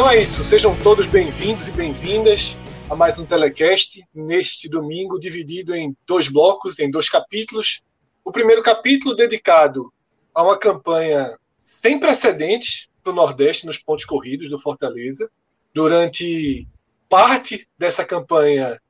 Então 0.00 0.10
é 0.10 0.22
isso, 0.22 0.42
sejam 0.42 0.74
todos 0.78 1.06
bem-vindos 1.06 1.68
e 1.68 1.72
bem-vindas 1.72 2.56
a 2.88 2.96
mais 2.96 3.18
um 3.18 3.26
telecast 3.26 4.02
neste 4.14 4.66
domingo 4.66 5.20
dividido 5.20 5.74
em 5.76 5.94
dois 6.06 6.26
blocos, 6.26 6.78
em 6.78 6.90
dois 6.90 7.10
capítulos. 7.10 7.82
O 8.24 8.32
primeiro 8.32 8.62
capítulo 8.62 9.14
dedicado 9.14 9.92
a 10.34 10.42
uma 10.42 10.58
campanha 10.58 11.36
sem 11.62 12.00
precedentes 12.00 12.88
para 13.04 13.12
o 13.12 13.14
Nordeste 13.14 13.66
nos 13.66 13.76
pontos 13.76 14.06
corridos 14.06 14.48
do 14.48 14.58
Fortaleza. 14.58 15.30
Durante 15.74 16.66
parte 17.06 17.68
dessa 17.78 18.02
campanha, 18.02 18.80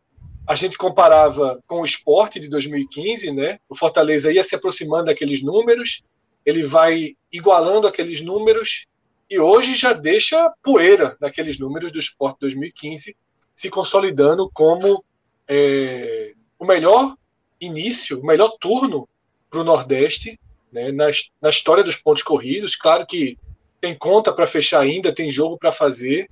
a 0.46 0.54
gente 0.54 0.78
comparava 0.78 1.60
com 1.66 1.80
o 1.80 1.84
esporte 1.84 2.38
de 2.38 2.48
2015, 2.48 3.32
né? 3.32 3.58
O 3.68 3.74
Fortaleza 3.74 4.32
ia 4.32 4.44
se 4.44 4.54
aproximando 4.54 5.06
daqueles 5.06 5.42
números, 5.42 6.04
ele 6.46 6.62
vai 6.62 7.14
igualando 7.32 7.88
aqueles 7.88 8.20
números 8.20 8.86
e 9.30 9.38
hoje 9.38 9.74
já 9.74 9.92
deixa 9.92 10.52
poeira 10.60 11.16
naqueles 11.20 11.56
números 11.56 11.92
do 11.92 12.00
Sport 12.00 12.36
2015, 12.40 13.16
se 13.54 13.70
consolidando 13.70 14.50
como 14.52 15.04
é, 15.46 16.32
o 16.58 16.66
melhor 16.66 17.14
início, 17.60 18.18
o 18.18 18.26
melhor 18.26 18.56
turno 18.60 19.08
para 19.48 19.60
o 19.60 19.64
Nordeste 19.64 20.38
né, 20.72 20.90
na, 20.90 21.06
na 21.40 21.48
história 21.48 21.84
dos 21.84 21.94
pontos 21.94 22.24
corridos. 22.24 22.74
Claro 22.74 23.06
que 23.06 23.38
tem 23.80 23.96
conta 23.96 24.32
para 24.32 24.48
fechar 24.48 24.80
ainda, 24.80 25.14
tem 25.14 25.30
jogo 25.30 25.56
para 25.56 25.70
fazer, 25.70 26.28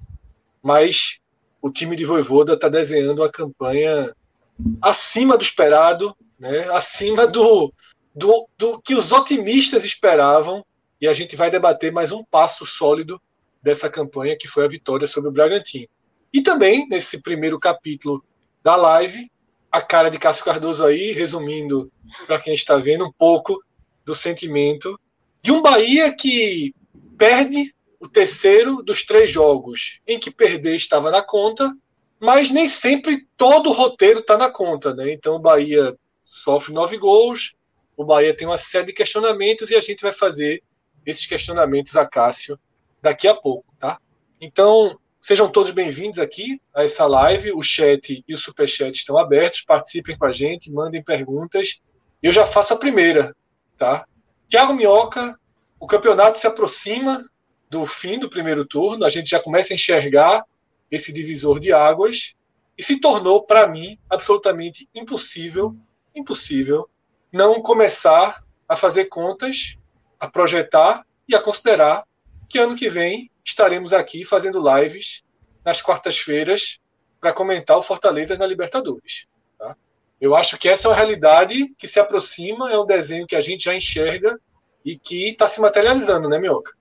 mas 0.61 1.21
o 1.63 1.71
time 1.71 1.95
de 1.95 2.05
Voivoda 2.05 2.55
está 2.55 2.69
desenhando 2.69 3.21
uma 3.23 3.31
campanha 3.31 4.13
acima 4.83 5.37
do 5.37 5.43
esperado, 5.45 6.17
né, 6.39 6.69
acima 6.71 7.29
do, 7.29 7.73
do, 8.13 8.49
do 8.59 8.81
que 8.81 8.95
os 8.95 9.13
otimistas 9.13 9.85
esperavam 9.85 10.65
e 11.01 11.07
a 11.07 11.13
gente 11.13 11.37
vai 11.37 11.51
debater 11.51 11.93
mais 11.93 12.11
um 12.11 12.25
passo 12.25 12.67
sólido 12.67 13.21
dessa 13.63 13.89
campanha, 13.89 14.37
que 14.37 14.49
foi 14.49 14.65
a 14.65 14.69
vitória 14.69 15.07
sobre 15.07 15.31
o 15.31 15.33
Bragantino. 15.33 15.89
E 16.33 16.43
também, 16.43 16.89
nesse 16.89 17.23
primeiro 17.23 17.59
capítulo 17.59 18.25
da 18.63 18.77
live, 18.77 19.31
a 19.71 19.81
cara 19.81 20.11
de 20.11 20.19
Cássio 20.19 20.45
Cardoso 20.45 20.85
aí, 20.85 21.13
resumindo 21.13 21.91
para 22.27 22.41
quem 22.41 22.55
está 22.55 22.77
vendo 22.77 23.07
um 23.07 23.13
pouco 23.13 23.63
do 24.05 24.15
sentimento 24.15 24.99
de 25.43 25.53
um 25.53 25.63
Bahia 25.63 26.13
que 26.13 26.75
perde 27.17 27.75
o 28.01 28.09
terceiro 28.09 28.83
dos 28.83 29.05
três 29.05 29.31
jogos 29.31 30.01
em 30.07 30.19
que 30.19 30.31
perder 30.31 30.75
estava 30.75 31.11
na 31.11 31.23
conta, 31.23 31.75
mas 32.21 32.51
nem 32.51 32.69
sempre 32.69 33.27
todo 33.37 33.71
o 33.71 33.73
roteiro 33.73 34.21
está 34.21 34.37
na 34.37 34.51
conta. 34.51 34.95
Né? 34.95 35.13
Então 35.13 35.37
o 35.37 35.41
Bahia 35.41 35.97
sofre 36.25 36.73
nove 36.73 36.97
gols, 36.97 37.55
o 37.97 38.05
Bahia 38.05 38.37
tem 38.37 38.47
uma 38.47 38.59
série 38.59 38.87
de 38.87 38.93
questionamentos 38.93 39.71
e 39.71 39.77
a 39.77 39.81
gente 39.81 40.03
vai 40.03 40.13
fazer 40.13 40.63
esses 41.09 41.25
questionamentos 41.25 41.97
a 41.97 42.07
Cássio 42.07 42.59
daqui 43.01 43.27
a 43.27 43.35
pouco, 43.35 43.75
tá? 43.79 43.99
Então, 44.39 44.99
sejam 45.19 45.51
todos 45.51 45.71
bem-vindos 45.71 46.19
aqui 46.19 46.61
a 46.75 46.85
essa 46.85 47.07
live. 47.07 47.53
O 47.53 47.63
chat 47.63 48.23
e 48.29 48.35
o 48.35 48.37
superchat 48.37 48.95
estão 48.95 49.17
abertos. 49.17 49.63
Participem 49.63 50.19
com 50.19 50.27
a 50.27 50.33
gente, 50.33 50.71
mandem 50.71 51.03
perguntas. 51.03 51.81
Eu 52.23 52.31
já 52.31 52.45
faço 52.45 52.75
a 52.75 52.77
primeira, 52.77 53.35
tá? 53.79 54.07
Tiago 54.49 54.75
Minhoca, 54.75 55.35
o 55.81 55.87
campeonato 55.87 56.39
se 56.39 56.47
aproxima 56.47 57.25
do 57.71 57.87
fim 57.87 58.19
do 58.19 58.29
primeiro 58.29 58.67
turno. 58.67 59.07
A 59.07 59.11
gente 59.11 59.31
já 59.31 59.41
começa 59.41 59.73
a 59.73 59.77
enxergar 59.77 60.45
esse 60.91 61.11
divisor 61.11 61.59
de 61.59 61.73
águas 61.73 62.35
e 62.77 62.83
se 62.83 63.01
tornou, 63.01 63.45
para 63.45 63.67
mim, 63.67 63.99
absolutamente 64.11 64.87
impossível, 64.95 65.75
impossível, 66.15 66.87
não 67.33 67.63
começar 67.63 68.45
a 68.69 68.77
fazer 68.77 69.07
contas 69.07 69.78
a 70.19 70.29
projetar 70.29 71.05
e 71.29 71.35
a 71.35 71.41
considerar 71.41 72.05
que 72.49 72.59
ano 72.59 72.77
que 72.77 72.89
vem 72.89 73.31
estaremos 73.45 73.93
aqui 73.93 74.25
fazendo 74.25 74.63
lives 74.63 75.23
nas 75.65 75.83
quartas-feiras 75.83 76.79
para 77.21 77.33
comentar 77.33 77.77
o 77.77 77.83
Fortaleza 77.83 78.37
na 78.37 78.47
Libertadores. 78.47 79.27
Tá? 79.59 79.77
Eu 80.21 80.35
acho 80.35 80.57
que 80.57 80.69
essa 80.69 80.89
é 80.89 80.91
uma 80.91 80.97
realidade 80.97 81.75
que 81.77 81.87
se 81.87 82.01
aproxima, 82.01 82.71
é 82.71 82.79
um 82.79 82.87
desenho 82.87 83.27
que 83.27 83.37
a 83.37 83.41
gente 83.41 83.65
já 83.65 83.75
enxerga 83.75 84.39
e 84.85 84.99
que 84.99 85.31
está 85.31 85.47
se 85.47 85.61
materializando, 85.61 86.29
né, 86.29 86.39
Mioca? 86.39 86.73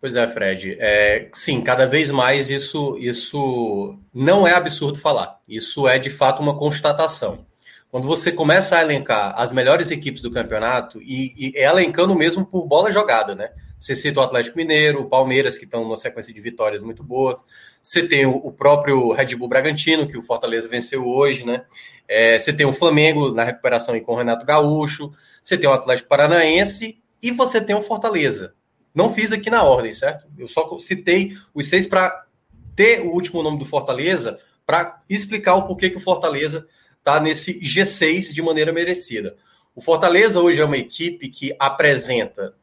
Pois 0.00 0.16
é, 0.16 0.28
Fred. 0.28 0.76
É, 0.78 1.28
sim, 1.32 1.62
cada 1.62 1.86
vez 1.86 2.10
mais 2.10 2.50
isso, 2.50 2.96
isso 2.98 3.98
não 4.12 4.46
é 4.46 4.52
absurdo 4.52 4.98
falar. 4.98 5.40
Isso 5.48 5.88
é 5.88 5.98
de 5.98 6.10
fato 6.10 6.42
uma 6.42 6.56
constatação 6.56 7.46
quando 7.94 8.08
você 8.08 8.32
começa 8.32 8.76
a 8.76 8.82
elencar 8.82 9.40
as 9.40 9.52
melhores 9.52 9.88
equipes 9.92 10.20
do 10.20 10.28
campeonato 10.28 11.00
e, 11.00 11.32
e 11.36 11.52
é 11.56 11.62
elencando 11.62 12.12
mesmo 12.16 12.44
por 12.44 12.66
bola 12.66 12.90
jogada, 12.90 13.36
né? 13.36 13.50
Você 13.78 13.94
cita 13.94 14.18
o 14.18 14.22
Atlético 14.24 14.56
Mineiro, 14.56 15.02
o 15.02 15.08
Palmeiras, 15.08 15.56
que 15.56 15.64
estão 15.64 15.84
numa 15.84 15.96
sequência 15.96 16.34
de 16.34 16.40
vitórias 16.40 16.82
muito 16.82 17.04
boas. 17.04 17.40
Você 17.80 18.04
tem 18.04 18.26
o, 18.26 18.34
o 18.34 18.50
próprio 18.50 19.12
Red 19.12 19.36
Bull 19.36 19.46
Bragantino, 19.46 20.08
que 20.08 20.18
o 20.18 20.22
Fortaleza 20.22 20.66
venceu 20.66 21.06
hoje, 21.06 21.46
né? 21.46 21.66
É, 22.08 22.36
você 22.36 22.52
tem 22.52 22.66
o 22.66 22.72
Flamengo 22.72 23.30
na 23.30 23.44
recuperação 23.44 24.00
com 24.00 24.14
o 24.14 24.16
Renato 24.16 24.44
Gaúcho. 24.44 25.12
Você 25.40 25.56
tem 25.56 25.70
o 25.70 25.72
Atlético 25.72 26.08
Paranaense 26.08 26.98
e 27.22 27.30
você 27.30 27.60
tem 27.60 27.76
o 27.76 27.82
Fortaleza. 27.82 28.54
Não 28.92 29.14
fiz 29.14 29.30
aqui 29.30 29.50
na 29.50 29.62
ordem, 29.62 29.92
certo? 29.92 30.26
Eu 30.36 30.48
só 30.48 30.80
citei 30.80 31.36
os 31.54 31.68
seis 31.68 31.86
para 31.86 32.24
ter 32.74 33.02
o 33.02 33.12
último 33.12 33.40
nome 33.40 33.60
do 33.60 33.64
Fortaleza 33.64 34.40
para 34.66 34.98
explicar 35.08 35.54
o 35.54 35.68
porquê 35.68 35.90
que 35.90 35.98
o 35.98 36.00
Fortaleza 36.00 36.66
está 37.04 37.20
nesse 37.20 37.60
G6 37.60 38.32
de 38.32 38.40
maneira 38.40 38.72
merecida. 38.72 39.36
O 39.76 39.82
Fortaleza 39.82 40.40
hoje 40.40 40.62
é 40.62 40.64
uma 40.64 40.78
equipe 40.78 41.28
que 41.28 41.54
apresenta, 41.58 42.54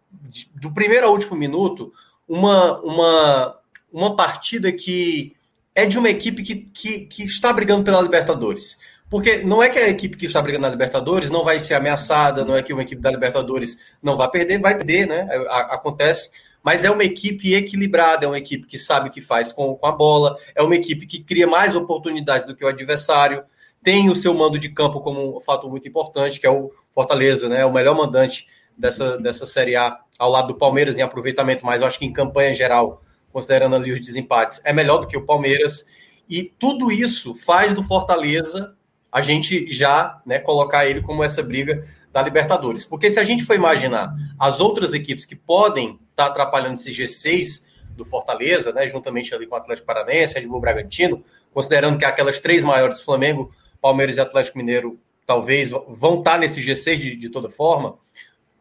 do 0.55 0.73
primeiro 0.73 1.05
ao 1.05 1.13
último 1.13 1.35
minuto, 1.35 1.93
uma, 2.27 2.79
uma, 2.81 3.59
uma 3.93 4.15
partida 4.15 4.71
que 4.71 5.35
é 5.75 5.85
de 5.85 5.99
uma 5.99 6.09
equipe 6.09 6.41
que, 6.41 6.55
que, 6.55 7.01
que 7.01 7.23
está 7.23 7.53
brigando 7.53 7.83
pela 7.83 8.01
Libertadores. 8.01 8.79
Porque 9.09 9.43
não 9.43 9.61
é 9.61 9.69
que 9.69 9.77
a 9.77 9.89
equipe 9.89 10.17
que 10.17 10.25
está 10.25 10.41
brigando 10.41 10.63
na 10.63 10.69
Libertadores 10.69 11.29
não 11.29 11.43
vai 11.43 11.59
ser 11.59 11.75
ameaçada, 11.75 12.43
não 12.43 12.55
é 12.55 12.63
que 12.63 12.73
uma 12.73 12.81
equipe 12.81 13.01
da 13.01 13.11
Libertadores 13.11 13.77
não 14.01 14.17
vai 14.17 14.29
perder, 14.29 14.59
vai 14.59 14.75
perder, 14.75 15.05
né? 15.05 15.27
Acontece. 15.49 16.31
Mas 16.63 16.85
é 16.85 16.89
uma 16.89 17.03
equipe 17.03 17.53
equilibrada, 17.53 18.25
é 18.25 18.27
uma 18.27 18.37
equipe 18.37 18.65
que 18.65 18.79
sabe 18.79 19.09
o 19.09 19.11
que 19.11 19.21
faz 19.21 19.51
com, 19.51 19.75
com 19.75 19.85
a 19.85 19.91
bola, 19.91 20.37
é 20.55 20.63
uma 20.63 20.75
equipe 20.75 21.05
que 21.05 21.21
cria 21.21 21.45
mais 21.45 21.75
oportunidades 21.75 22.47
do 22.47 22.55
que 22.55 22.63
o 22.63 22.67
adversário 22.67 23.43
tem 23.83 24.09
o 24.09 24.15
seu 24.15 24.33
mando 24.33 24.59
de 24.59 24.69
campo 24.69 25.01
como 25.01 25.37
um 25.37 25.39
fato 25.39 25.69
muito 25.69 25.87
importante, 25.87 26.39
que 26.39 26.47
é 26.47 26.51
o 26.51 26.71
Fortaleza, 26.91 27.49
né? 27.49 27.65
O 27.65 27.73
melhor 27.73 27.95
mandante 27.95 28.47
dessa, 28.77 29.17
dessa 29.17 29.45
Série 29.45 29.75
A 29.75 29.97
ao 30.17 30.29
lado 30.29 30.49
do 30.49 30.55
Palmeiras 30.55 30.99
em 30.99 31.01
aproveitamento, 31.01 31.65
mas 31.65 31.81
eu 31.81 31.87
acho 31.87 31.97
que 31.97 32.05
em 32.05 32.13
campanha 32.13 32.53
geral, 32.53 33.01
considerando 33.31 33.75
ali 33.75 33.91
os 33.91 34.01
desempates, 34.01 34.61
é 34.63 34.71
melhor 34.71 34.99
do 34.99 35.07
que 35.07 35.17
o 35.17 35.25
Palmeiras. 35.25 35.85
E 36.29 36.43
tudo 36.43 36.91
isso 36.91 37.33
faz 37.33 37.73
do 37.73 37.83
Fortaleza 37.83 38.75
a 39.11 39.21
gente 39.21 39.69
já 39.69 40.21
né, 40.25 40.39
colocar 40.39 40.85
ele 40.85 41.01
como 41.01 41.23
essa 41.23 41.43
briga 41.43 41.85
da 42.13 42.21
Libertadores. 42.21 42.85
Porque 42.85 43.11
se 43.11 43.19
a 43.19 43.23
gente 43.23 43.43
for 43.43 43.55
imaginar 43.55 44.13
as 44.39 44.59
outras 44.59 44.93
equipes 44.93 45.25
que 45.25 45.35
podem 45.35 45.99
estar 46.11 46.25
tá 46.25 46.25
atrapalhando 46.27 46.75
esse 46.75 46.91
G6 46.91 47.65
do 47.95 48.05
Fortaleza, 48.05 48.71
né, 48.71 48.87
juntamente 48.87 49.35
ali 49.35 49.45
com 49.45 49.55
o 49.55 49.57
Atlético 49.57 49.85
Paranaense, 49.85 50.39
Red 50.39 50.47
Bull 50.47 50.61
Bragantino, 50.61 51.23
considerando 51.53 51.97
que 51.97 52.05
aquelas 52.05 52.39
três 52.39 52.63
maiores, 52.63 53.01
Flamengo, 53.01 53.51
Palmeiras 53.81 54.17
e 54.17 54.21
Atlético 54.21 54.57
Mineiro 54.57 54.99
talvez 55.25 55.71
vão 55.71 56.19
estar 56.19 56.37
nesse 56.37 56.61
G6 56.61 56.97
de, 56.97 57.15
de 57.15 57.29
toda 57.29 57.49
forma. 57.49 57.97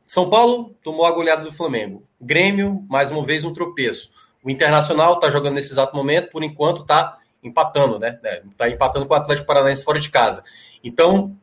São 0.07 0.29
Paulo 0.29 0.75
tomou 0.83 1.07
a 1.07 1.13
goleada 1.13 1.43
do 1.43 1.53
Flamengo. 1.53 2.03
Grêmio, 2.21 2.85
mais 2.89 3.11
uma 3.11 3.25
vez, 3.25 3.45
um 3.45 3.53
tropeço. 3.53 4.11
O 4.43 4.51
Internacional 4.51 5.15
está 5.15 5.31
jogando 5.31 5.55
nesse 5.55 5.73
exato 5.73 5.95
momento, 5.95 6.31
por 6.31 6.43
enquanto 6.43 6.83
está 6.83 7.19
empatando, 7.43 7.99
né? 7.99 8.19
Está 8.51 8.67
é, 8.67 8.71
empatando 8.71 9.07
com 9.07 9.15
o 9.15 9.17
Atlético 9.17 9.47
Paranaense 9.47 9.85
fora 9.85 10.01
de 10.01 10.11
casa. 10.11 10.43
Então, 10.83 11.37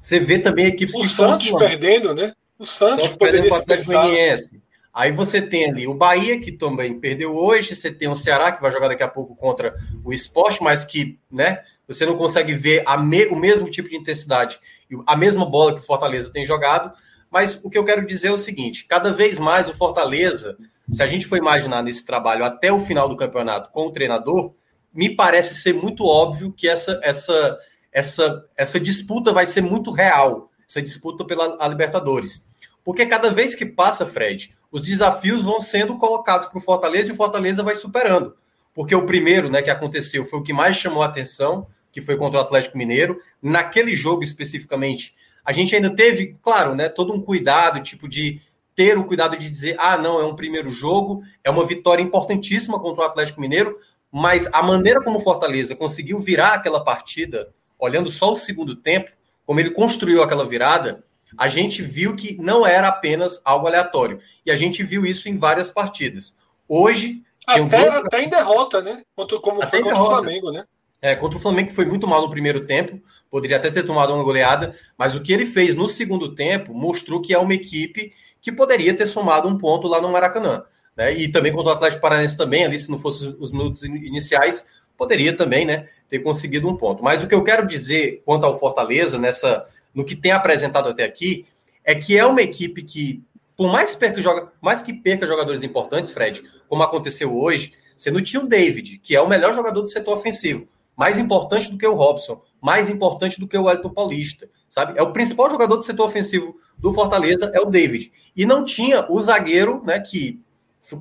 você 0.00 0.20
vê 0.20 0.38
também 0.38 0.66
equipes 0.66 0.94
o 0.94 1.00
que 1.00 1.08
Santos 1.08 1.50
perdendo, 1.50 2.14
né? 2.14 2.34
O 2.58 2.64
Santos, 2.64 2.96
Santos 2.96 3.16
perdendo 3.16 3.48
para 3.48 3.58
o 3.58 3.60
Atlético 3.60 3.92
Goianiense. 3.92 4.61
Aí 4.92 5.10
você 5.10 5.40
tem 5.40 5.70
ali 5.70 5.86
o 5.86 5.94
Bahia, 5.94 6.38
que 6.38 6.52
também 6.52 7.00
perdeu 7.00 7.34
hoje, 7.34 7.74
você 7.74 7.90
tem 7.90 8.08
o 8.08 8.16
Ceará, 8.16 8.52
que 8.52 8.60
vai 8.60 8.70
jogar 8.70 8.88
daqui 8.88 9.02
a 9.02 9.08
pouco 9.08 9.34
contra 9.34 9.74
o 10.04 10.12
esporte, 10.12 10.62
mas 10.62 10.84
que 10.84 11.18
né, 11.30 11.60
você 11.88 12.04
não 12.04 12.16
consegue 12.16 12.54
ver 12.54 12.84
me, 13.00 13.26
o 13.26 13.36
mesmo 13.36 13.70
tipo 13.70 13.88
de 13.88 13.96
intensidade, 13.96 14.60
a 15.06 15.16
mesma 15.16 15.46
bola 15.46 15.74
que 15.74 15.80
o 15.80 15.86
Fortaleza 15.86 16.30
tem 16.30 16.44
jogado. 16.44 16.92
Mas 17.30 17.58
o 17.64 17.70
que 17.70 17.78
eu 17.78 17.84
quero 17.84 18.06
dizer 18.06 18.28
é 18.28 18.32
o 18.32 18.38
seguinte: 18.38 18.84
cada 18.84 19.10
vez 19.10 19.38
mais 19.38 19.66
o 19.66 19.74
Fortaleza, 19.74 20.58
se 20.90 21.02
a 21.02 21.06
gente 21.06 21.26
for 21.26 21.38
imaginar 21.38 21.82
nesse 21.82 22.04
trabalho 22.04 22.44
até 22.44 22.70
o 22.70 22.84
final 22.84 23.08
do 23.08 23.16
campeonato 23.16 23.70
com 23.70 23.86
o 23.86 23.92
treinador, 23.92 24.52
me 24.92 25.08
parece 25.16 25.54
ser 25.54 25.72
muito 25.72 26.04
óbvio 26.04 26.52
que 26.52 26.68
essa, 26.68 27.00
essa, 27.02 27.58
essa, 27.90 28.44
essa 28.54 28.78
disputa 28.78 29.32
vai 29.32 29.46
ser 29.46 29.62
muito 29.62 29.90
real 29.90 30.50
essa 30.68 30.82
disputa 30.82 31.24
pela 31.24 31.66
Libertadores. 31.68 32.46
Porque 32.84 33.06
cada 33.06 33.30
vez 33.30 33.54
que 33.54 33.64
passa, 33.64 34.06
Fred, 34.06 34.54
os 34.72 34.86
desafios 34.86 35.42
vão 35.42 35.60
sendo 35.60 35.98
colocados 35.98 36.46
para 36.46 36.58
o 36.58 36.62
Fortaleza 36.62 37.10
e 37.10 37.12
o 37.12 37.16
Fortaleza 37.16 37.62
vai 37.62 37.74
superando. 37.74 38.34
Porque 38.74 38.94
o 38.94 39.04
primeiro 39.04 39.50
né, 39.50 39.60
que 39.60 39.68
aconteceu 39.68 40.24
foi 40.24 40.38
o 40.38 40.42
que 40.42 40.52
mais 40.52 40.76
chamou 40.76 41.02
a 41.02 41.06
atenção, 41.06 41.66
que 41.92 42.00
foi 42.00 42.16
contra 42.16 42.40
o 42.40 42.42
Atlético 42.42 42.78
Mineiro. 42.78 43.20
Naquele 43.40 43.94
jogo 43.94 44.24
especificamente, 44.24 45.14
a 45.44 45.52
gente 45.52 45.76
ainda 45.76 45.94
teve, 45.94 46.38
claro, 46.40 46.74
né, 46.74 46.88
todo 46.88 47.12
um 47.12 47.20
cuidado, 47.20 47.82
tipo 47.82 48.08
de 48.08 48.40
ter 48.74 48.96
o 48.96 49.04
cuidado 49.04 49.36
de 49.36 49.46
dizer, 49.46 49.76
ah, 49.78 49.98
não, 49.98 50.18
é 50.18 50.24
um 50.24 50.34
primeiro 50.34 50.70
jogo, 50.70 51.22
é 51.44 51.50
uma 51.50 51.66
vitória 51.66 52.02
importantíssima 52.02 52.80
contra 52.80 53.02
o 53.02 53.06
Atlético 53.06 53.42
Mineiro, 53.42 53.78
mas 54.10 54.48
a 54.54 54.62
maneira 54.62 55.02
como 55.02 55.18
o 55.18 55.22
Fortaleza 55.22 55.76
conseguiu 55.76 56.18
virar 56.18 56.54
aquela 56.54 56.82
partida, 56.82 57.52
olhando 57.78 58.10
só 58.10 58.32
o 58.32 58.36
segundo 58.36 58.74
tempo, 58.74 59.10
como 59.44 59.60
ele 59.60 59.70
construiu 59.70 60.22
aquela 60.22 60.46
virada, 60.46 61.04
a 61.36 61.48
gente 61.48 61.82
viu 61.82 62.14
que 62.14 62.36
não 62.40 62.66
era 62.66 62.88
apenas 62.88 63.40
algo 63.44 63.66
aleatório. 63.66 64.18
E 64.44 64.50
a 64.50 64.56
gente 64.56 64.82
viu 64.82 65.04
isso 65.06 65.28
em 65.28 65.38
várias 65.38 65.70
partidas. 65.70 66.36
Hoje. 66.68 67.22
Até, 67.46 67.60
um 67.60 67.92
até 67.92 68.22
em 68.22 68.28
derrota, 68.28 68.80
né? 68.80 69.02
Contra, 69.16 69.38
como 69.40 69.62
até 69.62 69.70
foi 69.70 69.80
contra 69.80 69.94
derrota. 69.94 70.12
o 70.12 70.22
Flamengo, 70.22 70.52
né? 70.52 70.64
É, 71.00 71.16
contra 71.16 71.36
o 71.36 71.42
Flamengo, 71.42 71.68
que 71.68 71.74
foi 71.74 71.84
muito 71.84 72.06
mal 72.06 72.22
no 72.22 72.30
primeiro 72.30 72.64
tempo, 72.64 73.00
poderia 73.28 73.56
até 73.56 73.70
ter 73.72 73.82
tomado 73.82 74.14
uma 74.14 74.22
goleada, 74.22 74.72
mas 74.96 75.16
o 75.16 75.20
que 75.20 75.32
ele 75.32 75.46
fez 75.46 75.74
no 75.74 75.88
segundo 75.88 76.32
tempo 76.32 76.72
mostrou 76.72 77.20
que 77.20 77.34
é 77.34 77.38
uma 77.38 77.52
equipe 77.52 78.12
que 78.40 78.52
poderia 78.52 78.94
ter 78.94 79.06
somado 79.06 79.48
um 79.48 79.58
ponto 79.58 79.88
lá 79.88 80.00
no 80.00 80.08
Maracanã. 80.08 80.64
Né? 80.96 81.12
E 81.14 81.28
também 81.28 81.52
contra 81.52 81.72
o 81.72 81.74
Atlético 81.74 82.02
Paranaense 82.02 82.36
também, 82.36 82.64
ali, 82.64 82.78
se 82.78 82.88
não 82.88 83.00
fossem 83.00 83.34
os 83.40 83.50
minutos 83.50 83.82
iniciais, 83.82 84.66
poderia 84.96 85.36
também 85.36 85.64
né, 85.64 85.88
ter 86.08 86.20
conseguido 86.20 86.68
um 86.68 86.76
ponto. 86.76 87.02
Mas 87.02 87.24
o 87.24 87.26
que 87.26 87.34
eu 87.34 87.42
quero 87.42 87.66
dizer 87.66 88.22
quanto 88.24 88.44
ao 88.44 88.58
Fortaleza, 88.58 89.18
nessa, 89.18 89.66
no 89.94 90.04
que 90.04 90.16
tem 90.16 90.32
apresentado 90.32 90.88
até 90.88 91.04
aqui, 91.04 91.46
é 91.84 91.94
que 91.94 92.16
é 92.16 92.24
uma 92.24 92.42
equipe 92.42 92.82
que, 92.82 93.22
por 93.56 93.70
mais, 93.70 93.94
perca, 93.94 94.20
joga, 94.20 94.52
mais 94.60 94.82
que 94.82 94.92
perca 94.92 95.26
jogadores 95.26 95.62
importantes, 95.62 96.10
Fred, 96.10 96.42
como 96.68 96.82
aconteceu 96.82 97.36
hoje, 97.36 97.72
você 97.96 98.10
não 98.10 98.22
tinha 98.22 98.42
o 98.42 98.48
David, 98.48 98.98
que 98.98 99.14
é 99.14 99.20
o 99.20 99.28
melhor 99.28 99.54
jogador 99.54 99.82
do 99.82 99.88
setor 99.88 100.16
ofensivo, 100.16 100.66
mais 100.96 101.18
importante 101.18 101.70
do 101.70 101.78
que 101.78 101.86
o 101.86 101.94
Robson, 101.94 102.42
mais 102.60 102.88
importante 102.88 103.38
do 103.38 103.48
que 103.48 103.56
o 103.56 103.70
Elton 103.70 103.90
Paulista, 103.90 104.48
sabe? 104.68 104.98
É 104.98 105.02
o 105.02 105.12
principal 105.12 105.50
jogador 105.50 105.76
do 105.76 105.82
setor 105.82 106.06
ofensivo 106.06 106.56
do 106.78 106.92
Fortaleza, 106.92 107.50
é 107.54 107.60
o 107.60 107.66
David. 107.66 108.12
E 108.36 108.46
não 108.46 108.64
tinha 108.64 109.06
o 109.10 109.20
zagueiro, 109.20 109.82
né, 109.84 110.00
que, 110.00 110.40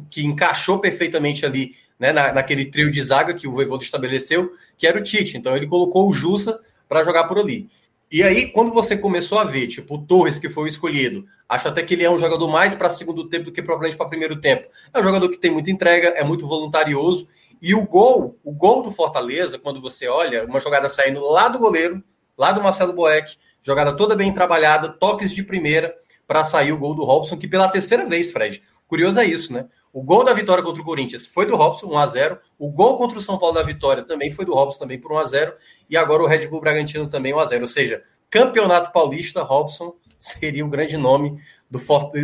que 0.09 0.25
encaixou 0.25 0.79
perfeitamente 0.79 1.45
ali 1.45 1.75
né, 1.99 2.11
na, 2.11 2.33
naquele 2.33 2.65
trio 2.65 2.89
de 2.89 3.01
zaga 3.01 3.33
que 3.33 3.47
o 3.47 3.51
Voivoda 3.51 3.83
estabeleceu, 3.83 4.53
que 4.77 4.87
era 4.87 4.97
o 4.97 5.03
Tite. 5.03 5.37
Então 5.37 5.55
ele 5.55 5.67
colocou 5.67 6.09
o 6.09 6.13
Jussa 6.13 6.59
para 6.89 7.03
jogar 7.03 7.25
por 7.25 7.37
ali. 7.37 7.69
E 8.11 8.21
aí, 8.23 8.51
quando 8.51 8.73
você 8.73 8.97
começou 8.97 9.39
a 9.39 9.45
ver, 9.45 9.67
tipo, 9.67 9.95
o 9.95 10.05
Torres, 10.05 10.37
que 10.37 10.49
foi 10.49 10.65
o 10.65 10.67
escolhido, 10.67 11.25
acho 11.47 11.69
até 11.69 11.81
que 11.81 11.93
ele 11.93 12.03
é 12.03 12.11
um 12.11 12.17
jogador 12.17 12.45
mais 12.49 12.73
para 12.73 12.89
segundo 12.89 13.29
tempo 13.29 13.45
do 13.45 13.51
que 13.53 13.61
propriamente 13.61 13.95
para 13.95 14.09
primeiro 14.09 14.35
tempo. 14.35 14.67
É 14.93 14.99
um 14.99 15.03
jogador 15.03 15.29
que 15.29 15.37
tem 15.37 15.49
muita 15.49 15.71
entrega, 15.71 16.09
é 16.09 16.23
muito 16.23 16.45
voluntarioso. 16.45 17.29
E 17.61 17.73
o 17.73 17.87
gol, 17.87 18.37
o 18.43 18.51
gol 18.51 18.83
do 18.83 18.91
Fortaleza, 18.91 19.57
quando 19.57 19.79
você 19.79 20.09
olha, 20.09 20.43
uma 20.43 20.59
jogada 20.59 20.89
saindo 20.89 21.21
lá 21.21 21.47
do 21.47 21.57
goleiro, 21.57 22.03
lá 22.37 22.51
do 22.51 22.61
Marcelo 22.61 22.91
Boeck, 22.91 23.37
jogada 23.61 23.95
toda 23.95 24.13
bem 24.13 24.33
trabalhada, 24.33 24.89
toques 24.89 25.31
de 25.31 25.41
primeira 25.41 25.95
para 26.27 26.43
sair 26.43 26.73
o 26.73 26.77
gol 26.77 26.93
do 26.93 27.05
Robson, 27.05 27.37
que 27.37 27.47
pela 27.47 27.69
terceira 27.69 28.05
vez, 28.05 28.29
Fred. 28.29 28.61
Curioso 28.87 29.21
é 29.21 29.25
isso, 29.25 29.53
né? 29.53 29.67
O 29.93 30.01
gol 30.01 30.23
da 30.23 30.33
vitória 30.33 30.63
contra 30.63 30.81
o 30.81 30.85
Corinthians 30.85 31.25
foi 31.25 31.45
do 31.45 31.55
Robson, 31.55 31.87
1 31.87 31.97
a 31.97 32.07
0 32.07 32.39
O 32.57 32.69
gol 32.69 32.97
contra 32.97 33.17
o 33.17 33.21
São 33.21 33.37
Paulo 33.37 33.55
da 33.55 33.63
vitória 33.63 34.03
também 34.03 34.31
foi 34.31 34.45
do 34.45 34.53
Robson, 34.53 34.79
também 34.79 34.99
por 34.99 35.11
1 35.11 35.17
a 35.17 35.23
0 35.23 35.53
E 35.89 35.97
agora 35.97 36.23
o 36.23 36.27
Red 36.27 36.47
Bull 36.47 36.61
Bragantino 36.61 37.07
também 37.07 37.33
1 37.33 37.39
a 37.39 37.45
0 37.45 37.61
Ou 37.61 37.67
seja, 37.67 38.03
Campeonato 38.29 38.93
Paulista, 38.93 39.43
Robson 39.43 39.93
seria 40.17 40.65
o 40.65 40.69
grande 40.69 40.95
nome 40.95 41.41
do 41.69 41.79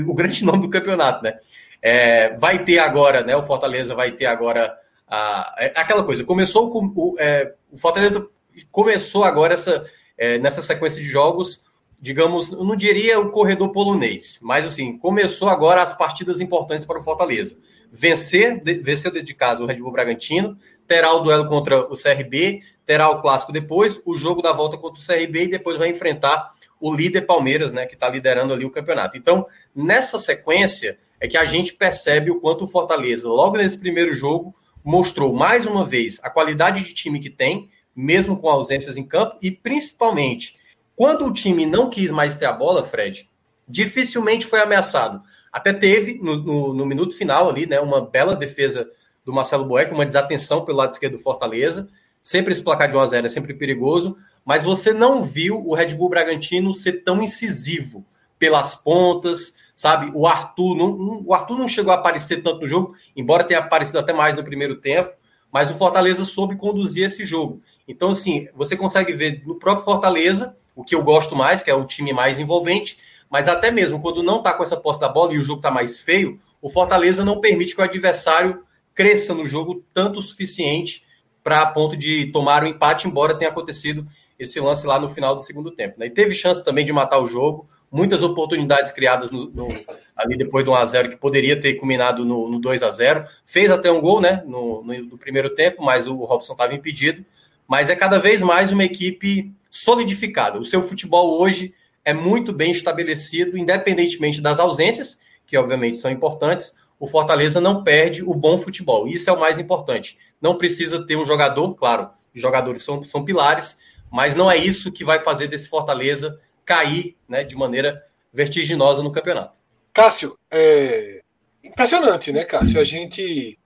o 0.07 0.13
grande 0.13 0.43
nome 0.45 0.61
do 0.61 0.69
campeonato, 0.69 1.23
né? 1.23 1.37
É, 1.81 2.35
vai 2.37 2.63
ter 2.63 2.79
agora, 2.79 3.23
né? 3.23 3.35
O 3.35 3.43
Fortaleza 3.43 3.93
vai 3.93 4.11
ter 4.11 4.25
agora 4.25 4.77
a, 5.07 5.55
é, 5.57 5.73
aquela 5.75 6.03
coisa. 6.03 6.23
Começou 6.23 6.69
com 6.69 6.91
o, 6.95 7.15
é, 7.19 7.53
o 7.71 7.77
Fortaleza 7.77 8.29
começou 8.71 9.23
agora 9.23 9.53
essa 9.53 9.85
é, 10.17 10.39
nessa 10.39 10.61
sequência 10.61 10.99
de 11.01 11.07
jogos 11.07 11.63
digamos, 11.99 12.51
não 12.51 12.75
diria 12.75 13.19
o 13.19 13.31
corredor 13.31 13.71
polonês, 13.71 14.39
mas 14.41 14.65
assim, 14.65 14.97
começou 14.97 15.49
agora 15.49 15.81
as 15.81 15.97
partidas 15.97 16.39
importantes 16.39 16.85
para 16.85 16.99
o 16.99 17.03
Fortaleza. 17.03 17.57
Vencer, 17.91 18.61
de, 18.61 18.75
vencer 18.75 19.11
de 19.11 19.33
casa 19.33 19.63
o 19.63 19.65
Red 19.65 19.77
Bull 19.77 19.91
Bragantino, 19.91 20.57
terá 20.85 21.11
o 21.13 21.19
duelo 21.19 21.47
contra 21.47 21.79
o 21.91 21.95
CRB, 21.95 22.61
terá 22.85 23.09
o 23.09 23.21
clássico 23.21 23.51
depois, 23.51 23.99
o 24.05 24.15
jogo 24.17 24.41
da 24.41 24.53
volta 24.53 24.77
contra 24.77 25.01
o 25.01 25.05
CRB 25.05 25.45
e 25.45 25.49
depois 25.49 25.77
vai 25.77 25.89
enfrentar 25.89 26.51
o 26.79 26.93
líder 26.93 27.21
Palmeiras, 27.21 27.73
né, 27.73 27.85
que 27.85 27.95
está 27.95 28.07
liderando 28.07 28.53
ali 28.53 28.63
o 28.63 28.69
campeonato. 28.69 29.17
Então, 29.17 29.47
nessa 29.75 30.19
sequência 30.19 30.97
é 31.19 31.27
que 31.27 31.37
a 31.37 31.45
gente 31.45 31.73
percebe 31.73 32.29
o 32.29 32.39
quanto 32.39 32.65
o 32.65 32.67
Fortaleza, 32.67 33.27
logo 33.27 33.57
nesse 33.57 33.77
primeiro 33.77 34.13
jogo, 34.13 34.55
mostrou 34.83 35.33
mais 35.33 35.65
uma 35.65 35.83
vez 35.83 36.19
a 36.23 36.29
qualidade 36.29 36.83
de 36.83 36.93
time 36.93 37.19
que 37.19 37.29
tem, 37.29 37.69
mesmo 37.95 38.37
com 38.37 38.47
ausências 38.47 38.95
em 38.95 39.03
campo, 39.03 39.35
e 39.41 39.49
principalmente 39.49 40.55
quando 40.97 41.27
o 41.27 41.31
time 41.31 41.63
não 41.63 41.91
quis 41.91 42.09
mais 42.09 42.37
ter 42.37 42.47
a 42.47 42.51
bola, 42.51 42.83
Fred, 42.83 43.29
dificilmente 43.69 44.47
foi 44.47 44.59
ameaçado. 44.59 45.21
Até 45.53 45.71
teve, 45.71 46.15
no, 46.15 46.37
no, 46.37 46.73
no 46.73 46.85
minuto 46.87 47.15
final 47.15 47.47
ali, 47.47 47.67
né, 47.67 47.79
uma 47.79 48.01
bela 48.01 48.35
defesa 48.35 48.89
do 49.23 49.31
Marcelo 49.31 49.63
Boeck, 49.63 49.93
uma 49.93 50.07
desatenção 50.07 50.65
pelo 50.65 50.79
lado 50.79 50.91
esquerdo 50.91 51.17
do 51.17 51.21
Fortaleza. 51.21 51.87
Sempre 52.19 52.51
esse 52.51 52.63
placar 52.63 52.89
de 52.89 52.97
1 52.97 52.99
a 52.99 53.05
0 53.05 53.25
é 53.27 53.29
sempre 53.29 53.53
perigoso, 53.53 54.17
mas 54.43 54.63
você 54.63 54.91
não 54.91 55.21
viu 55.21 55.63
o 55.63 55.75
Red 55.75 55.93
Bull 55.93 56.09
Bragantino 56.09 56.73
ser 56.73 57.03
tão 57.03 57.21
incisivo 57.21 58.03
pelas 58.39 58.73
pontas, 58.73 59.55
sabe? 59.75 60.11
O 60.15 60.25
Arthur 60.25 60.75
não, 60.75 61.21
o 61.23 61.31
Arthur 61.31 61.59
não 61.59 61.67
chegou 61.67 61.91
a 61.91 61.95
aparecer 61.95 62.41
tanto 62.41 62.61
no 62.61 62.67
jogo, 62.67 62.95
embora 63.15 63.43
tenha 63.43 63.59
aparecido 63.59 63.99
até 63.99 64.13
mais 64.13 64.35
no 64.35 64.43
primeiro 64.43 64.77
tempo, 64.77 65.11
mas 65.53 65.69
o 65.69 65.75
Fortaleza 65.75 66.25
soube 66.25 66.55
conduzir 66.55 67.05
esse 67.05 67.23
jogo. 67.23 67.61
Então, 67.87 68.09
assim, 68.09 68.47
você 68.55 68.75
consegue 68.75 69.13
ver 69.13 69.43
no 69.45 69.55
próprio 69.59 69.85
Fortaleza 69.85 70.57
o 70.77 70.83
que 70.83 70.93
eu 70.93 71.03
gosto 71.03 71.35
mais, 71.35 71.63
que 71.63 71.71
é 71.71 71.73
o 71.73 71.83
time 71.83 72.13
mais 72.13 72.37
envolvente, 72.39 72.99
mas 73.29 73.49
até 73.49 73.71
mesmo 73.71 73.99
quando 73.99 74.21
não 74.21 74.37
está 74.37 74.53
com 74.53 74.61
essa 74.61 74.77
posse 74.77 74.99
da 74.99 75.09
bola 75.09 75.33
e 75.33 75.39
o 75.39 75.43
jogo 75.43 75.59
está 75.59 75.71
mais 75.71 75.99
feio, 75.99 76.39
o 76.61 76.69
Fortaleza 76.69 77.25
não 77.25 77.41
permite 77.41 77.73
que 77.73 77.81
o 77.81 77.83
adversário 77.83 78.63
cresça 78.93 79.33
no 79.33 79.45
jogo 79.47 79.83
tanto 79.91 80.19
o 80.19 80.21
suficiente 80.21 81.03
para 81.43 81.65
ponto 81.65 81.97
de 81.97 82.27
tomar 82.27 82.63
o 82.63 82.67
empate, 82.67 83.07
embora 83.07 83.33
tenha 83.33 83.49
acontecido 83.49 84.05
esse 84.37 84.59
lance 84.59 84.85
lá 84.85 84.99
no 84.99 85.09
final 85.09 85.33
do 85.35 85.41
segundo 85.41 85.71
tempo. 85.71 85.95
Né? 85.99 86.05
E 86.05 86.09
teve 86.11 86.35
chance 86.35 86.63
também 86.63 86.85
de 86.85 86.93
matar 86.93 87.17
o 87.17 87.25
jogo, 87.25 87.67
muitas 87.91 88.21
oportunidades 88.21 88.91
criadas 88.91 89.31
no, 89.31 89.49
no, 89.49 89.67
ali 90.15 90.37
depois 90.37 90.63
do 90.63 90.71
1x0, 90.71 91.09
que 91.09 91.17
poderia 91.17 91.59
ter 91.59 91.73
culminado 91.73 92.23
no, 92.23 92.47
no 92.47 92.59
2 92.59 92.83
a 92.83 92.89
0 92.89 93.25
Fez 93.43 93.71
até 93.71 93.91
um 93.91 93.99
gol 93.99 94.21
né, 94.21 94.43
no, 94.45 94.83
no 94.83 95.17
primeiro 95.17 95.49
tempo, 95.55 95.83
mas 95.83 96.05
o 96.05 96.23
Robson 96.23 96.53
estava 96.53 96.75
impedido. 96.75 97.25
Mas 97.67 97.89
é 97.89 97.95
cada 97.95 98.19
vez 98.19 98.43
mais 98.43 98.71
uma 98.71 98.83
equipe 98.83 99.51
solidificada. 99.77 100.57
O 100.57 100.65
seu 100.65 100.81
futebol 100.81 101.39
hoje 101.39 101.73
é 102.03 102.11
muito 102.11 102.51
bem 102.51 102.71
estabelecido, 102.71 103.55
independentemente 103.55 104.41
das 104.41 104.59
ausências, 104.59 105.19
que 105.45 105.55
obviamente 105.55 105.99
são 105.99 106.09
importantes. 106.09 106.75
O 106.99 107.05
Fortaleza 107.05 107.61
não 107.61 107.83
perde 107.83 108.23
o 108.23 108.33
bom 108.33 108.57
futebol. 108.57 109.07
Isso 109.07 109.29
é 109.29 109.33
o 109.33 109.39
mais 109.39 109.59
importante. 109.59 110.17
Não 110.41 110.57
precisa 110.57 111.05
ter 111.05 111.15
um 111.15 111.25
jogador, 111.25 111.75
claro, 111.75 112.09
os 112.33 112.41
jogadores 112.41 112.81
são, 112.81 113.03
são 113.03 113.23
pilares, 113.23 113.77
mas 114.11 114.33
não 114.33 114.49
é 114.49 114.57
isso 114.57 114.91
que 114.91 115.05
vai 115.05 115.19
fazer 115.19 115.47
desse 115.47 115.69
Fortaleza 115.69 116.39
cair 116.65 117.15
né, 117.29 117.43
de 117.43 117.55
maneira 117.55 118.03
vertiginosa 118.33 119.03
no 119.03 119.11
campeonato. 119.11 119.59
Cássio, 119.93 120.39
é 120.49 121.21
impressionante, 121.63 122.31
né, 122.31 122.43
Cássio? 122.45 122.79
A 122.79 122.83
gente, 122.83 123.59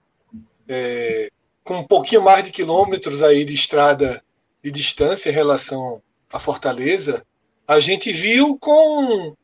é, 0.68 1.30
com 1.64 1.78
um 1.78 1.86
pouquinho 1.86 2.20
mais 2.20 2.44
de 2.44 2.50
quilômetros 2.50 3.22
aí 3.22 3.46
de 3.46 3.54
estrada 3.54 4.22
de 4.62 4.70
distância 4.70 5.30
em 5.30 5.32
relação 5.32 6.02
à 6.30 6.38
Fortaleza, 6.38 7.24
a 7.66 7.80
gente 7.80 8.12
viu 8.12 8.56
com 8.58 9.34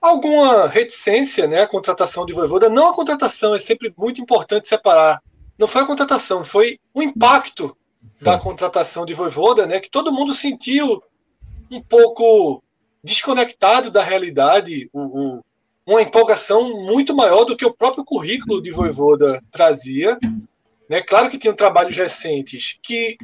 alguma 0.00 0.66
reticência 0.66 1.46
né, 1.46 1.62
a 1.62 1.66
contratação 1.66 2.26
de 2.26 2.32
Voivoda. 2.32 2.68
Não 2.68 2.88
a 2.88 2.94
contratação, 2.94 3.54
é 3.54 3.58
sempre 3.58 3.92
muito 3.96 4.20
importante 4.20 4.68
separar. 4.68 5.22
Não 5.58 5.66
foi 5.66 5.82
a 5.82 5.86
contratação, 5.86 6.44
foi 6.44 6.78
o 6.92 7.02
impacto 7.02 7.76
Sim. 8.14 8.24
da 8.26 8.38
contratação 8.38 9.06
de 9.06 9.14
Voivoda, 9.14 9.66
né, 9.66 9.80
que 9.80 9.90
todo 9.90 10.12
mundo 10.12 10.34
sentiu 10.34 11.02
um 11.70 11.82
pouco 11.82 12.62
desconectado 13.02 13.90
da 13.90 14.02
realidade, 14.02 14.88
o, 14.92 15.00
o, 15.00 15.44
uma 15.86 16.02
empolgação 16.02 16.84
muito 16.84 17.14
maior 17.14 17.44
do 17.44 17.56
que 17.56 17.66
o 17.66 17.74
próprio 17.74 18.04
currículo 18.04 18.60
de 18.60 18.70
Voivoda 18.70 19.42
trazia. 19.50 20.18
Né? 20.88 21.00
Claro 21.00 21.30
que 21.30 21.38
tinham 21.38 21.54
trabalhos 21.54 21.96
recentes 21.96 22.78
que 22.82 23.16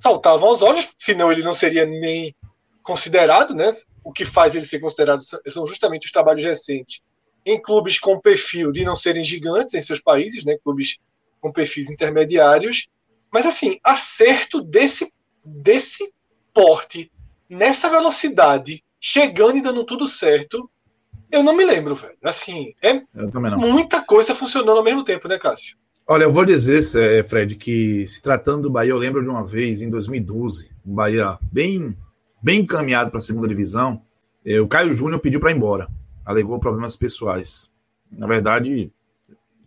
saltavam 0.00 0.48
aos 0.48 0.62
olhos, 0.62 0.88
senão 0.98 1.32
ele 1.32 1.42
não 1.42 1.52
seria 1.52 1.84
nem 1.84 2.34
considerado, 2.82 3.54
né? 3.54 3.70
O 4.02 4.12
que 4.12 4.24
faz 4.24 4.54
ele 4.54 4.64
ser 4.64 4.78
considerado 4.78 5.20
são 5.20 5.66
justamente 5.66 6.06
os 6.06 6.12
trabalhos 6.12 6.42
recentes 6.42 7.02
em 7.44 7.60
clubes 7.60 7.98
com 7.98 8.20
perfil 8.20 8.70
de 8.70 8.84
não 8.84 8.94
serem 8.94 9.24
gigantes 9.24 9.74
em 9.74 9.82
seus 9.82 10.00
países, 10.00 10.44
né? 10.44 10.56
Clubes 10.62 10.98
com 11.40 11.52
perfis 11.52 11.90
intermediários. 11.90 12.88
Mas 13.32 13.46
assim, 13.46 13.78
acerto 13.82 14.62
desse 14.62 15.12
desse 15.44 16.12
porte, 16.52 17.10
nessa 17.48 17.88
velocidade, 17.88 18.84
chegando 19.00 19.56
e 19.56 19.62
dando 19.62 19.84
tudo 19.84 20.06
certo, 20.06 20.70
eu 21.30 21.42
não 21.42 21.54
me 21.54 21.64
lembro, 21.64 21.94
velho. 21.94 22.18
Assim, 22.22 22.74
é 22.82 23.02
muita 23.56 24.02
coisa 24.02 24.34
funcionando 24.34 24.78
ao 24.78 24.84
mesmo 24.84 25.04
tempo, 25.04 25.28
né, 25.28 25.38
Cássio? 25.38 25.78
Olha, 26.12 26.24
eu 26.24 26.32
vou 26.32 26.44
dizer, 26.44 26.82
é, 26.98 27.22
Fred, 27.22 27.54
que 27.54 28.04
se 28.04 28.20
tratando 28.20 28.62
do 28.62 28.70
Bahia, 28.70 28.90
eu 28.90 28.96
lembro 28.96 29.22
de 29.22 29.28
uma 29.28 29.44
vez, 29.44 29.80
em 29.80 29.88
2012, 29.88 30.68
o 30.84 30.92
Bahia 30.92 31.38
bem, 31.52 31.96
bem 32.42 32.62
encaminhado 32.62 33.10
para 33.10 33.18
a 33.18 33.20
segunda 33.20 33.46
divisão, 33.46 34.02
é, 34.44 34.60
o 34.60 34.66
Caio 34.66 34.92
Júnior 34.92 35.20
pediu 35.20 35.38
para 35.38 35.52
ir 35.52 35.56
embora, 35.56 35.88
alegou 36.24 36.58
problemas 36.58 36.96
pessoais. 36.96 37.70
Na 38.10 38.26
verdade, 38.26 38.92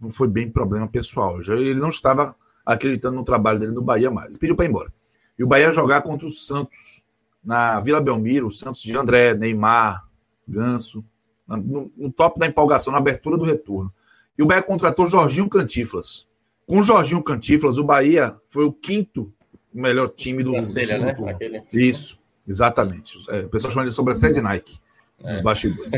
não 0.02 0.10
foi 0.10 0.28
bem 0.28 0.52
problema 0.52 0.86
pessoal, 0.86 1.42
já 1.42 1.56
ele 1.56 1.80
não 1.80 1.88
estava 1.88 2.36
acreditando 2.66 3.16
no 3.16 3.24
trabalho 3.24 3.60
dele 3.60 3.72
no 3.72 3.82
Bahia 3.82 4.12
mais, 4.12 4.38
pediu 4.38 4.54
para 4.54 4.66
ir 4.66 4.70
embora. 4.70 4.94
E 5.40 5.46
o 5.46 5.48
Bahia 5.48 5.72
jogar 5.72 6.02
contra 6.02 6.28
o 6.28 6.30
Santos 6.30 7.02
na 7.42 7.80
Vila 7.80 8.02
Belmiro, 8.02 8.48
o 8.48 8.52
Santos 8.52 8.82
de 8.82 8.94
André, 8.98 9.34
Neymar, 9.34 10.06
Ganso, 10.46 11.06
no, 11.48 11.90
no 11.96 12.12
top 12.12 12.38
da 12.38 12.48
empolgação, 12.48 12.92
na 12.92 13.00
abertura 13.00 13.38
do 13.38 13.46
retorno. 13.46 13.94
E 14.38 14.44
o 14.44 14.46
Bahia 14.46 14.62
contratou 14.62 15.08
Jorginho 15.08 15.48
Cantiflas. 15.48 16.28
Com 16.66 16.80
o 16.80 16.84
Jorginho 16.84 17.24
Cantiflas, 17.24 17.78
o 17.78 17.84
Bahia 17.84 18.36
foi 18.46 18.66
o 18.66 18.72
quinto 18.72 19.32
melhor 19.74 20.10
time 20.10 20.44
do, 20.44 20.52
mundo. 20.52 20.66
né? 21.00 21.16
Aquele... 21.28 21.64
Isso, 21.72 22.20
exatamente. 22.48 23.18
É, 23.30 23.40
o 23.42 23.50
pessoal 23.50 23.72
chama 23.72 23.86
de 23.86 23.92
sobrancelha 23.92 24.34
de 24.34 24.42
Nike, 24.42 24.80
é. 25.24 25.32
dos 25.32 25.42
bastidores. 25.42 25.94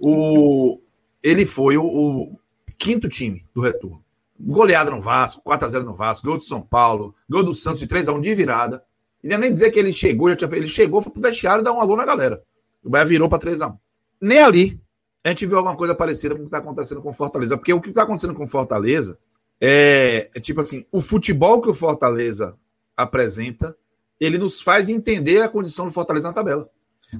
o, 0.00 0.78
ele 1.22 1.46
foi 1.46 1.76
o, 1.76 1.84
o, 1.84 2.38
quinto 2.76 3.08
time 3.08 3.44
do 3.54 3.60
retorno. 3.60 4.02
Goleada 4.38 4.90
no 4.90 5.00
Vasco, 5.00 5.42
4x0 5.44 5.84
no 5.84 5.94
Vasco, 5.94 6.26
gol 6.26 6.36
do 6.36 6.42
São 6.42 6.60
Paulo, 6.60 7.14
gol 7.28 7.42
do 7.42 7.54
Santos 7.54 7.80
de 7.80 7.86
3x1 7.86 8.20
de 8.20 8.34
virada. 8.34 8.82
E 9.22 9.28
nem 9.28 9.50
dizer 9.50 9.70
que 9.70 9.78
ele 9.78 9.92
chegou, 9.92 10.28
já 10.28 10.36
tinha, 10.36 10.50
ele 10.54 10.68
chegou, 10.68 11.00
foi 11.00 11.10
pro 11.10 11.22
vestiário 11.22 11.64
dar 11.64 11.72
um 11.72 11.80
alô 11.80 11.96
na 11.96 12.04
galera. 12.04 12.42
O 12.82 12.90
Bahia 12.90 13.06
virou 13.06 13.28
para 13.28 13.38
3x1. 13.38 13.76
Nem 14.20 14.40
ali 14.40 14.80
a 15.24 15.30
gente 15.30 15.46
viu 15.46 15.56
alguma 15.56 15.74
coisa 15.74 15.94
parecida 15.94 16.34
com 16.34 16.40
o 16.40 16.44
que 16.44 16.48
está 16.48 16.58
acontecendo 16.58 17.00
com 17.00 17.10
Fortaleza. 17.10 17.56
Porque 17.56 17.72
o 17.72 17.80
que 17.80 17.88
está 17.88 18.02
acontecendo 18.02 18.34
com 18.34 18.46
Fortaleza 18.46 19.18
é, 19.60 20.30
é, 20.34 20.40
tipo 20.40 20.60
assim: 20.60 20.84
o 20.90 21.00
futebol 21.00 21.60
que 21.60 21.68
o 21.68 21.74
Fortaleza 21.74 22.56
apresenta, 22.96 23.76
ele 24.20 24.38
nos 24.38 24.60
faz 24.60 24.88
entender 24.88 25.42
a 25.42 25.48
condição 25.48 25.86
do 25.86 25.92
Fortaleza 25.92 26.28
na 26.28 26.34
tabela. 26.34 26.68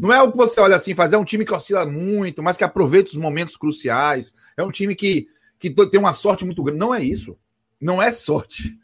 Não 0.00 0.12
é 0.12 0.16
algo 0.16 0.32
que 0.32 0.38
você 0.38 0.60
olha 0.60 0.74
assim, 0.74 0.94
fazer 0.94 1.16
é 1.16 1.18
um 1.18 1.24
time 1.24 1.44
que 1.44 1.54
oscila 1.54 1.86
muito, 1.86 2.42
mas 2.42 2.56
que 2.56 2.64
aproveita 2.64 3.10
os 3.10 3.16
momentos 3.16 3.56
cruciais. 3.56 4.34
É 4.56 4.62
um 4.62 4.70
time 4.70 4.94
que, 4.94 5.28
que 5.58 5.70
tem 5.70 6.00
uma 6.00 6.12
sorte 6.12 6.44
muito 6.44 6.62
grande. 6.62 6.80
Não 6.80 6.94
é 6.94 7.02
isso. 7.02 7.36
Não 7.80 8.02
é 8.02 8.10
sorte. 8.10 8.78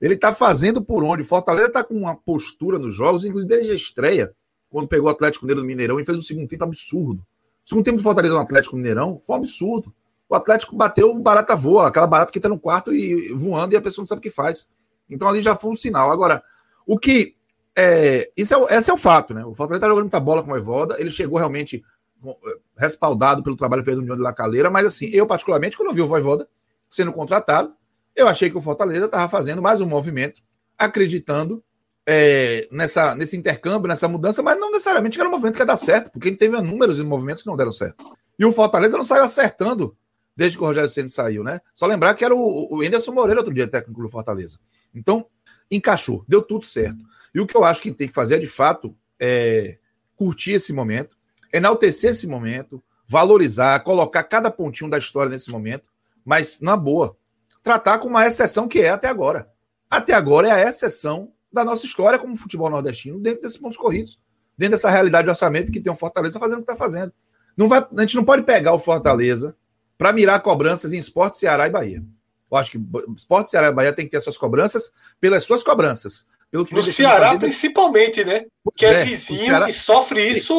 Ele 0.00 0.14
está 0.14 0.32
fazendo 0.32 0.82
por 0.82 1.04
onde? 1.04 1.22
Fortaleza 1.22 1.68
está 1.68 1.84
com 1.84 1.94
uma 1.94 2.16
postura 2.16 2.78
nos 2.78 2.94
jogos, 2.94 3.24
inclusive 3.24 3.48
desde 3.48 3.72
a 3.72 3.74
estreia, 3.74 4.34
quando 4.70 4.88
pegou 4.88 5.08
o 5.08 5.12
Atlético 5.12 5.44
Mineiro 5.44 5.60
no 5.60 5.66
Mineirão 5.66 6.00
e 6.00 6.04
fez 6.04 6.18
um 6.18 6.22
segundo 6.22 6.48
tempo 6.48 6.64
absurdo. 6.64 7.20
O 7.64 7.68
segundo 7.68 7.84
tempo 7.84 7.98
do 7.98 8.02
Fortaleza 8.02 8.34
no 8.34 8.40
Atlético 8.40 8.76
Mineirão 8.76 9.20
foi 9.20 9.36
um 9.36 9.38
absurdo. 9.38 9.94
O 10.30 10.36
Atlético 10.36 10.76
bateu 10.76 11.12
barata 11.18 11.56
voa, 11.56 11.88
aquela 11.88 12.06
barata 12.06 12.30
que 12.30 12.38
está 12.38 12.48
no 12.48 12.56
quarto 12.58 12.94
e 12.94 13.32
voando 13.34 13.74
e 13.74 13.76
a 13.76 13.80
pessoa 13.80 14.02
não 14.02 14.06
sabe 14.06 14.20
o 14.20 14.22
que 14.22 14.30
faz. 14.30 14.70
Então 15.10 15.28
ali 15.28 15.40
já 15.40 15.56
foi 15.56 15.72
um 15.72 15.74
sinal. 15.74 16.08
Agora, 16.08 16.40
o 16.86 16.96
que. 16.96 17.34
É, 17.76 18.30
isso 18.36 18.54
é, 18.68 18.76
esse 18.76 18.90
é 18.90 18.94
o 18.94 18.96
fato, 18.96 19.34
né? 19.34 19.44
O 19.44 19.54
Fortaleza 19.56 19.78
está 19.78 19.88
jogando 19.88 20.04
muita 20.04 20.20
bola 20.20 20.44
com 20.44 20.52
o 20.52 20.56
Evoda, 20.56 20.96
ele 21.00 21.10
chegou 21.10 21.36
realmente 21.36 21.82
é, 22.24 22.36
respaldado 22.76 23.42
pelo 23.42 23.56
trabalho 23.56 23.84
feito 23.84 23.96
no 23.96 24.02
União 24.02 24.16
de 24.16 24.22
La 24.22 24.32
Calera, 24.32 24.70
mas 24.70 24.86
assim, 24.86 25.08
eu 25.08 25.26
particularmente, 25.26 25.76
quando 25.76 25.92
vi 25.92 26.00
o 26.00 26.06
Voivoda 26.06 26.48
sendo 26.88 27.12
contratado, 27.12 27.74
eu 28.14 28.28
achei 28.28 28.48
que 28.48 28.56
o 28.56 28.60
Fortaleza 28.60 29.06
estava 29.06 29.28
fazendo 29.28 29.60
mais 29.60 29.80
um 29.80 29.86
movimento, 29.86 30.40
acreditando 30.78 31.62
é, 32.06 32.68
nessa, 32.70 33.16
nesse 33.16 33.36
intercâmbio, 33.36 33.88
nessa 33.88 34.06
mudança, 34.06 34.42
mas 34.42 34.58
não 34.58 34.70
necessariamente 34.70 35.16
que 35.16 35.20
era 35.20 35.28
um 35.28 35.32
movimento 35.32 35.54
que 35.54 35.62
ia 35.62 35.66
dar 35.66 35.76
certo, 35.76 36.10
porque 36.12 36.28
ele 36.28 36.36
teve 36.36 36.60
números 36.60 36.98
de 36.98 37.02
movimentos 37.02 37.42
que 37.42 37.48
não 37.48 37.56
deram 37.56 37.72
certo. 37.72 38.04
E 38.38 38.44
o 38.44 38.52
Fortaleza 38.52 38.96
não 38.96 39.04
saiu 39.04 39.24
acertando 39.24 39.96
desde 40.36 40.56
que 40.56 40.64
o 40.64 40.66
Rogério 40.66 40.88
Ceni 40.88 41.08
saiu, 41.08 41.44
né? 41.44 41.60
Só 41.74 41.86
lembrar 41.86 42.14
que 42.14 42.24
era 42.24 42.34
o, 42.34 42.76
o 42.76 42.82
Anderson 42.82 43.12
Moreira 43.12 43.40
outro 43.40 43.54
dia 43.54 43.68
técnico 43.68 44.02
do 44.02 44.08
Fortaleza. 44.08 44.58
Então, 44.94 45.26
encaixou, 45.70 46.24
deu 46.26 46.42
tudo 46.42 46.64
certo. 46.64 46.98
E 47.34 47.40
o 47.40 47.46
que 47.46 47.56
eu 47.56 47.64
acho 47.64 47.82
que 47.82 47.92
tem 47.92 48.08
que 48.08 48.14
fazer, 48.14 48.40
de 48.40 48.46
fato, 48.46 48.96
é 49.18 49.78
curtir 50.16 50.52
esse 50.52 50.72
momento, 50.72 51.16
enaltecer 51.52 52.10
esse 52.10 52.26
momento, 52.26 52.82
valorizar, 53.06 53.80
colocar 53.80 54.22
cada 54.24 54.50
pontinho 54.50 54.90
da 54.90 54.98
história 54.98 55.30
nesse 55.30 55.50
momento, 55.50 55.90
mas 56.24 56.60
na 56.60 56.76
boa, 56.76 57.16
tratar 57.62 57.98
com 57.98 58.08
uma 58.08 58.26
exceção 58.26 58.68
que 58.68 58.80
é 58.80 58.90
até 58.90 59.08
agora. 59.08 59.50
Até 59.88 60.12
agora 60.12 60.48
é 60.48 60.52
a 60.52 60.68
exceção 60.68 61.32
da 61.52 61.64
nossa 61.64 61.84
história 61.84 62.18
como 62.18 62.36
futebol 62.36 62.70
nordestino 62.70 63.18
dentro 63.18 63.42
desses 63.42 63.58
pontos 63.58 63.76
corridos, 63.76 64.20
dentro 64.56 64.72
dessa 64.72 64.90
realidade 64.90 65.24
de 65.24 65.30
orçamento 65.30 65.72
que 65.72 65.80
tem 65.80 65.92
o 65.92 65.96
Fortaleza 65.96 66.38
fazendo 66.38 66.58
o 66.58 66.64
que 66.64 66.70
está 66.70 66.76
fazendo. 66.76 67.12
Não 67.56 67.66
vai, 67.66 67.80
a 67.80 68.00
gente 68.02 68.16
não 68.16 68.24
pode 68.24 68.44
pegar 68.44 68.72
o 68.72 68.78
Fortaleza 68.78 69.56
para 70.00 70.14
mirar 70.14 70.40
cobranças 70.40 70.94
em 70.94 70.98
Esporte, 70.98 71.36
Ceará 71.36 71.66
e 71.66 71.70
Bahia. 71.70 72.02
Eu 72.50 72.56
acho 72.56 72.70
que 72.70 72.80
Esporte, 73.14 73.50
Ceará 73.50 73.68
e 73.68 73.72
Bahia 73.72 73.92
tem 73.92 74.06
que 74.06 74.10
ter 74.10 74.20
suas 74.20 74.38
cobranças 74.38 74.90
pelas 75.20 75.44
suas 75.44 75.62
cobranças. 75.62 76.26
Pelo 76.50 76.64
que 76.64 76.74
no 76.74 76.82
Ceará, 76.82 77.36
principalmente, 77.36 78.24
né? 78.24 78.46
Que 78.74 78.86
é, 78.86 79.02
é 79.02 79.04
vizinho 79.04 79.40
Ceará... 79.40 79.68
e 79.68 79.74
sofre 79.74 80.26
isso 80.26 80.58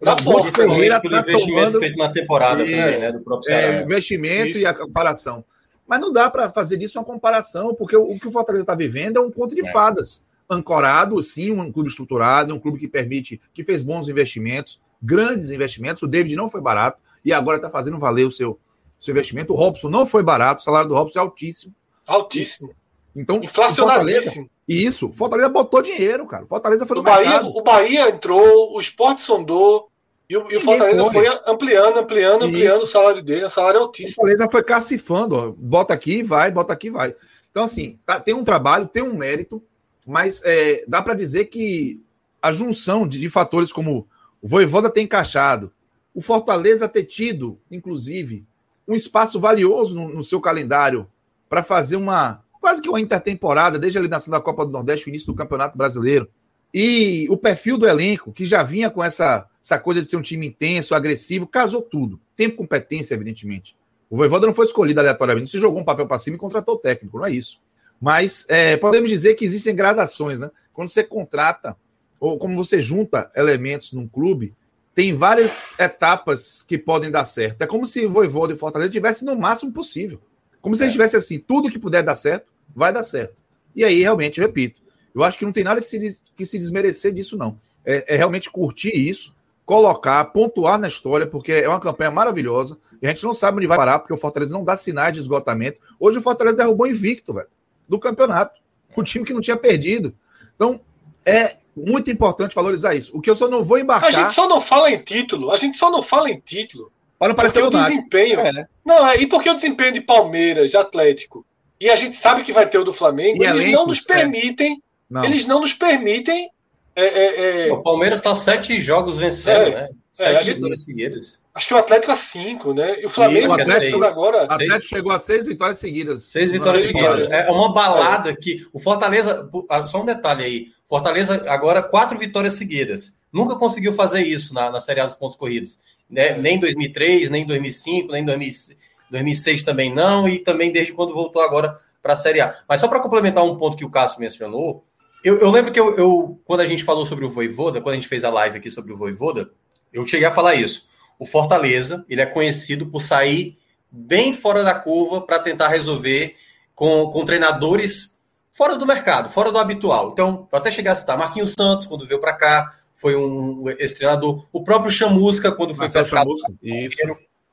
na 0.00 0.16
porta. 0.16 0.50
Ferreira 0.50 0.98
tá 0.98 1.06
investimento 1.06 1.46
tomando... 1.46 1.78
feito 1.78 1.98
na 1.98 2.10
temporada 2.10 2.64
também, 2.64 3.00
né? 3.00 3.12
Do 3.12 3.20
próprio 3.20 3.44
Ceará. 3.44 3.76
É, 3.76 3.82
investimento 3.82 4.48
isso. 4.52 4.60
e 4.60 4.66
a 4.66 4.72
comparação. 4.72 5.44
Mas 5.86 6.00
não 6.00 6.10
dá 6.10 6.30
para 6.30 6.50
fazer 6.50 6.78
disso 6.78 6.98
uma 6.98 7.04
comparação, 7.04 7.74
porque 7.74 7.94
o, 7.94 8.02
o 8.02 8.18
que 8.18 8.28
o 8.28 8.30
Fortaleza 8.30 8.62
está 8.62 8.74
vivendo 8.74 9.18
é 9.18 9.20
um 9.20 9.30
conto 9.30 9.54
de 9.54 9.60
é. 9.60 9.70
fadas. 9.70 10.22
Ancorado, 10.48 11.20
sim, 11.22 11.50
um 11.50 11.70
clube 11.70 11.90
estruturado, 11.90 12.54
um 12.54 12.58
clube 12.58 12.78
que 12.78 12.88
permite, 12.88 13.38
que 13.52 13.62
fez 13.62 13.82
bons 13.82 14.08
investimentos, 14.08 14.80
grandes 15.02 15.50
investimentos. 15.50 16.02
O 16.02 16.06
David 16.06 16.34
não 16.34 16.48
foi 16.48 16.62
barato 16.62 16.98
e 17.24 17.32
agora 17.32 17.56
está 17.56 17.70
fazendo 17.70 17.98
valer 17.98 18.26
o 18.26 18.30
seu, 18.30 18.58
seu 19.00 19.12
investimento. 19.12 19.52
O 19.52 19.56
Robson 19.56 19.88
não 19.88 20.04
foi 20.04 20.22
barato, 20.22 20.60
o 20.60 20.64
salário 20.64 20.88
do 20.88 20.94
Robson 20.94 21.18
é 21.18 21.22
altíssimo. 21.22 21.74
Altíssimo. 22.06 22.74
Então, 23.16 23.42
Inflacionadíssimo. 23.42 24.50
Isso, 24.66 25.12
Fortaleza 25.12 25.48
botou 25.48 25.82
dinheiro, 25.82 26.26
cara. 26.26 26.46
Fortaleza 26.46 26.86
foi 26.86 26.96
no 26.96 27.00
o 27.00 27.04
Bahia, 27.04 27.42
O 27.42 27.62
Bahia 27.62 28.08
entrou, 28.08 28.74
o 28.74 28.80
esporte 28.80 29.22
sondou, 29.22 29.88
e 30.28 30.36
o, 30.36 30.50
e 30.50 30.56
o 30.56 30.60
Fortaleza 30.60 31.04
foi. 31.04 31.26
foi. 31.26 31.40
ampliando, 31.46 31.98
ampliando, 31.98 32.44
ampliando 32.44 32.74
Isso. 32.74 32.82
o 32.82 32.86
salário 32.86 33.22
dele, 33.22 33.44
o 33.44 33.50
salário 33.50 33.78
é 33.78 33.80
altíssimo. 33.82 34.12
O 34.12 34.14
Fortaleza 34.16 34.48
foi 34.50 34.62
cacifando, 34.62 35.36
ó, 35.36 35.52
bota 35.56 35.92
aqui, 35.92 36.22
vai, 36.22 36.50
bota 36.50 36.72
aqui, 36.72 36.90
vai. 36.90 37.14
Então, 37.50 37.62
assim, 37.62 37.98
tá, 38.04 38.18
tem 38.18 38.34
um 38.34 38.42
trabalho, 38.42 38.88
tem 38.88 39.02
um 39.02 39.14
mérito, 39.14 39.62
mas 40.06 40.42
é, 40.44 40.84
dá 40.88 41.00
para 41.02 41.14
dizer 41.14 41.46
que 41.46 42.02
a 42.42 42.50
junção 42.52 43.06
de, 43.06 43.20
de, 43.20 43.28
fatores 43.28 43.72
como 43.72 44.08
o 44.42 44.48
Voivoda 44.48 44.90
ter 44.90 45.02
encaixado, 45.02 45.72
o 46.14 46.20
Fortaleza 46.20 46.88
ter 46.88 47.04
tido, 47.04 47.58
inclusive, 47.70 48.46
um 48.86 48.94
espaço 48.94 49.40
valioso 49.40 49.94
no, 49.94 50.08
no 50.14 50.22
seu 50.22 50.40
calendário 50.40 51.08
para 51.48 51.62
fazer 51.62 51.96
uma 51.96 52.42
quase 52.60 52.80
que 52.80 52.88
uma 52.88 53.00
intertemporada, 53.00 53.78
desde 53.78 53.98
a 53.98 54.00
eliminação 54.00 54.30
da 54.30 54.40
Copa 54.40 54.64
do 54.64 54.72
Nordeste, 54.72 55.06
o 55.06 55.10
início 55.10 55.26
do 55.26 55.34
Campeonato 55.34 55.76
Brasileiro, 55.76 56.26
e 56.72 57.26
o 57.28 57.36
perfil 57.36 57.76
do 57.76 57.86
elenco, 57.86 58.32
que 58.32 58.44
já 58.44 58.62
vinha 58.62 58.88
com 58.88 59.04
essa, 59.04 59.46
essa 59.62 59.78
coisa 59.78 60.00
de 60.00 60.08
ser 60.08 60.16
um 60.16 60.22
time 60.22 60.46
intenso, 60.46 60.94
agressivo, 60.94 61.46
casou 61.46 61.82
tudo. 61.82 62.18
Tempo 62.34 62.56
competência, 62.56 63.14
evidentemente. 63.14 63.76
O 64.08 64.16
Voivoda 64.16 64.46
não 64.46 64.54
foi 64.54 64.64
escolhido 64.64 64.98
aleatoriamente, 64.98 65.50
se 65.50 65.58
jogou 65.58 65.78
um 65.78 65.84
papel 65.84 66.06
para 66.06 66.16
cima 66.16 66.36
e 66.36 66.40
contratou 66.40 66.76
o 66.76 66.78
técnico, 66.78 67.18
não 67.18 67.26
é 67.26 67.32
isso. 67.32 67.60
Mas 68.00 68.46
é, 68.48 68.76
podemos 68.78 69.10
dizer 69.10 69.34
que 69.34 69.44
existem 69.44 69.76
gradações, 69.76 70.40
né? 70.40 70.50
Quando 70.72 70.88
você 70.88 71.04
contrata, 71.04 71.76
ou 72.18 72.38
como 72.38 72.56
você 72.56 72.80
junta 72.80 73.30
elementos 73.36 73.92
num 73.92 74.08
clube, 74.08 74.54
tem 74.94 75.12
várias 75.12 75.74
etapas 75.78 76.62
que 76.62 76.78
podem 76.78 77.10
dar 77.10 77.24
certo. 77.24 77.62
É 77.62 77.66
como 77.66 77.84
se 77.84 78.06
o 78.06 78.10
Voivoda 78.10 78.52
e 78.52 78.56
o 78.56 78.58
Fortaleza 78.58 78.92
tivessem 78.92 79.26
no 79.26 79.36
máximo 79.36 79.72
possível. 79.72 80.20
Como 80.62 80.74
se 80.74 80.84
eles 80.84 80.92
tivessem 80.92 81.18
assim, 81.18 81.38
tudo 81.38 81.70
que 81.70 81.78
puder 81.78 82.02
dar 82.02 82.14
certo, 82.14 82.46
vai 82.74 82.92
dar 82.92 83.02
certo. 83.02 83.34
E 83.74 83.84
aí, 83.84 84.00
realmente, 84.00 84.40
repito, 84.40 84.80
eu 85.14 85.24
acho 85.24 85.36
que 85.36 85.44
não 85.44 85.52
tem 85.52 85.64
nada 85.64 85.80
que 85.80 85.86
se, 85.86 86.22
que 86.34 86.46
se 86.46 86.58
desmerecer 86.58 87.12
disso, 87.12 87.36
não. 87.36 87.58
É, 87.84 88.14
é, 88.14 88.16
realmente 88.16 88.48
curtir 88.50 88.96
isso, 88.96 89.34
colocar, 89.66 90.24
pontuar 90.26 90.78
na 90.78 90.86
história, 90.86 91.26
porque 91.26 91.52
é 91.52 91.68
uma 91.68 91.80
campanha 91.80 92.10
maravilhosa. 92.12 92.78
E 93.02 93.06
a 93.06 93.10
gente 93.10 93.24
não 93.24 93.34
sabe 93.34 93.58
onde 93.58 93.66
vai 93.66 93.76
parar, 93.76 93.98
porque 93.98 94.14
o 94.14 94.16
Fortaleza 94.16 94.54
não 94.54 94.64
dá 94.64 94.76
sinais 94.76 95.12
de 95.12 95.20
esgotamento. 95.20 95.78
Hoje 95.98 96.18
o 96.18 96.22
Fortaleza 96.22 96.56
derrubou 96.56 96.86
invicto, 96.86 97.34
velho, 97.34 97.48
do 97.88 97.98
campeonato. 97.98 98.60
O 98.96 99.02
time 99.02 99.24
que 99.24 99.34
não 99.34 99.40
tinha 99.40 99.56
perdido. 99.56 100.14
Então, 100.54 100.80
é 101.26 101.56
muito 101.76 102.10
importante 102.10 102.54
valorizar 102.54 102.94
isso. 102.94 103.16
O 103.16 103.20
que 103.20 103.28
eu 103.28 103.34
só 103.34 103.48
não 103.48 103.62
vou 103.62 103.78
embarcar. 103.78 104.08
A 104.08 104.12
gente 104.12 104.32
só 104.32 104.48
não 104.48 104.60
fala 104.60 104.90
em 104.90 104.98
título. 104.98 105.50
A 105.50 105.56
gente 105.56 105.76
só 105.76 105.90
não 105.90 106.02
fala 106.02 106.30
em 106.30 106.40
título. 106.40 106.90
Para 107.18 107.28
não 107.28 107.34
parecer 107.34 107.62
o 107.62 107.70
desempenho. 107.70 108.40
É, 108.40 108.52
né? 108.52 108.68
Não, 108.84 109.06
é, 109.06 109.16
e 109.16 109.26
porque 109.26 109.48
o 109.48 109.54
desempenho 109.54 109.92
de 109.92 110.00
Palmeiras, 110.00 110.70
de 110.70 110.76
Atlético, 110.76 111.44
e 111.80 111.88
a 111.88 111.96
gente 111.96 112.16
sabe 112.16 112.42
que 112.42 112.52
vai 112.52 112.68
ter 112.68 112.78
o 112.78 112.84
do 112.84 112.92
Flamengo, 112.92 113.42
e 113.42 113.46
eles 113.46 113.62
elencos, 113.62 113.72
não 113.72 113.86
nos 113.86 114.00
é. 114.08 114.14
permitem. 114.14 114.72
É. 114.72 114.76
Não. 115.10 115.24
Eles 115.24 115.46
não 115.46 115.60
nos 115.60 115.72
permitem. 115.72 116.50
É, 116.96 117.72
o 117.72 117.82
Palmeiras 117.82 118.20
está 118.20 118.34
sete 118.34 118.80
jogos 118.80 119.16
vencendo, 119.16 119.70
né? 119.70 119.88
Sete 120.12 120.52
vitórias 120.52 120.82
seguidas. 120.82 121.40
Acho 121.52 121.68
que 121.68 121.74
o 121.74 121.76
Atlético 121.76 122.12
a 122.12 122.16
cinco, 122.16 122.74
né? 122.74 123.00
E 123.00 123.06
o 123.06 123.10
Flamengo 123.10 123.46
e 123.46 123.48
o 123.48 123.52
Atlético, 123.52 124.04
agora. 124.04 124.38
O 124.44 124.52
Atlético 124.52 124.82
chegou 124.82 125.12
a 125.12 125.18
seis 125.18 125.46
vitórias 125.46 125.78
seguidas. 125.78 126.22
Seis 126.24 126.50
vitórias 126.50 126.82
seis 126.82 126.96
seguidas. 126.96 127.28
É 127.30 127.50
uma 127.50 127.72
balada 127.72 128.30
é. 128.30 128.36
que. 128.36 128.66
O 128.72 128.78
Fortaleza. 128.78 129.48
Ah, 129.68 129.86
só 129.86 130.02
um 130.02 130.04
detalhe 130.04 130.44
aí. 130.44 130.66
Fortaleza 130.86 131.44
agora 131.48 131.82
quatro 131.82 132.18
vitórias 132.18 132.54
seguidas. 132.54 133.16
Nunca 133.32 133.56
conseguiu 133.56 133.94
fazer 133.94 134.22
isso 134.22 134.52
na, 134.54 134.70
na 134.70 134.80
Série 134.80 135.00
A 135.00 135.06
dos 135.06 135.14
pontos 135.14 135.36
corridos. 135.36 135.78
Né? 136.08 136.28
É. 136.28 136.38
Nem 136.38 136.56
em 136.56 136.60
2003, 136.60 137.30
nem 137.30 137.42
em 137.42 137.46
2005, 137.46 138.12
nem 138.12 138.22
em 138.22 138.26
2006 138.26 139.64
também 139.64 139.92
não. 139.92 140.28
E 140.28 140.38
também 140.38 140.70
desde 140.70 140.92
quando 140.92 141.14
voltou 141.14 141.42
agora 141.42 141.78
para 142.02 142.12
a 142.12 142.16
Série 142.16 142.40
A. 142.40 142.54
Mas 142.68 142.80
só 142.80 142.88
para 142.88 143.00
complementar 143.00 143.44
um 143.44 143.56
ponto 143.56 143.76
que 143.76 143.84
o 143.84 143.90
Cássio 143.90 144.20
mencionou. 144.20 144.84
Eu, 145.24 145.40
eu 145.40 145.50
lembro 145.50 145.72
que 145.72 145.80
eu, 145.80 145.96
eu, 145.96 146.38
quando 146.44 146.60
a 146.60 146.66
gente 146.66 146.84
falou 146.84 147.06
sobre 147.06 147.24
o 147.24 147.30
Voivoda, 147.30 147.80
quando 147.80 147.94
a 147.94 147.96
gente 147.96 148.08
fez 148.08 148.24
a 148.24 148.30
live 148.30 148.58
aqui 148.58 148.70
sobre 148.70 148.92
o 148.92 148.96
Voivoda, 148.96 149.50
eu 149.90 150.04
cheguei 150.04 150.26
a 150.26 150.32
falar 150.32 150.54
isso 150.54 150.86
o 151.18 151.26
Fortaleza, 151.26 152.04
ele 152.08 152.20
é 152.20 152.26
conhecido 152.26 152.86
por 152.86 153.00
sair 153.00 153.58
bem 153.90 154.32
fora 154.32 154.62
da 154.62 154.74
curva 154.74 155.20
para 155.22 155.38
tentar 155.38 155.68
resolver 155.68 156.36
com, 156.74 157.08
com 157.10 157.24
treinadores 157.24 158.13
fora 158.54 158.76
do 158.76 158.86
mercado, 158.86 159.28
fora 159.28 159.52
do 159.52 159.58
habitual. 159.58 160.12
Então, 160.12 160.48
eu 160.50 160.58
até 160.58 160.70
cheguei 160.70 160.90
a 160.90 160.94
citar 160.94 161.18
Marquinhos 161.18 161.52
Santos, 161.52 161.86
quando 161.86 162.06
veio 162.06 162.20
para 162.20 162.32
cá, 162.32 162.74
foi 162.94 163.16
um 163.16 163.68
esse 163.78 163.96
treinador. 163.96 164.46
O 164.52 164.62
próprio 164.62 164.90
Chamusca, 164.90 165.52
quando 165.52 165.74
foi 165.74 165.90
pescado. 165.90 166.30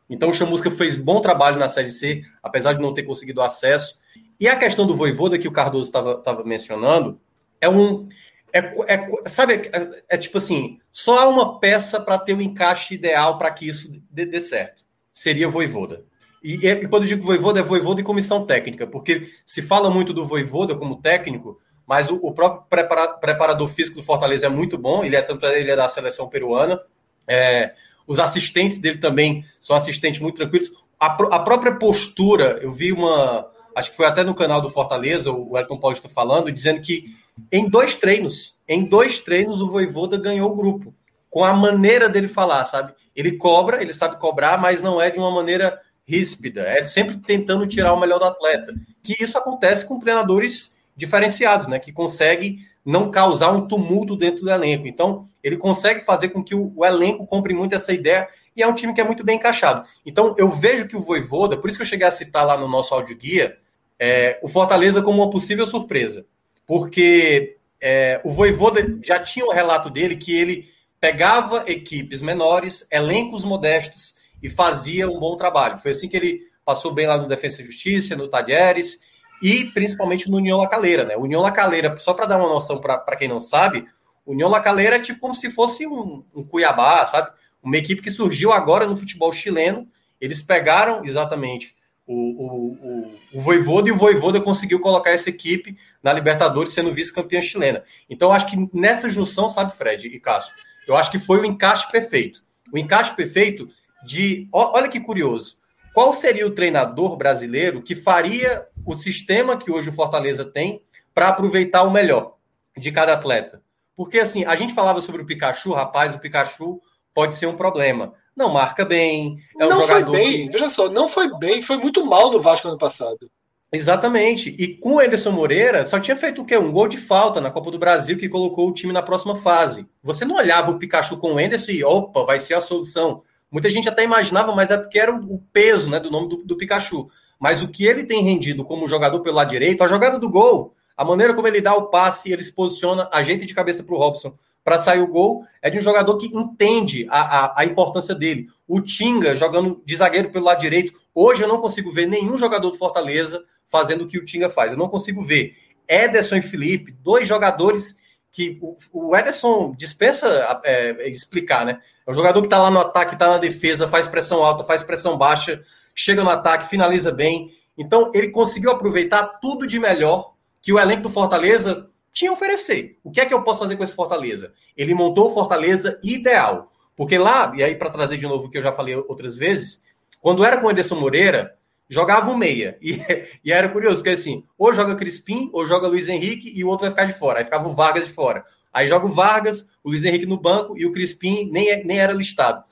Então, 0.09 0.29
o 0.29 0.33
Chamusca 0.33 0.69
fez 0.69 0.95
bom 0.95 1.19
trabalho 1.19 1.57
na 1.57 1.67
Série 1.67 1.89
C, 1.89 2.21
apesar 2.43 2.73
de 2.73 2.81
não 2.81 2.93
ter 2.93 3.03
conseguido 3.03 3.41
acesso. 3.41 3.99
E 4.39 4.47
a 4.47 4.55
questão 4.55 4.85
do 4.85 4.95
Voivoda, 4.95 5.39
que 5.39 5.47
o 5.47 5.51
Cardoso 5.51 5.87
estava 5.87 6.43
mencionando, 6.43 7.19
é 7.59 7.69
um, 7.69 8.07
é, 8.53 8.59
é, 8.93 9.07
sabe, 9.29 9.69
é, 9.73 10.03
é, 10.09 10.17
tipo 10.17 10.37
assim, 10.37 10.79
só 10.91 11.19
há 11.19 11.27
uma 11.27 11.59
peça 11.59 11.99
para 11.99 12.17
ter 12.17 12.33
o 12.33 12.37
um 12.37 12.41
encaixe 12.41 12.93
ideal 12.93 13.37
para 13.37 13.51
que 13.51 13.67
isso 13.67 13.91
dê, 14.09 14.25
dê, 14.25 14.39
certo. 14.39 14.83
Seria 15.13 15.47
Voivoda. 15.47 16.03
E, 16.43 16.67
e, 16.67 16.87
quando 16.87 17.03
eu 17.03 17.09
digo 17.09 17.23
Voivoda, 17.23 17.59
é 17.59 17.63
Voivoda 17.63 18.01
e 18.01 18.03
comissão 18.03 18.45
técnica, 18.45 18.87
porque 18.87 19.29
se 19.45 19.61
fala 19.61 19.89
muito 19.89 20.13
do 20.13 20.25
Voivoda 20.25 20.75
como 20.75 21.01
técnico, 21.01 21.59
mas 21.85 22.09
o, 22.09 22.15
o 22.15 22.33
próprio 22.33 22.63
prepara, 22.69 23.07
preparador 23.09 23.67
físico 23.67 23.97
do 23.97 24.03
Fortaleza 24.03 24.47
é 24.47 24.49
muito 24.49 24.77
bom, 24.77 25.03
ele 25.03 25.15
é 25.15 25.21
tanto 25.21 25.45
ele 25.45 25.69
é 25.69 25.75
da 25.75 25.87
seleção 25.87 26.29
peruana. 26.29 26.81
É, 27.27 27.73
os 28.07 28.19
assistentes 28.19 28.79
dele 28.79 28.97
também 28.97 29.45
são 29.59 29.75
assistentes 29.75 30.19
muito 30.19 30.37
tranquilos. 30.37 30.71
A, 30.99 31.07
a 31.07 31.39
própria 31.39 31.75
postura, 31.75 32.59
eu 32.61 32.71
vi 32.71 32.91
uma, 32.91 33.47
acho 33.75 33.91
que 33.91 33.97
foi 33.97 34.05
até 34.05 34.23
no 34.23 34.33
canal 34.33 34.61
do 34.61 34.69
Fortaleza, 34.69 35.31
o 35.31 35.57
Elton 35.57 35.79
Paulista 35.79 36.09
falando, 36.09 36.51
dizendo 36.51 36.81
que 36.81 37.15
em 37.51 37.69
dois 37.69 37.95
treinos. 37.95 38.55
Em 38.67 38.83
dois 38.83 39.19
treinos, 39.19 39.61
o 39.61 39.69
Voivoda 39.69 40.17
ganhou 40.17 40.51
o 40.51 40.55
grupo. 40.55 40.93
Com 41.29 41.43
a 41.43 41.53
maneira 41.53 42.09
dele 42.09 42.27
falar, 42.27 42.65
sabe? 42.65 42.93
Ele 43.15 43.37
cobra, 43.37 43.81
ele 43.81 43.93
sabe 43.93 44.19
cobrar, 44.19 44.59
mas 44.59 44.81
não 44.81 45.01
é 45.01 45.09
de 45.09 45.19
uma 45.19 45.31
maneira 45.31 45.79
ríspida. 46.11 46.61
É 46.61 46.81
sempre 46.81 47.17
tentando 47.17 47.67
tirar 47.67 47.93
o 47.93 47.99
melhor 47.99 48.19
do 48.19 48.25
atleta. 48.25 48.73
Que 49.03 49.15
isso 49.23 49.37
acontece 49.37 49.85
com 49.85 49.99
treinadores 49.99 50.75
diferenciados, 50.95 51.67
né? 51.67 51.79
Que 51.79 51.91
conseguem 51.91 52.59
não 52.83 53.09
causar 53.09 53.51
um 53.51 53.67
tumulto 53.67 54.15
dentro 54.15 54.41
do 54.41 54.49
elenco. 54.49 54.87
Então, 54.87 55.27
ele 55.43 55.57
consegue 55.57 56.01
fazer 56.01 56.29
com 56.29 56.43
que 56.43 56.55
o, 56.55 56.73
o, 56.75 56.85
elenco 56.85 57.25
compre 57.25 57.53
muito 57.53 57.75
essa 57.75 57.93
ideia 57.93 58.27
e 58.55 58.61
é 58.61 58.67
um 58.67 58.73
time 58.73 58.93
que 58.93 59.01
é 59.01 59.03
muito 59.03 59.23
bem 59.23 59.37
encaixado. 59.37 59.87
Então, 60.05 60.35
eu 60.37 60.49
vejo 60.49 60.87
que 60.87 60.97
o 60.97 61.01
Voivoda, 61.01 61.57
por 61.57 61.67
isso 61.67 61.77
que 61.77 61.83
eu 61.83 61.87
cheguei 61.87 62.07
a 62.07 62.11
citar 62.11 62.45
lá 62.45 62.57
no 62.57 62.67
nosso 62.67 62.93
áudio 62.93 63.15
guia, 63.15 63.57
é, 63.99 64.39
o 64.41 64.47
Fortaleza 64.47 65.01
como 65.01 65.21
uma 65.21 65.29
possível 65.29 65.65
surpresa 65.65 66.25
porque 66.71 67.57
é, 67.81 68.21
o 68.23 68.31
Voivoda 68.31 68.97
já 69.03 69.19
tinha 69.19 69.45
um 69.45 69.51
relato 69.51 69.89
dele 69.89 70.15
que 70.15 70.33
ele 70.33 70.69
pegava 71.01 71.65
equipes 71.67 72.21
menores, 72.21 72.87
elencos 72.89 73.43
modestos 73.43 74.15
e 74.41 74.49
fazia 74.49 75.09
um 75.09 75.19
bom 75.19 75.35
trabalho. 75.35 75.77
Foi 75.77 75.91
assim 75.91 76.07
que 76.07 76.17
ele 76.17 76.41
passou 76.65 76.93
bem 76.93 77.07
lá 77.07 77.17
no 77.17 77.27
Defesa 77.27 77.61
e 77.61 77.65
Justiça, 77.65 78.15
no 78.15 78.27
Tadieres 78.27 79.01
e 79.41 79.65
principalmente 79.65 80.29
no 80.29 80.37
União 80.37 80.57
Lacaleira. 80.57 81.03
Né? 81.03 81.15
União 81.17 81.41
Lacaleira, 81.41 81.97
só 81.97 82.13
para 82.13 82.25
dar 82.25 82.37
uma 82.37 82.49
noção 82.49 82.79
para 82.79 83.15
quem 83.15 83.27
não 83.27 83.41
sabe, 83.41 83.85
União 84.25 84.49
Lacaleira 84.49 84.97
é 84.97 84.99
tipo 84.99 85.19
como 85.19 85.35
se 85.35 85.49
fosse 85.49 85.87
um, 85.87 86.23
um 86.33 86.43
Cuiabá, 86.43 87.05
sabe? 87.05 87.31
Uma 87.61 87.77
equipe 87.77 88.01
que 88.01 88.11
surgiu 88.11 88.51
agora 88.51 88.85
no 88.85 88.95
futebol 88.95 89.31
chileno. 89.31 89.87
Eles 90.19 90.41
pegaram 90.41 91.03
exatamente 91.03 91.75
o, 92.05 92.13
o, 92.13 92.71
o, 92.71 93.19
o 93.33 93.41
Voivoda 93.41 93.89
e 93.89 93.91
o 93.91 93.97
Voivoda 93.97 94.39
conseguiu 94.39 94.79
colocar 94.79 95.11
essa 95.11 95.29
equipe 95.29 95.77
na 96.03 96.13
Libertadores 96.13 96.73
sendo 96.73 96.93
vice-campeã 96.93 97.41
chilena. 97.41 97.83
Então, 98.09 98.31
acho 98.31 98.47
que 98.47 98.69
nessa 98.73 99.09
junção, 99.09 99.49
sabe, 99.49 99.75
Fred 99.75 100.07
e 100.07 100.19
Cássio, 100.19 100.53
eu 100.87 100.95
acho 100.95 101.11
que 101.11 101.19
foi 101.19 101.39
o 101.39 101.45
encaixe 101.45 101.89
perfeito. 101.91 102.43
O 102.71 102.77
encaixe 102.77 103.15
perfeito 103.15 103.69
de. 104.03 104.47
Olha 104.51 104.87
que 104.87 104.99
curioso. 104.99 105.57
Qual 105.93 106.13
seria 106.13 106.47
o 106.47 106.51
treinador 106.51 107.17
brasileiro 107.17 107.81
que 107.81 107.95
faria 107.95 108.67
o 108.85 108.95
sistema 108.95 109.57
que 109.57 109.71
hoje 109.71 109.89
o 109.89 109.93
Fortaleza 109.93 110.45
tem 110.45 110.81
para 111.13 111.27
aproveitar 111.27 111.83
o 111.83 111.91
melhor 111.91 112.37
de 112.77 112.91
cada 112.91 113.13
atleta? 113.13 113.61
Porque 113.95 114.19
assim, 114.19 114.45
a 114.45 114.55
gente 114.55 114.73
falava 114.73 115.01
sobre 115.01 115.21
o 115.21 115.25
Pikachu, 115.25 115.73
rapaz, 115.73 116.15
o 116.15 116.19
Pikachu 116.19 116.81
pode 117.13 117.35
ser 117.35 117.45
um 117.45 117.57
problema 117.57 118.13
não 118.35 118.49
marca 118.49 118.85
bem. 118.85 119.37
É 119.59 119.65
um 119.65 119.69
não 119.69 119.87
foi 119.87 120.03
bem, 120.03 120.45
que... 120.45 120.51
veja 120.51 120.69
só, 120.69 120.89
não 120.89 121.07
foi 121.07 121.29
bem, 121.37 121.61
foi 121.61 121.77
muito 121.77 122.05
mal 122.05 122.31
no 122.31 122.41
Vasco 122.41 122.67
ano 122.67 122.77
passado. 122.77 123.29
Exatamente. 123.71 124.49
E 124.49 124.75
com 124.75 124.95
o 124.95 125.01
Ederson 125.01 125.31
Moreira, 125.31 125.85
só 125.85 125.97
tinha 125.99 126.17
feito 126.17 126.41
o 126.41 126.45
quê? 126.45 126.57
Um 126.57 126.71
gol 126.71 126.89
de 126.89 126.97
falta 126.97 127.39
na 127.39 127.49
Copa 127.49 127.71
do 127.71 127.79
Brasil 127.79 128.17
que 128.17 128.27
colocou 128.27 128.67
o 128.67 128.73
time 128.73 128.91
na 128.91 129.01
próxima 129.01 129.35
fase. 129.37 129.87
Você 130.03 130.25
não 130.25 130.35
olhava 130.35 130.71
o 130.71 130.77
Pikachu 130.77 131.17
com 131.17 131.35
o 131.35 131.39
Ederson 131.39 131.71
e, 131.71 131.83
opa, 131.83 132.25
vai 132.25 132.37
ser 132.39 132.55
a 132.55 132.61
solução. 132.61 133.23
Muita 133.51 133.69
gente 133.69 133.89
até 133.89 134.03
imaginava, 134.03 134.55
mas 134.55 134.71
é 134.71 134.77
porque 134.77 134.97
era 134.97 135.13
o 135.13 135.39
peso 135.51 135.89
né, 135.89 135.99
do 135.99 136.09
nome 136.09 136.29
do, 136.29 136.37
do 136.37 136.57
Pikachu. 136.57 137.09
Mas 137.37 137.61
o 137.61 137.67
que 137.67 137.85
ele 137.85 138.05
tem 138.05 138.23
rendido 138.23 138.63
como 138.63 138.87
jogador 138.87 139.19
pelo 139.19 139.35
lado 139.35 139.49
direito, 139.49 139.83
a 139.83 139.87
jogada 139.87 140.17
do 140.17 140.29
gol, 140.29 140.73
a 140.95 141.03
maneira 141.03 141.33
como 141.33 141.47
ele 141.47 141.59
dá 141.59 141.75
o 141.75 141.87
passe, 141.87 142.31
ele 142.31 142.43
se 142.43 142.53
posiciona, 142.53 143.09
ajeita 143.11 143.45
de 143.45 143.53
cabeça 143.53 143.83
para 143.83 143.95
o 143.95 143.97
Robson 143.97 144.33
para 144.63 144.79
sair 144.79 145.01
o 145.01 145.07
gol 145.07 145.43
é 145.61 145.69
de 145.69 145.79
um 145.79 145.81
jogador 145.81 146.17
que 146.17 146.27
entende 146.27 147.07
a, 147.09 147.19
a, 147.19 147.61
a, 147.61 147.65
importância 147.65 148.13
dele. 148.13 148.47
O 148.67 148.79
Tinga 148.79 149.35
jogando 149.35 149.81
de 149.85 149.95
zagueiro 149.95 150.29
pelo 150.29 150.45
lado 150.45 150.59
direito. 150.59 150.93
Hoje 151.13 151.41
eu 151.41 151.47
não 151.47 151.59
consigo 151.59 151.91
ver 151.91 152.05
nenhum 152.05 152.37
jogador 152.37 152.69
do 152.69 152.77
Fortaleza 152.77 153.43
fazendo 153.67 154.03
o 154.03 154.07
que 154.07 154.17
o 154.17 154.25
Tinga 154.25 154.49
faz. 154.49 154.71
Eu 154.71 154.77
não 154.77 154.87
consigo 154.87 155.23
ver. 155.23 155.55
Ederson 155.87 156.35
e 156.35 156.41
Felipe, 156.41 156.91
dois 156.91 157.27
jogadores 157.27 157.97
que 158.31 158.57
o, 158.61 158.77
o 158.91 159.15
Ederson 159.15 159.73
dispensa 159.77 160.61
é, 160.63 161.09
explicar, 161.09 161.65
né? 161.65 161.81
É 162.05 162.11
um 162.11 162.13
jogador 162.13 162.41
que 162.41 162.47
está 162.47 162.57
lá 162.57 162.71
no 162.71 162.79
ataque, 162.79 163.13
está 163.13 163.27
na 163.27 163.37
defesa, 163.37 163.87
faz 163.87 164.07
pressão 164.07 164.43
alta, 164.43 164.63
faz 164.63 164.81
pressão 164.81 165.17
baixa, 165.17 165.61
chega 165.93 166.23
no 166.23 166.29
ataque, 166.29 166.69
finaliza 166.69 167.11
bem. 167.11 167.51
Então 167.77 168.11
ele 168.13 168.29
conseguiu 168.29 168.71
aproveitar 168.71 169.39
tudo 169.41 169.67
de 169.67 169.79
melhor 169.79 170.33
que 170.61 170.71
o 170.71 170.79
elenco 170.79 171.03
do 171.03 171.09
Fortaleza 171.09 171.89
tinha 172.13 172.31
a 172.31 172.33
oferecer. 172.33 172.97
O 173.03 173.11
que 173.11 173.21
é 173.21 173.25
que 173.25 173.33
eu 173.33 173.43
posso 173.43 173.59
fazer 173.59 173.75
com 173.75 173.83
esse 173.83 173.95
Fortaleza? 173.95 174.53
Ele 174.75 174.93
montou 174.93 175.29
o 175.29 175.33
Fortaleza 175.33 175.99
ideal. 176.03 176.71
Porque 176.95 177.17
lá, 177.17 177.51
e 177.55 177.63
aí 177.63 177.75
para 177.75 177.89
trazer 177.89 178.17
de 178.17 178.27
novo 178.27 178.45
o 178.45 178.49
que 178.49 178.57
eu 178.57 178.61
já 178.61 178.71
falei 178.71 178.95
outras 178.95 179.35
vezes, 179.35 179.83
quando 180.21 180.45
era 180.45 180.57
com 180.57 180.67
o 180.67 180.71
Ederson 180.71 180.95
Moreira, 180.95 181.55
jogava 181.91 182.31
um 182.31 182.37
meia. 182.37 182.77
E, 182.81 182.99
e 183.43 183.51
era 183.51 183.67
curioso, 183.67 183.97
porque 183.97 184.11
assim, 184.11 184.45
ou 184.57 184.73
joga 184.73 184.95
Crispim, 184.95 185.49
ou 185.51 185.67
joga 185.67 185.87
Luiz 185.87 186.07
Henrique, 186.07 186.51
e 186.55 186.63
o 186.63 186.67
outro 186.69 186.83
vai 186.83 186.91
ficar 186.91 187.05
de 187.05 187.13
fora. 187.13 187.39
Aí 187.39 187.45
ficava 187.45 187.67
o 187.67 187.75
Vargas 187.75 188.05
de 188.05 188.13
fora. 188.13 188.45
Aí 188.73 188.87
joga 188.87 189.05
o 189.05 189.13
Vargas, 189.13 189.69
o 189.83 189.89
Luiz 189.89 190.05
Henrique 190.05 190.25
no 190.25 190.39
banco, 190.39 190.77
e 190.77 190.85
o 190.85 190.93
Crispim 190.93 191.49
nem, 191.51 191.69
é, 191.69 191.83
nem 191.83 191.99
era 191.99 192.13
listado. 192.13 192.63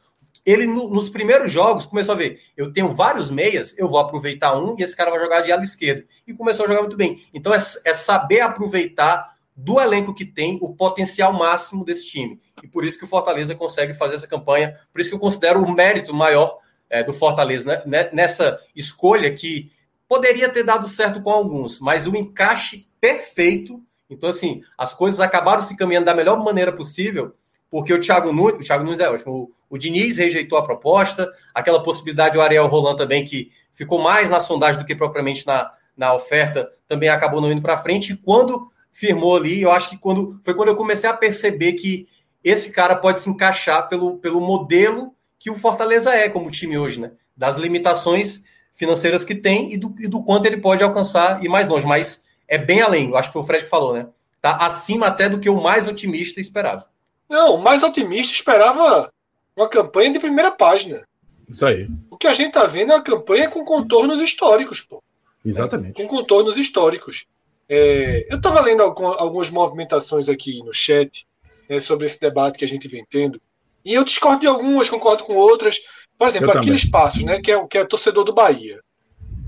Ele, 0.46 0.66
no, 0.66 0.90
nos 0.90 1.10
primeiros 1.10 1.52
jogos, 1.52 1.86
começou 1.86 2.16
a 2.16 2.18
ver, 2.18 2.40
eu 2.56 2.72
tenho 2.72 2.96
vários 2.96 3.30
meias, 3.30 3.78
eu 3.78 3.90
vou 3.90 4.00
aproveitar 4.00 4.58
um, 4.58 4.76
e 4.80 4.84
esse 4.84 4.96
cara 4.96 5.12
vai 5.12 5.20
jogar 5.20 5.42
de 5.42 5.52
ala 5.52 5.62
esquerda. 5.62 6.06
E 6.26 6.34
começou 6.34 6.66
a 6.66 6.70
jogar 6.70 6.82
muito 6.82 6.96
bem. 6.96 7.22
Então 7.34 7.54
é, 7.54 7.58
é 7.58 7.94
saber 7.94 8.40
aproveitar 8.40 9.38
do 9.54 9.82
elenco 9.82 10.14
que 10.14 10.24
tem, 10.24 10.58
o 10.62 10.74
potencial 10.74 11.34
máximo 11.34 11.84
desse 11.84 12.08
time. 12.08 12.40
E 12.64 12.68
por 12.68 12.86
isso 12.86 12.98
que 12.98 13.04
o 13.04 13.08
Fortaleza 13.08 13.54
consegue 13.54 13.94
fazer 13.94 14.16
essa 14.16 14.28
campanha, 14.28 14.80
por 14.94 15.02
isso 15.02 15.10
que 15.10 15.16
eu 15.18 15.20
considero 15.20 15.62
o 15.62 15.70
mérito 15.70 16.14
maior 16.14 16.58
é, 16.90 17.04
do 17.04 17.14
Fortaleza 17.14 17.66
né? 17.68 17.82
né 17.86 18.10
nessa 18.12 18.60
escolha 18.76 19.34
que 19.34 19.72
poderia 20.08 20.50
ter 20.50 20.64
dado 20.64 20.88
certo 20.88 21.22
com 21.22 21.30
alguns, 21.30 21.80
mas 21.80 22.08
o 22.08 22.16
encaixe 22.16 22.88
perfeito. 23.00 23.82
Então, 24.10 24.30
assim, 24.30 24.64
as 24.78 24.94
coisas 24.94 25.20
acabaram 25.20 25.62
se 25.62 25.78
caminhando 25.78 26.06
da 26.06 26.16
melhor 26.16 26.44
maneira 26.44 26.72
possível, 26.72 27.36
porque 27.70 27.94
o 27.94 28.00
Thiago 28.00 28.34
Nunes, 28.34 28.62
o 28.62 28.64
Thiago 28.64 28.84
Nunes 28.84 29.00
é 29.00 29.10
ótimo, 29.10 29.32
o, 29.32 29.52
o 29.70 29.78
Diniz 29.78 30.18
rejeitou 30.18 30.58
a 30.58 30.64
proposta, 30.64 31.32
aquela 31.54 31.84
possibilidade 31.84 32.34
do 32.34 32.42
Ariel 32.42 32.68
Roland 32.68 32.96
também, 32.96 33.24
que 33.24 33.52
ficou 33.72 34.02
mais 34.02 34.28
na 34.30 34.40
sondagem 34.40 34.82
do 34.82 34.86
que 34.86 34.96
propriamente 34.96 35.46
na, 35.46 35.72
na 35.96 36.14
oferta, 36.16 36.72
também 36.88 37.10
acabou 37.10 37.40
não 37.40 37.52
indo 37.52 37.62
para 37.62 37.78
frente. 37.78 38.14
E 38.14 38.18
quando 38.18 38.72
firmou 38.92 39.38
ali. 39.38 39.62
Eu 39.62 39.72
acho 39.72 39.90
que 39.90 39.98
quando 39.98 40.40
foi 40.44 40.54
quando 40.54 40.70
eu 40.70 40.76
comecei 40.76 41.10
a 41.10 41.14
perceber 41.14 41.74
que 41.74 42.08
esse 42.44 42.72
cara 42.72 42.96
pode 42.96 43.22
se 43.22 43.30
encaixar 43.30 43.88
pelo, 43.88 44.18
pelo 44.18 44.42
modelo 44.42 45.16
que 45.40 45.50
o 45.50 45.56
Fortaleza 45.56 46.14
é 46.14 46.30
como 46.30 46.52
time 46.52 46.78
hoje, 46.78 47.00
né? 47.00 47.12
Das 47.36 47.56
limitações 47.56 48.44
financeiras 48.74 49.24
que 49.24 49.34
tem 49.34 49.74
e 49.74 49.78
do, 49.78 49.96
e 49.98 50.08
do 50.08 50.22
quanto 50.22 50.46
ele 50.46 50.58
pode 50.58 50.84
alcançar 50.84 51.44
e 51.44 51.48
mais 51.48 51.68
longe. 51.68 51.88
Mas 51.88 52.26
é 52.48 52.58
bem 52.58 52.82
além, 52.82 53.10
eu 53.10 53.18
acho 53.18 53.30
que 53.30 53.34
foi 53.34 53.42
o 53.42 53.46
Fred 53.46 53.64
que 53.64 53.70
falou, 53.70 53.94
né? 53.94 54.08
Tá 54.42 54.58
acima 54.58 55.08
até 55.08 55.30
do 55.30 55.40
que 55.40 55.50
o 55.50 55.62
mais 55.62 55.88
otimista 55.88 56.40
esperava. 56.40 56.86
Não, 57.30 57.56
o 57.56 57.62
mais 57.62 57.84
otimista 57.84 58.34
esperava 58.34 59.12
uma 59.56 59.68
campanha 59.68 60.12
de 60.12 60.20
primeira 60.20 60.52
página. 60.52 61.04
Isso 61.50 61.66
aí. 61.66 61.88
O 62.10 62.18
que 62.18 62.28
a 62.28 62.34
gente 62.34 62.54
tá 62.54 62.66
vendo 62.66 62.92
é 62.92 62.96
uma 62.96 63.04
campanha 63.04 63.50
com 63.50 63.66
contornos 63.66 64.20
históricos, 64.22 64.82
pô. 64.82 65.02
Exatamente. 65.44 66.02
Com 66.02 66.08
contornos 66.08 66.58
históricos. 66.58 67.26
É, 67.68 68.26
eu 68.30 68.38
estava 68.38 68.62
lendo 68.62 68.82
algumas 68.82 69.50
movimentações 69.50 70.28
aqui 70.28 70.60
no 70.64 70.74
chat 70.74 71.28
né, 71.70 71.80
sobre 71.80 72.06
esse 72.06 72.20
debate 72.20 72.58
que 72.58 72.66
a 72.66 72.68
gente 72.68 72.88
vem 72.88 73.06
tendo. 73.08 73.42
E 73.84 73.94
eu 73.94 74.04
discordo 74.04 74.42
de 74.42 74.48
algumas, 74.48 74.90
concordo 74.90 75.24
com 75.24 75.36
outras. 75.36 75.78
Por 76.18 76.28
exemplo, 76.28 76.52
Aquiles 76.52 76.84
Passos, 76.84 77.24
né, 77.24 77.40
que, 77.40 77.52
é, 77.52 77.68
que 77.68 77.78
é 77.78 77.86
torcedor 77.86 78.24
do 78.24 78.34
Bahia. 78.34 78.80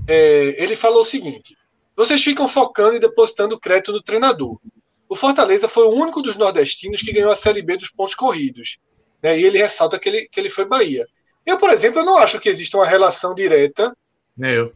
É, 0.08 0.62
ele 0.62 0.74
falou 0.74 1.02
o 1.02 1.04
seguinte: 1.04 1.56
vocês 1.94 2.22
ficam 2.22 2.48
focando 2.48 2.96
e 2.96 3.00
depositando 3.00 3.60
crédito 3.60 3.92
no 3.92 4.02
treinador. 4.02 4.58
O 5.08 5.14
Fortaleza 5.14 5.68
foi 5.68 5.84
o 5.84 5.92
único 5.92 6.22
dos 6.22 6.36
nordestinos 6.36 7.02
que 7.02 7.12
ganhou 7.12 7.30
a 7.30 7.36
Série 7.36 7.62
B 7.62 7.76
dos 7.76 7.90
pontos 7.90 8.14
corridos. 8.14 8.78
Né, 9.22 9.38
e 9.38 9.44
ele 9.44 9.58
ressalta 9.58 9.98
que 9.98 10.08
ele, 10.08 10.28
que 10.28 10.40
ele 10.40 10.50
foi 10.50 10.64
Bahia. 10.64 11.06
Eu, 11.44 11.58
por 11.58 11.70
exemplo, 11.70 12.00
eu 12.00 12.04
não 12.04 12.16
acho 12.16 12.40
que 12.40 12.48
exista 12.48 12.76
uma 12.76 12.86
relação 12.86 13.34
direta 13.34 13.94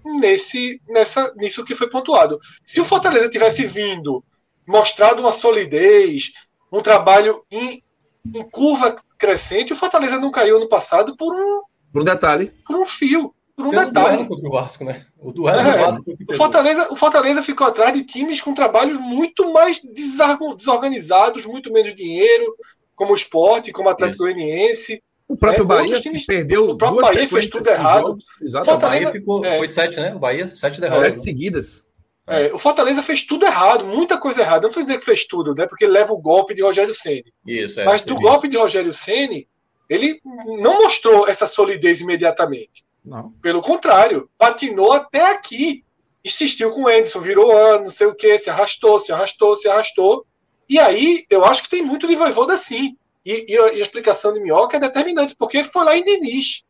nesse, 0.04 0.80
nessa, 0.88 1.32
nisso 1.36 1.64
que 1.64 1.74
foi 1.74 1.88
pontuado. 1.88 2.38
Se 2.64 2.80
o 2.80 2.84
Fortaleza 2.84 3.28
tivesse 3.28 3.64
vindo, 3.64 4.22
mostrado 4.66 5.20
uma 5.20 5.32
solidez, 5.32 6.32
um 6.70 6.82
trabalho 6.82 7.44
em, 7.50 7.82
em 8.34 8.50
curva 8.50 8.96
crescente, 9.18 9.72
o 9.72 9.76
Fortaleza 9.76 10.18
não 10.18 10.30
caiu 10.30 10.60
no 10.60 10.68
passado 10.68 11.16
por 11.16 11.32
um, 11.34 11.62
por 11.92 12.02
um 12.02 12.04
detalhe. 12.04 12.52
Por 12.66 12.76
um 12.76 12.84
fio. 12.84 13.34
Por 13.56 13.68
um 13.68 13.70
Pelo 13.70 13.86
detalhe. 13.86 14.16
Duelo 14.16 14.28
contra 14.28 14.48
o 14.48 14.52
Vasco, 14.52 14.84
né? 14.84 15.06
O 15.18 15.32
duelo 15.32 15.60
é, 15.60 15.78
Vasco 15.78 16.04
o 16.28 16.34
Fortaleza, 16.34 16.92
o 16.92 16.96
Fortaleza 16.96 17.42
ficou 17.42 17.66
atrás 17.66 17.94
de 17.94 18.04
times 18.04 18.40
com 18.40 18.52
trabalhos 18.52 18.98
muito 18.98 19.50
mais 19.50 19.80
desorganizados, 19.82 21.46
muito 21.46 21.72
menos 21.72 21.94
dinheiro, 21.94 22.54
como 22.94 23.12
o 23.12 23.14
esporte, 23.14 23.72
como 23.72 23.88
o 23.88 23.92
Atlético 23.92 24.24
Goianiense. 24.24 25.02
O 25.26 25.36
próprio 25.36 25.62
é, 25.62 25.66
Bahia 25.66 26.00
times, 26.00 26.26
perdeu 26.26 26.68
o 26.68 26.76
próprio 26.76 27.00
Bahia 27.00 27.28
fez 27.28 27.50
tudo 27.50 27.66
errado. 27.66 28.16
Exato. 28.42 28.70
O 28.70 28.78
Bahia 28.78 29.10
ficou, 29.10 29.44
é, 29.44 29.56
foi 29.56 29.68
sete, 29.68 29.98
né? 29.98 30.14
O 30.14 30.18
Bahia, 30.18 30.46
sete 30.48 30.78
derrotas. 30.78 31.06
Sete 31.06 31.22
seguidas. 31.22 31.86
É, 32.28 32.52
o 32.52 32.58
Fortaleza 32.58 33.02
fez 33.02 33.24
tudo 33.24 33.46
errado, 33.46 33.86
muita 33.86 34.18
coisa 34.18 34.40
errada. 34.40 34.66
Não 34.66 34.74
vou 34.74 34.82
dizer 34.82 34.98
que 34.98 35.04
fez 35.04 35.26
tudo, 35.26 35.54
né? 35.54 35.66
Porque 35.66 35.86
leva 35.86 36.12
o 36.12 36.18
golpe 36.18 36.54
de 36.54 36.62
Rogério 36.62 36.94
Ceni. 36.94 37.32
Isso, 37.46 37.80
é, 37.80 37.84
Mas 37.84 38.02
do 38.02 38.16
golpe 38.16 38.48
de 38.48 38.56
Rogério 38.56 38.92
Ceni, 38.92 39.48
ele 39.88 40.20
não 40.60 40.82
mostrou 40.82 41.28
essa 41.28 41.46
solidez 41.46 42.00
imediatamente. 42.00 42.84
Não. 43.04 43.30
Pelo 43.40 43.62
contrário, 43.62 44.28
patinou 44.36 44.92
até 44.92 45.30
aqui. 45.30 45.84
Insistiu 46.24 46.72
com 46.72 46.82
o 46.82 46.88
Anderson, 46.88 47.20
virou 47.20 47.56
ano, 47.56 47.84
não 47.84 47.90
sei 47.92 48.08
o 48.08 48.14
que, 48.14 48.36
se 48.36 48.50
arrastou, 48.50 48.98
se 48.98 49.12
arrastou, 49.12 49.56
se 49.56 49.68
arrastou. 49.68 50.26
E 50.68 50.80
aí, 50.80 51.24
eu 51.30 51.44
acho 51.44 51.62
que 51.62 51.70
tem 51.70 51.82
muito 51.82 52.08
de 52.08 52.16
voivoda 52.16 52.56
sim. 52.56 52.96
E, 53.24 53.46
e, 53.48 53.56
a, 53.56 53.72
e, 53.74 53.80
a, 53.80 53.82
explicação 53.82 54.32
de 54.32 54.40
Minhoca 54.40 54.76
é 54.76 54.80
determinante, 54.80 55.36
porque 55.36 55.62
foi 55.62 55.84
lá 55.84 55.96
em 55.96 56.02
Diniz. 56.02 56.64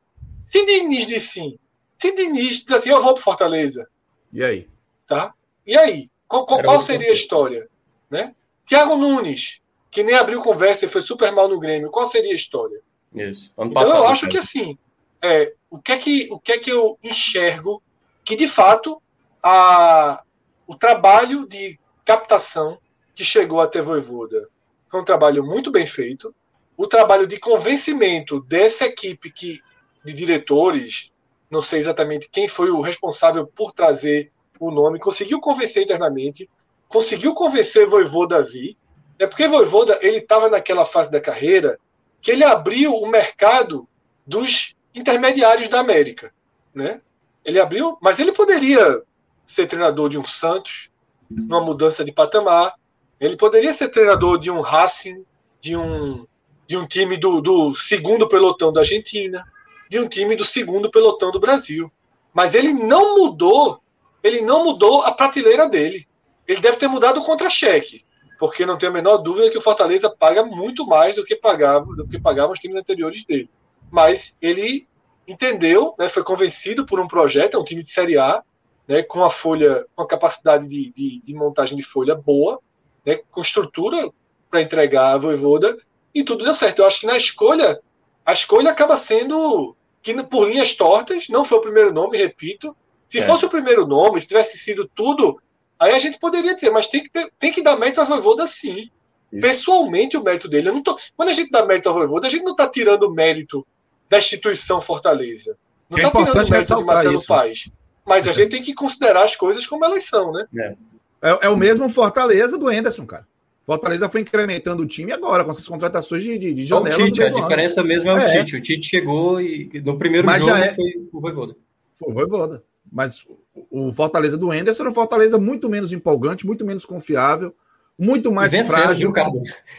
Se 0.44 0.64
Diniz 0.66 1.06
diz 1.06 1.22
sim, 1.30 1.58
se 1.98 2.12
Diniz 2.12 2.62
diz 2.62 2.72
assim, 2.72 2.90
eu 2.90 3.02
vou 3.02 3.14
para 3.14 3.22
Fortaleza. 3.22 3.88
E 4.32 4.44
aí? 4.44 4.68
Tá? 5.06 5.34
E 5.66 5.76
aí? 5.76 6.10
Qual, 6.28 6.46
qual, 6.46 6.62
qual 6.62 6.80
seria 6.80 7.10
a 7.10 7.12
história? 7.12 7.68
Né? 8.10 8.34
Tiago 8.64 8.96
Nunes, 8.96 9.60
que 9.90 10.02
nem 10.02 10.14
abriu 10.14 10.42
conversa 10.42 10.84
e 10.84 10.88
foi 10.88 11.02
super 11.02 11.32
mal 11.32 11.48
no 11.48 11.58
Grêmio, 11.58 11.90
qual 11.90 12.06
seria 12.06 12.32
a 12.32 12.36
história? 12.36 12.80
Isso. 13.14 13.52
Ano 13.56 13.70
então 13.70 13.82
passado, 13.82 13.98
eu 13.98 14.08
acho 14.08 14.22
cara. 14.22 14.32
que 14.32 14.38
assim, 14.38 14.78
é, 15.22 15.54
o, 15.70 15.78
que 15.78 15.92
é 15.92 15.98
que, 15.98 16.28
o 16.30 16.38
que 16.38 16.52
é 16.52 16.58
que 16.58 16.70
eu 16.70 16.98
enxergo 17.02 17.82
que 18.24 18.36
de 18.36 18.48
fato 18.48 19.00
a, 19.42 20.22
o 20.66 20.74
trabalho 20.74 21.46
de 21.46 21.78
captação 22.04 22.78
que 23.14 23.24
chegou 23.24 23.60
até 23.60 23.80
Voivoda 23.80 24.48
foi 24.88 25.00
um 25.00 25.04
trabalho 25.04 25.44
muito 25.44 25.70
bem 25.70 25.86
feito 25.86 26.34
o 26.76 26.86
trabalho 26.86 27.26
de 27.26 27.38
convencimento 27.38 28.40
dessa 28.42 28.84
equipe 28.84 29.30
que, 29.30 29.60
de 30.04 30.12
diretores, 30.12 31.10
não 31.50 31.62
sei 31.62 31.80
exatamente 31.80 32.28
quem 32.30 32.46
foi 32.46 32.70
o 32.70 32.80
responsável 32.82 33.46
por 33.46 33.72
trazer 33.72 34.30
o 34.60 34.70
nome, 34.70 34.98
conseguiu 34.98 35.40
convencer 35.40 35.82
internamente, 35.82 36.48
conseguiu 36.88 37.34
convencer 37.34 37.86
Voivô 37.86 38.26
Davi, 38.26 38.76
é 39.18 39.26
porque 39.26 39.48
Voivoda 39.48 39.98
ele 40.02 40.18
estava 40.18 40.48
naquela 40.48 40.84
fase 40.84 41.10
da 41.10 41.20
carreira 41.20 41.78
que 42.20 42.30
ele 42.30 42.44
abriu 42.44 42.92
o 42.94 43.08
mercado 43.08 43.88
dos 44.26 44.74
intermediários 44.94 45.68
da 45.68 45.80
América, 45.80 46.32
né? 46.74 47.00
Ele 47.44 47.60
abriu, 47.60 47.96
mas 48.00 48.18
ele 48.18 48.32
poderia 48.32 49.02
ser 49.46 49.66
treinador 49.66 50.08
de 50.08 50.18
um 50.18 50.24
Santos, 50.24 50.90
numa 51.30 51.60
mudança 51.60 52.04
de 52.04 52.12
patamar, 52.12 52.74
ele 53.18 53.36
poderia 53.36 53.72
ser 53.72 53.88
treinador 53.88 54.38
de 54.38 54.50
um 54.50 54.60
Racing, 54.60 55.24
de 55.60 55.76
um 55.76 56.26
de 56.66 56.76
um 56.76 56.86
time 56.86 57.16
do, 57.16 57.40
do 57.40 57.74
segundo 57.74 58.28
pelotão 58.28 58.72
da 58.72 58.80
Argentina, 58.80 59.44
de 59.88 60.00
um 60.00 60.08
time 60.08 60.34
do 60.34 60.44
segundo 60.44 60.90
pelotão 60.90 61.30
do 61.30 61.38
Brasil. 61.38 61.90
Mas 62.34 62.54
ele 62.54 62.72
não 62.72 63.16
mudou, 63.16 63.80
ele 64.26 64.40
não 64.42 64.64
mudou 64.64 65.02
a 65.02 65.12
prateleira 65.12 65.68
dele. 65.68 66.06
Ele 66.46 66.60
deve 66.60 66.76
ter 66.76 66.88
mudado 66.88 67.20
o 67.20 67.24
contra-cheque, 67.24 68.04
porque 68.38 68.66
não 68.66 68.76
tenho 68.76 68.92
a 68.92 68.94
menor 68.94 69.18
dúvida 69.18 69.50
que 69.50 69.58
o 69.58 69.62
Fortaleza 69.62 70.10
paga 70.10 70.44
muito 70.44 70.86
mais 70.86 71.14
do 71.14 71.24
que 71.24 71.36
pagava, 71.36 71.86
do 71.94 72.06
que 72.06 72.20
pagavam 72.20 72.52
os 72.52 72.58
times 72.58 72.76
anteriores 72.76 73.24
dele. 73.24 73.50
Mas 73.90 74.36
ele 74.40 74.86
entendeu, 75.26 75.94
né, 75.98 76.08
foi 76.08 76.22
convencido 76.22 76.86
por 76.86 77.00
um 77.00 77.08
projeto, 77.08 77.56
é 77.56 77.60
um 77.60 77.64
time 77.64 77.82
de 77.82 77.90
Série 77.90 78.18
A, 78.18 78.42
né, 78.86 79.02
com 79.02 79.24
a 79.24 79.30
folha, 79.30 79.86
com 79.94 80.02
a 80.02 80.06
capacidade 80.06 80.68
de, 80.68 80.92
de, 80.92 81.20
de 81.22 81.34
montagem 81.34 81.76
de 81.76 81.82
folha 81.82 82.14
boa, 82.14 82.60
né, 83.04 83.18
com 83.30 83.40
estrutura 83.40 84.10
para 84.50 84.62
entregar 84.62 85.14
a 85.14 85.18
Voivoda, 85.18 85.76
e 86.14 86.22
tudo 86.22 86.44
deu 86.44 86.54
certo. 86.54 86.80
Eu 86.80 86.86
acho 86.86 87.00
que 87.00 87.06
na 87.06 87.16
escolha, 87.16 87.80
a 88.24 88.32
escolha 88.32 88.70
acaba 88.70 88.96
sendo 88.96 89.76
que 90.00 90.22
por 90.22 90.48
linhas 90.48 90.74
tortas, 90.74 91.28
não 91.28 91.44
foi 91.44 91.58
o 91.58 91.62
primeiro 91.62 91.92
nome, 91.92 92.16
repito. 92.16 92.76
Se 93.08 93.18
é. 93.18 93.22
fosse 93.22 93.44
o 93.44 93.50
primeiro 93.50 93.86
nome, 93.86 94.20
se 94.20 94.26
tivesse 94.26 94.58
sido 94.58 94.88
tudo, 94.94 95.40
aí 95.78 95.94
a 95.94 95.98
gente 95.98 96.18
poderia 96.18 96.54
dizer, 96.54 96.70
mas 96.70 96.86
tem 96.86 97.02
que, 97.02 97.10
ter, 97.10 97.30
tem 97.38 97.52
que 97.52 97.62
dar 97.62 97.76
mérito 97.76 98.00
ao 98.00 98.06
Voivoda 98.06 98.46
sim. 98.46 98.90
Isso. 99.32 99.40
Pessoalmente, 99.40 100.16
o 100.16 100.22
mérito 100.22 100.48
dele. 100.48 100.68
Eu 100.68 100.74
não 100.74 100.82
tô, 100.82 100.98
quando 101.16 101.28
a 101.28 101.32
gente 101.32 101.50
dá 101.50 101.64
mérito 101.64 101.88
ao 101.88 101.94
Voivoda, 101.94 102.26
a 102.26 102.30
gente 102.30 102.44
não 102.44 102.52
está 102.52 102.68
tirando 102.68 103.04
o 103.04 103.12
mérito 103.12 103.66
da 104.08 104.18
instituição 104.18 104.80
Fortaleza. 104.80 105.56
Não 105.88 105.98
está 105.98 106.08
é 106.08 106.24
tirando 106.24 106.46
o 106.46 106.50
mérito 106.50 106.76
de 106.76 106.84
Marcelo 106.84 107.14
isso. 107.14 107.26
Paz. 107.26 107.70
Mas 108.04 108.28
a 108.28 108.32
gente 108.32 108.50
tem 108.50 108.62
que 108.62 108.72
considerar 108.74 109.24
as 109.24 109.34
coisas 109.34 109.66
como 109.66 109.84
elas 109.84 110.04
são, 110.04 110.32
né? 110.32 110.46
É. 110.56 110.74
É, 111.22 111.38
é 111.42 111.48
o 111.48 111.56
mesmo 111.56 111.88
Fortaleza 111.88 112.56
do 112.56 112.70
Enderson, 112.70 113.04
cara. 113.04 113.26
Fortaleza 113.64 114.08
foi 114.08 114.20
incrementando 114.20 114.84
o 114.84 114.86
time 114.86 115.12
agora, 115.12 115.44
com 115.44 115.50
essas 115.50 115.66
contratações 115.66 116.22
de, 116.22 116.38
de, 116.38 116.54
de 116.54 116.64
janela. 116.64 117.02
O 117.02 117.06
Tite, 117.06 117.22
a 117.24 117.30
diferença 117.30 117.82
mesmo 117.82 118.10
é 118.10 118.14
o 118.14 118.18
é. 118.18 118.38
Tite. 118.38 118.56
O 118.56 118.62
Tite 118.62 118.86
chegou 118.86 119.40
e 119.40 119.68
no 119.84 119.98
primeiro 119.98 120.24
Mas 120.24 120.40
jogo 120.40 120.56
é... 120.56 120.72
foi 120.72 120.84
o 121.12 121.20
Voivoda. 121.20 121.56
Foi 121.94 122.12
o 122.12 122.14
Voivoda. 122.14 122.62
Mas 122.90 123.24
o 123.70 123.90
Fortaleza 123.92 124.36
do 124.36 124.52
Enderson 124.52 124.82
era 124.82 124.90
um 124.90 124.94
Fortaleza 124.94 125.38
muito 125.38 125.68
menos 125.68 125.92
empolgante, 125.92 126.46
muito 126.46 126.64
menos 126.64 126.84
confiável, 126.84 127.54
muito 127.98 128.30
mais 128.30 128.52
vencendo, 128.52 128.72
frágil. 128.74 129.12
Viu, 129.12 129.24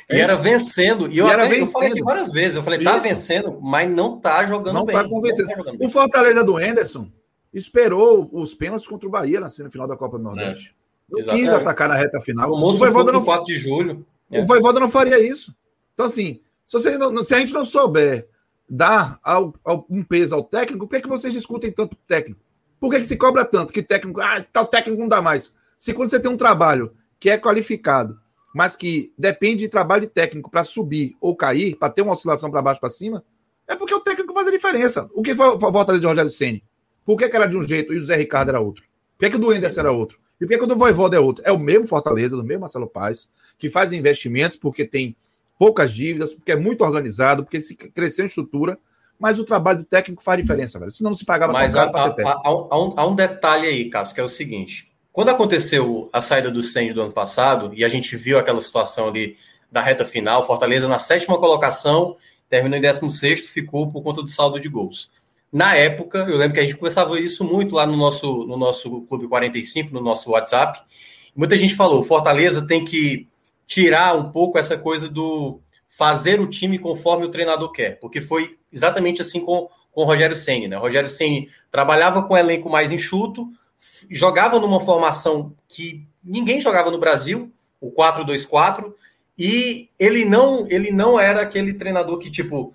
E 0.09 0.19
era 0.19 0.35
vencendo. 0.35 1.07
E 1.11 1.17
eu, 1.17 1.27
e 1.27 1.31
até, 1.31 1.47
vencendo. 1.47 1.61
eu 1.61 1.67
falei 1.67 1.91
aqui 1.91 2.03
várias 2.03 2.31
vezes. 2.31 2.55
Eu 2.55 2.63
falei, 2.63 2.83
tá 2.83 2.97
Isso. 2.97 3.07
vencendo, 3.07 3.59
mas 3.61 3.89
não 3.89 4.19
tá 4.19 4.45
jogando 4.45 4.73
não 4.73 4.85
bem. 4.85 4.95
Tá 4.95 5.07
convencendo. 5.07 5.47
Não 5.47 5.55
tá 5.55 5.57
jogando 5.57 5.77
bem. 5.77 5.87
O 5.87 5.91
Fortaleza 5.91 6.43
do 6.43 6.59
Enderson 6.59 7.09
esperou 7.53 8.29
os 8.31 8.53
pênaltis 8.53 8.87
contra 8.87 9.07
o 9.07 9.11
Bahia 9.11 9.39
na 9.39 9.47
final 9.47 9.87
da 9.87 9.95
Copa 9.95 10.17
do 10.17 10.23
Nordeste. 10.23 10.75
É. 11.17 11.23
Não 11.23 11.35
quis 11.35 11.49
atacar 11.49 11.87
na 11.87 11.95
reta 11.95 12.19
final. 12.19 12.51
O, 12.51 12.69
o 12.69 12.73
Voivoda 12.73 13.11
não 13.11 13.23
4 13.23 13.45
de 13.45 13.57
julho. 13.57 14.05
O 14.29 14.35
é. 14.35 14.43
Voivoda 14.43 14.79
não 14.79 14.89
faria 14.89 15.19
isso. 15.19 15.55
Então, 15.93 16.05
assim, 16.05 16.41
se, 16.65 16.97
não, 16.97 17.23
se 17.23 17.33
a 17.33 17.39
gente 17.39 17.53
não 17.53 17.63
souber 17.63 18.27
dar 18.69 19.19
ao, 19.23 19.53
ao, 19.63 19.85
um 19.89 20.03
peso 20.03 20.35
ao 20.35 20.43
técnico, 20.43 20.85
por 20.85 20.91
que, 20.91 20.97
é 20.97 21.01
que 21.01 21.07
vocês 21.07 21.33
discutem 21.33 21.71
tanto 21.71 21.95
técnico? 22.07 22.41
Por 22.79 22.91
que, 22.91 22.99
que 22.99 23.05
se 23.05 23.17
cobra 23.17 23.43
tanto 23.43 23.73
que 23.73 23.81
técnico, 23.81 24.21
ah, 24.21 24.43
tal 24.51 24.65
técnico 24.65 24.99
não 24.99 25.07
dá 25.07 25.21
mais? 25.21 25.55
Se 25.77 25.93
quando 25.93 26.09
você 26.09 26.19
tem 26.19 26.31
um 26.31 26.37
trabalho 26.37 26.93
que 27.19 27.29
é 27.29 27.37
qualificado, 27.37 28.19
mas 28.53 28.75
que 28.75 29.13
depende 29.17 29.65
de 29.65 29.69
trabalho 29.69 30.07
técnico 30.07 30.49
para 30.49 30.63
subir 30.63 31.15
ou 31.19 31.35
cair, 31.35 31.75
para 31.75 31.89
ter 31.89 32.01
uma 32.01 32.13
oscilação 32.13 32.49
para 32.49 32.61
baixo 32.61 32.79
para 32.79 32.89
cima, 32.89 33.23
é 33.67 33.75
porque 33.75 33.93
o 33.93 33.99
técnico 33.99 34.33
faz 34.33 34.47
a 34.47 34.51
diferença. 34.51 35.09
O 35.13 35.21
que 35.21 35.35
foi 35.35 35.45
a 35.45 35.55
volta 35.55 35.97
de 35.97 36.05
Rogério 36.05 36.29
Ceni? 36.29 36.63
Por 37.05 37.17
que, 37.17 37.27
que, 37.29 37.35
era 37.35 37.47
de 37.47 37.57
um 37.57 37.61
jeito 37.61 37.93
e 37.93 37.97
o 37.97 38.01
Zé 38.05 38.15
Ricardo 38.15 38.49
era 38.49 38.59
outro? 38.59 38.83
Por 39.17 39.25
que, 39.25 39.29
que 39.31 39.35
o 39.35 39.39
do 39.39 39.53
Enderson 39.53 39.79
era 39.81 39.91
outro? 39.91 40.19
E 40.39 40.45
por 40.45 40.49
que, 40.49 40.57
que 40.57 40.63
o 40.63 40.67
do 40.67 40.75
Voivoda 40.75 41.17
é 41.17 41.19
outro? 41.19 41.43
É 41.45 41.51
o 41.51 41.59
mesmo 41.59 41.87
Fortaleza, 41.87 42.35
do 42.35 42.43
mesmo 42.43 42.61
Marcelo 42.61 42.87
Paz, 42.87 43.31
que 43.57 43.69
faz 43.69 43.91
investimentos 43.91 44.57
porque 44.57 44.85
tem 44.85 45.15
poucas 45.57 45.93
dívidas, 45.93 46.33
porque 46.33 46.51
é 46.51 46.55
muito 46.55 46.83
organizado, 46.83 47.43
porque 47.43 47.59
se 47.59 47.75
cresceu 47.75 48.25
em 48.25 48.27
estrutura, 48.27 48.77
mas 49.19 49.39
o 49.39 49.43
trabalho 49.43 49.79
do 49.79 49.85
técnico 49.85 50.23
faz 50.23 50.39
diferença, 50.39 50.79
velho. 50.79 50.91
Senão 50.91 51.11
não 51.11 51.17
se 51.17 51.25
pagava 51.25 51.53
mas 51.53 51.73
tão 51.73 51.91
caro 51.91 52.13
para. 52.13 52.29
Há, 52.29 52.41
há, 52.43 52.79
um, 52.81 52.93
há 52.95 53.07
um 53.07 53.15
detalhe 53.15 53.67
aí, 53.67 53.89
Cássio, 53.89 54.15
que 54.15 54.21
é 54.21 54.23
o 54.23 54.29
seguinte. 54.29 54.89
quando 55.11 55.29
aconteceu 55.29 56.09
a 56.13 56.21
saída 56.21 56.51
do 56.51 56.61
Send 56.61 56.93
do 56.93 57.01
ano 57.01 57.11
passado, 57.11 57.71
e 57.73 57.83
a 57.83 57.87
gente 57.87 58.15
viu 58.15 58.37
aquela 58.37 58.61
situação 58.61 59.07
ali 59.07 59.35
da 59.71 59.81
reta 59.81 60.05
final, 60.05 60.45
Fortaleza 60.45 60.87
na 60.87 60.99
sétima 60.99 61.37
colocação, 61.37 62.15
terminou 62.49 62.77
em 62.77 62.81
16, 62.81 63.41
ficou 63.47 63.91
por 63.91 64.01
conta 64.01 64.21
do 64.21 64.29
saldo 64.29 64.59
de 64.59 64.69
gols. 64.69 65.09
Na 65.51 65.75
época, 65.75 66.19
eu 66.29 66.37
lembro 66.37 66.53
que 66.53 66.59
a 66.59 66.63
gente 66.63 66.75
conversava 66.75 67.19
isso 67.19 67.43
muito 67.43 67.75
lá 67.75 67.85
no 67.85 67.95
nosso, 67.95 68.45
no 68.45 68.57
nosso 68.57 69.01
Clube 69.03 69.27
45, 69.27 69.93
no 69.93 70.01
nosso 70.01 70.31
WhatsApp. 70.31 70.81
Muita 71.35 71.57
gente 71.57 71.75
falou: 71.75 72.03
Fortaleza 72.03 72.65
tem 72.67 72.83
que 72.83 73.27
tirar 73.65 74.15
um 74.15 74.31
pouco 74.31 74.57
essa 74.57 74.77
coisa 74.77 75.09
do 75.09 75.61
fazer 75.87 76.39
o 76.39 76.47
time 76.47 76.77
conforme 76.77 77.25
o 77.25 77.29
treinador 77.29 77.71
quer, 77.71 77.99
porque 77.99 78.21
foi 78.21 78.56
exatamente 78.71 79.21
assim 79.21 79.43
com, 79.43 79.69
com 79.91 80.01
o 80.01 80.05
Rogério 80.05 80.35
Senni. 80.35 80.67
Né? 80.67 80.77
O 80.77 80.81
Rogério 80.81 81.09
Senni 81.09 81.49
trabalhava 81.71 82.23
com 82.23 82.33
um 82.33 82.37
elenco 82.37 82.69
mais 82.69 82.91
enxuto, 82.91 83.47
jogava 84.09 84.59
numa 84.59 84.79
formação 84.79 85.53
que 85.67 86.05
ninguém 86.23 86.59
jogava 86.59 86.91
no 86.91 86.99
Brasil, 86.99 87.51
o 87.79 87.91
4-2-4, 87.91 88.93
e 89.37 89.89
ele 89.99 90.25
não, 90.25 90.67
ele 90.69 90.91
não 90.91 91.19
era 91.19 91.41
aquele 91.41 91.73
treinador 91.73 92.17
que, 92.17 92.29
tipo, 92.29 92.73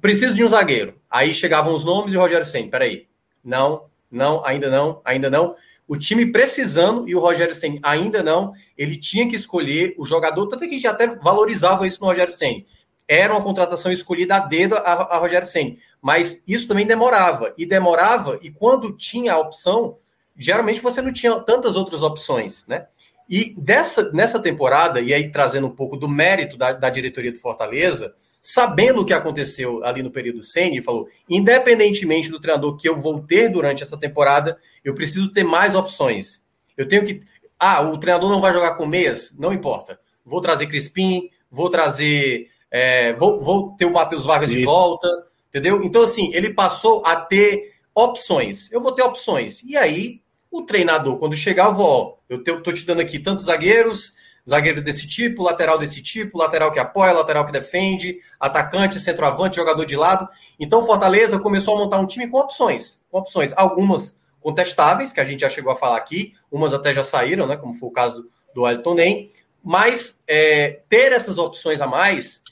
preciso 0.00 0.34
de 0.34 0.44
um 0.44 0.48
zagueiro. 0.48 0.94
Aí 1.10 1.34
chegavam 1.34 1.74
os 1.74 1.84
nomes 1.84 2.14
e 2.14 2.16
o 2.16 2.20
Rogério 2.20 2.44
Senna, 2.44 2.70
peraí, 2.70 3.06
não, 3.44 3.84
não, 4.10 4.44
ainda 4.44 4.70
não, 4.70 5.00
ainda 5.04 5.30
não. 5.30 5.54
O 5.86 5.96
time 5.96 6.30
precisando 6.30 7.08
e 7.08 7.14
o 7.14 7.20
Rogério 7.20 7.54
Senna 7.54 7.78
ainda 7.82 8.22
não, 8.22 8.52
ele 8.76 8.96
tinha 8.96 9.28
que 9.28 9.36
escolher 9.36 9.94
o 9.98 10.04
jogador, 10.04 10.46
tanto 10.46 10.60
que 10.60 10.66
a 10.66 10.72
gente 10.72 10.86
até 10.86 11.14
valorizava 11.16 11.86
isso 11.86 12.00
no 12.00 12.06
Rogério 12.08 12.32
Senna. 12.32 12.62
Era 13.08 13.32
uma 13.32 13.42
contratação 13.42 13.90
escolhida 13.90 14.36
a 14.36 14.40
dedo 14.40 14.76
a, 14.76 14.80
a 14.80 15.18
Rogério 15.18 15.48
Senna, 15.48 15.76
mas 16.00 16.44
isso 16.46 16.68
também 16.68 16.86
demorava, 16.86 17.52
e 17.56 17.64
demorava, 17.64 18.38
e 18.42 18.50
quando 18.50 18.92
tinha 18.92 19.32
a 19.32 19.38
opção, 19.38 19.96
geralmente 20.36 20.80
você 20.80 21.00
não 21.00 21.12
tinha 21.12 21.40
tantas 21.40 21.74
outras 21.74 22.02
opções, 22.02 22.66
né? 22.68 22.86
E 23.28 23.54
dessa, 23.58 24.10
nessa 24.12 24.40
temporada, 24.40 25.00
e 25.00 25.12
aí 25.12 25.30
trazendo 25.30 25.66
um 25.66 25.74
pouco 25.74 25.96
do 25.96 26.08
mérito 26.08 26.56
da, 26.56 26.72
da 26.72 26.88
diretoria 26.88 27.32
do 27.32 27.38
Fortaleza, 27.38 28.14
sabendo 28.40 29.02
o 29.02 29.04
que 29.04 29.12
aconteceu 29.12 29.84
ali 29.84 30.02
no 30.02 30.10
período 30.10 30.42
Senni, 30.42 30.80
falou: 30.80 31.08
independentemente 31.28 32.30
do 32.30 32.40
treinador 32.40 32.76
que 32.76 32.88
eu 32.88 33.00
vou 33.00 33.20
ter 33.20 33.50
durante 33.50 33.82
essa 33.82 33.98
temporada, 33.98 34.58
eu 34.82 34.94
preciso 34.94 35.32
ter 35.32 35.44
mais 35.44 35.74
opções. 35.74 36.42
Eu 36.76 36.88
tenho 36.88 37.04
que. 37.04 37.22
Ah, 37.58 37.82
o 37.82 37.98
treinador 37.98 38.30
não 38.30 38.40
vai 38.40 38.52
jogar 38.52 38.76
com 38.76 38.86
meias? 38.86 39.34
Não 39.38 39.52
importa. 39.52 39.98
Vou 40.24 40.40
trazer 40.40 40.66
Crispim, 40.66 41.28
vou 41.50 41.68
trazer. 41.68 42.48
É, 42.70 43.12
vou, 43.14 43.40
vou 43.40 43.76
ter 43.76 43.86
o 43.86 43.92
Matheus 43.92 44.24
Vargas 44.24 44.50
Isso. 44.50 44.58
de 44.58 44.64
volta, 44.64 45.08
entendeu? 45.48 45.82
Então, 45.82 46.02
assim, 46.02 46.32
ele 46.34 46.52
passou 46.52 47.02
a 47.04 47.16
ter 47.16 47.74
opções. 47.94 48.70
Eu 48.70 48.80
vou 48.80 48.92
ter 48.92 49.02
opções. 49.02 49.62
E 49.62 49.76
aí, 49.76 50.20
o 50.50 50.62
treinador, 50.62 51.18
quando 51.18 51.34
chegar, 51.34 51.68
ó, 51.78 52.16
eu 52.28 52.42
tô 52.62 52.72
te 52.72 52.84
dando 52.84 53.00
aqui 53.00 53.18
tantos 53.18 53.46
zagueiros, 53.46 54.14
zagueiro 54.48 54.80
desse 54.80 55.06
tipo, 55.06 55.42
lateral 55.42 55.78
desse 55.78 56.02
tipo, 56.02 56.38
lateral 56.38 56.72
que 56.72 56.78
apoia, 56.78 57.12
lateral 57.12 57.44
que 57.44 57.52
defende, 57.52 58.18
atacante, 58.40 58.98
centroavante, 58.98 59.56
jogador 59.56 59.84
de 59.84 59.96
lado. 59.96 60.28
Então, 60.58 60.86
Fortaleza 60.86 61.38
começou 61.38 61.76
a 61.76 61.78
montar 61.78 61.98
um 61.98 62.06
time 62.06 62.28
com 62.28 62.38
opções, 62.38 63.00
com 63.10 63.18
opções, 63.18 63.52
algumas 63.56 64.18
contestáveis, 64.40 65.12
que 65.12 65.20
a 65.20 65.24
gente 65.24 65.40
já 65.40 65.50
chegou 65.50 65.72
a 65.72 65.76
falar 65.76 65.96
aqui, 65.96 66.34
umas 66.50 66.72
até 66.72 66.94
já 66.94 67.02
saíram, 67.02 67.46
né, 67.46 67.56
como 67.56 67.74
foi 67.74 67.88
o 67.88 67.92
caso 67.92 68.28
do 68.54 68.66
Elton 68.66 68.94
Nem, 68.94 69.30
mas 69.62 70.22
é, 70.26 70.80
ter 70.88 71.12
essas 71.12 71.36
opções 71.36 71.82
a 71.82 71.86
mais 71.86 72.42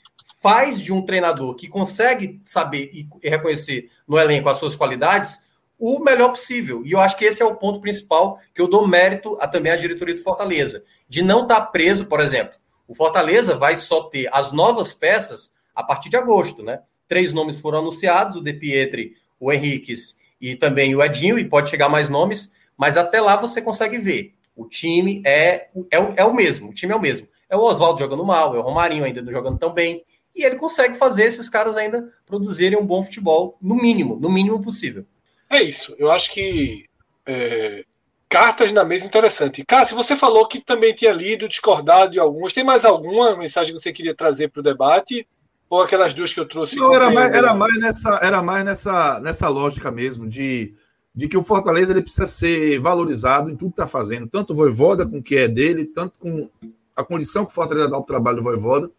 faz 0.41 0.79
de 0.79 0.93
um 0.93 1.01
treinador 1.01 1.55
que 1.55 1.67
consegue 1.67 2.39
saber 2.41 2.91
e 2.93 3.07
reconhecer 3.27 3.89
no 4.07 4.19
elenco 4.19 4.49
as 4.49 4.57
suas 4.57 4.75
qualidades 4.75 5.41
o 5.79 5.99
melhor 5.99 6.29
possível. 6.29 6.83
E 6.85 6.91
eu 6.91 6.99
acho 6.99 7.17
que 7.17 7.25
esse 7.25 7.41
é 7.41 7.45
o 7.45 7.55
ponto 7.55 7.79
principal 7.79 8.39
que 8.53 8.61
eu 8.61 8.67
dou 8.67 8.87
mérito 8.87 9.37
a, 9.39 9.47
também 9.47 9.71
à 9.71 9.75
diretoria 9.75 10.15
do 10.15 10.23
Fortaleza, 10.23 10.83
de 11.07 11.21
não 11.21 11.43
estar 11.43 11.61
tá 11.61 11.65
preso, 11.67 12.05
por 12.05 12.19
exemplo. 12.19 12.55
O 12.87 12.95
Fortaleza 12.95 13.55
vai 13.55 13.75
só 13.75 14.03
ter 14.03 14.29
as 14.31 14.51
novas 14.51 14.93
peças 14.93 15.53
a 15.75 15.83
partir 15.83 16.09
de 16.09 16.17
agosto, 16.17 16.63
né? 16.63 16.81
Três 17.07 17.33
nomes 17.33 17.59
foram 17.59 17.79
anunciados: 17.79 18.37
o 18.37 18.41
De 18.41 18.53
Pietri, 18.53 19.15
o 19.39 19.51
Henriques 19.51 20.17
e 20.39 20.55
também 20.55 20.95
o 20.95 21.03
Edinho, 21.03 21.37
e 21.37 21.45
pode 21.45 21.69
chegar 21.69 21.89
mais 21.89 22.09
nomes, 22.09 22.53
mas 22.75 22.95
até 22.95 23.19
lá 23.19 23.35
você 23.35 23.61
consegue 23.61 23.97
ver. 23.97 24.35
O 24.55 24.65
time 24.65 25.21
é, 25.25 25.67
é, 25.91 25.97
é 26.17 26.25
o 26.25 26.33
mesmo, 26.33 26.69
o 26.69 26.73
time 26.73 26.93
é 26.93 26.95
o 26.95 27.01
mesmo. 27.01 27.27
É 27.49 27.55
o 27.55 27.61
Oswaldo 27.61 27.99
jogando 27.99 28.25
mal, 28.25 28.55
é 28.55 28.59
o 28.59 28.61
Romarinho 28.61 29.03
ainda 29.03 29.21
não 29.21 29.31
jogando 29.31 29.57
tão 29.57 29.73
bem, 29.73 30.03
e 30.37 30.43
ele 30.43 30.55
consegue 30.55 30.97
fazer 30.97 31.23
esses 31.23 31.49
caras 31.49 31.75
ainda 31.75 32.09
produzirem 32.25 32.77
um 32.77 32.85
bom 32.85 33.03
futebol, 33.03 33.57
no 33.61 33.75
mínimo, 33.75 34.17
no 34.17 34.29
mínimo 34.29 34.61
possível. 34.61 35.05
É 35.49 35.61
isso. 35.61 35.95
Eu 35.97 36.11
acho 36.11 36.31
que 36.31 36.85
é, 37.25 37.83
cartas 38.29 38.71
na 38.71 38.83
mesa 38.83 39.05
interessante. 39.05 39.65
Cássio, 39.65 39.95
você 39.95 40.15
falou 40.15 40.47
que 40.47 40.59
também 40.59 40.93
tinha 40.93 41.11
lido, 41.11 41.47
discordado 41.47 42.11
de 42.11 42.19
algumas. 42.19 42.53
Tem 42.53 42.63
mais 42.63 42.85
alguma 42.85 43.35
mensagem 43.35 43.73
que 43.73 43.79
você 43.79 43.91
queria 43.91 44.15
trazer 44.15 44.49
para 44.49 44.59
o 44.59 44.63
debate? 44.63 45.27
Ou 45.69 45.81
aquelas 45.81 46.13
duas 46.13 46.31
que 46.31 46.39
eu 46.39 46.47
trouxe? 46.47 46.77
Não, 46.77 46.93
era 46.93 47.09
mais, 47.09 47.33
era 47.33 47.53
mais, 47.53 47.77
nessa, 47.77 48.19
era 48.21 48.41
mais 48.41 48.63
nessa, 48.63 49.19
nessa 49.19 49.49
lógica 49.49 49.91
mesmo, 49.91 50.25
de, 50.25 50.73
de 51.13 51.27
que 51.27 51.35
o 51.35 51.43
Fortaleza 51.43 51.91
ele 51.91 52.01
precisa 52.01 52.25
ser 52.25 52.79
valorizado 52.79 53.49
em 53.49 53.55
tudo 53.55 53.71
que 53.71 53.81
está 53.81 53.87
fazendo, 53.87 54.27
tanto 54.27 54.53
o 54.53 54.55
Voivoda 54.55 55.05
com 55.05 55.17
o 55.17 55.23
que 55.23 55.35
é 55.35 55.47
dele, 55.47 55.83
tanto 55.83 56.17
com 56.19 56.49
a 56.95 57.03
condição 57.03 57.43
que 57.43 57.51
o 57.51 57.53
Fortaleza 57.53 57.87
dá 57.87 57.97
para 57.97 58.01
o 58.01 58.05
trabalho 58.05 58.37
do 58.37 58.43
Voivoda. 58.43 58.89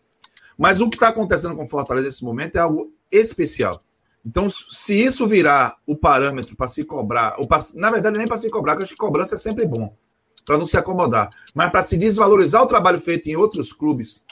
Mas 0.58 0.80
o 0.80 0.90
que 0.90 0.96
está 0.96 1.08
acontecendo 1.08 1.54
com 1.54 1.62
o 1.62 1.68
Fortaleza 1.68 2.08
nesse 2.08 2.24
momento 2.24 2.56
é 2.56 2.58
algo 2.58 2.92
especial. 3.12 3.80
Então, 4.26 4.50
se 4.50 4.92
isso 4.92 5.26
virar 5.26 5.76
o 5.86 5.96
parâmetro 5.96 6.56
para 6.56 6.66
se 6.66 6.84
cobrar, 6.84 7.36
ou 7.38 7.46
pra, 7.46 7.58
na 7.76 7.90
verdade, 7.90 8.18
nem 8.18 8.26
para 8.26 8.36
se 8.36 8.50
cobrar, 8.50 8.72
porque 8.72 8.82
acho 8.82 8.92
que 8.92 8.98
cobrança 8.98 9.36
é 9.36 9.38
sempre 9.38 9.64
bom, 9.64 9.96
para 10.44 10.58
não 10.58 10.66
se 10.66 10.76
acomodar, 10.76 11.30
mas 11.54 11.70
para 11.70 11.82
se 11.82 11.96
desvalorizar 11.96 12.62
o 12.62 12.66
trabalho 12.66 12.98
feito 12.98 13.28
em 13.28 13.36
outros 13.36 13.72
clubes 13.72 14.24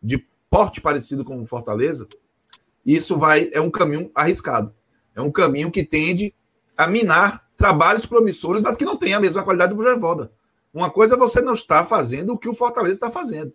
de 0.00 0.24
porte 0.48 0.80
parecido 0.80 1.24
com 1.24 1.40
o 1.42 1.46
Fortaleza, 1.46 2.06
isso 2.86 3.16
vai 3.16 3.50
é 3.52 3.60
um 3.60 3.70
caminho 3.70 4.10
arriscado. 4.14 4.72
É 5.14 5.20
um 5.20 5.30
caminho 5.30 5.70
que 5.70 5.84
tende 5.84 6.34
a 6.76 6.86
minar 6.86 7.46
trabalhos 7.56 8.06
promissores, 8.06 8.62
mas 8.62 8.76
que 8.76 8.84
não 8.84 8.96
tem 8.96 9.14
a 9.14 9.20
mesma 9.20 9.42
qualidade 9.42 9.74
do 9.74 9.82
Voivoda. 9.82 10.32
Uma 10.72 10.90
coisa 10.90 11.14
é 11.14 11.18
você 11.18 11.40
não 11.40 11.52
estar 11.52 11.84
fazendo 11.84 12.32
o 12.32 12.38
que 12.38 12.48
o 12.48 12.54
Fortaleza 12.54 12.94
está 12.94 13.10
fazendo. 13.10 13.52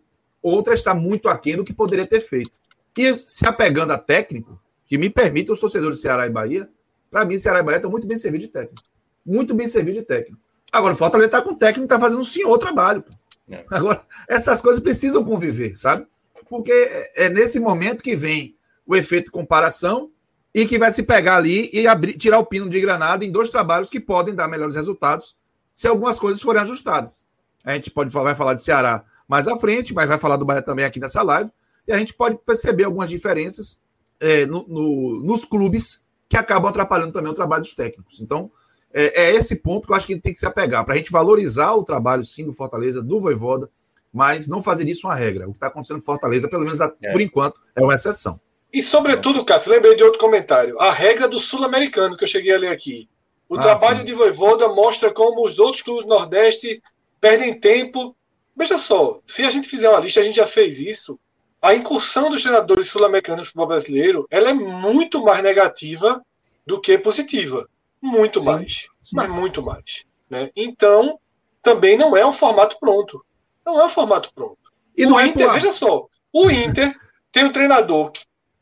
Outra 0.47 0.73
está 0.73 0.93
muito 0.93 1.27
aquém 1.27 1.55
do 1.55 1.63
que 1.63 1.73
poderia 1.73 2.05
ter 2.05 2.21
feito. 2.21 2.57
E 2.97 3.13
se 3.15 3.45
apegando 3.45 3.91
a 3.91 3.97
técnico, 3.97 4.59
que 4.85 4.97
me 4.97 5.09
permita 5.09 5.51
os 5.51 5.59
torcedores 5.59 5.97
de 5.97 6.01
Ceará 6.01 6.25
e 6.25 6.29
Bahia, 6.29 6.69
para 7.11 7.25
mim, 7.25 7.37
Ceará 7.37 7.59
e 7.59 7.63
Bahia 7.63 7.77
estão 7.77 7.91
muito 7.91 8.07
bem 8.07 8.17
servidos 8.17 8.47
de 8.47 8.53
técnico. 8.53 8.81
Muito 9.25 9.53
bem 9.53 9.67
servidos 9.67 9.99
de 9.99 10.05
técnico. 10.05 10.41
Agora, 10.71 10.93
o 10.93 10.97
Fortaleza 10.97 11.27
está 11.27 11.41
com 11.41 11.51
o 11.51 11.55
técnico 11.57 11.85
está 11.85 11.99
fazendo 11.99 12.19
um 12.19 12.25
senhor 12.25 12.57
trabalho. 12.57 13.03
É. 13.49 13.63
Agora, 13.69 14.01
essas 14.27 14.61
coisas 14.61 14.81
precisam 14.81 15.23
conviver, 15.23 15.75
sabe? 15.75 16.05
Porque 16.49 16.71
é, 16.71 17.25
é 17.25 17.29
nesse 17.29 17.59
momento 17.59 18.03
que 18.03 18.15
vem 18.15 18.55
o 18.85 18.95
efeito 18.95 19.31
comparação 19.31 20.11
e 20.53 20.65
que 20.65 20.79
vai 20.79 20.91
se 20.91 21.03
pegar 21.03 21.37
ali 21.37 21.69
e 21.73 21.87
abrir, 21.87 22.17
tirar 22.17 22.39
o 22.39 22.45
pino 22.45 22.69
de 22.69 22.79
granada 22.79 23.23
em 23.23 23.31
dois 23.31 23.49
trabalhos 23.49 23.89
que 23.89 23.99
podem 23.99 24.33
dar 24.33 24.47
melhores 24.47 24.75
resultados 24.75 25.35
se 25.73 25.87
algumas 25.87 26.19
coisas 26.19 26.41
forem 26.41 26.61
ajustadas. 26.61 27.25
A 27.63 27.73
gente 27.73 27.91
pode 27.91 28.09
vai 28.09 28.33
falar 28.33 28.53
de 28.53 28.63
Ceará 28.63 29.03
mais 29.27 29.47
à 29.47 29.57
frente, 29.57 29.93
mas 29.93 30.07
vai 30.07 30.17
falar 30.17 30.37
do 30.37 30.45
Bahia 30.45 30.61
também 30.61 30.85
aqui 30.85 30.99
nessa 30.99 31.21
live, 31.21 31.49
e 31.87 31.91
a 31.91 31.97
gente 31.97 32.13
pode 32.13 32.37
perceber 32.45 32.83
algumas 32.83 33.09
diferenças 33.09 33.79
é, 34.19 34.45
no, 34.45 34.65
no, 34.67 35.21
nos 35.23 35.45
clubes 35.45 36.03
que 36.29 36.37
acabam 36.37 36.69
atrapalhando 36.69 37.13
também 37.13 37.31
o 37.31 37.35
trabalho 37.35 37.61
dos 37.61 37.73
técnicos. 37.73 38.19
Então, 38.19 38.51
é, 38.93 39.25
é 39.25 39.35
esse 39.35 39.57
ponto 39.57 39.85
que 39.85 39.93
eu 39.93 39.97
acho 39.97 40.07
que 40.07 40.19
tem 40.19 40.31
que 40.31 40.39
se 40.39 40.45
apegar, 40.45 40.83
para 40.85 40.95
a 40.95 40.97
gente 40.97 41.11
valorizar 41.11 41.73
o 41.73 41.83
trabalho, 41.83 42.23
sim, 42.23 42.45
do 42.45 42.53
Fortaleza, 42.53 43.01
do 43.01 43.19
Voivoda, 43.19 43.69
mas 44.11 44.47
não 44.47 44.61
fazer 44.61 44.87
isso 44.89 45.07
uma 45.07 45.15
regra. 45.15 45.47
O 45.47 45.51
que 45.51 45.57
está 45.57 45.67
acontecendo 45.67 45.97
no 45.97 46.03
Fortaleza, 46.03 46.49
pelo 46.49 46.63
menos 46.63 46.79
é. 46.81 47.11
por 47.11 47.21
enquanto, 47.21 47.61
é 47.75 47.81
uma 47.81 47.93
exceção. 47.93 48.39
E, 48.73 48.81
sobretudo, 48.81 49.45
Cássio, 49.45 49.71
lembrei 49.71 49.95
de 49.95 50.03
outro 50.03 50.19
comentário. 50.19 50.79
A 50.79 50.91
regra 50.91 51.27
do 51.27 51.39
sul-americano 51.39 52.17
que 52.17 52.23
eu 52.23 52.27
cheguei 52.27 52.53
a 52.53 52.57
ler 52.57 52.69
aqui. 52.69 53.07
O 53.47 53.55
ah, 53.55 53.59
trabalho 53.59 53.99
sim. 53.99 54.05
de 54.05 54.13
Voivoda 54.13 54.67
mostra 54.69 55.11
como 55.11 55.45
os 55.45 55.57
outros 55.57 55.81
clubes 55.81 56.03
do 56.03 56.09
Nordeste 56.09 56.81
perdem 57.21 57.59
tempo. 57.59 58.15
Veja 58.57 58.77
só, 58.77 59.19
se 59.27 59.43
a 59.43 59.49
gente 59.49 59.69
fizer 59.69 59.89
uma 59.89 59.99
lista, 59.99 60.19
a 60.19 60.23
gente 60.23 60.37
já 60.37 60.47
fez 60.47 60.79
isso 60.79 61.19
a 61.61 61.73
incursão 61.73 62.29
dos 62.29 62.41
treinadores 62.41 62.89
sul-americanos 62.89 63.39
no 63.39 63.45
futebol 63.45 63.67
brasileiro 63.67 64.27
ela 64.29 64.49
é 64.49 64.53
muito 64.53 65.23
mais 65.23 65.41
negativa 65.41 66.23
do 66.65 66.79
que 66.79 66.97
positiva. 66.97 67.67
Muito 68.01 68.39
sim, 68.39 68.45
mais. 68.45 68.87
Sim. 69.01 69.15
Mas 69.15 69.29
muito 69.29 69.61
mais. 69.61 70.05
Né? 70.29 70.51
Então, 70.55 71.19
também 71.61 71.97
não 71.97 72.15
é 72.15 72.25
um 72.25 72.33
formato 72.33 72.77
pronto. 72.79 73.23
Não 73.65 73.79
é 73.79 73.85
um 73.85 73.89
formato 73.89 74.31
pronto. 74.33 74.57
E 74.95 75.05
o 75.05 75.19
é 75.19 75.27
Inter, 75.27 75.51
veja 75.51 75.71
só, 75.71 76.07
o 76.31 76.49
Inter 76.49 76.95
tem 77.31 77.45
um 77.45 77.51
treinador 77.51 78.11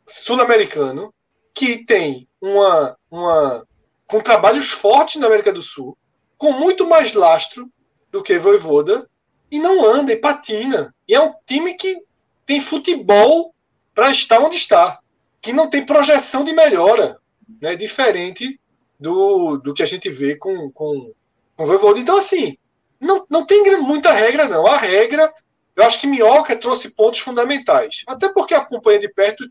sul-americano 0.06 1.14
que 1.54 1.86
tem 1.86 2.28
uma, 2.42 2.98
uma 3.10 3.66
com 4.08 4.20
trabalhos 4.20 4.70
fortes 4.70 5.20
na 5.20 5.28
América 5.28 5.52
do 5.52 5.62
Sul, 5.62 5.98
com 6.38 6.52
muito 6.52 6.88
mais 6.88 7.14
lastro 7.14 7.70
do 8.12 8.22
que 8.22 8.38
Voivoda, 8.38 9.10
e 9.50 9.60
não 9.60 9.86
anda 9.86 10.12
e 10.12 10.18
patina. 10.18 10.94
E 11.08 11.14
é 11.14 11.22
um 11.22 11.34
time 11.46 11.76
que 11.76 12.04
tem 12.46 12.60
futebol 12.60 13.54
para 13.94 14.12
estar 14.12 14.40
onde 14.40 14.58
está, 14.58 15.00
que 15.42 15.54
não 15.54 15.70
tem 15.70 15.86
projeção 15.86 16.44
de 16.44 16.54
melhora, 16.54 17.20
né? 17.62 17.76
diferente 17.76 18.60
do, 19.00 19.58
do 19.58 19.74
que 19.74 19.84
a 19.84 19.86
gente 19.86 20.10
vê 20.10 20.36
com, 20.36 20.70
com, 20.72 21.14
com 21.56 21.64
o 21.64 21.66
Voivoda. 21.66 22.00
Então, 22.00 22.18
assim, 22.18 22.58
não, 23.00 23.26
não 23.30 23.46
tem 23.46 23.78
muita 23.78 24.12
regra, 24.12 24.48
não. 24.48 24.66
A 24.66 24.78
regra, 24.78 25.34
eu 25.76 25.84
acho 25.84 26.00
que 26.00 26.08
Minhoca 26.08 26.56
trouxe 26.56 26.90
pontos 26.90 27.20
fundamentais. 27.20 28.04
Até 28.08 28.30
porque 28.30 28.54
acompanha 28.54 29.00
de 29.00 29.10
perto 29.10 29.46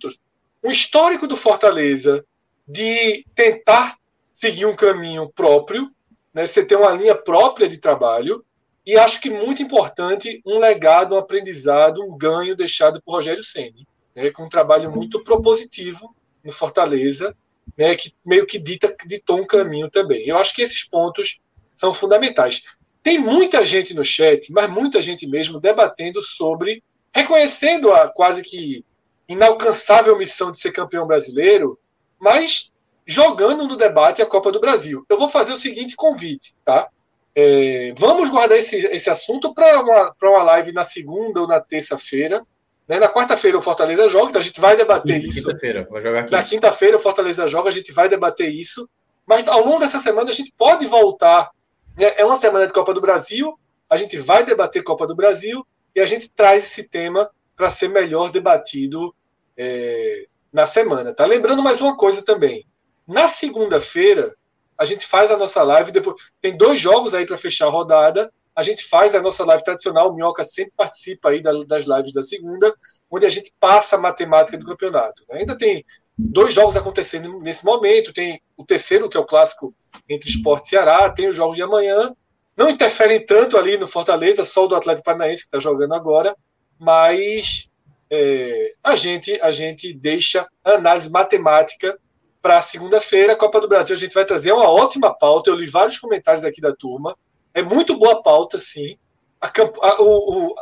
um 0.62 0.70
histórico 0.70 1.26
do 1.26 1.37
Fortaleza 1.37 2.24
de 2.66 3.24
tentar 3.35 3.96
seguir 4.33 4.66
um 4.66 4.74
caminho 4.74 5.30
próprio, 5.30 5.90
né? 6.33 6.46
Você 6.46 6.64
tem 6.64 6.76
uma 6.76 6.90
linha 6.90 7.14
própria 7.14 7.68
de 7.68 7.78
trabalho. 7.78 8.44
E 8.87 8.99
acho 8.99 9.20
que 9.20 9.31
muito 9.31 9.62
importante 9.62 10.42
um 10.44 10.59
legado, 10.59 11.14
um 11.14 11.18
aprendizado, 11.18 12.03
um 12.03 12.16
ganho 12.16 12.55
deixado 12.55 13.01
por 13.03 13.12
Rogério 13.12 13.42
Ceni, 13.42 13.87
né, 14.14 14.31
com 14.31 14.44
um 14.44 14.49
trabalho 14.49 14.90
muito 14.90 15.23
propositivo 15.25 16.14
no 16.44 16.53
Fortaleza, 16.53 17.35
né, 17.77 17.94
que 17.94 18.12
meio 18.25 18.47
que 18.47 18.59
dita, 18.59 18.94
ditou 19.07 19.40
um 19.40 19.47
caminho 19.47 19.90
também. 19.90 20.27
Eu 20.27 20.37
acho 20.37 20.55
que 20.55 20.62
esses 20.62 20.85
pontos 20.85 21.40
são 21.75 21.94
fundamentais. 21.94 22.62
Tem 23.03 23.18
muita 23.18 23.64
gente 23.64 23.94
no 23.94 24.05
chat, 24.05 24.53
mas 24.53 24.70
muita 24.70 25.01
gente 25.01 25.27
mesmo 25.27 25.59
debatendo 25.59 26.23
sobre, 26.23 26.83
reconhecendo 27.12 27.92
a 27.92 28.09
quase 28.09 28.42
que 28.42 28.85
inalcançável 29.29 30.16
missão 30.16 30.51
de 30.53 30.59
ser 30.59 30.73
campeão 30.73 31.07
brasileiro, 31.07 31.79
mas 32.18 32.70
jogando 33.07 33.66
no 33.66 33.77
debate 33.77 34.23
a 34.23 34.27
Copa 34.27 34.53
do 34.53 34.61
Brasil. 34.61 35.05
Eu 35.09 35.16
vou 35.16 35.29
fazer 35.29 35.53
o 35.53 35.59
seguinte 35.59 35.97
convite, 35.97 36.55
tá? 36.64 36.88
É, 37.37 37.92
vamos 37.99 38.31
guardar 38.31 38.59
esse, 38.59 38.77
esse 38.77 39.11
assunto 39.11 39.53
para 39.53 39.81
uma, 39.81 40.14
uma 40.23 40.42
live 40.42 40.73
na 40.73 40.85
segunda 40.85 41.40
ou 41.40 41.49
na 41.49 41.61
terça-feira. 41.61 42.44
Né? 42.87 43.01
Na 43.01 43.09
quarta-feira 43.09 43.59
o 43.59 43.62
Fortaleza 43.62 44.09
joga, 44.09 44.31
então 44.31 44.40
a 44.40 44.44
gente 44.44 44.61
vai 44.61 44.77
debater 44.77 45.20
quinta, 45.20 45.29
isso. 45.29 45.47
Quinta-feira, 45.47 45.88
vai 45.90 46.03
jogar 46.03 46.23
quinta. 46.25 46.37
Na 46.37 46.44
quinta-feira 46.44 46.97
o 46.97 47.01
Fortaleza 47.01 47.47
joga, 47.47 47.68
a 47.68 47.73
gente 47.73 47.92
vai 47.92 48.09
debater 48.09 48.49
isso. 48.49 48.88
Mas 49.27 49.47
ao 49.49 49.64
longo 49.64 49.81
dessa 49.81 49.99
semana 49.99 50.31
a 50.31 50.35
gente 50.35 50.53
pode 50.57 50.87
voltar. 50.87 51.51
Né? 51.99 52.12
É 52.16 52.25
uma 52.25 52.37
semana 52.37 52.66
de 52.66 52.73
Copa 52.73 52.94
do 52.94 53.01
Brasil, 53.01 53.59
a 53.88 53.97
gente 53.97 54.16
vai 54.18 54.44
debater 54.44 54.83
Copa 54.85 55.07
do 55.07 55.16
Brasil 55.16 55.66
e 55.94 56.01
a 56.01 56.07
gente 56.07 56.31
traz 56.31 56.64
esse 56.64 56.88
tema 56.88 57.31
para 57.57 57.70
ser 57.70 57.88
melhor 57.88 58.31
debatido 58.31 59.14
é, 59.57 60.27
na 60.53 60.66
semana. 60.66 61.12
Tá? 61.12 61.25
Lembrando 61.25 61.62
mais 61.62 61.81
uma 61.81 61.97
coisa 61.97 62.25
também. 62.25 62.66
Na 63.07 63.29
segunda-feira, 63.29 64.35
a 64.78 64.84
gente 64.84 65.06
faz 65.06 65.30
a 65.30 65.37
nossa 65.37 65.62
live. 65.62 65.92
Depois 65.92 66.16
Tem 66.40 66.56
dois 66.56 66.80
jogos 66.80 67.14
aí 67.14 67.26
para 67.26 67.38
fechar 67.38 67.66
a 67.66 67.70
rodada. 67.70 68.32
A 68.54 68.62
gente 68.62 68.84
faz 68.84 69.14
a 69.14 69.22
nossa 69.22 69.44
live 69.44 69.64
tradicional. 69.64 70.10
O 70.10 70.14
Minhoca 70.14 70.44
sempre 70.44 70.72
participa 70.76 71.30
aí 71.30 71.42
das 71.42 71.87
lives 71.87 72.12
da 72.12 72.22
segunda, 72.22 72.74
onde 73.10 73.26
a 73.26 73.30
gente 73.30 73.52
passa 73.58 73.96
a 73.96 74.00
matemática 74.00 74.56
do 74.56 74.66
campeonato. 74.66 75.24
Ainda 75.30 75.56
tem 75.56 75.84
dois 76.16 76.54
jogos 76.54 76.76
acontecendo 76.76 77.40
nesse 77.40 77.64
momento. 77.64 78.12
Tem 78.12 78.40
o 78.56 78.64
terceiro, 78.64 79.08
que 79.08 79.16
é 79.16 79.20
o 79.20 79.26
clássico 79.26 79.74
entre 80.08 80.28
Esporte 80.28 80.66
e 80.66 80.70
Ceará. 80.70 81.10
Tem 81.10 81.28
os 81.28 81.37
jogos 81.37 81.56
de 81.56 81.62
amanhã. 81.62 82.14
Não 82.56 82.70
interferem 82.70 83.24
tanto 83.24 83.58
ali 83.58 83.76
no 83.76 83.88
Fortaleza, 83.88 84.44
só 84.44 84.64
o 84.64 84.68
do 84.68 84.76
Atlético 84.76 85.04
Paranaense 85.04 85.42
que 85.42 85.48
está 85.48 85.58
jogando 85.58 85.94
agora. 85.94 86.37
Mas 86.78 87.68
é, 88.10 88.72
a, 88.82 88.94
gente, 88.94 89.40
a 89.40 89.50
gente 89.50 89.92
deixa 89.92 90.46
a 90.62 90.72
análise 90.72 91.10
matemática 91.10 91.98
para 92.44 92.61
segunda-feira, 92.61 93.35
Copa 93.35 93.59
do 93.59 93.66
Brasil, 93.66 93.96
a 93.96 93.98
gente 93.98 94.12
vai 94.12 94.26
trazer 94.26 94.52
uma 94.52 94.68
ótima 94.68 95.11
pauta. 95.18 95.48
Eu 95.48 95.54
li 95.54 95.66
vários 95.66 95.96
comentários 95.98 96.44
aqui 96.44 96.61
da 96.61 96.76
turma. 96.76 97.16
É 97.54 97.62
muito 97.62 97.98
boa 97.98 98.22
pauta, 98.22 98.59
sim. 98.59 98.98
A, 99.40 99.48
a, 99.48 100.02
o, 100.02 100.50
o, 100.50 100.54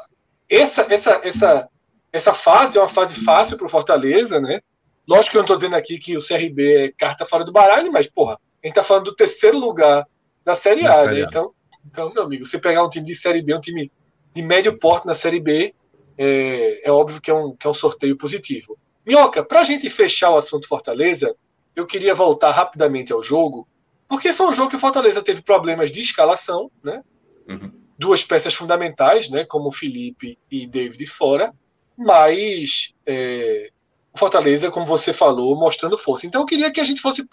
essa, 0.49 0.87
essa, 0.89 1.21
essa, 1.25 1.69
essa 2.13 2.33
fase 2.33 2.79
é 2.79 2.81
uma 2.81 2.87
fase 2.87 3.17
fácil 3.25 3.57
para 3.57 3.67
o 3.67 3.69
Fortaleza, 3.69 4.41
né? 4.41 4.61
Lógico 5.09 5.33
que 5.33 5.37
eu 5.39 5.41
não 5.41 5.45
estou 5.45 5.57
dizendo 5.57 5.75
aqui 5.75 5.99
que 5.99 6.17
o 6.17 6.25
CRB 6.25 6.85
é 6.85 6.93
carta 6.93 7.25
fora 7.25 7.43
do 7.43 7.51
baralho, 7.51 7.91
mas, 7.91 8.07
porra, 8.07 8.35
a 8.35 8.67
gente 8.69 8.75
está 8.79 8.85
falando 8.85 9.07
do 9.07 9.17
terceiro 9.17 9.59
lugar 9.59 10.07
da 10.45 10.55
Série 10.55 10.87
A, 10.87 11.07
né? 11.07 11.23
Então, 11.23 11.53
então, 11.85 12.15
meu 12.15 12.23
amigo, 12.23 12.47
você 12.47 12.61
pegar 12.61 12.85
um 12.85 12.89
time 12.89 13.07
de 13.07 13.17
Série 13.17 13.43
B, 13.43 13.57
um 13.57 13.61
time 13.61 13.91
de 14.33 14.41
médio 14.41 14.79
porte 14.79 15.05
na 15.05 15.17
Série 15.17 15.41
B, 15.41 15.75
é, 16.17 16.89
é 16.89 16.93
óbvio 16.93 17.21
que 17.21 17.29
é, 17.29 17.35
um, 17.35 17.57
que 17.57 17.67
é 17.67 17.71
um 17.71 17.75
sorteio 17.75 18.17
positivo. 18.17 18.79
Minhoca, 19.05 19.45
para 19.45 19.63
a 19.63 19.65
gente 19.65 19.91
fechar 19.91 20.31
o 20.31 20.37
assunto 20.37 20.69
Fortaleza, 20.69 21.35
eu 21.75 21.87
queria 21.87 22.15
voltar 22.15 22.51
rapidamente 22.51 23.13
ao 23.13 23.23
jogo, 23.23 23.67
porque 24.09 24.33
foi 24.33 24.47
um 24.49 24.53
jogo 24.53 24.71
que 24.71 24.77
o 24.77 24.81
Fortaleza 24.81 25.23
teve 25.23 25.43
problemas 25.43 25.91
de 25.91 26.01
escalação, 26.01 26.71
né? 26.83 27.03
Uhum. 27.49 27.73
Duas 27.99 28.23
peças 28.23 28.55
fundamentais, 28.55 29.31
né? 29.31 29.45
Como 29.45 29.73
Felipe 29.73 30.39
e 30.51 30.67
David 30.67 31.07
fora, 31.07 31.53
mas 31.97 32.95
é, 33.07 33.71
o 34.13 34.19
Fortaleza, 34.19 34.71
como 34.71 34.87
você 34.87 35.13
falou, 35.13 35.57
mostrando 35.57 35.97
força. 35.97 36.27
Então 36.27 36.43
eu 36.43 36.47
queria 36.47 36.71
que 36.71 36.81
a 36.81 36.85
gente 36.85 37.01
fosse 37.01 37.27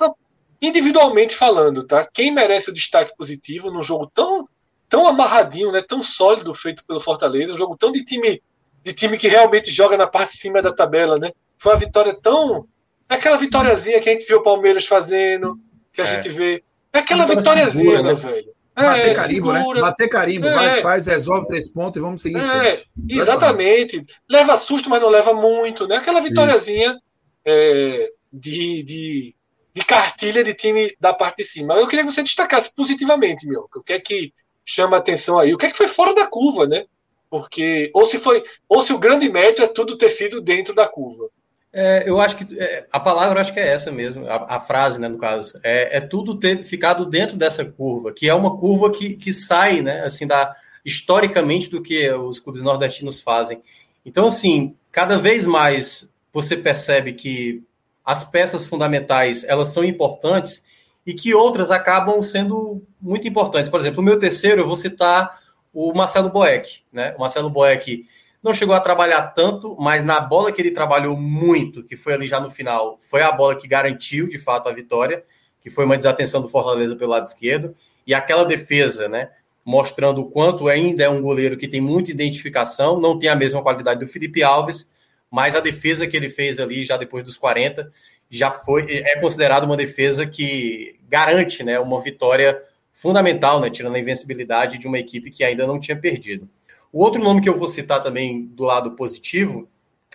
individualmente 0.62 1.36
falando, 1.36 1.84
tá? 1.84 2.08
Quem 2.14 2.32
merece 2.32 2.70
o 2.70 2.74
destaque 2.74 3.16
positivo 3.18 3.72
num 3.72 3.84
jogo 3.84 4.10
tão 4.14 4.48
tão 4.88 5.08
amarradinho, 5.08 5.72
né? 5.72 5.82
Tão 5.82 6.02
sólido 6.02 6.54
feito 6.54 6.84
pelo 6.86 7.00
Fortaleza, 7.00 7.54
um 7.54 7.58
jogo 7.58 7.78
tão 7.78 7.92
de 7.92 8.04
time 8.04 8.42
de 8.84 8.94
time 8.94 9.18
que 9.18 9.28
realmente 9.28 9.70
joga 9.70 9.98
na 9.98 10.08
parte 10.08 10.34
de 10.34 10.40
cima 10.40 10.62
da 10.62 10.74
tabela, 10.74 11.18
né? 11.18 11.32
Foi 11.58 11.74
uma 11.74 11.80
vitória 11.80 12.14
tão 12.14 12.68
é 13.10 13.16
aquela 13.16 13.38
vitóriazinha 13.38 14.00
que 14.00 14.08
a 14.08 14.12
gente 14.14 14.28
viu 14.28 14.38
o 14.38 14.44
Palmeiras 14.44 14.86
fazendo, 14.86 15.60
que 15.92 16.02
a 16.02 16.04
é. 16.04 16.08
gente 16.08 16.30
vê. 16.30 16.64
É 16.94 17.00
aquela 17.00 17.26
vitóriazinha, 17.26 17.98
segura, 17.98 18.14
né, 18.14 18.14
velho? 18.14 18.54
É, 18.76 18.82
Bater 18.82 19.16
carimbo, 19.16 19.52
né? 19.52 19.60
segura. 19.60 19.76
né? 19.76 19.82
Bater 19.82 20.10
carimbo, 20.10 20.48
é. 20.48 20.56
vai, 20.56 20.82
faz, 20.82 21.08
resolve 21.08 21.48
três 21.48 21.68
pontos 21.68 21.98
e 21.98 22.02
vamos 22.02 22.22
seguir 22.22 22.40
é. 22.40 22.82
Exatamente. 23.10 24.02
Leva 24.30 24.56
susto, 24.56 24.90
mas 24.90 25.02
não 25.02 25.10
leva 25.10 25.34
muito, 25.34 25.88
né? 25.88 25.98
Aquela 25.98 26.22
vitóriazinha 26.22 26.98
é, 27.44 28.10
de, 28.32 28.84
de, 28.84 29.36
de 29.74 29.86
cartilha 29.86 30.44
de 30.44 30.54
time 30.54 30.96
da 31.00 31.14
parte 31.14 31.38
de 31.38 31.46
cima. 31.46 31.74
Eu 31.74 31.88
queria 31.88 32.06
que 32.06 32.12
você 32.12 32.24
destacasse 32.24 32.74
positivamente, 32.74 33.46
meu. 33.48 33.68
O 33.76 33.84
que 33.84 33.94
é 33.94 34.00
que 34.00 34.34
chama 34.64 34.98
atenção 34.98 35.38
aí? 35.38 35.54
O 35.54 35.58
que 35.58 35.66
é 35.66 35.72
que 35.72 35.78
foi 35.78 35.88
fora 35.88 36.14
da 36.14 36.28
curva, 36.28 36.66
né? 36.66 36.86
Porque, 37.30 37.92
ou 37.94 38.06
se 38.06 38.18
foi, 38.18 38.44
ou 38.68 38.82
se 38.82 38.94
o 38.94 38.98
grande 38.98 39.30
mérito 39.30 39.62
é 39.62 39.68
tudo 39.68 39.98
ter 39.98 40.10
sido 40.10 40.42
dentro 40.42 40.74
da 40.74 40.88
curva. 40.88 41.30
É, 41.72 42.10
eu 42.10 42.20
acho 42.20 42.36
que 42.36 42.60
é, 42.60 42.88
a 42.92 43.00
palavra 43.00 43.40
acho 43.40 43.54
que 43.54 43.60
é 43.60 43.68
essa 43.68 43.92
mesmo, 43.92 44.28
a, 44.28 44.56
a 44.56 44.60
frase, 44.60 45.00
né, 45.00 45.08
no 45.08 45.18
caso. 45.18 45.60
É, 45.64 45.98
é, 45.98 46.02
tudo 46.02 46.40
ter 46.40 46.64
ficado 46.64 47.06
dentro 47.06 47.38
dessa 47.38 47.64
curva, 47.64 48.12
que 48.12 48.28
é 48.28 48.34
uma 48.34 48.58
curva 48.58 48.92
que, 48.92 49.16
que 49.16 49.32
sai, 49.32 49.82
né, 49.82 50.04
assim, 50.04 50.26
da, 50.26 50.52
historicamente 50.84 51.70
do 51.70 51.82
que 51.82 52.10
os 52.12 52.40
clubes 52.40 52.64
nordestinos 52.64 53.22
fazem. 53.22 53.62
Então, 54.04 54.28
assim, 54.28 54.76
cada 54.92 55.18
vez 55.18 55.46
mais 55.46 56.12
você 56.34 56.58
percebe 56.58 57.14
que 57.14 57.64
as 58.04 58.24
peças 58.24 58.66
fundamentais, 58.66 59.44
elas 59.44 59.68
são 59.68 59.84
importantes 59.84 60.66
e 61.06 61.14
que 61.14 61.34
outras 61.34 61.70
acabam 61.70 62.22
sendo 62.24 62.84
muito 63.00 63.28
importantes. 63.28 63.70
Por 63.70 63.80
exemplo, 63.80 64.02
o 64.02 64.04
meu 64.04 64.18
terceiro, 64.18 64.62
eu 64.62 64.68
vou 64.68 64.76
citar 64.76 65.40
o 65.72 65.94
Marcelo 65.94 66.32
Boeck, 66.32 66.82
né? 66.92 67.14
O 67.16 67.20
Marcelo 67.20 67.50
Boeck 67.50 68.06
não 68.42 68.54
chegou 68.54 68.74
a 68.74 68.80
trabalhar 68.80 69.22
tanto, 69.34 69.76
mas 69.80 70.04
na 70.04 70.20
bola 70.20 70.52
que 70.52 70.62
ele 70.62 70.72
trabalhou 70.72 71.18
muito, 71.18 71.84
que 71.84 71.98
foi 71.98 72.14
ali 72.14 72.28
já 72.28 72.40
no 72.40 72.50
final, 72.50 72.98
foi 73.02 73.22
a 73.22 73.32
bola 73.32 73.56
que 73.56 73.68
garantiu 73.68 74.28
de 74.28 74.40
fato 74.40 74.70
a 74.70 74.74
vitória, 74.74 75.24
que 75.62 75.70
foi 75.70 75.86
uma 75.86 75.98
desatenção 75.98 76.42
do 76.42 76.48
Fortaleza 76.48 76.96
pelo 76.96 77.12
lado 77.12 77.24
esquerdo, 77.24 77.76
e 78.08 78.14
aquela 78.14 78.46
defesa, 78.46 79.10
né? 79.10 79.30
Mostrando 79.66 80.22
o 80.22 80.30
quanto 80.30 80.68
ainda 80.68 81.04
é 81.04 81.10
um 81.10 81.22
goleiro 81.22 81.58
que 81.58 81.68
tem 81.68 81.82
muita 81.82 82.12
identificação, 82.12 83.00
não 83.00 83.20
tem 83.20 83.30
a 83.30 83.36
mesma 83.36 83.62
qualidade 83.62 84.00
do 84.00 84.08
Felipe 84.08 84.42
Alves, 84.42 84.90
mas 85.30 85.56
a 85.56 85.60
defesa 85.60 86.08
que 86.08 86.18
ele 86.18 86.30
fez 86.30 86.60
ali 86.60 86.84
já 86.84 86.98
depois 86.98 87.24
dos 87.24 87.38
40 87.38 87.92
já 88.32 88.50
foi 88.50 89.04
é 89.06 89.20
considerado 89.20 89.66
uma 89.66 89.78
defesa 89.78 90.26
que 90.26 90.98
garante, 91.08 91.64
né, 91.64 91.80
uma 91.80 92.02
vitória 92.02 92.62
fundamental, 92.94 93.60
né, 93.60 93.70
tirando 93.70 93.96
a 93.96 94.00
invencibilidade 94.00 94.78
de 94.78 94.88
uma 94.88 94.98
equipe 94.98 95.30
que 95.30 95.44
ainda 95.44 95.68
não 95.68 95.80
tinha 95.80 95.98
perdido. 95.98 96.50
O 96.92 97.04
outro 97.04 97.22
nome 97.22 97.42
que 97.42 97.50
eu 97.50 97.58
vou 97.58 97.68
citar 97.68 98.02
também 98.02 98.46
do 98.46 98.64
lado 98.64 98.92
positivo, 98.92 99.68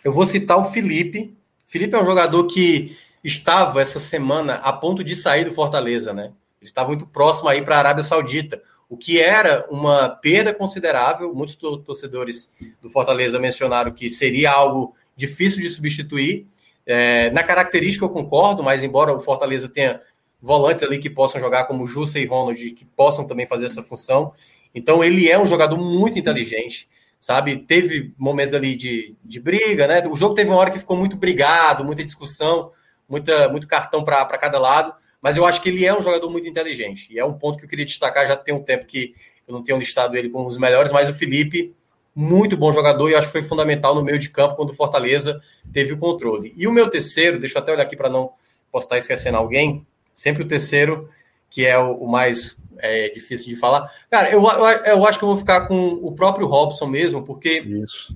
eu 0.04 0.12
vou 0.12 0.26
citar 0.26 0.58
o 0.58 0.64
Felipe. 0.64 1.34
Felipe 1.66 1.94
é 1.94 2.02
um 2.02 2.06
jogador 2.06 2.46
que 2.46 2.96
estava 3.22 3.80
essa 3.80 4.00
semana 4.00 4.54
a 4.54 4.72
ponto 4.72 5.02
de 5.04 5.14
sair 5.14 5.44
do 5.44 5.52
Fortaleza, 5.52 6.12
né? 6.12 6.32
Ele 6.60 6.70
estava 6.70 6.88
muito 6.88 7.06
próximo 7.06 7.48
aí 7.48 7.62
para 7.62 7.76
a 7.76 7.78
Arábia 7.78 8.02
Saudita, 8.02 8.60
o 8.88 8.96
que 8.96 9.20
era 9.20 9.66
uma 9.70 10.08
perda 10.08 10.52
considerável. 10.52 11.34
Muitos 11.34 11.56
torcedores 11.56 12.54
do 12.82 12.88
Fortaleza 12.88 13.38
mencionaram 13.38 13.92
que 13.92 14.10
seria 14.10 14.50
algo 14.50 14.94
difícil 15.16 15.62
de 15.62 15.68
substituir. 15.68 16.46
É, 16.86 17.30
na 17.30 17.42
característica 17.42 18.04
eu 18.04 18.10
concordo, 18.10 18.62
mas 18.62 18.82
embora 18.82 19.12
o 19.12 19.20
Fortaleza 19.20 19.68
tenha 19.68 20.00
volantes 20.40 20.84
ali 20.84 20.98
que 20.98 21.08
possam 21.08 21.40
jogar 21.40 21.64
como 21.64 21.86
Jussa 21.86 22.18
e 22.18 22.26
Ronald, 22.26 22.70
que 22.72 22.84
possam 22.84 23.26
também 23.26 23.46
fazer 23.46 23.64
essa 23.64 23.82
função, 23.82 24.32
então 24.74 25.04
ele 25.04 25.28
é 25.30 25.38
um 25.38 25.46
jogador 25.46 25.76
muito 25.76 26.18
inteligente, 26.18 26.88
sabe? 27.20 27.58
Teve 27.58 28.12
momentos 28.18 28.54
ali 28.54 28.74
de, 28.74 29.14
de 29.24 29.40
briga, 29.40 29.86
né? 29.86 30.06
O 30.06 30.16
jogo 30.16 30.34
teve 30.34 30.50
uma 30.50 30.58
hora 30.58 30.70
que 30.70 30.78
ficou 30.78 30.96
muito 30.96 31.16
brigado, 31.16 31.84
muita 31.84 32.04
discussão, 32.04 32.70
muita, 33.08 33.48
muito 33.48 33.68
cartão 33.68 34.02
para 34.02 34.26
cada 34.38 34.58
lado, 34.58 34.92
mas 35.22 35.36
eu 35.36 35.46
acho 35.46 35.62
que 35.62 35.68
ele 35.68 35.86
é 35.86 35.96
um 35.96 36.02
jogador 36.02 36.28
muito 36.28 36.48
inteligente. 36.48 37.06
E 37.10 37.18
é 37.18 37.24
um 37.24 37.32
ponto 37.32 37.58
que 37.58 37.64
eu 37.64 37.68
queria 37.68 37.84
destacar, 37.84 38.26
já 38.26 38.36
tem 38.36 38.54
um 38.54 38.62
tempo 38.62 38.84
que 38.84 39.14
eu 39.46 39.54
não 39.54 39.62
tenho 39.62 39.78
listado 39.78 40.16
ele 40.16 40.28
como 40.28 40.48
os 40.48 40.58
melhores, 40.58 40.90
mas 40.90 41.08
o 41.08 41.14
Felipe, 41.14 41.74
muito 42.14 42.56
bom 42.56 42.72
jogador 42.72 43.10
e 43.10 43.14
acho 43.14 43.28
que 43.28 43.32
foi 43.32 43.42
fundamental 43.42 43.94
no 43.94 44.02
meio 44.02 44.18
de 44.18 44.30
campo 44.30 44.56
quando 44.56 44.70
o 44.70 44.74
Fortaleza 44.74 45.40
teve 45.72 45.92
o 45.92 45.98
controle. 45.98 46.52
E 46.56 46.66
o 46.66 46.72
meu 46.72 46.88
terceiro, 46.88 47.38
deixa 47.38 47.58
eu 47.58 47.62
até 47.62 47.72
olhar 47.72 47.82
aqui 47.82 47.96
para 47.96 48.08
não 48.08 48.32
posso 48.70 48.86
estar 48.86 48.98
esquecendo 48.98 49.36
alguém, 49.36 49.86
sempre 50.12 50.42
o 50.42 50.48
terceiro 50.48 51.08
que 51.50 51.64
é 51.64 51.78
o, 51.78 51.92
o 51.92 52.08
mais 52.08 52.56
é, 52.84 53.08
difícil 53.08 53.46
de 53.48 53.56
falar. 53.56 53.90
Cara, 54.10 54.30
eu, 54.30 54.42
eu, 54.42 54.64
eu, 54.64 55.06
acho 55.06 55.18
que 55.18 55.24
eu 55.24 55.28
vou 55.28 55.38
ficar 55.38 55.66
com 55.66 55.92
o 56.02 56.12
próprio 56.12 56.46
Robson 56.46 56.86
mesmo, 56.86 57.24
porque 57.24 57.60
Isso. 57.60 58.14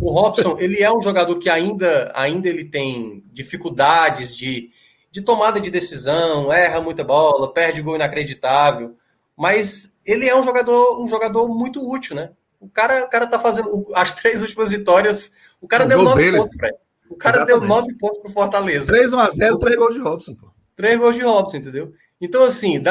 o 0.00 0.10
Robson 0.10 0.56
ele 0.58 0.82
é 0.82 0.90
um 0.90 1.02
jogador 1.02 1.38
que 1.38 1.50
ainda, 1.50 2.10
ainda 2.14 2.48
ele 2.48 2.64
tem 2.64 3.22
dificuldades 3.30 4.34
de, 4.34 4.70
de 5.10 5.20
tomada 5.20 5.60
de 5.60 5.70
decisão, 5.70 6.50
erra 6.50 6.80
muita 6.80 7.04
bola, 7.04 7.52
perde 7.52 7.82
gol 7.82 7.94
inacreditável, 7.94 8.96
mas 9.36 10.00
ele 10.06 10.26
é 10.26 10.34
um 10.34 10.42
jogador, 10.42 11.02
um 11.02 11.06
jogador 11.06 11.46
muito 11.48 11.86
útil, 11.86 12.16
né? 12.16 12.30
O 12.58 12.68
cara, 12.70 13.04
o 13.04 13.08
cara 13.08 13.26
tá 13.26 13.38
fazendo 13.38 13.86
as 13.94 14.12
três 14.14 14.40
últimas 14.40 14.70
vitórias. 14.70 15.32
O 15.60 15.68
cara 15.68 15.84
Os 15.84 15.90
deu 15.90 16.02
nove 16.02 16.24
dele. 16.24 16.38
pontos, 16.38 16.56
Fred. 16.56 16.76
O 17.08 17.16
cara 17.16 17.36
Exatamente. 17.36 17.60
deu 17.60 17.68
nove 17.68 17.94
pontos 17.94 18.18
pro 18.18 18.30
Fortaleza. 18.32 18.92
3 18.92 19.12
1 19.12 19.18
a 19.18 19.30
0 19.30 19.58
três 19.58 19.76
gols 19.76 19.94
de 19.94 20.00
Robson, 20.00 20.34
pô. 20.34 20.48
Três 20.76 20.98
gols 20.98 21.14
de 21.14 21.22
Robson, 21.22 21.56
entendeu? 21.56 21.92
Então, 22.20 22.42
assim, 22.42 22.82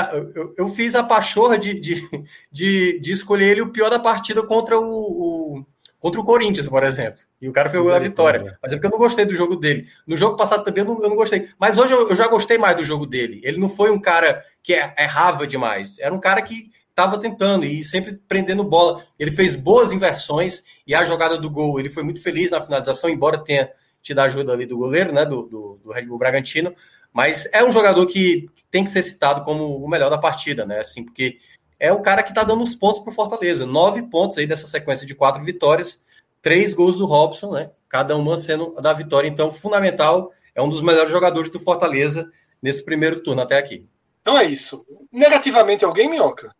eu, 0.58 0.70
fiz 0.70 0.96
a 0.96 1.04
pachorra 1.04 1.58
de, 1.58 1.80
de, 1.80 2.10
de, 2.52 3.00
de, 3.00 3.12
escolher 3.12 3.52
ele 3.52 3.62
o 3.62 3.72
pior 3.72 3.90
da 3.90 4.00
partida 4.00 4.42
contra 4.42 4.80
o, 4.80 4.84
o 4.84 5.66
contra 6.00 6.20
o 6.20 6.24
Corinthians, 6.24 6.68
por 6.68 6.84
exemplo. 6.84 7.20
E 7.42 7.48
o 7.48 7.52
cara 7.52 7.70
fez 7.70 7.88
a 7.88 8.00
vitória. 8.00 8.58
Mas 8.62 8.72
é 8.72 8.76
porque 8.76 8.88
eu 8.88 8.92
não 8.92 8.98
gostei 8.98 9.26
do 9.26 9.36
jogo 9.36 9.56
dele. 9.56 9.88
No 10.08 10.18
jogo 10.18 10.38
passado 10.38 10.64
também 10.64 10.84
eu 10.84 10.88
não, 10.88 11.04
eu 11.04 11.10
não 11.10 11.16
gostei. 11.16 11.50
Mas 11.60 11.78
hoje 11.78 11.94
eu, 11.94 12.10
eu, 12.10 12.16
já 12.16 12.28
gostei 12.28 12.58
mais 12.58 12.76
do 12.76 12.86
jogo 12.86 13.06
dele. 13.06 13.42
Ele 13.44 13.60
não 13.60 13.70
foi 13.70 13.92
um 13.92 14.00
cara 14.00 14.44
que 14.64 14.74
é, 14.74 14.96
errava 14.98 15.46
demais. 15.46 16.00
Era 16.00 16.14
um 16.14 16.20
cara 16.20 16.42
que 16.42 16.72
estava 16.90 17.18
tentando 17.18 17.66
e 17.66 17.84
sempre 17.84 18.20
prendendo 18.28 18.64
bola. 18.64 19.04
Ele 19.18 19.32
fez 19.32 19.56
boas 19.56 19.92
inversões 19.92 20.64
e 20.86 20.96
a 20.96 21.04
jogada 21.04 21.38
do 21.38 21.50
gol, 21.50 21.80
ele 21.80 21.90
foi 21.90 22.04
muito 22.04 22.22
feliz 22.22 22.52
na 22.52 22.62
finalização, 22.62 23.10
embora 23.10 23.38
tenha 23.38 23.70
tido 24.02 24.20
a 24.20 24.24
ajuda 24.24 24.54
ali 24.54 24.66
do 24.66 24.78
goleiro, 24.78 25.14
né, 25.14 25.26
do, 25.26 25.46
do, 25.46 25.80
do 25.84 25.92
Red 25.92 26.04
Bull 26.04 26.18
Bragantino. 26.18 26.74
Mas 27.20 27.50
é 27.52 27.62
um 27.62 27.70
jogador 27.70 28.06
que 28.06 28.46
tem 28.72 28.82
que 28.82 28.90
ser 28.90 29.04
citado 29.04 29.44
como 29.44 29.76
o 29.76 29.90
melhor 29.90 30.10
da 30.10 30.18
partida, 30.18 30.66
né? 30.66 30.80
Assim, 30.80 31.04
porque 31.04 31.38
é 31.78 31.92
o 31.92 32.00
cara 32.00 32.24
que 32.24 32.30
está 32.30 32.46
dando 32.46 32.64
os 32.64 32.74
pontos 32.74 33.02
para 33.02 33.12
o 33.12 33.14
Fortaleza. 33.14 33.66
Nove 33.66 34.04
pontos 34.04 34.38
aí 34.38 34.48
dessa 34.48 34.66
sequência 34.66 35.06
de 35.06 35.14
quatro 35.14 35.44
vitórias, 35.44 36.02
três 36.42 36.74
gols 36.74 36.96
do 36.96 37.06
Robson, 37.06 37.52
né? 37.52 37.72
Cada 37.90 38.16
uma 38.16 38.38
sendo 38.38 38.74
da 38.82 38.94
vitória. 38.94 39.28
Então, 39.28 39.52
fundamental, 39.52 40.32
é 40.56 40.62
um 40.62 40.70
dos 40.70 40.82
melhores 40.82 41.12
jogadores 41.12 41.52
do 41.52 41.60
Fortaleza 41.60 42.32
nesse 42.62 42.86
primeiro 42.86 43.20
turno 43.22 43.42
até 43.42 43.58
aqui. 43.58 43.86
Então 44.22 44.38
é 44.38 44.46
isso. 44.46 44.86
Negativamente 45.12 45.84
alguém, 45.84 46.10
Minhoca? 46.10 46.56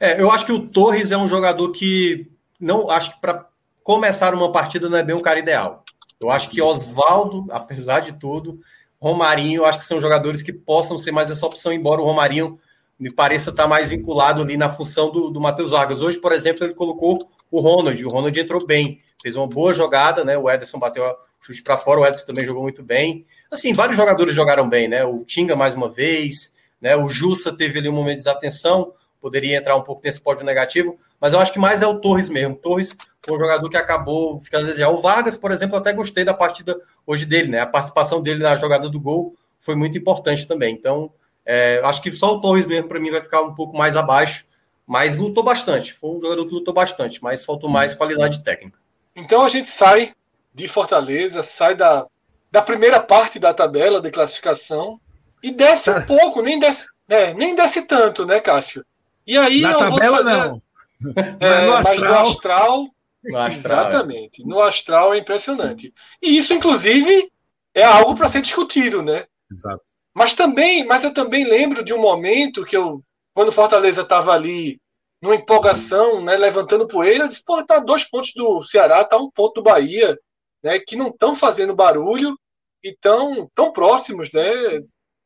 É, 0.00 0.18
eu 0.18 0.30
acho 0.30 0.46
que 0.46 0.52
o 0.52 0.68
Torres 0.68 1.12
é 1.12 1.18
um 1.18 1.28
jogador 1.28 1.70
que 1.70 2.26
não 2.58 2.88
acho 2.88 3.12
que 3.12 3.20
para 3.20 3.46
começar 3.82 4.32
uma 4.32 4.50
partida 4.50 4.88
não 4.88 4.96
é 4.96 5.02
bem 5.02 5.14
um 5.14 5.20
cara 5.20 5.38
ideal. 5.38 5.84
Eu 6.18 6.30
acho 6.30 6.48
que 6.48 6.62
Oswaldo, 6.62 7.46
apesar 7.50 8.00
de 8.00 8.14
tudo, 8.14 8.58
Romarinho, 9.00 9.64
acho 9.64 9.78
que 9.78 9.84
são 9.84 10.00
jogadores 10.00 10.42
que 10.42 10.52
possam 10.52 10.98
ser 10.98 11.12
mais 11.12 11.30
essa 11.30 11.46
opção, 11.46 11.72
embora 11.72 12.00
o 12.00 12.04
Romarinho 12.04 12.58
me 12.98 13.12
pareça 13.12 13.50
estar 13.50 13.68
mais 13.68 13.88
vinculado 13.88 14.42
ali 14.42 14.56
na 14.56 14.68
função 14.68 15.10
do, 15.10 15.30
do 15.30 15.40
Matheus 15.40 15.70
Vargas. 15.70 16.02
Hoje, 16.02 16.18
por 16.18 16.32
exemplo, 16.32 16.64
ele 16.64 16.74
colocou 16.74 17.28
o 17.50 17.60
Ronald, 17.60 18.04
o 18.04 18.08
Ronald 18.08 18.38
entrou 18.38 18.66
bem, 18.66 19.00
fez 19.22 19.36
uma 19.36 19.46
boa 19.46 19.72
jogada, 19.72 20.24
né? 20.24 20.36
O 20.36 20.50
Ederson 20.50 20.78
bateu 20.78 21.04
o 21.04 21.16
chute 21.40 21.62
para 21.62 21.76
fora, 21.76 22.00
o 22.00 22.06
Ederson 22.06 22.26
também 22.26 22.44
jogou 22.44 22.62
muito 22.62 22.82
bem. 22.82 23.24
Assim, 23.50 23.72
vários 23.72 23.96
jogadores 23.96 24.34
jogaram 24.34 24.68
bem, 24.68 24.88
né? 24.88 25.04
O 25.04 25.24
Tinga 25.24 25.54
mais 25.54 25.74
uma 25.74 25.88
vez, 25.88 26.54
né? 26.80 26.96
O 26.96 27.08
Jussa 27.08 27.56
teve 27.56 27.78
ali 27.78 27.88
um 27.88 27.92
momento 27.92 28.18
de 28.18 28.24
desatenção, 28.24 28.92
poderia 29.20 29.56
entrar 29.56 29.76
um 29.76 29.82
pouco 29.82 30.02
nesse 30.04 30.20
pódio 30.20 30.44
negativo, 30.44 30.98
mas 31.20 31.32
eu 31.32 31.40
acho 31.40 31.52
que 31.52 31.58
mais 31.58 31.82
é 31.82 31.86
o 31.86 32.00
Torres 32.00 32.30
mesmo. 32.30 32.54
O 32.54 32.58
Torres 32.58 32.96
foi 33.24 33.36
um 33.36 33.40
jogador 33.40 33.68
que 33.68 33.76
acabou 33.76 34.38
ficando 34.40 34.64
a 34.64 34.68
desejar. 34.68 34.90
O 34.90 35.00
Vargas, 35.00 35.36
por 35.36 35.50
exemplo, 35.50 35.76
eu 35.76 35.80
até 35.80 35.92
gostei 35.92 36.24
da 36.24 36.34
partida 36.34 36.78
hoje 37.06 37.26
dele, 37.26 37.48
né? 37.48 37.60
A 37.60 37.66
participação 37.66 38.22
dele 38.22 38.42
na 38.42 38.56
jogada 38.56 38.88
do 38.88 39.00
gol 39.00 39.34
foi 39.58 39.74
muito 39.74 39.98
importante 39.98 40.46
também. 40.46 40.74
Então, 40.74 41.12
é, 41.44 41.80
acho 41.84 42.00
que 42.00 42.12
só 42.12 42.34
o 42.34 42.40
Torres 42.40 42.68
mesmo, 42.68 42.88
para 42.88 43.00
mim, 43.00 43.10
vai 43.10 43.20
ficar 43.20 43.42
um 43.42 43.54
pouco 43.54 43.76
mais 43.76 43.96
abaixo, 43.96 44.44
mas 44.86 45.16
lutou 45.16 45.42
bastante. 45.42 45.92
Foi 45.92 46.10
um 46.10 46.20
jogador 46.20 46.46
que 46.46 46.54
lutou 46.54 46.72
bastante, 46.72 47.22
mas 47.22 47.44
faltou 47.44 47.68
mais 47.68 47.94
qualidade 47.94 48.42
técnica. 48.44 48.78
Então 49.14 49.42
a 49.42 49.48
gente 49.48 49.68
sai 49.68 50.14
de 50.54 50.68
Fortaleza, 50.68 51.42
sai 51.42 51.74
da, 51.74 52.06
da 52.50 52.62
primeira 52.62 53.00
parte 53.00 53.38
da 53.38 53.52
tabela 53.52 54.00
de 54.00 54.10
classificação 54.10 55.00
e 55.42 55.50
desce 55.50 55.90
um 55.90 56.02
pouco, 56.06 56.40
nem 56.40 56.58
desce, 56.58 56.86
é, 57.08 57.34
nem 57.34 57.54
desce 57.54 57.82
tanto, 57.82 58.24
né, 58.24 58.40
Cássio? 58.40 58.84
E 59.26 59.36
aí 59.36 59.60
Na 59.60 59.74
tabela 59.74 60.18
fazer... 60.18 60.30
não. 60.30 60.62
É, 61.40 61.62
no 61.66 61.82
mas 61.82 62.00
no 62.00 62.14
astral. 62.14 62.88
No 63.24 63.38
astral. 63.38 63.84
É. 63.84 63.88
Exatamente. 63.88 64.46
No 64.46 64.60
astral 64.60 65.14
é 65.14 65.18
impressionante. 65.18 65.92
E 66.22 66.36
isso, 66.36 66.52
inclusive, 66.52 67.30
é 67.74 67.82
algo 67.82 68.14
para 68.14 68.28
ser 68.28 68.40
discutido, 68.40 69.02
né? 69.02 69.26
Exato. 69.50 69.82
Mas 70.14 70.32
também, 70.32 70.84
mas 70.84 71.04
eu 71.04 71.12
também 71.12 71.44
lembro 71.44 71.84
de 71.84 71.92
um 71.92 72.00
momento 72.00 72.64
que 72.64 72.76
eu, 72.76 73.02
quando 73.34 73.52
Fortaleza 73.52 74.02
estava 74.02 74.32
ali 74.32 74.80
numa 75.22 75.34
empolgação, 75.34 76.22
né, 76.22 76.36
levantando 76.36 76.88
poeira, 76.88 77.24
eu 77.24 77.28
disse, 77.28 77.44
pô, 77.44 77.64
tá 77.64 77.78
dois 77.78 78.04
pontos 78.04 78.32
do 78.34 78.62
Ceará, 78.62 79.04
tá 79.04 79.16
um 79.16 79.30
ponto 79.30 79.54
do 79.54 79.62
Bahia, 79.62 80.18
né, 80.62 80.78
que 80.78 80.96
não 80.96 81.08
estão 81.08 81.34
fazendo 81.34 81.74
barulho 81.74 82.38
e 82.82 82.96
tão, 83.00 83.48
tão 83.54 83.72
próximos, 83.72 84.32
né? 84.32 84.44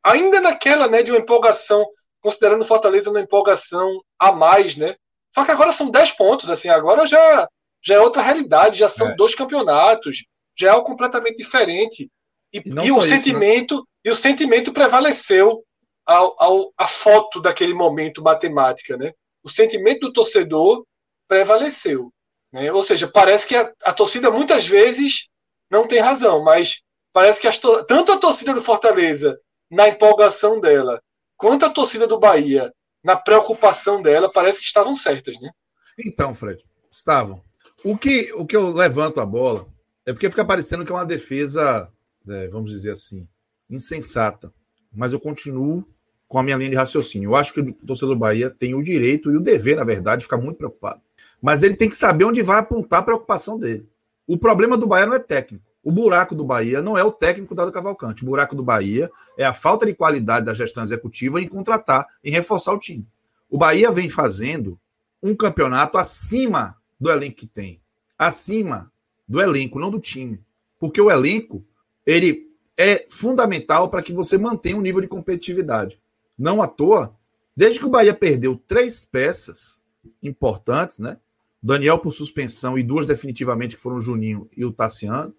Ainda 0.02 0.40
naquela, 0.40 0.88
né, 0.88 1.02
de 1.02 1.10
uma 1.10 1.20
empolgação 1.20 1.86
considerando 2.20 2.64
Fortaleza 2.64 3.10
uma 3.10 3.20
empolgação 3.20 4.00
a 4.18 4.32
mais, 4.32 4.76
né? 4.76 4.96
Só 5.34 5.44
que 5.44 5.50
agora 5.50 5.72
são 5.72 5.90
10 5.90 6.12
pontos, 6.12 6.50
assim, 6.50 6.68
agora 6.68 7.06
já, 7.06 7.48
já 7.82 7.94
é 7.94 8.00
outra 8.00 8.22
realidade, 8.22 8.78
já 8.78 8.88
são 8.88 9.08
é. 9.08 9.14
dois 9.14 9.34
campeonatos, 9.34 10.24
já 10.56 10.68
é 10.68 10.70
algo 10.70 10.86
completamente 10.86 11.36
diferente. 11.36 12.10
E, 12.52 12.58
e, 12.58 12.62
e 12.68 12.92
o 12.92 12.98
isso, 12.98 12.98
né? 12.98 13.06
sentimento 13.06 13.76
né? 13.76 13.82
e 14.04 14.10
o 14.10 14.16
sentimento 14.16 14.72
prevaleceu 14.72 15.64
ao, 16.04 16.34
ao, 16.38 16.72
a 16.76 16.86
foto 16.86 17.40
daquele 17.40 17.72
momento 17.72 18.22
matemática, 18.22 18.96
né? 18.96 19.12
O 19.42 19.48
sentimento 19.48 20.00
do 20.00 20.12
torcedor 20.12 20.84
prevaleceu, 21.26 22.12
né? 22.52 22.70
Ou 22.72 22.82
seja, 22.82 23.08
parece 23.08 23.46
que 23.46 23.56
a, 23.56 23.72
a 23.84 23.92
torcida 23.92 24.30
muitas 24.30 24.66
vezes 24.66 25.28
não 25.70 25.86
tem 25.86 26.00
razão, 26.00 26.42
mas 26.44 26.82
parece 27.12 27.40
que 27.40 27.48
as, 27.48 27.58
tanto 27.58 28.12
a 28.12 28.18
torcida 28.18 28.52
do 28.52 28.60
Fortaleza 28.60 29.38
na 29.70 29.88
empolgação 29.88 30.60
dela 30.60 31.00
quanto 31.36 31.64
a 31.64 31.70
torcida 31.70 32.06
do 32.06 32.18
Bahia, 32.20 32.72
na 33.02 33.16
preocupação 33.16 34.00
dela, 34.00 34.30
parece 34.30 34.60
que 34.60 34.66
estavam 34.66 34.94
certas, 34.94 35.40
né? 35.40 35.50
Então, 35.98 36.32
Fred, 36.32 36.64
estavam. 36.90 37.42
O 37.84 37.96
que, 37.96 38.32
o 38.34 38.46
que 38.46 38.56
eu 38.56 38.72
levanto 38.72 39.20
a 39.20 39.26
bola 39.26 39.66
é 40.06 40.12
porque 40.12 40.30
fica 40.30 40.44
parecendo 40.44 40.84
que 40.84 40.92
é 40.92 40.94
uma 40.94 41.04
defesa, 41.04 41.88
é, 42.28 42.48
vamos 42.48 42.70
dizer 42.70 42.92
assim, 42.92 43.26
insensata. 43.68 44.52
Mas 44.92 45.12
eu 45.12 45.20
continuo 45.20 45.84
com 46.28 46.38
a 46.38 46.42
minha 46.42 46.56
linha 46.56 46.70
de 46.70 46.76
raciocínio. 46.76 47.30
Eu 47.30 47.36
acho 47.36 47.52
que 47.52 47.60
o 47.60 47.72
torcedor 47.72 48.14
do 48.14 48.18
Bahia 48.18 48.50
tem 48.50 48.74
o 48.74 48.82
direito 48.82 49.30
e 49.30 49.36
o 49.36 49.40
dever, 49.40 49.76
na 49.76 49.84
verdade, 49.84 50.20
de 50.20 50.24
ficar 50.24 50.36
muito 50.36 50.56
preocupado. 50.56 51.00
Mas 51.40 51.62
ele 51.62 51.74
tem 51.74 51.88
que 51.88 51.96
saber 51.96 52.24
onde 52.24 52.42
vai 52.42 52.58
apontar 52.58 53.00
a 53.00 53.02
preocupação 53.02 53.58
dele. 53.58 53.88
O 54.26 54.38
problema 54.38 54.76
do 54.76 54.86
Bahia 54.86 55.06
não 55.06 55.14
é 55.14 55.18
técnico. 55.18 55.71
O 55.82 55.90
buraco 55.90 56.34
do 56.34 56.44
Bahia 56.44 56.80
não 56.80 56.96
é 56.96 57.02
o 57.02 57.10
técnico 57.10 57.54
dado 57.54 57.72
Cavalcante. 57.72 58.22
O 58.22 58.26
buraco 58.26 58.54
do 58.54 58.62
Bahia 58.62 59.10
é 59.36 59.44
a 59.44 59.52
falta 59.52 59.84
de 59.84 59.94
qualidade 59.94 60.46
da 60.46 60.54
gestão 60.54 60.82
executiva 60.82 61.40
em 61.40 61.48
contratar, 61.48 62.06
em 62.22 62.30
reforçar 62.30 62.72
o 62.72 62.78
time. 62.78 63.06
O 63.50 63.58
Bahia 63.58 63.90
vem 63.90 64.08
fazendo 64.08 64.78
um 65.22 65.34
campeonato 65.34 65.98
acima 65.98 66.76
do 67.00 67.10
elenco 67.10 67.36
que 67.36 67.46
tem. 67.46 67.80
Acima 68.16 68.92
do 69.26 69.40
elenco, 69.40 69.78
não 69.78 69.90
do 69.90 69.98
time. 69.98 70.40
Porque 70.78 71.00
o 71.00 71.10
elenco, 71.10 71.64
ele 72.06 72.48
é 72.76 73.04
fundamental 73.08 73.88
para 73.88 74.02
que 74.02 74.12
você 74.12 74.38
mantenha 74.38 74.76
um 74.76 74.80
nível 74.80 75.00
de 75.00 75.08
competitividade. 75.08 76.00
Não 76.38 76.62
à 76.62 76.68
toa, 76.68 77.16
desde 77.56 77.80
que 77.80 77.86
o 77.86 77.90
Bahia 77.90 78.14
perdeu 78.14 78.56
três 78.66 79.02
peças 79.02 79.82
importantes, 80.22 80.98
né? 80.98 81.18
Daniel 81.62 81.98
por 81.98 82.12
suspensão 82.12 82.76
e 82.76 82.82
duas 82.82 83.06
definitivamente 83.06 83.76
que 83.76 83.82
foram 83.82 83.98
o 83.98 84.00
Juninho 84.00 84.48
e 84.56 84.64
o 84.64 84.72
Tassiano, 84.72 85.32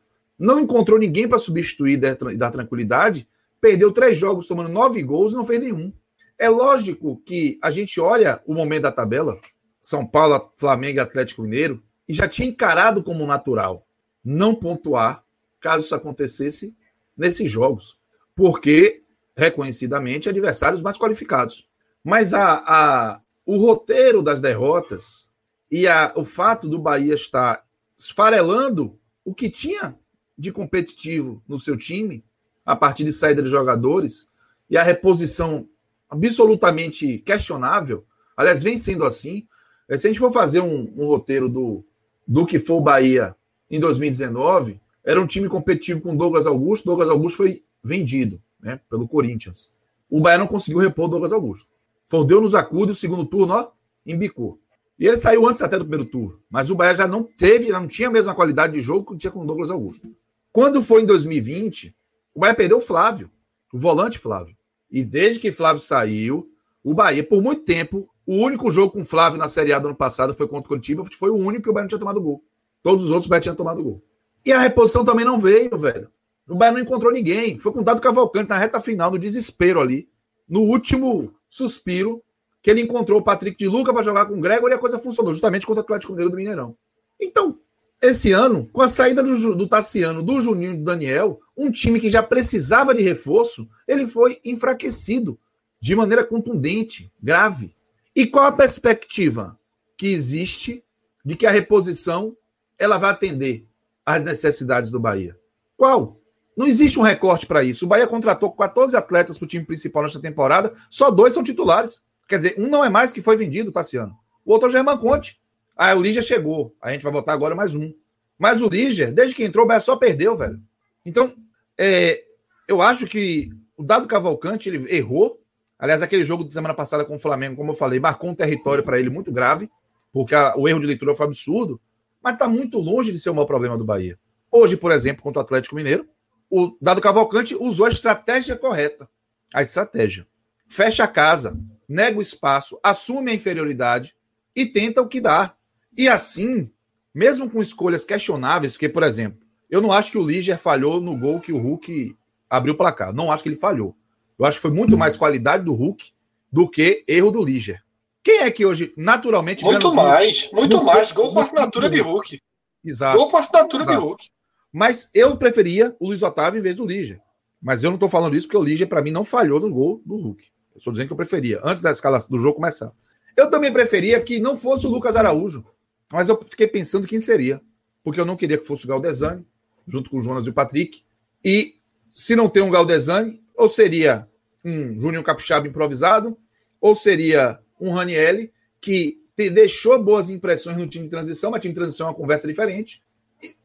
não 0.43 0.59
encontrou 0.59 0.99
ninguém 0.99 1.25
para 1.25 1.37
substituir 1.37 1.93
e 1.93 2.37
dar 2.37 2.51
tranquilidade, 2.51 3.25
perdeu 3.61 3.93
três 3.93 4.17
jogos 4.17 4.45
tomando 4.45 4.67
nove 4.67 5.01
gols 5.01 5.31
e 5.31 5.35
não 5.37 5.45
fez 5.45 5.61
nenhum. 5.61 5.93
É 6.37 6.49
lógico 6.49 7.15
que 7.25 7.57
a 7.61 7.71
gente 7.71 7.97
olha 8.01 8.41
o 8.45 8.53
momento 8.53 8.81
da 8.81 8.91
tabela, 8.91 9.39
São 9.79 10.05
Paulo, 10.05 10.51
Flamengo 10.57 10.97
e 10.97 10.99
Atlético 10.99 11.43
Mineiro, 11.43 11.81
e 12.09 12.13
já 12.13 12.27
tinha 12.27 12.45
encarado 12.45 13.01
como 13.01 13.25
natural 13.25 13.87
não 14.21 14.53
pontuar 14.53 15.23
caso 15.61 15.85
isso 15.85 15.95
acontecesse 15.95 16.75
nesses 17.15 17.49
jogos, 17.49 17.97
porque 18.35 19.01
reconhecidamente 19.37 20.27
adversários 20.27 20.81
mais 20.81 20.97
qualificados. 20.97 21.65
Mas 22.03 22.33
a, 22.33 22.55
a, 22.67 23.21
o 23.45 23.55
roteiro 23.55 24.21
das 24.21 24.41
derrotas 24.41 25.31
e 25.71 25.87
a, 25.87 26.11
o 26.17 26.25
fato 26.25 26.67
do 26.67 26.77
Bahia 26.77 27.13
estar 27.13 27.63
esfarelando 27.97 28.99
o 29.23 29.33
que 29.33 29.49
tinha 29.49 29.97
de 30.37 30.51
competitivo 30.51 31.41
no 31.47 31.59
seu 31.59 31.77
time, 31.77 32.23
a 32.65 32.75
partir 32.75 33.03
de 33.03 33.11
saída 33.11 33.41
de 33.41 33.49
jogadores, 33.49 34.29
e 34.69 34.77
a 34.77 34.83
reposição 34.83 35.67
absolutamente 36.09 37.19
questionável, 37.19 38.05
aliás, 38.35 38.63
vem 38.63 38.77
sendo 38.77 39.03
assim. 39.03 39.47
É, 39.87 39.97
se 39.97 40.07
a 40.07 40.09
gente 40.09 40.19
for 40.19 40.31
fazer 40.31 40.61
um, 40.61 40.93
um 40.95 41.07
roteiro 41.07 41.49
do, 41.49 41.83
do 42.27 42.45
que 42.45 42.59
foi 42.59 42.77
o 42.77 42.81
Bahia 42.81 43.35
em 43.69 43.79
2019, 43.79 44.79
era 45.03 45.21
um 45.21 45.27
time 45.27 45.49
competitivo 45.49 46.01
com 46.01 46.15
Douglas 46.15 46.47
Augusto. 46.47 46.85
Douglas 46.85 47.09
Augusto 47.09 47.37
foi 47.37 47.63
vendido 47.83 48.41
né, 48.61 48.79
pelo 48.89 49.07
Corinthians. 49.07 49.69
O 50.09 50.21
Bahia 50.21 50.37
não 50.37 50.47
conseguiu 50.47 50.79
repor 50.79 51.09
Douglas 51.09 51.33
Augusto. 51.33 51.67
Fordeu 52.05 52.39
nos 52.39 52.55
acude 52.55 52.91
o 52.91 52.95
segundo 52.95 53.25
turno, 53.25 53.53
ó, 53.53 53.71
embicou. 54.05 54.59
E 54.97 55.07
ele 55.07 55.17
saiu 55.17 55.47
antes 55.47 55.61
até 55.61 55.77
do 55.77 55.85
primeiro 55.85 56.05
turno. 56.05 56.39
Mas 56.49 56.69
o 56.69 56.75
Bahia 56.75 56.95
já 56.95 57.07
não 57.07 57.23
teve, 57.23 57.71
não 57.71 57.87
tinha 57.87 58.07
a 58.07 58.11
mesma 58.11 58.35
qualidade 58.35 58.73
de 58.73 58.81
jogo 58.81 59.11
que 59.11 59.17
tinha 59.17 59.31
com 59.31 59.41
o 59.41 59.45
Douglas 59.45 59.69
Augusto. 59.71 60.07
Quando 60.53 60.83
foi 60.83 61.01
em 61.01 61.05
2020, 61.07 61.95
o 62.31 62.39
Bahia 62.39 62.53
perdeu 62.53 62.77
o 62.77 62.81
Flávio, 62.81 63.31
o 63.73 63.79
volante 63.79 64.19
Flávio. 64.19 64.55
E 64.89 65.03
desde 65.03 65.39
que 65.39 65.51
Flávio 65.51 65.81
saiu, 65.81 66.47
o 66.83 66.93
Bahia, 66.93 67.23
por 67.23 67.41
muito 67.41 67.63
tempo, 67.63 68.07
o 68.23 68.35
único 68.35 68.69
jogo 68.69 68.93
com 68.93 69.03
Flávio 69.03 69.39
na 69.39 69.49
Série 69.49 69.73
A 69.73 69.79
do 69.79 69.87
ano 69.87 69.97
passado 69.97 70.31
foi 70.31 70.47
contra 70.47 70.65
o 70.65 70.67
Curitiba, 70.67 71.03
foi 71.17 71.31
o 71.31 71.35
único 71.35 71.63
que 71.63 71.69
o 71.71 71.73
Bahia 71.73 71.85
não 71.85 71.89
tinha 71.89 71.99
tomado 71.99 72.21
gol. 72.21 72.43
Todos 72.83 73.05
os 73.05 73.09
outros 73.09 73.25
o 73.25 73.29
Bahia 73.29 73.41
tinha 73.41 73.55
tomado 73.55 73.81
gol. 73.81 74.03
E 74.45 74.51
a 74.51 74.59
reposição 74.59 75.03
também 75.03 75.25
não 75.25 75.39
veio, 75.39 75.75
velho. 75.75 76.07
O 76.47 76.53
Bahia 76.53 76.73
não 76.73 76.79
encontrou 76.79 77.11
ninguém. 77.11 77.57
Foi 77.57 77.71
com 77.71 77.79
o 77.79 77.83
Dado 77.83 77.99
Cavalcante 77.99 78.49
na 78.49 78.57
reta 78.57 78.79
final, 78.79 79.09
no 79.09 79.17
desespero 79.17 79.81
ali. 79.81 80.07
No 80.47 80.61
último 80.61 81.33
suspiro, 81.49 82.21
que 82.61 82.69
ele 82.69 82.81
encontrou 82.81 83.19
o 83.19 83.23
Patrick 83.23 83.57
de 83.57 83.67
Luca 83.67 83.91
para 83.91 84.03
jogar 84.03 84.27
com 84.27 84.35
o 84.35 84.39
Gregor 84.39 84.69
e 84.69 84.75
a 84.75 84.77
coisa 84.77 84.99
funcionou, 84.99 85.33
justamente 85.33 85.65
contra 85.65 85.81
o 85.81 85.83
Atlético 85.83 86.11
Mineiro 86.11 86.29
do 86.29 86.37
Mineirão. 86.37 86.77
Então, 87.19 87.57
esse 88.03 88.33
ano, 88.33 88.69
com 88.73 88.81
a 88.81 88.87
saída 88.89 89.23
do, 89.23 89.55
do 89.55 89.65
Tassiano, 89.65 90.21
do 90.21 90.41
Juninho 90.41 90.73
e 90.73 90.77
do 90.77 90.83
Daniel, 90.83 91.39
um 91.55 91.71
time 91.71 92.01
que 92.01 92.09
já 92.09 92.21
precisava 92.21 92.93
de 92.93 93.01
reforço, 93.01 93.65
ele 93.87 94.05
foi 94.05 94.37
enfraquecido 94.45 95.39
de 95.79 95.95
maneira 95.95 96.21
contundente, 96.21 97.09
grave. 97.21 97.73
E 98.13 98.27
qual 98.27 98.45
a 98.45 98.51
perspectiva 98.51 99.57
que 99.95 100.07
existe 100.07 100.83
de 101.23 101.37
que 101.37 101.45
a 101.45 101.51
reposição 101.51 102.35
ela 102.77 102.97
vai 102.97 103.11
atender 103.11 103.65
às 104.05 104.21
necessidades 104.21 104.91
do 104.91 104.99
Bahia? 104.99 105.39
Qual? 105.77 106.19
Não 106.57 106.67
existe 106.67 106.99
um 106.99 107.03
recorte 107.03 107.45
para 107.45 107.63
isso. 107.63 107.85
O 107.85 107.87
Bahia 107.87 108.05
contratou 108.05 108.51
14 108.51 108.97
atletas 108.97 109.37
para 109.37 109.45
o 109.45 109.47
time 109.47 109.65
principal 109.65 110.03
nesta 110.03 110.19
temporada, 110.19 110.73
só 110.89 111.09
dois 111.09 111.33
são 111.33 111.41
titulares. 111.41 112.03
Quer 112.27 112.35
dizer, 112.35 112.55
um 112.57 112.67
não 112.67 112.83
é 112.83 112.89
mais 112.89 113.13
que 113.13 113.21
foi 113.21 113.37
vendido, 113.37 113.71
Tassiano. 113.71 114.13
O 114.45 114.51
outro 114.51 114.67
é 114.67 114.69
o 114.69 114.71
Germán 114.73 114.97
Conte. 114.97 115.41
Ah, 115.75 115.95
o 115.95 116.01
Lígia 116.01 116.21
chegou. 116.21 116.75
A 116.81 116.91
gente 116.91 117.03
vai 117.03 117.11
botar 117.11 117.33
agora 117.33 117.55
mais 117.55 117.75
um. 117.75 117.93
Mas 118.37 118.61
o 118.61 118.67
Lígia, 118.67 119.11
desde 119.11 119.35
que 119.35 119.43
entrou, 119.43 119.65
o 119.65 119.67
Bahia 119.67 119.79
só 119.79 119.95
perdeu, 119.95 120.35
velho. 120.35 120.59
Então, 121.05 121.35
é, 121.77 122.19
eu 122.67 122.81
acho 122.81 123.05
que 123.07 123.49
o 123.77 123.83
Dado 123.83 124.07
Cavalcante 124.07 124.69
ele 124.69 124.93
errou. 124.93 125.39
Aliás, 125.77 126.01
aquele 126.01 126.23
jogo 126.23 126.43
de 126.43 126.53
semana 126.53 126.73
passada 126.73 127.03
com 127.03 127.15
o 127.15 127.19
Flamengo, 127.19 127.55
como 127.55 127.71
eu 127.71 127.75
falei, 127.75 127.99
marcou 127.99 128.29
um 128.29 128.35
território 128.35 128.83
para 128.83 128.99
ele 128.99 129.09
muito 129.09 129.31
grave, 129.31 129.69
porque 130.11 130.35
a, 130.35 130.55
o 130.57 130.67
erro 130.67 130.79
de 130.79 130.87
leitura 130.87 131.13
foi 131.13 131.25
absurdo, 131.25 131.79
mas 132.21 132.33
está 132.33 132.47
muito 132.47 132.77
longe 132.77 133.11
de 133.11 133.19
ser 133.19 133.29
o 133.29 133.35
maior 133.35 133.45
problema 133.45 133.77
do 133.77 133.83
Bahia. 133.83 134.17
Hoje, 134.51 134.77
por 134.77 134.91
exemplo, 134.91 135.23
contra 135.23 135.41
o 135.41 135.43
Atlético 135.43 135.75
Mineiro, 135.75 136.07
o 136.49 136.77
Dado 136.79 137.01
Cavalcante 137.01 137.55
usou 137.55 137.87
a 137.87 137.89
estratégia 137.89 138.55
correta. 138.55 139.09
A 139.53 139.61
estratégia. 139.61 140.27
Fecha 140.69 141.03
a 141.03 141.07
casa, 141.07 141.59
nega 141.89 142.17
o 142.17 142.21
espaço, 142.21 142.79
assume 142.83 143.31
a 143.31 143.33
inferioridade 143.33 144.15
e 144.55 144.65
tenta 144.65 145.01
o 145.01 145.07
que 145.07 145.19
dá. 145.19 145.55
E 145.97 146.07
assim, 146.07 146.69
mesmo 147.13 147.49
com 147.49 147.61
escolhas 147.61 148.05
questionáveis, 148.05 148.75
que, 148.75 148.89
por 148.89 149.03
exemplo, 149.03 149.39
eu 149.69 149.81
não 149.81 149.91
acho 149.91 150.11
que 150.11 150.17
o 150.17 150.25
Liger 150.25 150.57
falhou 150.57 151.01
no 151.01 151.17
gol 151.17 151.39
que 151.39 151.51
o 151.51 151.57
Hulk 151.57 152.15
abriu 152.49 152.73
o 152.73 152.77
placar. 152.77 153.13
Não 153.13 153.31
acho 153.31 153.43
que 153.43 153.49
ele 153.49 153.55
falhou. 153.55 153.95
Eu 154.37 154.45
acho 154.45 154.57
que 154.57 154.61
foi 154.61 154.71
muito 154.71 154.97
mais 154.97 155.15
qualidade 155.15 155.63
do 155.63 155.73
Hulk 155.73 156.11
do 156.51 156.69
que 156.69 157.03
erro 157.07 157.31
do 157.31 157.43
Liger. 157.43 157.83
Quem 158.23 158.39
é 158.39 158.51
que 158.51 158.65
hoje, 158.65 158.93
naturalmente. 158.95 159.63
Muito 159.63 159.93
mais, 159.93 160.47
gol? 160.47 160.59
muito 160.59 160.83
mais. 160.83 161.11
Gol 161.11 161.33
com 161.33 161.39
assinatura 161.39 161.89
de 161.89 161.99
Hulk. 161.99 162.39
Exato. 162.85 163.17
Gol 163.17 163.29
com 163.29 163.37
assinatura 163.37 163.83
Exato. 163.83 163.99
de 163.99 164.05
Hulk. 164.05 164.29
Mas 164.71 165.09
eu 165.13 165.37
preferia 165.37 165.95
o 165.99 166.07
Luiz 166.07 166.23
Otávio 166.23 166.59
em 166.59 166.61
vez 166.61 166.75
do 166.75 166.85
Liger. 166.85 167.21
Mas 167.61 167.83
eu 167.83 167.89
não 167.89 167.95
estou 167.95 168.09
falando 168.09 168.35
isso 168.35 168.47
porque 168.47 168.57
o 168.57 168.63
Liger, 168.63 168.87
para 168.87 169.01
mim, 169.01 169.11
não 169.11 169.23
falhou 169.23 169.59
no 169.59 169.69
gol 169.69 170.01
do 170.05 170.15
Hulk. 170.15 170.43
Eu 170.73 170.77
estou 170.79 170.91
dizendo 170.91 171.07
que 171.07 171.13
eu 171.13 171.17
preferia, 171.17 171.59
antes 171.63 171.83
da 171.83 171.91
escala 171.91 172.19
do 172.29 172.39
jogo 172.39 172.55
começar. 172.55 172.91
Eu 173.37 173.49
também 173.49 173.71
preferia 173.71 174.19
que 174.21 174.39
não 174.39 174.57
fosse 174.57 174.85
o 174.85 174.89
Lucas 174.89 175.15
Araújo, 175.15 175.65
mas 176.13 176.29
eu 176.29 176.39
fiquei 176.45 176.67
pensando 176.67 177.07
quem 177.07 177.17
seria, 177.17 177.59
porque 178.03 178.19
eu 178.19 178.25
não 178.25 178.37
queria 178.37 178.57
que 178.57 178.67
fosse 178.67 178.85
o 178.85 178.87
Galdesani, 178.87 179.43
junto 179.87 180.11
com 180.11 180.17
o 180.17 180.21
Jonas 180.21 180.45
e 180.45 180.49
o 180.51 180.53
Patrick. 180.53 181.01
E 181.43 181.75
se 182.13 182.35
não 182.35 182.47
tem 182.47 182.61
um 182.61 182.69
Galdesani, 182.69 183.41
ou 183.55 183.67
seria 183.67 184.27
um 184.63 184.99
Júnior 185.01 185.23
Capixaba 185.23 185.67
improvisado, 185.67 186.37
ou 186.79 186.93
seria 186.93 187.59
um 187.81 187.91
Ranielli, 187.91 188.53
que 188.79 189.19
deixou 189.35 190.01
boas 190.01 190.29
impressões 190.29 190.77
no 190.77 190.87
time 190.87 191.05
de 191.05 191.09
transição, 191.09 191.49
mas 191.49 191.61
time 191.61 191.73
de 191.73 191.79
transição 191.79 192.05
é 192.05 192.09
uma 192.11 192.15
conversa 192.15 192.47
diferente. 192.47 193.01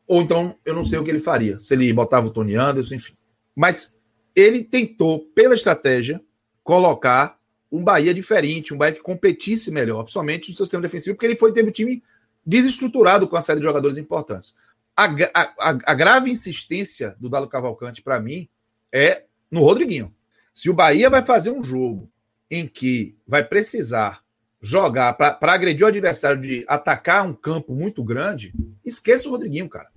Ou 0.06 0.22
então 0.22 0.56
eu 0.64 0.74
não 0.74 0.82
sei 0.82 0.98
o 0.98 1.04
que 1.04 1.10
ele 1.10 1.18
faria, 1.18 1.60
se 1.60 1.74
ele 1.74 1.92
botava 1.92 2.28
o 2.28 2.30
Tony 2.30 2.56
Anderson, 2.56 2.94
enfim. 2.94 3.12
Mas 3.54 3.98
ele 4.34 4.64
tentou, 4.64 5.20
pela 5.34 5.54
estratégia, 5.54 6.18
colocar 6.64 7.38
um 7.70 7.84
Bahia 7.84 8.14
diferente, 8.14 8.72
um 8.72 8.78
Bahia 8.78 8.94
que 8.94 9.02
competisse 9.02 9.70
melhor, 9.70 10.02
principalmente 10.02 10.48
no 10.48 10.56
seu 10.56 10.64
sistema 10.64 10.80
defensivo, 10.82 11.14
porque 11.14 11.26
ele 11.26 11.36
foi 11.36 11.52
teve 11.52 11.68
o 11.68 11.72
time 11.72 12.02
desestruturado 12.48 13.28
com 13.28 13.36
a 13.36 13.40
série 13.40 13.60
de 13.60 13.66
jogadores 13.66 13.96
importantes. 13.96 14.54
A, 14.96 15.04
a, 15.04 15.78
a 15.86 15.94
grave 15.94 16.30
insistência 16.30 17.14
do 17.20 17.28
Dalo 17.28 17.48
Cavalcante, 17.48 18.02
para 18.02 18.18
mim, 18.18 18.48
é 18.92 19.24
no 19.50 19.60
Rodriguinho. 19.60 20.14
Se 20.52 20.68
o 20.68 20.74
Bahia 20.74 21.08
vai 21.08 21.22
fazer 21.22 21.50
um 21.50 21.62
jogo 21.62 22.10
em 22.50 22.66
que 22.66 23.16
vai 23.26 23.44
precisar 23.44 24.22
jogar 24.60 25.12
para 25.12 25.52
agredir 25.52 25.84
o 25.84 25.88
adversário 25.88 26.40
de 26.40 26.64
atacar 26.66 27.24
um 27.24 27.32
campo 27.32 27.74
muito 27.74 28.02
grande, 28.02 28.52
esqueça 28.84 29.28
o 29.28 29.30
Rodriguinho, 29.30 29.68
cara. 29.68 29.88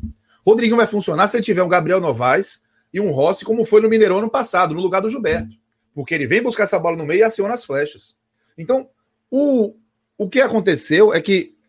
Rodriguinho 0.45 0.77
vai 0.77 0.85
funcionar 0.85 1.27
se 1.27 1.37
ele 1.37 1.43
tiver 1.43 1.63
um 1.63 1.69
Gabriel 1.69 1.99
Novaes 1.99 2.63
e 2.93 2.99
um 2.99 3.11
Rossi, 3.11 3.45
como 3.45 3.65
foi 3.65 3.81
no 3.81 3.89
Mineirão 3.89 4.19
ano 4.19 4.29
passado, 4.29 4.75
no 4.75 4.81
lugar 4.81 5.01
do 5.01 5.09
Gilberto 5.09 5.61
porque 5.93 6.13
ele 6.13 6.27
vem 6.27 6.41
buscar 6.41 6.63
essa 6.63 6.79
bola 6.79 6.97
no 6.97 7.05
meio 7.05 7.19
e 7.19 7.23
aciona 7.23 7.53
as 7.53 7.65
flechas. 7.65 8.15
Então, 8.57 8.89
o, 9.29 9.75
o 10.17 10.29
que 10.29 10.41
aconteceu 10.41 11.13
é 11.13 11.21
que 11.21 11.53
o 11.53 11.60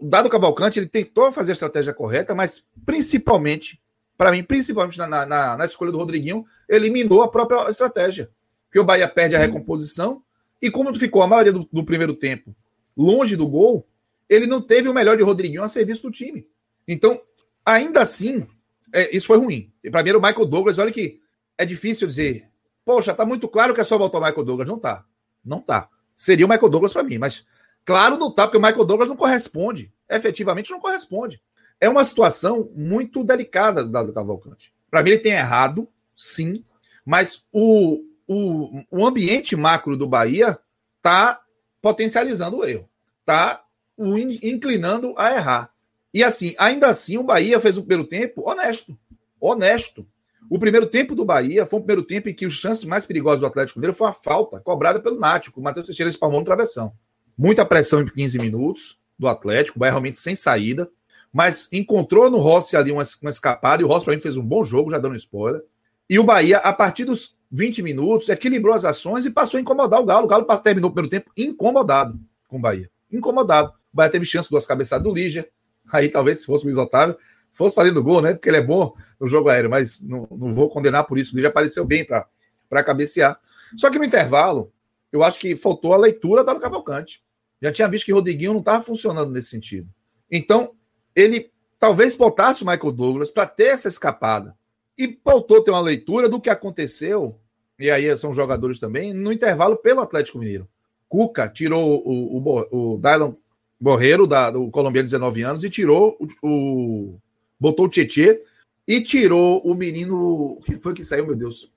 Dado 0.00 0.30
Cavalcante 0.30 0.78
ele 0.78 0.86
tentou 0.86 1.30
fazer 1.30 1.52
a 1.52 1.54
estratégia 1.54 1.92
correta, 1.92 2.34
mas 2.34 2.66
principalmente, 2.84 3.80
para 4.16 4.30
mim, 4.30 4.42
principalmente 4.42 4.98
na, 4.98 5.06
na, 5.06 5.56
na, 5.56 5.64
escolha 5.64 5.92
do 5.92 5.98
Rodriguinho, 5.98 6.44
eliminou 6.68 7.22
a 7.22 7.28
própria 7.28 7.68
estratégia. 7.70 8.30
Porque 8.66 8.78
o 8.78 8.84
Bahia 8.84 9.08
perde 9.08 9.36
a 9.36 9.38
recomposição 9.38 10.22
e 10.60 10.70
como 10.70 10.94
ficou 10.94 11.22
a 11.22 11.26
maioria 11.26 11.52
do, 11.52 11.68
do 11.70 11.84
primeiro 11.84 12.14
tempo 12.14 12.54
longe 12.96 13.36
do 13.36 13.46
gol, 13.46 13.86
ele 14.28 14.46
não 14.46 14.62
teve 14.62 14.88
o 14.88 14.94
melhor 14.94 15.16
de 15.16 15.22
Rodriguinho 15.22 15.62
a 15.62 15.68
serviço 15.68 16.02
do 16.02 16.10
time. 16.10 16.48
Então, 16.88 17.20
ainda 17.64 18.00
assim, 18.00 18.46
é, 18.92 19.14
isso 19.14 19.26
foi 19.26 19.36
ruim. 19.36 19.70
E 19.84 19.90
para 19.90 20.02
mim 20.02 20.08
era 20.08 20.18
o 20.18 20.22
Michael 20.22 20.46
Douglas, 20.46 20.78
olha 20.78 20.90
que 20.90 21.20
é 21.58 21.66
difícil 21.66 22.08
dizer 22.08 22.48
Poxa, 22.86 23.12
tá 23.12 23.26
muito 23.26 23.48
claro 23.48 23.74
que 23.74 23.80
é 23.80 23.84
só 23.84 23.98
voltar 23.98 24.18
o 24.18 24.20
Michael 24.20 24.44
Douglas. 24.44 24.68
Não 24.68 24.78
tá. 24.78 25.04
Não 25.44 25.60
tá. 25.60 25.90
Seria 26.14 26.46
o 26.46 26.48
Michael 26.48 26.68
Douglas 26.68 26.92
para 26.92 27.02
mim, 27.02 27.18
mas 27.18 27.44
claro 27.86 28.18
não 28.18 28.30
tá, 28.30 28.46
porque 28.46 28.58
o 28.58 28.60
Michael 28.60 28.84
Douglas 28.84 29.08
não 29.08 29.16
corresponde. 29.16 29.90
Efetivamente 30.10 30.70
não 30.70 30.80
corresponde. 30.80 31.40
É 31.80 31.88
uma 31.88 32.04
situação 32.04 32.70
muito 32.74 33.24
delicada 33.24 33.82
do 33.82 34.12
Cavalcante. 34.12 34.72
Para 34.90 35.02
mim, 35.02 35.10
ele 35.10 35.18
tem 35.18 35.32
errado, 35.32 35.88
sim, 36.14 36.64
mas 37.04 37.44
o, 37.52 38.02
o, 38.26 38.82
o 38.90 39.06
ambiente 39.06 39.54
macro 39.56 39.96
do 39.96 40.06
Bahia 40.06 40.58
tá 41.00 41.40
potencializando 41.80 42.58
o 42.58 42.64
erro. 42.64 42.88
Tá 43.24 43.64
o 43.96 44.18
inclinando 44.18 45.14
a 45.16 45.32
errar. 45.34 45.70
E 46.12 46.24
assim, 46.24 46.54
ainda 46.58 46.88
assim, 46.88 47.18
o 47.18 47.22
Bahia 47.22 47.60
fez 47.60 47.76
um 47.76 47.82
primeiro 47.82 48.08
tempo 48.08 48.48
honesto. 48.48 48.98
Honesto. 49.40 50.06
O 50.48 50.58
primeiro 50.58 50.86
tempo 50.86 51.14
do 51.14 51.24
Bahia 51.24 51.66
foi 51.66 51.78
um 51.78 51.82
primeiro 51.82 52.02
tempo 52.02 52.28
em 52.28 52.34
que 52.34 52.46
os 52.46 52.54
chances 52.54 52.84
mais 52.84 53.04
perigosas 53.04 53.40
do 53.40 53.46
Atlético 53.46 53.78
Mineiro 53.78 53.96
foi 53.96 54.08
a 54.08 54.12
falta 54.12 54.60
cobrada 54.60 55.00
pelo 55.00 55.18
Nático. 55.18 55.60
O 55.60 55.62
Matheus 55.62 55.86
Teixeira 55.86 56.08
espalmou 56.08 56.40
no 56.40 56.46
travessão. 56.46 56.92
Muita 57.36 57.64
pressão 57.66 58.00
em 58.00 58.06
15 58.06 58.38
minutos 58.38 58.98
do 59.18 59.28
Atlético, 59.28 59.78
o 59.78 59.80
Bahia 59.80 59.92
realmente 59.92 60.18
sem 60.18 60.34
saída, 60.34 60.90
mas 61.32 61.68
encontrou 61.70 62.30
no 62.30 62.38
Rossi 62.38 62.76
ali 62.76 62.90
uma, 62.90 63.02
uma 63.20 63.30
escapada, 63.30 63.82
e 63.82 63.84
o 63.84 63.88
Rossi 63.88 64.04
para 64.04 64.14
mim 64.14 64.20
fez 64.20 64.36
um 64.36 64.42
bom 64.42 64.64
jogo, 64.64 64.90
já 64.90 64.98
dando 64.98 65.16
spoiler. 65.16 65.62
E 66.08 66.18
o 66.18 66.24
Bahia, 66.24 66.58
a 66.58 66.72
partir 66.72 67.04
dos 67.04 67.36
20 67.50 67.82
minutos, 67.82 68.28
equilibrou 68.28 68.74
as 68.74 68.84
ações 68.84 69.26
e 69.26 69.30
passou 69.30 69.58
a 69.58 69.60
incomodar 69.60 70.00
o 70.00 70.04
Galo. 70.06 70.24
O 70.24 70.28
Galo 70.28 70.46
terminou 70.62 70.90
o 70.90 70.92
primeiro 70.92 71.10
tempo 71.10 71.30
incomodado 71.36 72.18
com 72.48 72.56
o 72.56 72.60
Bahia. 72.60 72.90
Incomodado. 73.12 73.70
O 73.92 73.96
Bahia 73.96 74.10
teve 74.10 74.24
chance, 74.24 74.48
duas 74.48 74.64
cabeçadas 74.64 75.04
do 75.04 75.12
Lígia. 75.12 75.48
Aí 75.92 76.08
talvez 76.08 76.40
se 76.40 76.46
fosse 76.46 76.64
o 76.64 76.66
Luiz 76.66 76.78
Otávio, 76.78 77.16
fosse 77.52 77.74
fazendo 77.74 78.02
gol, 78.02 78.20
né? 78.20 78.32
Porque 78.34 78.48
ele 78.48 78.58
é 78.58 78.62
bom 78.62 78.94
no 79.20 79.26
jogo 79.26 79.48
aéreo, 79.48 79.70
mas 79.70 80.00
não, 80.00 80.26
não 80.30 80.54
vou 80.54 80.68
condenar 80.68 81.04
por 81.04 81.18
isso. 81.18 81.34
Ele 81.34 81.42
já 81.42 81.48
apareceu 81.48 81.84
bem 81.84 82.04
para 82.04 82.82
cabecear. 82.82 83.38
Só 83.76 83.90
que 83.90 83.98
no 83.98 84.04
intervalo, 84.04 84.72
eu 85.12 85.22
acho 85.22 85.38
que 85.38 85.54
faltou 85.56 85.92
a 85.92 85.98
leitura 85.98 86.42
da 86.44 86.58
Cavalcante. 86.58 87.22
Já 87.60 87.72
tinha 87.72 87.88
visto 87.88 88.04
que 88.04 88.12
o 88.12 88.16
Rodriguinho 88.16 88.52
não 88.52 88.60
estava 88.60 88.82
funcionando 88.82 89.30
nesse 89.30 89.48
sentido. 89.48 89.88
Então, 90.30 90.72
ele 91.14 91.50
talvez 91.78 92.16
botasse 92.16 92.62
o 92.62 92.66
Michael 92.66 92.92
Douglas 92.92 93.30
para 93.30 93.46
ter 93.46 93.68
essa 93.68 93.88
escapada. 93.88 94.56
E 94.98 95.18
faltou 95.22 95.62
ter 95.62 95.70
uma 95.70 95.80
leitura 95.80 96.28
do 96.28 96.40
que 96.40 96.48
aconteceu, 96.48 97.38
e 97.78 97.90
aí 97.90 98.16
são 98.16 98.32
jogadores 98.32 98.78
também, 98.78 99.12
no 99.12 99.32
intervalo 99.32 99.76
pelo 99.76 100.00
Atlético 100.00 100.38
Mineiro. 100.38 100.66
Cuca 101.08 101.48
tirou 101.48 102.02
o, 102.04 102.38
o, 102.38 102.94
o 102.94 102.98
Dylan 102.98 103.36
Borreiro, 103.78 104.26
da, 104.26 104.50
do 104.50 104.70
colombiano 104.70 105.06
de 105.06 105.12
19 105.12 105.42
anos, 105.42 105.64
e 105.64 105.70
tirou 105.70 106.16
o, 106.18 106.48
o 106.48 107.20
botou 107.60 107.86
o 107.86 107.88
Tietê 107.88 108.38
e 108.86 109.00
tirou 109.00 109.60
o 109.60 109.74
menino. 109.74 110.58
que 110.64 110.76
foi 110.76 110.94
que 110.94 111.04
saiu, 111.04 111.26
meu 111.26 111.36
Deus? 111.36 111.70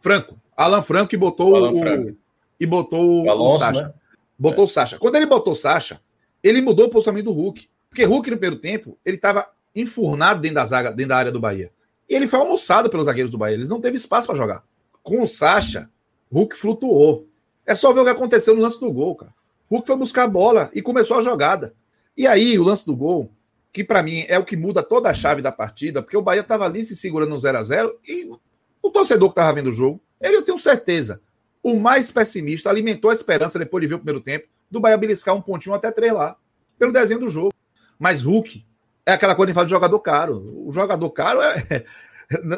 Franco. 0.00 0.36
Alan 0.56 0.82
Franco 0.82 1.14
e 1.14 1.18
botou 1.18 1.54
o, 1.54 1.78
Franco. 1.78 2.16
e 2.58 2.66
botou 2.66 3.24
o, 3.24 3.30
Alonso, 3.30 3.56
o 3.56 3.58
Sacha. 3.58 3.82
Né? 3.82 3.94
Botou 4.38 4.64
o 4.64 4.68
Sacha. 4.68 4.98
Quando 4.98 5.16
ele 5.16 5.26
botou 5.26 5.52
o 5.52 5.56
Sacha, 5.56 6.00
ele 6.42 6.60
mudou 6.60 6.86
o 6.86 6.90
posicionamento 6.90 7.26
do 7.26 7.32
Hulk. 7.32 7.68
Porque 7.88 8.04
Hulk, 8.04 8.30
no 8.30 8.36
primeiro 8.36 8.60
tempo, 8.60 8.98
ele 9.04 9.16
estava 9.16 9.48
enfurnado 9.74 10.40
dentro 10.40 10.56
da 10.56 10.64
zaga, 10.64 10.90
dentro 10.90 11.10
da 11.10 11.16
área 11.16 11.32
do 11.32 11.40
Bahia. 11.40 11.70
E 12.08 12.14
ele 12.14 12.28
foi 12.28 12.38
almoçado 12.38 12.88
pelos 12.88 13.06
zagueiros 13.06 13.32
do 13.32 13.38
Bahia. 13.38 13.54
Eles 13.54 13.68
não 13.68 13.80
teve 13.80 13.96
espaço 13.96 14.26
para 14.26 14.36
jogar. 14.36 14.64
Com 15.02 15.22
o 15.22 15.26
Sacha, 15.26 15.90
Hulk 16.32 16.56
flutuou. 16.56 17.26
É 17.64 17.74
só 17.74 17.92
ver 17.92 18.00
o 18.00 18.04
que 18.04 18.10
aconteceu 18.10 18.54
no 18.54 18.62
lance 18.62 18.78
do 18.78 18.92
gol, 18.92 19.16
cara. 19.16 19.34
Hulk 19.70 19.86
foi 19.86 19.96
buscar 19.96 20.24
a 20.24 20.28
bola 20.28 20.70
e 20.72 20.80
começou 20.80 21.18
a 21.18 21.20
jogada. 21.20 21.74
E 22.16 22.26
aí, 22.26 22.58
o 22.58 22.62
lance 22.62 22.86
do 22.86 22.94
gol, 22.94 23.30
que 23.72 23.82
para 23.82 24.02
mim 24.02 24.24
é 24.28 24.38
o 24.38 24.44
que 24.44 24.56
muda 24.56 24.82
toda 24.82 25.10
a 25.10 25.14
chave 25.14 25.42
da 25.42 25.50
partida, 25.50 26.00
porque 26.00 26.16
o 26.16 26.22
Bahia 26.22 26.40
estava 26.40 26.64
ali 26.64 26.82
se 26.82 26.94
segurando 26.94 27.30
no 27.30 27.38
0 27.38 27.58
a 27.58 27.62
0 27.62 27.98
e 28.08 28.30
o 28.82 28.90
torcedor 28.90 29.28
que 29.28 29.32
estava 29.32 29.52
vendo 29.52 29.68
o 29.68 29.72
jogo, 29.72 30.00
ele 30.20 30.36
eu 30.36 30.42
tenho 30.42 30.58
certeza, 30.58 31.20
o 31.66 31.80
mais 31.80 32.12
pessimista 32.12 32.70
alimentou 32.70 33.10
a 33.10 33.12
esperança 33.12 33.58
depois 33.58 33.82
de 33.82 33.88
ver 33.88 33.94
o 33.94 33.98
primeiro 33.98 34.20
tempo 34.20 34.46
do 34.70 34.78
Bahia 34.78 34.96
beliscar 34.96 35.34
um 35.34 35.42
pontinho 35.42 35.74
até 35.74 35.90
três 35.90 36.12
lá, 36.12 36.36
pelo 36.78 36.92
desenho 36.92 37.18
do 37.18 37.28
jogo. 37.28 37.52
Mas 37.98 38.22
Hulk 38.22 38.64
é 39.04 39.12
aquela 39.12 39.34
coisa 39.34 39.50
que 39.50 39.54
fala 39.54 39.66
de 39.66 39.72
jogador 39.72 39.98
caro. 39.98 40.64
O 40.64 40.70
jogador 40.70 41.10
caro 41.10 41.42
é, 41.42 41.64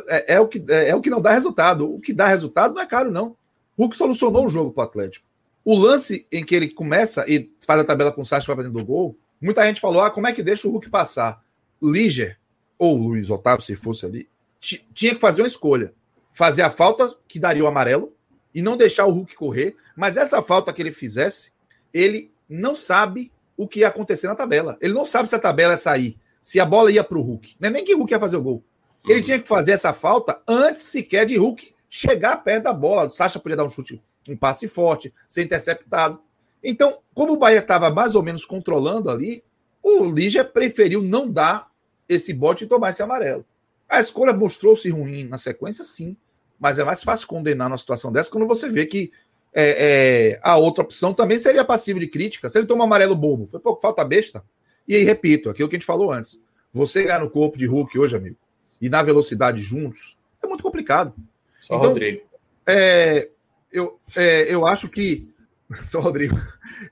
é, 0.09 0.35
é, 0.35 0.41
o 0.41 0.47
que, 0.47 0.63
é, 0.69 0.91
é, 0.91 0.95
o 0.95 1.01
que 1.01 1.09
não 1.09 1.23
dá 1.23 1.33
resultado. 1.33 1.91
O 1.91 1.99
que 1.99 2.13
dá 2.13 2.27
resultado 2.27 2.75
não 2.75 2.83
é 2.83 2.87
caro, 2.87 3.11
não. 3.11 3.35
Hulk 3.79 3.97
solucionou 3.97 4.45
o 4.45 4.49
jogo 4.51 4.73
para 4.73 4.83
o 4.83 4.85
Atlético. 4.85 5.27
O 5.65 5.79
lance 5.79 6.27
em 6.31 6.45
que 6.45 6.55
ele 6.55 6.69
começa 6.69 7.25
e 7.27 7.51
faz 7.67 7.81
a 7.81 7.85
tabela 7.85 8.13
com 8.13 8.21
o 8.21 8.27
Sacha 8.27 8.45
para 8.45 8.65
dentro 8.65 8.79
do 8.79 8.85
gol, 8.85 9.17
muita 9.41 9.65
gente 9.65 9.81
falou: 9.81 10.03
ah, 10.03 10.11
como 10.11 10.27
é 10.27 10.35
que 10.35 10.43
deixa 10.43 10.69
o 10.69 10.71
Hulk 10.71 10.91
passar? 10.91 11.43
Liger, 11.83 12.39
ou 12.79 12.95
Luiz 12.95 13.31
Otávio, 13.31 13.65
se 13.65 13.75
fosse 13.75 14.05
ali, 14.05 14.29
tinha 14.61 15.15
que 15.15 15.21
fazer 15.21 15.41
uma 15.41 15.49
escolha. 15.49 15.95
Fazer 16.31 16.61
a 16.61 16.69
falta 16.69 17.15
que 17.27 17.39
daria 17.39 17.65
o 17.65 17.67
amarelo 17.67 18.13
e 18.59 18.63
não 18.63 18.77
deixar 18.77 19.07
o 19.07 19.13
Hulk 19.13 19.37
correr, 19.37 19.77
mas 19.95 20.17
essa 20.17 20.43
falta 20.43 20.73
que 20.73 20.83
ele 20.83 20.91
fizesse, 20.91 21.53
ele 21.95 22.29
não 22.49 22.75
sabe 22.75 23.31
o 23.57 23.69
que 23.69 23.79
ia 23.81 23.87
acontecer 23.87 24.27
na 24.27 24.35
tabela. 24.35 24.77
Ele 24.81 24.93
não 24.93 25.05
sabe 25.05 25.29
se 25.29 25.37
a 25.37 25.39
tabela 25.39 25.75
ia 25.75 25.77
sair, 25.77 26.19
se 26.43 26.59
a 26.59 26.65
bola 26.65 26.91
ia 26.91 27.05
para 27.05 27.17
o 27.17 27.23
Hulk. 27.23 27.55
Não 27.61 27.69
é 27.69 27.71
nem 27.71 27.85
que 27.85 27.95
o 27.95 27.99
Hulk 27.99 28.13
ia 28.13 28.19
fazer 28.19 28.37
o 28.37 28.43
gol. 28.43 28.65
Ele 29.05 29.21
uhum. 29.21 29.25
tinha 29.25 29.39
que 29.39 29.47
fazer 29.47 29.71
essa 29.71 29.93
falta 29.93 30.43
antes 30.45 30.83
sequer 30.83 31.25
de 31.25 31.37
Hulk 31.37 31.73
chegar 31.89 32.37
perto 32.39 32.65
da 32.65 32.73
bola. 32.73 33.05
O 33.05 33.11
Sacha 33.11 33.39
podia 33.39 33.59
dar 33.59 33.63
um 33.63 33.71
chute 33.71 34.03
um 34.29 34.37
passe 34.37 34.67
forte, 34.67 35.15
ser 35.29 35.45
interceptado. 35.45 36.21
Então, 36.61 36.99
como 37.15 37.35
o 37.35 37.37
Bahia 37.37 37.61
estava 37.61 37.91
mais 37.91 38.17
ou 38.17 38.25
menos 38.25 38.45
controlando 38.45 39.09
ali, 39.09 39.45
o 39.81 40.05
Lígia 40.05 40.45
preferiu 40.45 41.01
não 41.01 41.31
dar 41.31 41.71
esse 42.09 42.35
bote 42.35 42.65
e 42.65 42.67
tomar 42.67 42.91
esse 42.91 43.05
amarelo. 43.05 43.47
A 43.89 44.01
escolha 44.01 44.33
mostrou-se 44.33 44.91
ruim 44.91 45.29
na 45.29 45.39
sequência, 45.39 45.85
sim, 45.85 46.17
mas 46.59 46.79
é 46.79 46.85
mais 46.85 47.03
fácil 47.03 47.27
condenar 47.27 47.69
uma 47.69 47.79
situação 47.79 48.11
dessa 48.11 48.31
quando 48.31 48.47
você 48.47 48.69
vê 48.69 48.85
que 48.87 49.13
é, 49.53 50.33
é, 50.35 50.41
a 50.43 50.57
outra 50.57 50.85
opção 50.85 51.15
também 51.15 51.39
seria 51.39 51.65
passiva 51.65 51.99
de 51.99 52.07
crítica. 52.07 52.49
Se 52.49 52.59
ele 52.59 52.67
toma 52.67 52.85
amarelo 52.85 53.15
bobo, 53.15 53.47
foi 53.47 53.61
pouco 53.61 53.81
falta 53.81 54.05
besta. 54.05 54.45
E 54.87 54.95
aí, 54.95 55.03
repito, 55.05 55.51
aquilo 55.51 55.69
que 55.69 55.77
a 55.77 55.79
gente 55.79 55.87
falou 55.87 56.13
antes: 56.13 56.43
você 56.73 57.03
ganhar 57.03 57.21
no 57.21 57.31
corpo 57.31 57.59
de 57.59 57.67
Hulk 57.67 57.99
hoje, 57.99 58.17
amigo, 58.17 58.37
e 58.81 58.89
na 58.89 59.03
velocidade 59.03 59.61
juntos, 59.61 60.17
é 60.43 60.47
muito 60.47 60.63
complicado. 60.63 61.15
Só 61.61 61.77
então, 61.77 61.89
Rodrigo. 61.89 62.23
É, 62.67 63.29
eu, 63.73 63.99
é, 64.17 64.53
eu 64.53 64.67
acho 64.67 64.89
que. 64.89 65.29
Só 65.85 66.01
Rodrigo. 66.01 66.37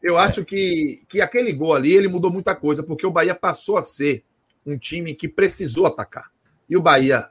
Eu 0.02 0.18
acho 0.18 0.44
que, 0.44 1.02
que 1.08 1.20
aquele 1.20 1.52
gol 1.52 1.74
ali 1.74 1.92
ele 1.92 2.08
mudou 2.08 2.30
muita 2.30 2.54
coisa, 2.54 2.82
porque 2.82 3.06
o 3.06 3.10
Bahia 3.10 3.34
passou 3.34 3.76
a 3.76 3.82
ser 3.82 4.24
um 4.64 4.76
time 4.76 5.14
que 5.14 5.28
precisou 5.28 5.86
atacar. 5.86 6.30
E 6.68 6.76
o 6.76 6.82
Bahia 6.82 7.30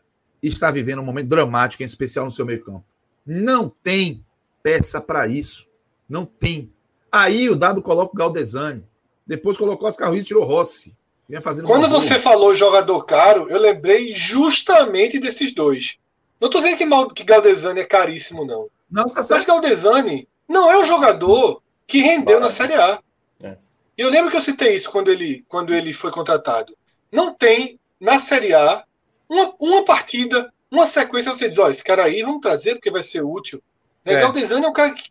está 0.54 0.72
vivendo 0.72 1.00
um 1.00 1.06
momento 1.06 1.28
dramático, 1.28 1.84
em 1.84 1.86
especial 1.86 2.26
no 2.26 2.32
seu 2.32 2.46
meio-campo. 2.46 2.84
Não 3.26 3.70
tem 3.70 4.24
peça 4.62 5.02
para 5.02 5.28
isso. 5.28 5.68
Não 6.08 6.26
tem. 6.26 6.72
Aí 7.12 7.50
o 7.50 7.56
Dado 7.56 7.82
coloca 7.82 8.14
o 8.14 8.18
Galdesani. 8.18 8.86
Depois 9.26 9.58
colocou 9.58 9.88
as 9.88 9.98
carruinhas 9.98 10.26
e 10.26 10.28
tirou 10.28 10.44
Rossi. 10.44 10.96
Quando 11.66 11.90
você 11.90 12.20
falou 12.20 12.54
jogador 12.54 13.04
caro, 13.04 13.48
eu 13.50 13.58
lembrei 13.58 14.14
justamente 14.14 15.20
desses 15.20 15.52
dois. 15.54 15.98
Não 16.40 16.48
estou 16.48 16.62
dizendo 16.62 17.08
que, 17.08 17.16
que 17.16 17.24
Galdesani 17.24 17.80
é 17.80 17.86
caríssimo, 17.86 18.46
não. 18.46 18.68
Não, 18.90 19.06
tá 19.06 19.24
Mas 19.28 19.46
Galdesani 19.46 20.28
não 20.48 20.70
é 20.70 20.78
um 20.78 20.86
jogador 20.86 21.64
que 21.88 22.00
rendeu 22.00 22.40
na 22.40 22.52
Série 22.52 22.76
A. 22.76 23.00
É. 23.42 23.58
E 23.98 24.02
eu 24.02 24.10
lembro 24.10 24.30
que 24.30 24.38
eu 24.38 24.42
citei 24.42 24.76
isso 24.76 24.92
quando 24.92 25.10
ele, 25.10 25.44
quando 25.48 25.74
ele 25.74 25.94
foi 25.94 26.12
contratado. 26.12 26.78
Não 27.12 27.34
tem 27.34 27.80
na 28.00 28.20
Série 28.20 28.54
A 28.54 28.84
uma, 29.30 29.54
uma 29.60 29.86
partida, 29.86 30.52
uma 30.70 30.86
sequência, 30.86 31.32
você 31.32 31.50
diz, 31.50 31.58
olha, 31.58 31.72
esse 31.72 31.84
cara 31.84 32.04
aí 32.04 32.22
vamos 32.22 32.42
trazer 32.42 32.76
porque 32.76 32.92
vai 32.92 33.04
ser 33.04 33.24
útil. 33.24 33.62
É. 34.04 34.14
é. 34.14 34.22
Galdesani 34.22 34.66
é 34.66 34.70
um 34.70 34.74
cara 34.74 34.92
que 34.92 35.10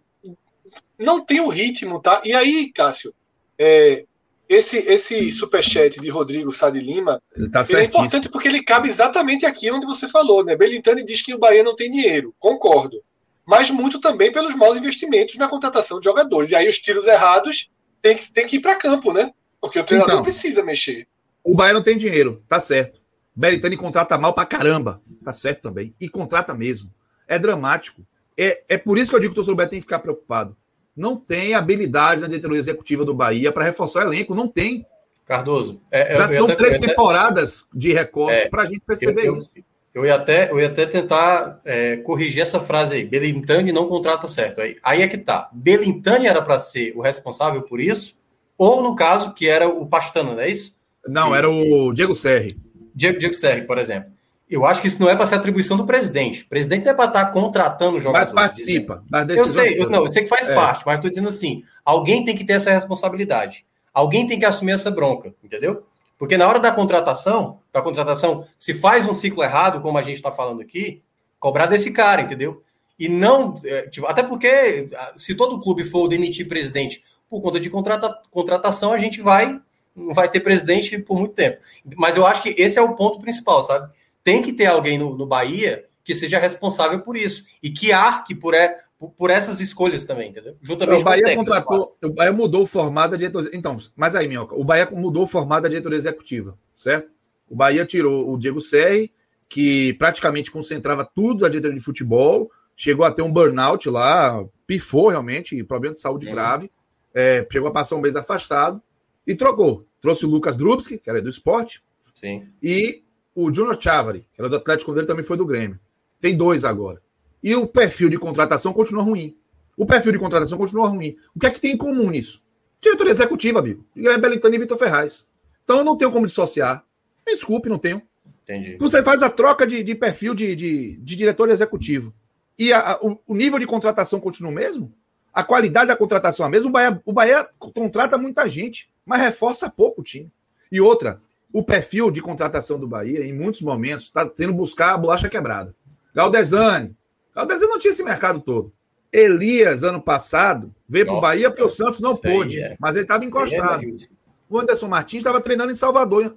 não 0.98 1.24
tem 1.24 1.40
o 1.40 1.48
ritmo, 1.48 2.00
tá? 2.00 2.20
E 2.24 2.32
aí, 2.32 2.72
Cássio, 2.72 3.14
é, 3.58 4.04
esse, 4.48 4.78
esse 4.78 5.32
superchat 5.32 6.00
de 6.00 6.08
Rodrigo 6.08 6.52
Sá 6.52 6.70
de 6.70 6.80
Lima 6.80 7.20
tá 7.50 7.62
é 7.74 7.84
importante 7.84 8.28
porque 8.28 8.48
ele 8.48 8.62
cabe 8.62 8.88
exatamente 8.88 9.44
aqui 9.46 9.70
onde 9.70 9.86
você 9.86 10.06
falou, 10.08 10.44
né? 10.44 10.54
Belintani 10.54 11.04
diz 11.04 11.22
que 11.22 11.34
o 11.34 11.38
Bahia 11.38 11.64
não 11.64 11.74
tem 11.74 11.90
dinheiro. 11.90 12.34
Concordo 12.38 13.02
mas 13.46 13.70
muito 13.70 14.00
também 14.00 14.32
pelos 14.32 14.54
maus 14.54 14.76
investimentos 14.76 15.36
na 15.36 15.48
contratação 15.48 15.98
de 16.00 16.04
jogadores. 16.04 16.50
E 16.50 16.56
aí 16.56 16.68
os 16.68 16.78
tiros 16.78 17.06
errados 17.06 17.70
tem 18.00 18.16
que, 18.16 18.32
tem 18.32 18.46
que 18.46 18.56
ir 18.56 18.60
para 18.60 18.76
campo, 18.76 19.12
né? 19.12 19.32
Porque 19.60 19.78
o 19.78 19.84
treinador 19.84 20.14
então, 20.14 20.24
precisa 20.24 20.62
mexer. 20.62 21.06
O 21.42 21.54
Bahia 21.54 21.74
não 21.74 21.82
tem 21.82 21.96
dinheiro, 21.96 22.42
tá 22.48 22.58
certo. 22.58 23.00
Beritani 23.34 23.76
contrata 23.76 24.16
mal 24.16 24.32
pra 24.32 24.46
caramba, 24.46 25.00
tá 25.24 25.32
certo 25.32 25.62
também. 25.62 25.94
E 26.00 26.08
contrata 26.08 26.54
mesmo. 26.54 26.90
É 27.26 27.38
dramático. 27.38 28.06
É, 28.36 28.62
é 28.68 28.78
por 28.78 28.98
isso 28.98 29.10
que 29.10 29.16
eu 29.16 29.20
digo 29.20 29.32
que 29.32 29.34
o 29.34 29.42
torcedor 29.42 29.56
Bahia 29.56 29.70
tem 29.70 29.78
que 29.78 29.84
ficar 29.84 29.98
preocupado. 29.98 30.56
Não 30.96 31.16
tem 31.16 31.54
habilidade 31.54 32.20
na 32.20 32.28
diretoria 32.28 32.58
executiva 32.58 33.04
do 33.04 33.14
Bahia 33.14 33.50
para 33.50 33.64
reforçar 33.64 34.00
o 34.00 34.08
elenco, 34.08 34.34
não 34.34 34.46
tem. 34.46 34.86
Cardoso. 35.24 35.80
É, 35.90 36.14
Já 36.14 36.28
são 36.28 36.46
três 36.54 36.78
temporadas 36.78 37.68
de 37.74 37.92
recorte 37.92 38.46
é, 38.46 38.48
para 38.48 38.62
a 38.62 38.66
gente 38.66 38.80
perceber 38.80 39.26
eu, 39.26 39.36
isso. 39.36 39.50
Eu 39.92 40.04
ia 40.04 40.14
até, 40.14 40.50
eu 40.50 40.60
ia 40.60 40.66
até 40.66 40.86
tentar 40.86 41.60
é, 41.64 41.96
corrigir 41.98 42.42
essa 42.42 42.60
frase 42.60 42.94
aí. 42.94 43.04
Belintani 43.04 43.72
não 43.72 43.88
contrata 43.88 44.28
certo. 44.28 44.60
Aí, 44.60 44.76
aí 44.82 45.02
é 45.02 45.08
que 45.08 45.18
tá. 45.18 45.48
Belintani 45.52 46.26
era 46.26 46.42
para 46.42 46.58
ser 46.58 46.92
o 46.96 47.00
responsável 47.00 47.62
por 47.62 47.80
isso, 47.80 48.16
ou 48.56 48.82
no 48.82 48.94
caso, 48.94 49.32
que 49.32 49.48
era 49.48 49.68
o 49.68 49.86
Pastano, 49.86 50.34
não 50.34 50.40
é 50.40 50.50
isso? 50.50 50.76
Não, 51.06 51.34
era 51.34 51.48
o 51.48 51.92
Diego 51.92 52.14
Serri. 52.14 52.56
Diego, 52.94 53.18
Diego 53.18 53.34
Serri, 53.34 53.66
por 53.66 53.78
exemplo. 53.78 54.10
Eu 54.48 54.66
acho 54.66 54.80
que 54.80 54.88
isso 54.88 55.00
não 55.00 55.08
é 55.08 55.16
para 55.16 55.26
ser 55.26 55.36
atribuição 55.36 55.76
do 55.76 55.86
presidente. 55.86 56.42
O 56.42 56.48
presidente 56.48 56.84
não 56.84 56.92
é 56.92 56.94
para 56.94 57.06
estar 57.06 57.24
tá 57.26 57.30
contratando 57.32 57.98
jogadores. 57.98 58.32
Mas 58.32 58.48
participa 58.48 59.02
das 59.08 59.26
decisões. 59.26 59.56
Eu 59.56 59.62
sei, 59.64 59.82
eu, 59.82 59.90
não, 59.90 60.02
eu 60.02 60.08
sei 60.08 60.22
que 60.22 60.28
faz 60.28 60.48
é. 60.48 60.54
parte, 60.54 60.84
mas 60.86 60.96
estou 60.96 61.10
dizendo 61.10 61.28
assim: 61.28 61.64
alguém 61.84 62.24
tem 62.24 62.36
que 62.36 62.44
ter 62.44 62.54
essa 62.54 62.70
responsabilidade. 62.70 63.64
Alguém 63.92 64.26
tem 64.26 64.38
que 64.38 64.44
assumir 64.44 64.72
essa 64.72 64.90
bronca, 64.90 65.34
entendeu? 65.42 65.84
Porque 66.18 66.36
na 66.36 66.46
hora 66.46 66.60
da 66.60 66.70
contratação, 66.70 67.58
da 67.72 67.80
contratação, 67.80 68.46
se 68.58 68.74
faz 68.74 69.06
um 69.06 69.14
ciclo 69.14 69.42
errado, 69.42 69.80
como 69.80 69.98
a 69.98 70.02
gente 70.02 70.16
está 70.16 70.30
falando 70.30 70.60
aqui, 70.60 71.02
cobrar 71.38 71.66
desse 71.66 71.90
cara, 71.90 72.22
entendeu? 72.22 72.62
E 72.98 73.08
não. 73.08 73.54
É, 73.64 73.88
tipo, 73.88 74.06
até 74.06 74.22
porque, 74.22 74.88
se 75.16 75.34
todo 75.34 75.60
clube 75.60 75.84
for 75.84 76.08
demitir 76.08 76.46
presidente 76.46 77.02
por 77.28 77.40
conta 77.40 77.58
de 77.58 77.68
contrata, 77.68 78.20
contratação, 78.30 78.92
a 78.92 78.98
gente 78.98 79.20
vai. 79.20 79.60
Não 79.94 80.12
vai 80.12 80.28
ter 80.28 80.40
presidente 80.40 80.98
por 80.98 81.18
muito 81.18 81.34
tempo. 81.34 81.58
Mas 81.96 82.16
eu 82.16 82.26
acho 82.26 82.42
que 82.42 82.54
esse 82.58 82.78
é 82.78 82.82
o 82.82 82.94
ponto 82.94 83.20
principal, 83.20 83.62
sabe? 83.62 83.92
Tem 84.22 84.42
que 84.42 84.52
ter 84.52 84.66
alguém 84.66 84.98
no, 84.98 85.16
no 85.16 85.26
Bahia 85.26 85.84
que 86.02 86.14
seja 86.14 86.38
responsável 86.38 87.00
por 87.00 87.16
isso 87.16 87.44
e 87.62 87.70
que 87.70 87.92
arque 87.92 88.34
por, 88.34 88.54
é, 88.54 88.80
por 89.16 89.30
essas 89.30 89.60
escolhas 89.60 90.04
também, 90.04 90.30
entendeu? 90.30 90.56
Juntamente 90.60 91.00
o 91.00 91.04
Bahia 91.04 91.32
o 91.32 91.36
contratou, 91.36 91.96
o 92.02 92.08
Bahia 92.10 92.32
mudou 92.32 92.62
o 92.62 92.66
formato 92.66 93.12
da 93.12 93.16
diretoria. 93.16 93.50
Então, 93.54 93.76
mas 93.96 94.14
aí, 94.14 94.28
Minhoca, 94.28 94.54
o 94.54 94.64
Bahia 94.64 94.88
mudou 94.92 95.24
o 95.24 95.26
formato 95.26 95.62
da 95.62 95.68
diretoria 95.68 95.98
executiva, 95.98 96.56
certo? 96.72 97.08
O 97.48 97.56
Bahia 97.56 97.84
tirou 97.86 98.32
o 98.32 98.38
Diego 98.38 98.60
Serri, 98.60 99.12
que 99.48 99.94
praticamente 99.94 100.50
concentrava 100.50 101.04
tudo 101.04 101.40
da 101.40 101.48
diretoria 101.48 101.78
de 101.78 101.84
futebol, 101.84 102.50
chegou 102.76 103.04
a 103.04 103.10
ter 103.10 103.22
um 103.22 103.32
burnout 103.32 103.88
lá, 103.88 104.44
pifou 104.66 105.08
realmente, 105.08 105.62
problema 105.64 105.92
de 105.92 106.00
saúde 106.00 106.26
uhum. 106.26 106.32
grave, 106.32 106.70
é, 107.14 107.46
chegou 107.50 107.68
a 107.68 107.72
passar 107.72 107.96
um 107.96 108.00
mês 108.00 108.16
afastado 108.16 108.82
e 109.26 109.34
trocou. 109.34 109.86
Trouxe 110.00 110.26
o 110.26 110.28
Lucas 110.28 110.56
Drubski, 110.56 110.98
que 110.98 111.08
era 111.08 111.20
do 111.20 111.28
esporte, 111.28 111.82
Sim. 112.14 112.48
e 112.62 113.02
o 113.34 113.52
Junior 113.52 113.80
Chavari, 113.80 114.26
que 114.32 114.40
era 114.40 114.48
do 114.48 114.56
Atlético, 114.56 114.92
dele 114.92 115.06
também 115.06 115.24
foi 115.24 115.36
do 115.36 115.46
Grêmio. 115.46 115.78
Tem 116.20 116.36
dois 116.36 116.64
agora. 116.64 117.02
E 117.42 117.54
o 117.54 117.66
perfil 117.66 118.08
de 118.08 118.18
contratação 118.18 118.72
continua 118.72 119.02
ruim. 119.02 119.36
O 119.76 119.84
perfil 119.84 120.12
de 120.12 120.18
contratação 120.18 120.56
continua 120.56 120.88
ruim. 120.88 121.16
O 121.34 121.40
que 121.40 121.46
é 121.46 121.50
que 121.50 121.60
tem 121.60 121.72
em 121.72 121.76
comum 121.76 122.10
nisso? 122.10 122.42
Diretoria 122.80 123.10
executiva, 123.10 123.58
amigo. 123.58 123.84
Guilherme 123.94 124.20
Belintani 124.20 124.56
e 124.56 124.58
Vitor 124.60 124.78
Ferraz. 124.78 125.28
Então 125.64 125.78
eu 125.78 125.84
não 125.84 125.96
tenho 125.96 126.12
como 126.12 126.26
dissociar. 126.26 126.84
Me 127.26 127.34
desculpe, 127.34 127.68
não 127.68 127.78
tenho. 127.78 128.02
Entendi. 128.42 128.76
Você 128.78 129.02
faz 129.02 129.22
a 129.22 129.30
troca 129.30 129.66
de, 129.66 129.82
de 129.82 129.94
perfil 129.94 130.34
de, 130.34 130.54
de, 130.54 130.96
de, 130.96 131.16
diretor 131.16 131.48
executivo. 131.48 132.14
E 132.58 132.72
a, 132.72 132.92
a, 132.92 132.98
o, 133.02 133.18
o, 133.26 133.34
nível 133.34 133.58
de 133.58 133.66
contratação 133.66 134.20
continua 134.20 134.52
o 134.52 134.54
mesmo? 134.54 134.94
A 135.32 135.42
qualidade 135.42 135.88
da 135.88 135.96
contratação 135.96 136.44
é 136.44 136.48
a 136.48 136.50
mesma? 136.50 136.68
O 136.68 136.72
Bahia, 136.72 137.02
o 137.04 137.12
Bahia 137.12 137.48
contrata 137.58 138.18
muita 138.18 138.46
gente, 138.46 138.90
mas 139.04 139.20
reforça 139.20 139.70
pouco 139.70 140.00
o 140.00 140.04
time. 140.04 140.30
E 140.70 140.80
outra, 140.80 141.20
o 141.52 141.62
perfil 141.62 142.10
de 142.10 142.20
contratação 142.20 142.78
do 142.78 142.88
Bahia, 142.88 143.24
em 143.24 143.32
muitos 143.32 143.62
momentos, 143.62 144.06
está 144.06 144.26
tendo 144.26 144.52
buscar 144.52 144.94
a 144.94 144.98
bolacha 144.98 145.28
quebrada. 145.28 145.74
Galdesani, 146.14 146.96
Galdesani 147.34 147.70
não 147.70 147.78
tinha 147.78 147.90
esse 147.90 148.02
mercado 148.02 148.40
todo. 148.40 148.72
Elias, 149.12 149.84
ano 149.84 150.00
passado, 150.00 150.74
veio 150.88 151.06
para 151.06 151.14
o 151.14 151.20
Bahia 151.20 151.48
porque 151.48 151.62
o 151.62 151.68
Santos 151.68 152.00
não 152.00 152.16
pôde, 152.16 152.60
é. 152.60 152.76
mas 152.80 152.96
ele 152.96 153.04
estava 153.04 153.24
encostado. 153.24 153.84
É 153.84 154.14
o 154.48 154.58
Anderson 154.58 154.88
Martins 154.88 155.18
estava 155.18 155.40
treinando 155.40 155.70
em 155.70 155.76
Salvador. 155.76 156.36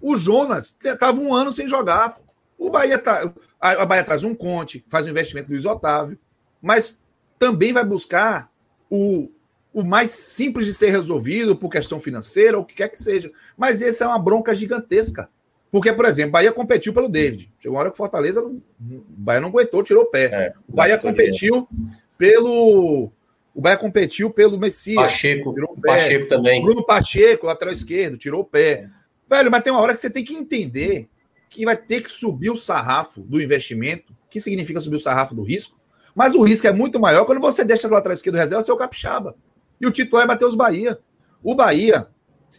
O 0.00 0.16
Jonas 0.16 0.76
estava 0.84 1.20
um 1.20 1.34
ano 1.34 1.50
sem 1.50 1.66
jogar. 1.66 2.18
O 2.58 2.70
Bahia 2.70 2.98
tá, 2.98 3.32
a 3.60 3.84
Bahia 3.84 4.04
traz 4.04 4.24
um 4.24 4.34
Conte, 4.34 4.84
faz 4.88 5.06
um 5.06 5.10
investimento 5.10 5.48
do 5.48 5.52
Luiz 5.52 5.64
Otávio, 5.64 6.18
mas 6.62 7.00
também 7.38 7.72
vai 7.72 7.84
buscar 7.84 8.50
o, 8.90 9.30
o 9.76 9.84
mais 9.84 10.10
simples 10.10 10.64
de 10.64 10.72
ser 10.72 10.88
resolvido 10.88 11.54
por 11.54 11.68
questão 11.68 12.00
financeira 12.00 12.56
ou 12.56 12.62
o 12.62 12.66
que 12.66 12.76
quer 12.76 12.88
que 12.88 12.96
seja. 12.96 13.30
Mas 13.58 13.82
essa 13.82 14.04
é 14.04 14.06
uma 14.06 14.18
bronca 14.18 14.54
gigantesca. 14.54 15.28
Porque, 15.70 15.92
por 15.92 16.06
exemplo, 16.06 16.32
Bahia 16.32 16.50
competiu 16.50 16.94
pelo 16.94 17.10
David. 17.10 17.52
Chegou 17.58 17.74
uma 17.74 17.80
hora 17.80 17.90
que 17.90 17.94
o 17.94 17.98
Fortaleza, 17.98 18.40
não, 18.40 18.62
Bahia 18.80 19.38
não 19.38 19.50
aguentou, 19.50 19.82
tirou 19.82 20.04
o 20.04 20.06
pé. 20.06 20.30
É, 20.32 20.52
o 20.66 20.74
Bahia 20.74 20.96
competiu 20.96 21.68
pelo. 22.16 23.12
O 23.54 23.60
Bahia 23.60 23.76
competiu 23.76 24.30
pelo 24.30 24.58
Messias. 24.58 24.96
Pacheco. 24.96 25.54
Pacheco 25.82 26.26
também. 26.26 26.62
Bruno 26.62 26.82
Pacheco, 26.82 27.44
lateral 27.44 27.74
esquerdo, 27.74 28.16
tirou 28.16 28.40
o 28.40 28.46
pé. 28.46 28.70
É. 28.70 28.88
Velho, 29.28 29.50
mas 29.50 29.62
tem 29.62 29.70
uma 29.70 29.82
hora 29.82 29.92
que 29.92 30.00
você 30.00 30.08
tem 30.08 30.24
que 30.24 30.32
entender 30.32 31.06
que 31.50 31.66
vai 31.66 31.76
ter 31.76 32.00
que 32.00 32.10
subir 32.10 32.48
o 32.48 32.56
sarrafo 32.56 33.20
do 33.20 33.42
investimento. 33.42 34.14
O 34.14 34.30
que 34.30 34.40
significa 34.40 34.80
subir 34.80 34.96
o 34.96 35.00
sarrafo 35.00 35.34
do 35.34 35.42
risco? 35.42 35.78
Mas 36.14 36.34
o 36.34 36.42
risco 36.42 36.66
é 36.66 36.72
muito 36.72 36.98
maior 36.98 37.26
quando 37.26 37.42
você 37.42 37.62
deixa 37.62 37.86
o 37.86 37.90
lateral 37.90 38.14
esquerdo 38.14 38.36
reserva 38.36 38.62
ser 38.62 38.72
o 38.72 38.76
capixaba. 38.78 39.36
E 39.80 39.86
o 39.86 39.90
titular 39.90 40.24
é 40.24 40.28
Matheus 40.28 40.54
Bahia. 40.54 40.98
O 41.42 41.54
Bahia 41.54 42.08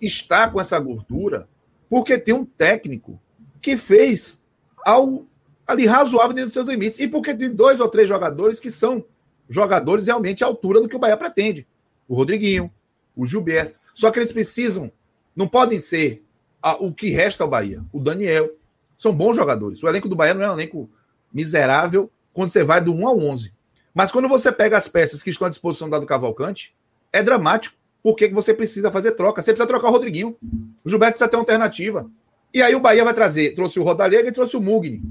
está 0.01 0.49
com 0.49 0.61
essa 0.61 0.79
gordura 0.79 1.47
porque 1.89 2.17
tem 2.17 2.33
um 2.33 2.45
técnico 2.45 3.19
que 3.61 3.77
fez 3.77 4.43
algo 4.85 5.27
ali 5.65 5.85
razoável 5.85 6.33
dentro 6.33 6.47
dos 6.47 6.53
seus 6.53 6.67
limites. 6.67 6.99
E 6.99 7.07
porque 7.07 7.35
tem 7.35 7.53
dois 7.53 7.79
ou 7.79 7.89
três 7.89 8.07
jogadores 8.07 8.59
que 8.59 8.71
são 8.71 9.03
jogadores 9.49 10.07
realmente 10.07 10.43
à 10.43 10.47
altura 10.47 10.81
do 10.81 10.87
que 10.87 10.95
o 10.95 10.99
Bahia 10.99 11.17
pretende. 11.17 11.67
O 12.07 12.15
Rodriguinho, 12.15 12.71
o 13.15 13.25
Gilberto. 13.25 13.77
Só 13.93 14.11
que 14.11 14.19
eles 14.19 14.31
precisam, 14.31 14.91
não 15.35 15.47
podem 15.47 15.79
ser 15.79 16.23
a, 16.61 16.73
o 16.73 16.93
que 16.93 17.09
resta 17.09 17.43
ao 17.43 17.49
Bahia. 17.49 17.83
O 17.91 17.99
Daniel. 17.99 18.51
São 18.97 19.13
bons 19.13 19.35
jogadores. 19.35 19.83
O 19.83 19.87
elenco 19.87 20.09
do 20.09 20.15
Bahia 20.15 20.33
não 20.33 20.43
é 20.43 20.49
um 20.49 20.53
elenco 20.53 20.89
miserável 21.31 22.09
quando 22.33 22.49
você 22.49 22.63
vai 22.63 22.81
do 22.81 22.93
1 22.93 23.07
ao 23.07 23.19
11. 23.19 23.53
Mas 23.93 24.11
quando 24.11 24.27
você 24.27 24.51
pega 24.51 24.77
as 24.77 24.87
peças 24.87 25.21
que 25.21 25.29
estão 25.29 25.45
à 25.45 25.49
disposição 25.49 25.89
do 25.89 26.05
Cavalcante, 26.05 26.75
é 27.17 27.23
dramático. 27.23 27.75
Porque 28.01 28.27
você 28.29 28.53
precisa 28.53 28.91
fazer 28.91 29.11
troca. 29.11 29.41
Você 29.41 29.51
precisa 29.51 29.67
trocar 29.67 29.89
o 29.89 29.91
Rodriguinho. 29.91 30.37
O 30.83 30.89
Gilberto 30.89 31.13
precisa 31.13 31.29
ter 31.29 31.35
uma 31.35 31.41
alternativa. 31.41 32.09
E 32.53 32.61
aí 32.61 32.73
o 32.73 32.79
Bahia 32.79 33.03
vai 33.03 33.13
trazer, 33.13 33.53
trouxe 33.53 33.79
o 33.79 33.83
Rodalega 33.83 34.29
e 34.29 34.31
trouxe 34.31 34.55
o 34.55 34.61
Mugni. 34.61 35.01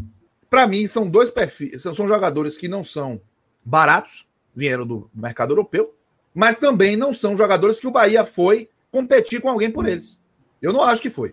Para 0.49 0.67
mim, 0.67 0.87
são 0.87 1.09
dois 1.09 1.31
perfis, 1.31 1.83
são, 1.83 1.93
são 1.93 2.09
jogadores 2.09 2.57
que 2.57 2.69
não 2.69 2.83
são 2.83 3.21
baratos, 3.65 4.27
vieram 4.55 4.87
do 4.87 5.11
mercado 5.15 5.53
europeu, 5.53 5.95
mas 6.35 6.59
também 6.59 6.97
não 6.97 7.13
são 7.13 7.37
jogadores 7.37 7.81
que 7.81 7.87
o 7.87 7.91
Bahia 7.91 8.25
foi 8.25 8.69
competir 8.91 9.41
com 9.41 9.49
alguém 9.49 9.71
por 9.71 9.87
eles. 9.87 10.23
Eu 10.63 10.73
não 10.73 10.83
acho 10.83 11.03
que 11.03 11.11
foi. 11.11 11.33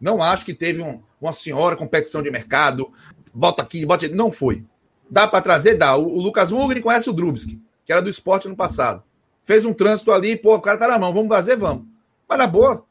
Não 0.00 0.22
acho 0.22 0.44
que 0.44 0.52
teve 0.52 0.82
um, 0.82 1.00
uma 1.20 1.32
senhora 1.32 1.76
competição 1.76 2.22
de 2.22 2.30
mercado, 2.30 2.90
bota 3.32 3.62
aqui, 3.62 3.86
bota 3.86 4.08
Não 4.08 4.30
foi. 4.30 4.64
Dá 5.08 5.28
para 5.28 5.40
trazer? 5.40 5.76
Dá. 5.76 5.96
O, 5.96 6.06
o 6.06 6.20
Lucas 6.20 6.50
Mugni 6.50 6.80
conhece 6.80 7.08
o 7.08 7.12
Drubski, 7.12 7.60
que 7.84 7.92
era 7.92 8.02
do 8.02 8.10
esporte 8.10 8.48
no 8.48 8.56
passado. 8.56 9.02
Fez 9.46 9.64
um 9.64 9.72
trânsito 9.72 10.10
ali, 10.10 10.36
pô, 10.36 10.56
o 10.56 10.60
cara 10.60 10.76
tá 10.76 10.88
na 10.88 10.98
mão, 10.98 11.12
vamos 11.12 11.28
fazer, 11.28 11.54
vamos. 11.54 11.84
Mas 12.28 12.36
na 12.36 12.48
boa, 12.48 12.84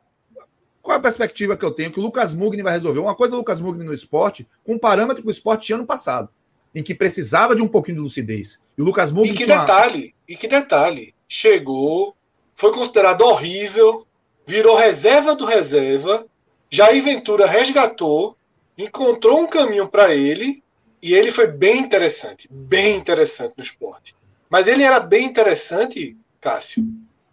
qual 0.82 0.96
é 0.96 0.98
a 0.98 1.02
perspectiva 1.02 1.58
que 1.58 1.66
eu 1.66 1.72
tenho 1.72 1.92
que 1.92 2.00
o 2.00 2.02
Lucas 2.02 2.34
Mugni 2.34 2.64
vai 2.64 2.72
resolver? 2.72 3.02
Uma 3.02 3.14
coisa 3.14 3.34
é 3.34 3.36
o 3.36 3.40
Lucas 3.40 3.60
Mugni 3.60 3.84
no 3.84 3.94
esporte, 3.94 4.48
com 4.64 4.76
o 4.76 4.80
parâmetro 4.80 5.22
que 5.22 5.28
o 5.28 5.32
esporte 5.32 5.66
tinha 5.66 5.78
no 5.78 5.86
passado, 5.86 6.30
em 6.74 6.82
que 6.82 6.96
precisava 6.96 7.58
de 7.58 7.62
um 7.62 7.68
pouquinho 7.68 7.98
de 7.98 8.04
lucidez. 8.04 8.64
E 8.78 8.82
o 8.82 8.86
Lucas 8.86 9.12
Mugni. 9.12 9.34
E 9.34 9.36
que 9.36 9.46
detalhe, 9.46 10.04
uma... 10.06 10.14
e 10.30 10.38
que 10.38 10.48
detalhe, 10.48 11.14
chegou, 11.28 12.16
foi 12.56 12.72
considerado 12.72 13.24
horrível, 13.24 14.08
virou 14.48 14.78
reserva 14.78 15.36
do 15.36 15.46
reserva, 15.46 16.26
Jair 16.70 17.04
Ventura 17.04 17.46
resgatou, 17.46 18.38
encontrou 18.78 19.42
um 19.42 19.48
caminho 19.48 19.90
para 19.90 20.16
ele 20.16 20.64
e 21.02 21.14
ele 21.14 21.34
foi 21.34 21.48
bem 21.48 21.80
interessante, 21.80 22.48
bem 22.50 22.96
interessante 22.96 23.56
no 23.58 23.64
esporte. 23.64 24.16
Mas 24.50 24.70
ele 24.70 24.84
era 24.84 25.02
bem 25.02 25.26
interessante, 25.26 26.16
Cássio, 26.46 26.86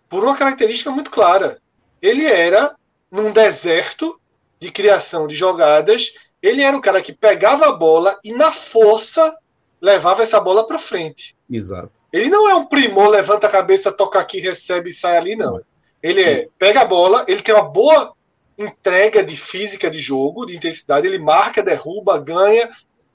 por 0.08 0.24
uma 0.24 0.34
característica 0.34 0.90
muito 0.90 1.10
clara. 1.10 1.60
Ele 2.00 2.24
era 2.24 2.74
num 3.10 3.30
deserto 3.30 4.18
de 4.58 4.70
criação 4.70 5.26
de 5.26 5.36
jogadas, 5.36 6.14
ele 6.40 6.62
era 6.62 6.74
o 6.74 6.80
cara 6.80 7.02
que 7.02 7.12
pegava 7.12 7.66
a 7.66 7.72
bola 7.72 8.18
e 8.24 8.32
na 8.32 8.50
força 8.50 9.36
levava 9.78 10.22
essa 10.22 10.40
bola 10.40 10.66
para 10.66 10.78
frente. 10.78 11.36
Exato. 11.50 11.92
Ele 12.10 12.30
não 12.30 12.48
é 12.48 12.54
um 12.54 12.64
primor, 12.64 13.08
levanta 13.08 13.46
a 13.46 13.50
cabeça, 13.50 13.92
toca 13.92 14.18
aqui, 14.18 14.40
recebe 14.40 14.88
e 14.88 14.92
sai 14.94 15.18
ali, 15.18 15.36
não. 15.36 15.60
Ele 16.02 16.22
é, 16.22 16.48
pega 16.58 16.80
a 16.80 16.86
bola, 16.86 17.26
ele 17.28 17.42
tem 17.42 17.54
uma 17.54 17.68
boa 17.68 18.14
entrega 18.56 19.22
de 19.22 19.36
física 19.36 19.90
de 19.90 19.98
jogo, 19.98 20.46
de 20.46 20.56
intensidade, 20.56 21.06
ele 21.06 21.18
marca, 21.18 21.62
derruba, 21.62 22.18
ganha 22.18 22.70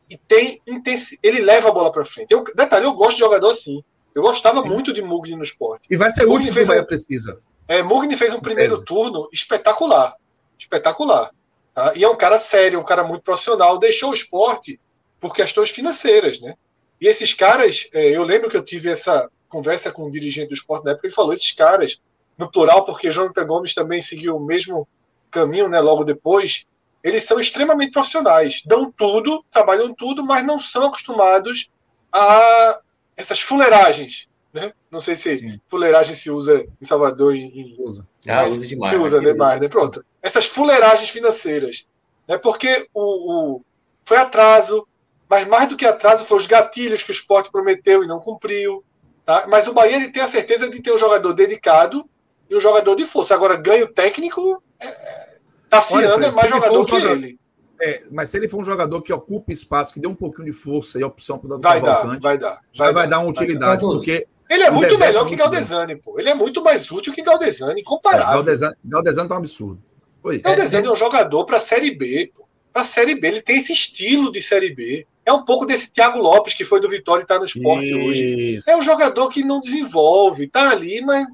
e 0.08 0.16
tem 0.16 0.62
intensi... 0.68 1.18
ele 1.24 1.42
leva 1.42 1.70
a 1.70 1.72
bola 1.72 1.92
para 1.92 2.06
frente. 2.06 2.32
Eu, 2.32 2.44
detalhe, 2.44 2.86
eu 2.86 2.94
gosto 2.94 3.14
de 3.14 3.22
jogador 3.22 3.50
assim. 3.50 3.84
Eu 4.18 4.24
gostava 4.24 4.64
Sim. 4.64 4.70
muito 4.70 4.92
de 4.92 5.00
Mugni 5.00 5.36
no 5.36 5.44
esporte. 5.44 5.86
E 5.92 5.96
vai 5.96 6.10
ser 6.10 6.26
o 6.26 6.32
último 6.32 6.52
que 6.52 6.62
o 6.62 6.66
Bahia 6.66 6.84
precisa. 6.84 7.40
É, 7.68 7.84
Mugni 7.84 8.18
fez 8.18 8.34
um 8.34 8.40
primeiro 8.40 8.84
turno 8.84 9.30
espetacular. 9.32 10.16
Espetacular. 10.58 11.30
Tá? 11.72 11.94
E 11.96 12.04
é 12.04 12.10
um 12.10 12.18
cara 12.18 12.40
sério, 12.40 12.80
um 12.80 12.84
cara 12.84 13.04
muito 13.04 13.22
profissional. 13.22 13.78
Deixou 13.78 14.10
o 14.10 14.16
esporte 14.16 14.80
por 15.20 15.36
questões 15.36 15.70
financeiras, 15.70 16.42
né? 16.42 16.56
E 17.00 17.06
esses 17.06 17.32
caras, 17.32 17.88
é, 17.94 18.10
eu 18.10 18.24
lembro 18.24 18.50
que 18.50 18.58
eu 18.58 18.64
tive 18.64 18.90
essa 18.90 19.30
conversa 19.48 19.92
com 19.92 20.08
um 20.08 20.10
dirigente 20.10 20.48
do 20.48 20.56
esporte 20.56 20.86
na 20.86 20.94
época, 20.94 21.06
ele 21.06 21.14
falou, 21.14 21.32
esses 21.32 21.52
caras, 21.52 22.02
no 22.36 22.52
plural, 22.52 22.86
porque 22.86 23.12
Jonathan 23.12 23.46
Gomes 23.46 23.76
também 23.76 24.02
seguiu 24.02 24.36
o 24.36 24.44
mesmo 24.44 24.88
caminho, 25.30 25.70
né, 25.70 25.80
logo 25.80 26.04
depois, 26.04 26.66
eles 27.04 27.24
são 27.24 27.40
extremamente 27.40 27.92
profissionais, 27.92 28.64
dão 28.66 28.92
tudo, 28.92 29.46
trabalham 29.52 29.94
tudo, 29.94 30.26
mas 30.26 30.44
não 30.44 30.58
são 30.58 30.88
acostumados 30.88 31.70
a 32.12 32.82
essas 33.18 33.42
fuleiragens. 33.42 34.30
Né? 34.54 34.72
Não 34.90 35.00
sei 35.00 35.16
se 35.16 35.34
Sim. 35.34 35.60
fuleiragem 35.68 36.16
se 36.16 36.32
usa 36.32 36.66
em 36.82 36.86
Salvador. 36.86 37.36
Em, 37.36 37.76
usa. 37.80 38.08
Ah, 38.28 38.46
usa 38.46 38.66
demais. 38.66 38.92
Se 38.92 38.98
usa 38.98 39.20
demais, 39.20 39.60
né? 39.60 39.68
Pronto. 39.68 40.06
Essas 40.22 40.46
fuleiragens 40.46 41.10
financeiras. 41.10 41.86
Né? 42.28 42.38
Porque 42.38 42.88
o, 42.94 43.02
o, 43.02 43.62
foi 44.06 44.18
atraso, 44.18 44.88
mas 45.30 45.48
mais 45.48 45.68
do 45.68 45.76
que 45.76 45.86
atraso, 45.86 46.26
foi 46.26 46.38
os 46.38 46.48
gatilhos 46.48 47.04
que 47.04 47.12
o 47.12 47.14
esporte 47.14 47.52
prometeu 47.52 48.04
e 48.04 48.08
não 48.08 48.20
cumpriu. 48.20 48.84
Tá? 49.26 49.46
Mas 49.50 49.68
o 49.68 49.74
Bahia 49.74 49.98
ele 49.98 50.10
tem 50.10 50.24
a 50.24 50.28
certeza 50.28 50.70
de 50.70 50.82
ter 50.82 50.94
um 50.94 50.98
jogador 50.98 51.34
dedicado 51.34 52.08
e 52.50 52.56
um 52.56 52.62
jogador 52.62 52.96
de 52.96 53.06
força. 53.06 53.34
Agora, 53.34 53.58
ganho 53.58 53.88
técnico, 53.88 54.64
é, 54.80 54.88
é 54.88 55.38
Tassiano 55.70 56.14
Olha, 56.14 56.26
é 56.28 56.32
mais 56.32 56.50
jogador 56.50 56.86
que 56.86 56.92
jogador, 56.92 57.18
ele. 57.18 57.40
É, 57.82 58.04
mas 58.12 58.30
se 58.30 58.38
ele 58.38 58.48
for 58.48 58.60
um 58.60 58.66
jogador 58.66 59.02
que 59.02 59.14
ocupa 59.14 59.52
espaço, 59.52 59.94
que 59.94 60.00
dê 60.00 60.08
um 60.08 60.16
pouquinho 60.16 60.46
de 60.46 60.52
força 60.52 61.00
e 61.00 61.04
opção 61.04 61.38
para 61.38 61.56
o 61.56 61.60
vai 61.60 61.80
Cavalcante, 61.80 62.22
dar, 62.22 62.30
vai 62.30 62.38
dar, 62.38 62.62
vai, 62.76 62.94
vai 62.94 63.08
dar, 63.08 63.20
uma 63.20 63.30
utilidade, 63.30 63.82
dar. 63.82 63.88
porque 63.88 64.28
ele 64.50 64.64
é 64.64 64.72
muito 64.72 64.98
melhor 64.98 65.26
é 65.26 65.30
que 65.30 65.36
Galdesani, 65.36 65.96
pô. 65.96 66.20
Ele 66.20 66.30
é 66.30 66.34
muito 66.34 66.64
mais 66.64 66.90
útil 66.90 67.14
que 67.14 67.22
Galdesani, 67.22 67.82
incomparável. 67.82 68.28
É, 68.28 68.34
Galdesani, 68.34 68.76
Galdesani 68.84 69.30
tá 69.30 69.36
um 69.36 69.38
absurdo. 69.40 69.82
Oi, 70.24 70.40
Galdesani 70.40 70.88
é, 70.88 70.90
é, 70.90 70.92
um 70.92 70.96
jogador 70.96 71.46
para 71.46 71.60
Série 71.60 71.92
B, 71.92 72.32
pô. 72.36 72.48
Para 72.72 72.84
Série 72.84 73.20
B, 73.20 73.28
ele 73.28 73.42
tem 73.42 73.58
esse 73.58 73.74
estilo 73.74 74.32
de 74.32 74.42
Série 74.42 74.74
B. 74.74 75.06
É 75.26 75.34
um 75.34 75.44
pouco 75.44 75.66
desse 75.66 75.92
Thiago 75.92 76.20
Lopes 76.20 76.54
que 76.54 76.64
foi 76.64 76.80
do 76.80 76.88
Vitória 76.88 77.22
e 77.22 77.24
está 77.24 77.38
no 77.38 77.46
esporte 77.46 77.90
Isso. 77.90 78.00
hoje. 78.00 78.60
É 78.68 78.78
um 78.78 78.82
jogador 78.82 79.28
que 79.30 79.44
não 79.44 79.60
desenvolve, 79.60 80.48
tá 80.48 80.70
ali, 80.70 81.02
mas 81.02 81.26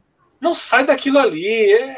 não 0.42 0.54
sai 0.54 0.84
daquilo 0.84 1.20
ali. 1.20 1.46
É, 1.46 1.96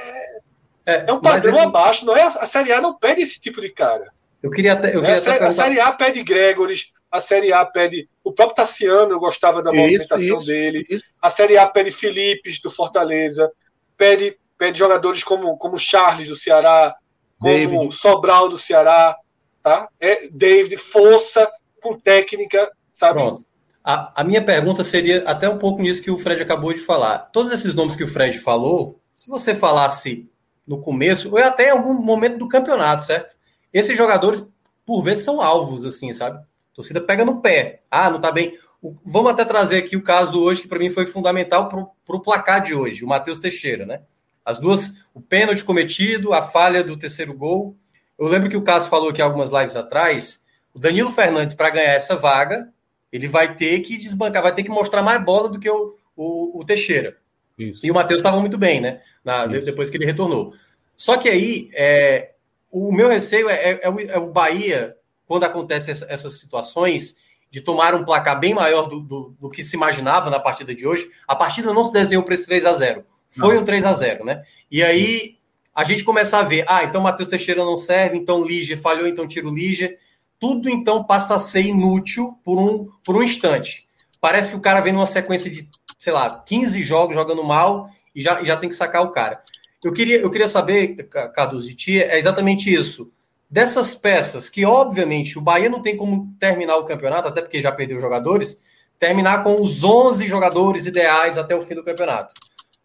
é, 0.86 1.06
é 1.08 1.14
um 1.14 1.22
padrão 1.22 1.56
ele... 1.56 1.66
abaixo. 1.66 2.06
Não 2.06 2.16
é, 2.16 2.24
a 2.24 2.46
Série 2.46 2.74
A 2.74 2.82
não 2.82 2.93
pede 2.93 3.22
esse 3.22 3.39
tipo 3.39 3.62
de 3.62 3.70
cara. 3.70 4.12
Eu 4.46 4.52
queria 4.52 4.74
até. 4.74 4.96
Eu 4.96 5.02
queria 5.02 5.16
a, 5.16 5.48
a 5.48 5.54
Série 5.54 5.80
A 5.80 5.91
pede 5.91 6.24
Gregoris, 6.24 6.91
a 7.12 7.20
Série 7.20 7.52
A 7.52 7.66
pede. 7.66 8.08
O 8.24 8.32
próprio 8.32 8.56
Tassiano, 8.56 9.12
eu 9.12 9.20
gostava 9.20 9.64
da 9.64 9.74
movimentação 9.74 10.20
isso, 10.20 10.36
isso, 10.36 10.46
dele. 10.46 10.86
Isso. 10.88 11.06
A 11.20 11.32
Série 11.32 11.58
A 11.58 11.66
pede 11.66 11.89
Felipe 11.89 12.52
do 12.62 12.70
Fortaleza, 12.70 13.52
pede, 13.98 14.38
pede 14.56 14.78
jogadores 14.78 15.24
como, 15.24 15.58
como 15.58 15.80
Charles 15.80 16.28
do 16.28 16.36
Ceará, 16.36 16.96
como 17.39 17.54
David. 17.54 17.96
Sobral 17.96 18.48
do 18.48 18.58
Ceará. 18.58 19.18
Tá? 19.64 19.89
É 20.00 20.28
David, 20.30 20.78
força 20.78 21.52
com 21.82 22.00
técnica, 22.00 22.72
sabe? 22.93 23.20
Pronto. 23.20 23.46
A, 23.84 24.22
a 24.22 24.24
minha 24.24 24.43
pergunta 24.43 24.84
seria 24.84 25.24
até 25.26 25.50
um 25.50 25.58
pouco 25.58 25.82
nisso 25.82 26.04
que 26.04 26.12
o 26.12 26.20
Fred 26.20 26.39
acabou 26.39 26.72
de 26.72 26.80
falar. 26.80 27.18
Todos 27.34 27.52
esses 27.52 27.74
nomes 27.74 27.96
que 27.96 28.04
o 28.04 28.08
Fred 28.08 28.38
falou, 28.38 29.00
se 29.16 29.28
você 29.28 29.56
falasse 29.56 30.30
no 30.68 30.80
começo, 30.80 31.32
ou 31.32 31.38
até 31.39 31.70
em 31.70 31.72
algum 31.72 31.96
momento 31.96 32.38
do 32.38 32.48
campeonato, 32.48 33.04
certo? 33.04 33.36
Esses 33.76 33.98
jogadores, 33.98 34.50
por 34.86 35.04
vezes, 35.04 35.26
são 35.26 35.42
alvos, 35.42 35.84
assim, 35.84 36.14
sabe? 36.14 36.38
A 36.38 36.46
torcida 36.74 37.02
pega 37.02 37.26
no 37.26 37.42
pé. 37.42 37.82
Ah, 37.92 38.10
não 38.10 38.22
tá 38.22 38.32
bem. 38.32 38.58
Vamos 39.04 39.32
até 39.32 39.44
trazer 39.44 39.80
aqui 39.80 39.98
o 39.98 40.02
caso 40.02 40.42
hoje, 40.42 40.62
que 40.62 40.68
para 40.70 40.80
mim 40.80 40.90
foi 40.90 41.06
fundamental 41.06 41.68
para 41.68 42.16
o 42.16 42.20
placar 42.22 42.64
de 42.64 42.74
hoje, 42.74 43.04
o 43.04 43.08
Matheus 43.08 43.38
Teixeira, 43.38 43.86
né? 43.86 44.04
As 44.46 44.60
duas, 44.60 45.00
o 45.14 45.20
pênalti 45.20 45.62
cometido, 45.66 46.32
a 46.32 46.42
falha 46.42 46.86
do 46.86 46.96
terceiro 46.96 47.34
gol. 47.34 47.76
Eu 48.18 48.28
lembro 48.28 48.50
que 48.50 48.56
o 48.56 48.62
Cássio 48.62 48.90
falou 48.90 49.10
aqui 49.10 49.22
algumas 49.22 49.52
lives 49.52 49.76
atrás, 49.76 50.46
o 50.74 50.80
Danilo 50.80 51.12
Fernandes, 51.12 51.54
para 51.54 51.72
ganhar 51.72 51.94
essa 51.96 52.16
vaga, 52.16 52.70
Ele 53.12 53.28
vai 53.28 53.56
ter 53.58 53.82
que 53.82 53.98
desbancar, 53.98 54.42
vai 54.42 54.56
ter 54.56 54.64
que 54.64 54.70
mostrar 54.70 55.02
mais 55.02 55.22
bola 55.22 55.50
do 55.50 55.60
que 55.60 55.70
o, 55.70 55.98
o, 56.16 56.62
o 56.62 56.64
Teixeira. 56.64 57.18
Isso. 57.58 57.86
E 57.86 57.92
o 57.92 57.94
Matheus 57.94 58.20
estava 58.20 58.40
muito 58.40 58.58
bem, 58.58 58.80
né? 58.80 59.02
Na, 59.24 59.48
depois 59.48 59.90
que 59.90 59.98
ele 59.98 60.06
retornou. 60.06 60.54
Só 60.96 61.18
que 61.18 61.28
aí, 61.28 61.70
é, 61.74 62.35
o 62.76 62.92
meu 62.92 63.08
receio 63.08 63.50
é, 63.50 63.54
é, 63.54 63.80
é, 63.84 63.90
o, 63.90 64.00
é 64.00 64.18
o, 64.18 64.32
Bahia, 64.32 64.98
quando 65.26 65.46
acontecem 65.46 65.94
essa, 65.94 66.06
essas 66.10 66.40
situações, 66.40 67.16
de 67.50 67.62
tomar 67.62 67.96
um 67.96 68.04
placar 68.04 68.38
bem 68.38 68.54
maior 68.54 68.90
do, 68.90 69.00
do, 69.00 69.36
do, 69.40 69.50
que 69.50 69.64
se 69.64 69.78
imaginava 69.78 70.30
na 70.30 70.42
partida 70.42 70.76
de 70.76 70.86
hoje. 70.86 71.10
A 71.26 71.34
partida 71.38 71.72
não 71.72 71.86
se 71.86 71.94
desenhou 71.94 72.24
para 72.24 72.34
esse 72.34 72.46
3 72.46 72.66
a 72.66 72.74
0 72.74 73.06
Foi 73.30 73.56
não. 73.56 73.62
um 73.62 73.66
3 73.66 73.86
a 73.86 73.94
0 73.94 74.26
né? 74.26 74.44
E 74.70 74.84
aí 74.84 75.38
a 75.74 75.86
gente 75.86 76.04
começa 76.04 76.38
a 76.38 76.44
ver, 76.44 76.66
ah, 76.68 76.84
então 76.84 77.00
Matheus 77.00 77.30
Teixeira 77.30 77.64
não 77.64 77.78
serve, 77.78 78.18
então 78.18 78.44
Lígia 78.44 78.78
falhou, 78.78 79.08
então 79.08 79.26
tira 79.26 79.48
o 79.48 79.56
Lígia. 79.56 79.98
Tudo 80.38 80.70
então 80.70 81.02
passa 81.02 81.36
a 81.36 81.40
ser 81.40 81.62
inútil 81.62 82.38
por 82.44 82.58
um, 82.58 82.90
por 83.06 83.16
um 83.16 83.24
instante. 83.24 83.88
Parece 84.20 84.52
que 84.52 84.58
o 84.58 84.62
cara 84.62 84.82
vem 84.82 84.92
numa 84.92 85.06
sequência 85.06 85.50
de, 85.50 85.70
sei 85.98 86.12
lá, 86.12 86.44
15 86.46 86.84
jogos 86.84 87.16
jogando 87.16 87.42
mal 87.42 87.90
e 88.14 88.22
já, 88.22 88.44
já 88.44 88.58
tem 88.58 88.68
que 88.68 88.76
sacar 88.76 89.02
o 89.02 89.12
cara. 89.12 89.42
Eu 89.86 89.94
queria, 89.94 90.18
eu 90.20 90.32
queria 90.32 90.48
saber, 90.48 90.96
Carlos, 91.36 91.68
de 91.68 92.02
é 92.02 92.18
exatamente 92.18 92.74
isso. 92.74 93.12
Dessas 93.48 93.94
peças, 93.94 94.50
que 94.50 94.66
obviamente 94.66 95.38
o 95.38 95.42
Bahia 95.42 95.70
não 95.70 95.80
tem 95.80 95.96
como 95.96 96.36
terminar 96.40 96.78
o 96.78 96.86
campeonato, 96.86 97.28
até 97.28 97.40
porque 97.40 97.62
já 97.62 97.72
perdeu 97.72 98.02
jogadores, 98.02 98.60
terminar 98.98 99.44
com 99.44 99.62
os 99.62 99.84
11 99.84 100.26
jogadores 100.26 100.88
ideais 100.88 101.38
até 101.38 101.56
o 101.56 101.62
fim 101.62 101.76
do 101.76 101.84
campeonato. 101.84 102.34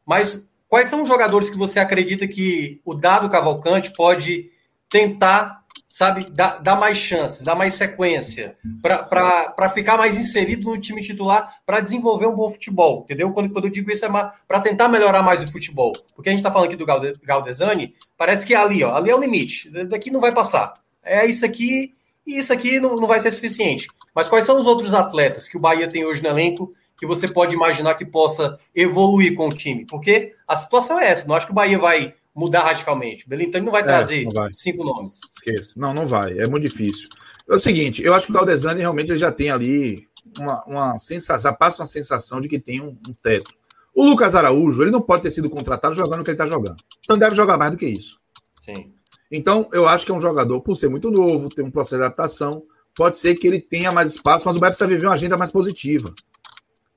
Mas 0.05 0.47
quais 0.69 0.89
são 0.89 1.01
os 1.01 1.09
jogadores 1.09 1.49
que 1.49 1.57
você 1.57 1.81
acredita 1.81 2.29
que 2.29 2.83
o 2.85 2.93
Dado 2.93 3.31
Cavalcante 3.31 3.91
pode 3.97 4.51
tentar 4.91 5.60
sabe, 5.91 6.29
dá, 6.31 6.57
dá 6.59 6.77
mais 6.77 6.97
chances, 6.97 7.43
dá 7.43 7.53
mais 7.53 7.75
sequência, 7.75 8.57
para 8.81 9.69
ficar 9.71 9.99
mais 9.99 10.17
inserido 10.17 10.71
no 10.71 10.81
time 10.81 11.03
titular, 11.03 11.57
para 11.67 11.81
desenvolver 11.81 12.27
um 12.27 12.35
bom 12.35 12.49
futebol, 12.49 13.03
entendeu? 13.05 13.33
Quando, 13.33 13.51
quando 13.51 13.65
eu 13.65 13.71
digo 13.71 13.91
isso 13.91 14.07
é 14.07 14.09
para 14.47 14.61
tentar 14.61 14.89
melhorar 14.89 15.21
mais 15.21 15.43
o 15.43 15.51
futebol. 15.51 15.93
Porque 16.15 16.29
a 16.29 16.33
gente 16.33 16.39
está 16.39 16.53
falando 16.53 16.69
aqui 16.69 16.77
do 16.77 16.87
Galdesani, 16.87 17.93
parece 18.17 18.47
que 18.47 18.55
é 18.55 18.57
ali, 18.57 18.85
ó, 18.85 18.95
ali 18.95 19.11
é 19.11 19.17
o 19.17 19.21
limite, 19.21 19.69
daqui 19.87 20.13
não 20.13 20.21
vai 20.21 20.33
passar. 20.33 20.75
É 21.03 21.27
isso 21.27 21.45
aqui 21.45 21.93
e 22.25 22.39
isso 22.39 22.53
aqui 22.53 22.79
não, 22.79 22.95
não 22.95 23.09
vai 23.09 23.19
ser 23.19 23.33
suficiente. 23.33 23.89
Mas 24.15 24.29
quais 24.29 24.45
são 24.45 24.61
os 24.61 24.67
outros 24.67 24.95
atletas 24.95 25.49
que 25.49 25.57
o 25.57 25.61
Bahia 25.61 25.91
tem 25.91 26.05
hoje 26.05 26.23
no 26.23 26.29
elenco 26.29 26.73
que 26.97 27.07
você 27.07 27.27
pode 27.27 27.55
imaginar 27.55 27.97
que 27.97 28.05
possa 28.05 28.61
evoluir 28.73 29.35
com 29.35 29.49
o 29.49 29.53
time? 29.53 29.85
Porque 29.87 30.35
a 30.47 30.55
situação 30.55 31.01
é 31.01 31.09
essa, 31.09 31.27
não 31.27 31.35
acho 31.35 31.47
que 31.47 31.53
o 31.53 31.55
Bahia 31.55 31.79
vai 31.79 32.15
mudar 32.35 32.63
radicalmente. 32.63 33.27
O 33.27 33.29
Belintani 33.29 33.65
não 33.65 33.73
vai 33.73 33.83
é, 33.83 33.85
trazer 33.85 34.25
não 34.25 34.33
vai. 34.33 34.51
cinco 34.55 34.85
nomes. 34.85 35.21
Esqueça. 35.29 35.75
Não, 35.77 35.93
não 35.93 36.07
vai. 36.07 36.39
É 36.39 36.47
muito 36.47 36.63
difícil. 36.63 37.09
É 37.49 37.55
o 37.55 37.59
seguinte, 37.59 38.03
eu 38.03 38.15
acho 38.15 38.27
que 38.27 38.33
o 38.33 38.35
Claudezani 38.35 38.81
realmente 38.81 39.15
já 39.17 39.33
tem 39.33 39.51
ali 39.51 40.07
uma, 40.39 40.65
uma 40.65 40.99
sensação, 40.99 41.55
passa 41.55 41.83
uma 41.83 41.87
sensação 41.87 42.41
de 42.41 42.49
que 42.49 42.59
tem 42.59 42.81
um, 42.81 42.97
um, 43.09 43.13
teto. 43.23 43.53
O 43.95 44.05
Lucas 44.05 44.35
Araújo, 44.35 44.83
ele 44.83 44.91
não 44.91 45.01
pode 45.01 45.23
ter 45.23 45.31
sido 45.31 45.51
contratado 45.51 45.95
jogando 45.95 46.21
o 46.21 46.25
que 46.25 46.31
ele 46.31 46.37
está 46.37 46.47
jogando. 46.47 46.77
Então 47.05 47.19
deve 47.19 47.35
jogar 47.35 47.59
mais 47.59 47.73
do 47.73 47.77
que 47.77 47.87
isso. 47.87 48.19
Sim. 48.61 48.93
Então, 49.31 49.69
eu 49.73 49.87
acho 49.87 50.05
que 50.05 50.11
é 50.11 50.15
um 50.15 50.21
jogador, 50.21 50.61
por 50.61 50.77
ser 50.77 50.89
muito 50.89 51.11
novo, 51.11 51.49
tem 51.49 51.65
um 51.65 51.71
processo 51.71 51.97
de 51.97 52.05
adaptação, 52.05 52.65
pode 52.97 53.17
ser 53.17 53.37
que 53.37 53.47
ele 53.47 53.61
tenha 53.61 53.93
mais 53.93 54.13
espaço, 54.13 54.45
mas 54.47 54.57
o 54.57 54.61
Bahia 54.61 54.71
precisa 54.71 54.89
viver 54.89 55.07
uma 55.07 55.15
agenda 55.15 55.37
mais 55.37 55.53
positiva. 55.53 56.13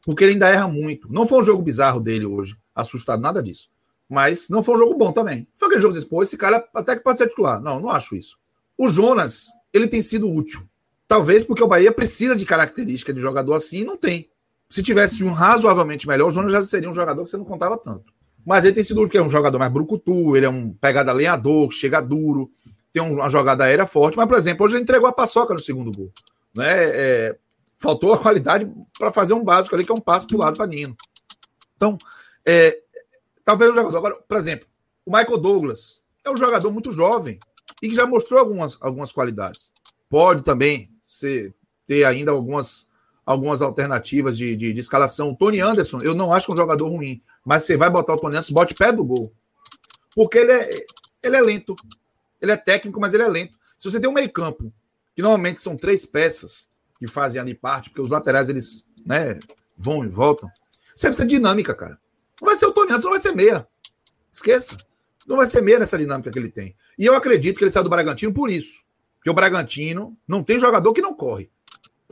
Porque 0.04 0.24
ele 0.24 0.34
ainda 0.34 0.50
erra 0.50 0.68
muito. 0.68 1.12
Não 1.12 1.26
foi 1.26 1.40
um 1.40 1.44
jogo 1.44 1.62
bizarro 1.62 2.00
dele 2.00 2.26
hoje, 2.26 2.56
assustado, 2.76 3.22
nada 3.22 3.42
disso. 3.42 3.70
Mas 4.14 4.48
não 4.48 4.62
foi 4.62 4.76
um 4.76 4.78
jogo 4.78 4.96
bom 4.96 5.12
também. 5.12 5.48
Foi 5.56 5.68
aquele 5.68 5.82
jogo 5.82 6.00
que 6.00 6.06
pô, 6.06 6.22
esse 6.22 6.38
cara 6.38 6.64
até 6.76 6.96
que 6.96 7.02
pode 7.02 7.18
ser 7.18 7.28
titular. 7.28 7.60
Não, 7.60 7.80
não 7.80 7.90
acho 7.90 8.16
isso. 8.16 8.38
O 8.78 8.88
Jonas, 8.88 9.48
ele 9.74 9.88
tem 9.88 10.04
sido 10.04 10.30
útil. 10.30 10.62
Talvez 11.08 11.44
porque 11.44 11.64
o 11.64 11.68
Bahia 11.68 11.92
precisa 11.92 12.36
de 12.36 12.46
característica 12.46 13.12
de 13.12 13.20
jogador 13.20 13.56
assim 13.56 13.80
e 13.80 13.84
não 13.84 13.98
tem. 13.98 14.30
Se 14.70 14.84
tivesse 14.84 15.24
um 15.24 15.32
razoavelmente 15.32 16.08
melhor, 16.08 16.28
o 16.28 16.32
Jonas 16.32 16.52
já 16.52 16.62
seria 16.62 16.88
um 16.88 16.94
jogador 16.94 17.24
que 17.24 17.32
você 17.32 17.38
não 17.38 17.44
contava 17.44 17.76
tanto. 17.76 18.14
Mas 18.46 18.66
ele 18.66 18.76
tem 18.76 18.84
sido 18.84 19.10
que 19.10 19.18
é 19.18 19.24
um 19.24 19.30
jogador 19.30 19.58
mais 19.58 19.72
brucutu, 19.72 20.38
ele 20.38 20.46
é 20.46 20.50
um 20.50 20.72
pegada 20.74 21.12
lenhador, 21.12 21.72
chega 21.72 22.00
duro, 22.00 22.52
tem 22.92 23.02
uma 23.02 23.30
jogada 23.30 23.64
aérea 23.64 23.88
forte. 23.88 24.16
Mas, 24.16 24.28
por 24.28 24.38
exemplo, 24.38 24.64
hoje 24.64 24.76
ele 24.76 24.84
entregou 24.84 25.08
a 25.08 25.14
paçoca 25.14 25.56
no 25.56 25.60
segundo 25.60 25.92
gol. 25.92 26.12
Né? 26.56 26.72
É, 26.72 27.38
faltou 27.80 28.14
a 28.14 28.20
qualidade 28.20 28.72
para 28.98 29.12
fazer 29.12 29.34
um 29.34 29.44
básico 29.44 29.74
ali, 29.74 29.84
que 29.84 29.92
é 29.92 29.96
um 29.96 30.00
passo 30.00 30.28
para 30.28 30.36
o 30.36 30.40
lado 30.40 30.58
para 30.58 30.68
Nino. 30.68 30.96
Então, 31.76 31.98
é, 32.46 32.80
Talvez 33.46 33.72
um 33.72 33.76
jogador. 33.76 33.98
Agora, 33.98 34.16
por 34.16 34.38
exemplo, 34.38 34.68
o 35.06 35.12
Michael 35.12 35.38
Douglas 35.38 36.02
é 36.24 36.32
um 36.32 36.38
jogador 36.38 36.72
muito 36.72 36.92
jovem 36.92 37.40
e 37.82 37.90
que 37.90 37.96
já 37.96 38.06
mostrou 38.06 38.40
algumas, 38.40 38.78
algumas 38.80 39.12
qualidades. 39.12 39.72
Pode 40.10 40.44
também 40.44 40.90
ser, 41.02 41.54
ter 41.86 42.06
ainda 42.06 42.32
algumas, 42.32 42.90
algumas 43.26 43.62
alternativas 43.62 44.38
de, 44.38 44.56
de, 44.56 44.72
de, 44.72 44.80
escalação. 44.80 45.32
O 45.32 45.36
Tony 45.36 45.60
Anderson, 45.60 46.02
eu 46.02 46.16
não 46.16 46.32
acho 46.32 46.46
que 46.46 46.52
é 46.52 46.56
um 46.56 46.58
jogador 46.58 46.88
ruim, 46.88 47.22
mas 47.44 47.64
você 47.64 47.76
vai 47.76 47.90
botar 47.90 48.14
o 48.14 48.18
Tony 48.18 48.36
Anderson, 48.36 48.54
bote 48.54 48.74
pé 48.74 48.92
do 48.92 49.04
gol. 49.04 49.34
Porque 50.16 50.38
ele 50.38 50.52
é, 50.52 50.86
ele 51.22 51.36
é 51.36 51.42
lento. 51.42 51.76
Ele 52.42 52.52
é 52.52 52.58
técnico, 52.58 53.00
mas 53.00 53.14
ele 53.14 53.24
é 53.24 53.28
lento. 53.28 53.58
Se 53.78 53.90
você 53.90 54.00
tem 54.00 54.10
um 54.10 54.14
meio-campo, 54.14 54.72
que 55.16 55.22
normalmente 55.22 55.60
são 55.60 55.76
três 55.76 56.06
peças 56.06 56.70
que 56.98 57.08
fazem 57.08 57.42
ali 57.42 57.54
parte, 57.54 57.90
porque 57.90 58.02
os 58.02 58.10
laterais 58.10 58.50
eles 58.50 58.86
né, 59.06 59.40
vão 59.78 60.06
e 60.06 60.08
voltam, 60.08 60.50
você 60.96 61.08
precisa 61.08 61.28
de 61.28 61.36
dinâmica, 61.36 61.74
cara. 61.74 62.00
Não 62.44 62.48
vai 62.48 62.58
ser 62.58 62.66
o 62.66 62.74
Tony 62.74 62.90
Anderson, 62.90 63.06
não 63.06 63.12
vai 63.12 63.20
ser 63.20 63.34
meia. 63.34 63.66
Esqueça. 64.30 64.76
Não 65.26 65.38
vai 65.38 65.48
ser 65.48 65.62
meia 65.62 65.80
nessa 65.80 65.98
dinâmica 65.98 66.30
que 66.30 66.38
ele 66.38 66.52
tem. 66.52 66.76
E 67.00 67.06
eu 67.06 67.16
acredito 67.16 67.58
que 67.58 67.64
ele 67.64 67.72
saiu 67.72 67.86
do 67.86 67.90
Bragantino 67.90 68.34
por 68.34 68.52
isso. 68.52 68.84
Porque 69.16 69.30
o 69.30 69.34
Bragantino 69.34 70.18
não 70.28 70.44
tem 70.44 70.60
jogador 70.60 70.92
que 70.92 71.02
não 71.02 71.14
corre. 71.14 71.50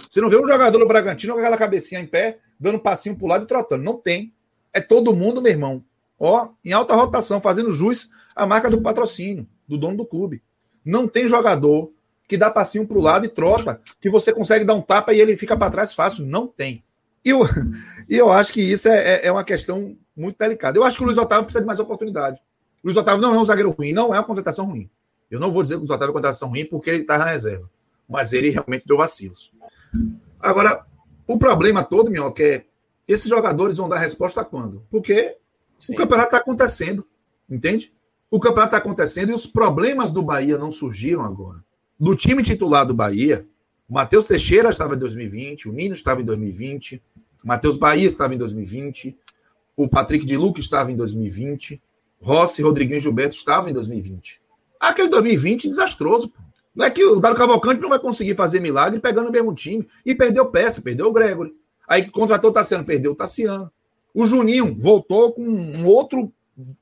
Você 0.09 0.21
não 0.21 0.29
vê 0.29 0.37
um 0.37 0.47
jogador 0.47 0.79
do 0.79 0.87
Bragantino 0.87 1.33
com 1.33 1.39
aquela 1.39 1.57
cabecinha 1.57 1.99
em 1.99 2.07
pé, 2.07 2.39
dando 2.57 2.77
um 2.77 2.79
passinho 2.79 3.17
pro 3.17 3.27
lado 3.27 3.43
e 3.43 3.47
trotando. 3.47 3.83
Não 3.83 3.97
tem. 3.97 4.33
É 4.71 4.79
todo 4.79 5.13
mundo, 5.13 5.41
meu 5.41 5.51
irmão. 5.51 5.83
Ó, 6.17 6.51
em 6.63 6.71
alta 6.71 6.95
rotação, 6.95 7.41
fazendo 7.41 7.69
jus 7.69 8.09
à 8.33 8.45
marca 8.45 8.69
do 8.69 8.81
patrocínio, 8.81 9.45
do 9.67 9.77
dono 9.77 9.97
do 9.97 10.05
clube. 10.05 10.41
Não 10.85 11.09
tem 11.09 11.27
jogador 11.27 11.91
que 12.25 12.37
dá 12.37 12.49
passinho 12.49 12.87
pro 12.87 13.01
lado 13.01 13.25
e 13.25 13.29
trota, 13.29 13.81
que 13.99 14.09
você 14.09 14.31
consegue 14.31 14.63
dar 14.63 14.75
um 14.75 14.81
tapa 14.81 15.13
e 15.13 15.19
ele 15.19 15.35
fica 15.35 15.57
para 15.57 15.69
trás 15.69 15.93
fácil. 15.93 16.25
Não 16.25 16.47
tem. 16.47 16.85
E 17.23 17.29
eu, 17.29 17.41
e 18.09 18.15
eu 18.15 18.31
acho 18.31 18.51
que 18.51 18.61
isso 18.61 18.87
é, 18.87 19.15
é, 19.15 19.27
é 19.27 19.31
uma 19.31 19.43
questão 19.43 19.95
muito 20.15 20.37
delicada. 20.37 20.77
Eu 20.77 20.83
acho 20.83 20.97
que 20.97 21.03
o 21.03 21.05
Luiz 21.05 21.17
Otávio 21.17 21.45
precisa 21.45 21.61
de 21.61 21.67
mais 21.67 21.79
oportunidade. 21.79 22.39
O 22.83 22.87
Luiz 22.87 22.97
Otávio 22.97 23.21
não 23.21 23.35
é 23.35 23.39
um 23.39 23.45
zagueiro 23.45 23.71
ruim, 23.71 23.93
não 23.93 24.13
é 24.13 24.17
uma 24.17 24.25
contratação 24.25 24.65
ruim. 24.65 24.89
Eu 25.29 25.39
não 25.39 25.51
vou 25.51 25.63
dizer 25.63 25.75
que 25.75 25.79
o 25.79 25.81
Luiz 25.81 25.91
Otávio 25.91 26.05
é 26.05 26.09
uma 26.09 26.13
contratação 26.13 26.49
ruim 26.49 26.65
porque 26.65 26.89
ele 26.89 27.01
está 27.01 27.17
na 27.17 27.25
reserva. 27.25 27.69
Mas 28.09 28.33
ele 28.33 28.49
realmente 28.49 28.85
deu 28.85 28.97
vacilos. 28.97 29.51
Agora, 30.39 30.83
o 31.27 31.37
problema 31.37 31.83
todo, 31.83 32.11
Minhoca, 32.11 32.43
é 32.43 32.65
esses 33.07 33.27
jogadores 33.27 33.77
vão 33.77 33.89
dar 33.89 33.99
resposta 33.99 34.43
quando? 34.43 34.85
Porque 34.89 35.37
Sim. 35.77 35.93
o 35.93 35.95
campeonato 35.95 36.29
está 36.29 36.37
acontecendo. 36.37 37.05
Entende? 37.49 37.93
O 38.29 38.39
campeonato 38.39 38.75
está 38.75 38.77
acontecendo 38.77 39.31
e 39.31 39.33
os 39.33 39.45
problemas 39.45 40.11
do 40.11 40.21
Bahia 40.21 40.57
não 40.57 40.71
surgiram 40.71 41.21
agora. 41.21 41.63
Do 41.99 42.15
time 42.15 42.41
titular 42.41 42.85
do 42.85 42.93
Bahia, 42.93 43.45
o 43.89 43.93
Matheus 43.93 44.25
Teixeira 44.25 44.69
estava 44.69 44.95
em 44.95 44.97
2020, 44.97 45.67
o 45.67 45.73
Nino 45.73 45.93
estava 45.93 46.21
em 46.21 46.25
2020, 46.25 47.01
o 47.10 47.10
Matheus 47.43 47.77
Bahia 47.77 48.07
estava 48.07 48.33
em 48.33 48.37
2020, 48.37 49.17
o 49.75 49.87
Patrick 49.87 50.25
de 50.25 50.37
Luca 50.37 50.59
estava 50.59 50.91
em 50.91 50.95
2020. 50.95 51.81
Rossi, 52.21 52.61
Rodriguinho 52.61 52.97
e 52.97 52.99
Gilberto 52.99 53.35
estavam 53.35 53.69
em 53.69 53.73
2020. 53.73 54.39
Aquele 54.79 55.09
2020 55.09 55.67
desastroso. 55.67 56.29
Pô. 56.29 56.39
Não 56.73 56.85
é 56.85 56.89
que 56.89 57.03
o 57.03 57.19
Dário 57.19 57.37
Cavalcante 57.37 57.81
não 57.81 57.89
vai 57.89 57.99
conseguir 57.99 58.35
fazer 58.35 58.59
milagre 58.59 58.99
pegando 58.99 59.29
o 59.29 59.31
mesmo 59.31 59.53
time. 59.53 59.87
E 60.05 60.15
perdeu 60.15 60.45
peça, 60.45 60.81
perdeu 60.81 61.07
o 61.07 61.11
Gregory. 61.11 61.53
Aí 61.87 62.09
contratou 62.09 62.51
o 62.51 62.53
Tassiano, 62.53 62.85
perdeu 62.85 63.11
o 63.11 63.15
Tassiano. 63.15 63.71
O 64.13 64.25
Juninho 64.25 64.75
voltou 64.79 65.33
com 65.33 65.41
um 65.41 65.85
outro 65.85 66.31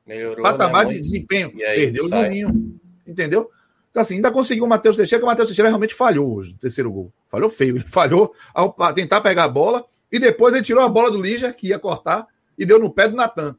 Melhorou, 0.06 0.44
patamar 0.44 0.86
né, 0.86 0.94
de 0.94 1.00
desempenho. 1.00 1.52
Aí, 1.56 1.78
perdeu 1.84 2.08
sai. 2.08 2.22
o 2.22 2.26
Juninho. 2.26 2.80
Entendeu? 3.08 3.50
Então, 3.90 4.02
assim, 4.02 4.16
ainda 4.16 4.32
conseguiu 4.32 4.66
o 4.66 4.68
Matheus 4.68 4.96
Teixeira, 4.96 5.20
que 5.20 5.26
o 5.26 5.28
Matheus 5.28 5.48
Teixeira 5.48 5.70
realmente 5.70 5.96
falhou 5.96 6.36
hoje 6.36 6.52
no 6.52 6.60
terceiro 6.60 6.92
gol. 6.92 7.12
Falhou 7.28 7.50
feio. 7.50 7.78
Ele 7.78 7.88
falhou 7.88 8.34
ao 8.54 8.76
tentar 8.94 9.22
pegar 9.22 9.46
a 9.46 9.50
bola 9.50 9.86
e 10.12 10.20
depois 10.20 10.54
ele 10.54 10.64
tirou 10.64 10.84
a 10.84 10.90
bola 10.90 11.12
do 11.12 11.22
Lígia, 11.22 11.54
que 11.54 11.68
ia 11.68 11.80
cortar, 11.80 12.28
e 12.58 12.66
deu 12.66 12.80
no 12.80 12.92
pé 12.92 13.08
do 13.08 13.16
Natan. 13.16 13.56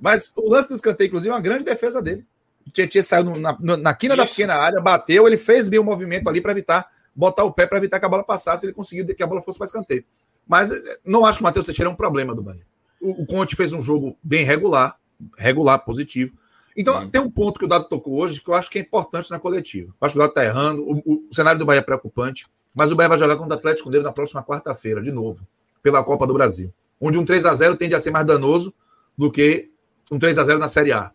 Mas 0.00 0.32
o 0.36 0.50
lance 0.50 0.68
do 0.68 0.74
escanteio, 0.74 1.08
inclusive, 1.08 1.30
é 1.30 1.34
uma 1.34 1.40
grande 1.40 1.64
defesa 1.64 2.02
dele. 2.02 2.24
O 2.66 2.70
Tietchan 2.70 3.02
saiu 3.02 3.24
na, 3.36 3.56
na 3.76 3.94
quina 3.94 4.14
Isso. 4.14 4.22
da 4.22 4.28
pequena 4.28 4.54
área, 4.54 4.80
bateu, 4.80 5.26
ele 5.26 5.36
fez 5.36 5.68
bem 5.68 5.78
o 5.78 5.84
movimento 5.84 6.28
ali 6.28 6.40
para 6.40 6.52
evitar, 6.52 6.86
botar 7.14 7.44
o 7.44 7.52
pé 7.52 7.66
para 7.66 7.78
evitar 7.78 7.98
que 7.98 8.06
a 8.06 8.08
bola 8.08 8.22
passasse, 8.22 8.66
ele 8.66 8.72
conseguiu 8.72 9.06
que 9.06 9.22
a 9.22 9.26
bola 9.26 9.40
fosse 9.40 9.58
para 9.58 9.66
escanteio. 9.66 10.04
Mas 10.46 10.70
eh, 10.70 10.98
não 11.04 11.24
acho 11.24 11.38
que 11.38 11.42
o 11.42 11.46
Matheus 11.46 11.64
Teixeira 11.64 11.88
é 11.88 11.92
um 11.92 11.96
problema 11.96 12.34
do 12.34 12.42
Bahia. 12.42 12.66
O, 13.00 13.22
o 13.22 13.26
Conte 13.26 13.56
fez 13.56 13.72
um 13.72 13.80
jogo 13.80 14.16
bem 14.22 14.44
regular, 14.44 14.98
regular, 15.38 15.78
positivo. 15.78 16.32
Então, 16.76 16.98
hum. 16.98 17.08
tem 17.08 17.20
um 17.20 17.30
ponto 17.30 17.58
que 17.58 17.64
o 17.64 17.68
Dado 17.68 17.88
tocou 17.88 18.18
hoje 18.18 18.40
que 18.40 18.48
eu 18.48 18.54
acho 18.54 18.70
que 18.70 18.78
é 18.78 18.82
importante 18.82 19.30
na 19.30 19.38
coletiva. 19.38 19.88
Eu 20.00 20.06
acho 20.06 20.14
que 20.14 20.18
o 20.18 20.22
Dado 20.22 20.30
está 20.30 20.44
errando, 20.44 20.82
o, 20.82 21.28
o, 21.28 21.34
cenário 21.34 21.58
do 21.58 21.66
Bahia 21.66 21.80
é 21.80 21.82
preocupante, 21.82 22.46
mas 22.74 22.90
o 22.90 22.96
Bahia 22.96 23.08
vai 23.08 23.18
jogar 23.18 23.36
contra 23.36 23.56
o 23.56 23.58
Atlético 23.58 23.90
dele 23.90 24.04
na 24.04 24.12
próxima 24.12 24.42
quarta-feira, 24.42 25.02
de 25.02 25.10
novo, 25.10 25.46
pela 25.82 26.02
Copa 26.02 26.26
do 26.26 26.34
Brasil 26.34 26.72
onde 27.00 27.18
um 27.18 27.24
3 27.24 27.46
a 27.46 27.54
0 27.54 27.76
tende 27.76 27.94
a 27.94 28.00
ser 28.00 28.10
mais 28.10 28.26
danoso 28.26 28.74
do 29.16 29.30
que 29.30 29.70
um 30.10 30.18
3 30.18 30.38
a 30.38 30.44
0 30.44 30.58
na 30.58 30.68
Série 30.68 30.92
A. 30.92 31.10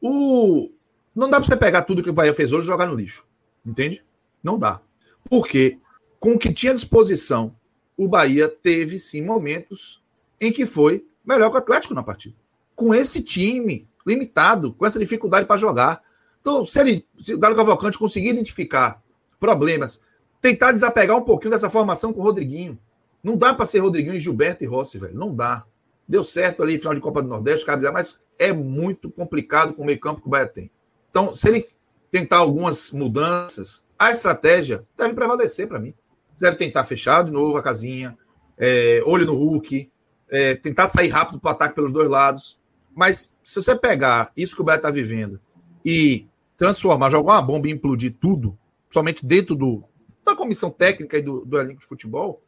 O... 0.00 0.70
Não 1.14 1.28
dá 1.28 1.38
para 1.38 1.46
você 1.46 1.56
pegar 1.56 1.82
tudo 1.82 2.02
que 2.02 2.10
o 2.10 2.12
Bahia 2.12 2.34
fez 2.34 2.52
hoje 2.52 2.66
e 2.66 2.66
jogar 2.66 2.86
no 2.86 2.94
lixo. 2.94 3.26
Entende? 3.64 4.04
Não 4.42 4.58
dá. 4.58 4.80
Porque 5.28 5.78
com 6.20 6.34
o 6.34 6.38
que 6.38 6.52
tinha 6.52 6.72
à 6.72 6.74
disposição 6.74 7.54
o 7.96 8.06
Bahia 8.06 8.48
teve 8.48 8.98
sim 8.98 9.22
momentos 9.22 10.02
em 10.40 10.52
que 10.52 10.64
foi 10.64 11.04
melhor 11.24 11.50
que 11.50 11.56
o 11.56 11.58
Atlético 11.58 11.94
na 11.94 12.02
partida. 12.02 12.36
Com 12.76 12.94
esse 12.94 13.22
time 13.22 13.88
limitado, 14.06 14.72
com 14.74 14.86
essa 14.86 14.98
dificuldade 14.98 15.46
para 15.46 15.56
jogar. 15.56 16.02
Então, 16.40 16.64
se 16.64 16.78
ele, 16.78 17.06
se 17.18 17.34
o 17.34 17.38
Galo 17.38 17.56
Cavalcante 17.56 17.98
conseguir 17.98 18.28
identificar 18.28 19.02
problemas, 19.40 20.00
tentar 20.40 20.70
desapegar 20.70 21.16
um 21.16 21.22
pouquinho 21.22 21.50
dessa 21.50 21.68
formação 21.68 22.12
com 22.12 22.20
o 22.20 22.22
Rodriguinho. 22.22 22.78
Não 23.22 23.36
dá 23.36 23.52
para 23.52 23.66
ser 23.66 23.80
Rodriguinho 23.80 24.14
e 24.14 24.18
Gilberto 24.18 24.64
e 24.64 24.66
Rossi, 24.66 24.98
velho. 24.98 25.14
Não 25.14 25.34
dá. 25.34 25.64
Deu 26.06 26.24
certo 26.24 26.62
ali, 26.62 26.78
final 26.78 26.94
de 26.94 27.00
Copa 27.00 27.22
do 27.22 27.28
Nordeste, 27.28 27.66
mas 27.92 28.26
é 28.38 28.52
muito 28.52 29.10
complicado 29.10 29.74
com 29.74 29.82
o 29.82 29.86
meio-campo 29.86 30.20
que 30.22 30.26
o 30.26 30.30
Bahia 30.30 30.46
tem. 30.46 30.70
Então, 31.10 31.34
se 31.34 31.48
ele 31.48 31.64
tentar 32.10 32.38
algumas 32.38 32.90
mudanças, 32.90 33.84
a 33.98 34.10
estratégia 34.10 34.86
deve 34.96 35.14
prevalecer 35.14 35.66
para 35.68 35.78
mim. 35.78 35.92
Deve 36.40 36.56
tentar 36.56 36.84
fechar 36.84 37.24
de 37.24 37.32
novo 37.32 37.56
a 37.56 37.62
casinha, 37.62 38.16
é, 38.56 39.02
olho 39.04 39.26
no 39.26 39.34
Hulk, 39.34 39.90
é, 40.30 40.54
tentar 40.54 40.86
sair 40.86 41.08
rápido 41.08 41.40
para 41.40 41.48
o 41.48 41.52
ataque 41.52 41.74
pelos 41.74 41.92
dois 41.92 42.08
lados. 42.08 42.58
Mas 42.94 43.36
se 43.42 43.60
você 43.60 43.76
pegar 43.76 44.32
isso 44.36 44.54
que 44.54 44.62
o 44.62 44.64
Bahia 44.64 44.78
está 44.78 44.90
vivendo 44.90 45.40
e 45.84 46.26
transformar, 46.56 47.10
jogar 47.10 47.34
uma 47.34 47.42
bomba 47.42 47.68
e 47.68 47.72
implodir 47.72 48.16
tudo, 48.20 48.58
somente 48.90 49.24
dentro 49.26 49.54
do, 49.54 49.84
da 50.24 50.34
comissão 50.34 50.70
técnica 50.70 51.18
e 51.18 51.22
do, 51.22 51.44
do 51.44 51.58
elenco 51.58 51.80
de 51.80 51.86
futebol, 51.86 52.42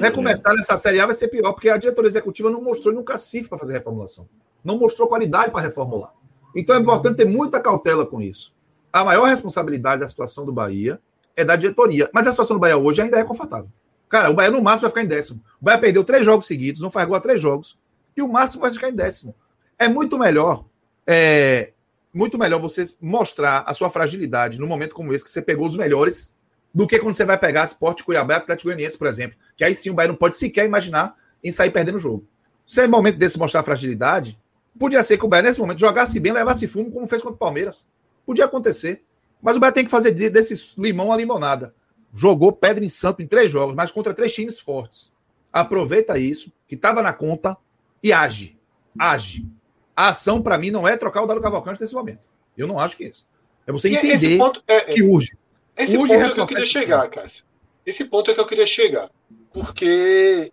recomeçar 0.00 0.54
nessa 0.54 0.76
Série 0.76 1.00
A 1.00 1.06
vai 1.06 1.14
ser 1.14 1.28
pior, 1.28 1.52
porque 1.52 1.68
a 1.68 1.76
diretoria 1.76 2.08
executiva 2.08 2.50
não 2.50 2.62
mostrou 2.62 2.94
nunca 2.94 3.18
CIF 3.18 3.48
para 3.48 3.58
fazer 3.58 3.74
reformulação. 3.74 4.28
Não 4.64 4.78
mostrou 4.78 5.08
qualidade 5.08 5.50
para 5.50 5.60
reformular. 5.60 6.12
Então 6.54 6.74
é 6.74 6.78
importante 6.78 7.16
ter 7.16 7.24
muita 7.24 7.60
cautela 7.60 8.06
com 8.06 8.20
isso. 8.20 8.54
A 8.92 9.04
maior 9.04 9.24
responsabilidade 9.24 10.00
da 10.00 10.08
situação 10.08 10.44
do 10.46 10.52
Bahia 10.52 11.00
é 11.36 11.44
da 11.44 11.54
diretoria. 11.54 12.08
Mas 12.12 12.26
a 12.26 12.30
situação 12.30 12.56
do 12.56 12.60
Bahia 12.60 12.76
hoje 12.76 13.02
ainda 13.02 13.18
é 13.18 13.24
confortável. 13.24 13.68
Cara, 14.08 14.30
o 14.30 14.34
Bahia 14.34 14.50
no 14.50 14.62
máximo 14.62 14.82
vai 14.82 14.90
ficar 14.90 15.02
em 15.02 15.08
décimo. 15.08 15.42
O 15.60 15.64
Bahia 15.64 15.78
perdeu 15.78 16.04
três 16.04 16.24
jogos 16.24 16.46
seguidos, 16.46 16.80
não 16.80 16.90
faz 16.90 17.06
gol 17.06 17.16
a 17.16 17.20
três 17.20 17.40
jogos. 17.40 17.78
E 18.16 18.22
o 18.22 18.28
máximo 18.28 18.62
vai 18.62 18.70
ficar 18.70 18.88
em 18.88 18.94
décimo. 18.94 19.34
É 19.78 19.88
muito 19.88 20.18
melhor. 20.18 20.64
É, 21.06 21.72
muito 22.12 22.38
melhor 22.38 22.58
você 22.58 22.84
mostrar 23.00 23.64
a 23.66 23.74
sua 23.74 23.90
fragilidade 23.90 24.58
no 24.58 24.66
momento 24.66 24.94
como 24.94 25.12
esse, 25.12 25.22
que 25.22 25.30
você 25.30 25.42
pegou 25.42 25.66
os 25.66 25.76
melhores 25.76 26.34
do 26.74 26.86
que 26.86 26.98
quando 26.98 27.14
você 27.14 27.24
vai 27.24 27.38
pegar 27.38 27.64
Sport 27.64 28.02
Cuiabá 28.02 28.34
e 28.34 28.36
Atlético 28.36 28.68
Goianiense, 28.68 28.98
por 28.98 29.06
exemplo. 29.06 29.36
Que 29.56 29.64
aí 29.64 29.74
sim 29.74 29.90
o 29.90 29.94
Bahia 29.94 30.08
não 30.08 30.16
pode 30.16 30.36
sequer 30.36 30.64
imaginar 30.66 31.16
em 31.42 31.50
sair 31.50 31.70
perdendo 31.70 31.96
o 31.96 31.98
jogo. 31.98 32.26
Se 32.66 32.82
é 32.82 32.86
momento 32.86 33.16
desse 33.16 33.38
mostrar 33.38 33.62
fragilidade, 33.62 34.38
podia 34.78 35.02
ser 35.02 35.16
que 35.16 35.24
o 35.24 35.28
Bahia 35.28 35.44
nesse 35.44 35.60
momento 35.60 35.78
jogasse 35.78 36.20
bem, 36.20 36.32
levasse 36.32 36.66
fumo, 36.66 36.90
como 36.90 37.06
fez 37.06 37.22
contra 37.22 37.36
o 37.36 37.38
Palmeiras. 37.38 37.86
Podia 38.24 38.44
acontecer. 38.44 39.02
Mas 39.40 39.56
o 39.56 39.60
Bahia 39.60 39.72
tem 39.72 39.84
que 39.84 39.90
fazer 39.90 40.10
desse 40.10 40.74
limão 40.76 41.12
a 41.12 41.16
limonada. 41.16 41.74
Jogou 42.12 42.52
pedra 42.52 42.84
em 42.84 42.88
santo 42.88 43.22
em 43.22 43.26
três 43.26 43.50
jogos, 43.50 43.74
mas 43.74 43.90
contra 43.90 44.12
três 44.12 44.34
times 44.34 44.58
fortes. 44.58 45.12
Aproveita 45.52 46.18
isso, 46.18 46.52
que 46.66 46.74
estava 46.74 47.02
na 47.02 47.12
conta, 47.12 47.56
e 48.02 48.12
age. 48.12 48.58
Age. 48.98 49.46
A 49.94 50.08
ação, 50.08 50.42
para 50.42 50.58
mim, 50.58 50.70
não 50.70 50.86
é 50.86 50.96
trocar 50.96 51.22
o 51.22 51.26
Dado 51.26 51.40
Cavalcante 51.40 51.80
nesse 51.80 51.94
momento. 51.94 52.20
Eu 52.56 52.66
não 52.66 52.78
acho 52.78 52.96
que 52.96 53.04
é 53.04 53.08
isso. 53.08 53.26
É 53.66 53.72
você 53.72 53.88
e 53.88 53.96
entender 53.96 54.38
é, 54.66 54.80
que 54.92 55.02
urge. 55.02 55.36
Esse 55.76 55.96
Hoje 55.98 56.12
ponto 56.12 56.24
é 56.24 56.32
que 56.32 56.40
eu 56.40 56.46
queria 56.46 56.66
chegar, 56.66 57.08
Cássio. 57.08 57.44
Esse 57.84 58.04
ponto 58.04 58.30
é 58.30 58.34
que 58.34 58.40
eu 58.40 58.46
queria 58.46 58.66
chegar. 58.66 59.10
Porque 59.52 60.52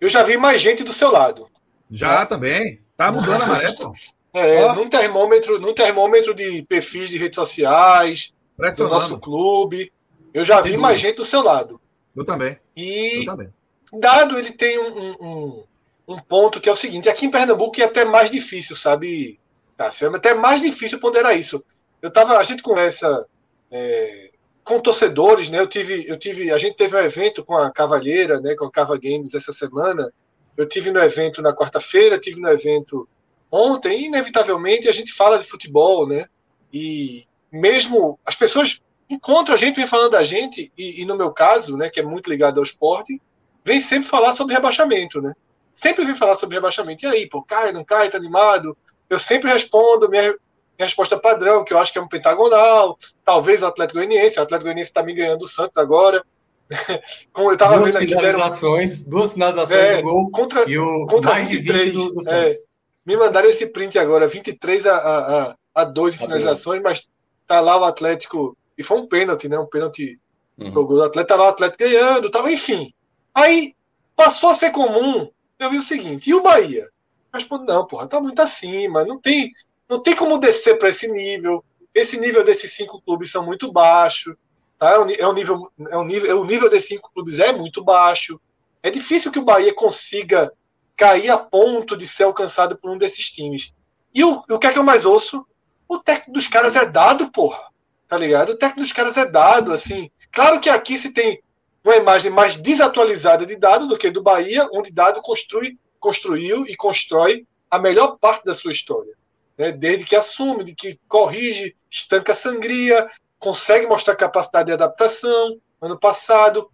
eu 0.00 0.08
já 0.08 0.22
vi 0.22 0.36
mais 0.36 0.60
gente 0.60 0.84
do 0.84 0.92
seu 0.92 1.10
lado. 1.10 1.48
Já 1.90 2.20
né? 2.20 2.26
também. 2.26 2.80
Tá 2.96 3.10
mudando 3.10 3.42
a 3.42 3.46
maré, 3.46 3.72
pô. 3.72 3.92
É, 4.34 4.64
oh. 4.64 4.74
num 4.74 4.88
termômetro, 4.88 5.60
num 5.60 5.74
termômetro 5.74 6.32
de 6.32 6.62
perfis 6.62 7.10
de 7.10 7.18
redes 7.18 7.36
sociais, 7.36 8.32
do 8.56 8.88
nosso 8.88 9.18
clube. 9.18 9.92
Eu 10.32 10.42
já 10.42 10.54
Sem 10.54 10.62
vi 10.62 10.68
dúvida. 10.70 10.88
mais 10.88 10.98
gente 10.98 11.16
do 11.16 11.24
seu 11.26 11.42
lado. 11.42 11.78
Eu 12.16 12.24
também. 12.24 12.58
E 12.74 13.18
eu 13.18 13.24
também. 13.26 13.52
Dado 13.92 14.38
ele 14.38 14.50
tem 14.52 14.78
um, 14.78 15.16
um, 15.20 15.64
um, 16.08 16.18
ponto 16.18 16.62
que 16.62 16.68
é 16.70 16.72
o 16.72 16.76
seguinte: 16.76 17.10
aqui 17.10 17.26
em 17.26 17.30
Pernambuco 17.30 17.78
é 17.78 17.84
até 17.84 18.06
mais 18.06 18.30
difícil, 18.30 18.74
sabe, 18.74 19.38
Cássio? 19.76 20.10
É 20.10 20.16
até 20.16 20.32
mais 20.32 20.62
difícil 20.62 20.98
ponderar 20.98 21.38
isso. 21.38 21.62
Eu 22.00 22.10
tava, 22.10 22.38
a 22.38 22.42
gente 22.42 22.62
conversa 22.62 23.28
é, 23.70 24.30
com 24.64 24.80
torcedores, 24.80 25.48
né? 25.48 25.58
Eu 25.58 25.66
tive, 25.66 26.06
eu 26.06 26.16
tive, 26.16 26.50
a 26.50 26.58
gente 26.58 26.76
teve 26.76 26.96
um 26.96 27.00
evento 27.00 27.44
com 27.44 27.56
a 27.56 27.70
Cavalheira, 27.70 28.40
né? 28.40 28.54
Com 28.54 28.66
a 28.66 28.70
Cava 28.70 28.96
Games 28.96 29.34
essa 29.34 29.52
semana. 29.52 30.12
Eu 30.56 30.66
tive 30.66 30.90
no 30.90 31.00
evento 31.00 31.42
na 31.42 31.54
quarta-feira, 31.54 32.18
tive 32.18 32.40
no 32.40 32.48
evento 32.48 33.08
ontem. 33.50 34.02
E 34.02 34.06
inevitavelmente 34.06 34.88
a 34.88 34.92
gente 34.92 35.12
fala 35.12 35.38
de 35.38 35.46
futebol, 35.46 36.06
né? 36.06 36.26
E 36.72 37.26
mesmo 37.50 38.18
as 38.24 38.36
pessoas 38.36 38.80
encontram 39.10 39.54
a 39.54 39.58
gente, 39.58 39.76
vem 39.76 39.86
falando 39.86 40.12
da 40.12 40.24
gente 40.24 40.72
e, 40.78 41.02
e 41.02 41.04
no 41.04 41.16
meu 41.16 41.32
caso, 41.32 41.76
né? 41.76 41.90
Que 41.90 42.00
é 42.00 42.04
muito 42.04 42.30
ligado 42.30 42.58
ao 42.58 42.64
esporte, 42.64 43.20
vem 43.64 43.80
sempre 43.80 44.08
falar 44.08 44.32
sobre 44.32 44.54
rebaixamento, 44.54 45.20
né? 45.20 45.34
Sempre 45.74 46.04
vem 46.04 46.14
falar 46.14 46.36
sobre 46.36 46.54
rebaixamento. 46.54 47.04
E 47.04 47.08
aí, 47.08 47.28
pô, 47.28 47.42
cai, 47.42 47.72
não 47.72 47.84
cai, 47.84 48.08
tá 48.08 48.18
animado? 48.18 48.76
Eu 49.08 49.18
sempre 49.18 49.50
respondo, 49.50 50.08
minha, 50.08 50.34
resposta 50.82 51.18
padrão, 51.18 51.64
que 51.64 51.72
eu 51.72 51.78
acho 51.78 51.92
que 51.92 51.98
é 51.98 52.02
um 52.02 52.08
pentagonal, 52.08 52.98
talvez 53.24 53.62
o 53.62 53.66
Atlético 53.66 53.98
Goianiense, 53.98 54.38
o 54.38 54.42
Atlético 54.42 54.64
Goianiense 54.64 54.90
está 54.90 55.02
me 55.02 55.14
ganhando 55.14 55.42
o 55.42 55.48
Santos 55.48 55.76
agora. 55.76 56.24
Como 57.32 57.50
eu 57.50 57.56
tava 57.56 57.78
duas 57.78 57.92
vendo 57.92 58.04
aqui, 58.04 58.08
finalizações, 58.08 59.00
deram... 59.00 59.10
duas 59.10 59.32
finalizações, 59.32 59.80
é, 59.80 59.98
um 59.98 60.02
gol 60.02 60.30
contra, 60.30 60.68
e 60.68 60.78
o 60.78 61.06
contra 61.06 61.32
mais 61.32 61.48
23, 61.48 61.92
do, 61.92 62.12
do 62.12 62.30
é, 62.30 62.56
me 63.04 63.16
mandaram 63.16 63.48
esse 63.48 63.66
print 63.66 63.98
agora, 63.98 64.28
23 64.28 64.86
a, 64.86 64.96
a, 64.96 65.56
a 65.74 65.84
2 65.84 66.16
finalizações, 66.16 66.82
mas 66.82 67.08
tá 67.46 67.60
lá 67.60 67.78
o 67.78 67.84
Atlético, 67.84 68.56
e 68.78 68.82
foi 68.82 68.98
um 68.98 69.06
pênalti, 69.06 69.48
né? 69.48 69.58
Um 69.58 69.66
pênalti 69.66 70.18
uhum. 70.58 70.70
do 70.70 70.86
gol 70.86 70.96
do 70.96 71.02
Atlético, 71.02 71.28
tava 71.28 71.44
o 71.44 71.48
Atlético 71.48 71.84
ganhando, 71.84 72.30
tava, 72.30 72.50
enfim. 72.50 72.92
Aí 73.34 73.74
passou 74.16 74.50
a 74.50 74.54
ser 74.54 74.70
comum, 74.70 75.28
eu 75.58 75.70
vi 75.70 75.78
o 75.78 75.82
seguinte, 75.82 76.30
e 76.30 76.34
o 76.34 76.42
Bahia? 76.42 76.84
Eu 77.32 77.38
respondo, 77.38 77.64
não, 77.64 77.86
porra, 77.86 78.06
tá 78.06 78.20
muito 78.20 78.40
acima, 78.40 79.04
não 79.04 79.20
tem, 79.20 79.52
não 79.88 80.02
tem 80.02 80.16
como 80.16 80.38
descer 80.38 80.78
para 80.78 80.88
esse 80.88 81.08
nível. 81.08 81.64
Esse 81.94 82.18
nível 82.18 82.42
desses 82.42 82.72
cinco 82.72 83.00
clubes 83.02 83.30
são 83.30 83.44
muito 83.44 83.70
baixo. 83.70 84.36
Tá? 84.78 84.92
É 85.18 85.26
um 85.26 85.32
nível, 85.32 85.70
é 85.90 85.96
um 85.96 86.04
nível, 86.04 86.40
o 86.40 86.44
nível 86.44 86.70
desses 86.70 86.88
cinco 86.88 87.10
clubes 87.12 87.38
é 87.38 87.52
muito 87.52 87.84
baixo. 87.84 88.40
É 88.82 88.90
difícil 88.90 89.30
que 89.30 89.38
o 89.38 89.44
Bahia 89.44 89.74
consiga 89.74 90.52
cair 90.96 91.30
a 91.30 91.38
ponto 91.38 91.96
de 91.96 92.06
ser 92.06 92.24
alcançado 92.24 92.76
por 92.76 92.90
um 92.90 92.98
desses 92.98 93.30
times. 93.30 93.72
E 94.14 94.24
o, 94.24 94.42
o 94.48 94.58
que 94.58 94.66
é 94.66 94.72
que 94.72 94.78
eu 94.78 94.84
mais 94.84 95.04
ouço? 95.04 95.46
O 95.88 95.98
técnico 95.98 96.32
dos 96.32 96.48
caras 96.48 96.74
é 96.74 96.84
dado, 96.84 97.30
porra. 97.30 97.70
Tá 98.08 98.16
ligado? 98.16 98.50
O 98.50 98.56
técnico 98.56 98.80
dos 98.80 98.92
caras 98.92 99.16
é 99.16 99.26
dado, 99.26 99.72
assim. 99.72 100.10
Claro 100.30 100.60
que 100.60 100.68
aqui 100.68 100.96
se 100.96 101.12
tem 101.12 101.42
uma 101.84 101.96
imagem 101.96 102.30
mais 102.30 102.56
desatualizada 102.56 103.44
de 103.44 103.56
dado 103.56 103.86
do 103.86 103.98
que 103.98 104.10
do 104.10 104.22
Bahia, 104.22 104.68
onde 104.72 104.90
dado 104.90 105.20
construi, 105.20 105.78
construiu 105.98 106.64
e 106.66 106.76
constrói 106.76 107.46
a 107.70 107.78
melhor 107.78 108.18
parte 108.18 108.44
da 108.44 108.54
sua 108.54 108.72
história 108.72 109.12
né, 109.56 109.72
desde 109.72 110.04
que 110.04 110.16
assume, 110.16 110.64
de 110.64 110.74
que 110.74 110.98
corrige, 111.08 111.76
estanca 111.90 112.32
a 112.32 112.36
sangria, 112.36 113.08
consegue 113.38 113.86
mostrar 113.86 114.16
capacidade 114.16 114.66
de 114.66 114.72
adaptação. 114.72 115.58
Ano 115.80 115.98
passado, 115.98 116.70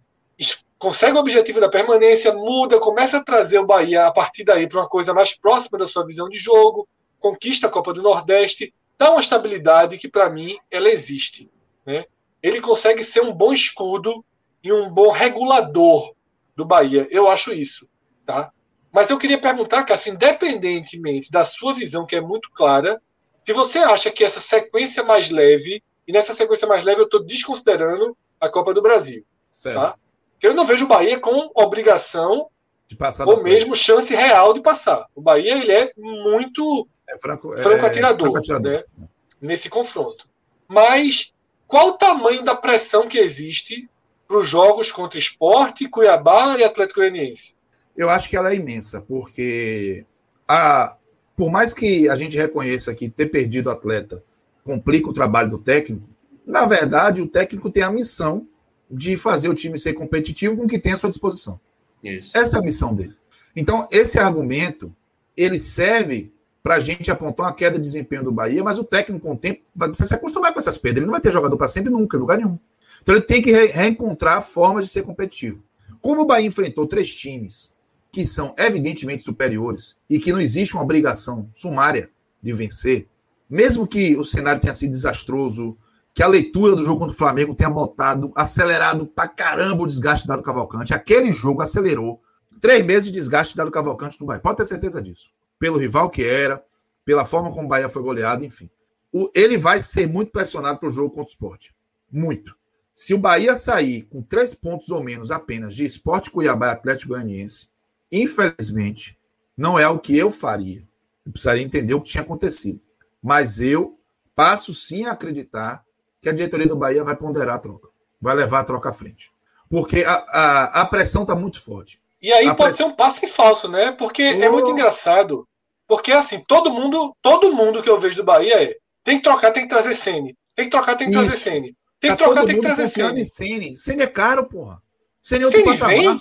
consegue 0.77 1.17
o 1.17 1.19
objetivo 1.19 1.59
da 1.59 1.67
permanência, 1.67 2.33
muda, 2.33 2.79
começa 2.79 3.17
a 3.17 3.23
trazer 3.23 3.59
o 3.59 3.65
Bahia 3.65 4.07
a 4.07 4.11
partir 4.11 4.43
daí 4.43 4.67
para 4.67 4.79
uma 4.79 4.87
coisa 4.87 5.13
mais 5.13 5.37
próxima 5.37 5.77
da 5.77 5.87
sua 5.87 6.05
visão 6.05 6.29
de 6.29 6.37
jogo, 6.37 6.87
conquista 7.19 7.67
a 7.67 7.69
Copa 7.69 7.93
do 7.93 8.01
Nordeste, 8.01 8.73
dá 8.97 9.11
uma 9.11 9.19
estabilidade 9.19 9.97
que, 9.97 10.07
para 10.07 10.29
mim, 10.29 10.57
ela 10.71 10.89
existe. 10.89 11.49
Né? 11.85 12.05
Ele 12.41 12.61
consegue 12.61 13.03
ser 13.03 13.21
um 13.21 13.33
bom 13.33 13.51
escudo 13.51 14.23
e 14.63 14.71
um 14.71 14.89
bom 14.89 15.09
regulador 15.09 16.13
do 16.55 16.65
Bahia. 16.65 17.07
Eu 17.09 17.29
acho 17.29 17.51
isso. 17.51 17.89
Tá? 18.25 18.51
Mas 18.91 19.09
eu 19.09 19.17
queria 19.17 19.39
perguntar, 19.39 19.83
Cássio, 19.83 20.13
independentemente 20.13 21.31
da 21.31 21.45
sua 21.45 21.73
visão, 21.73 22.05
que 22.05 22.15
é 22.15 22.21
muito 22.21 22.49
clara, 22.51 23.01
se 23.45 23.53
você 23.53 23.79
acha 23.79 24.11
que 24.11 24.23
essa 24.23 24.39
sequência 24.39 25.03
mais 25.03 25.29
leve, 25.29 25.83
e 26.07 26.11
nessa 26.11 26.33
sequência 26.33 26.67
mais 26.67 26.83
leve 26.83 27.01
eu 27.01 27.05
estou 27.05 27.23
desconsiderando 27.23 28.17
a 28.39 28.49
Copa 28.49 28.73
do 28.73 28.81
Brasil. 28.81 29.23
Certo. 29.51 29.79
Tá? 29.79 29.95
Eu 30.41 30.53
não 30.53 30.65
vejo 30.65 30.85
o 30.85 30.87
Bahia 30.87 31.19
com 31.19 31.51
obrigação 31.53 32.49
de 32.87 32.95
passar 32.95 33.27
ou 33.27 33.43
mesmo 33.43 33.75
chance 33.75 34.15
real 34.15 34.53
de 34.53 34.61
passar. 34.61 35.05
O 35.13 35.21
Bahia 35.21 35.57
ele 35.57 35.71
é 35.71 35.91
muito 35.95 36.87
é 37.07 37.17
franco, 37.17 37.53
é, 37.53 37.61
franco 37.61 37.85
atirador, 37.85 38.31
franco 38.31 38.37
atirador. 38.37 38.85
Né? 38.97 39.07
nesse 39.41 39.69
confronto. 39.69 40.27
Mas 40.67 41.33
qual 41.67 41.89
o 41.89 41.97
tamanho 41.97 42.43
da 42.43 42.55
pressão 42.55 43.07
que 43.07 43.17
existe 43.17 43.89
para 44.27 44.37
os 44.37 44.47
jogos 44.47 44.91
contra 44.91 45.19
Esporte, 45.19 45.89
Cuiabá 45.89 46.57
e 46.57 46.63
Atlético 46.63 46.99
Goianiense? 46.99 47.55
Eu 47.99 48.09
acho 48.09 48.29
que 48.29 48.37
ela 48.37 48.53
é 48.53 48.55
imensa, 48.55 49.01
porque 49.01 50.05
a, 50.47 50.95
por 51.35 51.51
mais 51.51 51.73
que 51.73 52.07
a 52.07 52.15
gente 52.15 52.37
reconheça 52.37 52.95
que 52.95 53.09
ter 53.09 53.25
perdido 53.25 53.67
o 53.67 53.71
atleta 53.71 54.23
complica 54.63 55.09
o 55.09 55.13
trabalho 55.13 55.49
do 55.49 55.57
técnico, 55.57 56.07
na 56.47 56.65
verdade, 56.65 57.21
o 57.21 57.27
técnico 57.27 57.69
tem 57.69 57.83
a 57.83 57.91
missão 57.91 58.47
de 58.89 59.17
fazer 59.17 59.49
o 59.49 59.53
time 59.53 59.77
ser 59.77 59.91
competitivo 59.91 60.55
com 60.55 60.63
o 60.63 60.67
que 60.67 60.79
tem 60.79 60.93
à 60.93 60.97
sua 60.97 61.09
disposição. 61.09 61.59
Isso. 62.01 62.31
Essa 62.37 62.55
é 62.55 62.59
a 62.61 62.63
missão 62.63 62.95
dele. 62.95 63.17
Então, 63.53 63.85
esse 63.91 64.17
argumento, 64.17 64.95
ele 65.35 65.59
serve 65.59 66.31
para 66.63 66.75
a 66.75 66.79
gente 66.79 67.11
apontar 67.11 67.47
uma 67.47 67.53
queda 67.53 67.77
de 67.77 67.83
desempenho 67.83 68.23
do 68.23 68.31
Bahia, 68.31 68.63
mas 68.63 68.79
o 68.79 68.83
técnico, 68.85 69.27
com 69.27 69.33
o 69.33 69.37
tempo, 69.37 69.59
vai 69.75 69.93
se 69.93 70.15
acostumar 70.15 70.53
com 70.53 70.59
essas 70.59 70.77
perdas. 70.77 70.99
Ele 70.99 71.05
não 71.05 71.11
vai 71.11 71.21
ter 71.21 71.31
jogador 71.31 71.57
para 71.57 71.67
sempre 71.67 71.91
nunca, 71.91 72.15
em 72.15 72.19
lugar 72.21 72.37
nenhum. 72.37 72.57
Então, 73.01 73.13
ele 73.13 73.25
tem 73.25 73.41
que 73.41 73.51
re 73.51 73.65
reencontrar 73.65 74.41
formas 74.41 74.85
de 74.85 74.89
ser 74.89 75.03
competitivo. 75.03 75.61
Como 75.99 76.21
o 76.21 76.25
Bahia 76.25 76.47
enfrentou 76.47 76.87
três 76.87 77.13
times 77.13 77.77
que 78.11 78.25
são 78.25 78.53
evidentemente 78.57 79.23
superiores 79.23 79.95
e 80.09 80.19
que 80.19 80.31
não 80.31 80.41
existe 80.41 80.75
uma 80.75 80.83
obrigação 80.83 81.49
sumária 81.53 82.09
de 82.41 82.51
vencer, 82.53 83.07
mesmo 83.49 83.87
que 83.87 84.15
o 84.15 84.23
cenário 84.23 84.61
tenha 84.61 84.73
sido 84.73 84.91
desastroso, 84.91 85.77
que 86.13 86.23
a 86.23 86.27
leitura 86.27 86.75
do 86.75 86.83
jogo 86.83 86.99
contra 86.99 87.13
o 87.13 87.17
Flamengo 87.17 87.55
tenha 87.55 87.69
botado, 87.69 88.31
acelerado 88.35 89.05
pra 89.05 89.27
caramba 89.27 89.83
o 89.83 89.87
desgaste 89.87 90.27
dado 90.27 90.43
Cavalcante, 90.43 90.93
aquele 90.93 91.31
jogo 91.31 91.61
acelerou 91.61 92.21
três 92.59 92.85
meses 92.85 93.05
de 93.05 93.13
desgaste 93.13 93.55
dado 93.55 93.71
Cavalcante 93.71 94.19
no 94.19 94.25
Bahia. 94.25 94.41
Pode 94.41 94.57
ter 94.57 94.65
certeza 94.65 95.01
disso. 95.01 95.29
Pelo 95.57 95.77
rival 95.77 96.09
que 96.09 96.25
era, 96.25 96.63
pela 97.05 97.25
forma 97.25 97.51
como 97.51 97.65
o 97.65 97.69
Bahia 97.69 97.89
foi 97.89 98.01
goleado, 98.01 98.43
enfim. 98.43 98.69
O, 99.11 99.29
ele 99.33 99.57
vai 99.57 99.79
ser 99.79 100.07
muito 100.07 100.31
pressionado 100.31 100.79
para 100.79 100.87
o 100.87 100.91
jogo 100.91 101.09
contra 101.09 101.29
o 101.29 101.31
esporte. 101.31 101.73
Muito. 102.11 102.55
Se 102.93 103.13
o 103.13 103.17
Bahia 103.17 103.55
sair 103.55 104.03
com 104.03 104.21
três 104.21 104.53
pontos 104.53 104.89
ou 104.89 105.01
menos 105.01 105.31
apenas 105.31 105.73
de 105.73 105.85
esporte 105.85 106.29
Cuiabá 106.29 106.67
e 106.67 106.71
Atlético 106.71 107.13
Goianiense, 107.13 107.69
infelizmente, 108.11 109.17
não 109.57 109.77
é 109.77 109.87
o 109.87 109.99
que 109.99 110.17
eu 110.17 110.31
faria. 110.31 110.83
Eu 111.25 111.31
precisaria 111.31 111.63
entender 111.63 111.93
o 111.93 112.01
que 112.01 112.09
tinha 112.09 112.23
acontecido. 112.23 112.79
Mas 113.21 113.59
eu 113.59 113.97
passo 114.35 114.73
sim 114.73 115.05
a 115.05 115.11
acreditar 115.11 115.83
que 116.21 116.29
a 116.29 116.33
diretoria 116.33 116.67
do 116.67 116.75
Bahia 116.75 117.03
vai 117.03 117.15
ponderar 117.15 117.55
a 117.55 117.59
troca. 117.59 117.89
Vai 118.21 118.35
levar 118.35 118.61
a 118.61 118.63
troca 118.63 118.89
à 118.89 118.93
frente. 118.93 119.31
Porque 119.69 120.03
a, 120.03 120.13
a, 120.13 120.81
a 120.81 120.85
pressão 120.85 121.21
está 121.21 121.35
muito 121.35 121.61
forte. 121.61 122.01
E 122.21 122.31
aí 122.33 122.47
a 122.47 122.55
pode 122.55 122.75
ser 122.75 122.83
um 122.83 122.95
passe 122.95 123.27
falso, 123.27 123.69
né? 123.69 123.91
Porque 123.91 124.23
oh. 124.23 124.43
é 124.43 124.49
muito 124.49 124.71
engraçado. 124.71 125.47
Porque 125.87 126.11
assim, 126.11 126.43
todo 126.47 126.71
mundo, 126.71 127.15
todo 127.21 127.53
mundo 127.53 127.81
que 127.81 127.89
eu 127.89 127.99
vejo 127.99 128.17
do 128.17 128.23
Bahia 128.23 128.63
é 128.63 128.75
tem 129.03 129.17
que 129.17 129.23
trocar, 129.23 129.51
tem 129.51 129.63
que 129.63 129.69
trazer 129.69 129.95
Sene. 129.95 130.37
Tem 130.55 130.65
que 130.65 130.71
trocar, 130.71 130.95
tem 130.95 131.07
que 131.07 131.13
trazer 131.13 131.37
Sene. 131.37 131.75
Tem 131.99 132.11
que 132.11 132.17
tá 132.17 132.25
trocar, 132.25 132.45
tem 132.45 132.55
que 132.55 132.61
trazer 132.61 132.87
Sene. 132.89 133.25
Sene. 133.25 133.77
Sene 133.77 134.03
é 134.03 134.07
caro, 134.07 134.47
porra. 134.47 134.81
Sene 135.21 135.43
é 135.43 135.45
outro 135.45 135.61
Sene 135.61 135.77
patamar. 135.77 135.95
Vem? 135.95 136.19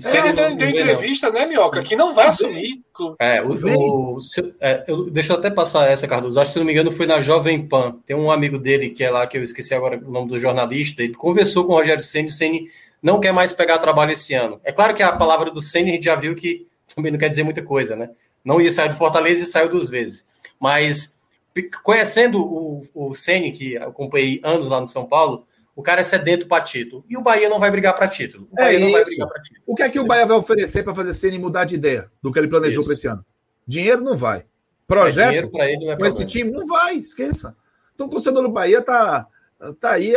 Sene 0.00 0.32
deu, 0.32 0.56
deu 0.56 0.68
entrevista, 0.68 1.30
né, 1.30 1.46
Minhoca? 1.46 1.82
Que 1.82 1.96
não 1.96 2.12
vai 2.12 2.28
assumir. 2.28 2.82
É, 3.18 3.42
o, 3.42 4.16
o, 4.16 4.20
se, 4.20 4.54
é, 4.60 4.84
eu, 4.88 5.10
deixa 5.10 5.32
eu 5.32 5.38
até 5.38 5.50
passar 5.50 5.88
essa, 5.90 6.06
Cardoso. 6.08 6.38
Acho 6.38 6.50
que, 6.50 6.52
se 6.54 6.58
não 6.58 6.66
me 6.66 6.72
engano, 6.72 6.90
foi 6.90 7.06
na 7.06 7.20
Jovem 7.20 7.66
Pan. 7.66 7.98
Tem 8.04 8.16
um 8.16 8.30
amigo 8.30 8.58
dele 8.58 8.90
que 8.90 9.04
é 9.04 9.10
lá, 9.10 9.26
que 9.26 9.38
eu 9.38 9.42
esqueci 9.42 9.74
agora 9.74 9.98
o 9.98 10.10
nome 10.10 10.28
do 10.28 10.38
jornalista. 10.38 11.02
Ele 11.02 11.14
conversou 11.14 11.64
com 11.64 11.72
o 11.72 11.76
Rogério 11.76 12.02
Senni. 12.02 12.28
O 12.28 12.32
Senni 12.32 12.66
não 13.02 13.20
quer 13.20 13.32
mais 13.32 13.52
pegar 13.52 13.78
trabalho 13.78 14.12
esse 14.12 14.34
ano. 14.34 14.60
É 14.64 14.72
claro 14.72 14.94
que 14.94 15.02
a 15.02 15.12
palavra 15.12 15.50
do 15.50 15.62
Senni 15.62 15.90
a 15.90 15.94
gente 15.94 16.04
já 16.04 16.16
viu 16.16 16.34
que 16.34 16.66
também 16.94 17.12
não 17.12 17.18
quer 17.18 17.28
dizer 17.28 17.42
muita 17.42 17.62
coisa, 17.62 17.94
né? 17.94 18.10
Não 18.44 18.60
ia 18.60 18.70
sair 18.70 18.88
do 18.88 18.96
Fortaleza 18.96 19.44
e 19.44 19.46
saiu 19.46 19.68
duas 19.68 19.88
vezes. 19.88 20.26
Mas 20.58 21.16
conhecendo 21.82 22.40
o, 22.40 22.82
o 22.94 23.14
Senni, 23.14 23.52
que 23.52 23.76
acompanhei 23.76 24.40
anos 24.42 24.68
lá 24.68 24.80
no 24.80 24.86
São 24.86 25.06
Paulo, 25.06 25.46
o 25.76 25.82
cara 25.82 26.00
é 26.00 26.04
sedento 26.04 26.48
para 26.48 26.64
título. 26.64 27.04
E 27.06 27.18
o 27.18 27.20
Bahia 27.20 27.50
não 27.50 27.60
vai 27.60 27.70
brigar 27.70 27.94
para 27.94 28.08
título. 28.08 28.48
O 28.50 28.54
Bahia 28.56 28.78
é 28.78 28.80
não 28.80 28.92
vai 28.92 29.04
brigar 29.04 29.28
para 29.28 29.42
título. 29.42 29.62
O 29.66 29.74
que 29.74 29.82
é 29.82 29.90
que 29.90 30.00
o 30.00 30.06
Bahia 30.06 30.24
vai 30.24 30.38
oferecer 30.38 30.82
para 30.82 30.94
fazer 30.94 31.12
Senni 31.12 31.38
mudar 31.38 31.64
de 31.64 31.74
ideia 31.74 32.10
do 32.22 32.32
que 32.32 32.38
ele 32.38 32.48
planejou 32.48 32.82
para 32.82 32.94
esse 32.94 33.06
ano? 33.06 33.22
Dinheiro 33.66 34.02
não 34.02 34.16
vai. 34.16 34.46
Projeto 34.88 35.48
é, 35.48 35.50
para 35.50 35.70
ele 35.70 35.84
não 35.84 35.92
é 35.92 35.96
com 35.98 36.06
esse 36.06 36.24
time 36.24 36.50
não 36.50 36.66
vai, 36.66 36.94
esqueça. 36.94 37.54
Então 37.94 38.06
o 38.06 38.10
torcedor 38.10 38.42
do 38.42 38.48
Bahia 38.48 38.80
tá, 38.80 39.26
tá 39.78 39.90
aí, 39.92 40.14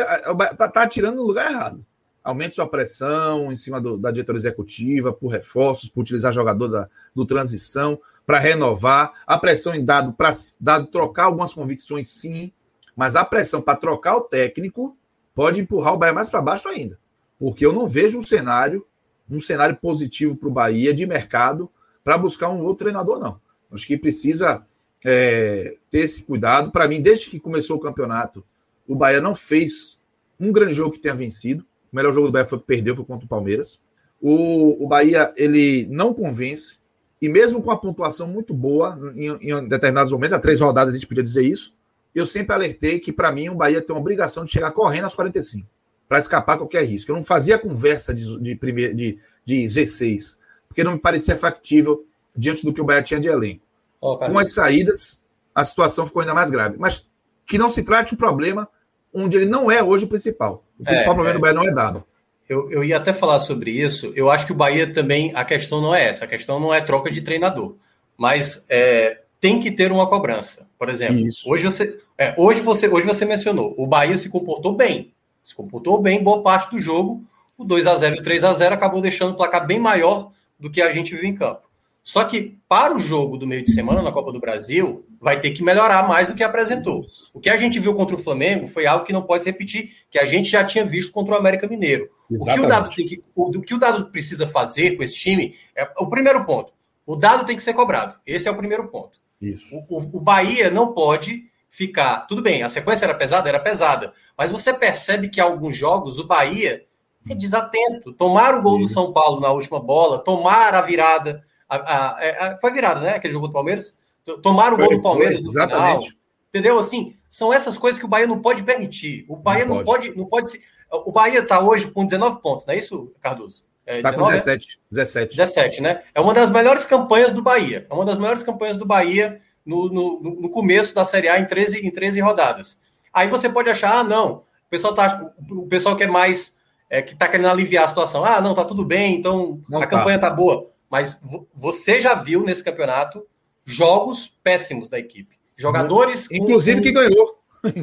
tá, 0.58 0.70
tá 0.70 0.84
atirando 0.84 1.18
no 1.18 1.24
lugar 1.24 1.52
errado. 1.52 1.86
Aumente 2.24 2.56
sua 2.56 2.68
pressão 2.68 3.52
em 3.52 3.56
cima 3.56 3.82
do, 3.82 3.98
da 3.98 4.12
diretoria 4.12 4.40
executiva, 4.40 5.12
por 5.12 5.28
reforços, 5.28 5.90
por 5.90 6.02
utilizar 6.02 6.32
jogador 6.32 6.70
da, 6.70 6.88
do 7.14 7.26
transição 7.26 8.00
para 8.26 8.40
renovar, 8.40 9.12
a 9.28 9.38
pressão 9.38 9.76
em 9.76 9.84
dado 9.84 10.14
para 10.14 10.32
dado 10.62 10.88
trocar 10.88 11.26
algumas 11.26 11.54
convicções, 11.54 12.08
sim, 12.08 12.54
mas 12.96 13.18
a 13.18 13.26
pressão 13.26 13.62
para 13.62 13.76
trocar 13.76 14.16
o 14.16 14.22
técnico 14.22 14.96
pode 15.40 15.62
empurrar 15.62 15.94
o 15.94 15.98
Bahia 15.98 16.12
mais 16.12 16.30
para 16.30 16.42
baixo 16.42 16.68
ainda, 16.68 17.00
porque 17.40 17.66
eu 17.66 17.72
não 17.72 17.88
vejo 17.88 18.18
um 18.18 18.22
cenário, 18.22 18.86
um 19.32 19.40
cenário 19.40 19.78
positivo 19.78 20.36
para 20.36 20.50
o 20.50 20.52
Bahia 20.52 20.94
de 20.94 21.06
mercado 21.06 21.72
para 22.04 22.18
buscar 22.18 22.50
um 22.50 22.60
outro 22.60 22.84
treinador, 22.84 23.18
não. 23.22 23.40
Acho 23.72 23.88
que 23.88 23.98
precisa 23.98 24.66
é, 25.06 25.78
ter 25.90 26.00
esse 26.00 26.24
cuidado. 26.24 26.72
Para 26.72 26.90
mim, 26.90 27.02
desde 27.02 27.30
que 27.30 27.40
começou 27.40 27.78
o 27.78 27.80
campeonato, 27.80 28.44
o 28.86 28.94
Bahia 28.94 29.22
não 29.22 29.34
fez 29.34 29.98
um 30.38 30.52
grande 30.52 30.74
jogo 30.74 30.92
que 30.92 31.00
tenha 31.00 31.16
vencido. 31.16 31.66
O 31.90 31.96
melhor 31.96 32.12
jogo 32.12 32.28
do 32.28 32.34
Bahia 32.34 32.46
foi 32.46 32.60
que 32.60 32.66
perdeu, 32.66 32.94
foi 32.94 33.06
contra 33.06 33.26
o 33.26 33.30
Palmeiras. 33.30 33.80
O, 34.22 34.84
o 34.84 34.90
Bahia 34.90 35.34
ele 35.38 35.88
não 35.90 36.14
convence. 36.14 36.80
E 37.22 37.30
mesmo 37.30 37.62
com 37.62 37.72
a 37.72 37.78
pontuação 37.78 38.28
muito 38.28 38.54
boa 38.54 39.00
em, 39.16 39.30
em 39.40 39.68
determinados 39.70 40.12
momentos, 40.12 40.34
há 40.34 40.40
três 40.40 40.60
rodadas 40.60 40.94
a 40.94 40.98
gente 40.98 41.08
podia 41.08 41.24
dizer 41.24 41.46
isso, 41.46 41.74
eu 42.20 42.26
sempre 42.26 42.54
alertei 42.54 43.00
que, 43.00 43.12
para 43.12 43.32
mim, 43.32 43.50
o 43.50 43.56
Bahia 43.56 43.82
tem 43.82 43.96
uma 43.96 44.02
obrigação 44.02 44.44
de 44.44 44.52
chegar 44.52 44.72
correndo 44.72 45.06
às 45.06 45.16
45, 45.16 45.68
para 46.08 46.20
escapar 46.20 46.58
qualquer 46.58 46.84
risco. 46.86 47.12
Eu 47.12 47.16
não 47.16 47.24
fazia 47.24 47.58
conversa 47.58 48.14
de, 48.14 48.40
de, 48.40 48.56
primeir, 48.56 48.94
de, 48.94 49.18
de 49.46 49.64
G6, 49.64 50.38
porque 50.68 50.84
não 50.84 50.94
me 50.94 51.00
parecia 51.00 51.38
factível 51.38 52.06
diante 52.36 52.66
do 52.66 52.74
que 52.74 52.82
o 52.82 52.84
Bahia 52.84 53.02
tinha 53.02 53.20
de 53.20 53.28
elenco. 53.28 53.64
Oh, 54.02 54.18
com 54.18 54.40
as 54.40 54.54
saídas, 54.54 55.22
a 55.54 55.64
situação 55.64 56.06
ficou 56.06 56.22
ainda 56.22 56.34
mais 56.34 56.50
grave. 56.50 56.78
Mas 56.78 57.08
que 57.46 57.58
não 57.58 57.70
se 57.70 57.84
trate 57.84 58.14
um 58.14 58.18
problema 58.18 58.68
onde 59.14 59.38
ele 59.38 59.46
não 59.46 59.70
é 59.70 59.84
hoje 59.84 60.06
o 60.06 60.08
principal. 60.08 60.64
O 60.80 60.84
principal 60.84 61.14
é, 61.14 61.16
problema 61.16 61.32
é. 61.32 61.34
do 61.34 61.42
Bahia 61.42 61.56
não 61.56 61.66
é 61.66 61.72
dado. 61.72 62.04
Eu, 62.48 62.72
eu 62.72 62.84
ia 62.84 62.98
até 62.98 63.14
falar 63.14 63.40
sobre 63.40 63.72
isso. 63.72 64.12
Eu 64.16 64.32
acho 64.32 64.46
que 64.46 64.52
o 64.52 64.56
Bahia 64.56 64.92
também, 64.92 65.32
a 65.36 65.44
questão 65.44 65.82
não 65.82 65.94
é 65.94 66.08
essa, 66.08 66.26
a 66.26 66.28
questão 66.28 66.60
não 66.60 66.74
é 66.74 66.82
troca 66.82 67.12
de 67.12 67.22
treinador. 67.22 67.76
Mas 68.18 68.66
é, 68.70 69.22
tem 69.40 69.60
que 69.60 69.72
ter 69.72 69.92
uma 69.92 70.08
cobrança. 70.08 70.68
Por 70.78 70.90
exemplo, 70.90 71.24
hoje 71.48 71.64
você, 71.64 71.98
é, 72.18 72.34
hoje, 72.38 72.62
você, 72.62 72.88
hoje 72.88 73.08
você 73.08 73.26
mencionou, 73.26 73.74
o 73.78 73.88
Bahia 73.88 74.18
se 74.18 74.30
comportou 74.30 74.76
bem. 74.76 75.14
Se 75.42 75.56
comportou 75.56 76.02
bem 76.02 76.22
boa 76.22 76.44
parte 76.44 76.72
do 76.72 76.82
jogo. 76.82 77.24
O 77.58 77.64
2 77.64 77.88
a 77.88 77.96
0 77.96 78.16
e 78.16 78.20
o 78.20 78.24
3 78.24 78.44
a 78.44 78.54
0 78.54 78.76
acabou 78.76 79.02
deixando 79.02 79.32
o 79.32 79.36
placar 79.36 79.66
bem 79.66 79.80
maior 79.80 80.32
do 80.60 80.70
que 80.70 80.82
a 80.82 80.92
gente 80.92 81.16
viu 81.16 81.26
em 81.26 81.36
campo. 81.36 81.70
Só 82.04 82.24
que 82.24 82.58
para 82.68 82.96
o 82.96 83.00
jogo 83.00 83.38
do 83.38 83.46
meio 83.46 83.64
de 83.64 83.72
semana 83.72 84.02
na 84.02 84.12
Copa 84.12 84.32
do 84.32 84.40
Brasil, 84.40 85.06
vai 85.20 85.40
ter 85.40 85.52
que 85.52 85.62
melhorar 85.62 86.08
mais 86.08 86.28
do 86.28 86.34
que 86.34 86.44
apresentou. 86.44 87.04
O 87.34 87.40
que 87.40 87.50
a 87.50 87.58
gente 87.58 87.80
viu 87.80 87.94
contra 87.94 88.16
o 88.16 88.20
Flamengo 88.20 88.68
foi 88.68 88.86
algo 88.88 89.06
que 89.06 89.14
não 89.14 89.22
pode 89.22 89.44
se 89.44 89.52
repetir, 89.52 89.92
que 90.10 90.18
a 90.18 90.26
gente 90.26 90.50
já 90.50 90.64
tinha 90.64 90.86
visto 90.86 91.12
contra 91.12 91.36
o 91.36 91.38
América 91.38 91.68
Mineiro. 91.68 92.10
O 92.30 92.54
que 92.54 92.60
o, 92.60 92.68
dado 92.68 92.96
tem 92.96 93.06
que, 93.06 93.24
o, 93.36 93.50
o 93.50 93.62
que 93.62 93.74
o 93.74 93.80
Dado 93.80 94.12
precisa 94.12 94.48
fazer 94.48 94.96
com 94.96 95.04
esse 95.04 95.16
time 95.16 95.56
é 95.76 95.88
o 95.98 96.08
primeiro 96.08 96.46
ponto. 96.46 96.72
O 97.06 97.16
dado 97.16 97.46
tem 97.46 97.56
que 97.56 97.64
ser 97.64 97.74
cobrado. 97.74 98.16
Esse 98.26 98.48
é 98.48 98.52
o 98.52 98.58
primeiro 98.58 98.88
ponto. 98.88 99.20
Isso. 99.42 99.76
O, 99.90 99.98
o, 99.98 100.20
Bahia 100.20 100.70
não 100.70 100.94
pode 100.94 101.50
ficar. 101.70 102.28
Tudo 102.28 102.42
bem, 102.42 102.64
a 102.64 102.70
sequência 102.70 103.06
era 103.06 103.14
pesada, 103.14 103.48
era 103.48 103.60
pesada. 103.60 104.14
Mas 104.38 104.52
você 104.52 104.74
percebe 104.74 105.30
que 105.30 105.40
alguns 105.40 105.76
jogos 105.78 106.20
o 106.20 106.28
Bahia 106.28 106.86
é 107.30 107.34
desatento. 107.34 108.14
Tomar 108.14 108.56
o 108.56 108.62
gol 108.62 108.80
Isso. 108.80 108.90
do 108.90 108.94
São 108.94 109.14
Paulo 109.14 109.40
na 109.40 109.52
última 109.52 109.80
bola, 109.80 110.20
tomar 110.20 110.74
a 110.74 110.82
virada. 110.82 111.44
A, 111.68 111.76
a, 111.76 112.18
a, 112.18 112.24
é, 112.24 112.58
foi 112.60 112.72
virada, 112.72 113.00
né? 113.00 113.16
Aquele 113.16 113.34
jogo 113.34 113.48
do 113.48 113.54
Palmeiras. 113.54 113.98
Tomar 114.42 114.74
o 114.74 114.78
gol 114.78 114.90
do 114.90 115.02
Palmeiras 115.02 115.36
foi, 115.36 115.44
no 115.44 115.50
exatamente. 115.50 116.10
final. 116.10 116.20
Entendeu? 116.50 116.80
Assim, 116.80 117.16
são 117.30 117.54
essas 117.54 117.78
coisas 117.78 118.00
que 118.00 118.06
o 118.06 118.10
Bahia 118.10 118.28
não 118.28 118.42
pode 118.42 118.64
permitir. 118.64 119.26
O 119.30 119.36
Bahia 119.36 119.66
não, 119.66 119.78
não 119.78 119.84
pode. 119.84 120.18
não 120.18 120.26
pode. 120.26 120.60
O 120.92 121.12
Bahia 121.12 121.40
está 121.40 121.60
hoje 121.60 121.92
com 121.92 122.04
19 122.04 122.42
pontos, 122.42 122.66
não 122.66 122.74
é 122.74 122.78
isso, 122.78 123.14
Cardoso? 123.22 123.69
É, 123.90 124.04
tá 124.04 124.12
19, 124.12 124.30
com 124.30 124.38
17, 124.38 124.80
17. 124.92 125.36
17, 125.36 125.82
né? 125.82 126.04
É 126.14 126.22
uma 126.22 126.32
das 126.32 126.52
melhores 126.52 126.86
campanhas 126.86 127.34
do 127.34 127.42
Bahia. 127.42 127.88
É 127.90 127.94
uma 127.94 128.06
das 128.06 128.20
melhores 128.20 128.44
campanhas 128.44 128.78
do 128.78 128.86
Bahia 128.86 129.42
no, 129.66 129.90
no, 129.90 130.20
no 130.42 130.50
começo 130.52 130.94
da 130.94 131.04
Série 131.04 131.28
A 131.28 131.40
em 131.40 131.46
13, 131.46 131.88
em 131.88 131.90
13 131.90 132.20
rodadas. 132.22 132.80
Aí 133.12 133.28
você 133.28 133.50
pode 133.50 133.68
achar, 133.68 133.98
ah, 133.98 134.04
não, 134.04 134.44
o 134.68 134.70
pessoal, 134.70 134.94
tá, 134.94 135.34
o 135.50 135.66
pessoal 135.66 135.96
quer 135.96 136.08
mais, 136.08 136.56
é, 136.88 137.02
que 137.02 137.16
tá 137.16 137.28
querendo 137.28 137.50
aliviar 137.50 137.86
a 137.86 137.88
situação. 137.88 138.24
Ah, 138.24 138.40
não, 138.40 138.54
tá 138.54 138.64
tudo 138.64 138.86
bem, 138.86 139.16
então 139.16 139.60
não 139.68 139.80
a 139.80 139.88
tá. 139.88 139.88
campanha 139.88 140.20
tá 140.20 140.30
boa. 140.30 140.70
Mas 140.88 141.20
você 141.56 142.00
já 142.00 142.14
viu 142.14 142.44
nesse 142.44 142.64
campeonato 142.64 143.26
jogos 143.66 144.38
péssimos 144.44 144.88
da 144.88 145.00
equipe. 145.00 145.36
Jogadores. 145.58 146.30
Inclusive 146.32 146.78
com, 146.78 146.84
que 146.84 146.92
ganhou. 146.92 147.40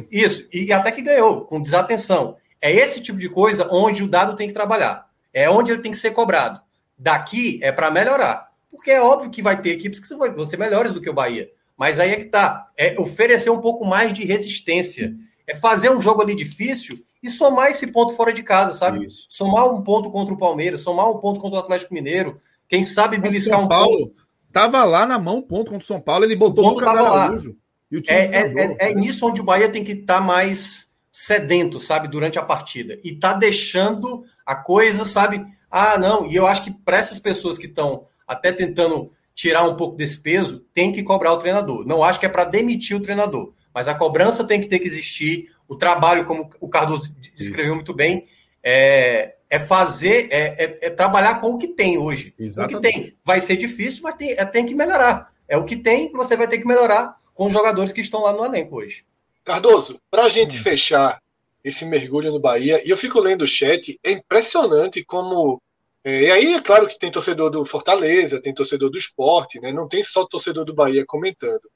Isso, 0.09 0.47
e 0.53 0.71
até 0.71 0.89
que 0.89 1.01
ganhou, 1.01 1.41
com 1.41 1.61
desatenção. 1.61 2.37
É 2.61 2.71
esse 2.71 3.01
tipo 3.01 3.19
de 3.19 3.27
coisa 3.27 3.67
onde 3.69 4.03
o 4.03 4.07
dado 4.07 4.37
tem 4.37 4.47
que 4.47 4.53
trabalhar. 4.53 5.06
É 5.37 5.47
onde 5.47 5.71
ele 5.71 5.83
tem 5.83 5.91
que 5.91 5.99
ser 5.99 6.11
cobrado. 6.11 6.59
Daqui 6.97 7.59
é 7.61 7.71
para 7.71 7.91
melhorar. 7.91 8.49
Porque 8.71 8.89
é 8.89 8.99
óbvio 8.99 9.29
que 9.29 9.39
vai 9.39 9.61
ter 9.61 9.69
equipes 9.69 9.99
que 9.99 10.15
vão 10.15 10.43
ser 10.43 10.57
melhores 10.57 10.91
do 10.91 10.99
que 10.99 11.07
o 11.07 11.13
Bahia. 11.13 11.47
Mas 11.77 11.99
aí 11.99 12.09
é 12.09 12.15
que 12.15 12.25
tá. 12.25 12.71
É 12.75 12.99
oferecer 12.99 13.51
um 13.51 13.61
pouco 13.61 13.85
mais 13.85 14.11
de 14.13 14.25
resistência. 14.25 15.13
É 15.45 15.53
fazer 15.53 15.91
um 15.91 16.01
jogo 16.01 16.23
ali 16.23 16.33
difícil 16.33 17.05
e 17.21 17.29
somar 17.29 17.69
esse 17.69 17.85
ponto 17.85 18.15
fora 18.15 18.33
de 18.33 18.41
casa, 18.41 18.73
sabe? 18.73 19.05
Isso. 19.05 19.27
Somar 19.29 19.71
um 19.71 19.83
ponto 19.83 20.09
contra 20.09 20.33
o 20.33 20.37
Palmeiras, 20.39 20.79
somar 20.79 21.07
um 21.07 21.19
ponto 21.19 21.39
contra 21.39 21.59
o 21.59 21.61
Atlético 21.61 21.93
Mineiro. 21.93 22.41
Quem 22.67 22.81
sabe 22.81 23.19
beliscar 23.19 23.61
um 23.61 23.67
Paulo. 23.67 24.07
Ponto. 24.07 24.25
Tava 24.51 24.83
lá 24.85 25.05
na 25.05 25.19
mão, 25.19 25.39
ponto 25.39 25.69
contra 25.69 25.83
o 25.83 25.87
São 25.87 26.01
Paulo, 26.01 26.25
ele 26.25 26.35
botou 26.35 26.65
o 26.65 26.69
Lucas 26.69 26.87
Araújo. 26.87 27.55
E 27.91 27.97
o 27.97 28.01
time 28.01 28.17
é, 28.17 28.25
é, 28.25 28.75
é, 28.79 28.89
é 28.89 28.93
nisso 28.95 29.27
onde 29.27 29.39
o 29.39 29.43
Bahia 29.43 29.69
tem 29.69 29.83
que 29.83 29.91
estar 29.91 30.15
tá 30.15 30.21
mais 30.21 30.91
sedento, 31.11 31.79
sabe, 31.79 32.07
durante 32.07 32.39
a 32.39 32.43
partida. 32.43 32.99
E 33.03 33.15
tá 33.15 33.33
deixando 33.33 34.25
a 34.47 34.55
coisa, 34.55 35.03
sabe? 35.03 35.45
Ah, 35.69 35.97
não. 35.97 36.25
E 36.25 36.33
eu 36.33 36.47
acho 36.47 36.63
que 36.63 36.71
para 36.71 36.97
essas 36.97 37.19
pessoas 37.19 37.57
que 37.57 37.65
estão 37.65 38.07
até 38.25 38.53
tentando 38.53 39.11
tirar 39.35 39.65
um 39.65 39.75
pouco 39.75 39.97
desse 39.97 40.17
peso, 40.19 40.65
tem 40.73 40.93
que 40.93 41.03
cobrar 41.03 41.33
o 41.33 41.37
treinador. 41.37 41.85
Não 41.85 42.01
acho 42.01 42.17
que 42.17 42.25
é 42.25 42.29
para 42.29 42.45
demitir 42.45 42.95
o 42.95 43.01
treinador, 43.01 43.53
mas 43.73 43.89
a 43.89 43.93
cobrança 43.93 44.45
tem 44.45 44.61
que 44.61 44.67
ter 44.67 44.79
que 44.79 44.87
existir. 44.87 45.51
O 45.67 45.75
trabalho, 45.75 46.25
como 46.25 46.49
o 46.61 46.69
Cardoso 46.69 47.13
descreveu 47.35 47.75
muito 47.75 47.93
bem, 47.93 48.25
é, 48.63 49.35
é 49.49 49.59
fazer, 49.59 50.29
é, 50.31 50.63
é, 50.63 50.87
é, 50.87 50.89
trabalhar 50.89 51.41
com 51.41 51.51
o 51.51 51.57
que 51.57 51.67
tem 51.67 51.97
hoje. 51.97 52.33
Exatamente. 52.39 52.75
O 52.75 52.81
que 52.81 52.89
tem. 52.89 53.15
Vai 53.23 53.41
ser 53.41 53.57
difícil, 53.57 54.01
mas 54.01 54.15
tem, 54.15 54.31
é, 54.31 54.45
tem 54.45 54.65
que 54.65 54.73
melhorar. 54.73 55.31
É 55.45 55.57
o 55.57 55.65
que 55.65 55.75
tem 55.75 56.09
que 56.09 56.17
você 56.17 56.37
vai 56.37 56.47
ter 56.47 56.57
que 56.57 56.67
melhorar 56.67 57.19
com 57.35 57.47
os 57.47 57.53
jogadores 57.53 57.91
que 57.91 58.01
estão 58.01 58.21
lá 58.21 58.31
no 58.31 58.45
elenco 58.45 58.77
hoje. 58.77 59.05
Cardoso, 59.43 60.01
para 60.09 60.23
a 60.23 60.29
gente 60.29 60.57
hum. 60.57 60.63
fechar 60.63 61.21
esse 61.63 61.85
mergulho 61.85 62.31
no 62.31 62.39
Bahia, 62.39 62.81
e 62.85 62.89
eu 62.89 62.97
fico 62.97 63.19
lendo 63.19 63.43
o 63.43 63.47
chat, 63.47 63.99
é 64.03 64.11
impressionante 64.11 65.03
como. 65.03 65.61
É, 66.03 66.21
e 66.23 66.31
aí, 66.31 66.53
é 66.53 66.61
claro 66.61 66.87
que 66.87 66.97
tem 66.97 67.11
torcedor 67.11 67.49
do 67.49 67.65
Fortaleza, 67.65 68.41
tem 68.41 68.53
torcedor 68.53 68.89
do 68.89 68.97
esporte, 68.97 69.59
né? 69.59 69.73
não 69.73 69.87
tem 69.87 70.01
só 70.01 70.25
torcedor 70.25 70.63
do 70.63 70.73
Bahia 70.73 71.05
comentando. 71.05 71.69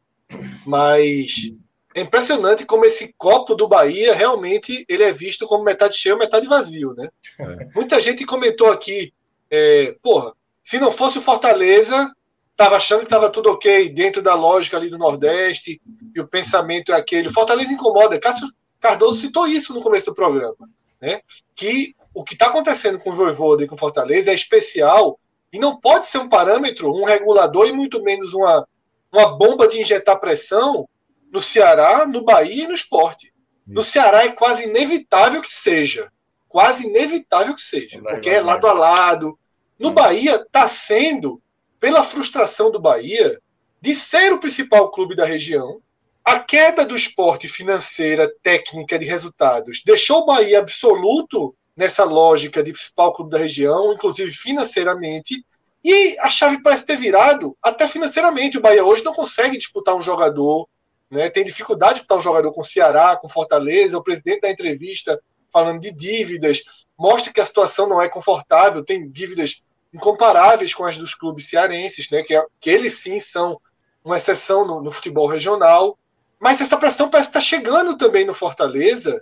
Mas 0.66 1.52
é 1.94 2.02
impressionante 2.02 2.66
como 2.66 2.86
esse 2.86 3.14
copo 3.18 3.54
do 3.54 3.68
Bahia 3.68 4.14
realmente 4.16 4.86
ele 4.88 5.04
é 5.04 5.12
visto 5.12 5.46
como 5.46 5.64
metade 5.64 5.98
cheio, 5.98 6.18
metade 6.18 6.48
vazio, 6.48 6.94
né? 6.94 7.10
É. 7.38 7.68
Muita 7.76 8.00
gente 8.00 8.26
comentou 8.26 8.72
aqui, 8.72 9.14
é, 9.50 9.98
porra, 10.02 10.34
se 10.64 10.80
não 10.80 10.92
fosse 10.92 11.18
o 11.18 11.22
Fortaleza, 11.22 12.10
estava 12.52 12.78
achando 12.78 13.00
que 13.00 13.06
estava 13.06 13.30
tudo 13.30 13.50
ok 13.50 13.90
dentro 13.90 14.22
da 14.22 14.36
lógica 14.36 14.78
ali 14.78 14.90
do 14.90 14.98
Nordeste 14.98 15.82
e 16.16 16.20
o 16.22 16.28
pensamento 16.28 16.94
é 16.94 16.96
aquele. 16.96 17.30
Fortaleza 17.30 17.74
incomoda. 17.74 18.20
Cássio 18.20 18.48
Cardoso 18.82 19.22
citou 19.22 19.48
isso 19.48 19.74
no 19.74 19.82
começo 19.82 20.08
do 20.08 20.16
programa, 20.16 20.68
né? 21.00 21.22
Que 21.56 21.96
o 22.14 22.24
que 22.24 22.34
está 22.34 22.48
acontecendo 22.48 23.00
com 23.00 23.12
o 23.12 23.16
Voivoda 23.16 23.64
e 23.64 23.68
com 23.68 23.76
o 23.76 23.78
Fortaleza 23.78 24.32
é 24.32 24.34
especial 24.34 25.20
e 25.54 25.60
não 25.60 25.80
pode 25.80 26.08
ser 26.08 26.18
um 26.18 26.28
parâmetro, 26.28 26.92
um 26.92 27.06
regulador 27.06 27.68
e 27.68 27.72
muito 27.72 28.02
menos 28.02 28.34
uma, 28.34 28.68
uma 29.12 29.38
bomba 29.38 29.68
de 29.68 29.80
injetar 29.80 30.20
pressão 30.20 30.90
no 31.32 31.42
Ceará, 31.42 32.06
no 32.06 32.24
Bahia 32.24 32.64
e 32.64 32.68
no 32.68 32.74
esporte. 32.74 33.32
No 33.66 33.84
Ceará 33.84 34.26
é 34.26 34.30
quase 34.30 34.64
inevitável 34.64 35.42
que 35.42 35.54
seja. 35.54 36.12
Quase 36.50 36.88
inevitável 36.88 37.56
que 37.56 37.64
seja. 37.64 38.02
Porque 38.02 38.30
é 38.30 38.42
lado 38.42 38.68
a 38.68 38.74
lado. 38.74 39.38
No 39.80 39.92
Bahia 39.92 40.36
está 40.36 40.68
sendo, 40.68 41.42
pela 41.80 42.04
frustração 42.04 42.72
do 42.72 42.80
Bahia, 42.80 43.40
de 43.80 43.96
ser 43.96 44.34
o 44.34 44.40
principal 44.40 44.92
clube 44.92 45.16
da 45.16 45.26
região, 45.26 45.82
a 46.24 46.40
queda 46.40 46.86
do 46.86 46.96
esporte 46.96 47.48
financeira, 47.48 48.32
técnica 48.44 48.98
de 48.98 49.06
resultados, 49.06 49.82
deixou 49.86 50.20
o 50.20 50.26
Bahia 50.26 50.60
absoluto 50.60 51.56
nessa 51.76 52.04
lógica 52.04 52.62
de 52.62 52.72
principal 52.72 53.14
clube 53.14 53.32
da 53.32 53.38
região, 53.38 53.94
inclusive 53.94 54.32
financeiramente, 54.32 55.44
e 55.84 56.18
a 56.20 56.30
chave 56.30 56.62
parece 56.62 56.86
ter 56.86 56.98
virado 56.98 57.58
até 57.62 57.88
financeiramente. 57.88 58.58
O 58.58 58.62
Bahia 58.62 58.86
hoje 58.86 59.04
não 59.04 59.14
consegue 59.14 59.58
disputar 59.58 59.96
um 59.96 60.02
jogador 60.02 60.68
né? 61.12 61.30
Tem 61.30 61.44
dificuldade 61.44 61.96
de 61.96 62.02
estar 62.04 62.16
um 62.16 62.22
jogador 62.22 62.54
com 62.54 62.64
Ceará, 62.64 63.18
com 63.18 63.28
Fortaleza. 63.28 63.98
O 63.98 64.04
presidente 64.04 64.42
da 64.42 64.50
entrevista 64.50 65.22
falando 65.52 65.82
de 65.82 65.92
dívidas 65.92 66.86
mostra 66.98 67.34
que 67.34 67.42
a 67.42 67.46
situação 67.46 67.88
não 67.88 68.02
é 68.02 68.08
confortável. 68.08 68.84
Tem 68.84 69.10
dívidas 69.10 69.62
incomparáveis 69.94 70.74
com 70.74 70.86
as 70.86 70.96
dos 70.96 71.14
clubes 71.14 71.50
cearenses, 71.50 72.10
né? 72.10 72.24
que, 72.24 72.34
é, 72.34 72.46
que 72.62 72.70
eles 72.70 72.94
sim 72.94 73.20
são 73.20 73.60
uma 74.06 74.18
exceção 74.18 74.66
no, 74.66 74.82
no 74.82 74.90
futebol 74.90 75.28
regional. 75.28 75.98
Mas 76.42 76.60
essa 76.60 76.76
pressão 76.76 77.08
parece 77.08 77.30
estar 77.30 77.40
chegando 77.40 77.96
também 77.96 78.26
no 78.26 78.34
Fortaleza. 78.34 79.22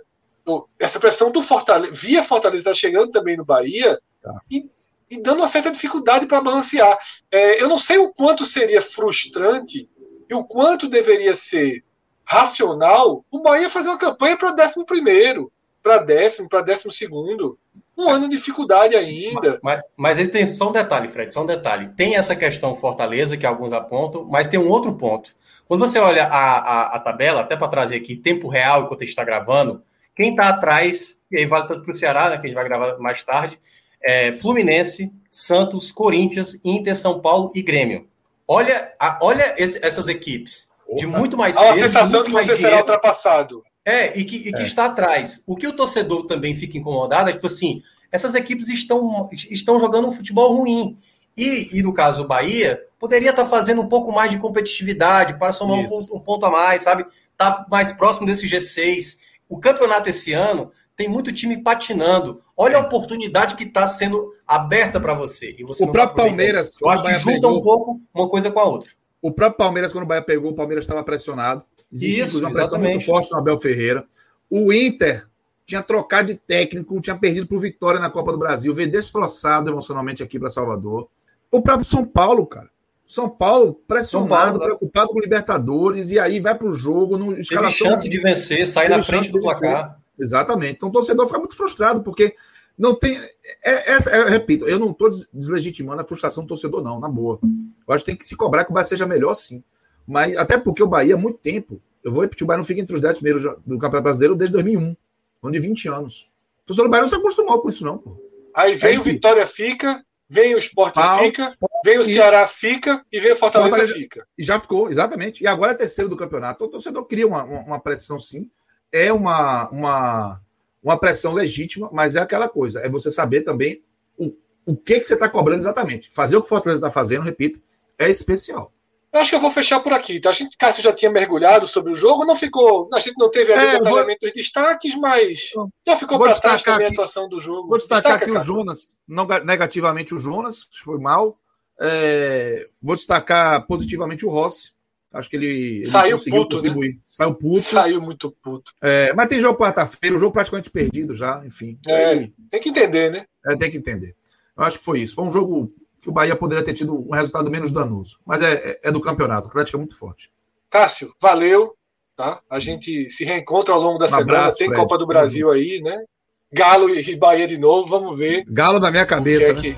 Essa 0.78 0.98
pressão 0.98 1.30
do 1.30 1.42
Fortaleza, 1.42 1.92
via 1.92 2.24
Fortaleza, 2.24 2.74
chegando 2.74 3.10
também 3.10 3.36
no 3.36 3.44
Bahia. 3.44 4.00
Tá. 4.22 4.40
E, 4.50 4.66
e 5.10 5.20
dando 5.20 5.40
uma 5.40 5.48
certa 5.48 5.70
dificuldade 5.70 6.26
para 6.26 6.40
balancear. 6.40 6.98
É, 7.30 7.62
eu 7.62 7.68
não 7.68 7.76
sei 7.76 7.98
o 7.98 8.10
quanto 8.10 8.46
seria 8.46 8.80
frustrante 8.80 9.86
e 10.30 10.34
o 10.34 10.42
quanto 10.44 10.88
deveria 10.88 11.34
ser 11.34 11.84
racional 12.24 13.22
o 13.30 13.40
Bahia 13.40 13.68
fazer 13.68 13.88
uma 13.88 13.98
campanha 13.98 14.38
para 14.38 14.52
décimo 14.52 14.86
primeiro, 14.86 15.52
para 15.82 15.98
décimo, 15.98 16.48
para 16.48 16.62
décimo 16.62 16.90
segundo. 16.90 17.58
Um 17.98 18.08
ano 18.08 18.30
de 18.30 18.36
dificuldade 18.36 18.96
ainda. 18.96 19.60
Mas, 19.62 19.82
mas, 19.98 20.16
mas 20.18 20.28
tem 20.28 20.46
só 20.46 20.70
um 20.70 20.72
detalhe, 20.72 21.08
Fred, 21.08 21.30
só 21.30 21.42
um 21.42 21.46
detalhe. 21.46 21.90
Tem 21.96 22.16
essa 22.16 22.34
questão 22.34 22.74
Fortaleza, 22.74 23.36
que 23.36 23.44
alguns 23.44 23.74
apontam, 23.74 24.24
mas 24.24 24.46
tem 24.46 24.58
um 24.58 24.70
outro 24.70 24.94
ponto. 24.94 25.34
Quando 25.70 25.86
você 25.86 26.00
olha 26.00 26.24
a, 26.24 26.58
a, 26.58 26.96
a 26.96 26.98
tabela, 26.98 27.42
até 27.42 27.54
para 27.54 27.68
trazer 27.68 27.94
aqui 27.94 28.16
tempo 28.16 28.48
real 28.48 28.82
enquanto 28.82 29.02
a 29.02 29.04
gente 29.04 29.10
está 29.10 29.22
gravando, 29.22 29.80
quem 30.16 30.30
está 30.30 30.48
atrás, 30.48 31.20
e 31.30 31.38
aí 31.38 31.46
vale 31.46 31.68
tanto 31.68 31.84
para 31.84 31.92
o 31.92 31.94
Ceará, 31.94 32.28
né, 32.28 32.38
que 32.38 32.42
a 32.42 32.46
gente 32.48 32.56
vai 32.56 32.64
gravar 32.64 32.98
mais 32.98 33.22
tarde, 33.22 33.56
é 34.02 34.32
Fluminense, 34.32 35.12
Santos, 35.30 35.92
Corinthians, 35.92 36.60
Inter, 36.64 36.96
São 36.96 37.20
Paulo 37.20 37.52
e 37.54 37.62
Grêmio. 37.62 38.08
Olha, 38.48 38.92
a, 38.98 39.20
olha 39.22 39.54
esse, 39.58 39.78
essas 39.80 40.08
equipes 40.08 40.70
de 40.96 41.06
muito 41.06 41.36
mais 41.36 41.56
Há 41.56 41.62
uma 41.62 41.74
sensação 41.74 42.24
que 42.24 42.32
você 42.32 42.56
será 42.56 42.78
ultrapassado. 42.78 43.62
É, 43.84 44.18
e 44.18 44.24
que, 44.24 44.48
e 44.48 44.52
que 44.52 44.62
é. 44.62 44.64
está 44.64 44.86
atrás. 44.86 45.44
O 45.46 45.54
que 45.54 45.68
o 45.68 45.72
torcedor 45.72 46.26
também 46.26 46.52
fica 46.52 46.78
incomodado 46.78 47.30
é 47.30 47.32
tipo 47.32 47.46
assim: 47.46 47.80
essas 48.10 48.34
equipes 48.34 48.68
estão, 48.68 49.30
estão 49.48 49.78
jogando 49.78 50.08
um 50.08 50.12
futebol 50.12 50.52
ruim. 50.52 50.98
E, 51.40 51.78
e 51.78 51.82
no 51.82 51.94
caso 51.94 52.22
o 52.22 52.26
Bahia, 52.26 52.84
poderia 52.98 53.30
estar 53.30 53.46
fazendo 53.46 53.80
um 53.80 53.88
pouco 53.88 54.12
mais 54.12 54.30
de 54.30 54.38
competitividade 54.38 55.38
para 55.38 55.52
somar 55.52 55.78
um 55.78 55.86
ponto, 55.86 56.16
um 56.16 56.20
ponto, 56.20 56.44
a 56.44 56.50
mais, 56.50 56.82
sabe? 56.82 57.06
Tá 57.36 57.66
mais 57.70 57.90
próximo 57.92 58.26
desse 58.26 58.46
G6. 58.46 59.18
O 59.48 59.58
campeonato 59.58 60.10
esse 60.10 60.34
ano 60.34 60.70
tem 60.94 61.08
muito 61.08 61.32
time 61.32 61.62
patinando. 61.62 62.42
Olha 62.54 62.76
a 62.76 62.80
oportunidade 62.80 63.54
que 63.54 63.64
está 63.64 63.86
sendo 63.86 64.34
aberta 64.46 65.00
para 65.00 65.14
você. 65.14 65.56
E 65.58 65.64
você 65.64 65.82
o 65.82 65.90
próprio 65.90 66.26
Palmeiras. 66.26 66.76
Eu 66.78 66.90
acho 66.90 67.02
que 67.02 67.18
junta 67.18 67.32
pegou, 67.32 67.58
um 67.58 67.62
pouco 67.62 68.00
uma 68.12 68.28
coisa 68.28 68.50
com 68.50 68.60
a 68.60 68.64
outra. 68.64 68.90
O 69.22 69.32
próprio 69.32 69.56
Palmeiras, 69.56 69.92
quando 69.92 70.04
o 70.04 70.06
Bahia 70.06 70.22
pegou, 70.22 70.50
o 70.50 70.54
Palmeiras 70.54 70.84
estava 70.84 71.02
pressionado. 71.02 71.64
Existe 71.90 72.20
Isso, 72.20 72.38
uma 72.40 72.52
pressão 72.52 72.78
muito 72.78 73.04
forte 73.04 73.32
no 73.32 73.38
Abel 73.38 73.58
Ferreira. 73.58 74.04
O 74.50 74.72
Inter 74.72 75.26
tinha 75.64 75.82
trocado 75.82 76.28
de 76.28 76.34
técnico, 76.34 77.00
tinha 77.00 77.16
perdido 77.16 77.46
para 77.46 77.56
o 77.56 77.60
Vitória 77.60 77.98
na 77.98 78.10
Copa 78.10 78.32
do 78.32 78.38
Brasil, 78.38 78.74
veio 78.74 78.90
destroçado 78.90 79.70
emocionalmente 79.70 80.22
aqui 80.22 80.38
para 80.38 80.50
Salvador. 80.50 81.08
O 81.50 81.60
próprio 81.60 81.86
São 81.86 82.04
Paulo, 82.04 82.46
cara. 82.46 82.70
São 83.06 83.28
Paulo 83.28 83.74
pressionado, 83.88 84.28
São 84.28 84.38
Paulo, 84.38 84.58
né? 84.58 84.64
preocupado 84.64 85.08
com 85.08 85.18
Libertadores, 85.18 86.10
e 86.10 86.18
aí 86.18 86.38
vai 86.38 86.54
para 86.56 86.68
o 86.68 86.72
jogo. 86.72 87.18
No, 87.18 87.34
Teve 87.34 87.70
chance 87.72 88.08
de 88.08 88.20
vencer, 88.20 88.66
sair 88.66 88.88
na 88.88 89.02
frente 89.02 89.32
do 89.32 89.40
placar. 89.40 89.98
Exatamente. 90.16 90.76
Então 90.76 90.90
o 90.90 90.92
torcedor 90.92 91.26
fica 91.26 91.38
muito 91.38 91.56
frustrado, 91.56 92.02
porque 92.04 92.36
não 92.78 92.94
tem. 92.94 93.18
É, 93.64 93.92
é, 93.92 93.96
é, 93.96 94.18
eu 94.20 94.28
repito, 94.28 94.64
eu 94.66 94.78
não 94.78 94.90
estou 94.90 95.08
deslegitimando 95.32 96.00
a 96.02 96.04
frustração 96.04 96.44
do 96.44 96.48
torcedor, 96.48 96.82
não, 96.82 97.00
na 97.00 97.08
boa. 97.08 97.40
Eu 97.42 97.94
acho 97.94 98.04
que 98.04 98.10
tem 98.12 98.16
que 98.16 98.24
se 98.24 98.36
cobrar 98.36 98.64
que 98.64 98.70
o 98.70 98.74
Bahia 98.74 98.84
seja 98.84 99.06
melhor, 99.06 99.34
sim. 99.34 99.62
Mas 100.06 100.36
até 100.36 100.56
porque 100.56 100.82
o 100.82 100.86
Bahia, 100.86 101.14
há 101.14 101.18
muito 101.18 101.38
tempo, 101.38 101.82
eu 102.04 102.12
vou 102.12 102.22
repetir, 102.22 102.44
o 102.44 102.46
Bahia 102.46 102.58
não 102.58 102.64
fica 102.64 102.80
entre 102.80 102.94
os 102.94 103.00
10 103.00 103.18
primeiros 103.18 103.42
do 103.42 103.76
Campeonato 103.76 104.02
Brasileiro 104.02 104.36
desde 104.36 104.52
2001, 104.52 104.96
onde 105.42 105.58
20 105.58 105.88
anos. 105.88 106.30
O 106.62 106.66
torcedor 106.68 106.88
do 106.88 106.90
Bahia 106.90 107.02
não 107.02 107.08
se 107.08 107.16
acostumou 107.16 107.60
com 107.60 107.68
isso, 107.68 107.84
não, 107.84 107.98
pô. 107.98 108.16
Aí 108.54 108.76
vem 108.76 108.98
o 108.98 109.02
Vitória 109.02 109.46
fica, 109.46 110.04
vem 110.30 110.54
o 110.54 110.58
Sport 110.58 110.94
fica, 111.18 111.54
vem 111.84 111.98
o 111.98 112.04
Ceará 112.04 112.46
fica 112.46 113.04
e 113.12 113.20
vem 113.20 113.32
o 113.32 113.36
Fortaleza, 113.36 113.70
Fortaleza, 113.70 113.94
fica. 113.98 114.26
E 114.38 114.44
já 114.44 114.58
ficou, 114.58 114.90
exatamente. 114.90 115.42
E 115.42 115.46
agora 115.46 115.72
é 115.72 115.74
terceiro 115.74 116.08
do 116.08 116.16
campeonato. 116.16 116.56
Então, 116.56 116.68
o 116.68 116.70
torcedor 116.70 117.04
cria 117.04 117.26
uma, 117.26 117.44
uma, 117.44 117.60
uma 117.60 117.80
pressão, 117.80 118.18
sim 118.18 118.48
é 118.92 119.12
uma, 119.12 119.68
uma, 119.70 120.40
uma 120.82 120.98
pressão 120.98 121.32
legítima, 121.32 121.88
mas 121.92 122.16
é 122.16 122.20
aquela 122.20 122.48
coisa, 122.48 122.80
é 122.80 122.88
você 122.88 123.10
saber 123.10 123.42
também 123.42 123.82
o, 124.16 124.32
o 124.66 124.76
que, 124.76 124.98
que 124.98 125.04
você 125.04 125.14
está 125.14 125.28
cobrando 125.28 125.60
exatamente. 125.60 126.10
Fazer 126.12 126.36
o 126.36 126.40
que 126.40 126.46
o 126.46 126.48
Fortaleza 126.48 126.78
está 126.78 126.90
fazendo, 126.90 127.22
repito, 127.22 127.60
é 127.98 128.08
especial. 128.08 128.72
Eu 129.12 129.20
acho 129.20 129.30
que 129.30 129.36
eu 129.36 129.40
vou 129.40 129.50
fechar 129.50 129.80
por 129.80 129.92
aqui. 129.92 130.20
Tá? 130.20 130.30
A 130.30 130.32
gente, 130.32 130.56
Cássio 130.56 130.82
já 130.82 130.92
tinha 130.92 131.10
mergulhado 131.10 131.66
sobre 131.66 131.92
o 131.92 131.96
jogo, 131.96 132.24
não 132.24 132.36
ficou. 132.36 132.88
A 132.94 133.00
gente 133.00 133.18
não 133.18 133.30
teve 133.30 133.52
é, 133.52 133.78
vou... 133.78 134.04
destaques, 134.34 134.94
mas 134.94 135.50
já 135.86 135.96
ficou 135.96 136.18
para 136.18 136.38
trás 136.38 136.62
também 136.62 136.86
aqui, 136.86 136.96
a 136.96 137.02
atuação 137.02 137.28
do 137.28 137.40
jogo. 137.40 137.68
Vou 137.68 137.78
destacar 137.78 138.02
Destaca, 138.02 138.24
aqui 138.24 138.34
Cássio. 138.34 138.54
o 138.54 138.56
Jonas, 138.58 138.96
não 139.06 139.26
negativamente 139.44 140.14
o 140.14 140.18
Jonas, 140.18 140.68
foi 140.84 140.98
mal. 140.98 141.38
É, 141.80 142.68
vou 142.80 142.94
destacar 142.94 143.66
positivamente 143.66 144.24
o 144.26 144.30
Rossi, 144.30 144.72
Acho 145.12 145.28
que 145.28 145.36
ele, 145.36 145.78
ele 145.78 145.84
saiu 145.86 146.16
puto, 146.16 146.62
né? 146.62 146.72
Saiu 147.04 147.34
puto. 147.34 147.60
Saiu 147.60 148.00
muito 148.00 148.30
puto. 148.30 148.72
É, 148.80 149.12
mas 149.12 149.26
tem 149.26 149.40
jogo 149.40 149.58
quarta-feira, 149.58 150.14
o 150.14 150.20
jogo 150.20 150.32
praticamente 150.32 150.70
perdido 150.70 151.14
já, 151.14 151.42
enfim. 151.44 151.76
É, 151.88 152.30
tem 152.48 152.60
que 152.60 152.68
entender, 152.68 153.10
né? 153.10 153.24
É, 153.44 153.56
tem 153.56 153.68
que 153.68 153.76
entender. 153.76 154.14
Eu 154.56 154.62
acho 154.62 154.78
que 154.78 154.84
foi 154.84 155.00
isso. 155.00 155.16
Foi 155.16 155.24
um 155.24 155.30
jogo 155.30 155.74
que 156.00 156.08
o 156.08 156.12
Bahia 156.12 156.34
poderia 156.34 156.64
ter 156.64 156.72
tido 156.72 156.94
um 156.94 157.14
resultado 157.14 157.50
menos 157.50 157.70
danoso. 157.70 158.18
Mas 158.24 158.42
é, 158.42 158.54
é, 158.54 158.80
é 158.84 158.92
do 158.92 159.00
campeonato. 159.00 159.46
O 159.46 159.50
Atlético 159.50 159.76
é 159.76 159.78
muito 159.78 159.98
forte. 159.98 160.30
Cássio, 160.70 161.14
valeu. 161.20 161.74
Tá? 162.16 162.40
A 162.50 162.58
gente 162.58 163.08
se 163.10 163.24
reencontra 163.24 163.74
ao 163.74 163.80
longo 163.80 163.98
da 163.98 164.06
um 164.06 164.08
semana. 164.08 164.24
Abraço, 164.24 164.58
tem 164.58 164.68
Fred. 164.68 164.80
Copa 164.80 164.98
do 164.98 165.06
Brasil 165.06 165.50
aí, 165.50 165.80
né? 165.82 166.04
Galo 166.52 166.90
e 166.90 167.16
Bahia 167.16 167.46
de 167.46 167.56
novo, 167.56 167.88
vamos 167.88 168.18
ver. 168.18 168.44
Galo 168.48 168.80
na 168.80 168.90
minha 168.90 169.06
cabeça. 169.06 169.50
É 169.50 169.54
né? 169.54 169.60
que... 169.60 169.76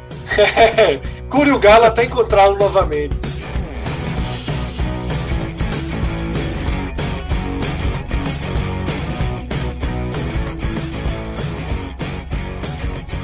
Cure 1.28 1.52
o 1.52 1.58
Galo 1.58 1.84
até 1.84 2.04
encontrá-lo 2.04 2.58
novamente. 2.58 3.31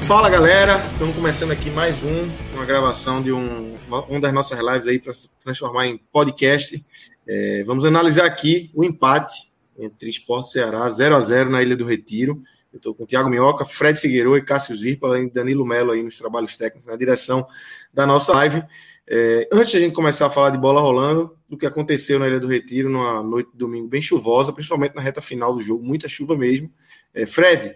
Fala 0.09 0.27
galera, 0.27 0.77
estamos 0.91 1.15
começando 1.15 1.51
aqui 1.51 1.69
mais 1.69 2.03
um, 2.03 2.27
uma 2.55 2.65
gravação 2.65 3.21
de 3.21 3.31
um, 3.31 3.75
uma 4.09 4.19
das 4.19 4.33
nossas 4.33 4.57
lives 4.57 4.87
aí 4.87 4.97
para 4.97 5.13
transformar 5.39 5.85
em 5.85 5.99
podcast. 6.11 6.83
É, 7.27 7.61
vamos 7.63 7.85
analisar 7.85 8.25
aqui 8.25 8.71
o 8.73 8.83
empate 8.83 9.53
entre 9.77 10.09
Esporte 10.09 10.47
e 10.47 10.53
Ceará, 10.53 10.89
0 10.89 11.15
a 11.15 11.21
0 11.21 11.51
na 11.51 11.61
Ilha 11.61 11.77
do 11.77 11.85
Retiro. 11.85 12.41
Eu 12.73 12.77
estou 12.77 12.95
com 12.95 13.03
o 13.03 13.05
Thiago 13.05 13.29
Minhoca, 13.29 13.63
Fred 13.63 13.99
Figueiredo 13.99 14.35
e 14.35 14.41
Cássio 14.41 14.75
Zirpa, 14.75 15.15
de 15.19 15.29
Danilo 15.29 15.63
Melo 15.63 15.91
aí 15.91 16.01
nos 16.01 16.17
trabalhos 16.17 16.55
técnicos, 16.55 16.87
na 16.87 16.95
direção 16.95 17.47
da 17.93 18.07
nossa 18.07 18.33
live. 18.33 18.63
É, 19.07 19.47
antes 19.53 19.69
de 19.69 19.77
a 19.77 19.79
gente 19.79 19.93
começar 19.93 20.25
a 20.25 20.29
falar 20.31 20.49
de 20.49 20.57
bola 20.57 20.81
rolando, 20.81 21.37
do 21.47 21.55
que 21.55 21.67
aconteceu 21.67 22.17
na 22.17 22.27
Ilha 22.27 22.39
do 22.39 22.47
Retiro 22.47 22.89
numa 22.89 23.21
noite 23.21 23.51
de 23.51 23.57
domingo 23.59 23.87
bem 23.87 24.01
chuvosa, 24.01 24.51
principalmente 24.51 24.95
na 24.95 25.03
reta 25.03 25.21
final 25.21 25.53
do 25.53 25.61
jogo, 25.61 25.83
muita 25.83 26.09
chuva 26.09 26.35
mesmo. 26.35 26.71
É, 27.13 27.27
Fred, 27.27 27.75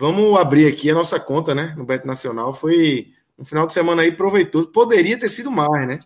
vamos 0.00 0.38
abrir 0.38 0.66
aqui 0.66 0.90
a 0.90 0.94
nossa 0.94 1.20
conta, 1.20 1.54
né? 1.54 1.74
No 1.76 1.84
Beto 1.84 2.06
Nacional. 2.06 2.54
Foi 2.54 3.08
um 3.38 3.44
final 3.44 3.66
de 3.66 3.74
semana 3.74 4.00
aí 4.00 4.10
proveitoso. 4.10 4.68
Poderia 4.68 5.18
ter 5.18 5.28
sido 5.28 5.50
mais, 5.50 5.86
né? 5.86 5.98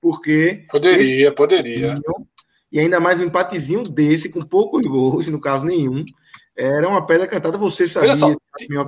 Porque. 0.00 0.64
Poderia, 0.70 1.30
poderia. 1.32 2.00
E 2.72 2.80
ainda 2.80 2.98
mais 2.98 3.20
um 3.20 3.24
empatezinho 3.24 3.86
desse, 3.86 4.32
com 4.32 4.40
poucos 4.40 4.84
gols, 4.86 5.28
no 5.28 5.38
caso 5.38 5.66
nenhum. 5.66 6.02
Era 6.56 6.88
uma 6.88 7.04
pedra 7.06 7.26
cantada, 7.26 7.58
você 7.58 7.86
sabia. 7.86 8.14
Só, 8.14 8.34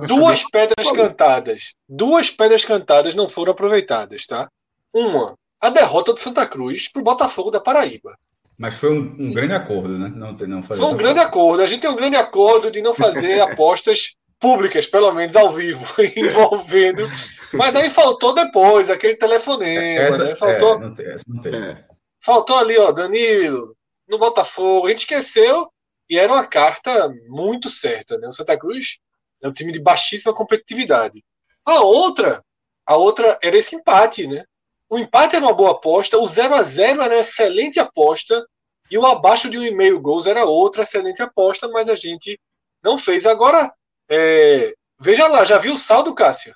duas 0.07 0.39
sabia. 0.39 0.45
pedras 0.51 0.91
cantadas. 0.91 1.73
Duas 1.87 2.31
pedras 2.31 2.65
cantadas 2.65 3.13
não 3.13 3.29
foram 3.29 3.51
aproveitadas, 3.51 4.25
tá? 4.25 4.49
Uma, 4.91 5.35
a 5.61 5.69
derrota 5.69 6.13
do 6.13 6.19
Santa 6.19 6.45
Cruz 6.47 6.87
para 6.87 7.01
o 7.01 7.05
Botafogo 7.05 7.51
da 7.51 7.59
Paraíba. 7.59 8.17
Mas 8.57 8.75
foi 8.75 8.91
um, 8.91 9.15
um 9.19 9.33
grande 9.33 9.53
acordo, 9.53 9.97
né? 9.97 10.11
Não, 10.15 10.31
não 10.31 10.63
foi 10.63 10.79
um 10.79 10.97
grande 10.97 11.19
acordo. 11.19 11.61
A 11.61 11.67
gente 11.67 11.81
tem 11.81 11.89
um 11.89 11.95
grande 11.95 12.15
acordo 12.15 12.71
de 12.71 12.81
não 12.81 12.93
fazer 12.93 13.41
apostas 13.41 14.15
públicas, 14.39 14.87
pelo 14.87 15.11
menos 15.13 15.35
ao 15.35 15.51
vivo, 15.51 15.85
envolvendo. 16.15 17.07
Mas 17.53 17.75
aí 17.75 17.89
faltou 17.89 18.33
depois 18.33 18.89
aquele 18.89 19.15
telefonema. 19.15 20.01
Essa, 20.01 20.25
né? 20.25 20.35
faltou, 20.35 20.75
é, 20.75 20.79
não 20.79 20.95
tem, 20.95 21.05
essa 21.07 21.23
não 21.27 21.41
tem. 21.41 21.55
É. 21.55 21.85
Faltou 22.23 22.57
ali, 22.57 22.77
ó, 22.77 22.91
Danilo, 22.91 23.75
no 24.07 24.17
Botafogo. 24.17 24.87
A 24.87 24.89
gente 24.89 24.99
esqueceu 24.99 25.69
e 26.09 26.17
era 26.17 26.31
uma 26.31 26.45
carta 26.45 27.09
muito 27.27 27.69
certa, 27.69 28.17
né? 28.17 28.27
O 28.27 28.33
Santa 28.33 28.57
Cruz 28.57 28.97
é 29.41 29.47
um 29.47 29.53
time 29.53 29.71
de 29.71 29.79
baixíssima 29.79 30.33
competitividade. 30.33 31.23
A 31.63 31.81
outra, 31.81 32.43
a 32.85 32.95
outra 32.95 33.37
era 33.41 33.57
esse 33.57 33.75
empate, 33.75 34.27
né? 34.27 34.43
O 34.89 34.99
empate 34.99 35.35
era 35.35 35.45
uma 35.45 35.53
boa 35.53 35.71
aposta, 35.71 36.17
o 36.17 36.27
0 36.27 36.53
a 36.53 36.61
0 36.61 37.01
era 37.01 37.15
uma 37.15 37.19
excelente 37.19 37.79
aposta 37.79 38.45
e 38.91 38.97
o 38.97 39.05
abaixo 39.05 39.49
de 39.49 39.57
um 39.57 39.63
e 39.63 39.71
meio 39.71 39.99
gols 39.99 40.27
era 40.27 40.45
outra 40.45 40.83
excelente 40.83 41.21
aposta, 41.21 41.67
mas 41.67 41.89
a 41.89 41.95
gente 41.95 42.39
não 42.83 42.97
fez. 42.97 43.25
Agora, 43.25 43.73
é... 44.09 44.73
veja 44.99 45.27
lá, 45.27 45.45
já 45.45 45.57
viu 45.57 45.73
o 45.73 45.77
saldo, 45.77 46.13
Cássio? 46.13 46.53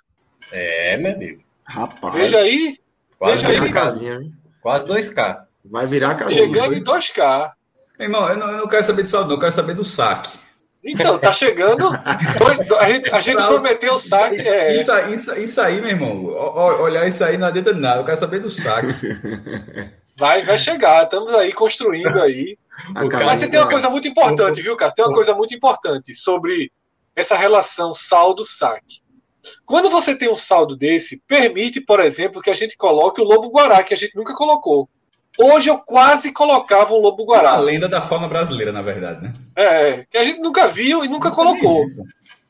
É, 0.52 0.98
meu 0.98 1.14
amigo. 1.14 1.44
Rapaz. 1.68 2.16
Veja 2.16 2.38
aí. 2.38 2.78
Quase 3.18 3.46
veja 3.46 3.64
aí. 3.64 3.72
Casinha, 3.72 4.20
Quase 4.62 4.86
2K. 4.88 5.38
Vai 5.66 5.86
virar 5.86 6.16
casinha. 6.16 6.46
Chegando 6.46 6.74
em 6.74 6.84
2K. 6.84 7.52
Irmão, 8.00 8.30
eu 8.30 8.38
não, 8.38 8.52
eu 8.52 8.58
não 8.60 8.68
quero 8.68 8.84
saber 8.84 9.04
de 9.04 9.10
saldo, 9.10 9.28
não, 9.28 9.36
eu 9.36 9.40
quero 9.40 9.52
saber 9.52 9.74
do 9.74 9.84
saque. 9.84 10.38
Então, 10.84 11.20
tá 11.20 11.34
chegando. 11.34 11.90
A 12.80 12.90
gente, 12.90 13.12
a 13.12 13.20
gente 13.20 13.36
prometeu 13.36 13.94
o 13.96 14.00
saque. 14.00 14.40
É... 14.40 14.76
Isso, 14.76 14.92
isso, 15.14 15.36
isso 15.38 15.62
aí, 15.62 15.82
meu 15.82 15.90
irmão. 15.90 16.24
Olhar 16.26 17.06
isso 17.08 17.24
aí 17.24 17.38
não 17.38 17.48
adianta 17.48 17.74
nada. 17.74 18.00
Eu 18.00 18.06
quero 18.06 18.18
saber 18.18 18.40
do 18.40 18.50
saque. 18.50 18.88
Vai, 20.16 20.44
vai 20.44 20.58
chegar. 20.58 21.04
Estamos 21.04 21.34
aí 21.34 21.54
construindo 21.54 22.22
aí. 22.22 22.58
Mas 22.94 23.40
você 23.40 23.48
tem 23.48 23.58
uma 23.58 23.70
coisa 23.70 23.90
muito 23.90 24.06
importante, 24.06 24.62
viu, 24.62 24.76
Cássio? 24.76 24.98
Tem 24.98 25.06
uma 25.06 25.14
coisa 25.14 25.34
muito 25.34 25.56
importante 25.56 26.14
sobre 26.14 26.70
essa 27.20 27.36
relação 27.36 27.92
saldo-saque. 27.94 29.02
Quando 29.66 29.90
você 29.90 30.16
tem 30.16 30.30
um 30.30 30.36
saldo 30.36 30.76
desse, 30.76 31.22
permite, 31.28 31.82
por 31.82 32.00
exemplo, 32.00 32.42
que 32.42 32.50
a 32.50 32.54
gente 32.54 32.78
coloque 32.78 33.22
o 33.22 33.24
Lobo 33.24 33.50
Guará, 33.50 33.84
que 33.84 33.94
a 33.94 33.98
gente 33.98 34.16
nunca 34.16 34.34
colocou. 34.34 34.90
Hoje 35.38 35.70
eu 35.70 35.78
quase 35.78 36.34
colocava 36.34 36.94
um 36.94 36.98
lobo 36.98 37.24
guará. 37.24 37.52
A 37.52 37.60
lenda 37.60 37.88
da 37.88 38.02
fauna 38.02 38.28
brasileira, 38.28 38.74
na 38.74 38.82
verdade, 38.82 39.22
né? 39.22 39.34
É, 39.56 40.06
que 40.10 40.18
a 40.18 40.24
gente 40.24 40.42
nunca 40.42 40.68
viu 40.68 41.06
e 41.06 41.08
nunca 41.08 41.32
colocou. 41.32 41.86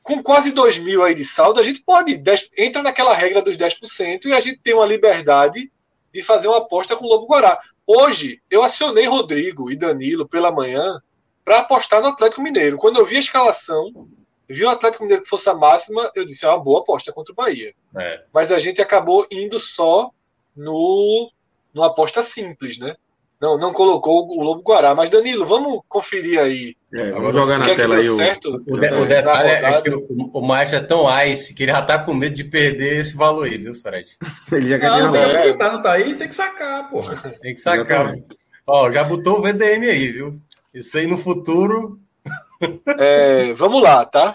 Com 0.01 0.23
quase 0.23 0.51
2 0.51 0.79
mil 0.79 1.03
aí 1.03 1.13
de 1.13 1.23
saldo, 1.23 1.59
a 1.59 1.63
gente 1.63 1.81
pode, 1.81 2.17
10, 2.17 2.49
entra 2.57 2.81
naquela 2.81 3.13
regra 3.13 3.43
dos 3.43 3.55
10% 3.57 4.25
e 4.25 4.33
a 4.33 4.39
gente 4.39 4.59
tem 4.61 4.73
uma 4.73 4.87
liberdade 4.87 5.71
de 6.11 6.21
fazer 6.23 6.47
uma 6.47 6.57
aposta 6.57 6.95
com 6.95 7.05
o 7.05 7.07
Lobo 7.07 7.27
Guará. 7.27 7.59
Hoje, 7.85 8.41
eu 8.49 8.63
acionei 8.63 9.05
Rodrigo 9.05 9.69
e 9.69 9.75
Danilo 9.75 10.27
pela 10.27 10.51
manhã 10.51 10.99
para 11.45 11.59
apostar 11.59 12.01
no 12.01 12.07
Atlético 12.07 12.41
Mineiro. 12.41 12.77
Quando 12.77 12.97
eu 12.97 13.05
vi 13.05 13.17
a 13.17 13.19
escalação, 13.19 14.07
vi 14.49 14.65
o 14.65 14.69
Atlético 14.69 15.03
Mineiro 15.03 15.23
que 15.23 15.29
fosse 15.29 15.49
a 15.49 15.53
máxima, 15.53 16.11
eu 16.15 16.25
disse, 16.25 16.45
é 16.45 16.49
uma 16.49 16.59
boa 16.59 16.81
aposta 16.81 17.13
contra 17.13 17.31
o 17.31 17.35
Bahia. 17.35 17.73
É. 17.97 18.23
Mas 18.33 18.51
a 18.51 18.59
gente 18.59 18.81
acabou 18.81 19.27
indo 19.31 19.59
só 19.59 20.09
no 20.55 21.31
numa 21.73 21.87
aposta 21.87 22.23
simples, 22.23 22.77
né? 22.79 22.95
Não, 23.39 23.57
não 23.57 23.71
colocou 23.71 24.27
o 24.27 24.43
Lobo 24.43 24.61
Guará. 24.61 24.93
Mas, 24.93 25.09
Danilo, 25.09 25.45
vamos 25.45 25.81
conferir 25.87 26.39
aí. 26.39 26.75
É, 26.93 27.11
vamos 27.11 27.33
jogar 27.33 27.57
na 27.57 27.69
é 27.69 27.75
tela 27.75 27.95
aí. 27.95 28.03
Certo, 28.03 28.49
o, 28.67 28.73
o, 28.73 28.77
de, 28.77 28.87
o 28.93 29.05
detalhe 29.05 29.49
é 29.49 29.81
que 29.81 29.89
o, 29.91 30.29
o 30.33 30.41
Macho 30.41 30.75
é 30.75 30.81
tão 30.81 31.07
ice 31.23 31.53
que 31.53 31.63
ele 31.63 31.71
já 31.71 31.81
tá 31.81 31.99
com 31.99 32.13
medo 32.13 32.35
de 32.35 32.43
perder 32.43 32.99
esse 32.99 33.15
valor 33.15 33.45
aí, 33.45 33.57
viu, 33.57 33.73
Fred? 33.73 34.09
ele 34.51 34.67
já 34.67 34.77
quer 34.77 34.89
não, 34.89 35.11
tem 35.11 35.57
tá, 35.57 35.71
não 35.71 35.81
tá 35.81 35.93
aí, 35.93 36.15
tem 36.15 36.27
que 36.27 36.35
sacar, 36.35 36.89
porra. 36.89 37.15
Tem 37.41 37.53
que 37.53 37.61
sacar. 37.61 38.13
Ó, 38.67 38.91
já 38.91 39.05
botou 39.05 39.39
o 39.39 39.41
VDM 39.41 39.85
aí, 39.89 40.09
viu? 40.09 40.37
Isso 40.73 40.97
aí 40.97 41.07
no 41.07 41.17
futuro. 41.17 41.97
É, 42.99 43.53
vamos 43.53 43.81
lá, 43.81 44.05
tá? 44.05 44.33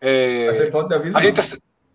É, 0.00 0.48
a 0.48 1.20
gente, 1.20 1.36
tá 1.36 1.42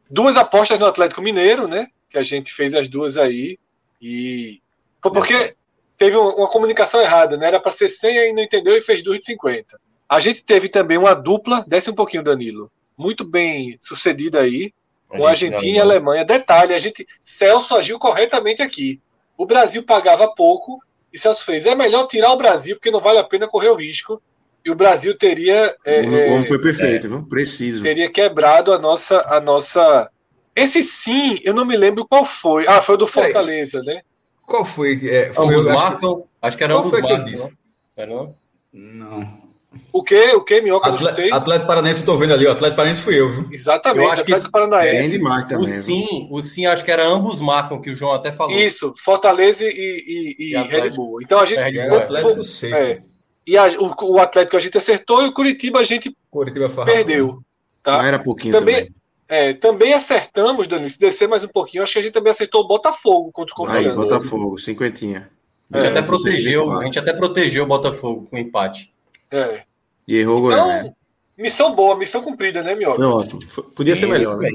duas 0.09 0.37
apostas 0.37 0.79
no 0.79 0.85
Atlético 0.85 1.21
Mineiro, 1.21 1.67
né? 1.67 1.87
Que 2.09 2.17
a 2.17 2.23
gente 2.23 2.53
fez 2.53 2.73
as 2.73 2.87
duas 2.87 3.17
aí. 3.17 3.57
E 4.01 4.61
foi 5.01 5.11
porque 5.11 5.55
teve 5.97 6.15
uma 6.15 6.47
comunicação 6.47 7.01
errada, 7.01 7.37
né? 7.37 7.47
Era 7.47 7.59
para 7.59 7.71
ser 7.71 7.89
100 7.89 8.29
e 8.29 8.33
não 8.33 8.43
entendeu 8.43 8.77
e 8.77 8.81
fez 8.81 9.03
2 9.03 9.19
de 9.19 9.25
50. 9.25 9.79
A 10.07 10.19
gente 10.19 10.43
teve 10.43 10.69
também 10.69 10.97
uma 10.97 11.13
dupla, 11.13 11.65
desce 11.67 11.89
um 11.89 11.95
pouquinho, 11.95 12.23
Danilo, 12.23 12.71
muito 12.97 13.25
bem 13.25 13.77
sucedida 13.81 14.39
aí, 14.39 14.71
com 15.07 15.25
a 15.25 15.31
Argentina 15.31 15.77
e 15.77 15.79
Alemanha. 15.79 16.23
Detalhe, 16.23 16.73
a 16.73 16.79
gente 16.79 17.05
Celso 17.23 17.75
agiu 17.75 17.97
corretamente 17.97 18.61
aqui. 18.61 19.01
O 19.37 19.45
Brasil 19.45 19.83
pagava 19.83 20.27
pouco 20.33 20.79
e 21.11 21.17
Celso 21.17 21.43
fez. 21.43 21.65
É 21.65 21.75
melhor 21.75 22.07
tirar 22.07 22.31
o 22.31 22.37
Brasil 22.37 22.75
porque 22.75 22.91
não 22.91 23.01
vale 23.01 23.19
a 23.19 23.23
pena 23.23 23.47
correr 23.47 23.69
o 23.69 23.75
risco. 23.75 24.21
E 24.65 24.71
o 24.71 24.75
Brasil 24.75 25.15
teria. 25.15 25.75
É, 25.85 26.01
o 26.01 26.33
homem 26.33 26.45
foi 26.45 26.59
perfeito, 26.59 27.05
é, 27.05 27.09
viu? 27.09 27.23
Preciso. 27.23 27.83
Teria 27.83 28.09
quebrado 28.09 28.73
a 28.73 28.79
nossa, 28.79 29.21
a 29.27 29.39
nossa. 29.39 30.09
Esse 30.55 30.81
sim, 30.81 31.37
eu 31.43 31.53
não 31.53 31.65
me 31.65 31.77
lembro 31.77 32.07
qual 32.07 32.25
foi. 32.25 32.65
Ah, 32.67 32.81
foi 32.81 32.95
o 32.95 32.97
do 32.97 33.07
Fortaleza, 33.07 33.81
né? 33.83 34.01
Qual 34.45 34.65
foi? 34.65 35.07
É, 35.07 35.31
foi 35.33 35.63
marcam? 35.65 36.13
Acho, 36.13 36.27
acho 36.41 36.57
que 36.57 36.63
era 36.63 36.73
ambos 36.73 36.91
marcam. 36.91 37.51
Não? 37.97 38.35
Não. 38.73 39.45
O 39.91 40.03
que? 40.03 40.35
O 40.35 40.41
que, 40.41 40.61
Minhoca? 40.61 40.89
Atle, 40.89 41.31
Atlético 41.31 41.67
Paranaense, 41.67 41.99
eu 41.99 42.05
tô 42.05 42.17
vendo 42.17 42.33
ali, 42.33 42.45
o 42.45 42.51
Atlético 42.51 42.77
Paranaense 42.77 43.01
fui 43.01 43.19
eu, 43.19 43.31
viu? 43.31 43.49
Exatamente, 43.51 44.05
eu 44.05 44.11
acho 44.11 44.21
Atlético 44.21 44.45
que 44.45 44.51
Paranaense. 44.51 45.19
Marca 45.19 45.57
o 45.57 45.67
sim, 45.67 46.27
o 46.31 46.41
sim, 46.41 46.65
acho 46.65 46.83
que 46.83 46.91
era 46.91 47.05
ambos 47.05 47.41
marcam, 47.41 47.81
que 47.81 47.89
o 47.89 47.95
João 47.95 48.13
até 48.13 48.31
falou. 48.31 48.57
Isso, 48.57 48.93
Fortaleza 48.97 49.63
e, 49.63 49.67
e, 49.67 50.35
e, 50.39 50.53
e 50.53 50.63
Red 50.63 50.91
Bull. 50.91 51.21
Então 51.21 51.39
a 51.39 51.45
gente. 51.45 51.59
É, 51.59 51.87
o 51.91 51.97
Atlético 51.97 52.43
foi, 52.43 52.71
é, 52.71 53.01
E 53.45 53.57
a, 53.57 53.67
o, 53.67 54.13
o, 54.13 54.19
Atlético 54.19 54.57
a 54.57 54.59
gente 54.59 54.77
acertou 54.77 55.21
e 55.21 55.27
o 55.27 55.33
Curitiba 55.33 55.79
a 55.79 55.83
gente 55.83 56.15
Curitiba 56.31 56.69
perdeu. 56.83 57.41
Tá? 57.83 57.99
Não 57.99 58.05
era 58.05 58.19
pouquinho 58.19 58.53
também. 58.53 58.75
também. 58.75 58.95
É, 59.27 59.53
também 59.53 59.93
acertamos, 59.93 60.67
Dani, 60.67 60.87
se 60.89 60.99
descer 60.99 61.27
mais 61.27 61.43
um 61.43 61.47
pouquinho, 61.47 61.83
acho 61.83 61.93
que 61.93 61.99
a 61.99 62.01
gente 62.01 62.13
também 62.13 62.31
acertou 62.31 62.61
o 62.61 62.67
Botafogo 62.67 63.31
contra 63.31 63.55
o. 63.57 63.67
Aí, 63.67 63.89
Botafogo, 63.91 64.57
cinquentinha. 64.57 65.29
A 65.71 65.79
gente, 65.79 65.87
é, 65.87 65.91
até 65.91 66.01
protegeu, 66.03 66.79
a 66.79 66.83
gente 66.83 66.99
até 66.99 67.11
protegeu 67.11 67.63
o 67.63 67.67
Botafogo 67.67 68.27
com 68.29 68.37
empate. 68.37 68.91
É. 69.31 69.63
E 70.07 70.17
errou 70.17 70.45
então, 70.45 70.67
né? 70.67 70.93
Missão 71.37 71.75
boa, 71.75 71.97
missão 71.97 72.21
cumprida, 72.21 72.61
né, 72.61 72.75
Mioca? 72.75 72.95
Foi 72.95 73.05
ótimo. 73.05 73.39
Podia 73.75 73.95
Sim, 73.95 74.01
ser 74.01 74.07
melhor, 74.07 74.37
né? 74.37 74.49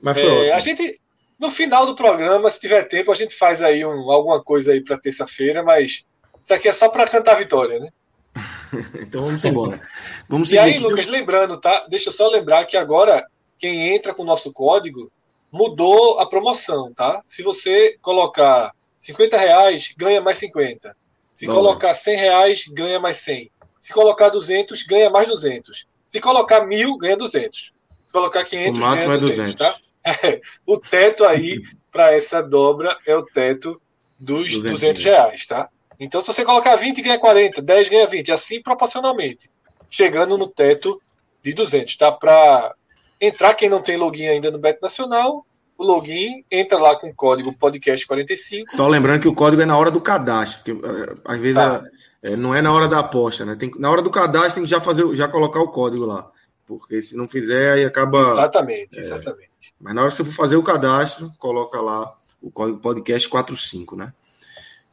Mas 0.00 0.18
foi 0.18 0.28
é, 0.28 0.32
ótimo. 0.32 0.54
A 0.54 0.58
gente, 0.60 1.00
no 1.38 1.50
final 1.50 1.86
do 1.86 1.96
programa, 1.96 2.48
se 2.50 2.60
tiver 2.60 2.84
tempo, 2.84 3.10
a 3.10 3.14
gente 3.14 3.34
faz 3.36 3.60
aí 3.60 3.84
um, 3.84 4.10
alguma 4.10 4.42
coisa 4.42 4.72
aí 4.72 4.80
para 4.80 4.96
terça-feira, 4.96 5.62
mas 5.62 6.06
isso 6.44 6.54
aqui 6.54 6.68
é 6.68 6.72
só 6.72 6.88
para 6.88 7.08
cantar 7.08 7.36
vitória, 7.36 7.80
né? 7.80 7.88
então 9.00 9.22
vamos 9.22 9.44
embora. 9.44 9.80
Vamos 10.28 10.52
e 10.52 10.58
aí, 10.58 10.78
Lucas, 10.78 11.06
lembrando, 11.06 11.56
tá? 11.58 11.86
Deixa 11.88 12.10
eu 12.10 12.12
só 12.12 12.28
lembrar 12.28 12.66
que 12.66 12.76
agora 12.76 13.26
quem 13.58 13.94
entra 13.94 14.14
com 14.14 14.22
o 14.22 14.26
nosso 14.26 14.52
código 14.52 15.10
mudou 15.50 16.18
a 16.18 16.28
promoção, 16.28 16.92
tá? 16.92 17.22
Se 17.26 17.42
você 17.42 17.96
colocar 18.02 18.72
50 19.00 19.36
reais, 19.38 19.94
ganha 19.96 20.20
mais 20.20 20.38
50. 20.38 20.96
Se 21.34 21.46
Bom, 21.46 21.54
colocar 21.54 21.94
100 21.94 22.16
reais, 22.16 22.64
ganha 22.68 23.00
mais 23.00 23.16
100. 23.18 23.50
Se 23.80 23.92
colocar 23.92 24.28
200, 24.28 24.82
ganha 24.82 25.10
mais 25.10 25.28
200. 25.28 25.86
Se 26.08 26.20
colocar 26.20 26.66
mil, 26.66 26.96
ganha 26.96 27.16
200. 27.16 27.72
Se 28.06 28.12
colocar 28.12 28.44
500, 28.44 28.78
o 28.78 28.82
máximo 28.82 29.08
ganha 29.10 29.20
200, 29.20 29.38
é 29.38 29.52
200. 29.52 29.54
Tá? 29.54 30.28
É, 30.28 30.40
o 30.66 30.78
teto 30.78 31.24
aí 31.24 31.62
para 31.90 32.12
essa 32.12 32.42
dobra 32.42 32.98
é 33.06 33.16
o 33.16 33.24
teto 33.24 33.80
dos 34.18 34.52
200, 34.52 34.80
200 34.80 35.04
reais, 35.04 35.46
tá? 35.46 35.68
Então, 36.04 36.20
se 36.20 36.26
você 36.26 36.44
colocar 36.44 36.76
20, 36.76 37.00
ganha 37.00 37.18
40, 37.18 37.62
10 37.62 37.88
ganha 37.88 38.06
20, 38.06 38.30
assim 38.30 38.62
proporcionalmente, 38.62 39.50
chegando 39.88 40.36
no 40.36 40.46
teto 40.46 41.00
de 41.42 41.52
200, 41.52 41.96
tá? 41.96 42.12
Para 42.12 42.74
entrar, 43.20 43.54
quem 43.54 43.68
não 43.68 43.82
tem 43.82 43.96
login 43.96 44.26
ainda 44.26 44.50
no 44.50 44.58
Beto 44.58 44.80
Nacional, 44.82 45.46
o 45.76 45.84
login, 45.84 46.44
entra 46.50 46.78
lá 46.78 46.96
com 46.96 47.08
o 47.08 47.14
código 47.14 47.54
podcast45. 47.54 48.64
Só 48.68 48.86
lembrando 48.86 49.22
que 49.22 49.28
o 49.28 49.34
código 49.34 49.62
é 49.62 49.66
na 49.66 49.76
hora 49.76 49.90
do 49.90 50.00
cadastro, 50.00 50.76
porque 50.76 50.86
eh, 50.86 51.14
às 51.24 51.38
vezes 51.38 51.56
tá. 51.56 51.82
é, 52.22 52.32
é, 52.32 52.36
não 52.36 52.54
é 52.54 52.62
na 52.62 52.72
hora 52.72 52.86
da 52.86 53.00
aposta, 53.00 53.44
né? 53.44 53.56
Tem, 53.56 53.72
na 53.78 53.90
hora 53.90 54.02
do 54.02 54.10
cadastro 54.10 54.54
tem 54.54 54.64
que 54.64 54.70
já 54.70 54.80
fazer, 54.80 55.04
já 55.16 55.26
colocar 55.26 55.60
o 55.60 55.68
código 55.68 56.04
lá. 56.04 56.30
Porque 56.66 57.02
se 57.02 57.16
não 57.16 57.28
fizer, 57.28 57.72
aí 57.72 57.84
acaba. 57.84 58.32
Exatamente, 58.32 58.98
é, 58.98 59.00
exatamente. 59.00 59.74
Mas 59.80 59.94
na 59.94 60.02
hora 60.02 60.10
que 60.10 60.16
você 60.16 60.24
for 60.24 60.32
fazer 60.32 60.56
o 60.56 60.62
cadastro, 60.62 61.32
coloca 61.38 61.80
lá 61.80 62.14
o 62.40 62.50
código 62.50 62.78
podcast 62.78 63.28
45, 63.28 63.96
né? 63.96 64.12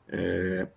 É... 0.10 0.68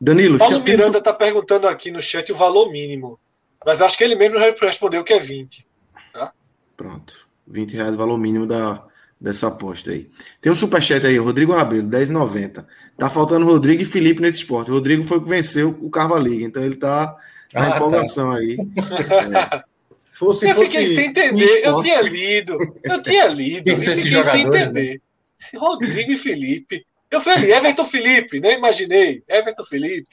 Danilo, 0.00 0.38
Paulo 0.38 0.62
Miranda 0.62 0.98
está 0.98 1.12
perguntando 1.12 1.68
aqui 1.68 1.90
no 1.90 2.00
chat 2.00 2.32
o 2.32 2.36
valor 2.36 2.70
mínimo. 2.70 3.18
Mas 3.64 3.82
acho 3.82 3.98
que 3.98 4.04
ele 4.04 4.14
mesmo 4.14 4.38
respondeu 4.38 5.04
que 5.04 5.12
é 5.12 5.20
20. 5.20 5.66
Tá? 6.12 6.32
Pronto. 6.76 7.28
20 7.46 7.74
reais 7.74 7.94
o 7.94 7.98
valor 7.98 8.16
mínimo 8.16 8.46
da, 8.46 8.82
dessa 9.20 9.48
aposta 9.48 9.90
aí. 9.90 10.08
Tem 10.40 10.50
um 10.50 10.54
superchat 10.54 11.06
aí, 11.06 11.18
Rodrigo 11.18 11.52
Rabelo, 11.52 11.88
10,90. 11.88 12.64
Tá 12.96 13.10
faltando 13.10 13.44
Rodrigo 13.44 13.82
e 13.82 13.84
Felipe 13.84 14.22
nesse 14.22 14.38
esporte. 14.38 14.70
O 14.70 14.74
Rodrigo 14.74 15.04
foi 15.04 15.18
o 15.18 15.22
que 15.22 15.28
venceu 15.28 15.78
o 15.82 15.90
Carvaliga, 15.90 16.44
então 16.44 16.64
ele 16.64 16.76
tá 16.76 17.16
na 17.52 17.66
ah, 17.66 17.70
tá. 17.70 17.76
empolgação 17.76 18.30
tá. 18.30 18.38
aí. 18.38 18.56
É. 19.62 19.70
Se 20.02 20.18
fosse, 20.18 20.48
eu 20.48 20.54
fosse 20.54 20.78
fiquei 20.78 20.96
sem 20.96 21.06
entender. 21.06 21.62
Eu 21.62 21.82
tinha 21.82 22.00
lido. 22.00 22.58
Eu 22.82 23.02
tinha 23.02 23.26
lido. 23.26 23.70
Esses 23.70 24.02
jogadores? 24.02 24.42
Sem 24.42 24.60
entender. 24.60 24.94
Né? 24.94 25.58
Rodrigo 25.58 26.12
e 26.12 26.16
Felipe. 26.16 26.84
Eu 27.10 27.20
falei, 27.20 27.52
Everton 27.52 27.84
Felipe, 27.84 28.40
né? 28.40 28.54
Imaginei. 28.54 29.22
Everton 29.28 29.64
Felipe. 29.64 30.08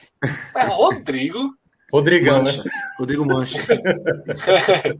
Mas 0.52 0.72
Rodrigo. 0.72 1.54
Rodrigão, 1.92 2.38
Mancha. 2.38 2.64
né? 2.64 2.70
Rodrigo 2.98 3.24
Mancha. 3.24 3.64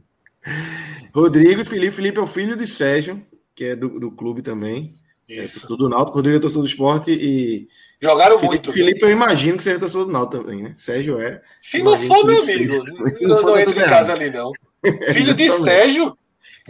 Rodrigo 1.12 1.60
e 1.60 1.64
Felipe. 1.64 1.96
Felipe 1.96 2.18
é 2.18 2.22
o 2.22 2.26
filho 2.26 2.56
de 2.56 2.66
Sérgio, 2.66 3.24
que 3.54 3.64
é 3.64 3.76
do, 3.76 4.00
do 4.00 4.10
clube 4.10 4.42
também. 4.42 4.94
É 5.28 5.44
Isso. 5.44 5.72
É 5.72 5.76
do 5.76 5.88
Náutico, 5.88 6.16
Rodrigo 6.16 6.38
é 6.38 6.40
torcedor 6.40 6.62
do 6.62 6.68
esporte 6.68 7.10
e. 7.10 7.68
Jogaram 8.00 8.38
Felipe, 8.38 8.54
muito. 8.54 8.72
Felipe, 8.72 9.04
eu 9.04 9.10
imagino 9.10 9.58
que 9.58 9.62
seja 9.62 9.78
torcedor 9.78 10.06
do 10.06 10.12
Náutico 10.12 10.44
também, 10.44 10.62
né? 10.62 10.72
Sérgio 10.76 11.20
é. 11.20 11.42
Se 11.60 11.82
não 11.82 11.98
for, 11.98 12.24
meu 12.24 12.42
amigo, 12.42 12.74
não, 13.20 13.28
não, 13.28 13.42
não 13.42 13.58
entra 13.58 13.74
em 13.74 13.88
casa 13.88 14.12
ali, 14.12 14.30
não. 14.30 14.52
Filho 15.12 15.34
de 15.34 15.50
Sérgio? 15.50 16.16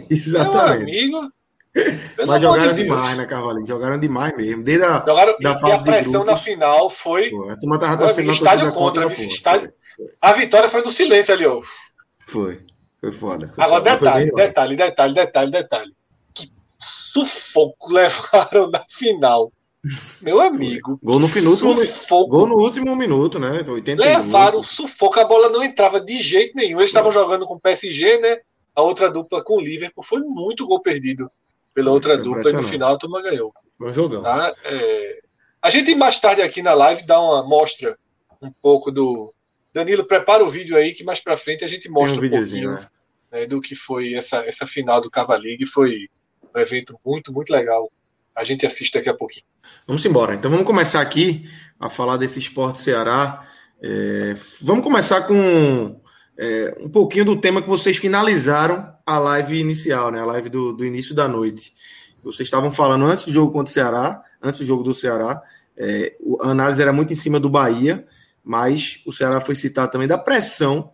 Exatamente. 0.09 1.07
Meu 1.07 1.19
amigo. 1.19 1.33
Mas 2.25 2.41
jogaram 2.41 2.73
de 2.73 2.83
demais, 2.83 3.17
né, 3.17 3.25
Cavalinho? 3.25 3.65
Jogaram 3.65 3.99
demais 3.99 4.35
mesmo. 4.35 4.63
Desde 4.63 4.83
a, 4.83 5.03
jogaram, 5.05 5.35
da 5.39 5.55
fase 5.55 5.73
a 5.73 5.81
pressão 5.81 6.01
de 6.01 6.09
grupos, 6.09 6.27
na 6.27 6.37
final 6.37 6.89
foi. 6.89 7.29
Pô, 7.29 7.49
a 7.49 7.57
turma 7.57 7.79
tava 7.79 8.05
estádio 8.05 8.73
contra. 8.73 9.03
contra 9.03 9.23
estádio, 9.23 9.73
a 10.19 10.33
vitória 10.33 10.67
foi 10.67 10.81
no 10.81 10.91
silêncio 10.91 11.33
ali, 11.33 11.45
ó. 11.45 11.61
Foi. 12.25 12.65
Foi 12.99 13.11
foda. 13.11 13.51
Foi 13.55 13.63
Agora, 13.63 13.97
foda. 13.97 14.11
detalhe, 14.11 14.31
detalhe, 14.31 14.75
detalhe, 14.75 15.13
detalhe, 15.13 15.51
detalhe. 15.51 15.95
Que 16.33 16.49
sufoco 16.79 17.91
levaram 17.93 18.69
na 18.69 18.83
final. 18.89 19.51
Meu 20.21 20.41
amigo. 20.41 20.99
Gol 21.01 21.19
no 21.19 21.27
minuto. 21.29 21.85
Sufoco. 21.85 22.29
Gol 22.29 22.47
no 22.47 22.55
último 22.55 22.93
minuto, 22.95 23.39
né? 23.39 23.63
80 23.65 24.03
Levaram 24.03 24.61
sufoco. 24.61 25.19
A 25.19 25.23
bola 25.23 25.49
não 25.49 25.63
entrava 25.63 26.01
de 26.01 26.17
jeito 26.17 26.53
nenhum. 26.55 26.79
Eles 26.79 26.89
estavam 26.89 27.11
jogando 27.11 27.45
com 27.47 27.53
o 27.53 27.59
PSG, 27.59 28.19
né? 28.19 28.37
A 28.75 28.81
outra 28.81 29.09
dupla 29.09 29.41
com 29.41 29.55
o 29.55 29.61
Liverpool. 29.61 30.03
Foi 30.03 30.19
muito 30.19 30.67
gol 30.67 30.81
perdido 30.81 31.31
pela 31.73 31.91
outra 31.91 32.17
dupla. 32.17 32.49
E 32.49 32.53
no 32.53 32.63
final 32.63 32.95
a 32.95 32.97
turma 32.97 33.21
ganhou. 33.21 33.53
Bom 33.79 33.91
jogão. 33.91 34.23
Tá? 34.23 34.53
É... 34.63 35.21
A 35.61 35.69
gente 35.69 35.93
mais 35.95 36.17
tarde 36.17 36.41
aqui 36.41 36.61
na 36.61 36.73
live 36.73 37.05
dá 37.05 37.19
uma 37.19 37.43
mostra 37.43 37.97
um 38.41 38.51
pouco 38.51 38.91
do. 38.91 39.33
Danilo, 39.73 40.05
prepara 40.05 40.43
o 40.43 40.49
vídeo 40.49 40.75
aí 40.75 40.93
que 40.93 41.03
mais 41.03 41.19
pra 41.19 41.37
frente 41.37 41.63
a 41.63 41.67
gente 41.67 41.87
mostra 41.89 42.19
um, 42.19 42.25
um 42.25 42.29
pouquinho 42.29 42.71
né? 42.71 42.87
Né, 43.31 43.45
do 43.45 43.61
que 43.61 43.75
foi 43.75 44.15
essa, 44.15 44.37
essa 44.37 44.65
final 44.65 44.99
do 44.99 45.11
Cava 45.11 45.35
League. 45.35 45.65
Foi 45.65 46.09
um 46.55 46.59
evento 46.59 46.99
muito, 47.05 47.31
muito 47.31 47.51
legal 47.51 47.89
a 48.39 48.43
gente 48.45 48.65
assiste 48.65 48.93
daqui 48.93 49.09
a 49.09 49.13
pouquinho. 49.13 49.45
Vamos 49.85 50.05
embora. 50.05 50.33
Então 50.33 50.49
vamos 50.49 50.65
começar 50.65 51.01
aqui 51.01 51.49
a 51.77 51.89
falar 51.89 52.15
desse 52.15 52.39
esporte 52.39 52.79
Ceará. 52.79 53.45
É, 53.81 54.33
vamos 54.61 54.83
começar 54.83 55.21
com 55.21 55.99
é, 56.37 56.73
um 56.79 56.89
pouquinho 56.89 57.25
do 57.25 57.39
tema 57.39 57.61
que 57.61 57.67
vocês 57.67 57.97
finalizaram 57.97 58.93
a 59.09 59.17
live 59.17 59.59
inicial, 59.59 60.11
né? 60.11 60.19
A 60.19 60.25
live 60.25 60.49
do, 60.49 60.73
do 60.73 60.85
início 60.85 61.15
da 61.15 61.27
noite. 61.27 61.73
Vocês 62.23 62.47
estavam 62.47 62.71
falando 62.71 63.05
antes 63.05 63.25
do 63.25 63.31
jogo 63.31 63.51
contra 63.51 63.71
o 63.71 63.73
Ceará, 63.73 64.23
antes 64.41 64.59
do 64.59 64.65
jogo 64.65 64.83
do 64.83 64.93
Ceará. 64.93 65.41
É, 65.75 66.15
a 66.41 66.49
análise 66.49 66.81
era 66.81 66.93
muito 66.93 67.11
em 67.11 67.15
cima 67.15 67.39
do 67.39 67.49
Bahia, 67.49 68.05
mas 68.43 69.01
o 69.05 69.11
Ceará 69.11 69.39
foi 69.39 69.55
citar 69.55 69.89
também 69.89 70.07
da 70.07 70.17
pressão 70.17 70.91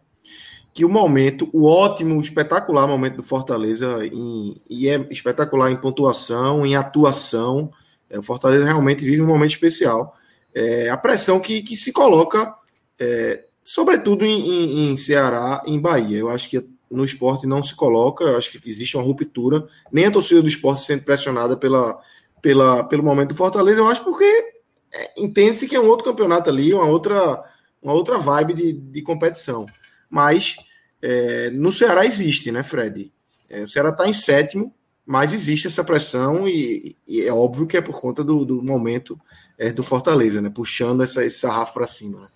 que 0.74 0.84
o 0.84 0.90
momento, 0.90 1.50
o 1.54 1.66
ótimo, 1.66 2.20
espetacular 2.20 2.86
momento 2.86 3.16
do 3.16 3.24
Fortaleza, 3.24 4.06
em, 4.06 4.62
e 4.70 4.90
é 4.90 4.96
espetacular 5.10 5.72
em 5.72 5.78
pontuação, 5.78 6.66
em 6.66 6.76
atuação, 6.76 7.72
é, 8.10 8.20
o 8.20 8.24
Fortaleza 8.24 8.66
realmente 8.66 9.04
vive 9.04 9.22
um 9.22 9.28
momento 9.28 9.52
especial. 9.52 10.16
É, 10.54 10.90
a 10.90 10.98
pressão 10.98 11.40
que, 11.40 11.62
que 11.62 11.76
se 11.76 11.92
coloca, 11.92 12.54
é, 13.00 13.46
sobretudo 13.64 14.26
em, 14.26 14.50
em, 14.50 14.92
em, 14.92 14.98
Ceará, 14.98 15.62
em 15.66 15.80
Bahia. 15.80 16.18
Eu 16.18 16.30
acho 16.30 16.50
que 16.50 16.66
no 16.90 17.03
esporte 17.03 17.48
não 17.48 17.64
se 17.64 17.76
coloca, 17.76 18.24
eu 18.24 18.38
acho 18.38 18.52
que 18.52 18.70
existe 18.70 18.95
uma 18.95 19.03
ruptura, 19.03 19.68
nem 19.91 20.06
a 20.06 20.12
torcida 20.12 20.41
do 20.41 20.48
esporte 20.48 20.82
sendo 20.82 21.03
pressionada 21.03 21.57
pela, 21.57 21.99
pela, 22.41 22.84
pelo 22.84 23.03
momento 23.03 23.30
do 23.30 23.36
Fortaleza, 23.36 23.80
eu 23.80 23.88
acho 23.88 24.03
porque 24.03 24.24
é, 24.94 25.14
entende-se 25.18 25.68
que 25.68 25.76
é 25.76 25.80
um 25.80 25.88
outro 25.88 26.06
campeonato 26.06 26.49
ali, 26.49 26.74
uma 26.74 26.86
outra, 26.86 27.44
uma 27.82 27.94
outra 27.94 28.18
vibe 28.18 28.53
de, 28.53 28.74
de 28.74 29.02
competição 29.02 29.66
mas 30.10 30.56
é, 31.02 31.49
no 31.49 31.72
Ceará 31.72 32.06
existe, 32.06 32.52
né, 32.52 32.64
Fred? 32.64 33.12
É, 33.49 33.64
o 33.64 33.68
Ceará 33.68 33.90
está 33.90 34.07
em 34.07 34.14
sétimo, 34.14 34.74
mas 35.06 35.34
existe 35.34 35.68
essa 35.68 35.84
pressão 35.84 36.48
e, 36.48 36.95
e, 37.07 37.22
é 37.22 37.34
óbvio 37.34 37.68
que 37.68 37.78
é 37.78 37.82
por 37.82 37.99
conta 37.99 38.24
do, 38.24 38.45
do 38.45 38.64
momento 38.64 39.20
é, 39.57 39.72
do 39.72 39.84
Fortaleza, 39.84 40.41
né? 40.41 40.49
Puxando 40.49 41.03
essa, 41.03 41.24
esse 41.24 41.40
sarrafo 41.40 41.74
para 41.74 41.86
cima. 41.86 42.22
Né? 42.22 42.28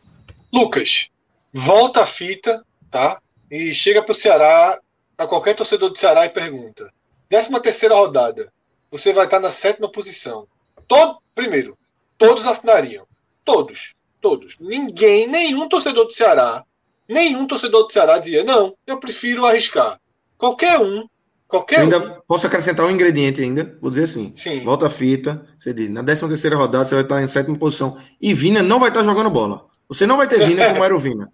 Lucas, 0.53 1.07
volta 1.53 2.01
a 2.01 2.05
fita, 2.05 2.63
tá? 2.91 3.21
E 3.49 3.73
chega 3.73 4.01
para 4.01 4.11
o 4.11 4.15
Ceará, 4.15 4.80
para 5.15 5.27
qualquer 5.27 5.55
torcedor 5.55 5.89
do 5.89 5.97
Ceará 5.97 6.26
e 6.26 6.30
pergunta: 6.30 6.91
13 7.30 7.59
terceira 7.61 7.95
rodada, 7.95 8.51
você 8.91 9.13
vai 9.13 9.26
estar 9.26 9.39
na 9.39 9.51
sétima 9.51 9.91
posição. 9.91 10.47
Todo, 10.88 11.19
primeiro, 11.35 11.77
todos 12.17 12.45
assinariam. 12.47 13.05
Todos. 13.45 13.93
Todos. 14.21 14.57
Ninguém, 14.59 15.27
nenhum 15.27 15.69
torcedor 15.69 16.05
do 16.05 16.11
Ceará 16.11 16.65
nenhum 17.09 17.47
torcedor 17.47 17.88
do 17.88 17.91
Ceará 17.91 18.19
dizia: 18.19 18.43
não, 18.43 18.76
eu 18.85 18.99
prefiro 18.99 19.45
arriscar. 19.45 19.99
Qualquer 20.38 20.80
um, 20.80 21.05
qualquer 21.47 21.80
ainda 21.80 21.99
um. 21.99 22.21
Posso 22.27 22.45
acrescentar 22.45 22.85
um 22.85 22.91
ingrediente 22.91 23.41
ainda? 23.41 23.76
Vou 23.81 23.89
dizer 23.89 24.03
assim: 24.03 24.31
Sim. 24.35 24.63
volta 24.63 24.85
a 24.85 24.89
fita, 24.89 25.45
você 25.57 25.73
diz, 25.73 25.89
na 25.89 26.03
13 26.03 26.27
terceira 26.27 26.55
rodada 26.55 26.85
você 26.85 26.93
vai 26.93 27.03
estar 27.03 27.21
em 27.21 27.27
sétima 27.27 27.57
posição. 27.57 27.97
E 28.21 28.34
Vina 28.34 28.61
não 28.61 28.80
vai 28.80 28.89
estar 28.89 29.03
jogando 29.03 29.31
bola. 29.31 29.65
Você 29.89 30.05
não 30.05 30.17
vai 30.17 30.27
ter 30.27 30.45
Vina 30.45 30.67
como 30.69 30.84
era 30.84 30.95
o 30.95 30.99
Vina. 30.99 31.31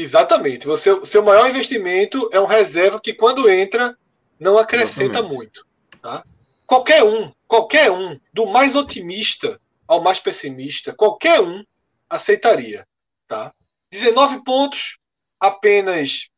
Exatamente. 0.00 0.64
Você, 0.64 1.04
seu 1.04 1.24
maior 1.24 1.48
investimento 1.48 2.30
é 2.32 2.38
um 2.38 2.46
reserva 2.46 3.00
que, 3.00 3.12
quando 3.12 3.50
entra, 3.50 3.98
não 4.38 4.56
acrescenta 4.56 5.18
Exatamente. 5.18 5.34
muito. 5.34 5.66
Tá? 6.00 6.24
Qualquer 6.64 7.02
um, 7.02 7.32
qualquer 7.48 7.90
um, 7.90 8.18
do 8.32 8.46
mais 8.46 8.76
otimista 8.76 9.60
ao 9.88 10.00
mais 10.00 10.20
pessimista, 10.20 10.94
qualquer 10.94 11.40
um 11.40 11.64
aceitaria. 12.08 12.86
Tá? 13.26 13.52
19 13.90 14.44
pontos, 14.44 14.98
apenas 15.40 16.28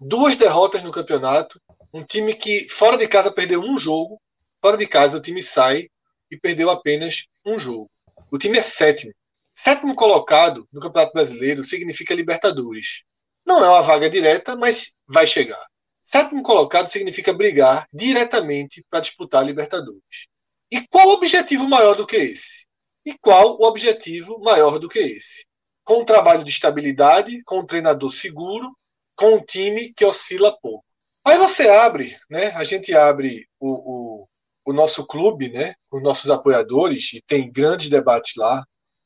duas 0.00 0.36
derrotas 0.36 0.82
no 0.82 0.90
campeonato. 0.90 1.60
Um 1.92 2.04
time 2.04 2.32
que 2.32 2.68
fora 2.70 2.96
de 2.96 3.06
casa 3.06 3.30
perdeu 3.30 3.60
um 3.60 3.78
jogo. 3.78 4.18
Fora 4.62 4.78
de 4.78 4.86
casa 4.86 5.18
o 5.18 5.20
time 5.20 5.42
sai 5.42 5.90
e 6.30 6.38
perdeu 6.38 6.70
apenas 6.70 7.26
um 7.44 7.58
jogo. 7.58 7.90
O 8.30 8.38
time 8.38 8.56
é 8.58 8.62
sétimo. 8.62 9.12
Sétimo 9.64 9.94
colocado 9.94 10.68
no 10.70 10.80
Campeonato 10.80 11.14
Brasileiro 11.14 11.64
significa 11.64 12.14
Libertadores. 12.14 13.02
Não 13.46 13.64
é 13.64 13.68
uma 13.68 13.82
vaga 13.82 14.10
direta, 14.10 14.54
mas 14.54 14.94
vai 15.06 15.26
chegar. 15.26 15.64
Sétimo 16.02 16.42
colocado 16.42 16.88
significa 16.88 17.32
brigar 17.32 17.88
diretamente 17.92 18.84
para 18.90 19.00
disputar 19.00 19.42
a 19.42 19.46
Libertadores. 19.46 20.28
E 20.70 20.86
qual 20.88 21.08
o 21.08 21.12
objetivo 21.12 21.66
maior 21.68 21.94
do 21.94 22.06
que 22.06 22.16
esse? 22.16 22.66
E 23.04 23.16
qual 23.18 23.58
o 23.58 23.64
objetivo 23.64 24.38
maior 24.40 24.78
do 24.78 24.88
que 24.88 24.98
esse? 24.98 25.46
com 25.84 26.00
um 26.00 26.04
trabalho 26.04 26.42
de 26.42 26.50
estabilidade, 26.50 27.42
com 27.44 27.60
um 27.60 27.66
treinador 27.66 28.10
seguro, 28.10 28.74
com 29.14 29.36
um 29.36 29.44
time 29.44 29.92
que 29.92 30.04
oscila 30.04 30.58
pouco. 30.60 30.84
Aí 31.24 31.38
você 31.38 31.68
abre, 31.68 32.16
né? 32.28 32.48
A 32.48 32.64
gente 32.64 32.94
abre 32.94 33.46
o, 33.60 33.68
o, 34.22 34.28
o 34.64 34.72
nosso 34.72 35.06
clube, 35.06 35.50
né? 35.50 35.74
Os 35.92 36.02
nossos 36.02 36.30
apoiadores, 36.30 37.12
e 37.12 37.22
tem 37.26 37.50
grandes 37.52 37.88
debates 37.88 38.34
lá. 38.36 38.64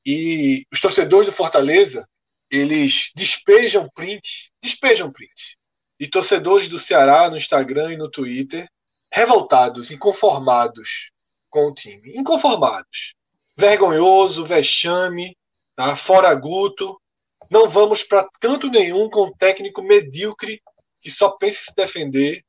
E 0.09 0.65
os 0.73 0.81
torcedores 0.81 1.27
do 1.27 1.33
Fortaleza, 1.33 2.09
eles 2.51 3.11
despejam 3.15 3.89
print, 3.95 4.51
despejam 4.63 5.13
print. 5.13 5.59
E 6.01 6.09
torcedores 6.09 6.69
do 6.69 6.79
Ceará 6.79 7.29
no 7.29 7.37
Instagram 7.37 7.93
e 7.93 7.97
no 7.97 8.11
Twitter, 8.11 8.67
revoltados, 9.13 9.91
inconformados 9.91 11.11
com 11.51 11.67
o 11.67 11.75
time. 11.75 12.17
Inconformados. 12.17 13.15
Vergonhoso, 13.57 14.47
vexame, 14.47 15.37
Tá? 15.79 15.95
Fora 15.95 16.35
Guto. 16.35 17.01
Não 17.49 17.71
vamos 17.71 18.03
para 18.03 18.29
canto 18.41 18.69
nenhum 18.69 19.09
com 19.09 19.27
um 19.27 19.33
técnico 19.33 19.81
medíocre 19.81 20.61
que 21.01 21.09
só 21.09 21.31
pensa 21.31 21.61
em 21.61 21.65
se 21.67 21.75
defender, 21.77 22.45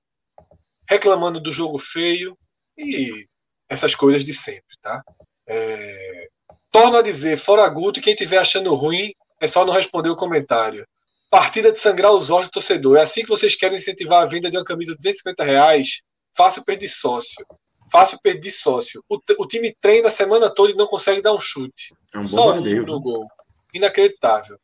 reclamando 0.90 1.40
do 1.40 1.52
jogo 1.52 1.78
feio 1.78 2.36
e 2.76 3.24
essas 3.70 3.94
coisas 3.94 4.26
de 4.26 4.34
sempre. 4.34 4.76
Tá? 4.82 5.04
É... 5.48 6.28
Torno 6.72 6.98
a 6.98 7.02
dizer, 7.02 7.38
fora 7.38 7.68
Guto, 7.68 8.02
quem 8.02 8.14
estiver 8.14 8.38
achando 8.38 8.76
ruim 8.76 9.14
é 9.42 9.48
só 9.48 9.66
não 9.66 9.74
responder 9.74 10.10
o 10.10 10.16
comentário. 10.16 10.86
partida 11.30 11.72
de 11.72 11.80
sangrar 11.80 12.12
os 12.12 12.30
olhos 12.30 12.48
do 12.48 12.54
torcedor. 12.54 12.98
É 12.98 13.02
assim 13.02 13.22
que 13.22 13.30
vocês 13.30 13.56
querem 13.56 13.78
incentivar 13.78 14.24
a 14.24 14.26
venda 14.26 14.50
de 14.50 14.58
uma 14.58 14.64
camisa 14.64 14.92
de 14.92 14.98
250 14.98 15.44
reais? 15.44 16.02
Fácil 16.36 16.64
perder 16.64 16.88
sócio. 16.88 17.46
Fácil 17.92 18.20
perder 18.22 18.52
sócio. 18.52 19.04
O, 19.10 19.20
o, 19.40 19.48
time 19.48 19.76
treina 19.80 20.08
a 20.08 20.12
semana 20.12 20.50
toda 20.50 20.72
e 20.72 20.76
não 20.76 20.88
consegue 20.88 21.22
dar 21.22 21.34
um 21.34 21.40
chute. 21.40 21.94
É 22.14 22.20
um 22.20 22.28
bombardeio. 22.28 22.86
no 22.86 23.00
gol. 23.00 23.28
Inacreditável. 23.74 24.58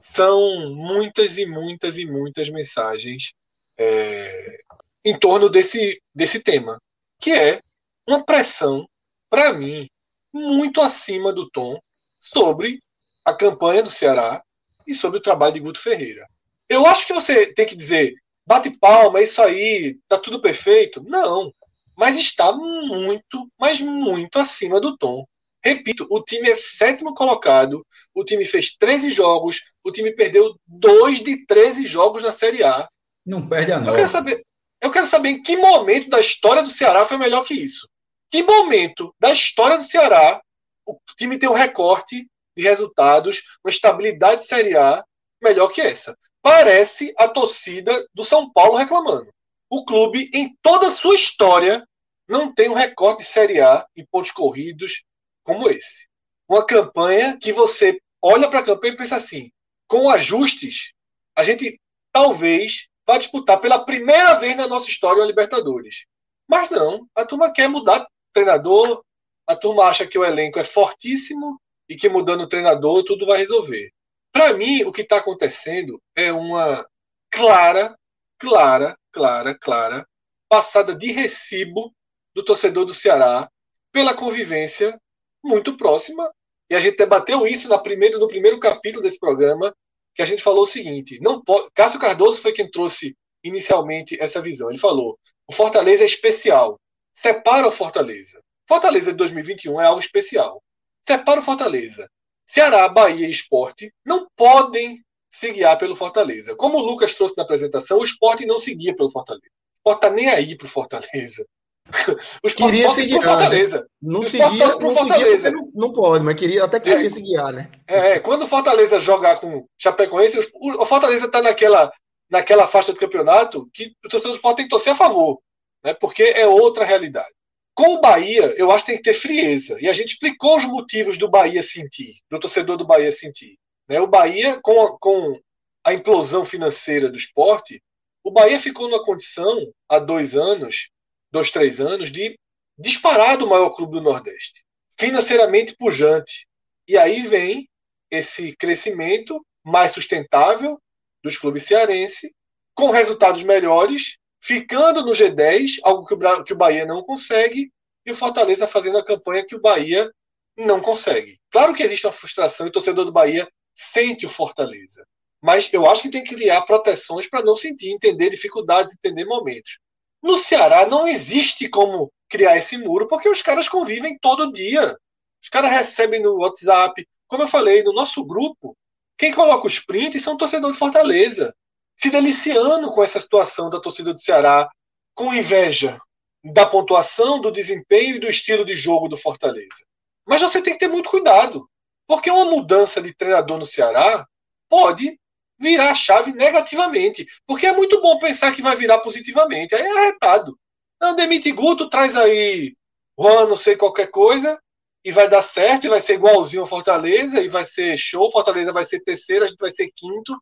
São 0.00 0.70
muitas 0.74 1.38
e 1.38 1.46
muitas 1.46 1.98
e 1.98 2.06
muitas 2.06 2.48
mensagens 2.50 3.32
é, 3.78 4.58
em 5.04 5.18
torno 5.18 5.48
desse, 5.48 6.00
desse 6.14 6.40
tema, 6.40 6.80
que 7.20 7.32
é 7.32 7.60
uma 8.06 8.24
pressão, 8.24 8.88
para 9.28 9.52
mim, 9.52 9.88
muito 10.36 10.80
acima 10.80 11.32
do 11.32 11.48
tom 11.50 11.78
sobre 12.16 12.80
a 13.24 13.34
campanha 13.34 13.82
do 13.82 13.90
Ceará 13.90 14.42
e 14.86 14.94
sobre 14.94 15.18
o 15.18 15.22
trabalho 15.22 15.54
de 15.54 15.60
Guto 15.60 15.80
Ferreira. 15.80 16.26
Eu 16.68 16.86
acho 16.86 17.06
que 17.06 17.12
você 17.12 17.52
tem 17.52 17.66
que 17.66 17.74
dizer, 17.74 18.14
bate 18.46 18.70
palma, 18.78 19.18
é 19.18 19.24
isso 19.24 19.42
aí, 19.42 19.98
tá 20.08 20.18
tudo 20.18 20.40
perfeito. 20.40 21.02
Não, 21.02 21.52
mas 21.96 22.18
está 22.18 22.52
muito, 22.52 23.48
mas 23.58 23.80
muito 23.80 24.38
acima 24.38 24.80
do 24.80 24.96
tom. 24.96 25.24
Repito, 25.64 26.06
o 26.10 26.22
time 26.22 26.48
é 26.48 26.54
sétimo 26.54 27.14
colocado, 27.14 27.84
o 28.14 28.22
time 28.22 28.44
fez 28.44 28.76
13 28.76 29.10
jogos, 29.10 29.72
o 29.82 29.90
time 29.90 30.14
perdeu 30.14 30.54
dois 30.64 31.20
de 31.20 31.44
13 31.44 31.86
jogos 31.86 32.22
na 32.22 32.30
Série 32.30 32.62
A. 32.62 32.88
Não 33.24 33.48
perde 33.48 33.72
a 33.72 33.80
nova. 33.80 33.90
Eu 33.90 33.96
quero 33.96 34.08
saber, 34.08 34.46
eu 34.80 34.90
quero 34.92 35.06
saber 35.08 35.30
em 35.30 35.42
que 35.42 35.56
momento 35.56 36.08
da 36.08 36.20
história 36.20 36.62
do 36.62 36.70
Ceará 36.70 37.04
foi 37.04 37.16
melhor 37.16 37.44
que 37.44 37.54
isso. 37.54 37.88
Que 38.30 38.42
momento 38.42 39.14
da 39.18 39.32
história 39.32 39.78
do 39.78 39.84
Ceará 39.84 40.40
o 40.86 40.98
time 41.16 41.38
tem 41.38 41.48
um 41.48 41.54
recorte 41.54 42.28
de 42.56 42.62
resultados, 42.62 43.42
uma 43.64 43.70
estabilidade 43.70 44.42
de 44.42 44.46
Série 44.46 44.76
A 44.76 45.04
melhor 45.42 45.68
que 45.68 45.80
essa. 45.80 46.16
Parece 46.40 47.12
a 47.18 47.28
torcida 47.28 48.06
do 48.14 48.24
São 48.24 48.50
Paulo 48.52 48.76
reclamando. 48.76 49.28
O 49.68 49.84
clube, 49.84 50.30
em 50.32 50.56
toda 50.62 50.86
a 50.86 50.92
sua 50.92 51.16
história, 51.16 51.86
não 52.28 52.54
tem 52.54 52.68
um 52.68 52.74
recorde 52.74 53.18
de 53.18 53.28
Série 53.28 53.60
A 53.60 53.84
em 53.96 54.06
pontos 54.06 54.30
corridos 54.30 55.02
como 55.44 55.68
esse. 55.68 56.06
Uma 56.48 56.64
campanha 56.64 57.36
que 57.40 57.52
você 57.52 58.00
olha 58.22 58.48
para 58.48 58.60
a 58.60 58.64
campanha 58.64 58.94
e 58.94 58.96
pensa 58.96 59.16
assim: 59.16 59.50
com 59.88 60.08
ajustes, 60.08 60.92
a 61.34 61.42
gente 61.42 61.80
talvez 62.12 62.88
vá 63.06 63.18
disputar 63.18 63.60
pela 63.60 63.84
primeira 63.84 64.34
vez 64.34 64.56
na 64.56 64.66
nossa 64.66 64.88
história 64.88 65.22
a 65.22 65.26
Libertadores. 65.26 66.06
Mas 66.48 66.70
não, 66.70 67.08
a 67.14 67.24
turma 67.24 67.52
quer 67.52 67.68
mudar 67.68 68.06
treinador, 68.32 69.02
a 69.46 69.54
turma 69.54 69.84
acha 69.84 70.06
que 70.06 70.18
o 70.18 70.24
elenco 70.24 70.58
é 70.58 70.64
fortíssimo 70.64 71.60
e 71.88 71.96
que 71.96 72.08
mudando 72.08 72.42
o 72.42 72.48
treinador 72.48 73.04
tudo 73.04 73.26
vai 73.26 73.38
resolver. 73.38 73.90
Para 74.32 74.52
mim, 74.54 74.82
o 74.84 74.92
que 74.92 75.02
está 75.02 75.18
acontecendo 75.18 76.00
é 76.14 76.32
uma 76.32 76.86
clara, 77.30 77.96
clara, 78.38 78.96
clara, 79.12 79.56
clara 79.58 80.06
passada 80.48 80.94
de 80.94 81.12
recibo 81.12 81.92
do 82.34 82.44
torcedor 82.44 82.84
do 82.84 82.94
Ceará 82.94 83.50
pela 83.92 84.14
convivência 84.14 84.98
muito 85.42 85.76
próxima. 85.76 86.30
E 86.68 86.74
a 86.74 86.80
gente 86.80 86.96
debateu 86.96 87.46
isso 87.46 87.68
na 87.68 87.78
primeiro, 87.78 88.18
no 88.18 88.28
primeiro 88.28 88.58
capítulo 88.58 89.02
desse 89.02 89.18
programa, 89.18 89.74
que 90.14 90.22
a 90.22 90.26
gente 90.26 90.42
falou 90.42 90.64
o 90.64 90.66
seguinte: 90.66 91.18
não 91.20 91.42
pode, 91.42 91.68
Cássio 91.74 92.00
Cardoso 92.00 92.42
foi 92.42 92.52
quem 92.52 92.70
trouxe 92.70 93.16
inicialmente 93.44 94.20
essa 94.20 94.42
visão. 94.42 94.68
Ele 94.68 94.78
falou: 94.78 95.18
o 95.48 95.52
Fortaleza 95.52 96.02
é 96.02 96.06
especial. 96.06 96.80
Separa 97.16 97.66
o 97.66 97.72
Fortaleza. 97.72 98.40
Fortaleza 98.68 99.12
de 99.12 99.16
2021 99.16 99.80
é 99.80 99.86
algo 99.86 100.00
especial 100.00 100.62
separa 101.06 101.40
o 101.40 101.42
Fortaleza. 101.42 102.08
Ceará, 102.44 102.88
Bahia 102.88 103.26
e 103.26 103.30
Esporte 103.30 103.92
não 104.04 104.26
podem 104.36 105.00
se 105.30 105.52
guiar 105.52 105.78
pelo 105.78 105.96
Fortaleza. 105.96 106.54
Como 106.56 106.78
o 106.78 106.82
Lucas 106.82 107.14
trouxe 107.14 107.36
na 107.36 107.42
apresentação, 107.42 107.98
o 107.98 108.04
Esporte 108.04 108.46
não 108.46 108.58
se 108.58 108.74
guia 108.74 108.94
pelo 108.94 109.10
Fortaleza. 109.10 109.46
O 109.46 109.90
Esporte 109.90 110.00
tá 110.00 110.10
nem 110.10 110.28
aí 110.28 110.56
pro 110.56 110.68
Fortaleza. 110.68 111.46
O 112.42 112.48
Esporte 112.48 112.72
queria 112.72 112.90
se 112.90 113.06
guiar. 113.06 113.20
Né? 113.20 113.26
Fortaleza. 113.26 113.78
Né? 113.78 113.86
Não 114.02 114.22
seguia, 114.24 114.66
não, 114.66 114.94
Fortaleza. 114.94 115.50
Não, 115.52 115.70
não, 115.72 115.92
pode, 115.92 116.24
mas 116.24 116.34
queria, 116.34 116.64
até 116.64 116.80
queria 116.80 117.06
é, 117.06 117.10
se 117.10 117.20
guiar, 117.22 117.52
né? 117.52 117.70
É, 117.86 118.18
quando 118.18 118.42
o 118.42 118.48
Fortaleza 118.48 118.98
jogar 118.98 119.38
com 119.38 119.64
Chapecoense, 119.78 120.36
o, 120.54 120.82
o 120.82 120.84
Fortaleza 120.84 121.28
tá 121.28 121.40
naquela, 121.40 121.92
naquela 122.28 122.66
faixa 122.66 122.92
do 122.92 122.98
campeonato 122.98 123.68
que 123.72 123.92
o 124.04 124.08
torcedor 124.08 124.32
do 124.32 124.34
Esporte 124.34 124.56
tem 124.56 124.64
que 124.64 124.70
torcer 124.70 124.94
a 124.94 124.96
favor, 124.96 125.40
né? 125.86 125.94
porque 125.94 126.24
é 126.24 126.48
outra 126.48 126.84
realidade. 126.84 127.32
Com 127.72 127.94
o 127.94 128.00
Bahia, 128.00 128.52
eu 128.56 128.72
acho 128.72 128.84
que 128.84 128.92
tem 128.92 128.96
que 129.00 129.04
ter 129.04 129.14
frieza. 129.14 129.78
E 129.80 129.88
a 129.88 129.92
gente 129.92 130.14
explicou 130.14 130.56
os 130.56 130.64
motivos 130.64 131.16
do 131.16 131.30
Bahia 131.30 131.62
sentir, 131.62 132.14
do 132.28 132.40
torcedor 132.40 132.76
do 132.76 132.86
Bahia 132.86 133.12
sentir. 133.12 133.56
Né? 133.88 134.00
O 134.00 134.06
Bahia, 134.08 134.58
com 134.60 134.82
a, 134.82 134.98
com 134.98 135.40
a 135.84 135.94
implosão 135.94 136.44
financeira 136.44 137.08
do 137.08 137.16
esporte, 137.16 137.80
o 138.24 138.32
Bahia 138.32 138.58
ficou 138.58 138.88
numa 138.88 139.04
condição, 139.04 139.72
há 139.88 140.00
dois 140.00 140.34
anos, 140.34 140.88
dois, 141.30 141.52
três 141.52 141.80
anos, 141.80 142.10
de 142.10 142.36
disparar 142.76 143.38
do 143.38 143.46
maior 143.46 143.70
clube 143.70 143.92
do 143.92 144.02
Nordeste. 144.02 144.64
Financeiramente 144.98 145.76
pujante. 145.76 146.48
E 146.88 146.98
aí 146.98 147.22
vem 147.22 147.68
esse 148.10 148.56
crescimento 148.56 149.40
mais 149.64 149.92
sustentável 149.92 150.80
dos 151.22 151.38
clubes 151.38 151.62
cearenses, 151.62 152.32
com 152.74 152.90
resultados 152.90 153.44
melhores 153.44 154.16
ficando 154.46 155.04
no 155.04 155.10
G10, 155.10 155.80
algo 155.82 156.06
que 156.06 156.14
o, 156.14 156.44
que 156.44 156.52
o 156.52 156.56
Bahia 156.56 156.86
não 156.86 157.02
consegue, 157.02 157.72
e 158.06 158.12
o 158.12 158.16
Fortaleza 158.16 158.68
fazendo 158.68 158.96
a 158.96 159.04
campanha 159.04 159.44
que 159.44 159.56
o 159.56 159.60
Bahia 159.60 160.08
não 160.56 160.80
consegue. 160.80 161.40
Claro 161.50 161.74
que 161.74 161.82
existe 161.82 162.06
uma 162.06 162.12
frustração 162.12 162.64
e 162.64 162.68
o 162.68 162.72
torcedor 162.72 163.04
do 163.04 163.12
Bahia 163.12 163.48
sente 163.74 164.24
o 164.24 164.28
Fortaleza. 164.28 165.04
Mas 165.42 165.68
eu 165.72 165.84
acho 165.90 166.02
que 166.02 166.10
tem 166.10 166.22
que 166.22 166.36
criar 166.36 166.62
proteções 166.62 167.28
para 167.28 167.42
não 167.42 167.56
sentir, 167.56 167.90
entender 167.90 168.30
dificuldades, 168.30 168.94
entender 168.94 169.24
momentos. 169.24 169.80
No 170.22 170.38
Ceará 170.38 170.86
não 170.86 171.08
existe 171.08 171.68
como 171.68 172.12
criar 172.28 172.56
esse 172.56 172.78
muro, 172.78 173.08
porque 173.08 173.28
os 173.28 173.42
caras 173.42 173.68
convivem 173.68 174.16
todo 174.16 174.52
dia. 174.52 174.96
Os 175.42 175.48
caras 175.48 175.72
recebem 175.72 176.22
no 176.22 176.36
WhatsApp. 176.36 177.04
Como 177.26 177.42
eu 177.42 177.48
falei, 177.48 177.82
no 177.82 177.92
nosso 177.92 178.24
grupo, 178.24 178.76
quem 179.18 179.34
coloca 179.34 179.66
os 179.66 179.80
prints 179.80 180.22
são 180.22 180.36
torcedores 180.36 180.76
de 180.76 180.78
Fortaleza 180.78 181.52
se 181.96 182.10
deliciando 182.10 182.90
com 182.92 183.02
essa 183.02 183.20
situação 183.20 183.70
da 183.70 183.80
torcida 183.80 184.12
do 184.12 184.20
Ceará, 184.20 184.68
com 185.14 185.34
inveja 185.34 185.98
da 186.44 186.66
pontuação, 186.66 187.40
do 187.40 187.50
desempenho 187.50 188.16
e 188.16 188.20
do 188.20 188.28
estilo 188.28 188.64
de 188.64 188.76
jogo 188.76 189.08
do 189.08 189.16
Fortaleza. 189.16 189.84
Mas 190.26 190.42
você 190.42 190.60
tem 190.60 190.74
que 190.74 190.78
ter 190.78 190.88
muito 190.88 191.08
cuidado, 191.08 191.68
porque 192.06 192.30
uma 192.30 192.44
mudança 192.44 193.00
de 193.00 193.14
treinador 193.14 193.58
no 193.58 193.66
Ceará 193.66 194.26
pode 194.68 195.18
virar 195.58 195.90
a 195.90 195.94
chave 195.94 196.32
negativamente, 196.32 197.26
porque 197.46 197.66
é 197.66 197.72
muito 197.72 198.00
bom 198.02 198.18
pensar 198.18 198.52
que 198.52 198.62
vai 198.62 198.76
virar 198.76 198.98
positivamente, 198.98 199.74
aí 199.74 199.80
é 199.80 199.98
arretado. 199.98 200.56
Não, 201.00 201.16
demite 201.16 201.50
Guto, 201.50 201.88
traz 201.88 202.14
aí 202.14 202.74
Juan, 203.18 203.46
não 203.46 203.56
sei, 203.56 203.76
qualquer 203.76 204.08
coisa, 204.08 204.60
e 205.02 205.10
vai 205.10 205.28
dar 205.28 205.42
certo, 205.42 205.86
e 205.86 205.88
vai 205.88 206.00
ser 206.00 206.14
igualzinho 206.14 206.62
ao 206.62 206.68
Fortaleza, 206.68 207.40
e 207.40 207.48
vai 207.48 207.64
ser 207.64 207.96
show, 207.96 208.30
Fortaleza 208.30 208.72
vai 208.72 208.84
ser 208.84 209.00
terceiro, 209.00 209.44
a 209.44 209.48
gente 209.48 209.58
vai 209.58 209.70
ser 209.70 209.90
quinto, 209.96 210.36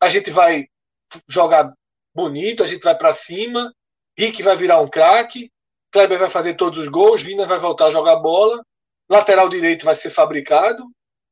a 0.00 0.08
gente 0.08 0.30
vai 0.30 0.66
jogar 1.28 1.72
bonito, 2.14 2.62
a 2.62 2.66
gente 2.66 2.82
vai 2.82 2.96
para 2.96 3.12
cima, 3.12 3.72
Rick 4.18 4.42
vai 4.42 4.56
virar 4.56 4.80
um 4.80 4.88
craque, 4.88 5.50
Kleber 5.92 6.18
vai 6.18 6.30
fazer 6.30 6.54
todos 6.54 6.78
os 6.78 6.88
gols, 6.88 7.22
Vina 7.22 7.46
vai 7.46 7.58
voltar 7.58 7.86
a 7.86 7.90
jogar 7.90 8.16
bola, 8.16 8.64
lateral 9.08 9.48
direito 9.48 9.84
vai 9.84 9.94
ser 9.94 10.10
fabricado. 10.10 10.84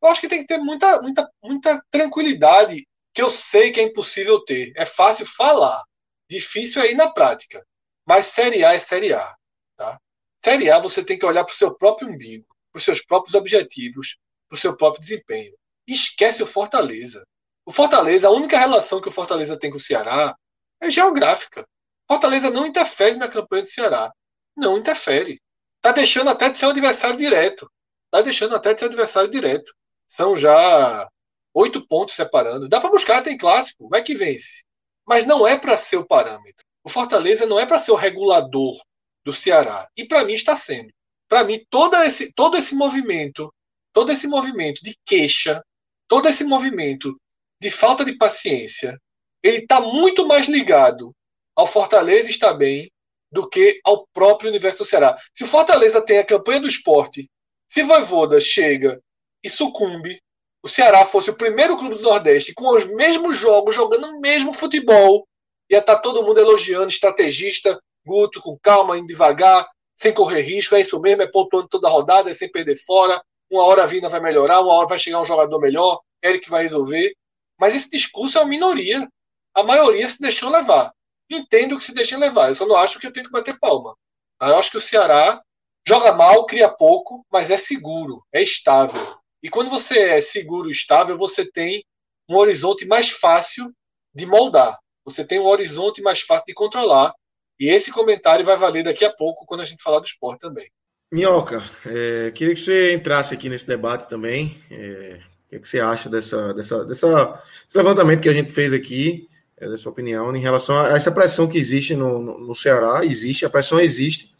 Eu 0.02 0.08
acho 0.08 0.20
que 0.20 0.28
tem 0.28 0.40
que 0.40 0.46
ter 0.46 0.58
muita, 0.58 1.00
muita, 1.00 1.30
muita 1.42 1.82
tranquilidade, 1.90 2.86
que 3.14 3.22
eu 3.22 3.30
sei 3.30 3.70
que 3.70 3.80
é 3.80 3.84
impossível 3.84 4.44
ter. 4.44 4.72
É 4.76 4.84
fácil 4.84 5.26
falar, 5.26 5.82
difícil 6.28 6.82
é 6.82 6.90
ir 6.90 6.94
na 6.94 7.10
prática. 7.10 7.64
Mas 8.06 8.26
Série 8.26 8.64
A 8.64 8.74
é 8.74 8.78
Série 8.78 9.12
A. 9.12 9.34
Tá? 9.76 9.98
Série 10.44 10.70
A 10.70 10.78
você 10.78 11.04
tem 11.04 11.18
que 11.18 11.26
olhar 11.26 11.44
para 11.44 11.52
o 11.52 11.56
seu 11.56 11.74
próprio 11.74 12.08
umbigo, 12.08 12.46
para 12.72 12.78
os 12.78 12.84
seus 12.84 13.04
próprios 13.04 13.34
objetivos, 13.34 14.16
para 14.48 14.56
o 14.56 14.58
seu 14.58 14.76
próprio 14.76 15.00
desempenho. 15.00 15.54
Esquece 15.86 16.42
o 16.42 16.46
Fortaleza. 16.46 17.24
O 17.68 17.70
Fortaleza, 17.70 18.28
a 18.28 18.30
única 18.30 18.58
relação 18.58 18.98
que 18.98 19.10
o 19.10 19.12
Fortaleza 19.12 19.58
tem 19.58 19.70
com 19.70 19.76
o 19.76 19.80
Ceará 19.80 20.34
é 20.80 20.90
geográfica. 20.90 21.68
Fortaleza 22.10 22.50
não 22.50 22.66
interfere 22.66 23.16
na 23.16 23.28
campanha 23.28 23.60
do 23.60 23.68
Ceará. 23.68 24.10
Não 24.56 24.78
interfere. 24.78 25.38
Está 25.76 25.92
deixando 25.92 26.30
até 26.30 26.48
de 26.48 26.56
ser 26.56 26.64
um 26.64 26.70
adversário 26.70 27.18
direto. 27.18 27.70
Está 28.06 28.22
deixando 28.22 28.56
até 28.56 28.72
de 28.72 28.80
ser 28.80 28.86
um 28.86 28.88
adversário 28.88 29.28
direto. 29.28 29.70
São 30.08 30.34
já 30.34 31.06
oito 31.52 31.86
pontos 31.86 32.14
separando. 32.14 32.70
Dá 32.70 32.80
para 32.80 32.88
buscar, 32.88 33.20
tem 33.20 33.36
clássico, 33.36 33.86
vai 33.86 34.02
que 34.02 34.14
vence. 34.14 34.64
Mas 35.06 35.26
não 35.26 35.46
é 35.46 35.58
para 35.58 35.76
ser 35.76 35.98
o 35.98 36.06
parâmetro. 36.06 36.64
O 36.82 36.88
Fortaleza 36.88 37.44
não 37.44 37.60
é 37.60 37.66
para 37.66 37.78
ser 37.78 37.90
o 37.90 37.96
regulador 37.96 38.80
do 39.26 39.32
Ceará. 39.34 39.86
E 39.94 40.06
para 40.06 40.24
mim 40.24 40.32
está 40.32 40.56
sendo. 40.56 40.90
Para 41.28 41.44
mim, 41.44 41.62
todo 41.68 41.94
esse, 41.96 42.32
todo 42.32 42.56
esse 42.56 42.74
movimento, 42.74 43.52
todo 43.92 44.10
esse 44.10 44.26
movimento 44.26 44.82
de 44.82 44.96
queixa, 45.04 45.62
todo 46.08 46.30
esse 46.30 46.44
movimento 46.44 47.14
de 47.60 47.70
falta 47.70 48.04
de 48.04 48.16
paciência, 48.16 49.00
ele 49.42 49.58
está 49.58 49.80
muito 49.80 50.26
mais 50.26 50.48
ligado 50.48 51.12
ao 51.54 51.66
Fortaleza 51.66 52.30
estar 52.30 52.54
bem 52.54 52.90
do 53.30 53.48
que 53.48 53.80
ao 53.84 54.06
próprio 54.12 54.48
universo 54.48 54.78
do 54.78 54.84
Ceará. 54.84 55.18
Se 55.34 55.44
o 55.44 55.46
Fortaleza 55.46 56.00
tem 56.00 56.18
a 56.18 56.24
campanha 56.24 56.60
do 56.60 56.68
esporte, 56.68 57.28
se 57.68 57.82
Voivoda 57.82 58.40
chega 58.40 59.00
e 59.42 59.50
sucumbe, 59.50 60.20
o 60.62 60.68
Ceará 60.68 61.04
fosse 61.04 61.30
o 61.30 61.36
primeiro 61.36 61.76
clube 61.76 61.96
do 61.96 62.02
Nordeste 62.02 62.54
com 62.54 62.74
os 62.74 62.86
mesmos 62.86 63.36
jogos, 63.36 63.74
jogando 63.74 64.08
o 64.08 64.20
mesmo 64.20 64.52
futebol, 64.52 65.26
ia 65.70 65.78
estar 65.78 65.96
tá 65.96 66.02
todo 66.02 66.24
mundo 66.24 66.40
elogiando, 66.40 66.88
estrategista, 66.88 67.78
Guto, 68.04 68.40
com 68.40 68.58
calma, 68.58 68.96
indo 68.96 69.06
devagar, 69.06 69.68
sem 69.94 70.14
correr 70.14 70.40
risco, 70.40 70.74
é 70.74 70.80
isso 70.80 70.98
mesmo, 71.00 71.22
é 71.22 71.26
pontuando 71.26 71.68
toda 71.68 71.88
a 71.88 71.90
rodada, 71.90 72.30
é 72.30 72.34
sem 72.34 72.50
perder 72.50 72.76
fora, 72.76 73.20
uma 73.50 73.64
hora 73.64 73.82
a 73.82 73.86
Vina 73.86 74.08
vai 74.08 74.20
melhorar, 74.20 74.60
uma 74.60 74.72
hora 74.72 74.88
vai 74.88 74.98
chegar 74.98 75.20
um 75.20 75.26
jogador 75.26 75.58
melhor, 75.58 76.00
Eric 76.24 76.48
vai 76.48 76.62
resolver. 76.62 77.12
Mas 77.58 77.74
esse 77.74 77.90
discurso 77.90 78.38
é 78.38 78.40
uma 78.40 78.48
minoria. 78.48 79.08
A 79.54 79.62
maioria 79.62 80.08
se 80.08 80.20
deixou 80.20 80.50
levar. 80.50 80.92
Entendo 81.30 81.76
que 81.76 81.84
se 81.84 81.94
deixem 81.94 82.18
levar, 82.18 82.48
eu 82.48 82.54
só 82.54 82.66
não 82.66 82.76
acho 82.76 82.98
que 82.98 83.06
eu 83.06 83.12
tenho 83.12 83.26
que 83.26 83.32
bater 83.32 83.58
palma. 83.58 83.94
Eu 84.40 84.56
acho 84.56 84.70
que 84.70 84.78
o 84.78 84.80
Ceará 84.80 85.42
joga 85.86 86.12
mal, 86.12 86.46
cria 86.46 86.68
pouco, 86.68 87.26
mas 87.30 87.50
é 87.50 87.56
seguro, 87.56 88.24
é 88.32 88.42
estável. 88.42 89.16
E 89.42 89.48
quando 89.48 89.70
você 89.70 89.98
é 89.98 90.20
seguro 90.20 90.68
e 90.68 90.72
estável, 90.72 91.18
você 91.18 91.44
tem 91.44 91.84
um 92.28 92.36
horizonte 92.36 92.86
mais 92.86 93.10
fácil 93.10 93.72
de 94.14 94.26
moldar. 94.26 94.78
Você 95.04 95.24
tem 95.24 95.40
um 95.40 95.46
horizonte 95.46 96.02
mais 96.02 96.20
fácil 96.20 96.46
de 96.46 96.54
controlar. 96.54 97.14
E 97.58 97.68
esse 97.68 97.90
comentário 97.90 98.44
vai 98.44 98.56
valer 98.56 98.84
daqui 98.84 99.04
a 99.04 99.12
pouco 99.12 99.44
quando 99.46 99.62
a 99.62 99.64
gente 99.64 99.82
falar 99.82 100.00
do 100.00 100.06
esporte 100.06 100.40
também. 100.40 100.70
Minhoca, 101.12 101.62
é, 101.86 102.30
queria 102.32 102.54
que 102.54 102.60
você 102.60 102.92
entrasse 102.92 103.34
aqui 103.34 103.48
nesse 103.48 103.66
debate 103.66 104.06
também. 104.08 104.56
É, 104.70 105.20
o 105.48 105.50
que, 105.50 105.56
é 105.56 105.58
que, 105.58 105.68
você 105.68 105.80
acha 105.80 106.10
dessa, 106.10 106.52
dessa, 106.52 106.84
dessa, 106.84 107.42
desse 107.64 107.78
levantamento 107.78 108.20
que 108.20 108.28
a 108.28 108.34
gente 108.34 108.52
fez 108.52 108.74
aqui, 108.74 109.26
é, 109.56 109.66
dessa 109.66 109.88
opinião, 109.88 110.36
em 110.36 110.40
relação 110.40 110.78
a 110.78 110.90
essa 110.90 111.10
pressão 111.10 111.48
que 111.48 111.56
existe 111.56 111.96
no, 111.96 112.20
no, 112.20 112.38
no 112.38 112.54
Ceará? 112.54 113.02
Existe, 113.02 113.46
a 113.46 113.50
pressão 113.50 113.80
existe, 113.80 114.30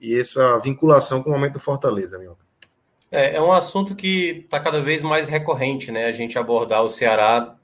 e 0.00 0.18
essa 0.18 0.58
vinculação 0.58 1.22
com 1.22 1.28
o 1.28 1.32
momento 1.34 1.54
do 1.54 1.60
Fortaleza, 1.60 2.18
Minhoca. 2.18 2.48
É, 3.12 3.36
é 3.36 3.42
um 3.42 3.52
assunto 3.52 3.94
que 3.94 4.42
está 4.44 4.58
cada 4.58 4.80
vez 4.80 5.02
mais 5.02 5.28
recorrente, 5.28 5.92
né? 5.92 6.06
A 6.06 6.12
gente 6.12 6.38
abordar 6.38 6.82
o 6.82 6.88
Ceará 6.88 7.54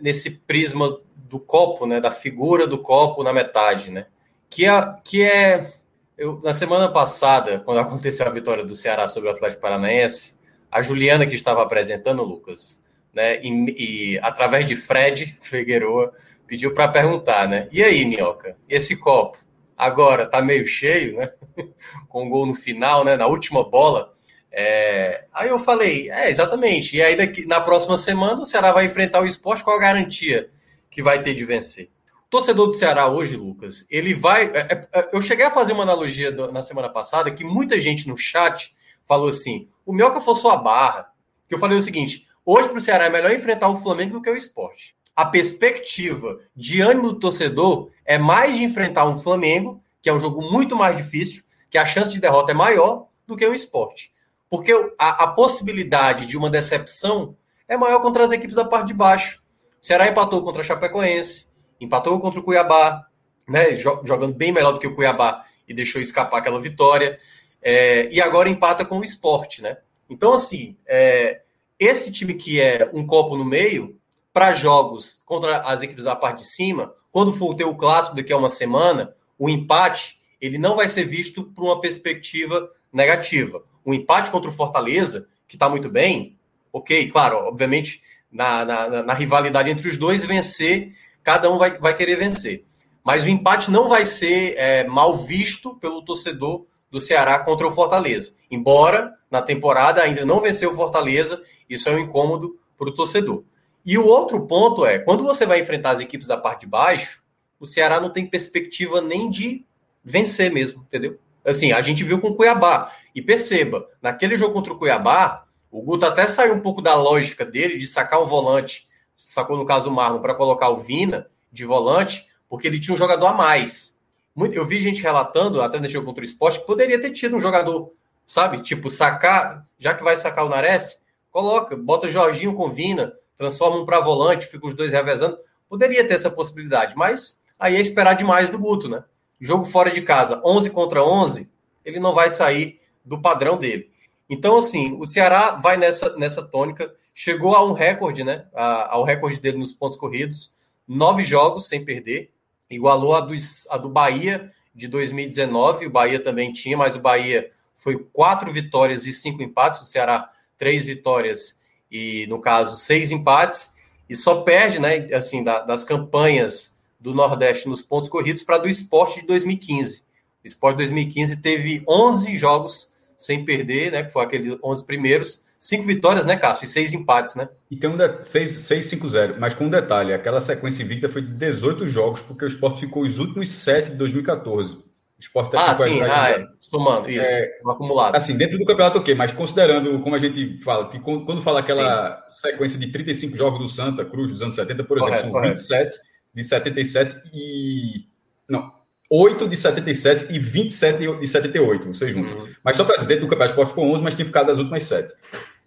nesse 0.00 0.30
prisma 0.30 0.98
do 1.16 1.38
copo, 1.38 1.86
né? 1.86 2.00
Da 2.00 2.10
figura 2.10 2.66
do 2.66 2.78
copo 2.78 3.22
na 3.22 3.32
metade, 3.32 3.90
né? 3.90 4.06
Que 4.48 4.66
é, 4.66 4.94
que 5.04 5.22
é 5.22 5.70
eu, 6.16 6.40
na 6.42 6.52
semana 6.52 6.88
passada, 6.88 7.60
quando 7.60 7.80
aconteceu 7.80 8.26
a 8.26 8.30
vitória 8.30 8.64
do 8.64 8.74
Ceará 8.74 9.06
sobre 9.06 9.28
o 9.28 9.32
Atlético 9.32 9.60
Paranaense, 9.60 10.34
a 10.72 10.80
Juliana 10.80 11.26
que 11.26 11.34
estava 11.34 11.62
apresentando, 11.62 12.22
Lucas, 12.22 12.82
né? 13.12 13.38
E, 13.42 14.14
e 14.14 14.18
através 14.20 14.64
de 14.64 14.74
Fred 14.74 15.36
Figueroa 15.42 16.14
pediu 16.46 16.72
para 16.72 16.88
perguntar, 16.88 17.46
né? 17.46 17.68
E 17.70 17.84
aí, 17.84 18.06
Minhoca, 18.06 18.56
esse 18.66 18.96
copo 18.96 19.36
agora 19.76 20.26
tá 20.26 20.40
meio 20.40 20.66
cheio, 20.66 21.18
né? 21.18 21.30
Com 22.08 22.24
um 22.24 22.30
gol 22.30 22.46
no 22.46 22.54
final, 22.54 23.04
né? 23.04 23.16
Na 23.18 23.26
última 23.26 23.62
bola. 23.62 24.14
É... 24.50 25.26
Aí 25.32 25.50
eu 25.50 25.58
falei, 25.58 26.10
é, 26.10 26.30
exatamente. 26.30 26.96
E 26.96 27.02
aí 27.02 27.16
daqui, 27.16 27.44
na 27.46 27.60
próxima 27.60 27.98
semana 27.98 28.40
o 28.40 28.46
Ceará 28.46 28.72
vai 28.72 28.86
enfrentar 28.86 29.20
o 29.20 29.26
esporte, 29.26 29.62
qual 29.62 29.76
a 29.76 29.80
garantia 29.80 30.48
que 30.90 31.02
vai 31.02 31.22
ter 31.22 31.34
de 31.34 31.44
vencer? 31.44 31.90
O 32.26 32.30
torcedor 32.30 32.66
do 32.66 32.72
Ceará 32.72 33.10
hoje, 33.10 33.36
Lucas, 33.36 33.86
ele 33.90 34.14
vai. 34.14 34.46
É, 34.54 34.88
é, 34.90 35.08
eu 35.12 35.20
cheguei 35.20 35.44
a 35.44 35.50
fazer 35.50 35.74
uma 35.74 35.82
analogia 35.82 36.30
na 36.30 36.62
semana 36.62 36.88
passada 36.88 37.30
que 37.30 37.44
muita 37.44 37.78
gente 37.78 38.08
no 38.08 38.16
chat 38.16 38.74
falou 39.04 39.28
assim: 39.28 39.68
o 39.84 39.92
Mioca 39.92 40.20
forçou 40.20 40.50
a 40.50 40.56
barra. 40.56 41.12
Que 41.48 41.54
eu 41.54 41.58
falei 41.58 41.78
o 41.78 41.82
seguinte: 41.82 42.26
hoje 42.44 42.68
para 42.68 42.78
o 42.78 42.80
Ceará 42.80 43.06
é 43.06 43.10
melhor 43.10 43.32
enfrentar 43.32 43.68
o 43.68 43.80
Flamengo 43.80 44.14
do 44.14 44.22
que 44.22 44.30
o 44.30 44.36
esporte. 44.36 44.96
A 45.14 45.26
perspectiva 45.26 46.38
de 46.56 46.80
ânimo 46.80 47.12
do 47.12 47.20
torcedor 47.20 47.90
é 48.04 48.18
mais 48.18 48.56
de 48.56 48.64
enfrentar 48.64 49.06
um 49.06 49.20
Flamengo, 49.20 49.82
que 50.00 50.08
é 50.08 50.12
um 50.12 50.20
jogo 50.20 50.42
muito 50.50 50.74
mais 50.74 50.96
difícil, 50.96 51.44
que 51.70 51.76
a 51.76 51.84
chance 51.84 52.10
de 52.10 52.20
derrota 52.20 52.52
é 52.52 52.54
maior 52.54 53.08
do 53.26 53.36
que 53.36 53.46
o 53.46 53.54
esporte. 53.54 54.12
Porque 54.48 54.72
a, 54.98 55.24
a, 55.24 55.26
possibilidade 55.28 56.26
de 56.26 56.36
uma 56.36 56.50
decepção 56.50 57.36
é 57.68 57.76
maior 57.76 58.00
contra 58.00 58.24
as 58.24 58.30
equipes 58.30 58.56
da 58.56 58.64
parte 58.64 58.88
de 58.88 58.94
baixo. 58.94 59.42
Ceará 59.80 60.08
empatou 60.08 60.42
contra 60.42 60.62
a 60.62 60.64
Chapecoense, 60.64 61.46
empatou 61.80 62.18
contra 62.20 62.40
o 62.40 62.42
Cuiabá, 62.42 63.06
né, 63.48 63.74
jogando 63.74 64.34
bem 64.34 64.52
melhor 64.52 64.72
do 64.72 64.80
que 64.80 64.86
o 64.86 64.94
Cuiabá 64.94 65.44
e 65.66 65.74
deixou 65.74 66.00
escapar 66.00 66.38
aquela 66.38 66.60
vitória. 66.60 67.18
É, 67.62 68.08
e 68.12 68.20
agora 68.20 68.48
empata 68.48 68.84
com 68.84 68.98
o 68.98 69.04
esporte, 69.04 69.62
né? 69.62 69.78
Então, 70.10 70.34
assim, 70.34 70.76
é, 70.86 71.42
esse 71.78 72.10
time 72.10 72.34
que 72.34 72.60
é 72.60 72.90
um 72.92 73.06
copo 73.06 73.36
no 73.36 73.44
meio, 73.44 73.98
para 74.32 74.52
jogos 74.52 75.22
contra 75.24 75.60
as 75.60 75.82
equipes 75.82 76.04
da 76.04 76.16
parte 76.16 76.38
de 76.38 76.46
cima, 76.46 76.94
quando 77.10 77.32
for 77.32 77.54
ter 77.54 77.64
o 77.64 77.74
clássico 77.74 78.16
daqui 78.16 78.32
a 78.32 78.36
uma 78.36 78.48
semana, 78.48 79.14
o 79.38 79.48
empate 79.48 80.18
ele 80.40 80.58
não 80.58 80.74
vai 80.74 80.88
ser 80.88 81.04
visto 81.04 81.44
por 81.44 81.64
uma 81.64 81.80
perspectiva 81.80 82.68
negativa 82.92 83.62
um 83.84 83.92
empate 83.92 84.30
contra 84.30 84.48
o 84.48 84.54
Fortaleza, 84.54 85.28
que 85.46 85.56
está 85.56 85.68
muito 85.68 85.90
bem, 85.90 86.38
ok, 86.72 87.10
claro, 87.10 87.36
obviamente, 87.38 88.00
na, 88.30 88.64
na, 88.64 89.02
na, 89.02 89.14
rivalidade 89.14 89.70
entre 89.70 89.88
os 89.88 89.96
dois, 89.96 90.24
vencer, 90.24 90.94
cada 91.22 91.50
um 91.50 91.58
vai, 91.58 91.78
vai 91.78 91.94
querer 91.94 92.16
vencer. 92.16 92.64
Mas 93.04 93.24
o 93.24 93.28
empate 93.28 93.70
não 93.70 93.88
vai 93.88 94.06
ser 94.06 94.54
é, 94.56 94.86
mal 94.86 95.18
visto 95.18 95.74
pelo 95.76 96.02
torcedor 96.02 96.64
do 96.92 97.00
Ceará 97.00 97.38
contra 97.38 97.66
o 97.66 97.72
Fortaleza. 97.72 98.36
Embora 98.50 99.14
na 99.30 99.40
temporada 99.40 100.02
ainda 100.02 100.26
não 100.26 100.40
venceu 100.40 100.70
o 100.70 100.76
Fortaleza, 100.76 101.42
isso 101.68 101.88
é 101.88 101.92
um 101.92 101.98
incômodo 101.98 102.58
para 102.76 102.90
o 102.90 102.94
torcedor. 102.94 103.42
E 103.84 103.96
o 103.96 104.06
outro 104.06 104.46
ponto 104.46 104.84
é, 104.84 104.98
quando 104.98 105.24
você 105.24 105.46
vai 105.46 105.60
enfrentar 105.60 105.92
as 105.92 106.00
equipes 106.00 106.28
da 106.28 106.36
parte 106.36 106.60
de 106.60 106.66
baixo, 106.66 107.22
o 107.58 107.66
Ceará 107.66 107.98
não 107.98 108.10
tem 108.10 108.26
perspectiva 108.26 109.00
nem 109.00 109.30
de 109.30 109.64
vencer 110.04 110.52
mesmo, 110.52 110.82
entendeu? 110.82 111.18
Assim, 111.44 111.72
a 111.72 111.80
gente 111.80 112.04
viu 112.04 112.20
com 112.20 112.28
o 112.28 112.36
Cuiabá. 112.36 112.92
E 113.14 113.22
perceba, 113.22 113.88
naquele 114.00 114.36
jogo 114.36 114.52
contra 114.52 114.72
o 114.72 114.78
Cuiabá, 114.78 115.46
o 115.70 115.80
Guto 115.80 116.04
até 116.04 116.28
saiu 116.28 116.54
um 116.54 116.60
pouco 116.60 116.82
da 116.82 116.94
lógica 116.94 117.44
dele 117.44 117.78
de 117.78 117.86
sacar 117.86 118.22
um 118.22 118.26
volante, 118.26 118.86
sacou 119.16 119.56
no 119.56 119.64
caso 119.64 119.88
o 119.88 119.92
Marlon, 119.92 120.20
para 120.20 120.34
colocar 120.34 120.68
o 120.68 120.78
Vina 120.78 121.26
de 121.50 121.64
volante, 121.64 122.26
porque 122.48 122.66
ele 122.66 122.78
tinha 122.78 122.94
um 122.94 122.98
jogador 122.98 123.26
a 123.26 123.32
mais. 123.32 123.91
Muito, 124.34 124.54
eu 124.54 124.66
vi 124.66 124.80
gente 124.80 125.02
relatando, 125.02 125.60
até 125.60 125.78
nesse 125.78 125.92
jogo 125.92 126.06
contra 126.06 126.22
o 126.22 126.24
esporte, 126.24 126.60
que 126.60 126.66
poderia 126.66 127.00
ter 127.00 127.10
tido 127.10 127.36
um 127.36 127.40
jogador, 127.40 127.92
sabe? 128.26 128.62
Tipo, 128.62 128.88
sacar, 128.88 129.66
já 129.78 129.94
que 129.94 130.02
vai 130.02 130.16
sacar 130.16 130.46
o 130.46 130.48
Nares, 130.48 131.00
coloca, 131.30 131.76
bota 131.76 132.10
Jorginho 132.10 132.54
com 132.54 132.70
Vina, 132.70 133.12
transforma 133.36 133.78
um 133.78 133.86
para 133.86 134.00
volante, 134.00 134.46
fica 134.46 134.66
os 134.66 134.74
dois 134.74 134.92
revezando. 134.92 135.38
Poderia 135.68 136.06
ter 136.06 136.14
essa 136.14 136.30
possibilidade, 136.30 136.96
mas 136.96 137.40
aí 137.58 137.76
é 137.76 137.80
esperar 137.80 138.14
demais 138.14 138.50
do 138.50 138.58
Guto, 138.58 138.88
né? 138.88 139.04
jogo 139.42 139.64
fora 139.64 139.90
de 139.90 140.00
casa, 140.00 140.40
11 140.44 140.70
contra 140.70 141.04
11, 141.04 141.50
ele 141.84 141.98
não 141.98 142.14
vai 142.14 142.30
sair 142.30 142.80
do 143.04 143.20
padrão 143.20 143.58
dele. 143.58 143.90
Então, 144.30 144.56
assim, 144.56 144.96
o 144.98 145.04
Ceará 145.04 145.56
vai 145.56 145.76
nessa, 145.76 146.16
nessa 146.16 146.42
tônica, 146.42 146.94
chegou 147.12 147.56
a 147.56 147.64
um 147.64 147.72
recorde, 147.72 148.22
né? 148.22 148.46
A, 148.54 148.94
ao 148.94 149.02
recorde 149.02 149.40
dele 149.40 149.58
nos 149.58 149.74
pontos 149.74 149.98
corridos, 149.98 150.54
nove 150.86 151.24
jogos 151.24 151.66
sem 151.66 151.84
perder, 151.84 152.32
igualou 152.72 153.14
a, 153.14 153.20
dos, 153.20 153.68
a 153.70 153.76
do 153.76 153.88
Bahia 153.88 154.50
de 154.74 154.88
2019. 154.88 155.86
O 155.86 155.90
Bahia 155.90 156.18
também 156.18 156.52
tinha, 156.52 156.76
mas 156.76 156.96
o 156.96 157.00
Bahia 157.00 157.50
foi 157.76 157.98
quatro 158.12 158.50
vitórias 158.50 159.06
e 159.06 159.12
cinco 159.12 159.42
empates. 159.42 159.80
O 159.82 159.84
Ceará, 159.84 160.30
três 160.56 160.86
vitórias 160.86 161.60
e, 161.90 162.26
no 162.28 162.40
caso, 162.40 162.76
seis 162.76 163.12
empates. 163.12 163.74
E 164.08 164.14
só 164.14 164.40
perde, 164.40 164.78
né? 164.78 165.06
Assim, 165.14 165.44
da, 165.44 165.60
das 165.60 165.84
campanhas 165.84 166.76
do 166.98 167.14
Nordeste 167.14 167.68
nos 167.68 167.82
pontos 167.82 168.08
corridos 168.08 168.42
para 168.42 168.58
do 168.58 168.68
esporte 168.68 169.20
de 169.20 169.26
2015. 169.26 170.04
O 170.42 170.46
esporte 170.46 170.78
de 170.78 170.84
2015 170.84 171.42
teve 171.42 171.82
11 171.86 172.36
jogos 172.36 172.90
sem 173.18 173.44
perder, 173.44 173.92
né? 173.92 174.02
Que 174.02 174.10
foi 174.10 174.24
aqueles 174.24 174.58
11 174.62 174.84
primeiros. 174.84 175.42
Cinco 175.62 175.84
vitórias, 175.84 176.26
né, 176.26 176.36
Cássio? 176.36 176.64
E 176.64 176.66
seis 176.66 176.92
empates, 176.92 177.36
né? 177.36 177.48
E 177.70 177.76
tem 177.76 177.88
um 177.88 177.96
6-5-0, 177.96 179.36
mas 179.38 179.54
com 179.54 179.66
um 179.66 179.70
detalhe: 179.70 180.12
aquela 180.12 180.40
sequência 180.40 180.82
invicta 180.82 181.08
foi 181.08 181.22
de 181.22 181.32
18 181.34 181.86
jogos, 181.86 182.20
porque 182.20 182.44
o 182.44 182.48
esporte 182.48 182.80
ficou 182.80 183.04
os 183.04 183.20
últimos 183.20 183.48
sete 183.48 183.90
de 183.90 183.94
2014. 183.94 184.74
O 184.74 184.82
esporte 185.20 185.56
ah, 185.56 185.72
sim, 185.72 186.02
ah, 186.02 186.30
é. 186.30 186.48
somando, 186.58 187.08
isso, 187.08 187.22
é, 187.22 187.48
acumulado. 187.64 188.16
Assim, 188.16 188.36
dentro 188.36 188.58
do 188.58 188.64
campeonato, 188.64 188.98
ok, 188.98 189.14
mas 189.14 189.30
considerando, 189.30 190.00
como 190.00 190.16
a 190.16 190.18
gente 190.18 190.58
fala, 190.64 190.88
que 190.88 190.98
quando 190.98 191.40
fala 191.40 191.60
aquela 191.60 192.24
sim. 192.28 192.50
sequência 192.50 192.76
de 192.76 192.88
35 192.88 193.36
jogos 193.36 193.60
do 193.60 193.68
Santa 193.68 194.04
Cruz 194.04 194.32
dos 194.32 194.42
anos 194.42 194.56
70, 194.56 194.82
por 194.82 194.98
exemplo, 194.98 195.30
correto, 195.30 195.30
são 195.30 195.30
correto. 195.30 195.60
27 195.60 196.00
de 196.34 196.42
77 196.44 197.22
e. 197.32 198.08
Não, 198.48 198.72
8 199.08 199.46
de 199.46 199.56
77 199.56 200.32
e 200.34 200.38
27 200.40 201.20
de 201.20 201.28
78, 201.28 201.86
vocês 201.86 202.12
juntos. 202.12 202.42
Uhum. 202.42 202.48
Mas 202.64 202.76
só 202.76 202.84
para 202.84 202.96
dentro 203.04 203.26
do 203.26 203.28
Campeonato 203.28 203.50
Esporte 203.50 203.68
ficou 203.68 203.84
11, 203.92 204.02
mas 204.02 204.14
tinha 204.16 204.26
ficado 204.26 204.46
das 204.46 204.58
últimas 204.58 204.82
7. 204.82 205.12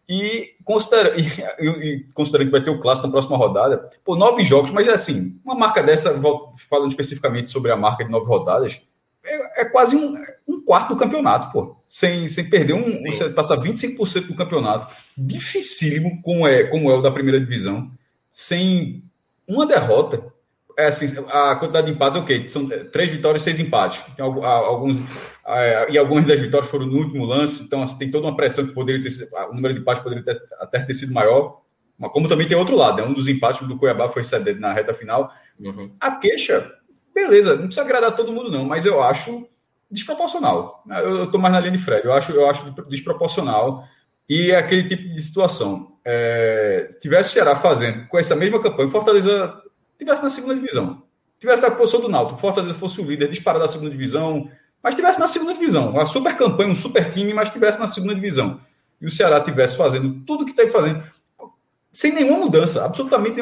E, 0.08 0.56
considera, 0.64 1.16
e, 1.20 1.24
e, 1.24 2.06
considerando 2.14 2.48
que 2.48 2.52
vai 2.52 2.64
ter 2.64 2.70
o 2.70 2.80
clássico 2.80 3.08
na 3.08 3.12
próxima 3.12 3.38
rodada, 3.38 3.90
por 4.04 4.18
nove 4.18 4.44
jogos, 4.44 4.70
mas 4.72 4.88
assim, 4.88 5.40
uma 5.44 5.56
marca 5.56 5.82
dessa, 5.82 6.20
falando 6.70 6.92
especificamente 6.92 7.50
sobre 7.50 7.72
a 7.72 7.76
marca 7.76 8.06
de 8.06 8.12
nove 8.12 8.28
rodadas, 8.28 8.80
é, 9.26 9.62
é 9.62 9.66
quase 9.66 9.96
um, 9.96 10.16
um, 10.48 10.62
quarto 10.62 10.90
do 10.90 10.96
campeonato, 10.96 11.52
pô. 11.52 11.76
Sem, 11.90 12.28
sem 12.28 12.50
perder 12.50 12.74
um. 12.74 13.02
Você 13.12 13.30
passa 13.30 13.58
25% 13.58 14.28
do 14.28 14.36
campeonato. 14.36 14.94
Dificílimo, 15.18 16.22
como 16.22 16.48
é, 16.48 16.66
como 16.66 16.92
é 16.92 16.96
o 16.96 17.02
da 17.02 17.10
primeira 17.10 17.40
divisão, 17.40 17.90
sem 18.32 19.04
uma 19.48 19.66
derrota 19.66 20.24
é 20.78 20.88
assim, 20.88 21.08
a 21.30 21.56
quantidade 21.56 21.88
de 21.88 21.94
empates, 21.94 22.20
ok, 22.20 22.48
são 22.48 22.72
é, 22.72 22.84
três 22.86 23.12
vitórias, 23.12 23.42
seis 23.44 23.60
empates. 23.60 24.02
Tem 24.16 24.26
alguns, 24.26 25.00
e 25.90 25.98
algumas 25.98 26.26
das 26.26 26.40
vitórias 26.40 26.70
foram 26.70 26.86
no 26.86 26.98
último 26.98 27.26
lance, 27.26 27.64
então 27.64 27.82
assim, 27.82 27.98
tem 27.98 28.12
toda 28.12 28.28
uma 28.28 28.36
pressão 28.36 28.66
que 28.66 28.74
poderia 28.74 29.02
ter 29.02 29.10
sido, 29.10 29.30
o 29.50 29.54
número 29.54 29.74
de 29.74 29.80
empates 29.80 30.04
poderia 30.04 30.24
ter, 30.24 30.42
até 30.60 30.80
ter 30.80 30.94
sido 30.94 31.14
maior. 31.14 31.62
Mas 31.98 32.12
como 32.12 32.28
também 32.28 32.48
tem 32.48 32.58
outro 32.58 32.76
lado, 32.76 33.00
é 33.00 33.06
um 33.06 33.14
dos 33.14 33.28
empates 33.28 33.66
do 33.66 33.78
Cuiabá 33.78 34.10
foi 34.10 34.24
cedendo 34.24 34.60
na 34.60 34.74
reta 34.74 34.94
final. 34.94 35.32
Uhum. 35.58 35.96
A 36.02 36.12
queixa, 36.12 36.70
beleza, 37.14 37.56
não 37.56 37.68
precisa 37.68 37.82
agradar 37.82 38.16
todo 38.16 38.34
mundo 38.34 38.52
não, 38.52 38.66
mas 38.66 38.86
eu 38.86 39.02
acho 39.02 39.48
desproporcional. 39.90 40.84
Eu, 40.90 41.24
estou 41.26 41.40
mais 41.40 41.54
na 41.54 41.60
linha 41.62 41.72
de 41.72 41.78
Fred, 41.78 42.06
eu 42.06 42.12
acho, 42.12 42.32
eu 42.34 42.50
acho 42.50 42.70
desproporcional 42.90 43.86
e 44.28 44.52
é 44.52 44.58
aquele 44.58 44.84
tipo 44.84 45.04
de 45.04 45.22
situação. 45.22 45.96
É, 46.04 46.90
tivesse 47.02 47.30
o 47.30 47.34
Ceará 47.34 47.56
fazendo 47.56 48.08
com 48.08 48.20
essa 48.20 48.36
mesma 48.36 48.62
campanha, 48.62 48.90
Fortaleza 48.90 49.54
tivesse 49.98 50.24
na 50.24 50.30
segunda 50.30 50.56
divisão, 50.56 51.04
tivesse 51.40 51.62
na 51.62 51.72
posição 51.72 52.02
do 52.02 52.10
Náutico, 52.10 52.40
Fortaleza 52.40 52.74
fosse 52.74 53.02
o 53.02 53.06
líder 53.06 53.30
disparado 53.30 53.64
da 53.64 53.72
segunda 53.72 53.92
divisão, 53.92 54.50
mas 54.82 54.96
tivesse 54.96 55.20
na 55.20 55.28
segunda 55.28 55.54
divisão, 55.54 55.92
uma 55.92 56.06
super 56.06 56.36
campanha, 56.38 56.72
um 56.72 56.76
super 56.76 57.10
time, 57.12 57.34
mas 57.34 57.50
tivesse 57.50 57.80
na 57.80 57.88
segunda 57.88 58.14
divisão. 58.14 58.60
E 59.02 59.06
o 59.06 59.10
Ceará 59.10 59.42
tivesse 59.42 59.76
fazendo 59.76 60.24
tudo 60.26 60.44
o 60.44 60.46
que 60.46 60.52
está 60.52 60.68
fazendo, 60.72 61.04
sem 61.92 62.14
nenhuma 62.14 62.38
mudança, 62.38 62.86
absolutamente 62.86 63.42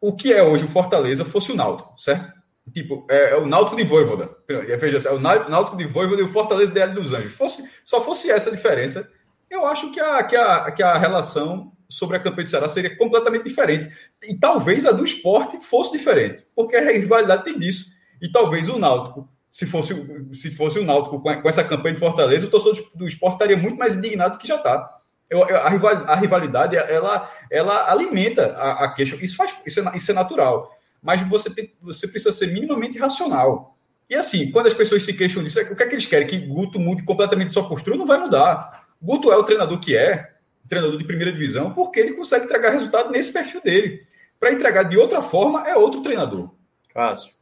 o 0.00 0.12
que 0.12 0.32
é 0.32 0.42
hoje 0.42 0.64
o 0.64 0.68
Fortaleza 0.68 1.24
fosse 1.24 1.52
o 1.52 1.56
Náutico, 1.56 1.92
certo? 1.98 2.32
Tipo, 2.72 3.06
é, 3.10 3.32
é 3.32 3.36
o 3.36 3.46
Náutico 3.46 3.76
de 3.76 3.84
Voivoda. 3.84 4.30
Veja, 4.48 5.08
é 5.08 5.12
o 5.12 5.18
Náutico 5.18 5.76
de 5.76 5.86
Voivoda 5.86 6.22
e 6.22 6.24
o 6.24 6.28
Fortaleza 6.28 6.72
de 6.72 6.86
dos 6.94 7.12
Anjos. 7.12 7.32
Fosse, 7.32 7.68
só 7.84 8.02
fosse 8.02 8.30
essa 8.30 8.48
a 8.48 8.52
diferença, 8.52 9.10
eu 9.50 9.66
acho 9.66 9.90
que 9.90 9.98
a, 9.98 10.22
que, 10.22 10.36
a, 10.36 10.70
que 10.70 10.82
a 10.82 10.96
relação 10.96 11.72
sobre 11.90 12.16
a 12.16 12.20
campanha 12.20 12.44
de 12.44 12.50
Ceará 12.50 12.68
seria 12.68 12.96
completamente 12.96 13.44
diferente. 13.44 13.90
E 14.22 14.38
talvez 14.38 14.86
a 14.86 14.92
do 14.92 15.04
esporte 15.04 15.60
fosse 15.60 15.92
diferente, 15.92 16.46
porque 16.54 16.76
a 16.76 16.90
rivalidade 16.92 17.44
tem 17.44 17.58
disso. 17.58 17.86
E 18.22 18.30
talvez 18.30 18.68
o 18.68 18.78
Náutico, 18.78 19.28
se 19.50 19.66
fosse, 19.66 19.94
se 20.32 20.50
fosse 20.54 20.78
o 20.78 20.84
Náutico 20.84 21.20
com, 21.20 21.48
essa 21.48 21.64
campanha 21.64 21.94
de 21.94 22.00
Fortaleza, 22.00 22.46
o 22.46 22.50
torcedor 22.50 22.90
do 22.94 23.06
esporte 23.06 23.34
estaria 23.34 23.56
muito 23.56 23.76
mais 23.76 23.96
indignado 23.96 24.34
do 24.34 24.38
que 24.38 24.46
já 24.46 24.56
está. 24.56 24.88
A, 25.32 26.16
rivalidade, 26.16 26.76
ela, 26.76 27.30
ela 27.50 27.90
alimenta 27.90 28.52
a, 28.52 28.84
a 28.84 28.94
queixa. 28.94 29.16
Isso, 29.20 29.36
faz, 29.36 29.56
isso, 29.66 29.80
é, 29.80 29.96
isso 29.96 30.10
é 30.10 30.14
natural. 30.14 30.76
Mas 31.02 31.26
você, 31.28 31.50
tem, 31.50 31.72
você 31.80 32.06
precisa 32.06 32.32
ser 32.32 32.48
minimamente 32.48 32.98
racional. 32.98 33.76
E 34.08 34.14
assim, 34.14 34.50
quando 34.50 34.66
as 34.66 34.74
pessoas 34.74 35.04
se 35.04 35.12
queixam 35.14 35.42
disso, 35.42 35.60
o 35.60 35.76
que 35.76 35.82
é 35.82 35.86
que 35.86 35.94
eles 35.94 36.06
querem? 36.06 36.26
Que 36.26 36.36
Guto 36.36 36.80
mude 36.80 37.04
completamente 37.04 37.52
sua 37.52 37.68
postura? 37.68 37.96
Não 37.96 38.06
vai 38.06 38.18
mudar. 38.18 38.88
Guto 39.00 39.32
é 39.32 39.36
o 39.36 39.44
treinador 39.44 39.78
que 39.78 39.96
é, 39.96 40.30
treinador 40.70 40.96
de 40.96 41.04
primeira 41.04 41.30
divisão, 41.30 41.74
porque 41.74 42.00
ele 42.00 42.14
consegue 42.14 42.46
entregar 42.46 42.70
resultado 42.70 43.10
nesse 43.10 43.32
perfil 43.32 43.60
dele. 43.60 44.00
Para 44.38 44.52
entregar 44.52 44.84
de 44.84 44.96
outra 44.96 45.20
forma, 45.20 45.68
é 45.68 45.76
outro 45.76 46.00
treinador. 46.00 46.54
Cássio. 46.94 47.32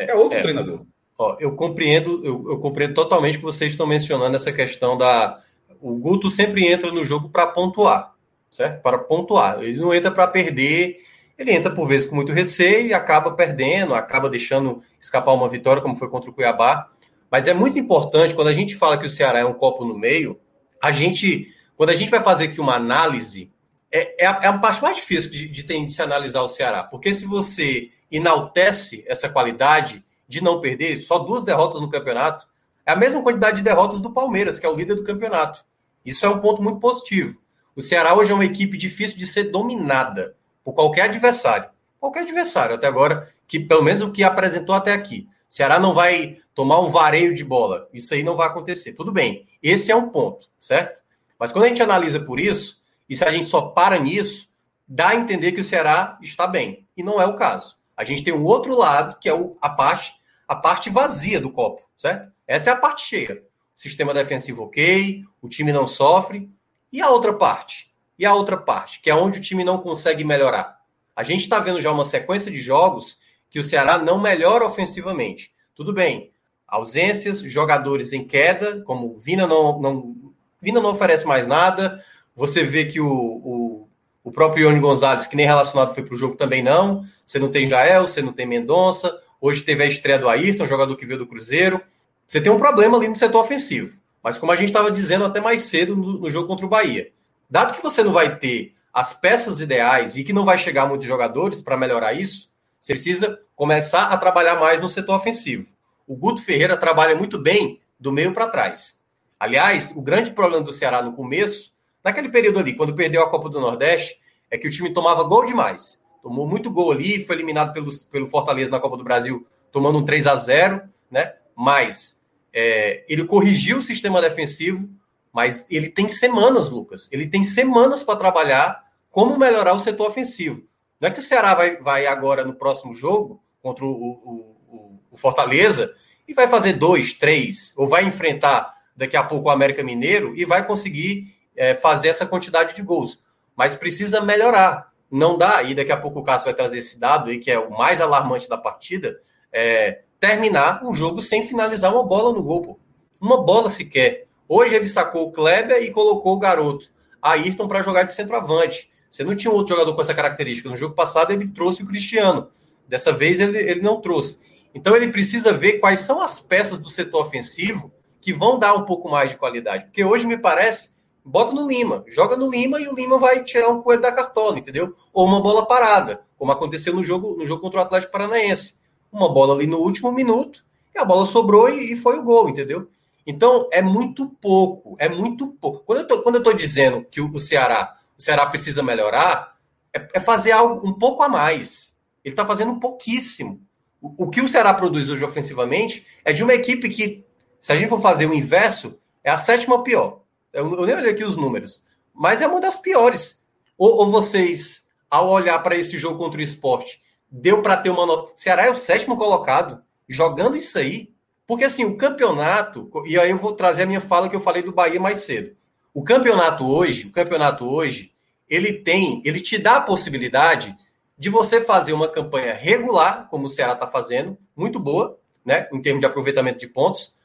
É, 0.00 0.12
é 0.12 0.14
outro 0.14 0.38
é, 0.38 0.40
treinador. 0.42 0.86
Ó, 1.18 1.36
eu 1.38 1.54
compreendo, 1.54 2.24
eu, 2.24 2.46
eu 2.48 2.58
compreendo 2.58 2.94
totalmente 2.94 3.36
que 3.36 3.44
vocês 3.44 3.72
estão 3.72 3.86
mencionando 3.86 4.36
essa 4.36 4.52
questão 4.52 4.96
da 4.96 5.42
o 5.80 5.96
Guto 5.96 6.30
sempre 6.30 6.66
entra 6.66 6.90
no 6.90 7.04
jogo 7.04 7.28
para 7.28 7.46
pontuar, 7.46 8.14
certo? 8.50 8.82
Para 8.82 8.98
pontuar. 8.98 9.62
Ele 9.62 9.78
não 9.78 9.94
entra 9.94 10.10
para 10.10 10.26
perder, 10.26 10.98
ele 11.38 11.52
entra 11.52 11.72
por 11.72 11.86
vezes 11.86 12.08
com 12.08 12.16
muito 12.16 12.32
receio 12.32 12.88
e 12.88 12.94
acaba 12.94 13.32
perdendo, 13.32 13.94
acaba 13.94 14.28
deixando 14.28 14.82
escapar 14.98 15.32
uma 15.34 15.48
vitória, 15.48 15.82
como 15.82 15.96
foi 15.96 16.08
contra 16.08 16.30
o 16.30 16.32
Cuiabá. 16.32 16.90
Mas 17.30 17.46
é 17.46 17.54
muito 17.54 17.78
importante, 17.78 18.34
quando 18.34 18.48
a 18.48 18.52
gente 18.52 18.74
fala 18.74 18.98
que 18.98 19.06
o 19.06 19.10
Ceará 19.10 19.40
é 19.40 19.44
um 19.44 19.54
copo 19.54 19.84
no 19.84 19.96
meio, 19.96 20.38
a 20.82 20.90
gente, 20.90 21.52
quando 21.78 21.90
a 21.90 21.94
gente 21.94 22.10
vai 22.10 22.20
fazer 22.20 22.46
aqui 22.46 22.60
uma 22.60 22.74
análise, 22.74 23.52
é, 23.90 24.24
é, 24.24 24.26
a, 24.26 24.40
é 24.42 24.46
a 24.48 24.58
parte 24.58 24.82
mais 24.82 24.96
difícil 24.96 25.30
de, 25.30 25.46
de, 25.48 25.62
ter, 25.62 25.86
de 25.86 25.92
se 25.92 26.02
analisar 26.02 26.42
o 26.42 26.48
Ceará. 26.48 26.82
Porque 26.82 27.14
se 27.14 27.24
você 27.24 27.92
enaltece 28.10 29.04
essa 29.06 29.28
qualidade 29.28 30.04
de 30.26 30.42
não 30.42 30.60
perder, 30.60 30.98
só 30.98 31.20
duas 31.20 31.44
derrotas 31.44 31.80
no 31.80 31.88
campeonato, 31.88 32.48
é 32.84 32.90
a 32.90 32.96
mesma 32.96 33.22
quantidade 33.22 33.58
de 33.58 33.62
derrotas 33.62 34.00
do 34.00 34.12
Palmeiras, 34.12 34.58
que 34.58 34.66
é 34.66 34.68
o 34.68 34.74
líder 34.74 34.96
do 34.96 35.04
campeonato. 35.04 35.64
Isso 36.04 36.26
é 36.26 36.28
um 36.28 36.40
ponto 36.40 36.60
muito 36.60 36.80
positivo. 36.80 37.40
O 37.76 37.80
Ceará 37.80 38.12
hoje 38.12 38.32
é 38.32 38.34
uma 38.34 38.44
equipe 38.44 38.76
difícil 38.76 39.16
de 39.16 39.26
ser 39.26 39.44
dominada 39.44 40.34
por 40.64 40.72
qualquer 40.72 41.02
adversário. 41.02 41.70
Qualquer 42.00 42.22
adversário, 42.22 42.74
até 42.74 42.88
agora, 42.88 43.32
que 43.46 43.60
pelo 43.60 43.84
menos 43.84 44.00
o 44.00 44.10
que 44.10 44.24
apresentou 44.24 44.74
até 44.74 44.92
aqui. 44.92 45.28
O 45.48 45.54
Ceará 45.54 45.78
não 45.78 45.94
vai 45.94 46.38
tomar 46.56 46.80
um 46.80 46.90
vareio 46.90 47.32
de 47.36 47.44
bola. 47.44 47.88
Isso 47.94 48.14
aí 48.14 48.24
não 48.24 48.34
vai 48.34 48.48
acontecer. 48.48 48.94
Tudo 48.94 49.12
bem. 49.12 49.46
Esse 49.62 49.92
é 49.92 49.96
um 49.96 50.08
ponto, 50.08 50.48
certo? 50.58 50.97
Mas 51.38 51.52
quando 51.52 51.64
a 51.64 51.68
gente 51.68 51.82
analisa 51.82 52.20
por 52.20 52.40
isso, 52.40 52.82
e 53.08 53.14
se 53.14 53.24
a 53.24 53.30
gente 53.30 53.46
só 53.46 53.62
para 53.68 53.98
nisso, 53.98 54.48
dá 54.86 55.10
a 55.10 55.16
entender 55.16 55.52
que 55.52 55.60
o 55.60 55.64
Ceará 55.64 56.18
está 56.22 56.46
bem. 56.46 56.86
E 56.96 57.02
não 57.02 57.20
é 57.20 57.26
o 57.26 57.36
caso. 57.36 57.76
A 57.96 58.04
gente 58.04 58.22
tem 58.22 58.32
um 58.32 58.44
outro 58.44 58.76
lado, 58.76 59.18
que 59.20 59.28
é 59.28 59.32
a 59.60 59.68
parte, 59.68 60.12
a 60.46 60.56
parte 60.56 60.90
vazia 60.90 61.40
do 61.40 61.50
copo, 61.50 61.82
certo? 61.96 62.32
Essa 62.46 62.70
é 62.70 62.72
a 62.72 62.76
parte 62.76 63.04
cheia. 63.04 63.42
Sistema 63.74 64.14
defensivo 64.14 64.64
ok, 64.64 65.22
o 65.40 65.48
time 65.48 65.72
não 65.72 65.86
sofre. 65.86 66.50
E 66.92 67.00
a 67.00 67.10
outra 67.10 67.32
parte? 67.32 67.92
E 68.18 68.24
a 68.24 68.34
outra 68.34 68.56
parte, 68.56 69.00
que 69.00 69.10
é 69.10 69.14
onde 69.14 69.38
o 69.38 69.42
time 69.42 69.62
não 69.62 69.78
consegue 69.78 70.24
melhorar. 70.24 70.78
A 71.14 71.22
gente 71.22 71.42
está 71.42 71.60
vendo 71.60 71.80
já 71.80 71.90
uma 71.90 72.04
sequência 72.04 72.50
de 72.50 72.60
jogos 72.60 73.18
que 73.50 73.58
o 73.58 73.64
Ceará 73.64 73.98
não 73.98 74.20
melhora 74.20 74.64
ofensivamente. 74.64 75.52
Tudo 75.74 75.92
bem, 75.92 76.32
ausências, 76.66 77.40
jogadores 77.40 78.12
em 78.12 78.24
queda, 78.24 78.82
como 78.82 79.14
o 79.14 79.18
Vina 79.18 79.46
não, 79.46 79.80
não, 79.80 80.27
Vina 80.60 80.80
não 80.80 80.90
oferece 80.90 81.26
mais 81.26 81.46
nada. 81.46 82.04
Você 82.34 82.64
vê 82.64 82.84
que 82.84 83.00
o, 83.00 83.08
o, 83.08 83.88
o 84.24 84.30
próprio 84.30 84.64
Ione 84.64 84.80
Gonzalez, 84.80 85.26
que 85.26 85.36
nem 85.36 85.46
relacionado 85.46 85.94
foi 85.94 86.02
para 86.02 86.14
o 86.14 86.16
jogo, 86.16 86.36
também 86.36 86.62
não. 86.62 87.04
Você 87.24 87.38
não 87.38 87.50
tem 87.50 87.66
Jael, 87.66 88.06
você 88.06 88.22
não 88.22 88.32
tem 88.32 88.46
Mendonça. 88.46 89.20
Hoje 89.40 89.62
teve 89.62 89.82
a 89.82 89.86
estreia 89.86 90.18
do 90.18 90.28
Ayrton, 90.28 90.66
jogador 90.66 90.96
que 90.96 91.06
veio 91.06 91.18
do 91.18 91.26
Cruzeiro. 91.26 91.80
Você 92.26 92.40
tem 92.40 92.52
um 92.52 92.58
problema 92.58 92.96
ali 92.96 93.08
no 93.08 93.14
setor 93.14 93.40
ofensivo. 93.40 93.98
Mas 94.22 94.36
como 94.36 94.52
a 94.52 94.56
gente 94.56 94.68
estava 94.68 94.90
dizendo 94.90 95.24
até 95.24 95.40
mais 95.40 95.62
cedo 95.62 95.96
no, 95.96 96.18
no, 96.18 96.30
jogo 96.30 96.48
contra 96.48 96.66
o 96.66 96.68
Bahia, 96.68 97.10
dado 97.48 97.74
que 97.74 97.82
você 97.82 98.02
não 98.02 98.12
vai 98.12 98.36
ter 98.36 98.74
as 98.92 99.14
peças 99.14 99.60
ideais 99.60 100.16
e 100.16 100.24
que 100.24 100.32
não 100.32 100.44
vai 100.44 100.58
chegar 100.58 100.86
muitos 100.86 101.06
jogadores 101.06 101.60
para 101.60 101.76
melhorar 101.76 102.12
isso, 102.12 102.50
você 102.80 102.92
precisa 102.92 103.40
começar 103.54 104.08
a 104.08 104.16
trabalhar 104.16 104.56
mais 104.56 104.80
no 104.80 104.88
setor 104.88 105.16
ofensivo. 105.16 105.66
O 106.06 106.16
Guto 106.16 106.42
Ferreira 106.42 106.76
trabalha 106.76 107.16
muito 107.16 107.38
bem 107.38 107.80
do 107.98 108.12
meio 108.12 108.32
para 108.32 108.48
trás. 108.48 108.97
Aliás, 109.38 109.92
o 109.96 110.02
grande 110.02 110.32
problema 110.32 110.64
do 110.64 110.72
Ceará 110.72 111.02
no 111.02 111.12
começo, 111.12 111.72
naquele 112.02 112.28
período 112.28 112.58
ali, 112.58 112.74
quando 112.74 112.94
perdeu 112.94 113.22
a 113.22 113.30
Copa 113.30 113.48
do 113.48 113.60
Nordeste, 113.60 114.18
é 114.50 114.58
que 114.58 114.66
o 114.66 114.70
time 114.70 114.92
tomava 114.92 115.22
gol 115.24 115.46
demais. 115.46 116.02
Tomou 116.22 116.46
muito 116.46 116.70
gol 116.70 116.90
ali, 116.90 117.24
foi 117.24 117.36
eliminado 117.36 117.72
pelo, 117.72 117.90
pelo 118.10 118.26
Fortaleza 118.26 118.70
na 118.70 118.80
Copa 118.80 118.96
do 118.96 119.04
Brasil, 119.04 119.46
tomando 119.70 119.98
um 119.98 120.04
3 120.04 120.26
a 120.26 120.34
0 120.34 120.82
né? 121.10 121.34
Mas 121.56 122.22
é, 122.52 123.04
ele 123.08 123.24
corrigiu 123.24 123.78
o 123.78 123.82
sistema 123.82 124.20
defensivo, 124.20 124.88
mas 125.32 125.66
ele 125.70 125.88
tem 125.88 126.08
semanas, 126.08 126.70
Lucas. 126.70 127.08
Ele 127.12 127.28
tem 127.28 127.44
semanas 127.44 128.02
para 128.02 128.18
trabalhar 128.18 128.84
como 129.10 129.38
melhorar 129.38 129.74
o 129.74 129.80
setor 129.80 130.08
ofensivo. 130.08 130.62
Não 131.00 131.08
é 131.08 131.12
que 131.12 131.20
o 131.20 131.22
Ceará 131.22 131.54
vai, 131.54 131.76
vai 131.76 132.06
agora 132.06 132.44
no 132.44 132.54
próximo 132.54 132.94
jogo 132.94 133.40
contra 133.62 133.84
o, 133.84 133.90
o, 133.90 134.56
o, 134.68 135.00
o 135.12 135.16
Fortaleza 135.16 135.94
e 136.26 136.34
vai 136.34 136.48
fazer 136.48 136.74
dois, 136.74 137.14
três, 137.14 137.72
ou 137.76 137.86
vai 137.86 138.04
enfrentar 138.04 138.74
daqui 138.98 139.16
a 139.16 139.22
pouco 139.22 139.48
o 139.48 139.50
América 139.50 139.84
Mineiro 139.84 140.34
e 140.36 140.44
vai 140.44 140.66
conseguir 140.66 141.32
é, 141.56 141.72
fazer 141.72 142.08
essa 142.08 142.26
quantidade 142.26 142.74
de 142.74 142.82
gols. 142.82 143.20
Mas 143.56 143.76
precisa 143.76 144.20
melhorar. 144.20 144.92
Não 145.10 145.38
dá, 145.38 145.62
e 145.62 145.74
daqui 145.74 145.92
a 145.92 145.96
pouco 145.96 146.18
o 146.18 146.24
Cássio 146.24 146.46
vai 146.46 146.54
trazer 146.54 146.78
esse 146.78 146.98
dado 146.98 147.30
aí, 147.30 147.38
que 147.38 147.50
é 147.50 147.58
o 147.58 147.70
mais 147.70 148.00
alarmante 148.00 148.48
da 148.48 148.58
partida. 148.58 149.18
É, 149.52 150.02
terminar 150.20 150.84
um 150.84 150.94
jogo 150.94 151.22
sem 151.22 151.46
finalizar 151.46 151.92
uma 151.92 152.02
bola 152.02 152.34
no 152.34 152.42
gol. 152.42 152.62
Pô. 152.62 152.80
Uma 153.20 153.42
bola 153.42 153.70
sequer. 153.70 154.26
Hoje 154.48 154.74
ele 154.74 154.86
sacou 154.86 155.28
o 155.28 155.32
Kleber 155.32 155.82
e 155.82 155.90
colocou 155.90 156.34
o 156.34 156.38
garoto, 156.38 156.90
Ayrton, 157.22 157.68
para 157.68 157.82
jogar 157.82 158.02
de 158.02 158.12
centroavante. 158.12 158.90
Você 159.08 159.22
não 159.22 159.36
tinha 159.36 159.52
outro 159.52 159.74
jogador 159.74 159.94
com 159.94 160.00
essa 160.00 160.14
característica. 160.14 160.68
No 160.68 160.76
jogo 160.76 160.94
passado 160.94 161.32
ele 161.32 161.48
trouxe 161.48 161.82
o 161.82 161.86
Cristiano. 161.86 162.50
Dessa 162.86 163.12
vez 163.12 163.38
ele, 163.40 163.58
ele 163.58 163.80
não 163.80 164.00
trouxe. 164.00 164.40
Então 164.74 164.94
ele 164.94 165.08
precisa 165.08 165.52
ver 165.52 165.78
quais 165.78 166.00
são 166.00 166.20
as 166.20 166.40
peças 166.40 166.78
do 166.78 166.90
setor 166.90 167.22
ofensivo 167.22 167.92
que 168.28 168.32
vão 168.34 168.58
dar 168.58 168.74
um 168.74 168.84
pouco 168.84 169.08
mais 169.08 169.30
de 169.30 169.38
qualidade. 169.38 169.86
Porque 169.86 170.04
hoje 170.04 170.26
me 170.26 170.36
parece, 170.36 170.90
bota 171.24 171.50
no 171.50 171.66
Lima, 171.66 172.04
joga 172.06 172.36
no 172.36 172.50
Lima 172.50 172.78
e 172.78 172.86
o 172.86 172.94
Lima 172.94 173.16
vai 173.16 173.42
tirar 173.42 173.70
um 173.70 173.80
coelho 173.80 174.02
da 174.02 174.12
cartola, 174.12 174.58
entendeu? 174.58 174.92
Ou 175.14 175.26
uma 175.26 175.40
bola 175.40 175.64
parada, 175.64 176.20
como 176.36 176.52
aconteceu 176.52 176.94
no 176.94 177.02
jogo, 177.02 177.34
no 177.38 177.46
jogo 177.46 177.62
contra 177.62 177.78
o 177.78 177.82
Atlético 177.82 178.12
Paranaense 178.12 178.74
uma 179.10 179.32
bola 179.32 179.54
ali 179.54 179.66
no 179.66 179.78
último 179.78 180.12
minuto, 180.12 180.62
e 180.94 180.98
a 180.98 181.06
bola 181.06 181.24
sobrou 181.24 181.70
e, 181.70 181.94
e 181.94 181.96
foi 181.96 182.18
o 182.18 182.22
gol, 182.22 182.50
entendeu? 182.50 182.90
Então 183.26 183.66
é 183.72 183.80
muito 183.80 184.26
pouco, 184.26 184.94
é 184.98 185.08
muito 185.08 185.46
pouco. 185.46 185.78
Quando 185.86 186.00
eu 186.00 186.06
tô, 186.06 186.22
quando 186.22 186.34
eu 186.34 186.42
tô 186.42 186.52
dizendo 186.52 187.06
que 187.10 187.22
o, 187.22 187.32
o 187.32 187.40
Ceará, 187.40 187.96
o 188.18 188.22
Ceará 188.22 188.44
precisa 188.44 188.82
melhorar, 188.82 189.56
é, 189.90 190.06
é, 190.12 190.20
fazer 190.20 190.50
algo 190.50 190.86
um 190.86 190.92
pouco 190.92 191.22
a 191.22 191.30
mais. 191.30 191.96
Ele 192.22 192.34
está 192.34 192.44
fazendo 192.44 192.78
pouquíssimo. 192.78 193.58
O, 194.02 194.24
o, 194.24 194.28
que 194.28 194.42
o 194.42 194.48
Ceará 194.48 194.74
produz 194.74 195.08
hoje 195.08 195.24
ofensivamente 195.24 196.06
é 196.22 196.30
de 196.30 196.42
uma 196.42 196.52
equipe 196.52 196.90
que, 196.90 197.26
se 197.60 197.72
a 197.72 197.76
gente 197.76 197.88
for 197.88 198.00
fazer 198.00 198.26
o 198.26 198.34
inverso, 198.34 198.98
é 199.22 199.30
a 199.30 199.36
sétima 199.36 199.82
pior. 199.82 200.22
Eu, 200.52 200.72
eu 200.74 200.86
nem 200.86 200.96
olhei 200.96 201.10
aqui 201.10 201.24
os 201.24 201.36
números, 201.36 201.82
mas 202.14 202.40
é 202.40 202.46
uma 202.46 202.60
das 202.60 202.76
piores. 202.76 203.44
Ou, 203.76 203.96
ou 203.96 204.10
vocês, 204.10 204.88
ao 205.10 205.28
olhar 205.28 205.58
para 205.60 205.76
esse 205.76 205.98
jogo 205.98 206.18
contra 206.18 206.40
o 206.40 206.42
esporte, 206.42 207.00
deu 207.30 207.62
para 207.62 207.76
ter 207.76 207.90
uma 207.90 208.06
nota. 208.06 208.32
Ceará 208.34 208.66
é 208.66 208.70
o 208.70 208.78
sétimo 208.78 209.16
colocado, 209.16 209.82
jogando 210.08 210.56
isso 210.56 210.78
aí. 210.78 211.12
Porque 211.46 211.64
assim, 211.64 211.84
o 211.84 211.96
campeonato, 211.96 212.90
e 213.06 213.18
aí 213.18 213.30
eu 213.30 213.38
vou 213.38 213.52
trazer 213.52 213.82
a 213.82 213.86
minha 213.86 214.00
fala 214.00 214.28
que 214.28 214.36
eu 214.36 214.40
falei 214.40 214.62
do 214.62 214.72
Bahia 214.72 215.00
mais 215.00 215.20
cedo. 215.20 215.56
O 215.94 216.04
campeonato 216.04 216.64
hoje, 216.66 217.06
o 217.06 217.10
campeonato 217.10 217.66
hoje, 217.66 218.12
ele 218.48 218.72
tem, 218.72 219.22
ele 219.24 219.40
te 219.40 219.58
dá 219.58 219.76
a 219.76 219.80
possibilidade 219.80 220.76
de 221.16 221.28
você 221.28 221.60
fazer 221.60 221.92
uma 221.92 222.08
campanha 222.08 222.54
regular, 222.54 223.28
como 223.28 223.46
o 223.46 223.48
Ceará 223.48 223.72
está 223.72 223.86
fazendo, 223.86 224.38
muito 224.54 224.78
boa, 224.78 225.18
né, 225.44 225.68
em 225.72 225.82
termos 225.82 226.00
de 226.00 226.06
aproveitamento 226.06 226.58
de 226.58 226.68
pontos, 226.68 227.16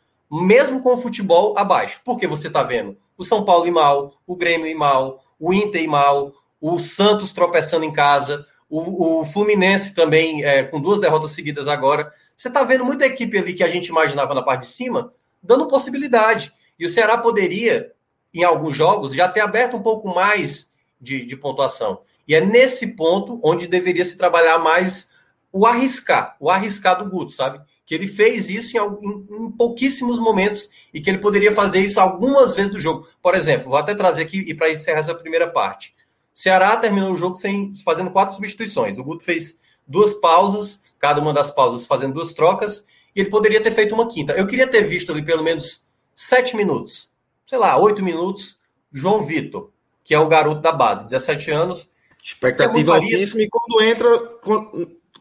mesmo 0.41 0.81
com 0.81 0.93
o 0.93 1.01
futebol 1.01 1.57
abaixo. 1.57 2.01
Porque 2.03 2.27
você 2.27 2.47
está 2.47 2.63
vendo 2.63 2.97
o 3.17 3.23
São 3.23 3.45
Paulo 3.45 3.67
ir 3.67 3.71
mal, 3.71 4.15
o 4.25 4.35
Grêmio 4.35 4.67
ir 4.67 4.75
mal, 4.75 5.23
o 5.39 5.53
Inter 5.53 5.83
ir 5.83 5.87
mal, 5.87 6.33
o 6.59 6.79
Santos 6.79 7.31
tropeçando 7.31 7.85
em 7.85 7.91
casa, 7.91 8.45
o, 8.69 9.21
o 9.21 9.25
Fluminense 9.25 9.93
também 9.93 10.43
é, 10.43 10.63
com 10.63 10.81
duas 10.81 10.99
derrotas 10.99 11.31
seguidas 11.31 11.67
agora. 11.67 12.11
Você 12.35 12.47
está 12.47 12.63
vendo 12.63 12.85
muita 12.85 13.05
equipe 13.05 13.37
ali 13.37 13.53
que 13.53 13.63
a 13.63 13.67
gente 13.67 13.87
imaginava 13.87 14.33
na 14.33 14.41
parte 14.41 14.61
de 14.61 14.67
cima 14.67 15.13
dando 15.41 15.67
possibilidade. 15.67 16.51
E 16.79 16.85
o 16.85 16.89
Ceará 16.89 17.17
poderia, 17.17 17.91
em 18.33 18.43
alguns 18.43 18.75
jogos, 18.75 19.13
já 19.13 19.27
ter 19.27 19.41
aberto 19.41 19.75
um 19.75 19.83
pouco 19.83 20.13
mais 20.13 20.71
de, 20.99 21.25
de 21.25 21.35
pontuação. 21.35 22.01
E 22.27 22.33
é 22.33 22.41
nesse 22.41 22.95
ponto 22.95 23.39
onde 23.43 23.67
deveria 23.67 24.05
se 24.05 24.17
trabalhar 24.17 24.57
mais 24.57 25.11
o 25.51 25.67
arriscar, 25.67 26.35
o 26.39 26.49
arriscar 26.49 26.97
do 26.97 27.09
Guto, 27.09 27.31
sabe? 27.31 27.61
Que 27.85 27.95
ele 27.95 28.07
fez 28.07 28.49
isso 28.49 28.77
em, 28.77 28.79
em, 28.79 29.45
em, 29.45 29.51
pouquíssimos 29.51 30.17
momentos 30.19 30.69
e 30.93 31.01
que 31.01 31.09
ele 31.09 31.17
poderia 31.17 31.53
fazer 31.53 31.79
isso 31.79 31.99
algumas 31.99 32.53
vezes 32.53 32.71
do 32.71 32.79
jogo. 32.79 33.07
Por 33.21 33.35
exemplo, 33.35 33.69
vou 33.69 33.77
até 33.77 33.93
trazer 33.93 34.21
aqui 34.21 34.39
e 34.39 34.53
para 34.53 34.71
encerrar 34.71 34.99
essa 34.99 35.15
primeira 35.15 35.49
parte. 35.49 35.93
O 36.33 36.37
Ceará 36.37 36.75
terminou 36.77 37.13
o 37.13 37.17
jogo 37.17 37.35
sem, 37.35 37.73
fazendo 37.83 38.11
quatro 38.11 38.35
substituições. 38.35 38.97
O 38.97 39.03
Guto 39.03 39.23
fez 39.23 39.59
duas 39.87 40.13
pausas, 40.13 40.83
cada 40.97 41.21
uma 41.21 41.33
das 41.33 41.51
pausas 41.51 41.85
fazendo 41.85 42.13
duas 42.13 42.33
trocas, 42.33 42.87
e 43.15 43.21
ele 43.21 43.29
poderia 43.29 43.61
ter 43.61 43.71
feito 43.71 43.93
uma 43.93 44.07
quinta. 44.07 44.33
Eu 44.33 44.47
queria 44.47 44.67
ter 44.67 44.83
visto 44.83 45.11
ali 45.11 45.21
pelo 45.23 45.43
menos 45.43 45.85
sete 46.15 46.55
minutos, 46.55 47.11
sei 47.47 47.57
lá, 47.57 47.77
oito 47.77 48.01
minutos, 48.01 48.59
João 48.91 49.25
Vitor, 49.25 49.69
que 50.03 50.13
é 50.13 50.19
o 50.19 50.27
garoto 50.27 50.61
da 50.61 50.71
base, 50.71 51.03
17 51.03 51.51
anos, 51.51 51.93
Expectativa 52.23 52.95
altíssima 52.95 53.43
e 53.43 53.49
quando 53.49 53.83
entra, 53.83 54.07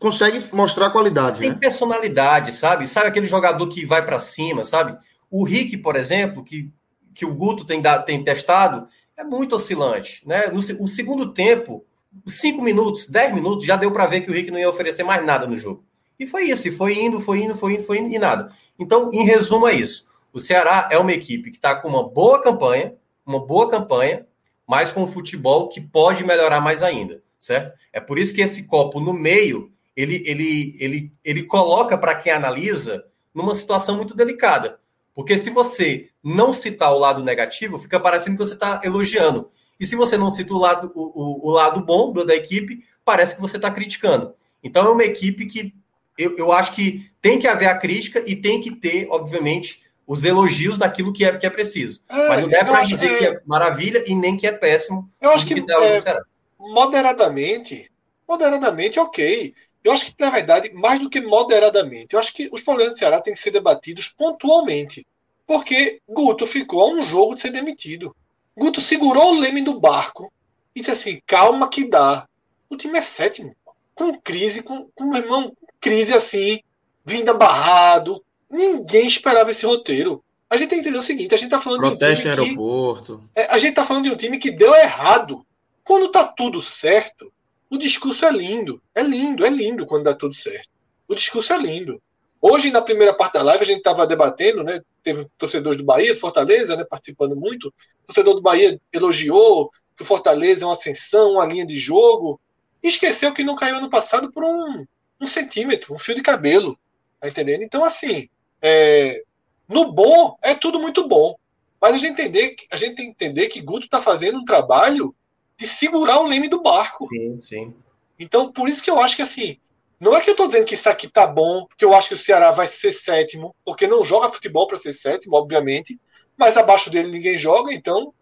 consegue 0.02 0.44
mostrar 0.52 0.90
qualidade. 0.90 1.38
Tem 1.38 1.50
né? 1.50 1.56
personalidade, 1.58 2.52
sabe? 2.52 2.86
Sabe 2.86 3.06
aquele 3.08 3.26
jogador 3.26 3.66
que 3.68 3.86
vai 3.86 4.04
para 4.04 4.18
cima, 4.18 4.64
sabe? 4.64 4.98
O 5.30 5.44
Rick, 5.44 5.78
por 5.78 5.96
exemplo, 5.96 6.44
que, 6.44 6.70
que 7.14 7.24
o 7.24 7.34
Guto 7.34 7.64
tem, 7.64 7.80
tem 8.04 8.22
testado, 8.22 8.86
é 9.16 9.24
muito 9.24 9.54
oscilante. 9.54 10.22
Né? 10.26 10.48
No 10.48 10.58
o 10.58 10.88
segundo 10.88 11.32
tempo, 11.32 11.86
cinco 12.26 12.60
minutos, 12.60 13.08
dez 13.08 13.32
minutos, 13.32 13.64
já 13.64 13.76
deu 13.76 13.90
para 13.90 14.06
ver 14.06 14.20
que 14.20 14.30
o 14.30 14.34
Rick 14.34 14.50
não 14.50 14.58
ia 14.58 14.68
oferecer 14.68 15.04
mais 15.04 15.24
nada 15.24 15.46
no 15.46 15.56
jogo. 15.56 15.84
E 16.18 16.26
foi 16.26 16.44
isso, 16.44 16.68
e 16.68 16.70
foi 16.70 16.98
indo, 17.00 17.20
foi 17.20 17.42
indo, 17.42 17.54
foi 17.54 17.74
indo, 17.74 17.84
foi 17.84 17.98
indo, 17.98 18.08
e 18.08 18.18
nada. 18.18 18.50
Então, 18.78 19.10
em 19.12 19.24
resumo, 19.24 19.66
é 19.66 19.74
isso. 19.74 20.06
O 20.32 20.40
Ceará 20.40 20.88
é 20.90 20.98
uma 20.98 21.12
equipe 21.12 21.50
que 21.50 21.56
está 21.56 21.74
com 21.74 21.88
uma 21.88 22.08
boa 22.08 22.40
campanha, 22.40 22.94
uma 23.24 23.44
boa 23.44 23.68
campanha, 23.68 24.26
mas 24.66 24.92
com 24.92 25.02
o 25.02 25.08
futebol 25.08 25.68
que 25.68 25.80
pode 25.80 26.24
melhorar 26.24 26.60
mais 26.60 26.82
ainda, 26.82 27.22
certo? 27.38 27.76
É 27.92 28.00
por 28.00 28.18
isso 28.18 28.34
que 28.34 28.40
esse 28.40 28.66
copo 28.66 29.00
no 29.00 29.12
meio, 29.12 29.70
ele, 29.96 30.22
ele, 30.26 30.76
ele, 30.78 31.12
ele 31.24 31.42
coloca 31.44 31.96
para 31.96 32.14
quem 32.14 32.32
analisa 32.32 33.04
numa 33.34 33.54
situação 33.54 33.96
muito 33.96 34.14
delicada. 34.14 34.78
Porque 35.14 35.36
se 35.36 35.50
você 35.50 36.08
não 36.22 36.54
citar 36.54 36.92
o 36.92 36.98
lado 36.98 37.22
negativo, 37.22 37.78
fica 37.78 38.00
parecendo 38.00 38.36
que 38.36 38.46
você 38.46 38.54
está 38.54 38.80
elogiando. 38.82 39.50
E 39.78 39.84
se 39.84 39.96
você 39.96 40.16
não 40.16 40.30
cita 40.30 40.54
o 40.54 40.58
lado, 40.58 40.90
o, 40.94 41.02
o, 41.02 41.48
o 41.48 41.50
lado 41.50 41.84
bom 41.84 42.12
da 42.12 42.34
equipe, 42.34 42.84
parece 43.04 43.34
que 43.34 43.40
você 43.40 43.56
está 43.56 43.70
criticando. 43.70 44.34
Então 44.62 44.86
é 44.86 44.90
uma 44.90 45.04
equipe 45.04 45.44
que 45.46 45.74
eu, 46.16 46.36
eu 46.36 46.52
acho 46.52 46.74
que 46.74 47.10
tem 47.20 47.38
que 47.38 47.46
haver 47.46 47.66
a 47.66 47.78
crítica 47.78 48.22
e 48.26 48.36
tem 48.36 48.60
que 48.60 48.70
ter, 48.70 49.08
obviamente, 49.10 49.82
os 50.06 50.24
elogios 50.24 50.78
naquilo 50.78 51.12
que 51.12 51.24
é, 51.24 51.36
que 51.36 51.46
é 51.46 51.50
preciso. 51.50 52.00
É, 52.08 52.28
Mas 52.28 52.42
não 52.42 52.48
deve 52.48 52.70
para 52.70 52.84
dizer 52.84 53.08
que... 53.08 53.18
que 53.18 53.26
é 53.26 53.40
maravilha 53.46 54.04
e 54.06 54.14
nem 54.14 54.36
que 54.36 54.46
é 54.46 54.52
péssimo. 54.52 55.10
Eu 55.20 55.30
acho 55.30 55.46
que, 55.46 55.60
que 55.60 55.72
é, 55.72 56.20
moderadamente, 56.58 57.90
moderadamente, 58.28 58.98
ok. 58.98 59.54
Eu 59.82 59.92
acho 59.92 60.06
que, 60.06 60.14
na 60.18 60.30
verdade, 60.30 60.72
mais 60.72 61.00
do 61.00 61.10
que 61.10 61.20
moderadamente, 61.20 62.14
eu 62.14 62.20
acho 62.20 62.32
que 62.32 62.48
os 62.52 62.62
problemas 62.62 62.94
do 62.94 62.98
Ceará 62.98 63.20
têm 63.20 63.34
que 63.34 63.40
ser 63.40 63.50
debatidos 63.50 64.08
pontualmente. 64.08 65.06
Porque 65.46 66.00
Guto 66.08 66.46
ficou 66.46 66.82
a 66.82 66.88
um 66.88 67.02
jogo 67.02 67.34
de 67.34 67.40
ser 67.40 67.50
demitido. 67.50 68.14
Guto 68.56 68.80
segurou 68.80 69.32
o 69.32 69.40
leme 69.40 69.60
do 69.60 69.80
barco 69.80 70.32
e 70.74 70.80
disse 70.80 70.90
assim: 70.90 71.20
calma 71.26 71.68
que 71.68 71.88
dá. 71.88 72.28
O 72.70 72.76
time 72.76 72.98
é 72.98 73.02
sétimo. 73.02 73.54
Com 73.94 74.18
crise, 74.20 74.62
com, 74.62 74.88
com 74.94 75.04
meu 75.04 75.22
irmão, 75.22 75.52
crise 75.80 76.14
assim, 76.14 76.60
vinda 77.04 77.34
barrado, 77.34 78.22
Ninguém 78.52 79.08
esperava 79.08 79.50
esse 79.50 79.64
roteiro. 79.64 80.22
A 80.50 80.58
gente 80.58 80.68
tem 80.68 80.82
que 80.82 80.88
entender 80.88 81.00
o 81.00 81.02
seguinte: 81.02 81.34
a 81.34 81.38
gente 81.38 81.46
está 81.46 81.58
falando 81.58 81.80
Protesto 81.80 82.22
de 82.22 82.40
um 82.40 82.44
time. 82.44 82.54
Que, 82.54 83.40
é, 83.40 83.46
a 83.46 83.56
gente 83.56 83.70
está 83.70 83.86
falando 83.86 84.04
de 84.04 84.10
um 84.10 84.16
time 84.16 84.36
que 84.36 84.50
deu 84.50 84.74
errado. 84.74 85.44
Quando 85.82 86.06
está 86.06 86.22
tudo 86.22 86.60
certo, 86.60 87.32
o 87.72 87.78
discurso 87.78 88.26
é 88.26 88.30
lindo. 88.30 88.82
É 88.94 89.02
lindo, 89.02 89.46
é 89.46 89.48
lindo 89.48 89.86
quando 89.86 90.04
dá 90.04 90.12
tudo 90.12 90.34
certo. 90.34 90.68
O 91.08 91.14
discurso 91.14 91.54
é 91.54 91.56
lindo. 91.56 92.02
Hoje, 92.38 92.70
na 92.70 92.82
primeira 92.82 93.14
parte 93.14 93.34
da 93.34 93.42
live, 93.42 93.62
a 93.62 93.66
gente 93.66 93.78
estava 93.78 94.06
debatendo, 94.06 94.62
né? 94.62 94.82
Teve 95.02 95.26
torcedores 95.38 95.78
do 95.78 95.84
Bahia, 95.84 96.12
do 96.12 96.20
Fortaleza, 96.20 96.76
né? 96.76 96.84
Participando 96.84 97.34
muito. 97.34 97.68
O 97.68 98.06
torcedor 98.08 98.34
do 98.34 98.42
Bahia 98.42 98.78
elogiou 98.92 99.70
que 99.96 100.02
o 100.02 100.04
Fortaleza 100.04 100.64
é 100.64 100.66
uma 100.66 100.74
ascensão, 100.74 101.32
uma 101.32 101.46
linha 101.46 101.64
de 101.64 101.78
jogo. 101.78 102.38
E 102.82 102.88
esqueceu 102.88 103.32
que 103.32 103.42
não 103.42 103.56
caiu 103.56 103.76
ano 103.76 103.88
passado 103.88 104.30
por 104.30 104.44
um, 104.44 104.84
um 105.18 105.26
centímetro, 105.26 105.94
um 105.94 105.98
fio 105.98 106.14
de 106.14 106.20
cabelo. 106.20 106.78
Tá 107.18 107.28
entendendo? 107.28 107.62
Então, 107.62 107.82
assim, 107.84 108.28
é, 108.60 109.22
no 109.66 109.90
bom, 109.90 110.36
é 110.42 110.54
tudo 110.54 110.78
muito 110.78 111.08
bom. 111.08 111.36
Mas 111.80 111.94
a 111.94 111.98
gente, 111.98 112.20
entender, 112.20 112.54
a 112.70 112.76
gente 112.76 112.96
tem 112.96 113.06
que 113.06 113.12
entender 113.12 113.48
que 113.48 113.62
Guto 113.62 113.86
está 113.86 114.02
fazendo 114.02 114.38
um 114.38 114.44
trabalho 114.44 115.14
de 115.62 115.68
segurar 115.68 116.20
o 116.20 116.26
leme 116.26 116.48
do 116.48 116.60
barco. 116.60 117.06
Sim, 117.06 117.40
sim. 117.40 117.76
Então, 118.18 118.52
por 118.52 118.68
isso 118.68 118.82
que 118.82 118.90
eu 118.90 119.00
acho 119.00 119.16
que 119.16 119.22
assim, 119.22 119.58
não 120.00 120.14
é 120.14 120.20
que 120.20 120.28
eu 120.28 120.32
estou 120.32 120.48
dizendo 120.48 120.64
que 120.64 120.74
isso 120.74 120.88
aqui 120.88 121.08
tá 121.08 121.26
bom, 121.26 121.66
que 121.78 121.84
eu 121.84 121.94
acho 121.94 122.08
que 122.08 122.14
o 122.14 122.18
Ceará 122.18 122.50
vai 122.50 122.66
ser 122.66 122.92
sétimo, 122.92 123.54
porque 123.64 123.86
não 123.86 124.04
joga 124.04 124.30
futebol 124.30 124.66
para 124.66 124.76
ser 124.76 124.92
sétimo, 124.92 125.36
obviamente, 125.36 125.98
mas 126.36 126.56
abaixo 126.56 126.90
dele 126.90 127.10
ninguém 127.10 127.38
joga, 127.38 127.72
então 127.72 128.12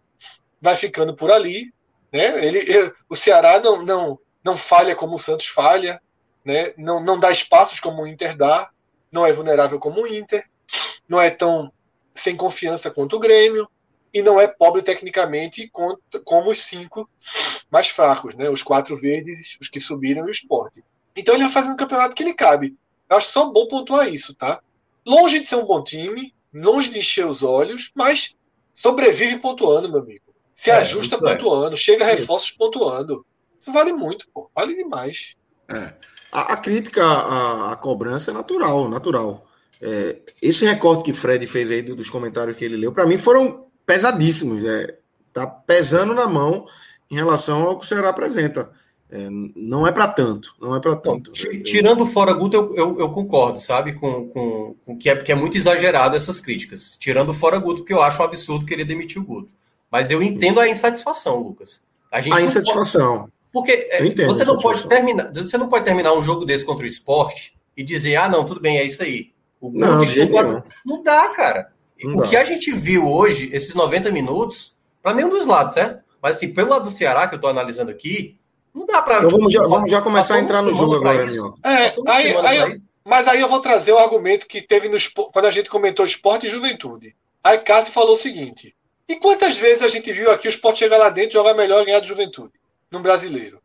vai 0.61 0.77
ficando 0.77 1.15
por 1.15 1.31
ali. 1.31 1.73
Né? 2.11 2.45
Ele, 2.45 2.59
ele 2.59 2.93
o 3.09 3.15
Ceará 3.15 3.59
não, 3.59 3.83
não, 3.83 4.19
não 4.43 4.55
falha 4.55 4.95
como 4.95 5.15
o 5.15 5.19
Santos 5.19 5.47
falha, 5.47 6.01
né? 6.45 6.73
não, 6.77 7.03
não 7.03 7.19
dá 7.19 7.31
espaços 7.31 7.79
como 7.79 8.03
o 8.03 8.07
Inter 8.07 8.37
dá 8.37 8.69
não 9.11 9.25
é 9.25 9.33
vulnerável 9.33 9.77
como 9.77 10.03
o 10.03 10.07
Inter, 10.07 10.45
não 11.07 11.19
é 11.19 11.29
tão 11.29 11.71
sem 12.15 12.35
confiança 12.35 12.89
quanto 12.89 13.17
o 13.17 13.19
Grêmio 13.19 13.69
e 14.13 14.21
não 14.21 14.39
é 14.39 14.47
pobre 14.47 14.81
tecnicamente 14.81 15.71
como 16.25 16.51
os 16.51 16.63
cinco 16.63 17.09
mais 17.69 17.87
fracos, 17.87 18.35
né? 18.35 18.49
Os 18.49 18.61
quatro 18.61 18.97
verdes, 18.97 19.57
os 19.59 19.69
que 19.69 19.79
subiram 19.79 20.25
e 20.25 20.27
o 20.27 20.31
esporte. 20.31 20.83
Então 21.15 21.33
ele 21.33 21.43
vai 21.43 21.51
fazendo 21.51 21.73
um 21.73 21.77
campeonato 21.77 22.15
que 22.15 22.23
lhe 22.23 22.33
cabe. 22.33 22.75
Eu 23.09 23.17
acho 23.17 23.31
só 23.31 23.51
bom 23.51 23.67
pontuar 23.67 24.07
isso, 24.13 24.35
tá? 24.35 24.61
Longe 25.05 25.39
de 25.39 25.45
ser 25.45 25.55
um 25.55 25.65
bom 25.65 25.83
time, 25.83 26.33
longe 26.53 26.89
de 26.89 26.99
encher 26.99 27.25
os 27.25 27.43
olhos, 27.43 27.91
mas 27.95 28.35
sobrevive 28.73 29.39
pontuando, 29.39 29.89
meu 29.89 30.01
amigo. 30.01 30.33
Se 30.53 30.69
é, 30.69 30.75
ajusta 30.75 31.15
é. 31.15 31.19
pontuando, 31.19 31.73
é. 31.73 31.77
chega 31.77 32.05
reforços 32.05 32.51
pontuando. 32.51 33.25
Isso 33.59 33.71
vale 33.71 33.93
muito, 33.93 34.27
pô. 34.33 34.49
Vale 34.55 34.75
demais. 34.75 35.35
É. 35.69 35.93
A, 36.31 36.53
a 36.53 36.57
crítica, 36.57 37.03
a, 37.03 37.71
a, 37.73 37.75
cobrança 37.75 38.31
é 38.31 38.33
natural, 38.33 38.89
natural. 38.89 39.45
É, 39.81 40.19
esse 40.41 40.65
recorte 40.65 41.03
que 41.03 41.13
Fred 41.13 41.45
fez 41.47 41.69
aí 41.71 41.81
dos 41.81 42.09
comentários 42.09 42.55
que 42.55 42.63
ele 42.63 42.77
leu, 42.77 42.91
para 42.91 43.05
mim 43.05 43.17
foram 43.17 43.70
pesadíssimos. 43.91 44.63
É, 44.63 44.95
tá 45.33 45.45
pesando 45.45 46.13
na 46.13 46.27
mão 46.27 46.65
em 47.09 47.15
relação 47.15 47.63
ao 47.63 47.77
que 47.77 47.83
o 47.83 47.87
Ceará 47.87 48.09
apresenta. 48.09 48.71
É, 49.11 49.27
não 49.29 49.85
é 49.85 49.91
para 49.91 50.07
tanto, 50.07 50.55
não 50.61 50.73
é 50.73 50.79
para 50.79 50.95
tanto. 50.95 51.33
tirando 51.33 52.05
fora 52.05 52.31
Guto, 52.31 52.55
eu, 52.55 52.75
eu, 52.77 52.99
eu, 53.01 53.09
concordo, 53.09 53.59
sabe, 53.59 53.91
com, 53.91 54.29
com, 54.29 54.75
com 54.85 54.97
que, 54.97 55.09
é, 55.09 55.15
que 55.17 55.33
é 55.33 55.35
muito 55.35 55.57
exagerado 55.57 56.15
essas 56.15 56.39
críticas. 56.39 56.95
Tirando 56.97 57.33
fora 57.33 57.57
Guto, 57.57 57.81
porque 57.81 57.91
eu 57.91 58.01
acho 58.01 58.21
um 58.21 58.25
absurdo 58.25 58.65
querer 58.65 58.85
demitir 58.85 59.21
o 59.21 59.25
Guto. 59.25 59.51
Mas 59.91 60.09
eu 60.09 60.23
entendo 60.23 60.61
a 60.61 60.69
insatisfação, 60.69 61.39
Lucas. 61.39 61.85
A, 62.09 62.19
a 62.19 62.41
insatisfação. 62.41 63.19
Pode... 63.19 63.31
Porque 63.51 63.89
é, 63.91 64.25
você 64.25 64.45
não 64.45 64.57
pode 64.57 64.87
terminar, 64.87 65.29
você 65.33 65.57
não 65.57 65.67
pode 65.67 65.83
terminar 65.83 66.13
um 66.13 66.23
jogo 66.23 66.45
desse 66.45 66.63
contra 66.63 66.85
o 66.85 66.87
esporte 66.87 67.53
e 67.75 67.83
dizer, 67.83 68.15
ah, 68.15 68.29
não, 68.29 68.45
tudo 68.45 68.61
bem, 68.61 68.77
é 68.77 68.85
isso 68.85 69.03
aí. 69.03 69.33
O 69.59 69.69
não, 69.69 70.05
não. 70.05 70.63
não 70.85 71.03
dá, 71.03 71.27
cara. 71.35 71.73
Não 72.03 72.19
o 72.19 72.21
dá. 72.21 72.27
que 72.27 72.35
a 72.35 72.43
gente 72.43 72.71
viu 72.71 73.07
hoje, 73.07 73.49
esses 73.53 73.73
90 73.73 74.11
minutos, 74.11 74.75
para 75.01 75.13
nenhum 75.13 75.29
dos 75.29 75.45
lados, 75.45 75.73
certo? 75.73 76.03
Mas 76.21 76.37
assim, 76.37 76.53
pelo 76.53 76.69
lado 76.69 76.85
do 76.85 76.91
Ceará, 76.91 77.27
que 77.27 77.35
eu 77.35 77.37
estou 77.37 77.49
analisando 77.49 77.91
aqui, 77.91 78.37
não 78.73 78.85
dá 78.85 79.01
para. 79.01 79.17
Então 79.17 79.29
vamos 79.29 79.51
já, 79.51 79.61
vamos 79.63 79.89
já 79.89 80.01
começar 80.01 80.35
a 80.35 80.39
entrar 80.39 80.61
no 80.61 80.73
jogo 80.73 80.95
agora, 80.95 81.25
meu. 81.25 81.55
É, 81.63 81.93
aí, 82.07 82.37
aí, 82.37 82.73
mas 83.03 83.27
aí 83.27 83.41
eu 83.41 83.49
vou 83.49 83.59
trazer 83.59 83.91
o 83.91 83.97
argumento 83.97 84.47
que 84.47 84.61
teve 84.61 84.87
no, 84.87 84.97
quando 85.31 85.45
a 85.45 85.51
gente 85.51 85.69
comentou 85.69 86.05
esporte 86.05 86.47
e 86.47 86.49
juventude. 86.49 87.15
Aí 87.43 87.57
Cássio 87.57 87.91
falou 87.91 88.13
o 88.13 88.17
seguinte: 88.17 88.75
e 89.09 89.15
quantas 89.15 89.57
vezes 89.57 89.83
a 89.83 89.87
gente 89.87 90.13
viu 90.13 90.31
aqui 90.31 90.47
o 90.47 90.49
esporte 90.49 90.79
chegar 90.79 90.97
lá 90.97 91.09
dentro, 91.09 91.33
jogar 91.33 91.53
melhor 91.53 91.81
e 91.81 91.85
ganhar 91.85 91.99
de 91.99 92.07
juventude? 92.07 92.61
no 92.91 92.99
brasileiro. 92.99 93.61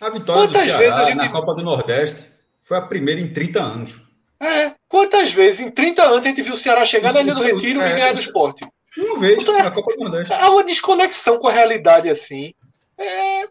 A 0.00 0.10
vitória 0.10 0.42
Quantas 0.42 0.62
do 0.62 0.66
Ceará 0.66 0.78
vezes 0.78 0.94
a 0.94 1.04
gente... 1.04 1.16
na 1.16 1.28
Copa 1.30 1.54
do 1.54 1.62
Nordeste 1.62 2.26
foi 2.64 2.76
a 2.76 2.82
primeira 2.82 3.20
em 3.20 3.32
30 3.32 3.62
anos. 3.62 4.02
É. 4.42 4.72
Quantas 4.88 5.32
vezes 5.32 5.60
em 5.60 5.70
30 5.70 6.02
anos 6.02 6.18
a 6.18 6.28
gente 6.28 6.42
viu 6.42 6.54
o 6.54 6.56
Ceará 6.56 6.84
chegar 6.84 7.10
isso, 7.10 7.18
na 7.18 7.24
Ilha 7.24 7.34
do 7.34 7.42
Retiro 7.42 7.80
é, 7.80 7.88
e 7.88 7.92
ganhar 7.92 8.12
do 8.12 8.20
esporte? 8.20 8.66
Uma 8.98 9.18
vez 9.20 9.40
então, 9.40 9.56
na 9.56 9.70
Copa 9.70 9.94
do 9.94 10.00
Nordeste. 10.00 10.34
Há 10.34 10.50
uma 10.50 10.64
desconexão 10.64 11.38
com 11.38 11.48
a 11.48 11.52
realidade 11.52 12.10
assim. 12.10 12.52
É, 12.98 13.46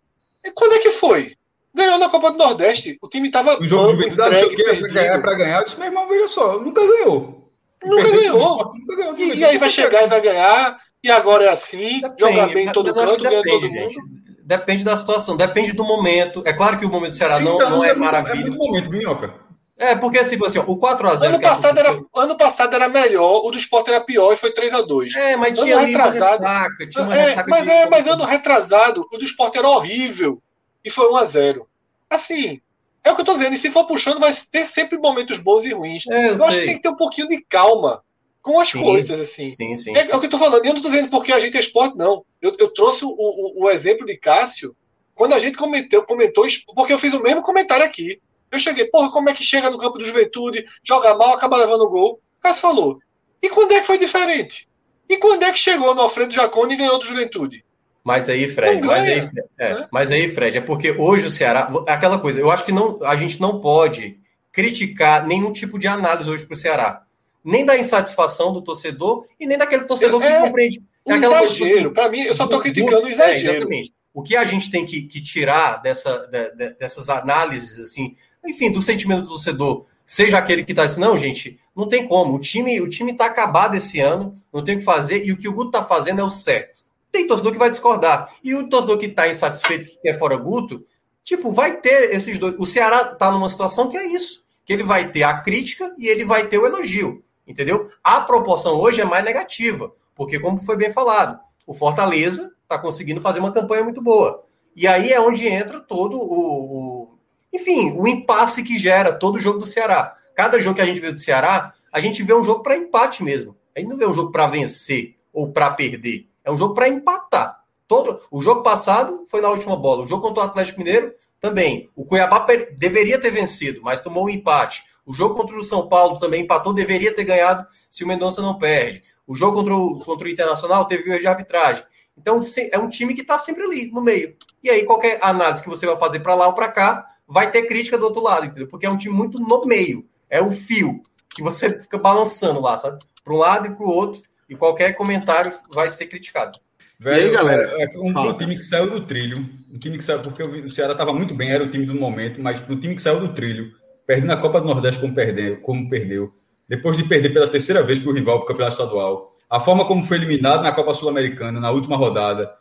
quando 0.54 0.74
é 0.74 0.80
que 0.80 0.92
foi? 0.92 1.36
Ganhou 1.74 1.98
na 1.98 2.10
Copa 2.10 2.32
do 2.32 2.38
Nordeste. 2.38 2.98
O 3.02 3.08
time 3.08 3.28
estava. 3.28 3.58
O 3.60 3.66
jogo 3.66 3.96
de 3.96 4.10
Juventude 4.10 4.94
ganhar 4.94 5.20
para 5.22 5.36
ganhar. 5.36 5.60
Eu 5.60 5.64
disse, 5.64 5.78
meu 5.78 5.88
irmão, 5.88 6.08
veja 6.08 6.28
só, 6.28 6.60
nunca 6.60 6.82
ganhou. 6.82 7.50
Nunca 7.84 8.12
ganhou. 8.12 8.74
Nunca 8.76 8.96
ganhou 8.96 9.18
e, 9.18 9.40
e, 9.40 9.46
aí 9.46 9.58
vai 9.58 9.70
chegar 9.70 10.04
e 10.04 10.08
vai 10.08 10.22
ganhar. 10.22 10.78
E 11.04 11.10
agora 11.10 11.46
é 11.46 11.50
assim. 11.50 12.02
Depende, 12.02 12.20
joga 12.20 12.54
bem 12.54 12.68
em 12.68 12.72
todo 12.72 12.94
canto, 12.94 13.24
ganha 13.24 13.42
todo 13.42 13.70
gente. 13.70 13.98
mundo. 13.98 14.22
Depende 14.44 14.84
da 14.84 14.98
situação, 14.98 15.38
depende 15.38 15.72
do 15.72 15.84
momento. 15.84 16.44
É 16.46 16.52
claro 16.52 16.78
que 16.78 16.86
o 16.86 16.90
momento 16.90 17.12
do 17.12 17.18
Ceará 17.18 17.40
não, 17.40 17.58
não 17.58 17.84
é, 17.84 17.90
é 17.90 17.94
maravilha. 17.94 18.42
É 18.42 18.50
muito 18.50 18.58
momento, 18.58 18.90
Minhoca. 18.90 19.34
É, 19.82 19.96
porque 19.96 20.20
assim, 20.20 20.38
assim 20.46 20.60
o 20.60 20.78
4x0. 20.78 21.24
Ano, 21.24 21.42
passado 21.42 21.80
era, 21.80 22.04
ano 22.16 22.38
passado 22.38 22.76
era 22.76 22.88
melhor, 22.88 23.44
o 23.44 23.50
do 23.50 23.58
Sport 23.58 23.88
era 23.88 24.00
pior 24.00 24.32
e 24.32 24.38
foi 24.38 24.54
3x2. 24.54 25.16
É, 25.16 25.36
mas 25.36 25.60
tinha 25.60 25.76
ano 25.76 25.86
retrasado. 25.88 26.44
Ressaca, 26.44 26.88
tinha 26.88 27.04
uma 27.04 27.18
é, 27.18 27.46
mas, 27.48 27.68
é, 27.68 27.90
mas 27.90 28.08
ano 28.08 28.24
retrasado, 28.24 29.04
o 29.12 29.18
do 29.18 29.26
Sport 29.26 29.56
era 29.56 29.68
horrível 29.68 30.40
e 30.86 30.90
foi 30.92 31.12
1x0. 31.12 31.66
Assim, 32.08 32.62
é 33.04 33.12
o 33.12 33.16
que 33.16 33.22
eu 33.22 33.26
tô 33.26 33.34
dizendo, 33.34 33.56
e 33.56 33.58
se 33.58 33.72
for 33.72 33.88
puxando, 33.88 34.20
vai 34.20 34.32
ter 34.52 34.66
sempre 34.66 35.00
momentos 35.00 35.40
bons 35.40 35.66
e 35.66 35.74
ruins. 35.74 36.06
É, 36.08 36.30
eu, 36.30 36.36
eu 36.36 36.46
acho 36.46 36.60
que 36.60 36.66
tem 36.66 36.76
que 36.76 36.84
ter 36.84 36.90
um 36.90 36.96
pouquinho 36.96 37.28
de 37.28 37.42
calma 37.42 38.04
com 38.40 38.60
as 38.60 38.70
sim, 38.70 38.84
coisas, 38.84 39.20
assim. 39.20 39.52
Sim, 39.54 39.76
sim. 39.78 39.98
É, 39.98 40.12
é, 40.12 40.16
o 40.16 40.20
que 40.20 40.28
eu 40.28 40.30
tô 40.30 40.38
falando, 40.38 40.64
e 40.64 40.68
eu 40.68 40.76
não 40.76 40.82
tô 40.82 40.90
dizendo 40.90 41.10
porque 41.10 41.32
a 41.32 41.40
gente 41.40 41.58
é 41.58 41.60
esporte, 41.60 41.98
não. 41.98 42.24
Eu, 42.40 42.56
eu 42.60 42.72
trouxe 42.72 43.04
o, 43.04 43.10
o, 43.10 43.64
o 43.64 43.70
exemplo 43.70 44.06
de 44.06 44.16
Cássio 44.16 44.76
quando 45.16 45.34
a 45.34 45.40
gente 45.40 45.58
comentou, 45.58 46.04
comentou, 46.04 46.46
porque 46.76 46.94
eu 46.94 47.00
fiz 47.00 47.14
o 47.14 47.22
mesmo 47.22 47.42
comentário 47.42 47.86
aqui. 47.86 48.22
Eu 48.52 48.60
cheguei, 48.60 48.86
porra, 48.86 49.10
como 49.12 49.30
é 49.30 49.34
que 49.34 49.44
chega 49.44 49.70
no 49.70 49.78
campo 49.78 49.98
do 49.98 50.04
juventude, 50.04 50.66
joga 50.84 51.16
mal, 51.16 51.34
acaba 51.34 51.58
levando 51.58 51.82
o 51.82 51.90
gol? 51.90 52.22
O 52.40 52.42
Cássio 52.42 52.62
falou. 52.62 53.00
E 53.42 53.50
quando 53.50 53.72
é 53.72 53.80
que 53.80 53.88
foi 53.88 53.98
diferente? 53.98 54.68
E 55.10 55.18
quando 55.18 55.44
é 55.44 55.52
que 55.52 55.60
chegou 55.60 55.96
no 55.96 56.02
Alfredo 56.02 56.34
Jacone 56.34 56.74
e 56.74 56.78
ganhou 56.78 57.00
do 57.00 57.06
juventude? 57.06 57.64
Mas 58.04 58.30
aí, 58.30 58.48
Fred, 58.48 58.86
mas 58.86 59.08
aí, 59.08 59.30
é, 59.60 59.74
né? 59.74 59.88
mas 59.92 60.12
aí, 60.12 60.28
Fred, 60.28 60.58
é 60.58 60.62
porque 60.62 60.92
hoje 60.92 61.28
o 61.28 61.32
Ceará. 61.32 61.70
Aquela 61.88 62.18
coisa, 62.18 62.40
eu 62.40 62.50
acho 62.50 62.66
que 62.66 62.72
não, 62.72 63.00
a 63.04 63.16
gente 63.16 63.40
não 63.40 63.62
pode 63.62 64.20
criticar 64.52 65.26
nenhum 65.26 65.52
tipo 65.52 65.78
de 65.78 65.88
análise 65.88 66.30
hoje 66.30 66.46
para 66.46 66.54
o 66.54 66.58
Ceará. 66.58 67.04
Nem 67.44 67.66
da 67.66 67.78
insatisfação 67.78 68.52
do 68.52 68.62
torcedor 68.62 69.26
e 69.40 69.46
nem 69.46 69.58
daquele 69.58 69.84
torcedor 69.84 70.22
é, 70.24 70.36
que 70.36 70.46
compreende. 70.48 70.84
É 71.08 71.14
exagero. 71.14 71.80
Assim, 71.80 71.90
para 71.94 72.10
mim, 72.10 72.22
eu 72.22 72.36
só 72.36 72.46
estou 72.46 72.60
criticando 72.60 73.04
o 73.04 73.08
é, 73.08 73.12
exagero. 73.12 73.54
É, 73.54 73.58
exatamente. 73.58 73.94
O 74.14 74.22
que 74.22 74.36
a 74.36 74.46
gente 74.46 74.70
tem 74.70 74.86
que, 74.86 75.04
que 75.04 75.22
tirar 75.22 75.82
dessa, 75.82 76.28
de, 76.28 76.52
de, 76.56 76.74
dessas 76.74 77.10
análises, 77.10 77.80
assim, 77.80 78.16
enfim, 78.46 78.72
do 78.72 78.82
sentimento 78.82 79.24
do 79.24 79.30
torcedor, 79.30 79.86
seja 80.06 80.38
aquele 80.38 80.64
que 80.64 80.72
está 80.72 80.84
assim, 80.84 81.00
não, 81.00 81.18
gente, 81.18 81.60
não 81.76 81.88
tem 81.88 82.08
como. 82.08 82.36
O 82.36 82.40
time 82.40 82.80
o 82.82 82.90
time 82.90 83.12
está 83.12 83.26
acabado 83.26 83.76
esse 83.76 84.00
ano, 84.00 84.42
não 84.52 84.64
tem 84.64 84.76
o 84.76 84.80
que 84.80 84.86
fazer, 84.86 85.26
e 85.26 85.32
o 85.32 85.38
que 85.38 85.48
o 85.48 85.54
Guto 85.54 85.70
está 85.70 85.84
fazendo 85.84 86.22
é 86.22 86.24
o 86.24 86.30
certo. 86.30 86.82
Tem 87.12 87.28
torcedor 87.28 87.52
que 87.52 87.60
vai 87.60 87.70
discordar. 87.70 88.34
E 88.44 88.56
o 88.56 88.70
torcedor 88.70 88.98
que 88.98 89.08
está 89.08 89.28
insatisfeito, 89.28 89.86
que 89.86 89.98
quer 90.02 90.18
fora 90.18 90.38
Guto, 90.38 90.86
tipo, 91.24 91.52
vai 91.52 91.78
ter 91.78 92.16
esses 92.16 92.38
dois. 92.38 92.56
O 92.58 92.66
Ceará 92.66 93.12
está 93.14 93.32
numa 93.32 93.50
situação 93.50 93.90
que 93.90 93.98
é 93.98 94.06
isso. 94.06 94.44
Que 94.66 94.74
ele 94.74 94.84
vai 94.84 95.12
ter 95.12 95.24
a 95.24 95.40
crítica 95.40 95.94
e 95.98 96.08
ele 96.08 96.24
vai 96.24 96.48
ter 96.48 96.58
o 96.58 96.66
elogio. 96.66 97.24
Entendeu? 97.46 97.90
A 98.04 98.22
proporção 98.22 98.80
hoje 98.80 99.02
é 99.02 99.06
mais 99.06 99.26
negativa. 99.26 99.92
Porque, 100.16 100.40
como 100.40 100.60
foi 100.60 100.78
bem 100.78 100.94
falado, 100.94 101.40
o 101.68 101.74
Fortaleza 101.74 102.54
está 102.64 102.78
conseguindo 102.78 103.20
fazer 103.20 103.40
uma 103.40 103.52
campanha 103.52 103.84
muito 103.84 104.02
boa. 104.02 104.44
E 104.76 104.88
aí 104.88 105.12
é 105.12 105.20
onde 105.20 105.46
entra 105.48 105.82
todo 105.82 106.18
o, 106.18 106.22
o, 106.22 107.11
Enfim, 107.54 107.94
o 107.98 108.08
impasse 108.08 108.64
que 108.64 108.78
gera 108.78 109.14
todo 109.14 109.36
o 109.36 109.40
jogo 109.40 109.60
do 109.60 109.66
Ceará. 109.66 110.16
Cada 110.36 110.60
jogo 110.60 110.76
que 110.76 110.82
a 110.82 110.86
gente 110.86 111.00
vê 111.00 111.12
do 111.12 111.20
Ceará, 111.20 111.74
a 111.92 112.00
gente 112.00 112.24
vê 112.24 112.34
um 112.34 112.44
jogo 112.44 112.64
para 112.64 112.78
empate 112.78 113.24
mesmo. 113.24 113.56
A 113.76 113.80
gente 113.80 113.90
não 113.90 113.98
vê 113.98 114.06
um 114.06 114.14
jogo 114.14 114.32
para 114.32 114.48
vencer 114.48 115.18
ou 115.34 115.52
para 115.52 115.70
perder. 115.72 116.28
É 116.44 116.52
um 116.52 116.58
jogo 116.58 116.74
para 116.74 116.88
empatar. 116.88 117.62
Todo 117.88 118.22
o 118.32 118.42
jogo 118.42 118.64
passado 118.64 119.24
foi 119.30 119.42
na 119.42 119.50
última 119.50 119.76
bola. 119.76 120.04
O 120.04 120.08
jogo 120.08 120.22
contra 120.22 120.44
o 120.44 120.46
Atlético 120.46 120.80
Mineiro 120.80 121.14
também. 121.40 121.90
O 121.96 122.06
Cuiabá 122.06 122.46
deveria 122.78 123.20
ter 123.20 123.32
vencido, 123.32 123.82
mas 123.84 124.00
tomou 124.00 124.26
um 124.26 124.30
empate. 124.30 124.84
O 125.06 125.14
jogo 125.14 125.36
contra 125.36 125.58
o 125.58 125.64
São 125.64 125.90
Paulo 125.90 126.20
também 126.20 126.44
empatou, 126.44 126.74
deveria 126.74 127.14
ter 127.14 127.26
ganhado 127.26 127.68
se 127.90 128.04
o 128.04 128.08
Mendonça 128.08 128.42
não 128.42 128.58
perde. 128.58 129.04
O 129.28 129.36
jogo 129.36 129.58
contra 129.58 129.76
o, 129.76 130.00
contra 130.00 130.28
o 130.28 130.32
Internacional 130.32 130.86
teve 130.86 131.10
erro 131.10 131.20
de 131.20 131.28
arbitragem. 131.28 131.84
Então 132.18 132.40
é 132.72 132.78
um 132.78 132.88
time 132.88 133.14
que 133.14 133.22
está 133.22 133.40
sempre 133.40 133.64
ali 133.64 133.92
no 133.92 134.02
meio. 134.02 134.36
E 134.64 134.70
aí 134.70 134.86
qualquer 134.86 135.20
análise 135.22 135.62
que 135.62 135.70
você 135.70 135.86
vai 135.86 135.98
fazer 135.98 136.20
para 136.20 136.36
lá 136.36 136.48
ou 136.48 136.54
para 136.54 136.72
cá 136.72 137.08
vai 137.32 137.50
ter 137.50 137.64
crítica 137.64 137.98
do 137.98 138.04
outro 138.04 138.22
lado, 138.22 138.46
entendeu? 138.46 138.68
Porque 138.68 138.86
é 138.86 138.90
um 138.90 138.98
time 138.98 139.16
muito 139.16 139.40
no 139.40 139.66
meio. 139.66 140.06
É 140.30 140.42
um 140.42 140.52
fio 140.52 141.02
que 141.34 141.42
você 141.42 141.80
fica 141.80 141.98
balançando 141.98 142.60
lá, 142.60 142.76
sabe? 142.76 143.00
Para 143.24 143.34
um 143.34 143.38
lado 143.38 143.68
e 143.68 143.70
para 143.74 143.86
o 143.86 143.90
outro 143.90 144.22
e 144.50 144.56
qualquer 144.56 144.94
comentário 144.98 145.54
vai 145.74 145.90
ser 145.90 146.08
criticado. 146.08 146.60
Velho, 147.00 147.26
aí, 147.26 147.32
galera, 147.32 147.72
é, 147.78 147.84
é 147.84 147.98
um, 147.98 148.10
um, 148.10 148.34
time 148.38 148.56
que 148.58 148.64
saiu 148.64 148.90
do 148.90 149.02
trilho, 149.06 149.38
um 149.74 149.80
time 149.80 149.98
que 149.98 150.04
saiu, 150.04 150.20
porque 150.20 150.44
o 150.44 150.70
Ceará 150.70 150.92
estava 150.92 151.14
muito 151.14 151.34
bem, 151.34 151.50
era 151.50 151.64
o 151.64 151.70
time 151.70 151.86
do 151.86 151.96
momento, 151.96 152.40
mas 152.40 152.62
um 152.70 152.80
time 152.80 152.94
que 152.94 153.02
saiu 153.02 153.20
do 153.22 153.34
trilho, 153.34 153.72
perdendo 154.06 154.34
a 154.34 154.38
Copa 154.38 154.60
do 154.60 154.68
Nordeste 154.68 155.00
como 155.00 155.16
perdeu, 155.16 155.62
como 155.62 155.90
perdeu, 155.90 156.32
depois 156.68 156.98
de 156.98 157.04
perder 157.04 157.32
pela 157.32 157.48
terceira 157.48 157.82
vez 157.82 157.98
para 157.98 158.12
o 158.12 158.14
rival 158.14 158.40
para 158.40 158.44
o 158.44 158.48
campeonato 158.48 158.74
estadual, 158.74 159.34
a 159.50 159.60
forma 159.60 159.86
como 159.86 160.04
foi 160.04 160.18
eliminado 160.18 160.62
na 160.62 160.72
Copa 160.72 160.94
Sul-Americana, 160.94 161.60
na 161.60 161.72
última 161.72 161.96
rodada, 161.96 162.54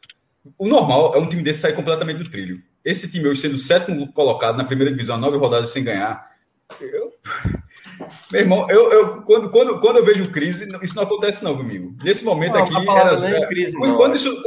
o 0.59 0.67
normal 0.67 1.15
é 1.15 1.19
um 1.19 1.29
time 1.29 1.43
desse 1.43 1.61
sair 1.61 1.75
completamente 1.75 2.19
do 2.19 2.31
trilho. 2.31 2.63
Esse 2.85 3.11
time 3.11 3.29
hoje 3.29 3.41
sendo 3.41 3.55
o 3.55 3.59
sétimo 3.59 4.13
colocado 4.13 4.57
na 4.57 4.65
primeira 4.65 4.91
divisão, 4.91 5.19
nove 5.19 5.37
rodadas 5.37 5.71
sem 5.71 5.85
ganhar, 5.85 6.31
eu, 6.81 7.13
meu 8.31 8.41
irmão, 8.41 8.71
eu, 8.71 8.93
eu, 8.93 9.23
quando, 9.23 9.51
quando, 9.51 9.81
quando 9.81 9.97
eu 9.97 10.05
vejo 10.05 10.31
crise, 10.31 10.69
isso 10.83 10.95
não 10.95 11.03
acontece 11.03 11.43
não 11.43 11.57
comigo. 11.57 11.95
Nesse 12.03 12.25
momento 12.25 12.55
não, 12.55 12.63
aqui, 12.63 12.75
era, 12.89 13.29
é, 13.29 13.47
crise, 13.47 13.79
não, 13.79 13.97
quando, 13.97 14.17
isso, 14.17 14.43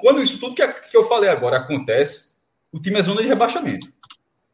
quando 0.00 0.22
isso 0.22 0.38
tudo 0.38 0.54
que, 0.54 0.66
que 0.66 0.96
eu 0.96 1.08
falei 1.08 1.28
agora 1.28 1.58
acontece, 1.58 2.36
o 2.72 2.80
time 2.80 2.98
é 2.98 3.02
zona 3.02 3.22
de 3.22 3.28
rebaixamento. 3.28 3.92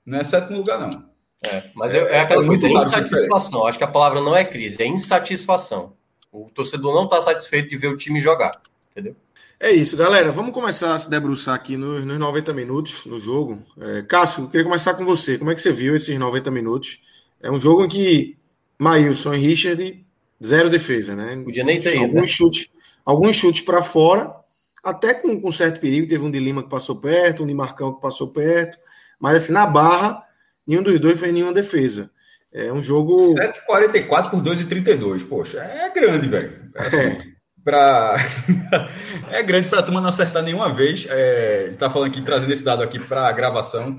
Não 0.05 0.19
é 0.19 0.25
sétimo 0.25 0.59
lugar, 0.59 0.81
não. 0.81 1.11
É, 1.47 1.65
mas 1.75 1.95
é, 1.95 1.99
é 1.99 2.21
aquela 2.21 2.45
é 2.45 2.47
coisa, 2.47 2.67
é 2.67 2.73
insatisfação. 2.73 3.67
Acho 3.67 3.79
que 3.79 3.85
a 3.85 3.89
palavra 3.89 4.21
não 4.21 4.35
é 4.37 4.45
crise, 4.45 4.83
é 4.83 4.87
insatisfação. 4.87 5.95
O 6.31 6.49
torcedor 6.51 6.95
não 6.95 7.05
está 7.05 7.21
satisfeito 7.21 7.69
de 7.69 7.77
ver 7.77 7.89
o 7.89 7.97
time 7.97 8.21
jogar, 8.21 8.61
entendeu? 8.91 9.15
É 9.63 9.71
isso, 9.71 9.97
galera. 9.97 10.33
Vamos 10.33 10.53
começar 10.53 10.93
a 10.93 10.99
se 10.99 11.09
debruçar 11.09 11.55
aqui 11.55 11.77
nos, 11.77 12.05
nos 12.05 12.19
90 12.19 12.53
minutos 12.53 13.07
no 13.07 13.17
jogo. 13.17 13.65
É, 13.81 14.03
Cássio, 14.03 14.43
eu 14.43 14.49
queria 14.49 14.65
começar 14.65 14.93
com 14.95 15.05
você. 15.05 15.39
Como 15.39 15.53
é 15.53 15.55
que 15.55 15.63
você 15.63 15.71
viu 15.71 15.95
esses 15.95 16.19
90 16.19 16.51
minutos? 16.51 17.01
É 17.41 17.49
um 17.49 17.61
jogo 17.61 17.85
em 17.85 17.89
que 17.89 18.37
Maílson 18.77 19.35
e 19.35 19.39
Richard, 19.39 20.05
zero 20.45 20.69
defesa, 20.69 21.15
né? 21.15 21.41
Podia 21.45 21.63
nem 21.63 21.81
ter 21.81 21.95
ido. 21.95 22.07
Alguns 22.07 22.23
né? 22.23 22.27
chutes, 22.27 22.69
alguns 23.05 23.37
chutes 23.37 23.61
para 23.61 23.81
fora, 23.83 24.35
até 24.83 25.15
com, 25.15 25.41
com 25.41 25.53
certo 25.53 25.79
perigo. 25.79 26.09
Teve 26.09 26.25
um 26.25 26.31
de 26.33 26.41
Lima 26.41 26.65
que 26.65 26.69
passou 26.69 26.97
perto, 26.97 27.45
um 27.45 27.47
de 27.47 27.55
Marcão 27.55 27.95
que 27.95 28.01
passou 28.01 28.33
perto. 28.33 28.77
Mas 29.21 29.45
assim, 29.45 29.53
na 29.53 29.65
barra, 29.65 30.25
nenhum 30.67 30.83
dos 30.83 30.99
dois 30.99 31.21
fez 31.21 31.33
nenhuma 31.33 31.53
defesa. 31.53 32.11
É 32.53 32.73
um 32.73 32.83
jogo. 32.83 33.15
7,44 33.37 34.29
por 34.29 34.43
2,32. 34.43 35.25
Poxa, 35.29 35.63
é 35.63 35.89
grande, 35.91 36.27
velho. 36.27 36.69
É. 36.75 36.83
Assim, 36.85 36.97
é. 36.97 37.32
Pra... 37.65 38.17
é 39.31 39.43
grande 39.43 39.69
para 39.69 39.81
a 39.81 39.83
turma 39.83 40.01
não 40.01 40.09
acertar 40.09 40.43
nenhuma 40.43 40.69
vez. 40.73 41.07
É... 41.09 41.67
está 41.69 41.89
falando 41.89 42.11
aqui, 42.11 42.23
trazendo 42.23 42.53
esse 42.53 42.65
dado 42.65 42.83
aqui 42.83 42.99
para 42.99 43.29
a 43.29 43.33
gravação. 43.33 43.97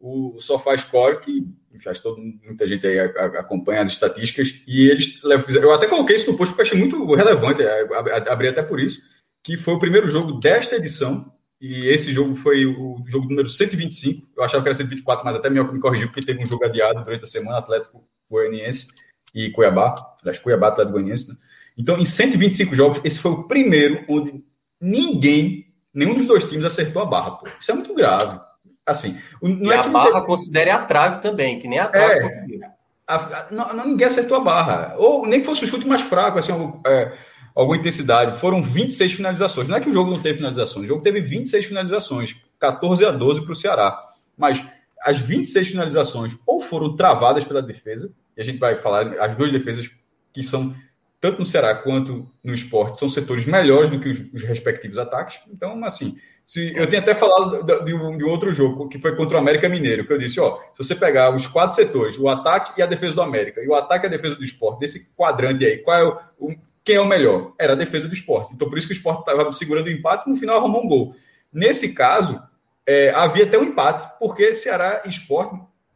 O 0.00 0.38
Sofá 0.40 0.76
Score, 0.76 1.20
que 1.20 1.46
que 1.78 2.02
todo, 2.02 2.18
muita 2.44 2.66
gente 2.66 2.86
aí 2.86 2.98
acompanha 2.98 3.82
as 3.82 3.88
estatísticas, 3.88 4.54
e 4.66 4.88
eles 4.88 5.20
eu 5.54 5.72
até 5.72 5.86
coloquei 5.86 6.16
isso 6.16 6.30
no 6.30 6.36
post 6.36 6.52
porque 6.52 6.62
achei 6.62 6.78
muito 6.78 7.12
relevante, 7.14 7.62
é, 7.62 7.86
abri 8.30 8.48
até 8.48 8.62
por 8.62 8.78
isso, 8.78 9.00
que 9.42 9.56
foi 9.56 9.74
o 9.74 9.78
primeiro 9.78 10.08
jogo 10.08 10.38
desta 10.38 10.76
edição, 10.76 11.32
e 11.60 11.86
esse 11.86 12.12
jogo 12.12 12.34
foi 12.34 12.66
o 12.66 13.02
jogo 13.06 13.28
número 13.28 13.48
125, 13.48 14.32
eu 14.36 14.44
achava 14.44 14.62
que 14.62 14.68
era 14.68 14.74
124, 14.74 15.24
mas 15.24 15.36
até 15.36 15.48
melhor 15.48 15.68
que 15.68 15.74
me 15.74 15.80
corrigiu, 15.80 16.08
porque 16.08 16.24
teve 16.24 16.42
um 16.42 16.46
jogo 16.46 16.64
adiado 16.64 17.02
durante 17.04 17.24
a 17.24 17.26
semana, 17.26 17.58
Atlético 17.58 18.06
Goianiense 18.30 18.88
e 19.34 19.50
Cuiabá, 19.50 19.94
aliás, 20.20 20.38
Cuiabá, 20.38 20.68
Atlético 20.68 20.92
Goianiense, 20.92 21.28
né? 21.30 21.36
Então, 21.76 21.98
em 21.98 22.04
125 22.04 22.74
jogos, 22.74 23.00
esse 23.04 23.18
foi 23.18 23.32
o 23.32 23.44
primeiro 23.44 24.04
onde 24.08 24.44
ninguém, 24.80 25.66
nenhum 25.92 26.14
dos 26.14 26.26
dois 26.26 26.44
times 26.44 26.64
acertou 26.64 27.02
a 27.02 27.06
barra, 27.06 27.32
pô. 27.32 27.48
Isso 27.60 27.70
é 27.70 27.74
muito 27.74 27.94
grave 27.94 28.38
assim. 28.86 29.18
Não 29.40 29.70
e 29.70 29.74
é 29.74 29.76
a 29.76 29.88
barra 29.88 30.12
teve... 30.12 30.26
considere 30.26 30.70
a 30.70 30.78
trave 30.78 31.20
também, 31.20 31.58
que 31.58 31.68
nem 31.68 31.78
a 31.78 31.88
trave 31.88 32.14
é, 32.14 32.22
conseguiu. 32.22 32.60
A, 33.06 33.14
a, 33.16 33.46
não, 33.50 33.72
não, 33.74 33.86
ninguém 33.86 34.06
acertou 34.06 34.36
a 34.36 34.40
barra. 34.40 34.94
Ou 34.98 35.26
nem 35.26 35.40
que 35.40 35.46
fosse 35.46 35.64
o 35.64 35.66
chute 35.66 35.86
mais 35.86 36.02
fraco, 36.02 36.38
assim, 36.38 36.52
é, 36.86 37.12
alguma 37.54 37.76
intensidade. 37.76 38.38
Foram 38.38 38.62
26 38.62 39.12
finalizações. 39.12 39.68
Não 39.68 39.76
é 39.76 39.80
que 39.80 39.88
o 39.88 39.92
jogo 39.92 40.10
não 40.10 40.20
teve 40.20 40.38
finalizações, 40.38 40.84
o 40.84 40.88
jogo 40.88 41.02
teve 41.02 41.20
26 41.20 41.66
finalizações, 41.66 42.36
14 42.58 43.04
a 43.04 43.10
12 43.10 43.42
para 43.42 43.52
o 43.52 43.56
Ceará. 43.56 43.98
Mas 44.36 44.64
as 45.02 45.18
26 45.18 45.68
finalizações 45.68 46.36
ou 46.46 46.60
foram 46.60 46.94
travadas 46.96 47.44
pela 47.44 47.62
defesa, 47.62 48.12
e 48.36 48.40
a 48.40 48.44
gente 48.44 48.58
vai 48.58 48.76
falar 48.76 49.18
as 49.20 49.34
duas 49.36 49.52
defesas 49.52 49.90
que 50.32 50.42
são 50.42 50.74
tanto 51.22 51.38
no 51.38 51.46
Ceará 51.46 51.72
quanto 51.72 52.28
no 52.42 52.52
esporte, 52.52 52.98
são 52.98 53.08
setores 53.08 53.46
melhores 53.46 53.88
do 53.88 54.00
que 54.00 54.08
os, 54.08 54.20
os 54.34 54.42
respectivos 54.42 54.98
ataques. 54.98 55.38
Então, 55.48 55.82
assim, 55.84 56.16
se, 56.44 56.76
eu 56.76 56.88
tenho 56.88 57.00
até 57.00 57.14
falado 57.14 57.62
de 57.84 57.94
um, 57.94 58.18
de 58.18 58.24
um, 58.24 58.28
outro 58.28 58.52
jogo, 58.52 58.88
que 58.88 58.98
foi 58.98 59.14
contra 59.14 59.36
o 59.36 59.40
América 59.40 59.68
Mineiro, 59.68 60.04
que 60.04 60.12
eu 60.12 60.18
disse, 60.18 60.40
ó, 60.40 60.58
se 60.74 60.78
você 60.78 60.96
pegar 60.96 61.32
os 61.32 61.46
quatro 61.46 61.76
setores, 61.76 62.18
o 62.18 62.28
ataque 62.28 62.72
e 62.76 62.82
a 62.82 62.86
defesa 62.86 63.14
do 63.14 63.22
América, 63.22 63.62
e 63.62 63.68
o 63.68 63.74
ataque 63.76 64.04
e 64.04 64.08
a 64.08 64.10
defesa 64.10 64.34
do 64.34 64.42
esporte, 64.42 64.80
desse 64.80 65.12
quadrante 65.14 65.64
aí, 65.64 65.78
qual 65.78 65.96
é 65.96 66.04
o, 66.04 66.18
o 66.48 66.54
quem 66.82 66.96
é 66.96 67.00
o 67.00 67.06
melhor? 67.06 67.52
Era 67.56 67.74
a 67.74 67.76
defesa 67.76 68.08
do 68.08 68.14
esporte. 68.14 68.52
Então, 68.52 68.68
por 68.68 68.76
isso 68.76 68.88
que 68.88 68.92
o 68.92 68.96
esporte 68.96 69.20
estava 69.20 69.52
segurando 69.52 69.86
o 69.86 69.90
empate 69.92 70.28
e 70.28 70.32
no 70.32 70.36
final 70.36 70.56
arrumou 70.56 70.82
um 70.84 70.88
gol. 70.88 71.14
Nesse 71.52 71.94
caso, 71.94 72.42
é, 72.84 73.10
havia 73.10 73.44
até 73.44 73.56
um 73.56 73.62
empate, 73.62 74.08
porque 74.18 74.52
Ceará 74.52 75.02
e 75.06 75.08
Sport, 75.08 75.52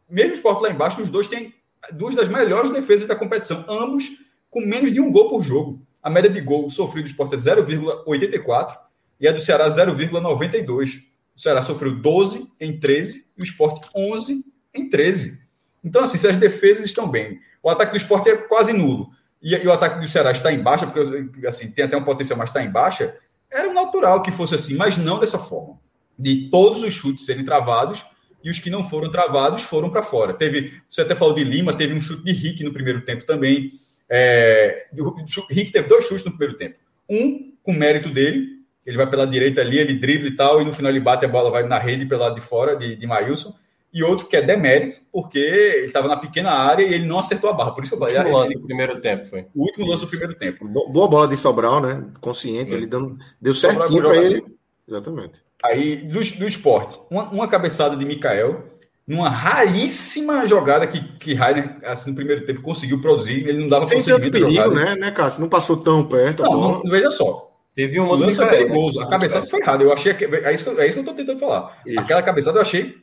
mesmo 0.09 0.35
Sport 0.35 0.61
lá 0.61 0.69
embaixo, 0.71 1.01
os 1.01 1.09
dois 1.09 1.27
têm 1.27 1.53
duas 1.91 2.15
das 2.15 2.29
melhores 2.29 2.71
defesas 2.71 3.05
da 3.05 3.15
competição, 3.17 3.65
ambos 3.67 4.25
com 4.49 4.61
menos 4.61 4.91
de 4.91 4.99
um 4.99 5.11
gol 5.11 5.29
por 5.29 5.41
jogo. 5.41 5.81
A 6.01 6.09
média 6.09 6.29
de 6.29 6.41
gol 6.41 6.69
sofrido 6.69 7.05
do 7.05 7.09
Sport 7.09 7.33
é 7.33 7.37
0,84 7.37 8.77
e 9.19 9.27
a 9.27 9.31
do 9.31 9.39
Ceará 9.39 9.67
0,92. 9.67 11.03
O 11.35 11.39
Ceará 11.39 11.61
sofreu 11.61 11.95
12 11.95 12.51
em 12.59 12.79
13 12.79 13.25
e 13.37 13.41
o 13.41 13.43
Sport 13.43 13.87
11 13.95 14.45
em 14.73 14.89
13. 14.89 15.41
Então, 15.83 16.03
assim, 16.03 16.17
se 16.17 16.27
as 16.27 16.37
defesas 16.37 16.85
estão 16.85 17.09
bem, 17.09 17.39
o 17.61 17.69
ataque 17.69 17.91
do 17.91 17.97
Sport 17.97 18.27
é 18.27 18.35
quase 18.35 18.73
nulo 18.73 19.11
e, 19.41 19.55
e 19.55 19.67
o 19.67 19.71
ataque 19.71 19.99
do 19.99 20.07
Ceará 20.07 20.31
está 20.31 20.51
em 20.51 20.61
baixa, 20.61 20.87
porque 20.87 21.45
assim, 21.45 21.71
tem 21.71 21.85
até 21.85 21.95
um 21.95 22.03
potencial, 22.03 22.37
mas 22.37 22.49
está 22.49 22.63
em 22.63 22.71
baixa, 22.71 23.15
era 23.51 23.71
natural 23.71 24.21
que 24.21 24.31
fosse 24.31 24.55
assim, 24.55 24.75
mas 24.75 24.97
não 24.97 25.19
dessa 25.19 25.37
forma. 25.37 25.79
De 26.17 26.49
todos 26.49 26.83
os 26.83 26.93
chutes 26.93 27.25
serem 27.25 27.45
travados 27.45 28.03
e 28.43 28.49
os 28.49 28.59
que 28.59 28.69
não 28.69 28.89
foram 28.89 29.11
travados 29.11 29.61
foram 29.61 29.89
para 29.89 30.03
fora. 30.03 30.33
Teve, 30.33 30.81
você 30.89 31.01
até 31.01 31.15
falou 31.15 31.33
de 31.33 31.43
Lima, 31.43 31.75
teve 31.75 31.93
um 31.93 32.01
chute 32.01 32.23
de 32.23 32.31
Rick 32.31 32.63
no 32.63 32.73
primeiro 32.73 33.01
tempo 33.01 33.25
também. 33.25 33.71
É, 34.09 34.87
o 34.97 35.15
Rick 35.49 35.71
teve 35.71 35.87
dois 35.87 36.05
chutes 36.05 36.25
no 36.25 36.31
primeiro 36.31 36.57
tempo. 36.57 36.75
Um 37.09 37.53
com 37.63 37.73
mérito 37.73 38.09
dele, 38.09 38.57
ele 38.85 38.97
vai 38.97 39.09
pela 39.09 39.27
direita 39.27 39.61
ali, 39.61 39.77
ele 39.77 39.95
dribla 39.95 40.27
e 40.29 40.35
tal, 40.35 40.61
e 40.61 40.65
no 40.65 40.73
final 40.73 40.91
ele 40.91 40.99
bate 40.99 41.25
a 41.25 41.27
bola, 41.27 41.51
vai 41.51 41.63
na 41.63 41.77
rede 41.77 42.05
pelo 42.05 42.21
lado 42.21 42.35
de 42.35 42.41
fora 42.41 42.75
de, 42.75 42.95
de 42.95 43.07
Maílson. 43.07 43.53
E 43.93 44.03
outro 44.03 44.27
que 44.27 44.35
é 44.35 44.41
demérito, 44.41 44.99
porque 45.11 45.39
ele 45.39 45.85
estava 45.85 46.07
na 46.07 46.17
pequena 46.17 46.51
área 46.51 46.83
e 46.83 46.93
ele 46.93 47.05
não 47.05 47.19
acertou 47.19 47.49
a 47.49 47.53
barra. 47.53 47.71
Por 47.71 47.83
isso 47.83 47.95
eu 47.95 47.97
falei. 47.97 48.15
O 48.15 48.19
último 48.19 48.37
lance 48.37 48.53
ele, 48.53 48.61
do 48.61 48.67
primeiro 48.67 49.01
tempo 49.01 49.25
foi. 49.25 49.45
O 49.55 49.61
último 49.63 49.87
lance 49.87 50.03
do 50.03 50.09
primeiro 50.09 50.35
tempo. 50.35 50.67
Boa 50.67 51.07
bola 51.07 51.27
de 51.27 51.35
Sobral, 51.35 51.81
né? 51.81 52.05
Consciente, 52.21 52.73
ele 52.73 52.85
dando, 52.85 53.17
deu 53.41 53.53
certinho 53.53 54.03
para 54.03 54.17
ele. 54.17 54.43
Exatamente. 54.87 55.43
Aí, 55.63 55.97
do, 55.97 56.19
do 56.19 56.47
esporte, 56.47 56.99
uma, 57.09 57.29
uma 57.29 57.47
cabeçada 57.47 57.95
de 57.95 58.05
Mikael, 58.05 58.63
numa 59.07 59.29
raríssima 59.29 60.45
jogada 60.45 60.85
que, 60.85 61.01
que 61.17 61.33
Rainer, 61.33 61.77
assim, 61.83 62.09
no 62.09 62.15
primeiro 62.15 62.45
tempo, 62.45 62.61
conseguiu 62.61 62.99
produzir. 62.99 63.47
Ele 63.47 63.59
não 63.59 63.69
dava 63.69 63.87
Sem 63.87 64.03
tanto 64.03 64.29
perigo, 64.29 64.71
né, 64.71 64.95
né, 64.95 65.11
Cássio? 65.11 65.39
Não 65.39 65.47
passou 65.47 65.77
tão 65.77 66.03
perto. 66.03 66.43
Não, 66.43 66.59
não, 66.59 66.81
veja 66.83 67.09
só. 67.09 67.49
Teve 67.73 67.99
um 67.99 68.11
lance 68.11 68.35
foi 68.35 68.47
perigoso. 68.47 68.99
A 68.99 69.07
cabeçada 69.07 69.45
foi 69.45 69.61
errada. 69.61 69.83
Eu 69.83 69.93
achei 69.93 70.13
que, 70.13 70.25
é 70.25 70.53
isso 70.53 70.63
que, 70.63 70.81
é 70.81 70.87
isso 70.87 70.93
que 70.93 70.99
eu 70.99 71.11
estou 71.11 71.13
tentando 71.13 71.39
falar. 71.39 71.79
Isso. 71.85 71.99
Aquela 71.99 72.21
cabeçada 72.21 72.57
eu 72.57 72.61
achei 72.61 72.97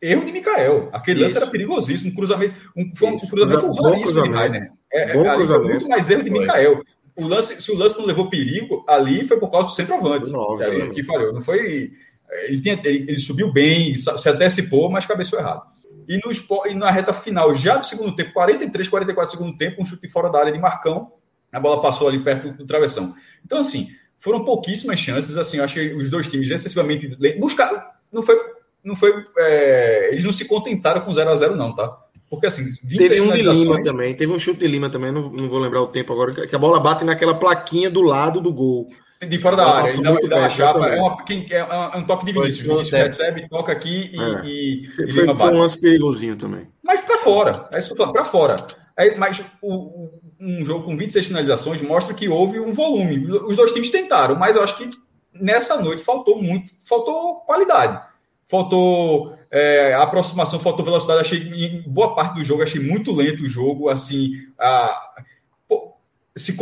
erro 0.00 0.24
de 0.24 0.32
Mikael. 0.32 0.88
Aquele 0.92 1.22
lance 1.22 1.36
era 1.36 1.46
perigosíssimo. 1.46 2.10
Um 2.10 2.14
cruzamento, 2.14 2.54
um, 2.76 2.90
foi 2.96 3.08
um 3.08 3.18
cruzamento 3.18 3.82
raríssimo 3.82 4.22
de 4.22 4.30
Rainer. 4.30 4.72
É, 4.92 5.12
Bom 5.12 5.44
foi 5.44 5.62
muito 5.64 5.88
mais 5.88 6.10
erro 6.10 6.24
de 6.24 6.30
Mikael. 6.30 6.82
O 7.14 7.26
lance, 7.26 7.60
se 7.62 7.70
o 7.70 7.76
lance 7.76 7.98
não 7.98 8.06
levou 8.06 8.28
perigo, 8.28 8.84
ali 8.88 9.24
foi 9.26 9.38
por 9.38 9.50
causa 9.50 9.68
do 9.68 9.74
centroavante. 9.74 10.30
Que, 10.30 10.90
que 10.90 11.04
falhou. 11.04 11.32
Não 11.32 11.40
foi. 11.40 11.92
Ele, 12.44 12.60
tinha, 12.60 12.80
ele, 12.84 13.04
ele, 13.08 13.18
subiu 13.18 13.52
bem, 13.52 13.96
se 13.96 14.28
antecipou, 14.28 14.90
mas 14.90 15.06
cabeceou 15.06 15.40
errado. 15.40 15.62
E, 16.08 16.18
no, 16.18 16.30
e 16.70 16.74
na 16.74 16.90
reta 16.90 17.12
final, 17.12 17.54
já 17.54 17.76
do 17.76 17.86
segundo 17.86 18.14
tempo, 18.14 18.32
43, 18.32 18.88
44 18.88 19.36
segundo 19.36 19.56
tempo, 19.56 19.82
um 19.82 19.84
chute 19.84 20.08
fora 20.08 20.30
da 20.30 20.38
área 20.38 20.52
de 20.52 20.58
Marcão, 20.58 21.12
a 21.52 21.58
bola 21.58 21.82
passou 21.82 22.08
ali 22.08 22.22
perto 22.22 22.50
do, 22.50 22.58
do 22.58 22.66
travessão. 22.66 23.14
Então, 23.44 23.58
assim, 23.58 23.88
foram 24.18 24.44
pouquíssimas 24.44 24.98
chances, 24.98 25.36
assim, 25.36 25.60
acho 25.60 25.74
que 25.74 25.94
os 25.94 26.10
dois 26.10 26.28
times 26.28 26.50
excessivamente 26.50 27.16
buscaram, 27.38 27.82
não 28.12 28.22
foi, 28.22 28.38
não 28.82 28.94
foi, 28.94 29.12
é, 29.38 30.10
eles 30.12 30.24
não 30.24 30.32
se 30.32 30.44
contentaram 30.44 31.00
com 31.00 31.12
0 31.12 31.30
a 31.30 31.36
0 31.36 31.56
não, 31.56 31.74
tá? 31.74 31.96
Porque 32.28 32.46
assim, 32.46 32.64
teve 32.88 33.20
um 33.20 33.30
de 33.30 33.42
Lima 33.42 33.82
também, 33.82 34.14
teve 34.14 34.32
um 34.32 34.38
chute 34.38 34.58
de 34.58 34.66
Lima 34.66 34.90
também, 34.90 35.12
não, 35.12 35.30
não 35.30 35.48
vou 35.48 35.60
lembrar 35.60 35.80
o 35.80 35.86
tempo 35.86 36.12
agora, 36.12 36.46
que 36.46 36.56
a 36.56 36.58
bola 36.58 36.80
bate 36.80 37.04
naquela 37.04 37.34
plaquinha 37.34 37.88
do 37.88 38.02
lado 38.02 38.40
do 38.40 38.52
gol. 38.52 38.88
De 39.20 39.38
fora 39.38 39.56
da 39.56 39.66
área, 39.66 39.92
uma 39.98 40.48
chapa, 40.50 40.88
é, 40.88 41.00
uma, 41.00 41.24
quem, 41.24 41.46
é, 41.50 41.56
é, 41.56 41.96
um 41.96 42.04
toque 42.04 42.26
de 42.26 42.32
Vinícius. 42.32 42.66
Vinícius 42.66 42.90
recebe, 42.90 43.48
toca 43.48 43.72
aqui 43.72 44.10
e, 44.12 44.20
é. 44.20 44.44
e, 44.44 44.90
foi, 44.94 45.04
e 45.06 45.34
foi 45.34 45.48
um 45.54 45.60
lance 45.60 45.80
perigosinho 45.80 46.36
também. 46.36 46.68
Mas 46.84 47.00
para 47.00 47.16
fora, 47.18 47.66
é 47.72 47.78
isso 47.78 47.94
que 47.94 48.02
eu 48.02 48.12
para 48.12 48.26
fora. 48.26 48.56
É, 48.94 49.14
mas 49.16 49.42
o, 49.62 50.10
um 50.38 50.64
jogo 50.64 50.84
com 50.84 50.96
26 50.96 51.26
finalizações 51.26 51.80
mostra 51.80 52.14
que 52.14 52.28
houve 52.28 52.60
um 52.60 52.72
volume. 52.72 53.30
Os 53.46 53.56
dois 53.56 53.72
times 53.72 53.90
tentaram, 53.90 54.36
mas 54.36 54.54
eu 54.54 54.62
acho 54.62 54.76
que 54.76 54.90
nessa 55.32 55.80
noite 55.80 56.02
faltou 56.02 56.40
muito, 56.40 56.70
faltou 56.84 57.36
qualidade. 57.40 58.00
Faltou 58.48 59.36
é, 59.50 59.94
aproximação, 59.94 60.60
faltou 60.60 60.84
velocidade. 60.84 61.20
Achei 61.20 61.38
em 61.40 61.82
boa 61.82 62.14
parte 62.14 62.34
do 62.34 62.44
jogo, 62.44 62.62
achei 62.62 62.80
muito 62.80 63.12
lento 63.12 63.42
o 63.42 63.48
jogo. 63.48 63.88
Assim, 63.88 64.32
a, 64.58 65.14
se 66.36 66.54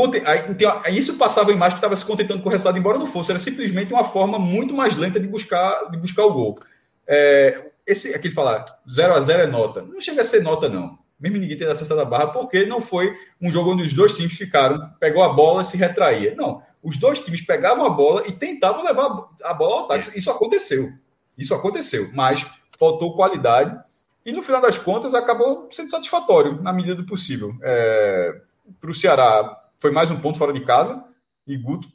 então, 0.49 0.83
isso 0.93 1.19
passava 1.19 1.51
a 1.51 1.53
imagem 1.53 1.75
que 1.75 1.79
estava 1.79 1.97
se 1.97 2.05
contentando 2.05 2.41
com 2.41 2.49
o 2.49 2.53
resultado, 2.53 2.79
embora 2.79 2.97
não 2.97 3.09
fosse, 3.09 3.33
era 3.33 3.41
simplesmente 3.41 3.93
uma 3.93 4.05
forma 4.05 4.39
muito 4.39 4.73
mais 4.73 4.97
lenta 4.97 5.19
de 5.19 5.27
buscar, 5.27 5.91
de 5.91 5.99
buscar 5.99 6.25
o 6.25 6.33
gol. 6.33 6.59
É, 7.07 7.71
esse 7.85 8.15
aquele 8.15 8.33
falar 8.33 8.65
0 8.89 9.15
a 9.15 9.21
0 9.21 9.43
é 9.43 9.47
nota, 9.49 9.83
não 9.83 10.01
chega 10.01 10.23
a 10.23 10.25
ser 10.25 10.43
nota, 10.43 10.69
não. 10.69 10.97
Mesmo 11.19 11.39
ninguém 11.39 11.57
ter 11.57 11.69
acertado 11.69 12.01
a 12.01 12.05
barra, 12.05 12.29
porque 12.29 12.67
não 12.67 12.81
foi 12.81 13.17
um 13.41 13.51
jogo 13.51 13.73
onde 13.73 13.83
os 13.83 13.93
dois 13.93 14.17
times 14.17 14.35
ficaram, 14.35 14.91
pegou 15.01 15.23
a 15.23 15.33
bola 15.33 15.63
e 15.63 15.65
se 15.65 15.77
retraía. 15.77 16.35
Não, 16.37 16.63
os 16.83 16.97
dois 16.97 17.19
times 17.19 17.41
pegavam 17.41 17.85
a 17.85 17.91
bola 17.91 18.23
e 18.27 18.33
tentavam 18.33 18.85
levar 18.85 19.29
a 19.43 19.55
bola 19.55 19.77
ao 19.77 19.85
ataque. 19.87 20.17
Isso 20.17 20.31
aconteceu. 20.31 20.93
Isso 21.37 21.55
aconteceu, 21.55 22.11
mas 22.13 22.47
faltou 22.79 23.17
qualidade. 23.17 23.77
E 24.25 24.33
no 24.33 24.43
final 24.43 24.61
das 24.61 24.79
contas 24.79 25.15
acabou 25.15 25.69
sendo 25.71 25.91
satisfatório, 25.91 26.63
na 26.63 26.73
medida 26.73 26.95
do 26.95 27.07
possível. 27.07 27.55
É, 27.63 28.41
Para 28.81 28.91
o 28.91 28.95
Ceará, 28.95 29.64
foi 29.85 29.91
mais 29.91 30.11
um 30.11 30.19
ponto 30.19 30.39
fora 30.39 30.51
de 30.51 30.61
casa. 30.61 31.05
E 31.47 31.59
Guto, 31.59 31.87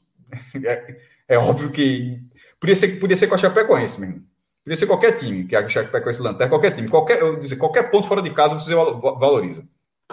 é, 0.63 0.95
é 1.27 1.37
óbvio 1.39 1.71
que 1.71 2.21
podia 2.59 2.75
ser, 2.75 2.99
podia 2.99 3.17
ser 3.17 3.25
com 3.25 3.33
a 3.33 3.37
Chapecoense 3.39 3.99
mesmo. 3.99 4.23
Podia 4.63 4.75
ser 4.75 4.85
qualquer 4.85 5.13
time 5.13 5.45
que 5.45 5.55
a 5.55 5.67
Chapecoense 5.67 6.21
lanterna, 6.21 6.49
qualquer 6.49 6.69
time. 6.69 6.87
Qualquer, 6.87 7.19
eu 7.19 7.39
dizer, 7.39 7.55
qualquer 7.55 7.89
ponto 7.89 8.07
fora 8.07 8.21
de 8.21 8.29
casa 8.29 8.53
você 8.53 8.75
valoriza. 8.75 9.67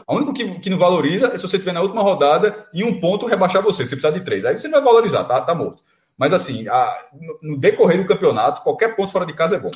O 0.09 0.17
único 0.17 0.33
que, 0.33 0.59
que 0.59 0.71
não 0.71 0.79
valoriza 0.79 1.27
é 1.35 1.37
se 1.37 1.47
você 1.47 1.59
tiver 1.59 1.73
na 1.73 1.83
última 1.83 2.01
rodada 2.01 2.67
e 2.73 2.83
um 2.83 2.99
ponto 2.99 3.27
rebaixar 3.27 3.63
você. 3.63 3.87
Você 3.87 3.95
precisa 3.95 4.19
de 4.19 4.25
três. 4.25 4.47
Aí 4.47 4.59
você 4.59 4.69
não 4.69 4.79
vai 4.79 4.85
valorizar, 4.85 5.25
tá, 5.25 5.39
tá 5.43 5.55
morto. 5.55 5.85
Mas 6.17 6.33
assim, 6.33 6.67
a, 6.69 6.99
no 7.43 7.59
decorrer 7.59 7.99
do 7.99 8.09
campeonato, 8.09 8.63
qualquer 8.63 8.97
ponto 8.97 9.13
fora 9.13 9.27
de 9.27 9.35
casa 9.35 9.57
é 9.57 9.59
bom. 9.59 9.73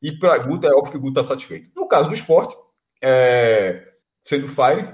E 0.00 0.10
para 0.10 0.38
Guto, 0.38 0.66
é 0.66 0.70
óbvio 0.70 0.92
que 0.92 0.96
o 0.96 1.00
Guto 1.00 1.20
está 1.20 1.34
satisfeito. 1.34 1.68
No 1.76 1.86
caso 1.86 2.08
do 2.08 2.14
esporte, 2.14 2.56
é, 3.02 3.92
sendo 4.24 4.48
Fire, 4.48 4.88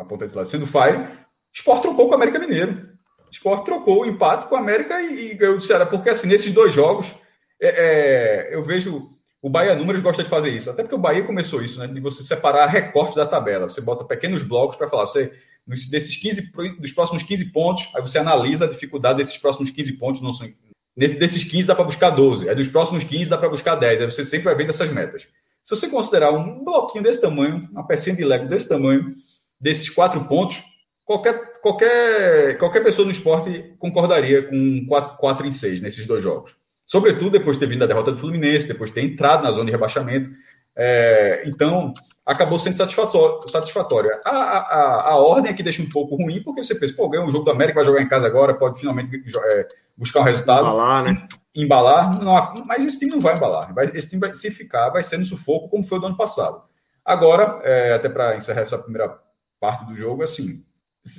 a 0.00 0.04
ponta 0.06 0.26
de 0.26 0.34
lado, 0.34 0.48
sendo 0.48 0.66
Fire, 0.66 1.06
Sport 1.52 1.82
trocou 1.82 2.06
com 2.06 2.12
o 2.12 2.14
América 2.14 2.38
Mineiro. 2.38 2.88
Sport 3.30 3.64
trocou 3.64 4.02
o 4.02 4.06
empate 4.06 4.46
com 4.46 4.54
o 4.54 4.58
América 4.58 5.00
e, 5.00 5.32
e 5.32 5.34
ganhou 5.34 5.56
do 5.56 5.64
Ceará, 5.64 5.86
porque 5.86 6.10
assim, 6.10 6.28
nesses 6.28 6.52
dois 6.52 6.72
jogos, 6.72 7.12
é, 7.60 8.50
é, 8.50 8.54
eu 8.54 8.62
vejo 8.62 9.08
o 9.42 9.50
Bahia 9.50 9.74
Números 9.74 10.00
gosta 10.00 10.22
de 10.22 10.28
fazer 10.28 10.50
isso, 10.50 10.70
até 10.70 10.82
porque 10.82 10.94
o 10.94 10.98
Bahia 10.98 11.24
começou 11.24 11.62
isso, 11.62 11.80
né? 11.80 11.88
De 11.88 12.00
você 12.00 12.22
separar 12.22 12.66
recorte 12.66 13.16
da 13.16 13.26
tabela. 13.26 13.68
Você 13.68 13.80
bota 13.80 14.04
pequenos 14.04 14.42
blocos 14.44 14.76
para 14.76 14.88
falar, 14.88 15.04
você, 15.04 15.32
desses 15.66 16.16
15, 16.16 16.52
dos 16.78 16.92
próximos 16.92 17.24
15 17.24 17.46
pontos, 17.46 17.88
aí 17.92 18.00
você 18.00 18.18
analisa 18.18 18.66
a 18.66 18.68
dificuldade 18.68 19.18
desses 19.18 19.36
próximos 19.38 19.70
15 19.70 19.94
pontos. 19.94 20.20
Não 20.20 20.32
são, 20.32 20.48
desses 20.96 21.42
15 21.42 21.66
dá 21.66 21.74
para 21.74 21.84
buscar 21.84 22.10
12, 22.10 22.48
aí 22.48 22.54
dos 22.54 22.68
próximos 22.68 23.02
15 23.02 23.28
dá 23.28 23.36
para 23.36 23.48
buscar 23.48 23.74
10, 23.74 24.02
aí 24.02 24.06
você 24.10 24.24
sempre 24.24 24.44
vai 24.44 24.54
vendo 24.54 24.70
essas 24.70 24.90
metas. 24.90 25.26
Se 25.64 25.74
você 25.74 25.88
considerar 25.88 26.30
um 26.30 26.64
bloquinho 26.64 27.02
desse 27.02 27.20
tamanho, 27.20 27.68
uma 27.72 27.86
pecinha 27.86 28.14
de 28.14 28.24
Lego 28.24 28.48
desse 28.48 28.68
tamanho, 28.68 29.12
desses 29.60 29.88
quatro 29.88 30.24
pontos, 30.24 30.62
qualquer, 31.04 31.60
qualquer, 31.60 32.58
qualquer 32.58 32.82
pessoa 32.82 33.04
no 33.04 33.10
esporte 33.10 33.74
concordaria 33.78 34.42
com 34.48 34.86
4, 34.86 35.16
4 35.16 35.46
em 35.46 35.52
6 35.52 35.80
nesses 35.80 36.06
dois 36.06 36.22
jogos. 36.22 36.56
Sobretudo 36.84 37.30
depois 37.30 37.56
de 37.56 37.60
ter 37.60 37.68
vindo 37.68 37.84
a 37.84 37.86
derrota 37.86 38.12
do 38.12 38.18
Fluminense, 38.18 38.68
depois 38.68 38.90
de 38.90 38.94
ter 38.94 39.04
entrado 39.04 39.42
na 39.42 39.52
zona 39.52 39.66
de 39.66 39.72
rebaixamento. 39.72 40.30
É, 40.74 41.42
então, 41.46 41.92
acabou 42.24 42.58
sendo 42.58 42.76
satisfatória. 42.76 44.20
A, 44.24 44.30
a, 44.30 45.10
a, 45.10 45.16
ordem 45.16 45.50
aqui 45.50 45.62
deixa 45.62 45.82
um 45.82 45.88
pouco 45.88 46.16
ruim, 46.16 46.42
porque 46.42 46.62
você 46.62 46.74
pensa, 46.74 46.94
pô, 46.96 47.08
ganhou 47.08 47.26
um 47.26 47.30
jogo 47.30 47.44
do 47.44 47.50
América, 47.50 47.76
vai 47.76 47.84
jogar 47.84 48.02
em 48.02 48.08
casa 48.08 48.26
agora, 48.26 48.54
pode 48.54 48.78
finalmente 48.78 49.22
é, 49.44 49.68
buscar 49.96 50.20
um 50.20 50.24
resultado. 50.24 50.66
Embalar, 50.66 51.04
né? 51.04 51.28
Embalar, 51.54 52.22
não, 52.22 52.64
mas 52.64 52.84
esse 52.84 52.98
time 52.98 53.12
não 53.12 53.20
vai 53.20 53.36
embalar. 53.36 53.74
Vai, 53.74 53.90
esse 53.94 54.08
time 54.08 54.20
vai 54.20 54.34
se 54.34 54.50
ficar, 54.50 54.88
vai 54.90 55.02
ser 55.02 55.18
no 55.18 55.24
sufoco, 55.24 55.68
como 55.68 55.84
foi 55.84 55.98
o 55.98 56.00
do 56.00 56.06
ano 56.06 56.16
passado. 56.16 56.62
Agora, 57.04 57.60
é, 57.62 57.92
até 57.92 58.08
para 58.08 58.36
encerrar 58.36 58.60
essa 58.60 58.78
primeira 58.78 59.18
parte 59.60 59.84
do 59.84 59.94
jogo, 59.94 60.22
assim, 60.22 60.64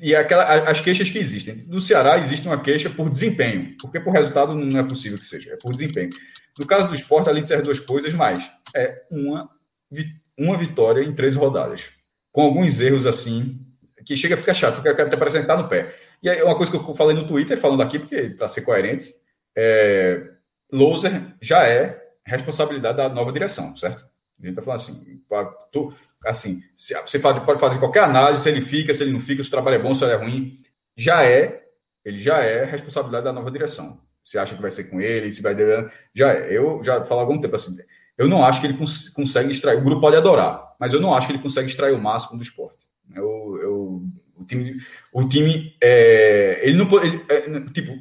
e 0.01 0.15
aquela, 0.15 0.69
as 0.69 0.80
queixas 0.80 1.10
que 1.10 1.18
existem. 1.18 1.65
No 1.68 1.81
Ceará 1.81 2.18
existe 2.18 2.47
uma 2.47 2.61
queixa 2.61 2.89
por 2.89 3.10
desempenho, 3.10 3.76
porque 3.81 3.99
por 3.99 4.14
resultado 4.14 4.55
não 4.55 4.80
é 4.80 4.84
possível 4.84 5.18
que 5.18 5.26
seja, 5.26 5.51
é 5.51 5.57
por 5.57 5.72
desempenho. 5.72 6.10
No 6.57 6.65
caso 6.65 6.88
do 6.88 6.95
esporte, 6.95 7.30
além 7.30 7.41
de 7.41 7.49
ser 7.49 7.61
duas 7.61 7.80
coisas, 7.80 8.14
mais 8.14 8.49
é 8.76 9.03
uma, 9.11 9.49
uma 10.38 10.57
vitória 10.57 11.03
em 11.03 11.14
três 11.14 11.35
rodadas. 11.35 11.89
Com 12.31 12.41
alguns 12.41 12.80
erros 12.80 13.05
assim, 13.05 13.60
que 14.05 14.15
chega 14.15 14.35
a 14.35 14.38
ficar 14.38 14.53
chato, 14.53 14.77
fica 14.77 14.91
até 14.91 15.18
parecendo 15.18 15.43
estar 15.43 15.57
no 15.57 15.68
pé. 15.68 15.93
E 16.22 16.30
é 16.30 16.43
uma 16.43 16.55
coisa 16.55 16.72
que 16.72 16.77
eu 16.77 16.95
falei 16.95 17.15
no 17.15 17.27
Twitter, 17.27 17.57
falando 17.57 17.81
aqui, 17.81 17.99
porque 17.99 18.30
para 18.30 18.47
ser 18.47 18.61
coerente, 18.61 19.14
é, 19.55 20.30
Loser 20.72 21.22
já 21.41 21.68
é 21.68 22.01
responsabilidade 22.26 22.97
da 22.97 23.10
nova 23.10 23.31
direção, 23.31 23.76
certo? 23.76 24.05
Gente 24.39 24.49
está 24.51 24.61
falando 24.61 24.80
assim, 24.80 25.22
assim, 26.26 26.64
você 26.76 27.19
pode 27.19 27.60
fazer 27.60 27.80
qualquer 27.80 28.03
análise, 28.03 28.43
se 28.43 28.49
ele 28.49 28.61
fica, 28.61 28.93
se 28.93 29.03
ele 29.03 29.14
não 29.14 29.19
fica, 29.19 29.41
se 29.41 29.47
o 29.47 29.51
trabalho 29.51 29.76
é 29.76 29.80
bom, 29.80 29.93
se 29.93 30.03
ele 30.03 30.11
é 30.11 30.15
ruim. 30.15 30.60
Já 30.97 31.23
é, 31.23 31.64
ele 32.03 32.19
já 32.19 32.39
é 32.39 32.65
responsabilidade 32.65 33.23
da 33.23 33.34
nova 33.34 33.49
direção. 33.49 34.01
Se 34.23 34.38
acha 34.38 34.55
que 34.55 34.61
vai 34.61 34.72
ser 34.72 34.85
com 34.85 34.99
ele, 35.01 35.31
se 35.31 35.41
vai. 35.41 35.55
Já 36.14 36.34
eu 36.34 36.84
já 36.84 37.03
falo 37.05 37.22
há 37.22 37.23
algum 37.23 37.39
tempo 37.39 37.55
assim. 37.55 37.76
Eu 38.18 38.27
não 38.27 38.45
acho 38.45 38.61
que 38.61 38.68
ele 38.68 38.77
cons 38.77 39.10
consegue 39.10 39.51
extrair. 39.51 39.77
O 39.77 39.84
grupo 39.84 40.01
pode 40.01 40.15
adorar, 40.15 40.76
mas 40.80 40.93
eu 40.93 40.99
não 40.99 41.14
acho 41.14 41.27
que 41.27 41.34
ele 41.34 41.41
consegue 41.41 41.68
extrair 41.68 41.93
o 41.93 42.01
máximo 42.01 42.38
do 42.38 42.43
esporte. 42.43 42.88
Eu, 43.14 43.60
eu, 43.61 44.03
o 44.38 44.45
time, 44.45 44.77
o 45.11 45.27
time 45.27 45.76
é, 45.81 46.60
ele 46.64 46.77
não 46.77 47.03
ele, 47.03 47.23
é, 47.30 47.41
tipo, 47.72 47.97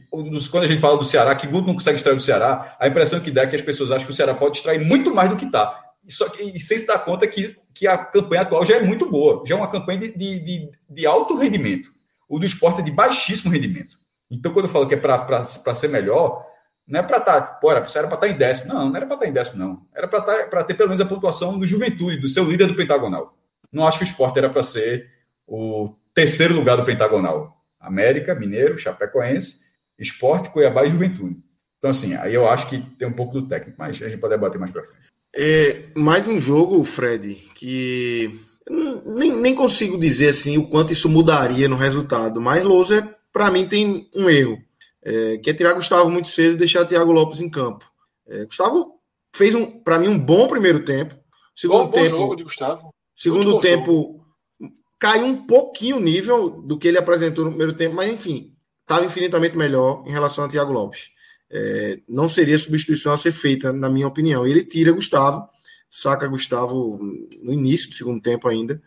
quando 0.50 0.64
a 0.64 0.66
gente 0.66 0.80
fala 0.80 0.96
do 0.96 1.04
Ceará, 1.04 1.34
que 1.34 1.46
Guto 1.46 1.66
não 1.66 1.74
consegue 1.74 1.96
extrair 1.96 2.14
do 2.14 2.22
Ceará, 2.22 2.76
a 2.78 2.88
impressão 2.88 3.20
que 3.20 3.30
dá 3.30 3.42
é 3.42 3.46
que 3.46 3.56
as 3.56 3.62
pessoas 3.62 3.90
acham 3.90 4.06
que 4.06 4.12
o 4.12 4.16
Ceará 4.16 4.34
pode 4.34 4.58
extrair 4.58 4.84
muito 4.84 5.14
mais 5.14 5.30
do 5.30 5.36
que 5.36 5.44
está. 5.44 5.91
Só 6.08 6.28
que 6.28 6.42
e 6.42 6.60
sem 6.60 6.78
se 6.78 6.86
dar 6.86 6.98
conta 6.98 7.26
que, 7.26 7.56
que 7.72 7.86
a 7.86 7.96
campanha 7.96 8.42
atual 8.42 8.64
já 8.64 8.76
é 8.76 8.80
muito 8.80 9.08
boa, 9.08 9.44
já 9.46 9.54
é 9.54 9.58
uma 9.58 9.70
campanha 9.70 10.00
de, 10.00 10.16
de, 10.16 10.40
de, 10.40 10.70
de 10.88 11.06
alto 11.06 11.36
rendimento. 11.36 11.92
O 12.28 12.38
do 12.38 12.46
esporte 12.46 12.80
é 12.80 12.84
de 12.84 12.90
baixíssimo 12.90 13.52
rendimento. 13.52 13.98
Então, 14.30 14.52
quando 14.52 14.64
eu 14.64 14.72
falo 14.72 14.88
que 14.88 14.94
é 14.94 14.96
para 14.96 15.44
ser 15.44 15.88
melhor, 15.88 16.44
não 16.86 17.00
é 17.00 17.02
para 17.02 17.18
estar, 17.18 17.40
tá, 17.40 17.46
pô, 17.46 17.70
era, 17.70 17.80
para 17.80 17.88
estar 17.88 18.16
tá 18.16 18.28
em 18.28 18.36
décimo. 18.36 18.72
Não, 18.72 18.88
não 18.88 18.96
era 18.96 19.06
para 19.06 19.14
estar 19.14 19.26
tá 19.26 19.30
em 19.30 19.32
décimo, 19.32 19.58
não. 19.58 19.86
Era 19.94 20.08
para 20.08 20.64
ter 20.64 20.74
pelo 20.74 20.88
menos 20.88 21.00
a 21.00 21.06
pontuação 21.06 21.58
do 21.58 21.66
Juventude, 21.66 22.18
do 22.18 22.28
seu 22.28 22.44
líder 22.44 22.66
do 22.66 22.74
Pentagonal. 22.74 23.36
Não 23.70 23.86
acho 23.86 23.98
que 23.98 24.04
o 24.04 24.06
esporte 24.06 24.38
era 24.38 24.50
para 24.50 24.62
ser 24.62 25.10
o 25.46 25.94
terceiro 26.14 26.54
lugar 26.54 26.76
do 26.76 26.84
Pentagonal. 26.84 27.62
América, 27.78 28.34
Mineiro, 28.34 28.78
Chapecoense, 28.78 29.62
Esporte, 29.98 30.50
Cuiabá 30.50 30.84
e 30.84 30.88
Juventude. 30.88 31.36
Então, 31.78 31.90
assim, 31.90 32.14
aí 32.14 32.32
eu 32.32 32.48
acho 32.48 32.68
que 32.68 32.80
tem 32.96 33.08
um 33.08 33.12
pouco 33.12 33.40
do 33.40 33.48
técnico, 33.48 33.76
mas 33.78 34.00
a 34.00 34.08
gente 34.08 34.20
pode 34.20 34.34
debater 34.34 34.58
mais 34.58 34.70
para 34.70 34.84
frente. 34.84 35.06
É, 35.34 35.84
mais 35.94 36.28
um 36.28 36.38
jogo, 36.38 36.84
Fred, 36.84 37.34
que 37.54 38.38
nem, 38.68 39.32
nem 39.36 39.54
consigo 39.54 39.98
dizer 39.98 40.28
assim 40.28 40.58
o 40.58 40.66
quanto 40.66 40.92
isso 40.92 41.08
mudaria 41.08 41.68
no 41.68 41.76
resultado, 41.76 42.40
mas 42.40 42.62
Louser, 42.62 43.16
para 43.32 43.50
mim, 43.50 43.66
tem 43.66 44.10
um 44.14 44.28
erro 44.28 44.58
é, 45.02 45.38
que 45.38 45.50
é 45.50 45.54
tirar 45.54 45.72
Gustavo 45.72 46.10
muito 46.10 46.28
cedo 46.28 46.54
e 46.54 46.58
deixar 46.58 46.84
Thiago 46.84 47.12
Lopes 47.12 47.40
em 47.40 47.50
campo. 47.50 47.90
É, 48.26 48.44
Gustavo 48.44 48.98
fez, 49.34 49.54
um, 49.54 49.66
para 49.66 49.98
mim, 49.98 50.08
um 50.08 50.18
bom 50.18 50.46
primeiro 50.46 50.84
tempo. 50.84 51.14
Segundo 51.54 51.86
bom, 51.86 51.90
tempo, 51.90 52.10
bom 52.10 52.18
jogo 52.18 52.36
de 52.36 52.44
Gustavo. 52.44 52.94
Segundo 53.16 53.60
tempo, 53.60 54.22
jogo. 54.60 54.74
caiu 54.98 55.26
um 55.26 55.46
pouquinho 55.46 55.96
o 55.96 56.00
nível 56.00 56.50
do 56.50 56.78
que 56.78 56.88
ele 56.88 56.98
apresentou 56.98 57.44
no 57.44 57.50
primeiro 57.50 57.74
tempo, 57.74 57.94
mas 57.94 58.12
enfim, 58.12 58.54
estava 58.82 59.04
infinitamente 59.04 59.56
melhor 59.56 60.04
em 60.06 60.10
relação 60.10 60.44
a 60.44 60.48
Thiago 60.48 60.72
Lopes. 60.72 61.10
É, 61.52 62.00
não 62.08 62.26
seria 62.26 62.58
substituição 62.58 63.12
a 63.12 63.18
ser 63.18 63.32
feita, 63.32 63.72
na 63.72 63.90
minha 63.90 64.08
opinião. 64.08 64.46
Ele 64.46 64.64
tira 64.64 64.90
Gustavo, 64.90 65.46
saca 65.90 66.26
Gustavo 66.26 66.98
no 67.42 67.52
início 67.52 67.90
do 67.90 67.94
segundo 67.94 68.22
tempo 68.22 68.48
ainda, 68.48 68.82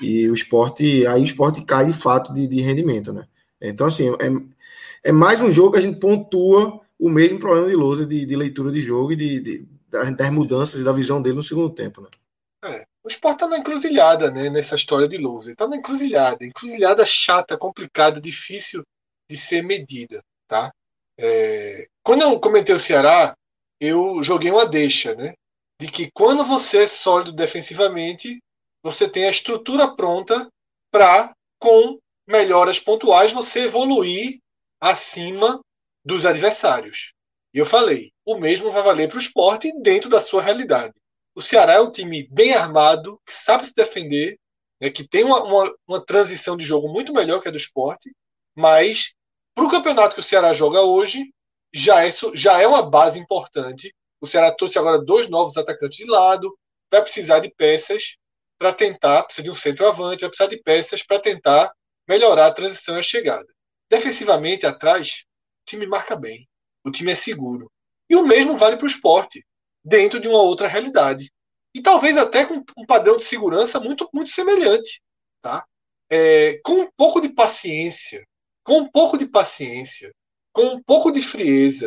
e 0.00 0.28
o 0.28 0.34
esporte, 0.34 1.06
aí 1.06 1.20
o 1.20 1.24
esporte 1.24 1.64
cai 1.64 1.86
de 1.86 1.92
fato 1.92 2.32
de, 2.32 2.46
de 2.46 2.60
rendimento, 2.60 3.12
né? 3.12 3.26
Então, 3.60 3.86
assim, 3.86 4.10
é, 4.10 5.08
é 5.08 5.12
mais 5.12 5.40
um 5.40 5.50
jogo 5.50 5.72
que 5.72 5.78
a 5.78 5.82
gente 5.82 5.98
pontua 5.98 6.80
o 6.98 7.08
mesmo 7.08 7.38
problema 7.38 7.68
de 7.68 7.74
Lousa 7.74 8.06
de, 8.06 8.24
de 8.24 8.36
leitura 8.36 8.70
de 8.70 8.80
jogo 8.80 9.12
e 9.12 9.16
de, 9.16 9.40
de, 9.40 9.68
das 9.88 10.30
mudanças 10.30 10.80
e 10.80 10.84
da 10.84 10.92
visão 10.92 11.20
dele 11.20 11.36
no 11.36 11.42
segundo 11.42 11.70
tempo. 11.70 12.02
Né? 12.02 12.08
É, 12.64 12.86
o 13.02 13.08
esporte 13.08 13.36
está 13.36 13.48
na 13.48 13.58
encruzilhada 13.58 14.30
né, 14.30 14.50
nessa 14.50 14.76
história 14.76 15.08
de 15.08 15.16
Lousa. 15.16 15.50
Está 15.50 15.66
na 15.66 15.76
encruzilhada. 15.76 16.44
Encruzilhada 16.44 17.04
chata, 17.04 17.56
complicada, 17.56 18.20
difícil 18.20 18.82
de 19.30 19.36
ser 19.36 19.62
medida. 19.62 20.22
Tá? 20.48 20.72
É, 21.18 21.88
quando 22.06 22.22
eu 22.22 22.38
comentei 22.38 22.72
o 22.72 22.78
Ceará, 22.78 23.36
eu 23.80 24.22
joguei 24.22 24.48
uma 24.48 24.64
deixa, 24.64 25.16
né? 25.16 25.34
De 25.80 25.90
que 25.90 26.08
quando 26.12 26.44
você 26.44 26.84
é 26.84 26.86
sólido 26.86 27.32
defensivamente, 27.32 28.40
você 28.80 29.08
tem 29.08 29.26
a 29.26 29.30
estrutura 29.30 29.92
pronta 29.92 30.48
para, 30.88 31.34
com 31.58 31.98
melhoras 32.24 32.78
pontuais, 32.78 33.32
você 33.32 33.62
evoluir 33.62 34.38
acima 34.80 35.60
dos 36.04 36.24
adversários. 36.24 37.12
E 37.52 37.58
eu 37.58 37.66
falei, 37.66 38.12
o 38.24 38.38
mesmo 38.38 38.70
vai 38.70 38.84
valer 38.84 39.08
para 39.08 39.16
o 39.16 39.20
esporte 39.20 39.72
dentro 39.82 40.08
da 40.08 40.20
sua 40.20 40.40
realidade. 40.40 40.94
O 41.34 41.42
Ceará 41.42 41.72
é 41.72 41.80
um 41.80 41.90
time 41.90 42.28
bem 42.30 42.54
armado, 42.54 43.18
que 43.26 43.32
sabe 43.32 43.66
se 43.66 43.74
defender, 43.74 44.38
né, 44.80 44.90
que 44.90 45.02
tem 45.02 45.24
uma, 45.24 45.42
uma, 45.42 45.74
uma 45.88 46.00
transição 46.00 46.56
de 46.56 46.64
jogo 46.64 46.88
muito 46.88 47.12
melhor 47.12 47.42
que 47.42 47.48
a 47.48 47.50
do 47.50 47.56
esporte, 47.56 48.14
mas 48.54 49.12
para 49.56 49.64
o 49.64 49.70
campeonato 49.70 50.14
que 50.14 50.20
o 50.20 50.24
Ceará 50.24 50.52
joga 50.52 50.82
hoje, 50.82 51.32
já 51.74 52.06
é, 52.06 52.10
já 52.34 52.60
é 52.60 52.66
uma 52.66 52.82
base 52.82 53.18
importante. 53.18 53.94
O 54.20 54.26
Ceará 54.26 54.52
trouxe 54.52 54.78
agora 54.78 54.98
dois 54.98 55.28
novos 55.28 55.56
atacantes 55.56 55.98
de 55.98 56.10
lado, 56.10 56.56
vai 56.90 57.02
precisar 57.02 57.40
de 57.40 57.50
peças 57.50 58.16
para 58.58 58.72
tentar, 58.72 59.24
precisa 59.24 59.44
de 59.44 59.50
um 59.50 59.54
centroavante, 59.54 60.22
vai 60.22 60.30
precisar 60.30 60.48
de 60.48 60.62
peças 60.62 61.02
para 61.02 61.20
tentar 61.20 61.72
melhorar 62.08 62.46
a 62.46 62.52
transição 62.52 62.96
e 62.96 63.00
a 63.00 63.02
chegada. 63.02 63.46
Defensivamente, 63.90 64.66
atrás, 64.66 65.24
o 65.62 65.70
time 65.70 65.86
marca 65.86 66.16
bem. 66.16 66.48
O 66.84 66.90
time 66.90 67.12
é 67.12 67.14
seguro. 67.14 67.70
E 68.08 68.16
o 68.16 68.24
mesmo 68.24 68.56
vale 68.56 68.76
para 68.76 68.84
o 68.84 68.88
esporte, 68.88 69.44
dentro 69.84 70.20
de 70.20 70.28
uma 70.28 70.40
outra 70.40 70.68
realidade. 70.68 71.30
E 71.74 71.82
talvez 71.82 72.16
até 72.16 72.44
com 72.44 72.64
um 72.76 72.86
padrão 72.86 73.16
de 73.16 73.24
segurança 73.24 73.78
muito, 73.78 74.08
muito 74.12 74.30
semelhante. 74.30 75.02
Tá? 75.42 75.64
É, 76.10 76.58
com 76.64 76.80
um 76.80 76.90
pouco 76.96 77.20
de 77.20 77.28
paciência, 77.28 78.26
com 78.64 78.78
um 78.78 78.90
pouco 78.90 79.18
de 79.18 79.26
paciência, 79.26 80.12
com 80.56 80.68
um 80.68 80.82
pouco 80.82 81.12
de 81.12 81.20
frieza 81.20 81.86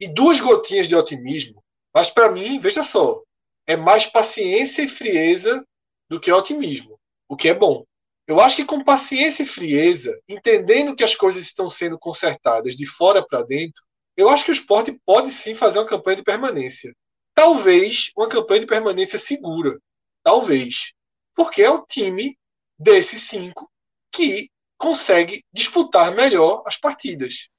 e 0.00 0.08
duas 0.08 0.40
gotinhas 0.40 0.88
de 0.88 0.96
otimismo, 0.96 1.62
mas 1.94 2.08
para 2.08 2.32
mim, 2.32 2.58
veja 2.58 2.82
só, 2.82 3.22
é 3.66 3.76
mais 3.76 4.06
paciência 4.06 4.80
e 4.80 4.88
frieza 4.88 5.62
do 6.08 6.18
que 6.18 6.32
otimismo, 6.32 6.98
o 7.28 7.36
que 7.36 7.46
é 7.46 7.52
bom. 7.52 7.84
Eu 8.26 8.40
acho 8.40 8.56
que 8.56 8.64
com 8.64 8.82
paciência 8.82 9.42
e 9.42 9.46
frieza, 9.46 10.18
entendendo 10.26 10.96
que 10.96 11.04
as 11.04 11.14
coisas 11.14 11.44
estão 11.44 11.68
sendo 11.68 11.98
consertadas 11.98 12.74
de 12.74 12.86
fora 12.86 13.22
para 13.22 13.42
dentro, 13.42 13.84
eu 14.16 14.30
acho 14.30 14.46
que 14.46 14.50
o 14.50 14.54
esporte 14.54 14.98
pode 15.04 15.30
sim 15.30 15.54
fazer 15.54 15.78
uma 15.78 15.86
campanha 15.86 16.16
de 16.16 16.24
permanência. 16.24 16.96
Talvez 17.34 18.12
uma 18.16 18.30
campanha 18.30 18.60
de 18.60 18.66
permanência 18.66 19.18
segura. 19.18 19.78
Talvez. 20.22 20.94
Porque 21.34 21.60
é 21.62 21.68
o 21.68 21.84
time 21.84 22.34
desses 22.78 23.24
cinco 23.24 23.70
que 24.10 24.48
consegue 24.78 25.44
disputar 25.52 26.14
melhor 26.14 26.62
as 26.64 26.78
partidas. 26.78 27.50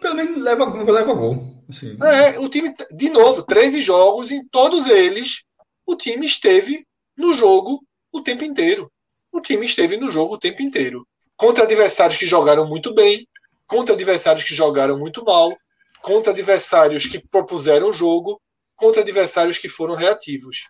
Pelo 0.00 0.14
menos 0.14 0.42
leva, 0.42 0.64
leva 0.64 1.14
gol. 1.14 1.62
Assim. 1.68 1.96
É, 2.02 2.38
o 2.38 2.48
time, 2.48 2.74
de 2.92 3.10
novo, 3.10 3.42
13 3.42 3.80
jogos, 3.80 4.30
em 4.30 4.44
todos 4.48 4.86
eles, 4.86 5.42
o 5.86 5.96
time 5.96 6.26
esteve 6.26 6.86
no 7.16 7.32
jogo 7.32 7.84
o 8.12 8.22
tempo 8.22 8.44
inteiro 8.44 8.90
o 9.32 9.40
time 9.40 9.64
esteve 9.66 9.96
no 9.96 10.10
jogo 10.10 10.34
o 10.34 10.38
tempo 10.38 10.62
inteiro. 10.62 11.06
Contra 11.36 11.64
adversários 11.64 12.18
que 12.18 12.26
jogaram 12.26 12.66
muito 12.66 12.92
bem, 12.92 13.26
contra 13.66 13.94
adversários 13.94 14.44
que 14.44 14.54
jogaram 14.54 14.98
muito 14.98 15.24
mal, 15.24 15.56
contra 16.02 16.32
adversários 16.32 17.06
que 17.06 17.18
propuseram 17.18 17.90
o 17.90 17.92
jogo, 17.92 18.40
contra 18.76 19.02
adversários 19.02 19.58
que 19.58 19.68
foram 19.68 19.94
reativos. 19.94 20.66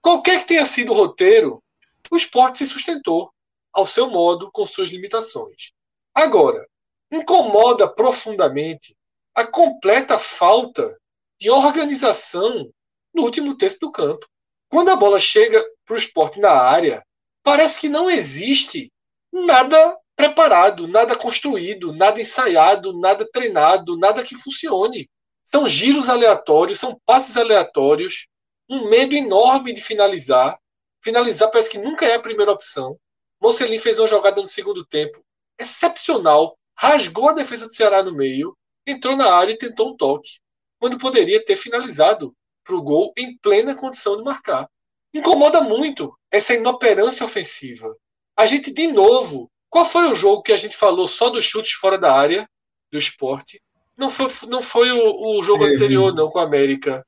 Qualquer 0.00 0.40
que 0.40 0.48
tenha 0.48 0.64
sido 0.64 0.92
o 0.92 0.96
roteiro, 0.96 1.62
o 2.10 2.16
esporte 2.16 2.58
se 2.58 2.66
sustentou, 2.66 3.30
ao 3.72 3.84
seu 3.84 4.08
modo, 4.08 4.50
com 4.50 4.64
suas 4.64 4.88
limitações. 4.88 5.72
Agora, 6.14 6.66
incomoda 7.10 7.88
profundamente 7.88 8.96
a 9.34 9.46
completa 9.46 10.18
falta 10.18 10.98
de 11.40 11.50
organização 11.50 12.70
no 13.14 13.22
último 13.22 13.56
terço 13.56 13.78
do 13.80 13.92
campo. 13.92 14.26
Quando 14.68 14.90
a 14.90 14.96
bola 14.96 15.18
chega 15.18 15.64
para 15.86 15.94
o 15.94 15.98
esporte 15.98 16.40
na 16.40 16.50
área, 16.50 17.02
parece 17.42 17.80
que 17.80 17.88
não 17.88 18.10
existe 18.10 18.92
nada 19.32 19.96
preparado, 20.14 20.88
nada 20.88 21.16
construído, 21.16 21.92
nada 21.92 22.20
ensaiado, 22.20 22.98
nada 22.98 23.26
treinado, 23.30 23.96
nada 23.96 24.22
que 24.22 24.34
funcione. 24.34 25.08
São 25.44 25.68
giros 25.68 26.08
aleatórios, 26.08 26.80
são 26.80 27.00
passes 27.06 27.36
aleatórios, 27.36 28.26
um 28.68 28.88
medo 28.90 29.14
enorme 29.14 29.72
de 29.72 29.80
finalizar. 29.80 30.58
Finalizar 31.02 31.50
parece 31.50 31.70
que 31.70 31.78
nunca 31.78 32.04
é 32.04 32.16
a 32.16 32.20
primeira 32.20 32.52
opção. 32.52 32.98
Mocelin 33.40 33.78
fez 33.78 33.98
uma 33.98 34.08
jogada 34.08 34.40
no 34.40 34.48
segundo 34.48 34.84
tempo 34.84 35.22
excepcional, 35.58 36.57
rasgou 36.78 37.28
a 37.28 37.32
defesa 37.32 37.66
do 37.66 37.74
Ceará 37.74 38.02
no 38.02 38.14
meio, 38.14 38.56
entrou 38.86 39.16
na 39.16 39.34
área 39.34 39.52
e 39.52 39.58
tentou 39.58 39.90
um 39.90 39.96
toque, 39.96 40.38
quando 40.78 40.96
poderia 40.96 41.44
ter 41.44 41.56
finalizado 41.56 42.32
para 42.64 42.76
o 42.76 42.82
gol 42.82 43.12
em 43.16 43.36
plena 43.36 43.74
condição 43.74 44.16
de 44.16 44.22
marcar. 44.22 44.68
Incomoda 45.12 45.60
muito 45.60 46.16
essa 46.30 46.54
inoperância 46.54 47.26
ofensiva. 47.26 47.88
A 48.36 48.46
gente, 48.46 48.72
de 48.72 48.86
novo, 48.86 49.50
qual 49.68 49.84
foi 49.84 50.08
o 50.08 50.14
jogo 50.14 50.42
que 50.42 50.52
a 50.52 50.56
gente 50.56 50.76
falou 50.76 51.08
só 51.08 51.28
dos 51.30 51.44
chutes 51.44 51.72
fora 51.72 51.98
da 51.98 52.12
área 52.12 52.48
do 52.92 52.98
esporte? 52.98 53.60
Não 53.96 54.10
foi, 54.10 54.30
não 54.46 54.62
foi 54.62 54.92
o, 54.92 55.38
o 55.38 55.42
jogo 55.42 55.64
Teve. 55.64 55.74
anterior, 55.74 56.14
não, 56.14 56.30
com 56.30 56.38
a 56.38 56.44
América. 56.44 57.04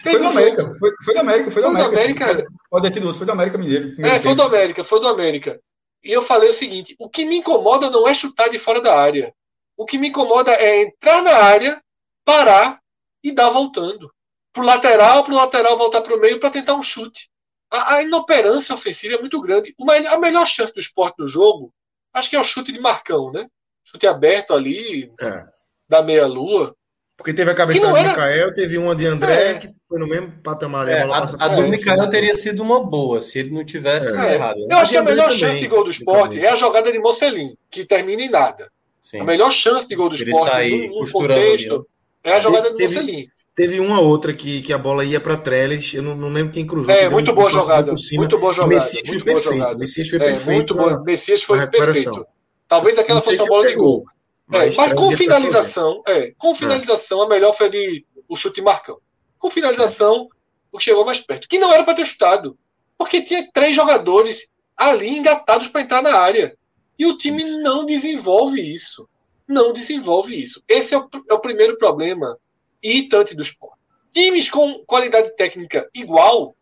foi 0.00 0.18
do 0.18 0.26
América, 0.26 0.74
foi, 0.78 0.90
foi 1.04 1.14
do 1.14 1.20
América, 1.20 1.50
foi 1.50 1.62
do 1.62 1.68
América. 1.68 1.94
América. 1.94 2.26
Pode, 2.26 2.46
pode 2.70 2.90
ter 2.90 3.00
outro, 3.00 3.18
foi 3.18 3.26
do 3.26 3.32
América 3.32 3.58
Mineiro. 3.58 3.94
É, 4.00 4.18
foi 4.18 4.34
do 4.34 4.42
América, 4.42 4.82
foi 4.82 5.00
do 5.00 5.08
América. 5.08 5.60
E 6.02 6.10
eu 6.12 6.22
falei 6.22 6.50
o 6.50 6.54
seguinte: 6.54 6.96
o 6.98 7.08
que 7.08 7.24
me 7.24 7.36
incomoda 7.36 7.90
não 7.90 8.06
é 8.06 8.14
chutar 8.14 8.48
de 8.48 8.58
fora 8.58 8.80
da 8.80 8.98
área. 8.98 9.34
O 9.76 9.84
que 9.84 9.98
me 9.98 10.08
incomoda 10.08 10.52
é 10.52 10.82
entrar 10.82 11.22
na 11.22 11.36
área, 11.36 11.82
parar 12.24 12.80
e 13.22 13.32
dar 13.32 13.48
voltando 13.50 14.12
pro 14.52 14.64
lateral, 14.64 15.24
pro 15.24 15.34
lateral 15.34 15.76
voltar 15.76 16.00
pro 16.00 16.18
meio 16.18 16.40
para 16.40 16.50
tentar 16.50 16.74
um 16.74 16.82
chute. 16.82 17.30
A, 17.70 17.94
a, 17.94 18.02
inoperância 18.02 18.74
ofensiva 18.74 19.14
é 19.14 19.20
muito 19.20 19.40
grande. 19.40 19.74
Uma, 19.78 19.94
a 19.94 20.18
melhor 20.18 20.46
chance 20.46 20.72
do 20.72 20.80
esporte 20.80 21.16
no 21.18 21.28
jogo, 21.28 21.72
acho 22.12 22.30
que 22.30 22.36
é 22.36 22.40
o 22.40 22.44
chute 22.44 22.72
de 22.72 22.80
Marcão, 22.80 23.30
né? 23.30 23.48
Chute 23.84 24.06
aberto 24.06 24.52
ali. 24.52 25.12
É. 25.20 25.46
da 25.88 26.02
meia-lua. 26.02 26.76
Porque 27.18 27.34
teve 27.34 27.50
a 27.50 27.54
cabeça 27.54 27.84
do 27.84 27.96
era... 27.96 28.10
Mikael, 28.10 28.54
teve 28.54 28.78
uma 28.78 28.94
de 28.94 29.04
André, 29.04 29.50
é. 29.50 29.54
que 29.54 29.68
foi 29.88 29.98
no 29.98 30.06
mesmo 30.06 30.30
patamar. 30.40 30.88
É, 30.88 31.02
a, 31.02 31.18
a 31.18 31.48
do 31.48 31.66
Mikael 31.66 32.08
teria 32.08 32.36
sido 32.36 32.62
uma 32.62 32.80
boa, 32.80 33.20
se 33.20 33.40
ele 33.40 33.50
não 33.50 33.64
tivesse 33.64 34.16
é. 34.16 34.34
errado. 34.34 34.60
Eu 34.70 34.78
acho 34.78 34.92
que 34.92 34.96
a 34.96 35.02
melhor 35.02 35.28
chance 35.28 35.40
também, 35.40 35.60
de 35.60 35.66
gol 35.66 35.82
do 35.82 35.90
esporte 35.90 36.38
é 36.38 36.48
a 36.48 36.54
jogada 36.54 36.92
de 36.92 36.98
Mocelin, 37.00 37.56
que 37.68 37.84
termina 37.84 38.22
em 38.22 38.30
nada. 38.30 38.70
Sim. 39.02 39.18
A 39.18 39.24
melhor 39.24 39.50
chance 39.50 39.88
de 39.88 39.96
gol 39.96 40.08
do 40.08 40.14
esporte 40.14 40.88
no, 40.88 41.00
no 41.00 41.10
contexto 41.10 41.86
é 42.22 42.34
a 42.34 42.40
jogada 42.40 42.72
de 42.72 42.84
Mocelin. 42.84 43.26
Teve 43.56 43.80
uma 43.80 44.00
outra 44.00 44.32
que, 44.32 44.62
que 44.62 44.72
a 44.72 44.78
bola 44.78 45.04
ia 45.04 45.18
para 45.18 45.36
Trellis, 45.36 45.92
eu 45.94 46.02
não, 46.04 46.14
não, 46.14 46.28
lembro 46.28 46.52
quem 46.52 46.64
cruzou. 46.64 46.94
É, 46.94 47.08
muito 47.08 47.34
boa 47.34 47.50
jogada. 47.50 47.92
Muito 48.12 48.38
boa 48.38 48.52
jogada. 48.52 48.72
Messias 48.72 49.08
foi 49.08 49.20
perfeito. 49.24 49.78
Messias 49.78 50.08
foi 50.08 50.18
perfeito. 50.20 50.54
Muito 50.54 50.74
bom. 50.76 51.02
Messias 51.02 51.42
foi 51.42 51.66
perfeito. 51.66 52.24
Talvez 52.68 52.96
aquela 52.96 53.20
fosse 53.20 53.42
a 53.42 53.46
bola 53.46 53.66
de 53.66 53.74
gol. 53.74 54.04
Mas, 54.48 54.72
é, 54.72 54.76
mas 54.76 54.92
com 54.94 55.10
finalização, 55.12 56.02
é, 56.06 56.32
com 56.38 56.54
finalização, 56.54 57.22
é. 57.22 57.26
a 57.26 57.28
melhor 57.28 57.52
foi 57.52 57.68
de 57.68 58.06
o 58.26 58.34
chute 58.34 58.62
marcão. 58.62 58.98
Com 59.38 59.50
finalização, 59.50 60.28
o 60.72 60.78
que 60.78 60.84
chegou 60.84 61.04
mais 61.04 61.20
perto. 61.20 61.46
Que 61.46 61.58
não 61.58 61.72
era 61.72 61.84
para 61.84 61.94
ter 61.94 62.06
chutado. 62.06 62.58
Porque 62.96 63.22
tinha 63.22 63.48
três 63.52 63.76
jogadores 63.76 64.48
ali 64.76 65.08
engatados 65.08 65.68
para 65.68 65.82
entrar 65.82 66.02
na 66.02 66.16
área. 66.16 66.56
E 66.98 67.06
o 67.06 67.16
time 67.16 67.42
isso. 67.42 67.60
não 67.60 67.84
desenvolve 67.84 68.60
isso. 68.60 69.08
Não 69.46 69.72
desenvolve 69.72 70.40
isso. 70.40 70.62
Esse 70.66 70.94
é 70.94 70.98
o, 70.98 71.08
é 71.30 71.34
o 71.34 71.40
primeiro 71.40 71.76
problema 71.78 72.38
irritante 72.82 73.34
do 73.34 73.42
esporte. 73.42 73.78
Times 74.12 74.50
com 74.50 74.82
qualidade 74.84 75.34
técnica 75.36 75.88
igual, 75.94 76.56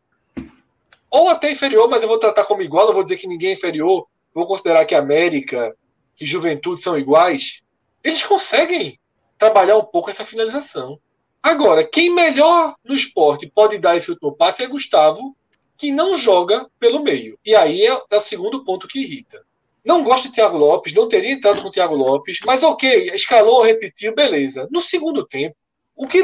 ou 1.10 1.28
até 1.28 1.50
inferior, 1.50 1.88
mas 1.88 2.02
eu 2.02 2.08
vou 2.08 2.18
tratar 2.18 2.44
como 2.44 2.62
igual, 2.62 2.86
não 2.86 2.94
vou 2.94 3.02
dizer 3.02 3.16
que 3.16 3.28
ninguém 3.28 3.50
é 3.50 3.54
inferior, 3.54 4.06
vou 4.34 4.46
considerar 4.46 4.84
que 4.84 4.94
América, 4.94 5.74
que 6.14 6.26
Juventude 6.26 6.80
são 6.80 6.98
iguais, 6.98 7.62
eles 8.06 8.22
conseguem 8.22 8.98
trabalhar 9.36 9.76
um 9.76 9.84
pouco 9.84 10.08
essa 10.08 10.24
finalização. 10.24 10.98
Agora, 11.42 11.84
quem 11.84 12.14
melhor 12.14 12.76
no 12.84 12.94
esporte 12.94 13.50
pode 13.52 13.78
dar 13.78 13.96
esse 13.96 14.10
último 14.10 14.32
passe 14.32 14.62
é 14.62 14.66
Gustavo, 14.66 15.36
que 15.76 15.90
não 15.90 16.16
joga 16.16 16.70
pelo 16.78 17.02
meio. 17.02 17.38
E 17.44 17.54
aí 17.54 17.82
é, 17.82 17.98
é 18.10 18.16
o 18.16 18.20
segundo 18.20 18.64
ponto 18.64 18.88
que 18.88 19.00
irrita. 19.00 19.44
Não 19.84 20.02
gosto 20.02 20.28
de 20.28 20.34
Thiago 20.34 20.56
Lopes, 20.56 20.94
não 20.94 21.08
teria 21.08 21.32
entrado 21.32 21.60
com 21.60 21.68
o 21.68 21.70
Thiago 21.70 21.94
Lopes, 21.94 22.38
mas 22.44 22.62
ok, 22.62 23.10
escalou, 23.12 23.62
repetiu, 23.62 24.14
beleza. 24.14 24.68
No 24.70 24.80
segundo 24.80 25.24
tempo, 25.26 25.56
o 25.96 26.06
que 26.06 26.22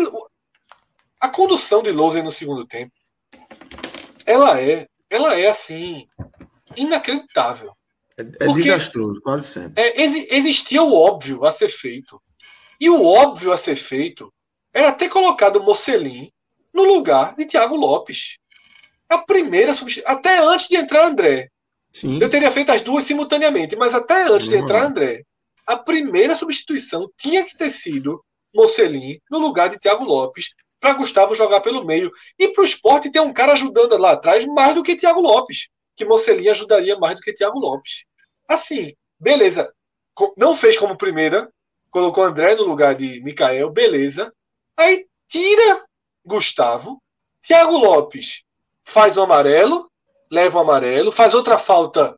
a 1.21 1.29
condução 1.29 1.83
de 1.83 1.91
Louser 1.93 2.25
no 2.25 2.33
segundo 2.33 2.67
tempo, 2.67 2.93
ela 4.25 4.61
é, 4.61 4.89
ela 5.11 5.39
é 5.39 5.49
assim 5.49 6.09
inacreditável. 6.77 7.73
É, 8.41 8.45
é 8.45 8.53
desastroso, 8.53 9.21
quase 9.21 9.47
sempre. 9.47 9.83
É, 9.83 10.03
ex, 10.03 10.27
existia 10.31 10.83
o 10.83 10.95
óbvio 10.95 11.45
a 11.45 11.51
ser 11.51 11.69
feito. 11.69 12.21
E 12.81 12.89
o 12.91 13.05
óbvio 13.05 13.53
a 13.53 13.57
ser 13.57 13.77
feito 13.77 14.33
era 14.73 14.93
ter 14.93 15.09
colocado 15.09 15.57
o 15.57 15.63
Mocelin 15.63 16.31
no 16.73 16.85
lugar 16.85 17.37
de 17.37 17.45
Thiago 17.45 17.77
Lopes. 17.77 18.39
A 19.09 19.19
primeira 19.19 19.75
substituição. 19.75 20.17
Até 20.17 20.39
antes 20.39 20.69
de 20.69 20.77
entrar 20.77 21.07
André. 21.07 21.49
Sim. 21.93 22.19
Eu 22.21 22.31
teria 22.31 22.51
feito 22.51 22.73
as 22.73 22.81
duas 22.81 23.05
simultaneamente, 23.05 23.77
mas 23.77 23.95
até 23.95 24.25
antes 24.25 24.47
uhum. 24.47 24.55
de 24.55 24.59
entrar 24.59 24.85
André. 24.85 25.23
A 25.67 25.77
primeira 25.77 26.35
substituição 26.35 27.09
tinha 27.17 27.45
que 27.45 27.57
ter 27.57 27.71
sido 27.71 28.23
Mocelin 28.55 29.19
no 29.31 29.39
lugar 29.39 29.69
de 29.69 29.79
Thiago 29.79 30.05
Lopes 30.05 30.49
para 30.81 30.95
Gustavo 30.95 31.35
jogar 31.35 31.61
pelo 31.61 31.85
meio. 31.85 32.11
E 32.39 32.49
para 32.49 32.63
o 32.63 32.65
esporte 32.65 33.13
ter 33.13 33.21
um 33.21 33.33
cara 33.33 33.53
ajudando 33.53 33.97
lá 33.97 34.13
atrás 34.13 34.45
mais 34.47 34.75
do 34.75 34.83
que 34.83 34.97
Thiago 34.97 35.21
Lopes 35.21 35.69
que 35.95 36.05
Mocelin 36.05 36.49
ajudaria 36.49 36.99
mais 36.99 37.17
do 37.17 37.21
que 37.21 37.33
Thiago 37.33 37.59
Lopes. 37.59 38.05
Assim, 38.53 38.95
beleza. 39.19 39.73
Não 40.37 40.55
fez 40.55 40.77
como 40.77 40.97
primeira, 40.97 41.51
colocou 41.91 42.25
André 42.25 42.55
no 42.55 42.65
lugar 42.65 42.95
de 42.95 43.23
Mikael, 43.23 43.71
beleza. 43.71 44.33
Aí 44.77 45.07
tira 45.29 45.85
Gustavo, 46.25 47.03
Thiago 47.41 47.77
Lopes 47.77 48.43
faz 48.85 49.17
o 49.17 49.23
amarelo, 49.23 49.91
leva 50.31 50.59
o 50.59 50.61
amarelo, 50.61 51.11
faz 51.11 51.35
outra 51.35 51.57
falta 51.57 52.17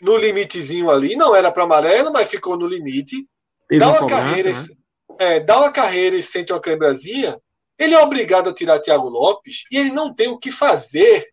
no 0.00 0.16
limitezinho 0.16 0.90
ali, 0.90 1.16
não 1.16 1.34
era 1.34 1.50
para 1.50 1.64
amarelo, 1.64 2.12
mas 2.12 2.28
ficou 2.28 2.56
no 2.56 2.66
limite. 2.66 3.26
dá 3.70 3.88
uma, 3.88 4.08
carreira, 4.08 4.52
né? 4.52 4.66
é, 5.18 5.40
dá 5.40 5.58
uma 5.58 5.72
carreira 5.72 6.16
e 6.16 6.22
sente 6.22 6.52
uma 6.52 6.60
câmerazinha. 6.60 7.38
Ele 7.78 7.94
é 7.94 7.98
obrigado 7.98 8.48
a 8.48 8.54
tirar 8.54 8.80
Thiago 8.80 9.08
Lopes 9.08 9.64
e 9.70 9.76
ele 9.76 9.90
não 9.90 10.14
tem 10.14 10.28
o 10.28 10.38
que 10.38 10.50
fazer 10.50 11.26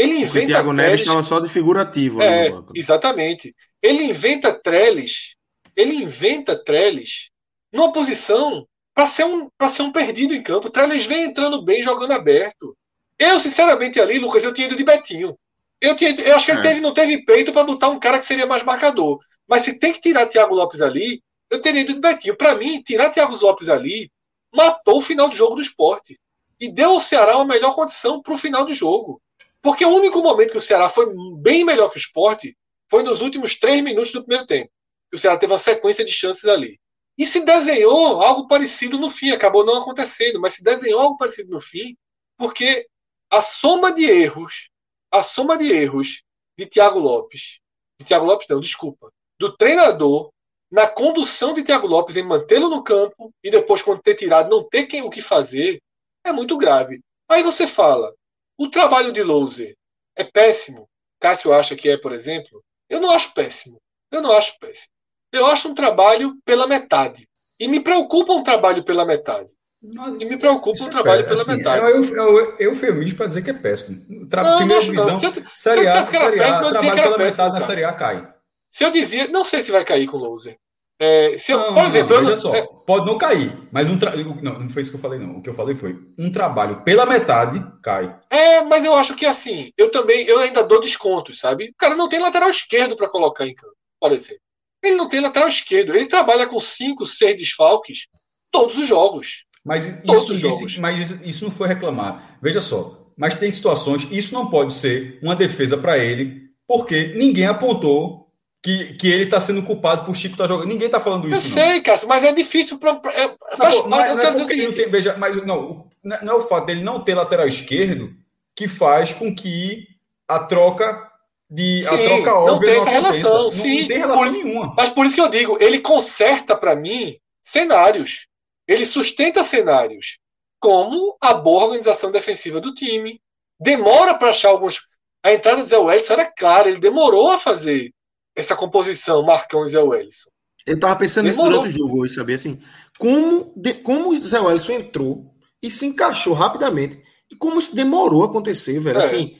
ele 0.00 0.16
inventa. 0.20 0.46
O 0.46 0.48
Thiago 0.48 0.72
Neves 0.72 1.00
estava 1.02 1.22
só 1.22 1.40
de 1.40 1.48
figurativo. 1.48 2.22
É, 2.22 2.50
exatamente. 2.74 3.54
Ele 3.82 4.04
inventa 4.04 4.50
Trellis. 4.52 5.34
Ele 5.76 5.94
inventa 5.94 6.56
Trellis 6.56 7.28
numa 7.70 7.92
posição 7.92 8.66
para 8.94 9.06
ser, 9.06 9.24
um, 9.24 9.48
ser 9.68 9.82
um 9.82 9.92
perdido 9.92 10.34
em 10.34 10.42
campo. 10.42 10.70
Trellis 10.70 11.04
vem 11.04 11.24
entrando 11.24 11.62
bem, 11.62 11.82
jogando 11.82 12.12
aberto. 12.12 12.74
Eu, 13.18 13.38
sinceramente, 13.40 14.00
ali, 14.00 14.18
Lucas, 14.18 14.42
eu 14.42 14.54
tinha 14.54 14.66
ido 14.66 14.76
de 14.76 14.84
Betinho. 14.84 15.38
Eu, 15.78 15.94
tinha, 15.94 16.10
eu 16.18 16.34
acho 16.34 16.46
que 16.46 16.52
ele 16.52 16.60
é. 16.60 16.62
teve, 16.62 16.80
não 16.80 16.94
teve 16.94 17.22
peito 17.24 17.52
para 17.52 17.64
botar 17.64 17.90
um 17.90 18.00
cara 18.00 18.18
que 18.18 18.24
seria 18.24 18.46
mais 18.46 18.62
marcador. 18.62 19.18
Mas 19.46 19.64
se 19.64 19.78
tem 19.78 19.92
que 19.92 20.00
tirar 20.00 20.26
Thiago 20.26 20.54
Lopes 20.54 20.80
ali, 20.80 21.22
eu 21.50 21.60
teria 21.60 21.82
ido 21.82 21.92
de 21.92 22.00
Betinho. 22.00 22.36
Para 22.36 22.54
mim, 22.54 22.80
tirar 22.82 23.10
Thiago 23.10 23.36
Lopes 23.36 23.68
ali 23.68 24.10
matou 24.50 24.96
o 24.96 25.02
final 25.02 25.28
de 25.28 25.36
jogo 25.36 25.56
do 25.56 25.62
esporte. 25.62 26.18
E 26.58 26.72
deu 26.72 26.92
ao 26.92 27.00
Ceará 27.00 27.36
uma 27.36 27.44
melhor 27.44 27.74
condição 27.74 28.22
para 28.22 28.32
o 28.32 28.38
final 28.38 28.64
do 28.64 28.72
jogo. 28.72 29.20
Porque 29.62 29.84
o 29.84 29.94
único 29.94 30.22
momento 30.22 30.52
que 30.52 30.58
o 30.58 30.62
Ceará 30.62 30.88
foi 30.88 31.12
bem 31.38 31.64
melhor 31.64 31.90
que 31.90 31.96
o 31.96 32.00
esporte 32.00 32.56
foi 32.90 33.02
nos 33.02 33.20
últimos 33.20 33.58
três 33.58 33.82
minutos 33.82 34.12
do 34.12 34.22
primeiro 34.22 34.46
tempo. 34.46 34.70
O 35.12 35.18
Ceará 35.18 35.36
teve 35.38 35.52
uma 35.52 35.58
sequência 35.58 36.04
de 36.04 36.12
chances 36.12 36.44
ali. 36.44 36.80
E 37.18 37.26
se 37.26 37.40
desenhou 37.40 38.22
algo 38.22 38.48
parecido 38.48 38.98
no 38.98 39.10
fim, 39.10 39.30
acabou 39.30 39.64
não 39.64 39.76
acontecendo, 39.78 40.40
mas 40.40 40.54
se 40.54 40.64
desenhou 40.64 41.00
algo 41.00 41.18
parecido 41.18 41.50
no 41.50 41.60
fim, 41.60 41.96
porque 42.38 42.86
a 43.30 43.42
soma 43.42 43.92
de 43.92 44.04
erros, 44.04 44.70
a 45.10 45.22
soma 45.22 45.58
de 45.58 45.70
erros 45.70 46.22
de 46.56 46.66
Thiago 46.66 46.98
Lopes, 46.98 47.60
de 48.00 48.06
Thiago 48.06 48.24
Lopes 48.24 48.46
não, 48.48 48.60
desculpa, 48.60 49.12
do 49.38 49.54
treinador 49.54 50.32
na 50.70 50.88
condução 50.88 51.52
de 51.52 51.62
Thiago 51.62 51.86
Lopes 51.86 52.16
em 52.16 52.22
mantê-lo 52.22 52.68
no 52.68 52.82
campo 52.82 53.34
e 53.42 53.50
depois 53.50 53.82
quando 53.82 54.00
ter 54.00 54.14
tirado 54.14 54.48
não 54.48 54.66
ter 54.66 54.86
quem, 54.86 55.02
o 55.02 55.10
que 55.10 55.20
fazer, 55.20 55.82
é 56.24 56.32
muito 56.32 56.56
grave. 56.56 57.00
Aí 57.28 57.42
você 57.42 57.66
fala, 57.66 58.14
o 58.60 58.68
trabalho 58.68 59.10
de 59.10 59.22
Louser 59.22 59.74
é 60.14 60.22
péssimo. 60.22 60.86
Cássio 61.18 61.50
acha 61.50 61.74
que 61.74 61.88
é, 61.88 61.96
por 61.96 62.12
exemplo. 62.12 62.62
Eu 62.90 63.00
não 63.00 63.10
acho 63.10 63.32
péssimo. 63.32 63.80
Eu 64.12 64.20
não 64.20 64.32
acho 64.32 64.58
péssimo. 64.58 64.92
Eu 65.32 65.46
acho 65.46 65.68
um 65.68 65.74
trabalho 65.74 66.36
pela 66.44 66.66
metade. 66.66 67.26
E 67.58 67.66
me 67.66 67.80
preocupa 67.80 68.34
um 68.34 68.42
trabalho 68.42 68.84
pela 68.84 69.06
metade. 69.06 69.50
E 69.82 70.26
me 70.26 70.36
preocupa 70.36 70.84
um 70.84 70.88
é 70.88 70.90
trabalho 70.90 71.20
é, 71.22 71.24
pela 71.24 71.40
assim, 71.40 71.56
metade. 71.56 71.86
É, 71.86 71.90
eu, 71.90 72.56
eufemismo 72.58 73.16
para 73.16 73.28
dizer 73.28 73.42
que 73.42 73.48
é 73.48 73.54
péssimo. 73.54 74.28
Tra 74.28 74.42
não, 74.42 74.58
primeira 74.58 74.84
não, 74.84 74.90
divisão. 74.90 75.46
Série 75.56 75.88
A, 75.88 76.04
série 76.04 76.40
A, 76.40 76.58
trabalho 76.58 77.02
pela 77.02 77.18
metade 77.18 77.54
na 77.54 77.60
Série 77.62 77.84
A 77.84 77.94
cai. 77.94 78.30
Se 78.68 78.84
eu 78.84 78.90
dizia, 78.90 79.26
não 79.28 79.42
sei 79.42 79.62
se 79.62 79.72
vai 79.72 79.86
cair 79.86 80.06
com 80.06 80.18
o 80.18 80.20
Louser. 80.20 80.58
É, 81.02 81.38
se 81.38 81.50
eu, 81.50 81.58
não, 81.58 81.72
por 81.72 81.84
exemplo, 81.84 82.20
não, 82.20 82.30
eu, 82.30 82.36
só, 82.36 82.54
é, 82.54 82.62
pode 82.86 83.06
não 83.06 83.16
cair, 83.16 83.66
mas 83.72 83.88
um 83.88 83.98
tra... 83.98 84.14
não, 84.14 84.60
não 84.60 84.68
foi 84.68 84.82
isso 84.82 84.90
que 84.90 84.98
eu 84.98 85.00
falei, 85.00 85.18
não. 85.18 85.38
O 85.38 85.42
que 85.42 85.48
eu 85.48 85.54
falei 85.54 85.74
foi 85.74 85.98
um 86.18 86.30
trabalho 86.30 86.82
pela 86.84 87.06
metade 87.06 87.64
cai. 87.82 88.14
É, 88.28 88.62
mas 88.64 88.84
eu 88.84 88.94
acho 88.94 89.16
que 89.16 89.24
assim, 89.24 89.72
eu 89.78 89.90
também, 89.90 90.26
eu 90.26 90.38
ainda 90.38 90.62
dou 90.62 90.78
descontos, 90.78 91.40
sabe? 91.40 91.70
O 91.70 91.74
cara 91.78 91.96
não 91.96 92.06
tem 92.06 92.20
lateral 92.20 92.50
esquerdo 92.50 92.96
para 92.96 93.08
colocar 93.08 93.46
em 93.46 93.54
campo, 93.54 93.74
por 93.98 94.12
exemplo. 94.12 94.42
Ele 94.84 94.96
não 94.96 95.08
tem 95.08 95.20
lateral 95.20 95.48
esquerdo, 95.48 95.94
ele 95.94 96.06
trabalha 96.06 96.46
com 96.46 96.60
cinco, 96.60 97.06
seis 97.06 97.34
desfalques 97.34 98.06
todos 98.52 98.76
os 98.76 98.86
jogos. 98.86 99.46
Mas 99.64 99.86
isso, 100.04 100.34
isso, 100.34 100.80
mas 100.82 101.10
isso 101.22 101.44
não 101.44 101.50
foi 101.50 101.68
reclamar. 101.68 102.38
Veja 102.42 102.60
só, 102.60 103.10
mas 103.16 103.34
tem 103.34 103.50
situações, 103.50 104.06
isso 104.10 104.34
não 104.34 104.50
pode 104.50 104.74
ser 104.74 105.18
uma 105.22 105.34
defesa 105.34 105.78
para 105.78 105.98
ele, 105.98 106.50
porque 106.68 107.14
ninguém 107.16 107.46
apontou 107.46 108.29
que, 108.62 108.94
que 108.94 109.10
ele 109.10 109.24
está 109.24 109.40
sendo 109.40 109.62
culpado 109.62 110.04
por 110.04 110.14
Chico 110.14 110.34
estar 110.34 110.44
tá 110.44 110.48
jogando. 110.48 110.68
Ninguém 110.68 110.86
está 110.86 111.00
falando 111.00 111.28
isso. 111.28 111.36
Eu 111.36 111.64
sei, 111.64 111.80
Cássio, 111.80 112.08
mas 112.08 112.24
é 112.24 112.32
difícil. 112.32 112.78
É, 113.14 113.26
não, 113.58 113.88
não, 113.88 114.00
é, 114.00 114.14
não, 114.14 114.22
é 114.22 114.52
ele 114.52 114.66
não 114.66 114.72
tem, 114.72 114.90
veja, 114.90 115.16
mas 115.16 115.44
não, 115.46 115.88
não 116.02 116.32
é 116.32 116.34
o 116.34 116.46
fato 116.46 116.66
dele 116.66 116.82
não 116.82 117.02
ter 117.02 117.14
lateral 117.14 117.48
esquerdo 117.48 118.12
que 118.54 118.68
faz 118.68 119.12
com 119.12 119.34
que 119.34 119.86
a 120.28 120.38
troca 120.40 121.10
de 121.48 121.82
sim, 121.82 121.94
a 121.94 122.04
troca 122.04 122.34
óbvia 122.34 122.52
não 122.52 122.60
tem 122.60 122.76
essa 122.76 122.90
relação, 122.90 123.42
não, 123.44 123.50
sim, 123.50 123.80
não 123.80 123.88
tem 123.88 123.98
relação 123.98 124.24
por, 124.24 124.32
nenhuma. 124.32 124.74
Mas 124.76 124.88
por 124.90 125.06
isso 125.06 125.14
que 125.14 125.20
eu 125.20 125.28
digo, 125.28 125.58
ele 125.60 125.80
conserta 125.80 126.54
para 126.54 126.76
mim 126.76 127.18
cenários. 127.42 128.26
Ele 128.68 128.84
sustenta 128.84 129.42
cenários 129.42 130.18
como 130.60 131.16
a 131.20 131.34
boa 131.34 131.64
organização 131.64 132.10
defensiva 132.10 132.60
do 132.60 132.74
time. 132.74 133.20
Demora 133.58 134.14
para 134.14 134.30
achar 134.30 134.50
alguns. 134.50 134.86
A 135.22 135.32
entrada 135.32 135.62
do 135.62 135.68
Zé 135.68 135.76
Wellington 135.76 136.12
era 136.12 136.32
clara, 136.32 136.68
ele 136.68 136.78
demorou 136.78 137.30
a 137.30 137.38
fazer 137.38 137.92
essa 138.40 138.56
composição 138.56 139.22
Marcão 139.22 139.64
e 139.64 139.68
Zé 139.68 139.80
Wellison. 139.80 140.30
Eu 140.66 140.78
tava 140.78 140.96
pensando 140.96 141.26
nisso 141.26 141.42
durante 141.42 141.68
o 141.68 141.70
jogo 141.70 142.02
hoje, 142.02 142.14
sabia? 142.14 142.34
Assim, 142.34 142.60
como, 142.98 143.52
de, 143.56 143.74
como 143.74 144.10
o 144.10 144.16
Zé 144.16 144.40
Wellison 144.40 144.72
entrou 144.72 145.34
e 145.62 145.70
se 145.70 145.86
encaixou 145.86 146.34
rapidamente 146.34 147.00
e 147.30 147.36
como 147.36 147.60
isso 147.60 147.74
demorou 147.74 148.22
a 148.22 148.26
acontecer, 148.26 148.78
velho. 148.78 148.98
É. 148.98 149.04
Assim, 149.04 149.38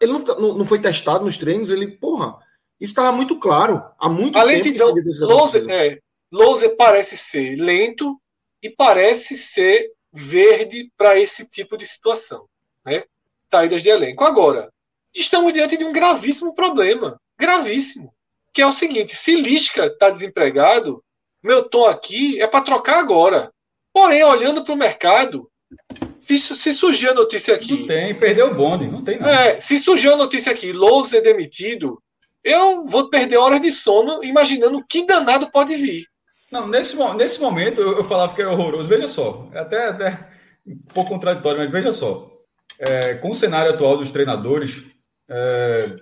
ele 0.00 0.12
não, 0.12 0.22
tá, 0.22 0.34
não, 0.36 0.58
não, 0.58 0.66
foi 0.66 0.80
testado 0.80 1.24
nos 1.24 1.36
treinos, 1.36 1.70
ele, 1.70 1.86
porra, 1.86 2.38
isso 2.80 2.92
estava 2.92 3.12
muito 3.12 3.38
claro. 3.38 3.82
Há 3.98 4.08
muito 4.08 4.38
Além 4.38 4.62
tempo 4.62 4.94
de, 4.94 5.10
então, 5.10 5.28
Louser, 5.28 5.68
é, 5.70 5.98
Louser 6.30 6.76
parece 6.76 7.16
ser 7.16 7.56
lento 7.56 8.20
e 8.62 8.68
parece 8.68 9.36
ser 9.36 9.92
verde 10.12 10.90
para 10.96 11.18
esse 11.18 11.48
tipo 11.48 11.76
de 11.76 11.86
situação. 11.86 12.46
Né? 12.84 13.04
Saídas 13.50 13.82
de 13.82 13.88
elenco. 13.88 14.24
Agora, 14.24 14.70
estamos 15.14 15.52
diante 15.52 15.76
de 15.76 15.84
um 15.84 15.92
gravíssimo 15.92 16.54
problema. 16.54 17.20
Gravíssimo. 17.38 18.12
Que 18.52 18.62
é 18.62 18.66
o 18.66 18.72
seguinte: 18.72 19.14
se 19.16 19.34
Lisca 19.34 19.86
está 19.86 20.10
desempregado, 20.10 21.02
meu 21.42 21.68
tom 21.68 21.86
aqui 21.86 22.40
é 22.40 22.46
para 22.46 22.64
trocar 22.64 22.98
agora. 22.98 23.52
Porém, 23.92 24.24
olhando 24.24 24.64
para 24.64 24.74
o 24.74 24.78
mercado, 24.78 25.50
se, 26.18 26.38
se 26.38 26.72
surgir 26.72 27.08
a 27.08 27.14
notícia 27.14 27.54
aqui. 27.54 27.80
Não 27.80 27.86
tem, 27.86 28.14
perdeu 28.14 28.46
o 28.48 28.54
bonde, 28.54 28.86
não 28.86 29.02
tem 29.02 29.18
nada. 29.18 29.32
É, 29.32 29.60
se 29.60 29.76
surgir 29.78 30.08
a 30.08 30.16
notícia 30.16 30.52
aqui, 30.52 30.72
Louser 30.72 31.22
demitido, 31.22 32.00
eu 32.44 32.86
vou 32.86 33.10
perder 33.10 33.36
horas 33.36 33.60
de 33.60 33.72
sono 33.72 34.22
imaginando 34.24 34.84
que 34.88 35.04
danado 35.04 35.50
pode 35.50 35.74
vir. 35.74 36.06
Não, 36.50 36.68
nesse, 36.68 36.96
nesse 37.14 37.40
momento 37.40 37.80
eu, 37.80 37.96
eu 37.96 38.04
falava 38.04 38.34
que 38.34 38.40
era 38.40 38.52
horroroso. 38.52 38.88
Veja 38.88 39.08
só, 39.08 39.48
é 39.52 39.58
até, 39.58 39.88
até 39.88 40.30
um 40.66 40.78
pouco 40.94 41.10
contraditório, 41.10 41.58
mas 41.60 41.72
veja 41.72 41.92
só. 41.92 42.30
É, 42.78 43.14
com 43.14 43.30
o 43.30 43.34
cenário 43.34 43.72
atual 43.72 43.96
dos 43.96 44.10
treinadores, 44.10 44.84
é, 45.28 45.96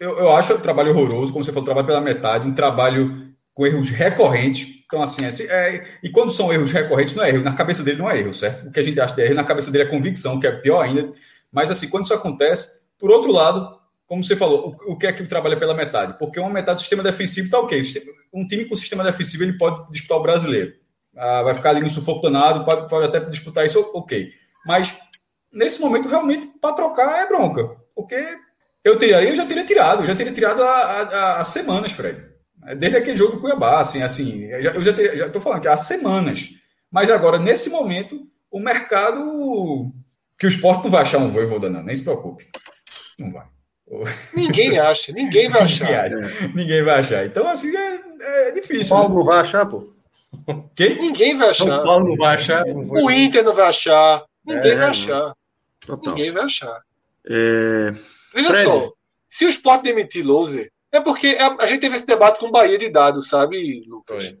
eu, 0.00 0.18
eu 0.18 0.36
acho 0.36 0.52
o 0.54 0.60
trabalho 0.60 0.90
horroroso, 0.90 1.32
como 1.32 1.44
você 1.44 1.52
falou, 1.52 1.64
trabalho 1.64 1.86
pela 1.86 2.00
metade, 2.00 2.46
um 2.46 2.54
trabalho 2.54 3.28
com 3.54 3.66
erros 3.66 3.90
recorrentes. 3.90 4.78
Então, 4.86 5.02
assim, 5.02 5.24
é, 5.24 5.30
é, 5.50 5.84
e 6.02 6.08
quando 6.08 6.32
são 6.32 6.52
erros 6.52 6.72
recorrentes, 6.72 7.14
não 7.14 7.24
é 7.24 7.30
erro, 7.30 7.42
na 7.42 7.52
cabeça 7.52 7.82
dele 7.82 7.98
não 7.98 8.10
é 8.10 8.18
erro, 8.18 8.32
certo? 8.32 8.68
O 8.68 8.72
que 8.72 8.80
a 8.80 8.82
gente 8.82 9.00
acha 9.00 9.14
de 9.14 9.22
erro, 9.22 9.34
na 9.34 9.44
cabeça 9.44 9.70
dele 9.70 9.84
é 9.84 9.86
convicção, 9.86 10.40
que 10.40 10.46
é 10.46 10.52
pior 10.52 10.82
ainda. 10.82 11.12
Mas, 11.52 11.70
assim, 11.70 11.88
quando 11.88 12.04
isso 12.04 12.14
acontece, 12.14 12.80
por 12.98 13.10
outro 13.10 13.32
lado, 13.32 13.78
como 14.06 14.24
você 14.24 14.34
falou, 14.34 14.76
o, 14.86 14.92
o 14.92 14.96
que 14.96 15.06
é 15.06 15.12
que 15.12 15.26
trabalha 15.26 15.58
pela 15.58 15.74
metade? 15.74 16.18
Porque 16.18 16.40
uma 16.40 16.48
metade 16.48 16.76
do 16.76 16.80
sistema 16.80 17.02
defensivo 17.02 17.46
está 17.46 17.58
ok. 17.58 17.82
Um 18.32 18.46
time 18.46 18.64
com 18.64 18.76
sistema 18.76 19.04
defensivo 19.04 19.42
ele 19.42 19.58
pode 19.58 19.90
disputar 19.90 20.18
o 20.18 20.22
brasileiro. 20.22 20.72
Ah, 21.16 21.42
vai 21.42 21.54
ficar 21.54 21.70
ali 21.70 21.80
no 21.80 21.90
sufoco 21.90 22.22
danado, 22.22 22.64
pode, 22.64 22.88
pode 22.88 23.06
até 23.06 23.20
disputar 23.20 23.66
isso, 23.66 23.90
ok. 23.92 24.30
Mas 24.64 24.94
nesse 25.52 25.80
momento, 25.80 26.08
realmente, 26.08 26.46
para 26.60 26.74
trocar 26.74 27.24
é 27.24 27.28
bronca. 27.28 27.76
Porque 27.94 28.38
eu 28.84 28.96
teria, 28.96 29.22
eu 29.22 29.34
já 29.34 29.46
teria 29.46 29.64
tirado, 29.64 30.06
já 30.06 30.14
teria 30.14 30.32
tirado 30.32 30.62
há, 30.62 31.40
há, 31.40 31.44
semanas, 31.44 31.92
Fred. 31.92 32.22
Desde 32.76 32.98
aquele 32.98 33.16
jogo 33.16 33.36
do 33.36 33.40
Cuiabá, 33.40 33.80
assim, 33.80 34.02
assim, 34.02 34.44
eu 34.44 34.62
já, 34.62 34.70
eu 34.72 34.82
já 34.82 34.92
teria, 34.92 35.16
já 35.16 35.26
estou 35.26 35.40
falando 35.40 35.62
que 35.62 35.68
há 35.68 35.76
semanas. 35.76 36.50
Mas 36.90 37.10
agora, 37.10 37.38
nesse 37.38 37.70
momento, 37.70 38.26
o 38.50 38.60
mercado. 38.60 39.92
Que 40.38 40.46
o 40.46 40.48
esporte 40.48 40.84
não 40.84 40.90
vai 40.90 41.02
achar 41.02 41.18
um 41.18 41.30
voivoda, 41.30 41.68
não, 41.68 41.82
nem 41.82 41.96
se 41.96 42.04
preocupe. 42.04 42.48
Não 43.18 43.32
vai. 43.32 43.46
Ninguém 44.36 44.78
acha, 44.78 45.12
ninguém 45.12 45.48
vai 45.48 45.62
achar. 45.62 46.10
ninguém, 46.10 46.24
acha. 46.24 46.48
ninguém 46.54 46.84
vai 46.84 47.00
achar. 47.00 47.26
Então, 47.26 47.48
assim, 47.48 47.74
é, 47.74 48.48
é 48.48 48.52
difícil. 48.52 48.84
São 48.84 48.98
Paulo 48.98 49.10
né? 49.10 49.18
não 49.18 49.24
vai 49.24 49.40
achar, 49.40 49.66
pô. 49.66 49.94
Quem? 50.76 50.98
Ninguém 50.98 51.36
vai 51.36 51.50
achar. 51.50 51.64
São 51.64 51.82
Paulo 51.84 52.08
não 52.08 52.16
vai 52.16 52.36
achar. 52.36 52.64
O 52.66 53.10
Inter 53.10 53.42
não 53.42 53.54
vai 53.54 53.68
achar. 53.68 54.24
Ninguém 54.46 54.72
é, 54.72 54.76
vai 54.76 54.88
achar. 54.88 55.34
Total. 55.84 56.14
Ninguém 56.14 56.30
vai 56.30 56.44
achar. 56.44 56.82
É... 57.26 57.92
Veja 58.34 58.48
Fred. 58.48 58.64
só, 58.64 58.92
se 59.28 59.44
o 59.44 59.48
Sport 59.48 59.82
demitir 59.82 60.26
Loser, 60.26 60.70
é 60.90 61.00
porque 61.00 61.36
a, 61.38 61.66
gente 61.66 61.80
teve 61.80 61.96
esse 61.96 62.06
debate 62.06 62.38
com 62.38 62.46
o 62.46 62.50
Bahia 62.50 62.78
de 62.78 62.88
dados, 62.88 63.28
sabe, 63.28 63.84
Lucas? 63.86 64.34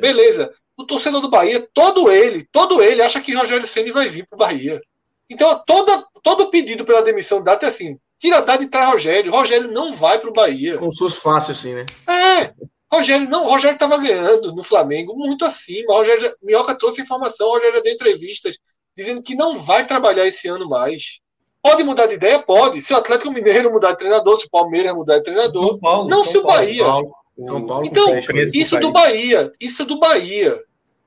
Beleza. 0.00 0.52
O 0.76 0.84
torcedor 0.84 1.20
do 1.20 1.30
Bahia, 1.30 1.66
todo 1.72 2.10
ele, 2.10 2.46
todo 2.50 2.82
ele 2.82 3.02
acha 3.02 3.20
que 3.20 3.34
Rogério 3.34 3.66
Ceni 3.66 3.90
vai 3.90 4.08
vir 4.08 4.26
para 4.26 4.36
o 4.36 4.38
Bahia. 4.38 4.80
Então, 5.28 5.62
toda, 5.66 6.04
todo 6.22 6.50
pedido 6.50 6.84
pela 6.84 7.02
demissão 7.02 7.38
do 7.38 7.44
Data 7.44 7.66
é 7.66 7.68
assim: 7.68 7.98
tira 8.18 8.40
Dado 8.40 8.62
e 8.62 8.68
traz 8.68 8.90
Rogério. 8.90 9.32
Rogério 9.32 9.70
não 9.70 9.92
vai 9.92 10.18
para 10.18 10.30
o 10.30 10.32
Bahia. 10.32 10.78
Se 10.90 10.98
fosse 10.98 11.20
fácil 11.20 11.52
assim, 11.52 11.74
né? 11.74 11.86
É. 12.06 12.52
Rogério 12.92 13.28
não, 13.28 13.48
Rogério 13.48 13.74
estava 13.74 13.96
ganhando 13.96 14.54
no 14.54 14.62
Flamengo 14.62 15.16
muito 15.16 15.44
acima. 15.44 15.94
Rogério, 15.94 16.36
Minhoca 16.42 16.76
trouxe 16.76 17.00
informação, 17.00 17.48
Rogério 17.48 17.76
já 17.76 17.82
deu 17.82 17.94
entrevistas 17.94 18.58
dizendo 18.94 19.22
que 19.22 19.34
não 19.34 19.58
vai 19.58 19.86
trabalhar 19.86 20.26
esse 20.26 20.46
ano 20.46 20.68
mais. 20.68 21.21
Pode 21.62 21.84
mudar 21.84 22.06
de 22.06 22.14
ideia? 22.14 22.42
Pode. 22.42 22.80
Se 22.80 22.92
o 22.92 22.96
Atlético 22.96 23.30
Mineiro 23.30 23.72
mudar 23.72 23.92
de 23.92 23.98
treinador, 23.98 24.36
se 24.36 24.46
o 24.46 24.50
Palmeiras 24.50 24.94
mudar 24.94 25.18
de 25.18 25.24
treinador. 25.24 25.68
São 25.68 25.78
Paulo, 25.78 26.10
não 26.10 26.24
São 26.24 26.32
se 26.32 26.38
o 26.38 26.42
Bahia. 26.42 26.84
Paulo, 26.84 27.14
São 27.40 27.66
Paulo 27.66 27.86
então, 27.86 28.18
isso 28.18 28.80
do 28.80 28.90
Bahia, 28.90 29.52
isso 29.60 29.84
do 29.84 29.98
Bahia, 30.00 30.58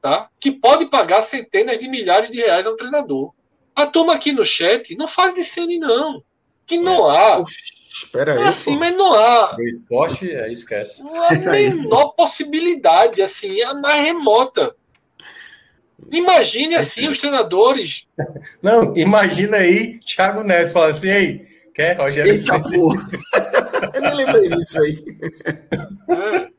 tá? 0.01 0.29
Que 0.39 0.51
pode 0.51 0.85
pagar 0.85 1.21
centenas 1.23 1.77
de 1.77 1.89
milhares 1.89 2.31
de 2.31 2.37
reais 2.37 2.65
ao 2.65 2.77
treinador. 2.77 3.33
A 3.75 3.85
turma 3.85 4.13
aqui 4.13 4.31
no 4.31 4.45
chat 4.45 4.95
não 4.95 5.07
fala 5.07 5.33
de 5.33 5.43
Ceni 5.43 5.77
não. 5.77 6.23
Que 6.65 6.77
não 6.77 7.11
é. 7.11 7.17
há. 7.17 7.43
espera 7.43 8.33
aí. 8.33 8.43
É 8.43 8.47
assim, 8.47 8.73
pô. 8.73 8.79
mas 8.79 8.95
não 8.95 9.13
há. 9.13 9.57
O 9.57 9.61
esporte, 9.61 10.31
é, 10.31 10.49
esquece. 10.49 11.03
Não 11.03 11.21
há 11.21 11.27
a 11.27 11.35
menor 11.51 12.11
possibilidade, 12.11 13.21
assim, 13.21 13.61
a 13.61 13.73
mais 13.73 14.01
remota. 14.07 14.73
Imagine 16.11 16.75
assim 16.75 17.07
os 17.07 17.17
treinadores. 17.17 18.07
Não, 18.61 18.93
imagina 18.95 19.57
aí 19.57 19.99
Thiago 19.99 20.43
Neves 20.43 20.71
falando 20.71 20.91
assim, 20.91 21.09
ei, 21.09 21.47
quer 21.73 21.97
Rogério 21.97 22.33
Eita, 22.33 22.59
porra. 22.59 23.05
Eu 23.93 24.01
nem 24.01 24.13
lembrei 24.13 24.49
disso 24.49 24.81
aí. 24.81 25.03
É. 26.09 26.49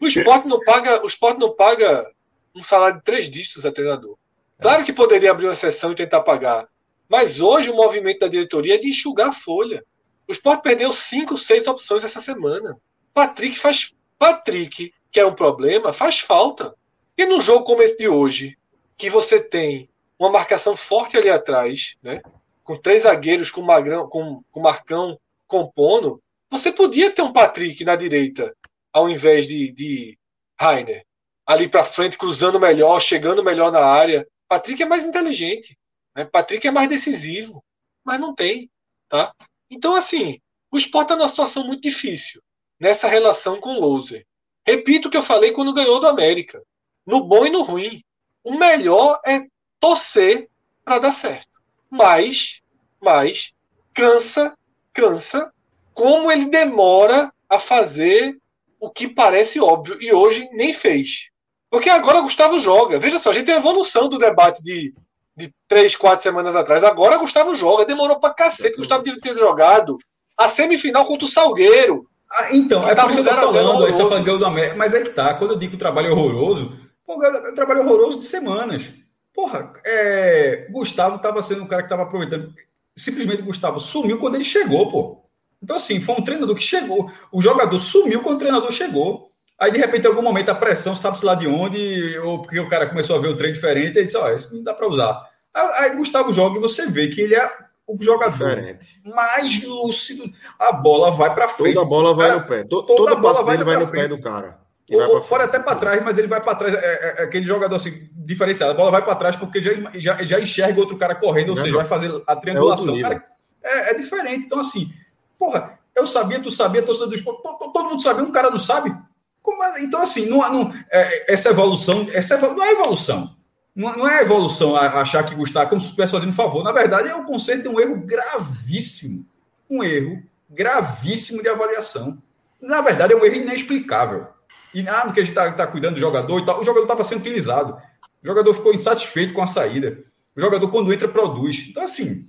O 0.00 0.06
esporte 0.06 0.46
não 0.46 0.60
paga, 0.60 1.02
o 1.02 1.06
esporte 1.06 1.40
não 1.40 1.54
paga 1.54 2.06
um 2.54 2.62
salário 2.62 2.98
de 2.98 3.04
três 3.04 3.30
dígitos 3.30 3.64
a 3.64 3.72
treinador. 3.72 4.16
Claro 4.60 4.84
que 4.84 4.92
poderia 4.92 5.30
abrir 5.30 5.46
uma 5.46 5.54
sessão 5.54 5.92
e 5.92 5.94
tentar 5.94 6.22
pagar. 6.22 6.68
Mas 7.08 7.40
hoje 7.40 7.70
o 7.70 7.76
movimento 7.76 8.20
da 8.20 8.28
diretoria 8.28 8.74
é 8.74 8.78
de 8.78 8.88
enxugar 8.88 9.28
a 9.28 9.32
folha. 9.32 9.84
O 10.28 10.32
esporte 10.32 10.62
perdeu 10.62 10.92
cinco, 10.92 11.38
seis 11.38 11.66
opções 11.66 12.04
essa 12.04 12.20
semana. 12.20 12.76
Patrick 13.14 13.58
faz. 13.58 13.94
Patrick, 14.18 14.92
que 15.10 15.20
é 15.20 15.26
um 15.26 15.34
problema, 15.34 15.92
faz 15.92 16.20
falta. 16.20 16.74
E 17.16 17.26
num 17.26 17.40
jogo 17.40 17.64
como 17.64 17.82
esse 17.82 17.96
de 17.96 18.08
hoje, 18.08 18.56
que 18.96 19.10
você 19.10 19.40
tem 19.40 19.88
uma 20.18 20.30
marcação 20.30 20.76
forte 20.76 21.16
ali 21.16 21.28
atrás, 21.28 21.96
né? 22.02 22.22
com 22.64 22.80
três 22.80 23.04
zagueiros, 23.04 23.50
com, 23.50 23.62
Magrão, 23.62 24.08
com, 24.08 24.42
com 24.50 24.60
Marcão 24.60 25.18
compondo, 25.46 26.22
você 26.50 26.72
podia 26.72 27.10
ter 27.10 27.22
um 27.22 27.32
Patrick 27.32 27.84
na 27.84 27.94
direita, 27.96 28.56
ao 28.92 29.08
invés 29.08 29.46
de, 29.46 29.70
de 29.72 30.18
Rainer. 30.58 31.04
Ali 31.46 31.68
para 31.68 31.84
frente, 31.84 32.18
cruzando 32.18 32.58
melhor, 32.58 33.00
chegando 33.00 33.44
melhor 33.44 33.70
na 33.70 33.84
área. 33.84 34.26
Patrick 34.48 34.82
é 34.82 34.86
mais 34.86 35.04
inteligente. 35.04 35.78
Né? 36.16 36.24
Patrick 36.24 36.66
é 36.66 36.70
mais 36.72 36.88
decisivo. 36.88 37.62
Mas 38.04 38.18
não 38.18 38.34
tem. 38.34 38.68
Tá? 39.08 39.32
Então, 39.70 39.94
assim, 39.94 40.40
o 40.72 40.76
Sport 40.76 41.04
está 41.04 41.16
numa 41.16 41.28
situação 41.28 41.64
muito 41.64 41.82
difícil 41.82 42.42
nessa 42.80 43.06
relação 43.06 43.60
com 43.60 43.74
o 43.74 43.80
Loser. 43.80 44.26
Repito 44.66 45.06
o 45.06 45.10
que 45.10 45.16
eu 45.16 45.22
falei 45.22 45.52
quando 45.52 45.72
ganhou 45.72 46.00
do 46.00 46.08
América. 46.08 46.60
No 47.06 47.22
bom 47.22 47.46
e 47.46 47.50
no 47.50 47.62
ruim 47.62 48.02
o 48.46 48.56
melhor 48.56 49.20
é 49.26 49.40
torcer 49.80 50.48
para 50.84 51.00
dar 51.00 51.10
certo. 51.10 51.48
Mas, 51.90 52.60
mas 53.02 53.52
cansa, 53.92 54.54
cansa 54.92 55.52
como 55.92 56.30
ele 56.30 56.46
demora 56.46 57.32
a 57.50 57.58
fazer 57.58 58.38
o 58.78 58.88
que 58.88 59.08
parece 59.08 59.58
óbvio 59.58 60.00
e 60.00 60.12
hoje 60.12 60.48
nem 60.52 60.72
fez. 60.72 61.28
Porque 61.68 61.90
agora 61.90 62.20
Gustavo 62.20 62.60
joga. 62.60 63.00
Veja 63.00 63.18
só, 63.18 63.30
a 63.30 63.32
gente 63.32 63.46
tem 63.46 63.56
a 63.56 63.58
evolução 63.58 64.08
do 64.08 64.16
debate 64.16 64.62
de, 64.62 64.94
de 65.36 65.52
três, 65.66 65.96
quatro 65.96 66.22
semanas 66.22 66.54
atrás. 66.54 66.84
Agora 66.84 67.16
Gustavo 67.16 67.52
joga. 67.56 67.84
Demorou 67.84 68.20
pra 68.20 68.32
cacete. 68.32 68.76
Gustavo 68.76 69.02
devia 69.02 69.20
ter 69.20 69.36
jogado 69.36 69.98
a 70.38 70.48
semifinal 70.48 71.04
contra 71.04 71.26
o 71.26 71.30
Salgueiro. 71.30 72.06
Ah, 72.30 72.54
então, 72.54 72.88
é 72.88 72.94
por 72.94 73.10
isso 73.10 73.24
que 73.24 73.28
eu 73.28 73.40
tô 73.40 73.52
falando, 73.52 73.88
esse 73.88 74.00
é 74.00 74.38
do 74.38 74.46
América. 74.46 74.76
Mas 74.76 74.94
é 74.94 75.02
que 75.02 75.10
tá, 75.10 75.34
quando 75.34 75.52
eu 75.52 75.58
digo 75.58 75.70
que 75.70 75.76
o 75.76 75.80
trabalho 75.80 76.08
é 76.08 76.12
horroroso, 76.12 76.85
Pô, 77.06 77.18
trabalho 77.54 77.82
horroroso 77.82 78.18
de 78.18 78.24
semanas. 78.24 78.92
Porra, 79.32 79.72
é, 79.84 80.66
Gustavo 80.70 81.16
estava 81.16 81.40
sendo 81.42 81.62
um 81.62 81.66
cara 81.66 81.82
que 81.82 81.86
estava 81.86 82.02
aproveitando. 82.02 82.52
Simplesmente 82.96 83.42
Gustavo 83.42 83.78
sumiu 83.78 84.18
quando 84.18 84.34
ele 84.34 84.44
chegou, 84.44 84.90
pô. 84.90 85.22
Então, 85.62 85.76
assim, 85.76 86.00
foi 86.00 86.16
um 86.16 86.24
treinador 86.24 86.54
que 86.56 86.62
chegou. 86.62 87.10
O 87.30 87.40
jogador 87.40 87.78
sumiu 87.78 88.22
quando 88.22 88.36
o 88.36 88.38
treinador 88.38 88.72
chegou. 88.72 89.30
Aí, 89.58 89.70
de 89.70 89.78
repente, 89.78 90.04
em 90.04 90.08
algum 90.08 90.22
momento, 90.22 90.50
a 90.50 90.54
pressão, 90.54 90.94
sabe-se 90.94 91.24
lá 91.24 91.34
de 91.34 91.46
onde, 91.46 92.18
ou 92.18 92.42
porque 92.42 92.58
o 92.58 92.68
cara 92.68 92.86
começou 92.86 93.16
a 93.16 93.18
ver 93.18 93.28
o 93.28 93.36
treino 93.36 93.54
diferente, 93.54 93.98
e 93.98 94.04
disse: 94.04 94.16
Ó, 94.16 94.24
oh, 94.24 94.34
isso 94.34 94.54
não 94.54 94.62
dá 94.62 94.74
para 94.74 94.88
usar. 94.88 95.22
Aí, 95.54 95.90
aí, 95.90 95.96
Gustavo 95.96 96.32
joga 96.32 96.58
e 96.58 96.60
você 96.60 96.86
vê 96.86 97.08
que 97.08 97.20
ele 97.20 97.34
é 97.34 97.50
o 97.86 97.96
jogador 98.02 98.32
diferente. 98.32 99.00
mais 99.04 99.62
lúcido. 99.62 100.24
A 100.58 100.72
bola 100.72 101.10
vai 101.12 101.34
para 101.34 101.48
frente. 101.48 101.74
Toda 101.74 101.86
a 101.86 101.88
bola 101.88 102.14
vai 102.14 102.28
cara, 102.28 102.40
no 102.40 102.46
pé. 102.46 102.64
Toda, 102.64 102.86
toda 102.86 103.12
a 103.12 103.14
bola 103.14 103.42
vai, 103.44 103.56
vai 103.58 103.76
no 103.76 103.88
pé 103.88 104.08
do 104.08 104.20
cara. 104.20 104.65
Ou, 104.90 105.22
fora 105.22 105.44
até 105.44 105.58
para 105.58 105.74
trás, 105.74 106.02
mas 106.04 106.16
ele 106.16 106.28
vai 106.28 106.40
para 106.40 106.54
trás. 106.54 106.74
É, 106.74 106.78
é, 106.78 107.14
é, 107.18 107.22
aquele 107.24 107.44
jogador 107.44 107.74
assim, 107.74 108.08
diferenciado. 108.12 108.72
A 108.72 108.74
bola 108.74 108.92
vai 108.92 109.04
para 109.04 109.16
trás 109.16 109.34
porque 109.34 109.60
já, 109.60 109.72
já, 109.94 110.22
já 110.24 110.40
enxerga 110.40 110.78
outro 110.78 110.96
cara 110.96 111.14
correndo, 111.14 111.50
ou 111.50 111.56
não, 111.56 111.62
seja, 111.62 111.76
vai 111.76 111.86
fazer 111.86 112.22
a 112.26 112.36
triangulação. 112.36 112.96
É, 112.96 113.02
cara, 113.02 113.26
é, 113.62 113.90
é, 113.90 113.94
diferente. 113.94 114.46
Então, 114.46 114.60
assim, 114.60 114.92
porra, 115.36 115.76
eu 115.94 116.06
sabia, 116.06 116.38
tu 116.38 116.52
sabia, 116.52 116.82
torcedor 116.82 117.08
do 117.08 117.14
esporte, 117.16 117.42
todo, 117.42 117.88
mundo 117.88 118.02
sabia, 118.02 118.22
um 118.22 118.30
cara 118.30 118.48
não 118.48 118.60
sabe. 118.60 118.96
Como, 119.42 119.60
então, 119.78 120.00
assim, 120.00 120.26
não, 120.26 120.38
não, 120.52 120.72
é, 120.90 121.32
essa 121.32 121.50
evolução, 121.50 122.06
essa 122.12 122.38
não 122.38 122.64
é 122.64 122.70
evolução. 122.70 123.34
Não, 123.74 123.92
não 123.94 124.08
é 124.08 124.22
evolução 124.22 124.76
achar 124.76 125.22
que 125.24 125.34
Gustavo 125.34 125.68
como 125.68 125.80
se 125.80 125.88
estivesse 125.88 126.12
fazendo 126.12 126.30
um 126.30 126.34
favor. 126.34 126.62
Na 126.62 126.72
verdade, 126.72 127.08
é 127.08 127.14
o 127.14 127.24
conceito 127.24 127.64
de 127.64 127.68
um 127.68 127.78
erro 127.78 127.96
gravíssimo. 127.98 129.26
Um 129.68 129.82
erro 129.82 130.22
gravíssimo 130.48 131.42
de 131.42 131.48
avaliação. 131.48 132.16
Na 132.60 132.80
verdade, 132.80 133.12
é 133.12 133.16
um 133.16 133.24
erro 133.24 133.34
inexplicável 133.34 134.28
E 134.78 134.86
ah, 134.88 135.02
porque 135.04 135.20
a 135.20 135.24
gente 135.24 135.32
está 135.32 135.50
tá 135.52 135.66
cuidando 135.66 135.94
do 135.94 136.00
jogador 136.00 136.38
e 136.38 136.44
tal. 136.44 136.60
O 136.60 136.64
jogador 136.64 136.84
estava 136.84 137.02
sendo 137.02 137.20
utilizado. 137.20 137.78
O 138.22 138.26
jogador 138.26 138.52
ficou 138.52 138.74
insatisfeito 138.74 139.32
com 139.32 139.40
a 139.42 139.46
saída. 139.46 139.98
O 140.36 140.40
jogador, 140.40 140.68
quando 140.70 140.92
entra, 140.92 141.08
produz. 141.08 141.64
Então, 141.68 141.82
assim, 141.82 142.28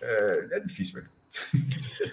é, 0.00 0.46
é 0.52 0.60
difícil, 0.60 0.94
velho. 0.94 1.08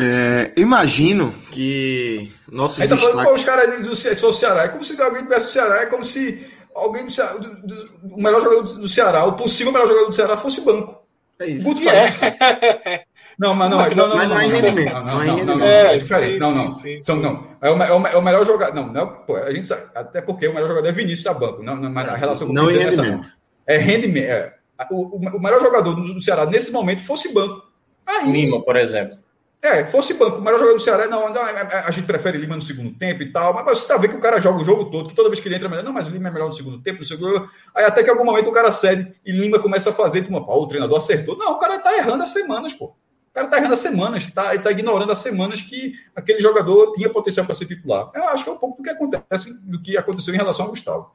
É, 0.00 0.52
imagino 0.56 1.34
que 1.50 2.30
nossos 2.52 2.78
Aí 2.80 2.86
tá 2.86 2.94
destaques... 2.94 3.20
falando, 3.20 3.34
os 3.36 3.44
caras 3.44 3.80
do 3.84 3.96
Se- 3.96 4.14
se 4.14 4.20
for 4.20 4.28
o 4.28 4.32
Ceará, 4.32 4.62
é 4.64 4.68
como 4.68 4.84
se 4.84 5.00
alguém 5.02 5.22
tivesse 5.24 5.46
o 5.46 5.50
Ceará, 5.50 5.82
é 5.82 5.86
como 5.86 6.04
se 6.06 6.46
alguém 6.72 7.04
do 7.04 7.10
Ceará, 7.10 7.32
do- 7.32 7.66
do- 7.66 7.90
o 8.14 8.22
melhor 8.22 8.40
jogador 8.40 8.62
do- 8.62 8.88
Ceará, 8.88 9.24
o 9.24 9.32
possível 9.32 9.72
melhor 9.72 9.88
jogador 9.88 10.06
do 10.06 10.14
Ceará 10.14 10.36
fosse 10.36 10.60
banco. 10.60 11.02
É 11.40 11.46
isso. 11.48 11.64
Guto 11.64 11.82
é. 11.88 13.04
Não, 13.38 13.54
mas 13.54 13.70
não, 13.70 13.78
não, 13.78 13.88
não, 13.90 14.08
não, 14.08 14.16
Mas 14.16 14.28
não 14.28 14.36
é 14.40 14.46
não, 14.46 14.48
rendimento, 14.50 14.92
não, 14.94 15.00
não 15.00 15.00
é 15.00 15.04
não, 15.04 15.14
não, 15.14 15.18
rendimento. 15.36 15.58
não, 15.58 15.66
É, 15.66 15.94
é 15.94 15.98
diferente. 15.98 16.38
Não, 16.38 16.50
não. 16.54 16.70
São, 17.02 17.16
não. 17.16 17.46
É 17.60 17.70
o, 17.70 17.82
é 17.82 17.92
o 17.92 18.06
é 18.08 18.16
o 18.16 18.22
melhor 18.22 18.44
jogador. 18.44 18.74
Não, 18.74 18.92
não, 18.92 19.06
pô, 19.24 19.36
a 19.36 19.52
gente 19.54 19.68
sabe, 19.68 19.82
até 19.94 20.20
porque 20.20 20.48
o 20.48 20.52
melhor 20.54 20.66
jogador 20.68 20.88
é 20.88 20.92
Vinícius 20.92 21.22
da 21.22 21.32
banco. 21.32 21.62
Não, 21.62 21.76
não, 21.76 21.88
mas 21.90 22.08
a 22.08 22.16
relação 22.16 22.46
com 22.48 22.52
o 22.52 22.56
Não 22.56 22.68
é 22.68 22.82
essa, 22.82 22.96
não. 22.96 23.04
rendimento. 23.04 23.28
É 23.66 23.76
rendimento. 23.78 24.28
é. 24.28 24.54
O, 24.90 25.16
o, 25.16 25.16
o 25.36 25.40
melhor 25.42 25.60
jogador 25.60 25.94
do, 25.94 26.20
Ceará 26.20 26.46
nesse 26.46 26.72
momento 26.72 27.00
fosse 27.04 27.32
banco. 27.32 27.62
Aí, 28.06 28.30
Lima, 28.30 28.60
por 28.64 28.74
exemplo. 28.76 29.18
é, 29.62 29.84
fosse 29.84 30.14
banco, 30.14 30.38
o 30.38 30.40
melhor 30.40 30.58
jogador 30.58 30.76
do 30.76 30.82
Ceará, 30.82 31.06
não, 31.08 31.32
não, 31.32 31.42
a, 31.42 31.48
a- 31.50 31.84
a 31.88 31.90
gente 31.90 32.06
prefere 32.06 32.38
Lima 32.38 32.54
no 32.56 32.62
segundo 32.62 32.90
tempo 32.96 33.22
e 33.22 33.30
tal, 33.32 33.52
mas, 33.54 33.64
mas 33.64 33.78
você 33.78 33.88
tá 33.88 33.96
vendo 33.96 34.10
que 34.12 34.16
o 34.16 34.20
cara 34.20 34.38
joga 34.40 34.60
o 34.60 34.64
jogo 34.64 34.84
todo, 34.86 35.08
que 35.08 35.14
toda 35.16 35.28
vez 35.28 35.40
que 35.40 35.48
ele 35.48 35.56
entra, 35.56 35.68
melhor, 35.68 35.84
não, 35.84 35.92
mas 35.92 36.06
Lima 36.06 36.28
é 36.28 36.30
melhor 36.32 36.46
no 36.46 36.52
segundo 36.52 36.80
tempo, 36.80 37.00
no 37.00 37.04
segundo, 37.04 37.48
aí 37.74 37.84
até 37.84 38.02
que 38.02 38.08
em 38.08 38.12
algum 38.12 38.24
momento 38.24 38.48
o 38.48 38.52
cara 38.52 38.70
cede 38.72 39.12
e 39.26 39.32
Lima 39.32 39.58
começa 39.58 39.90
a 39.90 39.92
fazer, 39.92 40.26
uma, 40.28 40.44
pô, 40.46 40.54
o 40.62 40.66
treinador 40.68 40.96
acertou. 40.98 41.36
Não, 41.36 41.52
o 41.52 41.58
cara 41.58 41.78
tá 41.80 41.96
errando 41.96 42.22
há 42.22 42.26
semanas, 42.26 42.72
pô. 42.72 42.94
O 43.38 43.40
cara 43.40 43.48
tá 43.48 43.56
errando 43.58 43.74
há 43.74 43.76
semanas, 43.76 44.26
tá, 44.26 44.52
ele 44.52 44.62
tá 44.62 44.70
ignorando 44.72 45.12
há 45.12 45.14
semanas 45.14 45.60
que 45.60 45.94
aquele 46.14 46.40
jogador 46.40 46.92
tinha 46.92 47.08
potencial 47.08 47.46
para 47.46 47.54
ser 47.54 47.66
titular. 47.66 48.10
Eu 48.12 48.24
acho 48.24 48.42
que 48.42 48.50
é 48.50 48.52
um 48.52 48.58
pouco 48.58 48.78
do 48.78 48.82
que 48.82 48.90
acontece, 48.90 49.64
do 49.64 49.80
que 49.80 49.96
aconteceu 49.96 50.34
em 50.34 50.36
relação 50.36 50.64
ao 50.64 50.70
Gustavo. 50.70 51.10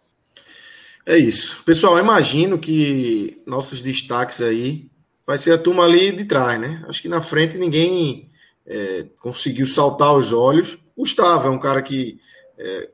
É 1.06 1.18
isso. 1.18 1.62
Pessoal, 1.66 1.98
eu 1.98 2.04
imagino 2.04 2.58
que 2.58 3.41
nossos 3.45 3.82
destaques 3.82 4.41
aí 4.41 4.90
vai 5.28 5.38
ser 5.38 5.52
a 5.52 5.58
turma 5.58 5.84
ali 5.84 6.14
de 6.14 6.24
trás, 6.26 6.60
né? 6.60 6.82
Acho 6.88 7.02
que 7.02 7.10
na 7.10 7.22
frente 7.22 7.58
ninguém 7.58 8.30
é, 8.66 9.06
conseguiu 9.20 9.66
saltar 9.66 10.16
os 10.16 10.32
olhos. 10.32 10.78
Gustavo 10.98 11.48
é 11.48 11.52
um 11.52 11.60
cara 11.60 11.82
que 11.82 12.20
é, 12.58 12.90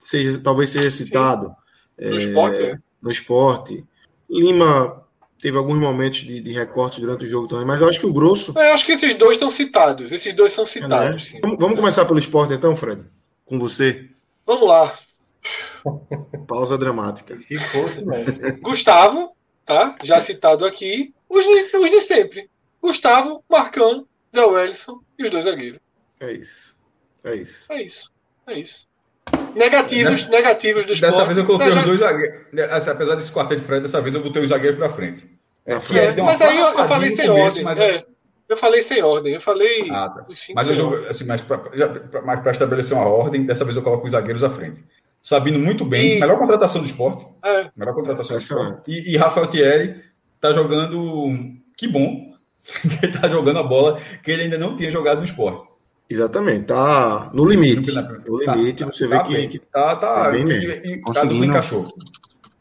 seja, 0.00 0.40
talvez 0.40 0.70
seja 0.70 0.90
citado 0.90 1.54
No 1.96 2.18
esporte, 2.18 2.60
é. 2.60 2.78
no 3.00 3.10
esporte. 3.10 3.84
Lima 4.28 5.03
teve 5.44 5.58
alguns 5.58 5.76
momentos 5.76 6.20
de, 6.20 6.40
de 6.40 6.52
recortes 6.52 7.00
durante 7.00 7.26
o 7.26 7.28
jogo 7.28 7.46
também, 7.46 7.66
mas 7.66 7.78
eu 7.78 7.86
acho 7.86 8.00
que 8.00 8.06
o 8.06 8.12
grosso. 8.14 8.54
Eu 8.56 8.72
acho 8.72 8.86
que 8.86 8.92
esses 8.92 9.12
dois 9.12 9.32
estão 9.32 9.50
citados. 9.50 10.10
Esses 10.10 10.32
dois 10.32 10.54
são 10.54 10.64
né? 10.64 10.70
citados, 10.70 11.24
sim. 11.24 11.38
Vamos, 11.42 11.58
vamos 11.58 11.76
começar 11.78 12.06
pelo 12.06 12.18
esporte 12.18 12.54
então, 12.54 12.74
Fred? 12.74 13.02
Com 13.44 13.58
você. 13.58 14.08
Vamos 14.46 14.66
lá. 14.66 14.98
Pausa 16.48 16.78
dramática. 16.78 17.38
Ficou 17.38 17.82
mesmo. 17.82 18.58
Gustavo, 18.62 19.36
tá? 19.66 19.94
Já 20.02 20.18
citado 20.18 20.64
aqui. 20.64 21.12
Os 21.28 21.44
de, 21.44 21.76
os 21.76 21.90
de 21.90 22.00
sempre. 22.00 22.48
Gustavo, 22.80 23.44
Marcão, 23.46 24.06
Zé 24.34 24.46
Wellison 24.46 24.98
e 25.18 25.24
os 25.24 25.30
dois 25.30 25.44
zagueiros. 25.44 25.78
É 26.20 26.32
isso. 26.32 26.74
É 27.22 27.34
isso. 27.36 27.70
É 27.70 27.82
isso. 27.82 28.10
É 28.46 28.58
isso. 28.58 28.86
Negativos, 29.54 30.16
Dessa- 30.22 30.30
negativos 30.30 30.86
do 30.86 30.92
esporte. 30.94 31.12
Dessa 31.12 31.24
vez 31.26 31.36
eu 31.36 31.44
coloquei 31.44 31.70
já- 31.70 31.80
os 31.80 31.86
dois 31.86 32.00
zagueiros. 32.00 32.46
Apesar 32.88 33.14
desse 33.14 33.30
quarteto 33.30 33.60
de 33.60 33.66
Fred, 33.66 33.82
dessa 33.82 34.00
vez 34.00 34.14
eu 34.14 34.22
botei 34.22 34.42
os 34.42 34.48
zagueiros 34.48 34.78
para 34.78 34.88
frente. 34.88 35.33
Deu 35.66 35.76
uma 36.24 36.32
mas 36.32 36.40
aí 36.42 36.58
eu, 36.58 36.66
eu 36.66 36.84
falei 36.86 37.16
sem 37.16 37.26
começo, 37.26 37.46
ordem. 37.46 37.64
mas- 37.64 37.78
é. 37.78 38.04
Eu 38.46 38.56
falei 38.58 38.82
sem 38.82 39.02
ordem. 39.02 39.32
Eu 39.34 39.40
falei 39.40 39.88
Ah, 39.90 40.08
tá. 40.10 40.26
Mas 40.54 40.68
eu 40.68 40.76
jogo, 40.76 40.96
assim, 41.08 41.24
mas 41.24 41.40
para 41.40 42.50
estabelecer 42.50 42.94
uma 42.96 43.06
ordem, 43.08 43.44
dessa 43.46 43.64
vez 43.64 43.74
eu 43.76 43.82
coloco 43.82 44.04
os 44.04 44.12
zagueiros 44.12 44.44
à 44.44 44.50
frente. 44.50 44.84
Sabino 45.20 45.58
muito 45.58 45.82
bem, 45.86 46.16
E- 46.18 46.20
melhor 46.20 46.38
contratação 46.38 46.82
do 46.82 46.86
esporte. 46.86 47.26
É, 47.42 47.70
Melhor 47.74 47.94
contratação 47.94 48.36
do 48.36 48.40
esporte. 48.42 48.92
E, 48.92 49.12
e 49.14 49.16
Rafael 49.16 49.46
Thierry 49.46 50.02
tá 50.38 50.52
jogando. 50.52 51.32
Que 51.76 51.88
bom 51.88 52.34
que 52.82 53.06
ele 53.06 53.18
tá 53.18 53.26
jogando 53.28 53.58
a 53.60 53.62
bola 53.62 53.98
que 54.22 54.30
ele 54.30 54.42
ainda 54.42 54.58
não 54.58 54.76
tinha 54.76 54.90
jogado 54.90 55.18
no 55.18 55.24
esporte. 55.24 55.66
Exatamente, 56.10 56.66
tá 56.66 57.30
no 57.32 57.46
limite. 57.46 57.94
Tá, 57.94 58.02
No 58.28 58.38
limite, 58.38 58.84
você 58.84 59.06
vê 59.06 59.16
tá 59.16 59.24
que, 59.24 59.48
que- 59.48 59.58
Tá, 59.58 59.96
tá. 59.96 60.24
tá 60.24 60.30
bem 60.30 60.42
e, 60.42 60.44
mesmo. 60.44 60.86
e, 60.86 60.92
e, 60.92 61.00
Conseguindo. 61.00 61.44
encaixou. 61.46 61.90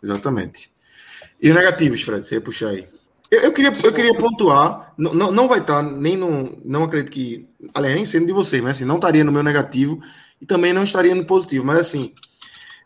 Exatamente. 0.02 0.72
E 1.42 1.50
os 1.50 1.56
negativos, 1.56 2.02
Fred, 2.02 2.26
você 2.26 2.36
ia 2.36 2.42
puxar 2.42 2.70
aí. 2.70 2.88
Eu, 3.34 3.42
eu 3.42 3.52
queria, 3.52 3.74
eu 3.84 3.92
queria 3.94 4.14
pontuar, 4.16 4.94
não, 4.98 5.14
não, 5.14 5.32
não 5.32 5.48
vai 5.48 5.60
estar 5.60 5.82
nem 5.82 6.16
no. 6.16 6.58
Não 6.64 6.84
acredito 6.84 7.12
que. 7.12 7.48
Aliás, 7.74 7.96
nem 7.96 8.06
sendo 8.06 8.28
de 8.28 8.34
vocês, 8.34 8.62
mas 8.62 8.76
assim, 8.78 8.86
não 8.86 8.96
estaria 8.96 9.24
no 9.24 9.32
meu 9.32 9.42
negativo 9.44 10.00
e 10.42 10.46
também 10.46 10.72
não 10.74 10.84
estaria 10.84 11.16
no 11.16 11.26
positivo. 11.26 11.66
Mas 11.66 11.80
assim, 11.80 12.14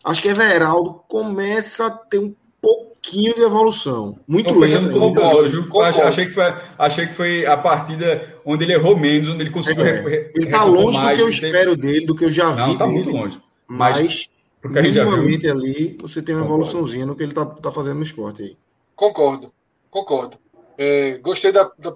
acho 0.04 0.22
que 0.22 0.30
Everaldo 0.30 1.02
começa 1.08 1.88
a 1.88 1.92
ter 1.92 2.20
um 2.20 2.34
pouquinho 2.62 3.34
de 3.36 3.42
evolução. 3.42 4.18
Muito 4.28 4.54
Tô 4.54 4.60
fechando 4.60 4.88
lento 4.88 5.00
com 5.22 5.44
viu? 5.50 5.82
Achei 5.82 6.26
que, 6.28 6.34
foi, 6.34 6.54
achei 6.78 7.08
que 7.08 7.14
foi 7.14 7.46
a 7.46 7.58
partida 7.58 8.36
onde 8.46 8.64
ele 8.64 8.74
errou 8.74 8.98
menos, 8.98 9.30
onde 9.30 9.44
ele 9.44 9.50
conseguiu. 9.50 9.86
É, 9.86 10.32
Ele 10.36 10.46
tá 10.48 10.60
recompor 10.60 10.84
longe 10.86 10.98
do 10.98 11.04
mais, 11.04 11.18
que 11.18 11.24
eu 11.24 11.30
teve- 11.32 11.48
espero 11.48 11.76
dele, 11.76 12.06
do 12.06 12.16
que 12.16 12.24
eu 12.26 12.32
já 12.32 12.52
vi 12.52 12.62
Não, 12.62 12.78
tá 12.78 12.86
dele. 12.86 12.96
muito 12.98 13.10
longe. 13.10 13.42
Mas, 13.68 14.30
Porque 14.62 14.80
a 14.80 14.82
gente 14.82 14.94
já 14.96 15.04
viu. 15.04 15.12
minimamente 15.12 15.50
ali, 15.50 15.98
você 16.02 16.22
tem 16.22 16.36
uma 16.36 16.44
Concordo. 16.44 16.64
evoluçãozinha 16.64 17.06
no 17.06 17.16
que 17.16 17.24
ele 17.24 17.34
tá, 17.34 17.46
tá 17.46 17.72
fazendo 17.72 17.96
no 17.98 18.04
esporte 18.04 18.44
aí. 18.44 18.58
concordo. 18.96 19.52
Concordo. 19.92 20.38
É, 20.78 21.18
gostei 21.18 21.52
da, 21.52 21.72
da- 21.78 21.94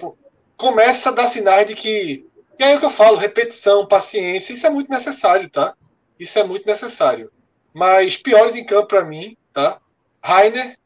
Começa 0.58 1.10
a 1.10 1.12
dar 1.12 1.28
sinais 1.28 1.68
de 1.68 1.76
que. 1.76 2.26
E 2.60 2.64
aí 2.64 2.74
é 2.74 2.76
o 2.76 2.80
que 2.80 2.86
eu 2.86 2.90
falo, 2.92 3.18
repetição, 3.18 3.88
paciência, 3.88 4.54
isso 4.54 4.68
é 4.68 4.70
muito 4.70 4.90
necessário, 4.92 5.50
tá? 5.50 5.74
Isso 6.20 6.38
é 6.38 6.44
muito 6.44 6.66
necessário. 6.68 7.32
Mas 7.74 8.16
piores 8.18 8.56
em 8.56 8.64
campo 8.64 8.88
para 8.90 9.04
mim, 9.04 9.36
tá? 9.52 9.80
Rainer 10.24 10.78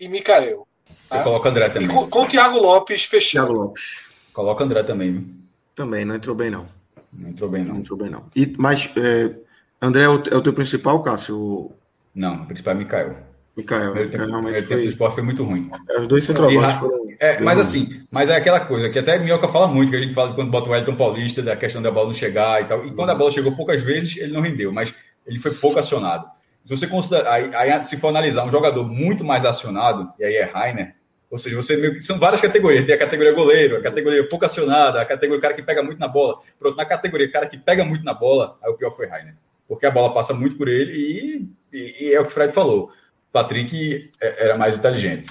e 0.00 0.08
Mikael. 0.08 0.48
Eu 0.50 0.66
Tá? 1.08 1.22
coloco 1.22 1.46
o 1.46 1.50
André 1.50 1.66
E 1.66 1.70
também. 1.70 1.88
com, 1.88 2.08
com 2.08 2.22
o 2.22 2.26
Thiago 2.28 2.56
Lopes 2.58 3.02
Thiago 3.02 3.10
fechando. 3.10 3.52
Lopes. 3.52 4.06
Coloca 4.32 4.62
o 4.62 4.66
André 4.66 4.82
também? 4.82 5.36
Também, 5.74 6.04
não 6.06 6.14
entrou 6.14 6.34
bem, 6.34 6.50
não. 6.50 6.66
Não 7.12 7.28
entrou 7.28 7.50
bem, 7.50 7.62
Não 7.62 7.74
não. 7.74 7.80
entrou 7.80 7.98
bem, 7.98 8.08
não. 8.08 8.24
E, 8.34 8.54
mas, 8.58 8.90
é, 8.96 9.36
André 9.80 10.04
é 10.04 10.08
o, 10.08 10.22
é 10.30 10.36
o 10.36 10.40
teu 10.42 10.54
principal, 10.54 11.02
Cássio? 11.02 11.70
Não, 12.14 12.42
o 12.42 12.46
principal 12.46 12.72
é 12.72 12.76
Mikael. 12.78 13.16
Mikael. 13.56 13.92
Primeiro 13.92 14.08
Mikael 14.10 14.10
tempo, 14.10 14.22
o 14.24 14.40
realmente 14.40 14.54
tempo 14.62 14.74
do 14.74 14.80
foi. 14.80 14.88
esporte 14.88 15.14
foi 15.14 15.22
muito 15.22 15.44
ruim. 15.44 15.70
Os 15.98 16.06
dois 16.06 16.24
centroavantes 16.24 16.76
foram. 16.76 17.02
É, 17.20 17.40
mas 17.40 17.58
assim, 17.58 18.02
mas 18.10 18.28
é 18.30 18.36
aquela 18.36 18.60
coisa 18.60 18.88
que 18.90 18.98
até 18.98 19.18
Minhoca 19.18 19.46
fala 19.48 19.68
muito, 19.68 19.90
que 19.90 19.96
a 19.96 20.00
gente 20.00 20.14
fala 20.14 20.32
quando 20.34 20.50
bota 20.50 20.68
o 20.68 20.72
Wellington 20.72 20.96
Paulista, 20.96 21.42
da 21.42 21.54
questão 21.54 21.80
da 21.82 21.90
bola 21.90 22.06
não 22.06 22.14
chegar 22.14 22.62
e 22.62 22.64
tal. 22.64 22.84
E 22.86 22.92
quando 22.92 23.10
a 23.10 23.14
bola 23.14 23.30
chegou 23.30 23.54
poucas 23.54 23.82
vezes, 23.82 24.16
ele 24.16 24.32
não 24.32 24.40
rendeu, 24.40 24.72
mas 24.72 24.92
ele 25.26 25.38
foi 25.38 25.52
pouco 25.52 25.78
acionado. 25.78 26.26
Se 26.64 26.76
você 26.76 26.86
considera, 26.86 27.30
aí, 27.30 27.50
aí 27.54 27.82
se 27.82 27.96
for 27.98 28.08
analisar 28.08 28.44
um 28.44 28.50
jogador 28.50 28.88
muito 28.88 29.24
mais 29.24 29.44
acionado, 29.44 30.10
e 30.18 30.24
aí 30.24 30.34
é 30.36 30.44
Rainer, 30.44 30.94
ou 31.30 31.36
seja, 31.38 31.54
você 31.56 31.76
meio 31.76 31.94
que 31.94 32.00
são 32.00 32.18
várias 32.18 32.40
categorias. 32.40 32.84
Tem 32.86 32.94
a 32.94 32.98
categoria 32.98 33.32
goleiro, 33.32 33.76
a 33.76 33.80
categoria 33.82 34.26
pouco 34.28 34.44
acionada, 34.44 35.00
a 35.00 35.04
categoria 35.04 35.40
cara 35.40 35.54
que 35.54 35.62
pega 35.62 35.82
muito 35.82 35.98
na 35.98 36.08
bola. 36.08 36.38
Pronto, 36.58 36.76
na 36.76 36.84
categoria 36.84 37.30
cara 37.30 37.46
que 37.46 37.56
pega 37.58 37.84
muito 37.84 38.04
na 38.04 38.14
bola, 38.14 38.56
aí 38.62 38.70
o 38.70 38.74
pior 38.74 38.90
foi 38.90 39.06
Rainer. 39.06 39.34
Porque 39.68 39.86
a 39.86 39.90
bola 39.90 40.12
passa 40.12 40.34
muito 40.34 40.56
por 40.56 40.68
ele 40.68 40.92
e, 40.92 41.48
e- 41.72 42.08
e 42.08 42.12
é 42.14 42.20
o 42.20 42.24
que 42.24 42.30
o 42.30 42.34
Fred 42.34 42.52
falou. 42.52 42.90
Patrick 43.32 44.10
é- 44.20 44.44
era 44.46 44.58
mais 44.58 44.76
inteligente. 44.76 45.28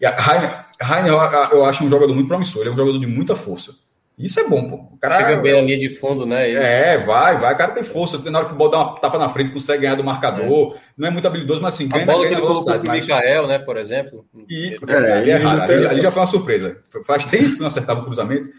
E 0.00 0.04
a 0.06 0.10
Rainer, 0.10 0.64
Rainer 0.80 1.12
eu- 1.52 1.64
acho 1.64 1.84
um 1.84 1.88
jogador 1.90 2.12
muito 2.14 2.26
promissor, 2.28 2.62
ele 2.62 2.70
é 2.70 2.72
um 2.72 2.76
jogador 2.76 2.98
de 2.98 3.06
muita 3.06 3.36
força. 3.36 3.72
Isso 4.18 4.40
é 4.40 4.48
bom, 4.48 4.68
pô. 4.68 4.74
O 4.94 4.98
cara 4.98 5.16
Chega 5.16 5.36
bem 5.40 5.52
na 5.52 5.60
linha 5.60 5.78
de 5.78 5.90
fundo, 5.90 6.26
né? 6.26 6.48
Ele- 6.50 6.58
é, 6.58 6.98
vai, 6.98 7.38
vai. 7.38 7.54
O 7.54 7.56
cara 7.56 7.70
tem 7.70 7.84
força. 7.84 8.18
Na 8.28 8.40
hora 8.40 8.48
que 8.48 8.54
botar 8.54 8.78
uma 8.78 8.96
tapa 8.98 9.16
na 9.16 9.28
frente, 9.28 9.52
consegue 9.52 9.82
ganhar 9.82 9.94
do 9.94 10.02
marcador. 10.02 10.76
Não 10.96 11.06
é 11.06 11.10
muito 11.12 11.28
habilidoso, 11.28 11.62
mas 11.62 11.74
assim, 11.74 11.84
A 11.86 11.88
ganha, 11.94 12.04
bola 12.06 12.18
que 12.24 12.24
ganha 12.24 12.32
ele 12.32 12.40
na 12.40 12.46
colocou 12.48 12.64
velocidade. 12.72 13.00
com 13.06 13.12
o. 13.14 13.16
Mikael, 13.16 13.46
né, 13.46 13.58
por 13.60 13.76
exemplo. 13.76 14.26
E, 14.48 14.76
É, 14.88 14.92
é, 14.92 15.12
ali 15.12 15.30
é 15.30 15.34
ele 15.36 15.44
raro. 15.44 15.62
Ali, 15.62 15.86
ali 15.86 16.00
já 16.00 16.10
foi 16.10 16.20
uma 16.20 16.26
surpresa. 16.26 16.78
Faz 17.06 17.26
tempo 17.26 17.52
que 17.54 17.60
não 17.60 17.68
acertava 17.68 18.00
o 18.00 18.04
cruzamento. 18.06 18.50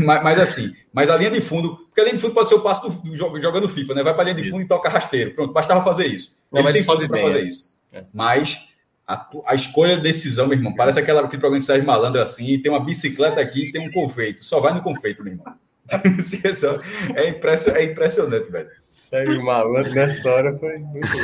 Mas, 0.00 0.20
mas 0.24 0.40
assim, 0.40 0.72
mas 0.92 1.08
a 1.08 1.16
linha 1.16 1.30
de 1.30 1.40
fundo, 1.40 1.76
porque 1.76 2.00
a 2.00 2.04
linha 2.04 2.16
de 2.16 2.20
fundo 2.20 2.34
pode 2.34 2.48
ser 2.48 2.56
o 2.56 2.60
passo 2.60 2.90
do, 2.90 3.10
do 3.10 3.14
jogo- 3.16 3.40
jogando 3.40 3.68
FIFA, 3.68 3.94
né? 3.94 4.02
Vai 4.02 4.14
para 4.14 4.22
a 4.22 4.32
linha 4.32 4.42
de 4.42 4.50
fundo 4.50 4.62
e 4.62 4.66
toca 4.66 4.88
rasteiro. 4.88 5.30
Pronto, 5.32 5.52
bastava 5.52 5.84
fazer 5.84 6.08
isso. 6.08 6.36
Não, 6.50 6.58
ele 6.60 6.72
mas 6.72 6.84
tem 6.86 6.96
ele 6.96 7.06
bem, 7.08 7.22
fazer 7.22 7.38
é. 7.38 7.42
isso. 7.44 7.72
É. 7.94 8.04
Mas 8.12 8.58
a, 9.06 9.26
a 9.46 9.54
escolha, 9.54 9.96
a 9.96 10.00
decisão, 10.00 10.46
meu 10.46 10.58
irmão, 10.58 10.74
parece 10.74 10.98
aquela, 10.98 11.20
aquele 11.20 11.40
programa 11.40 11.60
de 11.60 11.66
Sérgio 11.66 11.86
Malandro 11.86 12.20
assim, 12.20 12.58
tem 12.58 12.72
uma 12.72 12.84
bicicleta 12.84 13.40
aqui 13.40 13.68
e 13.68 13.72
tem 13.72 13.86
um 13.86 13.92
confeito. 13.92 14.44
Só 14.44 14.60
vai 14.60 14.74
no 14.74 14.82
confeito, 14.82 15.22
meu 15.22 15.34
irmão. 15.34 15.54
é, 17.14 17.28
impression, 17.28 17.74
é 17.74 17.84
impressionante, 17.84 18.50
velho. 18.50 18.68
Sérgio 18.88 19.44
Malandro 19.44 19.92
nessa 19.94 20.30
hora 20.30 20.52
foi 20.54 20.78
muito 20.78 21.06
bom. 21.06 21.18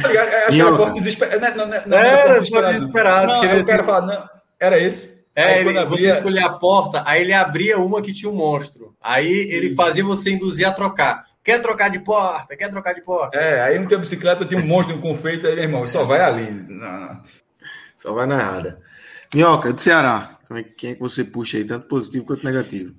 Tá? 0.00 0.12
É, 0.12 0.46
Acho 0.46 0.56
que 0.56 0.60
era 0.60 0.76
porta 0.76 0.92
desesperada. 0.92 1.50
Não, 1.50 1.56
não, 1.56 1.66
não, 1.66 1.86
não, 1.86 1.98
Era, 1.98 2.34
porta 2.46 2.72
desesperada, 2.72 3.26
Não, 3.26 3.40
queria 3.40 3.56
eu 3.56 3.66
quero 3.66 3.84
falar, 3.84 4.06
não, 4.06 4.28
era 4.58 4.78
esse. 4.78 5.20
É, 5.34 5.44
Aí, 5.44 5.60
ele, 5.60 5.72
quando 5.74 5.90
você 5.90 6.10
escolhia 6.10 6.46
a 6.46 6.52
porta, 6.52 7.02
aí 7.06 7.22
ele 7.22 7.32
abria 7.32 7.78
uma 7.78 8.02
que 8.02 8.12
tinha 8.12 8.30
um 8.30 8.34
monstro. 8.34 8.94
Aí 9.00 9.26
ele 9.50 9.74
fazia 9.74 10.04
você 10.04 10.30
induzir 10.30 10.66
a 10.66 10.72
trocar. 10.72 11.24
Quer 11.42 11.60
trocar 11.62 11.88
de 11.90 11.98
porta? 12.00 12.56
Quer 12.56 12.70
trocar 12.70 12.92
de 12.94 13.00
porta? 13.02 13.36
É, 13.38 13.62
aí 13.62 13.78
não 13.78 13.86
tem 13.86 13.98
bicicleta, 13.98 14.44
tem 14.44 14.58
um 14.58 14.66
monstro, 14.66 14.96
um 14.96 15.00
confeito, 15.00 15.46
aí, 15.46 15.54
meu 15.54 15.62
irmão, 15.64 15.86
só 15.86 16.04
vai 16.04 16.20
ali. 16.20 16.50
Não, 16.50 17.00
não. 17.00 17.22
Só 17.96 18.12
vai 18.12 18.26
na 18.26 18.38
errada. 18.38 18.80
Minhoca, 19.34 19.72
do 19.72 19.80
Ceará. 19.80 20.38
Como 20.46 20.58
é, 20.60 20.62
que- 20.64 20.70
quem 20.72 20.90
é 20.90 20.94
que 20.94 21.00
você 21.00 21.24
puxa 21.24 21.56
aí, 21.56 21.64
tanto 21.64 21.86
positivo 21.88 22.24
quanto 22.26 22.44
negativo? 22.44 22.94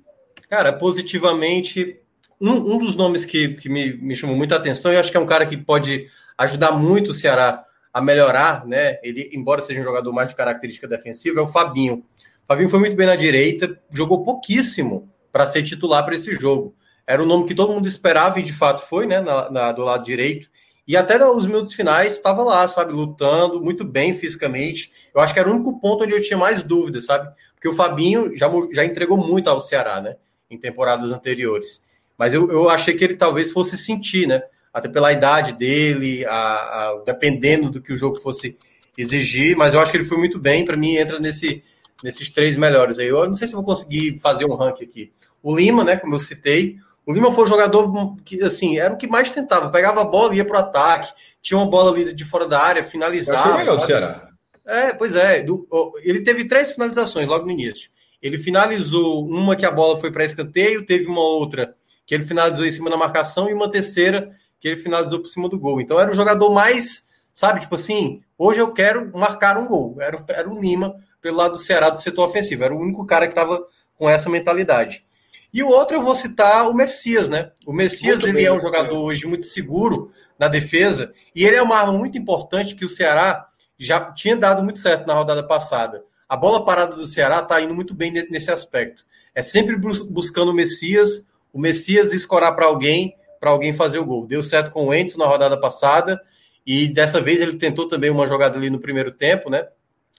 Cara, 0.48 0.72
positivamente, 0.72 2.00
um, 2.40 2.50
um 2.74 2.78
dos 2.78 2.96
nomes 2.96 3.24
que, 3.24 3.54
que 3.54 3.68
me, 3.68 3.92
me 3.96 4.14
chamou 4.16 4.36
muita 4.36 4.56
atenção, 4.56 4.92
e 4.92 4.96
acho 4.96 5.10
que 5.10 5.16
é 5.16 5.20
um 5.20 5.26
cara 5.26 5.46
que 5.46 5.56
pode 5.56 6.06
ajudar 6.38 6.72
muito 6.72 7.10
o 7.10 7.14
Ceará 7.14 7.64
a 7.92 8.00
melhorar, 8.00 8.66
né? 8.66 8.98
Ele, 9.02 9.30
embora 9.34 9.60
seja 9.62 9.80
um 9.80 9.84
jogador 9.84 10.12
mais 10.12 10.28
de 10.28 10.34
característica 10.34 10.88
defensiva, 10.88 11.40
é 11.40 11.42
o 11.42 11.46
Fabinho. 11.46 11.96
O 11.96 12.46
Fabinho 12.48 12.68
foi 12.70 12.80
muito 12.80 12.96
bem 12.96 13.06
na 13.06 13.16
direita, 13.16 13.78
jogou 13.90 14.22
pouquíssimo 14.24 15.10
para 15.30 15.46
ser 15.46 15.62
titular 15.62 16.04
para 16.04 16.14
esse 16.14 16.34
jogo. 16.34 16.74
Era 17.12 17.22
o 17.22 17.26
nome 17.26 17.46
que 17.46 17.54
todo 17.54 17.74
mundo 17.74 17.86
esperava 17.86 18.40
e 18.40 18.42
de 18.42 18.54
fato 18.54 18.86
foi, 18.86 19.06
né? 19.06 19.20
Na, 19.20 19.50
na, 19.50 19.70
do 19.70 19.82
lado 19.82 20.02
direito. 20.02 20.48
E 20.88 20.96
até 20.96 21.18
nos 21.18 21.44
minutos 21.44 21.74
finais 21.74 22.14
estava 22.14 22.42
lá, 22.42 22.66
sabe, 22.66 22.90
lutando 22.90 23.62
muito 23.62 23.84
bem 23.84 24.14
fisicamente. 24.14 24.90
Eu 25.14 25.20
acho 25.20 25.34
que 25.34 25.38
era 25.38 25.46
o 25.46 25.52
único 25.52 25.78
ponto 25.78 26.04
onde 26.04 26.14
eu 26.14 26.22
tinha 26.22 26.38
mais 26.38 26.62
dúvidas, 26.62 27.04
sabe? 27.04 27.30
Porque 27.54 27.68
o 27.68 27.74
Fabinho 27.74 28.34
já, 28.34 28.50
já 28.72 28.82
entregou 28.82 29.18
muito 29.18 29.50
ao 29.50 29.60
Ceará, 29.60 30.00
né? 30.00 30.16
Em 30.50 30.56
temporadas 30.56 31.12
anteriores. 31.12 31.84
Mas 32.16 32.32
eu, 32.32 32.50
eu 32.50 32.70
achei 32.70 32.94
que 32.94 33.04
ele 33.04 33.16
talvez 33.16 33.52
fosse 33.52 33.76
sentir, 33.76 34.26
né? 34.26 34.42
Até 34.72 34.88
pela 34.88 35.12
idade 35.12 35.52
dele, 35.52 36.24
a, 36.24 36.32
a, 36.32 37.02
dependendo 37.04 37.68
do 37.68 37.82
que 37.82 37.92
o 37.92 37.96
jogo 37.98 38.16
fosse 38.20 38.56
exigir. 38.96 39.54
Mas 39.54 39.74
eu 39.74 39.80
acho 39.80 39.92
que 39.92 39.98
ele 39.98 40.08
foi 40.08 40.16
muito 40.16 40.38
bem. 40.38 40.64
Para 40.64 40.78
mim, 40.78 40.96
entra 40.96 41.20
nesse, 41.20 41.62
nesses 42.02 42.30
três 42.30 42.56
melhores 42.56 42.98
aí. 42.98 43.08
Eu 43.08 43.26
não 43.26 43.34
sei 43.34 43.46
se 43.46 43.54
vou 43.54 43.64
conseguir 43.64 44.18
fazer 44.18 44.46
um 44.46 44.54
ranking 44.54 44.84
aqui. 44.84 45.12
O 45.42 45.54
Lima, 45.54 45.84
né? 45.84 45.98
Como 45.98 46.14
eu 46.14 46.18
citei. 46.18 46.78
O 47.06 47.12
Lima 47.12 47.32
foi 47.32 47.44
um 47.44 47.48
jogador 47.48 48.16
que, 48.24 48.42
assim, 48.42 48.78
era 48.78 48.94
o 48.94 48.96
que 48.96 49.08
mais 49.08 49.30
tentava. 49.30 49.70
Pegava 49.70 50.02
a 50.02 50.04
bola, 50.04 50.34
ia 50.34 50.44
para 50.44 50.56
o 50.56 50.60
ataque, 50.60 51.12
tinha 51.40 51.58
uma 51.58 51.68
bola 51.68 51.90
ali 51.90 52.12
de 52.12 52.24
fora 52.24 52.46
da 52.46 52.60
área, 52.60 52.84
finalizava. 52.84 53.50
Foi 53.50 53.58
melhor 53.58 53.76
do 53.76 53.86
Ceará. 53.86 54.28
É, 54.64 54.92
pois 54.92 55.16
é. 55.16 55.42
Do, 55.42 55.66
ele 56.02 56.20
teve 56.20 56.46
três 56.46 56.70
finalizações 56.70 57.26
logo 57.26 57.44
no 57.44 57.50
início. 57.50 57.90
Ele 58.22 58.38
finalizou 58.38 59.26
uma 59.26 59.56
que 59.56 59.66
a 59.66 59.70
bola 59.70 59.98
foi 59.98 60.12
para 60.12 60.24
escanteio, 60.24 60.86
teve 60.86 61.06
uma 61.06 61.20
outra 61.20 61.74
que 62.06 62.14
ele 62.14 62.24
finalizou 62.24 62.64
em 62.64 62.70
cima 62.70 62.88
da 62.88 62.96
marcação 62.96 63.48
e 63.48 63.52
uma 63.52 63.70
terceira 63.70 64.30
que 64.60 64.68
ele 64.68 64.80
finalizou 64.80 65.18
por 65.18 65.26
cima 65.26 65.48
do 65.48 65.58
gol. 65.58 65.80
Então 65.80 65.98
era 65.98 66.10
o 66.10 66.14
jogador 66.14 66.50
mais, 66.50 67.06
sabe, 67.32 67.60
tipo 67.60 67.74
assim, 67.74 68.22
hoje 68.38 68.60
eu 68.60 68.72
quero 68.72 69.10
marcar 69.12 69.58
um 69.58 69.66
gol. 69.66 69.96
Era, 70.00 70.24
era 70.28 70.48
o 70.48 70.60
Lima 70.60 70.94
pelo 71.20 71.36
lado 71.36 71.52
do 71.52 71.58
Ceará 71.58 71.90
do 71.90 71.98
setor 71.98 72.28
ofensivo. 72.28 72.62
Era 72.62 72.74
o 72.74 72.78
único 72.78 73.04
cara 73.04 73.26
que 73.26 73.32
estava 73.32 73.66
com 73.96 74.08
essa 74.08 74.30
mentalidade. 74.30 75.04
E 75.52 75.62
o 75.62 75.68
outro 75.68 75.96
eu 75.96 76.02
vou 76.02 76.14
citar 76.14 76.68
o 76.68 76.74
Messias, 76.74 77.28
né? 77.28 77.52
O 77.66 77.72
Messias 77.72 78.20
muito 78.20 78.28
ele 78.28 78.38
bem, 78.38 78.46
é 78.46 78.52
um 78.52 78.60
jogador 78.60 78.94
é. 78.94 78.98
hoje 78.98 79.26
muito 79.26 79.46
seguro 79.46 80.10
na 80.38 80.48
defesa 80.48 81.12
e 81.34 81.44
ele 81.44 81.56
é 81.56 81.62
uma 81.62 81.76
arma 81.76 81.92
muito 81.92 82.16
importante 82.16 82.74
que 82.74 82.84
o 82.84 82.88
Ceará 82.88 83.48
já 83.78 84.00
tinha 84.12 84.36
dado 84.36 84.62
muito 84.62 84.78
certo 84.78 85.06
na 85.06 85.14
rodada 85.14 85.42
passada. 85.42 86.02
A 86.28 86.36
bola 86.36 86.64
parada 86.64 86.96
do 86.96 87.06
Ceará 87.06 87.40
está 87.40 87.60
indo 87.60 87.74
muito 87.74 87.94
bem 87.94 88.10
nesse 88.30 88.50
aspecto. 88.50 89.04
É 89.34 89.42
sempre 89.42 89.76
buscando 89.76 90.50
o 90.50 90.54
Messias, 90.54 91.28
o 91.52 91.60
Messias 91.60 92.14
escorar 92.14 92.56
para 92.56 92.66
alguém, 92.66 93.14
para 93.38 93.50
alguém 93.50 93.74
fazer 93.74 93.98
o 93.98 94.06
gol. 94.06 94.26
Deu 94.26 94.42
certo 94.42 94.70
com 94.70 94.86
o 94.86 94.94
Entes 94.94 95.16
na 95.16 95.26
rodada 95.26 95.60
passada 95.60 96.18
e 96.66 96.88
dessa 96.88 97.20
vez 97.20 97.40
ele 97.40 97.58
tentou 97.58 97.86
também 97.86 98.08
uma 98.08 98.26
jogada 98.26 98.56
ali 98.56 98.70
no 98.70 98.80
primeiro 98.80 99.10
tempo, 99.10 99.50
né? 99.50 99.66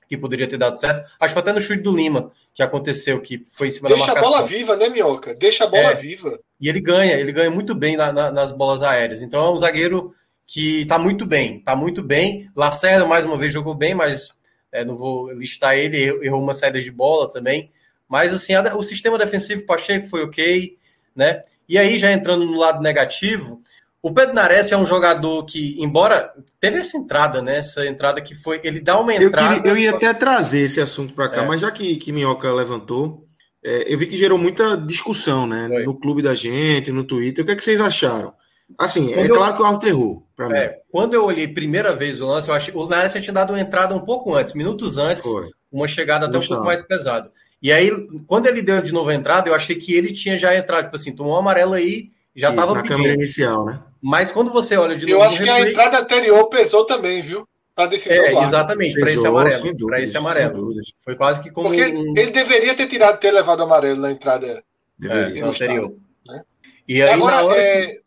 Que 0.07 0.17
poderia 0.17 0.47
ter 0.47 0.57
dado 0.57 0.79
certo. 0.79 1.09
Acho 1.19 1.33
que 1.33 1.39
até 1.39 1.53
no 1.53 1.61
chute 1.61 1.81
do 1.81 1.95
Lima 1.95 2.31
que 2.53 2.61
aconteceu, 2.61 3.19
que 3.21 3.43
foi 3.51 3.67
em 3.67 3.71
cima 3.71 3.89
Deixa 3.89 4.05
da 4.05 4.13
marcação. 4.13 4.31
Deixa 4.31 4.37
a 4.37 4.47
bola 4.47 4.57
viva, 4.57 4.77
né, 4.77 4.89
Minhoca? 4.89 5.33
Deixa 5.35 5.63
a 5.63 5.67
bola 5.67 5.91
é, 5.91 5.95
viva. 5.95 6.39
E 6.59 6.69
ele 6.69 6.81
ganha, 6.81 7.13
ele 7.13 7.31
ganha 7.31 7.49
muito 7.49 7.73
bem 7.73 7.97
na, 7.97 8.11
na, 8.11 8.31
nas 8.31 8.51
bolas 8.51 8.83
aéreas. 8.83 9.21
Então 9.21 9.43
é 9.43 9.49
um 9.49 9.57
zagueiro 9.57 10.11
que 10.45 10.81
está 10.81 10.97
muito 10.97 11.25
bem, 11.25 11.57
está 11.57 11.75
muito 11.75 12.03
bem. 12.03 12.49
Lacerda, 12.55 13.05
mais 13.05 13.25
uma 13.25 13.37
vez, 13.37 13.51
jogou 13.51 13.73
bem, 13.73 13.95
mas 13.95 14.29
é, 14.71 14.83
não 14.83 14.95
vou 14.95 15.31
listar 15.31 15.75
ele, 15.75 16.03
errou 16.25 16.41
uma 16.41 16.53
saída 16.53 16.81
de 16.81 16.91
bola 16.91 17.31
também. 17.31 17.71
Mas 18.07 18.33
assim, 18.33 18.53
a, 18.53 18.75
o 18.75 18.83
sistema 18.83 19.17
defensivo 19.17 19.65
Pacheco 19.65 20.07
foi 20.07 20.23
ok, 20.23 20.77
né? 21.15 21.43
E 21.67 21.77
aí, 21.77 21.97
já 21.97 22.11
entrando 22.11 22.45
no 22.45 22.57
lado 22.57 22.81
negativo, 22.81 23.61
o 24.03 24.13
Pedro 24.13 24.35
Nares 24.35 24.69
é 24.69 24.77
um 24.77 24.85
jogador 24.85 25.45
que, 25.45 25.81
embora 25.81 26.33
teve 26.59 26.77
essa 26.79 26.97
entrada, 26.97 27.41
né? 27.41 27.59
Essa 27.59 27.87
entrada 27.87 28.19
que 28.19 28.35
foi. 28.35 28.59
Ele 28.61 28.81
dá 28.81 28.99
uma 28.99 29.15
entrada. 29.15 29.55
Eu, 29.55 29.61
queria, 29.61 29.71
eu 29.71 29.77
ia 29.77 29.91
até 29.91 30.13
trazer 30.13 30.59
esse 30.59 30.81
assunto 30.81 31.13
para 31.13 31.29
cá, 31.29 31.43
é. 31.43 31.47
mas 31.47 31.61
já 31.61 31.71
que, 31.71 31.95
que 31.95 32.11
Minhoca 32.11 32.51
levantou, 32.51 33.25
é, 33.63 33.85
eu 33.91 33.97
vi 33.97 34.05
que 34.05 34.17
gerou 34.17 34.37
muita 34.37 34.75
discussão, 34.75 35.47
né? 35.47 35.69
Foi. 35.69 35.83
No 35.83 35.97
clube 35.97 36.21
da 36.21 36.35
gente, 36.35 36.91
no 36.91 37.05
Twitter. 37.05 37.43
O 37.43 37.47
que, 37.47 37.53
é 37.53 37.55
que 37.55 37.63
vocês 37.63 37.79
acharam? 37.79 38.33
Assim, 38.77 39.13
é 39.13 39.15
quando 39.15 39.25
é 39.25 39.31
eu, 39.31 39.35
claro 39.35 39.55
que 39.55 39.61
o 39.61 39.65
árbitro 39.65 39.89
errou. 39.89 40.27
Pra 40.35 40.57
é, 40.57 40.67
mim. 40.67 40.75
Quando 40.91 41.13
eu 41.13 41.23
olhei 41.23 41.47
primeira 41.47 41.95
vez 41.95 42.19
o 42.19 42.27
lance, 42.27 42.49
eu 42.49 42.55
achei 42.55 42.73
o 42.75 42.85
Nares 42.85 43.13
tinha 43.13 43.33
dado 43.33 43.53
uma 43.53 43.61
entrada 43.61 43.95
um 43.95 44.01
pouco 44.01 44.35
antes, 44.35 44.53
minutos 44.53 44.97
antes, 44.97 45.23
Foi. 45.23 45.47
uma 45.71 45.87
chegada 45.87 46.25
até 46.25 46.37
um 46.37 46.41
pouco 46.41 46.65
mais 46.65 46.81
pesada. 46.81 47.31
E 47.61 47.71
aí, 47.71 47.89
quando 48.27 48.47
ele 48.47 48.61
deu 48.61 48.81
de 48.81 48.91
novo 48.91 49.09
a 49.09 49.15
entrada, 49.15 49.47
eu 49.47 49.55
achei 49.55 49.77
que 49.77 49.93
ele 49.93 50.11
tinha 50.11 50.37
já 50.37 50.53
entrado, 50.53 50.85
tipo 50.85 50.97
assim, 50.97 51.15
tomou 51.15 51.35
um 51.35 51.37
amarelo 51.37 51.71
aí, 51.71 52.09
já 52.35 52.49
Isso, 52.49 52.55
tava 52.55 52.73
na 52.73 52.81
pedindo. 52.81 52.97
câmera 52.97 53.13
inicial, 53.13 53.65
né? 53.65 53.79
Mas 54.01 54.31
quando 54.31 54.51
você 54.51 54.75
olha 54.75 54.95
de 54.95 55.05
novo. 55.05 55.17
Eu 55.17 55.23
acho 55.23 55.37
que 55.37 55.45
replay, 55.45 55.63
a 55.63 55.69
entrada 55.69 55.99
anterior 55.99 56.49
pesou 56.49 56.85
também, 56.85 57.21
viu? 57.21 57.47
Para 57.75 57.87
decisão. 57.87 58.23
É, 58.23 58.43
exatamente, 58.43 58.99
para 58.99 59.11
esse 59.11 59.25
amarelo. 59.25 59.87
Para 59.87 60.01
esse 60.01 60.17
amarelo. 60.17 60.73
Foi 61.01 61.15
quase 61.15 61.41
que 61.41 61.51
como. 61.51 61.69
Porque 61.69 61.85
um... 61.85 62.17
ele 62.17 62.31
deveria 62.31 62.75
ter 62.75 62.87
tirado, 62.87 63.19
ter 63.19 63.31
levado 63.31 63.63
amarelo 63.63 64.01
na 64.01 64.11
entrada 64.11 64.63
é, 65.03 65.41
anterior. 65.41 65.95
Né? 66.25 66.43
E 66.87 67.01
aí, 67.01 67.13
Agora, 67.13 67.43
hora... 67.43 67.59
é, 67.59 67.97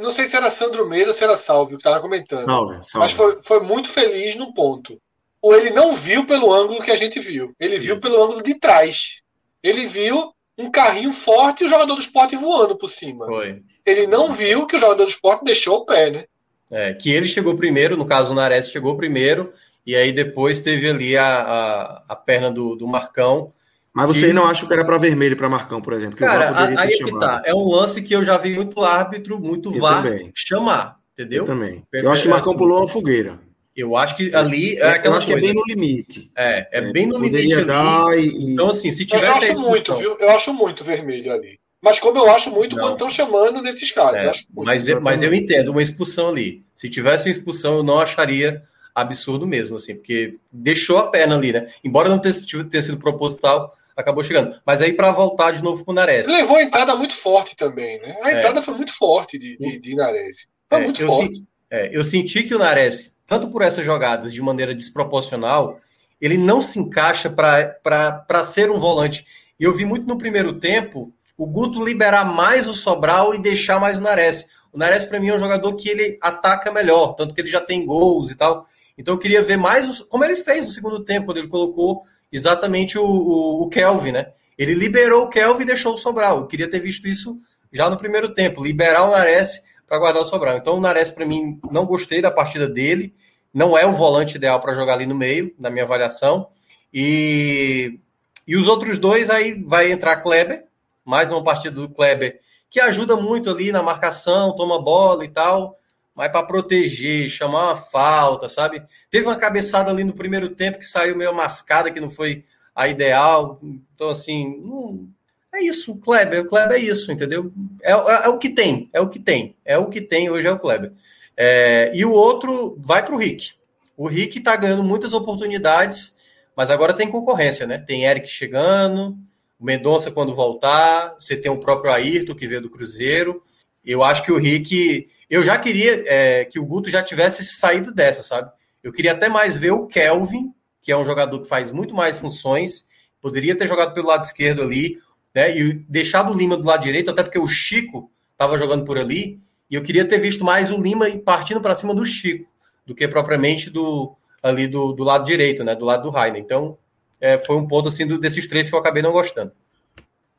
não 0.00 0.10
sei 0.10 0.26
se 0.26 0.36
era 0.36 0.50
Sandro 0.50 0.88
Meira 0.88 1.10
ou 1.10 1.14
se 1.14 1.22
era 1.22 1.36
Salve, 1.36 1.72
que 1.72 1.76
estava 1.76 2.00
comentando. 2.00 2.44
Salve, 2.44 2.78
salve. 2.82 2.98
Mas 2.98 3.12
foi, 3.12 3.38
foi 3.42 3.60
muito 3.60 3.88
feliz 3.88 4.34
num 4.34 4.52
ponto. 4.52 5.00
Ou 5.40 5.54
ele 5.54 5.70
não 5.70 5.94
viu 5.94 6.26
pelo 6.26 6.52
ângulo 6.52 6.82
que 6.82 6.90
a 6.90 6.96
gente 6.96 7.20
viu. 7.20 7.54
Ele 7.60 7.78
viu 7.78 7.94
Isso. 7.94 8.00
pelo 8.00 8.22
ângulo 8.22 8.42
de 8.42 8.58
trás. 8.58 9.20
Ele 9.62 9.86
viu 9.86 10.34
um 10.56 10.70
carrinho 10.70 11.12
forte 11.12 11.62
e 11.62 11.66
o 11.66 11.68
jogador 11.68 11.94
do 11.94 12.00
esporte 12.00 12.36
voando 12.36 12.76
por 12.76 12.88
cima. 12.88 13.26
Foi. 13.26 13.62
Ele 13.84 14.06
não 14.06 14.30
viu 14.30 14.66
que 14.66 14.76
o 14.76 14.78
jogador 14.78 15.04
do 15.04 15.10
esporte 15.10 15.44
deixou 15.44 15.78
o 15.78 15.84
pé, 15.84 16.10
né? 16.10 16.24
É, 16.70 16.94
que 16.94 17.10
ele 17.10 17.28
chegou 17.28 17.56
primeiro, 17.56 17.96
no 17.96 18.06
caso 18.06 18.32
o 18.32 18.34
Nares 18.34 18.70
chegou 18.70 18.96
primeiro, 18.96 19.52
e 19.86 19.94
aí 19.94 20.12
depois 20.12 20.58
teve 20.58 20.88
ali 20.88 21.16
a, 21.16 21.26
a, 21.26 22.04
a 22.08 22.16
perna 22.16 22.50
do, 22.50 22.74
do 22.74 22.86
Marcão 22.86 23.52
mas 23.94 24.08
você 24.08 24.32
não 24.32 24.44
acha 24.44 24.66
que 24.66 24.72
era 24.72 24.84
para 24.84 24.98
vermelho 24.98 25.36
para 25.36 25.48
Marcão, 25.48 25.80
por 25.80 25.92
exemplo? 25.92 26.16
Que 26.16 26.24
Cara, 26.24 26.80
aí 26.80 26.88
é 26.92 26.96
que 26.98 27.12
tá. 27.16 27.40
É 27.44 27.54
um 27.54 27.64
lance 27.68 28.02
que 28.02 28.12
eu 28.12 28.24
já 28.24 28.36
vi 28.36 28.52
muito 28.52 28.82
árbitro, 28.82 29.38
muito 29.40 29.72
eu 29.72 29.80
VAR 29.80 30.02
também. 30.02 30.32
chamar, 30.34 30.96
entendeu? 31.12 31.42
Eu 31.42 31.44
também. 31.44 31.84
Eu 31.92 32.10
acho 32.10 32.22
que 32.22 32.28
Marcão 32.28 32.50
assim, 32.50 32.58
pulou 32.58 32.80
uma 32.80 32.88
fogueira. 32.88 33.38
Eu 33.76 33.96
acho 33.96 34.16
que 34.16 34.34
ali 34.34 34.76
é 34.76 34.88
aquela 34.88 35.14
Eu 35.14 35.18
acho 35.18 35.26
coisa. 35.26 35.40
que 35.40 35.46
é 35.46 35.52
bem 35.52 35.54
no 35.54 35.64
limite. 35.66 36.30
É, 36.36 36.60
é, 36.60 36.78
é 36.78 36.92
bem 36.92 37.06
no 37.06 37.18
limite 37.18 37.54
ali. 37.54 38.28
E... 38.28 38.52
Então, 38.52 38.68
assim, 38.68 38.90
se 38.90 39.04
tivesse. 39.04 39.46
Eu 39.46 39.52
acho 39.52 39.60
muito, 39.60 39.94
viu? 39.96 40.16
Eu 40.18 40.30
acho 40.30 40.54
muito 40.54 40.84
vermelho 40.84 41.32
ali. 41.32 41.58
Mas 41.82 42.00
como 42.00 42.18
eu 42.18 42.30
acho 42.30 42.50
muito 42.50 42.76
não. 42.76 42.82
quando 42.82 42.92
estão 42.94 43.10
chamando 43.10 43.60
nesses 43.60 43.92
casos. 43.92 44.18
É, 44.18 44.32
mas, 44.56 44.88
eu, 44.88 45.02
mas 45.02 45.22
eu 45.22 45.34
entendo 45.34 45.70
uma 45.70 45.82
expulsão 45.82 46.30
ali. 46.30 46.64
Se 46.74 46.88
tivesse 46.88 47.28
uma 47.28 47.32
expulsão, 47.32 47.76
eu 47.76 47.82
não 47.82 47.98
acharia 47.98 48.62
absurdo 48.94 49.46
mesmo, 49.46 49.76
assim, 49.76 49.94
porque 49.94 50.36
deixou 50.50 50.96
a 50.98 51.10
perna 51.10 51.36
ali, 51.36 51.52
né? 51.52 51.66
Embora 51.82 52.08
não 52.08 52.18
tenha, 52.18 52.34
tenha 52.70 52.82
sido 52.82 52.96
proposital, 52.96 53.70
acabou 53.96 54.24
chegando. 54.24 54.58
Mas 54.64 54.80
aí 54.80 54.92
para 54.92 55.12
voltar 55.12 55.50
de 55.50 55.62
novo 55.62 55.84
para 55.84 55.92
o 55.92 55.94
Nares. 55.94 56.26
Levou 56.26 56.56
a 56.56 56.62
entrada 56.62 56.94
muito 56.96 57.14
forte 57.14 57.54
também, 57.56 58.00
né? 58.00 58.16
A 58.22 58.30
é. 58.30 58.38
entrada 58.38 58.62
foi 58.62 58.74
muito 58.74 58.96
forte 58.96 59.38
de, 59.38 59.58
de, 59.58 59.78
de 59.78 59.94
Nares. 59.94 60.46
Foi 60.70 60.80
é, 60.80 60.84
muito 60.84 61.02
eu 61.02 61.08
forte. 61.08 61.44
É, 61.70 61.96
eu 61.96 62.04
senti 62.04 62.44
que 62.44 62.54
o 62.54 62.58
Nares, 62.58 63.13
tanto 63.26 63.48
por 63.48 63.62
essas 63.62 63.84
jogadas 63.84 64.32
de 64.32 64.42
maneira 64.42 64.74
desproporcional, 64.74 65.80
ele 66.20 66.38
não 66.38 66.62
se 66.62 66.78
encaixa 66.78 67.28
para 67.28 68.44
ser 68.44 68.70
um 68.70 68.78
volante. 68.78 69.26
E 69.58 69.64
eu 69.64 69.74
vi 69.74 69.84
muito 69.84 70.06
no 70.06 70.18
primeiro 70.18 70.54
tempo 70.54 71.12
o 71.36 71.46
Guto 71.46 71.84
liberar 71.84 72.24
mais 72.24 72.66
o 72.66 72.74
Sobral 72.74 73.34
e 73.34 73.38
deixar 73.38 73.80
mais 73.80 73.98
o 73.98 74.02
Nares. 74.02 74.46
O 74.72 74.78
Nares, 74.78 75.04
para 75.04 75.20
mim, 75.20 75.28
é 75.28 75.34
um 75.34 75.38
jogador 75.38 75.74
que 75.74 75.88
ele 75.88 76.18
ataca 76.20 76.72
melhor, 76.72 77.14
tanto 77.14 77.34
que 77.34 77.40
ele 77.40 77.50
já 77.50 77.60
tem 77.60 77.84
gols 77.84 78.30
e 78.30 78.36
tal. 78.36 78.66
Então 78.96 79.14
eu 79.14 79.18
queria 79.18 79.42
ver 79.42 79.56
mais 79.56 79.88
os, 79.88 80.00
como 80.00 80.24
ele 80.24 80.36
fez 80.36 80.64
no 80.64 80.70
segundo 80.70 81.00
tempo, 81.00 81.26
quando 81.26 81.38
ele 81.38 81.48
colocou 81.48 82.02
exatamente 82.30 82.98
o, 82.98 83.04
o, 83.04 83.62
o 83.62 83.68
Kelvin, 83.68 84.12
né? 84.12 84.28
Ele 84.56 84.74
liberou 84.74 85.24
o 85.24 85.28
Kelvin 85.28 85.64
e 85.64 85.66
deixou 85.66 85.94
o 85.94 85.96
Sobral. 85.96 86.38
Eu 86.38 86.46
queria 86.46 86.70
ter 86.70 86.80
visto 86.80 87.08
isso 87.08 87.40
já 87.72 87.90
no 87.90 87.96
primeiro 87.96 88.32
tempo, 88.32 88.62
liberar 88.62 89.04
o 89.04 89.10
Nares 89.10 89.62
para 89.86 89.98
guardar 89.98 90.22
o 90.22 90.24
Sobral. 90.24 90.56
Então 90.56 90.76
o 90.76 90.80
Nares, 90.80 91.10
para 91.10 91.26
mim, 91.26 91.60
não 91.70 91.84
gostei 91.84 92.20
da 92.20 92.30
partida 92.30 92.68
dele. 92.68 93.14
Não 93.52 93.76
é 93.76 93.86
o 93.86 93.92
volante 93.92 94.36
ideal 94.36 94.60
para 94.60 94.74
jogar 94.74 94.94
ali 94.94 95.06
no 95.06 95.14
meio, 95.14 95.54
na 95.58 95.70
minha 95.70 95.84
avaliação. 95.84 96.48
E, 96.92 97.98
e 98.46 98.56
os 98.56 98.68
outros 98.68 98.98
dois, 98.98 99.30
aí 99.30 99.62
vai 99.62 99.92
entrar 99.92 100.16
Kleber, 100.16 100.66
mais 101.04 101.30
uma 101.30 101.42
partida 101.42 101.80
do 101.80 101.88
Kleber, 101.88 102.40
que 102.70 102.80
ajuda 102.80 103.16
muito 103.16 103.50
ali 103.50 103.70
na 103.70 103.82
marcação, 103.82 104.54
toma 104.56 104.82
bola 104.82 105.24
e 105.24 105.28
tal 105.28 105.76
mas 106.14 106.30
para 106.30 106.46
proteger, 106.46 107.28
chamar 107.28 107.64
uma 107.64 107.76
falta, 107.76 108.48
sabe? 108.48 108.82
Teve 109.10 109.26
uma 109.26 109.36
cabeçada 109.36 109.90
ali 109.90 110.04
no 110.04 110.12
primeiro 110.12 110.48
tempo 110.50 110.78
que 110.78 110.84
saiu 110.84 111.16
meio 111.16 111.34
mascada, 111.34 111.90
que 111.90 112.00
não 112.00 112.08
foi 112.08 112.44
a 112.74 112.86
ideal. 112.86 113.58
Então, 113.94 114.08
assim, 114.08 114.60
não... 114.62 115.08
é 115.54 115.62
isso, 115.62 115.92
o 115.92 115.98
Kleber. 115.98 116.42
O 116.42 116.48
Kleber 116.48 116.76
é 116.76 116.80
isso, 116.80 117.12
entendeu? 117.12 117.52
É, 117.82 117.92
é, 117.92 118.24
é, 118.24 118.28
o 118.28 118.38
que 118.38 118.48
tem, 118.48 118.90
é 118.92 119.00
o 119.00 119.08
que 119.08 119.18
tem. 119.18 119.56
É 119.64 119.78
o 119.78 119.88
que 119.88 120.00
tem 120.00 120.30
hoje 120.30 120.46
é 120.46 120.52
o 120.52 120.58
Kleber. 120.58 120.92
É, 121.36 121.92
e 121.94 122.04
o 122.04 122.12
outro 122.12 122.76
vai 122.80 123.04
para 123.04 123.14
o 123.14 123.18
Rick. 123.18 123.52
O 123.96 124.08
Rick 124.08 124.38
está 124.38 124.56
ganhando 124.56 124.82
muitas 124.82 125.12
oportunidades, 125.12 126.16
mas 126.56 126.70
agora 126.70 126.92
tem 126.92 127.10
concorrência, 127.10 127.66
né? 127.66 127.78
Tem 127.78 128.04
Eric 128.04 128.28
chegando, 128.28 129.16
o 129.58 129.64
Mendonça 129.64 130.10
quando 130.10 130.34
voltar, 130.34 131.14
você 131.18 131.36
tem 131.36 131.50
o 131.50 131.58
próprio 131.58 131.92
Ayrton 131.92 132.34
que 132.34 132.48
veio 132.48 132.60
do 132.60 132.70
Cruzeiro. 132.70 133.42
Eu 133.84 134.02
acho 134.02 134.22
que 134.24 134.32
o 134.32 134.38
Rick. 134.38 135.08
Eu 135.28 135.44
já 135.44 135.58
queria 135.58 136.04
é, 136.06 136.44
que 136.44 136.58
o 136.58 136.66
Guto 136.66 136.90
já 136.90 137.02
tivesse 137.02 137.44
saído 137.44 137.92
dessa, 137.92 138.22
sabe? 138.22 138.50
Eu 138.82 138.92
queria 138.92 139.12
até 139.12 139.28
mais 139.28 139.56
ver 139.56 139.72
o 139.72 139.86
Kelvin, 139.86 140.52
que 140.82 140.92
é 140.92 140.96
um 140.96 141.04
jogador 141.04 141.40
que 141.40 141.48
faz 141.48 141.70
muito 141.70 141.94
mais 141.94 142.18
funções, 142.18 142.86
poderia 143.20 143.56
ter 143.56 143.66
jogado 143.66 143.94
pelo 143.94 144.08
lado 144.08 144.22
esquerdo 144.22 144.62
ali, 144.62 144.98
né? 145.34 145.56
E 145.56 145.74
deixado 145.88 146.32
o 146.32 146.36
Lima 146.36 146.56
do 146.56 146.66
lado 146.66 146.82
direito, 146.82 147.10
até 147.10 147.22
porque 147.22 147.38
o 147.38 147.46
Chico 147.46 148.10
estava 148.32 148.56
jogando 148.56 148.84
por 148.84 148.98
ali, 148.98 149.40
e 149.70 149.74
eu 149.74 149.82
queria 149.82 150.04
ter 150.04 150.18
visto 150.18 150.44
mais 150.44 150.70
o 150.70 150.80
Lima 150.80 151.06
partindo 151.24 151.60
para 151.60 151.74
cima 151.74 151.94
do 151.94 152.04
Chico, 152.04 152.48
do 152.86 152.94
que 152.94 153.08
propriamente 153.08 153.70
do 153.70 154.14
ali 154.42 154.68
do, 154.68 154.92
do 154.92 155.02
lado 155.02 155.24
direito, 155.24 155.64
né? 155.64 155.74
Do 155.74 155.86
lado 155.86 156.02
do 156.02 156.10
Rainer. 156.10 156.40
Então, 156.40 156.76
é, 157.18 157.38
foi 157.38 157.56
um 157.56 157.66
ponto 157.66 157.88
assim 157.88 158.06
do, 158.06 158.18
desses 158.18 158.46
três 158.46 158.68
que 158.68 158.74
eu 158.74 158.78
acabei 158.78 159.02
não 159.02 159.10
gostando. 159.10 159.52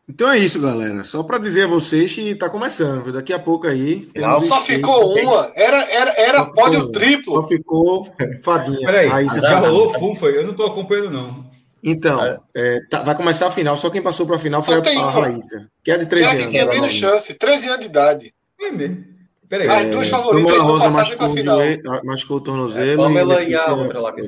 Então 0.07 0.29
é 0.29 0.37
isso, 0.37 0.61
galera. 0.61 1.03
Só 1.03 1.23
para 1.23 1.39
dizer 1.39 1.63
a 1.63 1.67
vocês 1.67 2.13
que 2.13 2.29
está 2.29 2.47
começando. 2.47 3.11
Daqui 3.11 3.33
a 3.33 3.39
pouco 3.39 3.65
aí. 3.65 4.07
Não, 4.15 4.39
só 4.41 4.61
ficou 4.61 5.17
uma. 5.17 5.51
Era, 5.55 5.81
era, 5.91 6.11
era 6.11 6.45
pódio 6.45 6.91
triplo. 6.91 7.41
Só 7.41 7.47
ficou 7.47 8.07
fadinha. 8.43 8.85
Peraí, 8.85 9.11
aí, 9.11 9.27
já 9.27 9.59
rolou 9.59 9.91
full, 9.95 10.15
foi? 10.15 10.37
Eu 10.37 10.43
não 10.43 10.51
estou 10.51 10.67
acompanhando, 10.67 11.09
não. 11.09 11.54
Então, 11.85 12.25
é. 12.25 12.39
É, 12.55 12.81
tá, 12.89 13.03
vai 13.03 13.15
começar 13.15 13.47
a 13.47 13.51
final. 13.51 13.77
Só 13.77 13.91
quem 13.91 14.01
passou 14.01 14.25
para 14.25 14.37
a 14.37 14.39
final 14.39 14.63
foi 14.63 14.73
a, 14.73 14.79
a 14.79 15.09
Raíssa, 15.11 15.69
que 15.83 15.91
é 15.91 15.97
de 15.99 16.07
13 16.07 16.25
anos. 16.25 16.43
Que 16.45 16.49
tinha 16.49 16.65
menos 16.65 16.93
chance, 16.93 17.33
13 17.35 17.67
anos 17.67 17.79
de 17.81 17.85
idade. 17.85 18.33
É 18.59 18.71
mesmo. 18.71 19.05
Peraí. 19.47 19.67
As 19.69 19.91
duas 19.91 20.09
favoritas 20.09 20.57
não 20.57 20.65
Rosa 20.65 20.89
machucou, 20.89 21.33
final. 21.35 21.59
machucou 22.03 22.37
o 22.37 22.41
tornozelo. 22.41 23.03
É, 23.03 23.05
Pamela 23.05 23.43
e, 23.43 23.51
e 23.51 23.55
a 23.55 23.71
outra 23.71 23.99
lá 23.99 24.11
que 24.11 24.21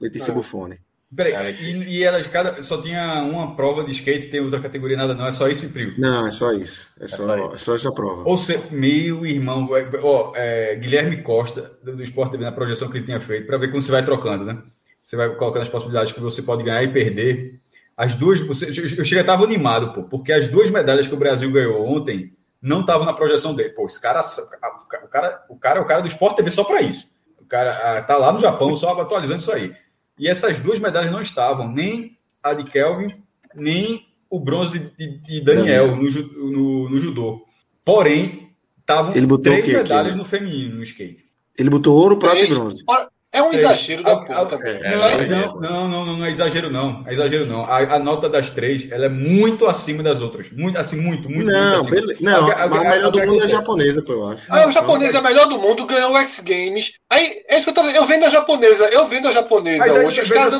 Letícia 0.00 0.30
é. 0.30 0.34
Buffoni. 0.34 0.78
Peraí, 1.14 1.54
e, 1.60 1.98
e 1.98 2.04
elas 2.04 2.26
cada, 2.26 2.62
só 2.62 2.80
tinha 2.80 3.22
uma 3.22 3.54
prova 3.54 3.84
de 3.84 3.90
skate, 3.90 4.28
tem 4.28 4.40
outra 4.40 4.60
categoria, 4.60 4.96
nada 4.96 5.14
não, 5.14 5.26
é 5.26 5.32
só 5.32 5.46
isso 5.46 5.66
em 5.66 5.68
frio? 5.68 5.92
Não, 5.98 6.26
é 6.26 6.30
só 6.30 6.52
isso. 6.52 6.88
É, 6.98 7.04
é 7.04 7.08
só, 7.08 7.24
só, 7.24 7.52
é 7.52 7.58
só 7.58 7.74
essa 7.74 7.92
prova. 7.92 8.22
Ou 8.24 8.38
seja, 8.38 8.62
meu 8.70 9.26
irmão, 9.26 9.68
ó, 10.02 10.32
é, 10.34 10.74
Guilherme 10.76 11.20
Costa, 11.20 11.72
do 11.82 12.02
Sport 12.02 12.30
TV, 12.30 12.44
na 12.44 12.52
projeção 12.52 12.88
que 12.88 12.96
ele 12.96 13.04
tinha 13.04 13.20
feito, 13.20 13.46
para 13.46 13.58
ver 13.58 13.68
como 13.68 13.82
você 13.82 13.90
vai 13.90 14.02
trocando, 14.02 14.44
né? 14.44 14.58
Você 15.02 15.16
vai 15.16 15.34
colocando 15.34 15.62
as 15.62 15.68
possibilidades 15.68 16.12
que 16.12 16.20
você 16.20 16.42
pode 16.42 16.62
ganhar 16.62 16.82
e 16.82 16.92
perder. 16.92 17.60
As 17.96 18.14
duas, 18.14 18.40
você, 18.40 18.68
eu 18.68 19.04
cheguei, 19.04 19.20
estava 19.20 19.44
animado, 19.44 19.92
pô, 19.92 20.04
porque 20.04 20.32
as 20.32 20.48
duas 20.48 20.70
medalhas 20.70 21.06
que 21.06 21.14
o 21.14 21.18
Brasil 21.18 21.50
ganhou 21.50 21.86
ontem 21.86 22.32
não 22.60 22.80
estavam 22.80 23.04
na 23.04 23.12
projeção 23.12 23.54
dele. 23.54 23.70
Pô, 23.70 23.86
esse 23.86 24.00
cara, 24.00 24.22
o 24.22 25.08
cara, 25.08 25.44
o 25.48 25.56
cara 25.56 25.78
é 25.78 25.82
o 25.82 25.84
cara 25.84 26.00
do 26.00 26.08
Sport 26.08 26.36
TV 26.36 26.50
só 26.50 26.64
para 26.64 26.80
isso. 26.80 27.10
O 27.38 27.44
cara 27.44 28.00
tá 28.02 28.16
lá 28.16 28.32
no 28.32 28.38
Japão 28.38 28.74
só 28.76 28.98
atualizando 28.98 29.40
isso 29.40 29.52
aí. 29.52 29.74
E 30.18 30.28
essas 30.28 30.60
duas 30.60 30.78
medalhas 30.78 31.12
não 31.12 31.20
estavam, 31.20 31.70
nem 31.70 32.16
a 32.42 32.54
de 32.54 32.64
Kelvin, 32.64 33.08
nem 33.54 34.06
o 34.30 34.40
bronze 34.40 34.78
de, 34.78 35.18
de 35.18 35.40
Daniel 35.40 35.96
no, 35.96 36.02
no, 36.04 36.90
no, 36.90 36.98
judô. 36.98 37.44
Porém, 37.84 38.50
estavam 38.80 39.12
três 39.42 39.66
medalhas 39.66 40.14
aqui? 40.14 40.16
no 40.16 40.24
feminino, 40.24 40.76
no 40.76 40.82
skate. 40.82 41.24
Ele 41.58 41.68
botou 41.68 41.94
ouro, 41.94 42.18
prata 42.18 42.38
e 42.38 42.46
bronze. 42.46 42.82
É 43.34 43.42
um 43.42 43.50
exagero 43.50 44.02
da 44.02 44.16
puta, 44.18 44.60
é, 44.62 45.26
não, 45.26 45.58
não, 45.58 45.88
não, 45.88 46.16
não, 46.18 46.24
é 46.26 46.30
exagero, 46.30 46.70
não. 46.70 47.02
É 47.06 47.14
exagero, 47.14 47.46
não. 47.46 47.64
A, 47.64 47.78
a, 47.78 47.98
nota 47.98 48.28
das 48.28 48.50
três 48.50 48.92
ela 48.92 49.06
é 49.06 49.08
muito 49.08 49.66
acima 49.66 50.02
das 50.02 50.20
outras. 50.20 50.50
Muito, 50.50 50.78
assim, 50.78 51.00
muito, 51.00 51.30
muito, 51.30 51.50
não, 51.50 51.82
muito 51.84 52.12
acima. 52.12 52.30
Não, 52.30 52.50
a, 52.50 52.52
a, 52.52 52.64
a 52.64 52.90
melhor 52.90 53.10
do 53.10 53.26
mundo 53.26 53.40
é 53.40 53.44
a 53.46 53.48
japonesa, 53.48 54.04
eu 54.06 54.26
acho. 54.26 54.44
Ah, 54.50 54.68
o 54.68 54.70
japonês 54.70 55.14
é 55.14 55.16
a 55.18 55.22
melhor 55.22 55.46
do 55.46 55.58
mundo, 55.58 55.86
ganhou 55.86 56.12
o 56.12 56.18
X 56.18 56.40
Games. 56.40 56.92
Aí, 57.08 57.42
é 57.48 57.56
isso 57.56 57.64
que 57.64 57.70
eu 57.70 57.82
tô 57.82 57.88
Eu 57.88 58.04
vendo 58.04 58.26
a 58.26 58.28
japonesa, 58.28 58.84
eu 58.88 59.06
vendo 59.06 59.28
a 59.28 59.30
japonesa 59.30 59.78
Mas, 59.78 59.96
hoje. 59.96 60.20
Os 60.20 60.28
caras 60.28 60.58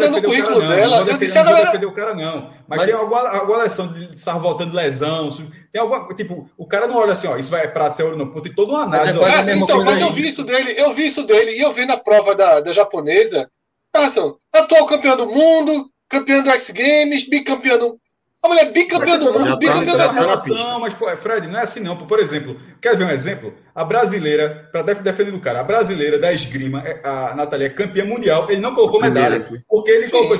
dando 0.00 0.18
o 0.18 0.22
currículo 0.22 0.60
dela. 0.60 0.98
Não 0.98 1.06
vou 1.06 1.14
defender, 1.14 1.44
não 1.44 1.54
vou 1.54 1.64
defender 1.64 1.86
o 1.86 1.92
cara, 1.92 2.12
não. 2.12 2.57
Mas, 2.68 2.80
mas 2.80 2.86
tem 2.86 2.94
alguma, 2.94 3.28
alguma 3.30 3.62
lesão 3.62 3.92
de 3.92 4.14
estar 4.14 4.36
voltando 4.38 4.74
lesão. 4.74 5.30
Tem 5.72 5.80
alguma. 5.80 6.06
Tipo, 6.14 6.50
o 6.56 6.66
cara 6.66 6.86
não 6.86 6.96
olha 6.96 7.12
assim, 7.12 7.26
ó, 7.26 7.36
isso 7.36 7.50
vai 7.50 7.66
prata, 7.66 7.92
ser 7.92 8.02
ouro, 8.02 8.16
não. 8.16 8.28
Tem 8.42 8.52
toda 8.52 8.72
uma 8.72 8.82
análise. 8.82 9.16
Mas 9.16 9.48
é, 9.48 9.52
é, 9.52 9.56
então, 9.56 9.82
quando 9.84 10.00
eu 10.00 10.12
vi 10.12 10.28
isso 10.28 10.44
dele, 10.44 10.74
eu 10.76 10.92
vi 10.92 11.06
isso 11.06 11.22
dele, 11.24 11.52
e 11.52 11.60
eu 11.60 11.72
vi 11.72 11.86
na 11.86 11.96
prova 11.96 12.34
da 12.34 12.48
da, 12.60 12.72
japonesa, 12.72 13.50
passam 13.92 14.38
atual 14.52 14.86
campeão 14.86 15.16
do 15.16 15.26
mundo, 15.26 15.90
campeão 16.08 16.42
do 16.42 16.50
X 16.50 16.70
Games, 16.70 17.28
bicampeão 17.28 17.98
a 18.40 18.48
mulher 18.48 18.72
bicampeã 18.72 19.18
do 19.18 19.32
mundo, 19.32 19.58
bicampeã 19.58 19.96
da 19.96 20.12
relação, 20.12 20.80
mas, 20.80 20.94
pô, 20.94 21.14
Fred, 21.16 21.48
não 21.48 21.58
é 21.58 21.62
assim 21.62 21.80
não. 21.80 21.96
Por 21.96 22.20
exemplo, 22.20 22.56
quer 22.80 22.96
ver 22.96 23.04
um 23.04 23.10
exemplo? 23.10 23.52
A 23.74 23.84
brasileira, 23.84 24.68
para 24.70 24.82
defender 24.82 25.32
do 25.32 25.40
cara, 25.40 25.60
a 25.60 25.64
brasileira 25.64 26.18
da 26.18 26.32
esgrima, 26.32 26.82
é, 26.86 27.00
a 27.02 27.34
Natália 27.34 27.66
é 27.66 27.70
campeã 27.70 28.04
mundial, 28.04 28.48
ele 28.48 28.60
não 28.60 28.74
colocou 28.74 29.00
medalha. 29.00 29.44
Porque 29.68 29.90
ele 29.90 30.06
Sim. 30.06 30.12
colocou. 30.12 30.36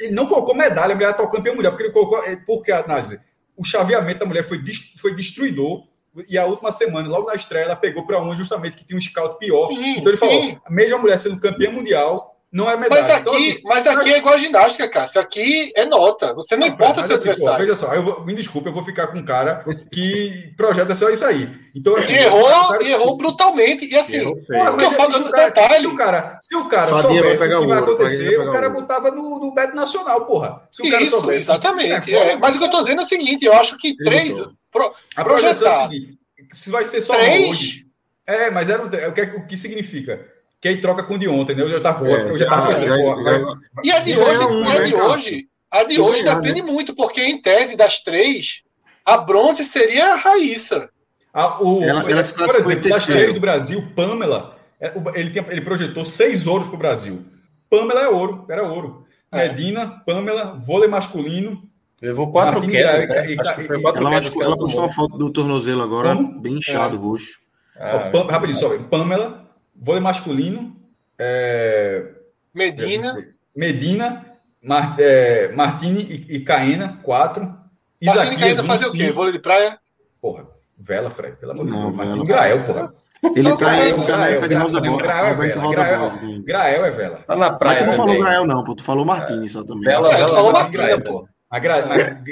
Ele 0.00 0.14
não 0.14 0.26
colocou 0.26 0.54
medalha, 0.54 0.92
a 0.92 0.94
mulher 0.94 1.08
é 1.08 1.10
atual 1.10 1.30
campeã 1.30 1.52
mundial, 1.54 1.72
porque 1.72 1.84
ele 1.84 1.92
colocou. 1.92 2.22
Porque 2.46 2.72
a 2.72 2.80
análise, 2.80 3.20
o 3.56 3.64
chaveamento 3.64 4.20
da 4.20 4.26
mulher 4.26 4.42
foi, 4.42 4.60
foi 4.98 5.14
destruidor 5.14 5.84
e 6.28 6.38
a 6.38 6.46
última 6.46 6.70
semana, 6.70 7.08
logo 7.08 7.26
na 7.26 7.34
estreia, 7.34 7.64
ela 7.64 7.76
pegou 7.76 8.06
para 8.06 8.20
uma 8.20 8.36
justamente 8.36 8.76
que 8.76 8.84
tinha 8.84 8.96
um 8.96 9.00
scout 9.00 9.36
pior. 9.38 9.68
Sim, 9.68 9.98
então 9.98 10.12
ele 10.12 10.16
sim. 10.16 10.26
falou: 10.26 10.60
a 10.64 10.70
mesma 10.70 10.98
mulher 10.98 11.18
sendo 11.18 11.40
campeã 11.40 11.70
mundial 11.70 12.33
não 12.54 12.70
é 12.70 12.76
medalha. 12.76 13.02
Mas 13.02 13.10
aqui, 13.10 13.20
então, 13.20 13.34
assim, 13.34 13.60
mas 13.64 13.86
aqui 13.88 14.14
é 14.14 14.18
igual 14.18 14.34
a 14.34 14.38
ginástica, 14.38 14.88
Cássio. 14.88 15.20
Aqui 15.20 15.72
é 15.74 15.84
nota. 15.84 16.32
Você 16.34 16.56
não, 16.56 16.68
não 16.68 16.72
importa 16.72 17.02
seu 17.02 17.16
assim, 17.16 17.30
adversário. 17.30 17.58
Pô, 17.58 17.64
veja 17.64 17.74
só, 17.74 17.92
eu 17.92 18.02
vou, 18.04 18.24
me 18.24 18.32
desculpe, 18.32 18.68
eu 18.68 18.72
vou 18.72 18.84
ficar 18.84 19.08
com 19.08 19.18
um 19.18 19.24
cara 19.24 19.64
que 19.90 20.54
projeta 20.56 20.94
só 20.94 21.10
isso 21.10 21.24
aí. 21.24 21.50
Então, 21.74 21.96
assim, 21.96 22.12
errou, 22.12 22.46
cara, 22.46 22.84
errou 22.84 23.16
brutalmente. 23.16 23.84
E 23.84 23.96
assim, 23.96 24.20
o 24.24 24.34
que 24.36 24.84
eu 24.84 24.90
falo 24.92 25.12
se, 25.12 25.32
detalhe, 25.32 25.80
se 25.80 25.86
o 25.88 25.96
cara, 25.96 26.38
se 26.40 26.54
o 26.54 26.64
cara 26.66 26.94
soubesse 26.94 27.44
o 27.44 27.60
que 27.60 27.66
vai 27.66 27.78
acontecer, 27.80 28.38
o 28.38 28.52
cara 28.52 28.70
botava 28.70 29.10
no, 29.10 29.40
no 29.40 29.52
Beto 29.52 29.74
Nacional, 29.74 30.24
porra. 30.24 30.62
Se 30.70 30.86
o 30.86 30.90
cara 30.92 31.02
isso, 31.02 31.16
soubesse. 31.16 31.50
Exatamente. 31.50 32.14
É, 32.14 32.36
mas 32.36 32.54
o 32.54 32.58
que 32.60 32.64
eu 32.66 32.70
tô 32.70 32.82
dizendo 32.82 33.00
é 33.00 33.04
o 33.04 33.08
seguinte: 33.08 33.44
eu 33.44 33.52
acho 33.52 33.76
que 33.78 33.96
três. 33.96 34.32
Pro, 34.70 34.94
a 35.16 35.24
projeção 35.24 35.66
é 35.66 35.76
o 35.76 35.82
seguinte: 35.82 36.18
se 36.52 36.70
vai 36.70 36.84
ser 36.84 37.00
só 37.00 37.14
Três? 37.14 37.50
hoje. 37.50 37.84
É, 38.26 38.48
mas 38.48 38.70
era, 38.70 38.84
o, 38.84 39.12
que, 39.12 39.20
o 39.22 39.46
que 39.46 39.56
significa? 39.56 40.33
Que 40.64 40.68
aí 40.68 40.80
troca 40.80 41.02
com 41.02 41.16
o 41.16 41.18
de 41.18 41.28
ontem, 41.28 41.54
né? 41.54 41.62
Eu 41.62 41.68
já 41.68 41.78
tava, 41.78 42.08
é, 42.08 42.22
eu 42.22 42.38
já 42.38 42.48
tava 42.48 42.68
pensando, 42.68 43.60
E 43.84 43.92
a 43.92 43.98
de 43.98 44.18
hoje, 44.18 44.44
um, 44.46 44.66
a 44.66 44.78
de 44.78 44.94
hoje, 44.94 45.48
a 45.70 45.84
de 45.84 46.00
hoje 46.00 46.22
depende 46.22 46.62
né? 46.62 46.72
muito, 46.72 46.94
porque 46.94 47.20
em 47.20 47.38
tese 47.38 47.76
das 47.76 48.02
três, 48.02 48.62
a 49.04 49.18
bronze 49.18 49.62
seria 49.62 50.14
a 50.14 50.16
Raíssa. 50.16 50.88
A, 51.34 51.62
o, 51.62 51.84
ela, 51.84 52.10
ela 52.10 52.24
por 52.24 52.56
exemplo, 52.56 52.88
das 52.88 53.04
três 53.04 53.34
do 53.34 53.40
Brasil, 53.40 53.92
Pamela, 53.94 54.56
é, 54.80 54.94
ele, 55.16 55.28
tem, 55.28 55.44
ele 55.50 55.60
projetou 55.60 56.02
seis 56.02 56.46
ouros 56.46 56.66
para 56.66 56.76
o 56.76 56.78
Brasil. 56.78 57.26
Pamela 57.68 58.00
é 58.00 58.08
ouro, 58.08 58.46
era 58.48 58.66
ouro. 58.66 59.04
É. 59.30 59.46
Medina, 59.48 60.02
Pamela, 60.06 60.56
vôlei 60.58 60.88
masculino, 60.88 61.62
Levou 62.00 62.32
quatro 62.32 62.62
quedas. 62.62 63.06
Né? 63.06 63.34
ela, 63.34 64.44
ela 64.44 64.56
postou 64.56 64.80
uma 64.80 64.88
foto 64.88 65.18
do 65.18 65.30
tornozelo 65.30 65.82
agora, 65.82 66.16
Como? 66.16 66.40
bem 66.40 66.54
inchado, 66.54 66.96
é. 66.96 66.98
roxo. 66.98 67.38
Ah, 67.76 68.10
Pam, 68.10 68.26
rapidinho, 68.26 68.56
só. 68.56 68.78
Pamela, 68.78 69.43
vôlei 69.84 70.00
masculino. 70.00 70.74
É... 71.18 72.06
Medina. 72.52 73.16
Medina, 73.54 74.24
Mar, 74.62 74.96
é, 74.98 75.52
Martini 75.52 76.02
e, 76.02 76.36
e 76.36 76.40
Caena, 76.40 76.98
quatro. 77.02 77.54
Isaquias, 78.00 78.40
Caena 78.40 78.62
um, 78.62 78.66
fazer 78.66 78.86
o 78.86 78.92
quê? 78.92 79.12
Vôlei 79.12 79.32
de 79.32 79.38
praia? 79.38 79.78
Porra, 80.20 80.46
vela, 80.78 81.10
Fred, 81.10 81.36
pelo 81.36 81.52
amor 81.52 81.66
de 81.66 81.72
Deus. 81.72 81.96
Martini 81.96 82.26
Grael, 82.26 82.64
porra. 82.64 82.94
Ele 83.36 83.56
tá 83.56 83.70
aí, 83.70 83.92
tá 84.06 84.16
na 84.18 84.28
época 84.28 84.48
de 84.48 84.54
Rosa 84.54 84.80
Bola. 84.80 85.02
Grael 85.02 85.26
é 85.26 85.34
vela. 85.34 86.42
Grael 86.44 86.84
é 86.84 86.90
vela. 86.90 87.16
Tá 87.26 87.36
na 87.36 87.52
praia. 87.52 87.74
Mas 87.74 87.84
tu 87.84 87.90
não 87.90 88.06
falou 88.06 88.22
Grael, 88.22 88.46
não, 88.46 88.64
pô. 88.64 88.74
Tu 88.74 88.82
falou 88.82 89.04
Martini 89.04 89.48
só 89.48 89.64
também. 89.64 89.84
Vela, 89.84 90.10
vela, 90.10 90.28
falou 90.28 90.52
Martini, 90.52 91.00
pô. 91.02 91.28
A 91.54 91.58
gra... 91.60 91.82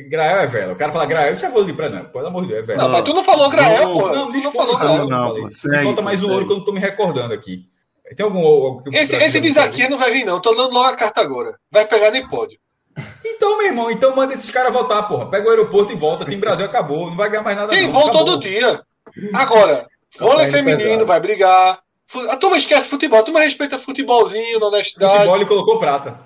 Grael 0.09 0.41
é 0.41 0.47
vela. 0.49 0.73
O 0.73 0.76
cara 0.76 0.91
fala 0.91 1.07
Grael, 1.07 1.36
você 1.36 1.47
é 1.47 1.49
vôlei 1.49 1.68
de 1.68 1.75
praia, 1.75 1.92
não. 1.92 2.05
Pelo 2.07 2.26
amor 2.26 2.42
de 2.42 2.49
Deus, 2.49 2.60
é 2.60 2.62
vela. 2.67 2.83
Não, 2.83 2.89
mas 2.89 3.02
tu 3.05 3.15
não 3.15 3.23
falou 3.23 3.49
Grael, 3.49 3.92
pô. 3.92 4.09
Não, 4.09 4.33
tu 4.33 4.42
não 4.42 4.52
falou 4.52 4.76
Grael. 4.76 5.09
Não, 5.09 5.34
não, 5.39 5.83
Falta 5.84 6.02
mais 6.02 6.25
um 6.25 6.33
ouro 6.33 6.44
que 6.44 6.52
eu 6.52 6.57
não 6.57 6.65
tô 6.65 6.73
me 6.73 6.81
recordando 6.81 7.33
aqui. 7.33 7.65
Tem 8.17 8.25
algum 8.25 8.41
ouro? 8.41 8.83
Esse, 8.92 9.15
esse 9.15 9.41
diz 9.41 9.57
aqui 9.57 9.89
não 9.89 9.97
vai 9.97 10.10
vir, 10.10 10.25
não. 10.25 10.41
tô 10.41 10.52
dando 10.57 10.75
logo 10.75 10.89
a 10.89 10.97
carta 10.97 11.20
agora. 11.20 11.57
Vai 11.70 11.86
pegar 11.86 12.10
nem 12.10 12.28
pode. 12.28 12.59
Então, 13.25 13.59
meu 13.59 13.68
irmão, 13.68 13.89
então 13.92 14.17
manda 14.17 14.34
esses 14.34 14.51
caras 14.51 14.73
voltar, 14.73 15.05
porra. 15.05 15.31
Pega 15.31 15.47
o 15.47 15.51
aeroporto 15.51 15.92
e 15.92 15.97
volta. 15.97 16.25
Tem 16.25 16.36
Brasil, 16.36 16.67
acabou. 16.67 17.09
Não 17.09 17.17
vai 17.17 17.31
ganhar 17.31 17.44
mais 17.44 17.57
nada. 17.57 17.70
Tem 17.70 17.84
não. 17.84 17.92
voo 17.92 18.10
todo 18.10 18.41
dia. 18.41 18.83
Agora, 19.33 19.86
tá 20.18 20.25
vôlei 20.25 20.51
feminino 20.51 20.83
pesado. 20.83 21.07
vai 21.07 21.20
brigar. 21.20 21.78
A 22.28 22.36
turma 22.36 22.57
esquece 22.57 22.89
futebol. 22.89 23.20
A 23.20 23.23
turma 23.23 23.41
respeita 23.41 23.78
futebolzinho 23.78 24.59
na 24.59 24.67
honestidade. 24.67 25.12
Futebol 25.12 25.36
ele 25.36 25.47
colocou 25.47 25.78
prata. 25.78 26.18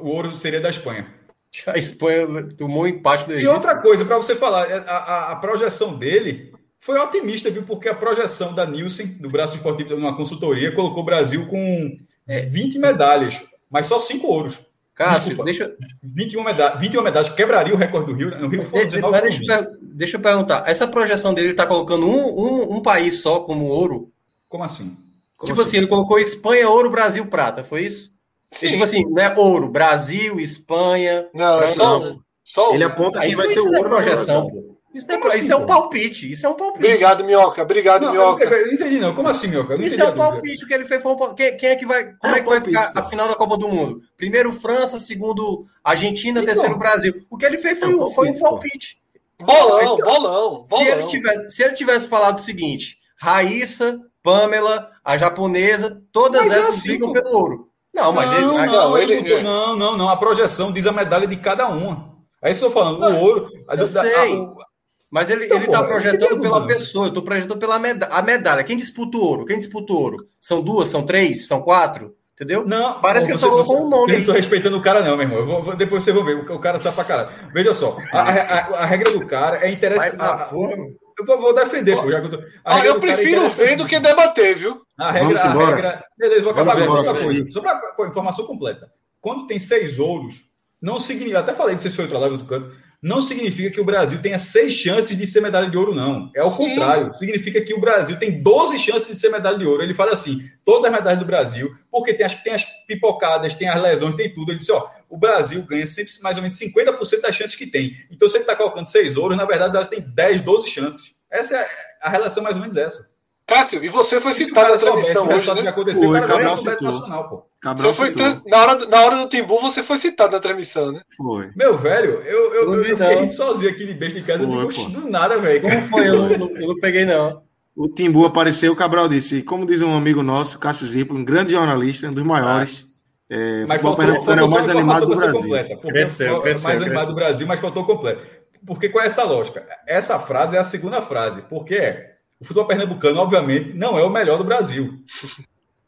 O 0.00 0.08
ouro 0.08 0.34
seria 0.34 0.62
da 0.62 0.70
Espanha. 0.70 1.17
A 1.66 1.78
Espanha 1.78 2.26
tomou 2.56 2.84
um 2.84 2.86
empate 2.86 3.26
do 3.26 3.32
Egito. 3.32 3.44
E 3.44 3.48
outra 3.48 3.76
coisa, 3.76 4.04
para 4.04 4.16
você 4.16 4.34
falar, 4.36 4.70
a, 4.70 4.78
a, 4.78 5.32
a, 5.32 5.36
projeção 5.36 5.96
dele 5.96 6.52
foi 6.78 6.98
otimista, 6.98 7.50
viu? 7.50 7.62
Porque 7.62 7.88
a 7.88 7.94
projeção 7.94 8.54
da 8.54 8.66
Nielsen, 8.66 9.18
do 9.18 9.28
braço 9.28 9.56
esportivo, 9.56 9.96
numa 9.96 10.16
consultoria, 10.16 10.74
colocou 10.74 11.02
o 11.02 11.06
Brasil 11.06 11.46
com 11.46 11.98
20 12.26 12.78
medalhas, 12.78 13.42
mas 13.70 13.86
só 13.86 13.98
5 13.98 14.26
ouros. 14.26 14.60
Cássio, 14.98 15.28
Desculpa, 15.28 15.44
deixa... 15.44 15.76
21, 16.02 16.42
medalhas, 16.42 16.80
21 16.80 17.02
medalhas, 17.02 17.28
quebraria 17.28 17.72
o 17.72 17.76
recorde 17.76 18.06
do 18.06 18.18
Rio. 18.18 18.30
No 18.36 18.48
Rio 18.48 18.64
foi 18.64 18.84
19 18.84 19.20
deixa, 19.20 19.38
deixa, 19.38 19.70
deixa 19.80 20.16
eu 20.16 20.20
perguntar, 20.20 20.64
essa 20.66 20.88
projeção 20.88 21.32
dele 21.32 21.50
está 21.50 21.64
colocando 21.64 22.04
um, 22.04 22.26
um, 22.26 22.76
um, 22.76 22.82
país 22.82 23.22
só 23.22 23.38
como 23.38 23.66
ouro? 23.66 24.10
Como 24.48 24.64
assim? 24.64 24.96
Como 25.36 25.52
tipo 25.52 25.60
assim? 25.60 25.68
assim, 25.68 25.76
ele 25.76 25.86
colocou 25.86 26.18
Espanha, 26.18 26.68
ouro, 26.68 26.90
Brasil, 26.90 27.24
prata, 27.26 27.62
foi 27.62 27.82
isso? 27.82 28.12
Sim. 28.50 28.70
Tipo 28.70 28.84
assim, 28.84 29.04
não 29.08 29.22
é 29.22 29.34
ouro, 29.36 29.68
Brasil, 29.68 30.40
Espanha. 30.40 31.28
Não, 31.34 31.60
é 31.60 31.68
só, 31.68 32.16
só 32.42 32.74
Ele 32.74 32.84
aponta 32.84 33.20
quem 33.20 33.34
vai 33.34 33.48
ser 33.48 33.60
o 33.60 33.66
ouro 33.66 33.88
projeção. 33.88 34.50
Isso, 34.94 35.12
é, 35.12 35.14
assim, 35.16 35.38
isso 35.40 35.52
é 35.52 35.56
um 35.56 35.66
palpite. 35.66 36.32
Isso 36.32 36.46
é 36.46 36.48
um 36.48 36.54
palpite. 36.54 36.86
Obrigado, 36.86 37.24
Minhoca. 37.24 37.62
Obrigado, 37.62 38.06
não, 38.06 38.12
Minhoca. 38.12 38.44
Eu, 38.44 38.66
não 38.66 38.72
entendi, 38.72 38.98
não. 38.98 39.14
Como 39.14 39.28
assim, 39.28 39.46
Minhoca? 39.46 39.76
Isso 39.76 40.02
é 40.02 40.08
um 40.08 40.14
palpite. 40.14 40.64
O 40.64 40.66
que 40.66 40.74
ele 40.74 40.86
fez 40.86 41.02
foi 41.02 41.12
um 41.12 41.34
quem, 41.34 41.56
quem, 41.56 41.68
é 41.68 41.76
que 41.76 41.86
vai. 41.86 42.12
Como 42.14 42.34
é, 42.34 42.38
é 42.38 42.42
que 42.42 42.48
vai 42.48 42.60
ficar 42.60 42.92
a 42.96 43.02
final 43.04 43.28
da 43.28 43.34
Copa 43.34 43.58
do 43.58 43.68
Mundo? 43.68 44.00
Primeiro 44.16 44.50
França, 44.50 44.98
segundo 44.98 45.64
Argentina, 45.84 46.40
então, 46.40 46.52
terceiro 46.52 46.78
Brasil. 46.78 47.14
O 47.30 47.36
que 47.36 47.44
ele 47.44 47.58
fez 47.58 47.78
foi, 47.78 47.92
é 47.92 47.96
um, 47.96 48.10
foi 48.10 48.30
um 48.30 48.38
palpite. 48.38 48.98
Bolão, 49.38 49.94
então, 49.94 49.96
bolão, 49.96 50.62
bolão. 50.62 50.64
Se 50.64 50.84
ele, 50.84 51.04
tivesse, 51.04 51.50
se 51.50 51.62
ele 51.62 51.74
tivesse 51.74 52.08
falado 52.08 52.38
o 52.38 52.40
seguinte: 52.40 52.98
Raíssa, 53.16 54.00
Pamela, 54.22 54.90
a 55.04 55.16
japonesa, 55.16 56.02
todas 56.10 56.42
mas 56.42 56.52
é 56.52 56.58
essas 56.58 56.78
assim, 56.78 56.88
brigam 56.88 57.12
pelo 57.12 57.30
ouro. 57.30 57.67
Não, 57.98 58.12
mas 58.12 58.30
não, 58.30 58.38
ele, 58.38 58.72
não, 58.72 58.98
ele, 58.98 59.14
ele, 59.14 59.42
não, 59.42 59.76
não, 59.76 59.96
não. 59.96 60.08
A 60.08 60.16
projeção 60.16 60.72
diz 60.72 60.86
a 60.86 60.92
medalha 60.92 61.26
de 61.26 61.36
cada 61.36 61.68
uma. 61.68 62.16
É 62.42 62.50
isso 62.50 62.60
que 62.60 62.66
eu 62.66 62.70
tô 62.70 62.78
falando. 62.78 63.02
O 63.02 63.20
ouro. 63.20 63.48
Eu 63.68 63.86
sei. 63.86 64.12
A, 64.12 64.68
mas 65.10 65.30
ele, 65.30 65.46
então, 65.46 65.56
ele 65.56 65.66
tá 65.68 65.82
projetando 65.82 66.38
pela 66.40 66.66
pessoa, 66.66 67.06
eu 67.06 67.12
tô 67.12 67.22
projetando 67.22 67.58
pela 67.58 67.78
medalha. 67.78 68.12
A 68.12 68.22
medalha. 68.22 68.64
Quem 68.64 68.76
disputa 68.76 69.16
o 69.16 69.22
ouro? 69.22 69.44
Quem 69.44 69.58
disputa 69.58 69.92
o 69.92 69.96
ouro? 69.96 70.28
São 70.40 70.62
duas, 70.62 70.88
são 70.88 71.04
três, 71.04 71.46
são 71.46 71.62
quatro? 71.62 72.14
Entendeu? 72.38 72.64
Não, 72.64 73.00
parece 73.00 73.26
que 73.26 73.32
ele 73.32 73.38
só 73.38 73.50
colocou 73.50 73.84
um 73.84 73.90
nome. 73.90 74.12
Eu 74.12 74.18
não 74.20 74.26
tô 74.26 74.32
respeitando 74.32 74.76
o 74.76 74.80
cara, 74.80 75.00
não, 75.00 75.16
meu 75.16 75.28
irmão. 75.28 75.44
Vou, 75.64 75.74
depois 75.74 76.04
vocês 76.04 76.14
vão 76.14 76.24
ver. 76.24 76.36
O, 76.36 76.58
cara 76.60 76.78
sabe 76.78 76.94
pra 76.94 77.04
caralho. 77.04 77.30
Veja 77.52 77.74
só, 77.74 77.96
a, 78.12 78.20
a, 78.20 78.82
a 78.82 78.86
regra 78.86 79.10
do 79.10 79.26
cara 79.26 79.58
é 79.66 79.70
interessante. 79.72 80.16
Eu 80.52 81.26
vou, 81.26 81.40
vou 81.40 81.52
defender, 81.52 82.00
pô, 82.00 82.08
já 82.08 82.20
que 82.20 82.26
eu 82.26 82.30
tô. 82.30 82.44
Ah, 82.64 82.86
eu 82.86 82.94
é 82.94 83.00
prefiro 83.00 83.44
é 83.44 83.48
ver 83.48 83.76
do 83.76 83.84
que 83.84 83.98
debater, 83.98 84.56
viu? 84.56 84.80
A 84.96 85.10
regra, 85.10 85.40
a 85.40 85.66
regra. 85.66 86.04
Beleza, 86.16 86.42
vou 86.42 86.52
acabar 86.52 86.76
com 86.76 86.92
outra 86.92 87.14
coisa. 87.14 87.50
Só 87.50 87.60
para 87.60 88.08
informação 88.08 88.46
completa. 88.46 88.88
Quando 89.20 89.48
tem 89.48 89.58
seis 89.58 89.98
ouros, 89.98 90.44
não 90.80 91.00
significa. 91.00 91.40
Até 91.40 91.52
falei, 91.54 91.74
não 91.74 91.80
sei 91.80 91.90
se 91.90 91.96
foi 91.96 92.04
outra 92.04 92.20
live 92.20 92.36
do 92.36 92.44
canto 92.44 92.70
não 93.00 93.22
significa 93.22 93.70
que 93.70 93.80
o 93.80 93.84
Brasil 93.84 94.20
tenha 94.20 94.38
seis 94.38 94.72
chances 94.72 95.16
de 95.16 95.26
ser 95.26 95.40
medalha 95.40 95.70
de 95.70 95.76
ouro, 95.76 95.94
não. 95.94 96.30
É 96.34 96.42
o 96.42 96.56
contrário. 96.56 97.14
Significa 97.14 97.60
que 97.60 97.72
o 97.72 97.80
Brasil 97.80 98.18
tem 98.18 98.42
12 98.42 98.78
chances 98.78 99.08
de 99.08 99.20
ser 99.20 99.28
medalha 99.28 99.56
de 99.56 99.64
ouro. 99.64 99.82
Ele 99.82 99.94
fala 99.94 100.12
assim: 100.12 100.40
todas 100.64 100.84
as 100.84 100.90
medalhas 100.90 101.20
do 101.20 101.24
Brasil, 101.24 101.72
porque 101.90 102.12
tem 102.12 102.26
as, 102.26 102.34
tem 102.42 102.52
as 102.52 102.64
pipocadas, 102.86 103.54
tem 103.54 103.68
as 103.68 103.80
lesões, 103.80 104.16
tem 104.16 104.34
tudo. 104.34 104.50
Ele 104.50 104.58
disse: 104.58 104.72
ó, 104.72 104.90
o 105.08 105.16
Brasil 105.16 105.62
ganha 105.62 105.86
sempre 105.86 106.12
mais 106.22 106.36
ou 106.36 106.42
menos 106.42 106.58
50% 106.58 107.20
das 107.20 107.36
chances 107.36 107.54
que 107.54 107.66
tem. 107.66 107.96
Então, 108.10 108.28
se 108.28 108.36
ele 108.36 108.42
está 108.42 108.56
colocando 108.56 108.86
seis 108.86 109.16
ouros, 109.16 109.36
na 109.36 109.44
verdade, 109.44 109.70
o 109.70 109.72
Brasil 109.72 109.90
tem 109.90 110.00
10, 110.00 110.40
12 110.40 110.68
chances. 110.68 111.12
Essa 111.30 111.56
é 111.56 111.66
a 112.02 112.10
relação 112.10 112.42
mais 112.42 112.56
ou 112.56 112.62
menos 112.62 112.76
essa. 112.76 113.16
Cássio, 113.48 113.82
e 113.82 113.88
você 113.88 114.20
foi 114.20 114.34
citado 114.34 114.72
na 114.72 114.76
transmissão 114.76 115.26
hoje, 115.26 115.54
né? 115.54 115.62
Que 115.62 115.68
aconteceu, 115.68 116.10
foi, 116.10 116.18
o 116.18 116.26
cara 116.26 116.26
Cabral 116.26 116.62
nacional, 116.62 117.28
pô. 117.30 117.46
Cabral 117.58 117.94
você 117.94 118.12
foi 118.12 118.42
na, 118.46 118.58
hora, 118.58 118.86
na 118.86 119.00
hora 119.00 119.16
do 119.16 119.28
Timbu, 119.30 119.58
você 119.62 119.82
foi 119.82 119.96
citado 119.96 120.32
na 120.32 120.40
transmissão, 120.40 120.92
né? 120.92 121.00
Foi. 121.16 121.50
Meu 121.56 121.78
velho, 121.78 122.20
eu, 122.26 122.52
eu, 122.52 122.74
eu, 122.74 122.84
eu 122.84 122.98
fiquei 122.98 123.30
sozinho 123.30 123.70
aqui 123.70 123.86
de 123.86 123.94
besta 123.94 124.18
em 124.18 124.22
casa, 124.22 124.46
foi, 124.46 124.64
eu 124.64 124.68
digo, 124.68 124.90
do 124.90 125.10
nada, 125.10 125.38
velho. 125.38 125.62
Como 125.62 125.82
foi? 125.88 126.08
Eu 126.08 126.16
não, 126.38 126.50
eu 126.50 126.68
não 126.68 126.74
peguei, 126.78 127.06
não. 127.06 127.42
O 127.74 127.88
Timbu 127.88 128.26
apareceu, 128.26 128.70
o 128.70 128.76
Cabral 128.76 129.08
disse, 129.08 129.42
como 129.42 129.64
diz 129.64 129.80
um 129.80 129.96
amigo 129.96 130.22
nosso, 130.22 130.58
Cássio 130.58 130.86
Zippo, 130.86 131.14
um 131.14 131.24
grande 131.24 131.52
jornalista, 131.52 132.06
um 132.06 132.12
dos 132.12 132.24
maiores. 132.24 132.84
Ah. 132.84 133.34
É, 133.34 133.66
mas 133.66 133.80
faltou, 133.80 134.04
faltou 134.04 134.46
o 134.46 134.50
mais 134.50 134.68
animado 134.68 135.06
do 135.06 135.16
Brasil. 135.16 135.40
Completa, 135.40 135.76
cresceu, 135.76 136.40
cresceu, 136.42 136.68
mais 136.68 136.82
animado 136.82 137.08
do 137.08 137.14
Brasil, 137.14 137.46
mas 137.46 137.60
faltou 137.60 137.86
completo. 137.86 138.20
Porque 138.66 138.90
qual 138.90 139.02
é 139.02 139.06
essa 139.06 139.24
lógica? 139.24 139.66
Essa 139.86 140.18
frase 140.18 140.54
é 140.54 140.58
a 140.58 140.64
segunda 140.64 141.00
frase. 141.00 141.42
Porque 141.48 141.74
é 141.74 142.17
o 142.40 142.44
futebol 142.44 142.66
pernambucano, 142.66 143.20
obviamente, 143.20 143.72
não 143.72 143.98
é 143.98 144.04
o 144.04 144.10
melhor 144.10 144.38
do 144.38 144.44
Brasil. 144.44 145.02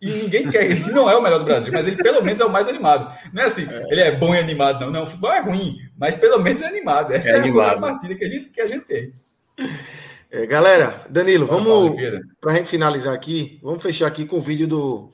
E 0.00 0.10
ninguém 0.10 0.50
quer, 0.50 0.64
ele 0.64 0.90
não 0.92 1.10
é 1.10 1.16
o 1.16 1.22
melhor 1.22 1.38
do 1.38 1.44
Brasil, 1.44 1.70
mas 1.72 1.86
ele 1.86 2.02
pelo 2.02 2.22
menos 2.22 2.40
é 2.40 2.44
o 2.44 2.50
mais 2.50 2.66
animado. 2.66 3.14
Não 3.32 3.42
é 3.42 3.46
assim, 3.46 3.68
é. 3.70 3.84
ele 3.90 4.00
é 4.00 4.16
bom 4.16 4.34
e 4.34 4.38
animado, 4.38 4.80
não. 4.80 4.90
Não, 4.90 5.02
o 5.02 5.06
futebol 5.06 5.30
é 5.30 5.40
ruim, 5.40 5.76
mas 5.98 6.14
pelo 6.14 6.38
menos 6.38 6.62
é 6.62 6.66
animado. 6.66 7.12
Essa 7.12 7.36
é, 7.36 7.48
é 7.48 7.50
a 7.50 7.78
partida 7.78 8.14
que 8.14 8.24
a 8.24 8.28
gente, 8.28 8.48
que 8.48 8.60
a 8.60 8.66
gente 8.68 8.86
tem. 8.86 9.12
É, 10.30 10.46
galera, 10.46 11.04
Danilo, 11.10 11.44
vamos 11.44 11.96
para 12.40 12.52
a 12.52 12.54
gente 12.54 12.68
finalizar 12.68 13.12
aqui, 13.14 13.58
vamos 13.62 13.82
fechar 13.82 14.06
aqui 14.06 14.24
com 14.24 14.36
o 14.36 14.40
vídeo 14.40 14.66
do, 14.66 15.10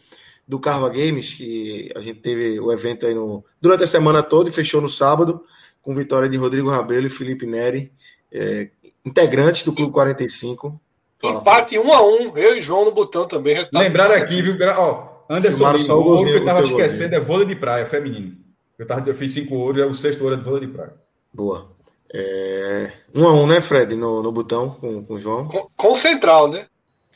do 0.46 0.60
Carva 0.60 0.88
Games, 0.88 1.34
que 1.34 1.90
a 1.96 2.00
gente 2.00 2.20
teve 2.20 2.60
o 2.60 2.70
evento 2.70 3.06
aí 3.06 3.14
no, 3.14 3.44
durante 3.60 3.82
a 3.82 3.86
semana 3.88 4.22
toda 4.22 4.48
e 4.48 4.52
fechou 4.52 4.80
no 4.80 4.88
sábado, 4.88 5.44
com 5.82 5.94
vitória 5.94 6.28
de 6.28 6.36
Rodrigo 6.36 6.70
Rabelo 6.70 7.06
e 7.06 7.10
Felipe 7.10 7.46
Neri, 7.46 7.90
é, 8.30 8.68
integrantes 9.04 9.64
do 9.64 9.72
Clube 9.72 9.92
45. 9.92 10.80
Fala, 11.20 11.40
Empate 11.40 11.78
1 11.78 11.86
um 11.86 11.92
a 11.92 12.04
1 12.04 12.08
um, 12.08 12.38
eu 12.38 12.56
e 12.56 12.60
João 12.60 12.84
no 12.84 12.92
botão 12.92 13.26
também. 13.26 13.56
Lembraram 13.72 14.14
aqui, 14.14 14.42
viu? 14.42 14.56
Ó, 14.76 15.16
Anderson 15.28 15.72
Lima, 15.72 15.94
o 15.94 16.04
ouro 16.04 16.24
que 16.24 16.36
eu 16.36 16.44
tava 16.44 16.62
esquecendo 16.62 17.14
é 17.14 17.20
vôlei 17.20 17.46
de 17.46 17.56
praia, 17.56 17.86
feminino. 17.86 18.36
Eu, 18.78 18.86
tava, 18.86 19.08
eu 19.08 19.14
fiz 19.14 19.32
cinco 19.32 19.56
ouros, 19.56 19.82
é 19.82 19.86
o 19.86 19.94
sexto 19.94 20.22
ouro 20.22 20.34
é 20.34 20.38
de 20.38 20.44
vôlei 20.44 20.66
de 20.66 20.72
praia. 20.72 20.92
Boa. 21.32 21.70
É... 22.12 22.92
Um 23.14 23.26
a 23.26 23.32
um, 23.32 23.46
né, 23.46 23.60
Fred, 23.60 23.96
no, 23.96 24.22
no 24.22 24.30
botão 24.30 24.70
com, 24.70 25.02
com 25.04 25.14
o 25.14 25.18
João? 25.18 25.48
Com, 25.48 25.68
com 25.74 25.92
o 25.92 25.96
Central, 25.96 26.48
né? 26.48 26.66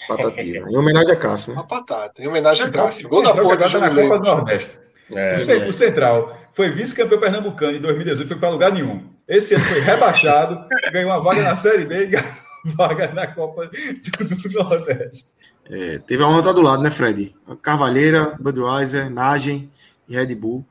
Patativa. 0.08 0.70
Em 0.70 0.76
homenagem 0.76 1.12
a 1.12 1.16
Cássio, 1.16 1.52
né? 1.52 1.58
Uma 1.58 1.66
patata, 1.66 2.22
em 2.22 2.26
homenagem 2.26 2.66
a 2.66 2.70
Cássio. 2.70 3.08
Gol 3.08 3.22
da 3.22 3.34
porta 3.34 3.68
tá 3.68 3.78
na 3.78 3.90
Copa 3.90 4.18
do 4.18 4.24
Nordeste. 4.24 4.78
É, 5.12 5.36
o, 5.36 5.68
o 5.68 5.72
Central 5.72 6.36
foi 6.52 6.70
vice-campeão 6.70 7.20
pernambucano 7.20 7.76
em 7.76 7.80
2018, 7.80 8.26
foi 8.26 8.36
para 8.38 8.48
lugar 8.48 8.72
nenhum. 8.72 9.08
Esse 9.28 9.54
ano 9.54 9.64
foi 9.64 9.80
rebaixado, 9.80 10.66
ganhou 10.92 11.10
uma 11.10 11.20
vaga 11.20 11.42
na 11.42 11.56
Série 11.56 11.84
D 11.84 12.04
e 12.04 12.16
vaga 12.76 13.12
na 13.12 13.26
Copa 13.26 13.66
do, 13.66 14.64
Nordeste. 14.64 15.28
É, 15.64 15.98
teve 15.98 16.22
a 16.22 16.26
honra 16.26 16.40
estar 16.40 16.52
do 16.52 16.62
lado, 16.62 16.82
né, 16.82 16.90
Fred? 16.90 17.34
Carvalheira, 17.62 18.36
Budweiser, 18.40 19.10
Nagem 19.10 19.70
e 20.08 20.14
Red 20.14 20.34
Bull. 20.34 20.64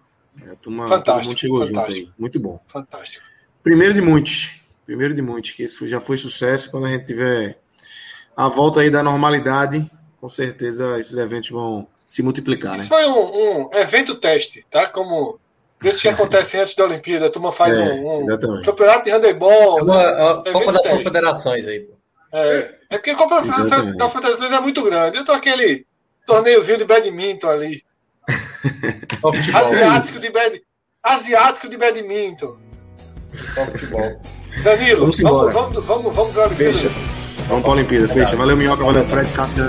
É, 0.45 0.56
turma, 0.56 1.01
todo 1.01 1.24
mundo 1.24 1.40
chegou 1.40 1.66
fantástico. 1.66 1.98
junto 1.98 2.08
aí. 2.08 2.14
Muito 2.18 2.40
bom. 2.40 2.61
Fantástico. 2.68 3.26
Primeiro 3.64 3.93
de 3.93 4.01
muitos. 4.01 4.61
Primeiro 4.85 5.14
de 5.14 5.22
muitos, 5.22 5.51
que 5.51 5.64
isso 5.64 5.88
já 5.88 6.00
foi 6.00 6.18
sucesso. 6.18 6.72
Quando 6.72 6.85
a 6.85 6.90
gente 6.90 7.06
tiver 7.06 7.59
a 8.35 8.48
volta 8.48 8.82
aí 8.82 8.90
da 8.90 9.03
normalidade, 9.03 9.90
com 10.19 10.30
certeza 10.30 11.00
esses 11.00 11.16
eventos 11.18 11.50
vão 11.50 11.88
se 12.08 12.24
multiplicar. 12.24 12.76
Isso 12.76 12.84
né? 12.85 12.90
foi 12.90 13.08
um, 13.08 13.68
um 13.68 13.69
evento 13.74 14.16
teste, 14.16 14.66
tá? 14.69 14.88
Como 14.88 15.40
Desses 15.82 16.01
que 16.01 16.09
acontecem 16.09 16.59
antes 16.59 16.75
da 16.75 16.83
Olimpíada, 16.83 17.27
a 17.27 17.30
turma 17.30 17.51
faz 17.51 17.75
é, 17.75 17.82
um, 17.82 18.25
um 18.25 18.61
campeonato 18.61 19.06
de 19.06 19.11
handebol. 19.11 19.80
É 19.80 19.82
uma, 19.82 20.41
né? 20.43 20.51
Copa 20.51 20.72
das 20.74 20.88
Confederações 20.88 21.67
aí, 21.67 21.80
pô. 21.80 21.93
É, 22.33 22.75
é 22.90 22.98
porque 22.98 23.11
a 23.11 23.16
Copa 23.16 23.41
das 23.41 23.69
Confederações 23.98 24.51
é 24.51 24.59
muito 24.59 24.83
grande. 24.83 25.17
Eu 25.17 25.25
tô 25.25 25.32
aquele 25.32 25.85
torneiozinho 26.25 26.77
de 26.77 26.85
badminton 26.85 27.49
ali. 27.49 27.83
Asiático 29.24 30.19
de, 30.19 30.30
bad, 30.30 30.61
asiático 31.01 31.69
de 31.69 31.77
badminton. 31.77 32.58
Só 33.56 33.66
futebol. 33.66 34.22
Danilo, 34.64 34.99
vamos, 34.99 35.19
vamos, 35.22 35.53
vamos, 35.53 35.85
vamos, 35.85 36.16
vamos 36.16 36.33
para 36.33 36.43
a 36.43 36.45
Olimpíada. 36.48 36.74
Fecha. 36.74 36.90
Vamos 37.48 37.64
para 37.64 37.72
a 37.72 37.75
Olimpíada, 37.75 38.08
fecha. 38.09 38.35
Valeu, 38.35 38.58
Minhoca, 38.58 38.83
valeu, 38.83 39.03
Fred, 39.03 39.32
Cássio. 39.32 39.64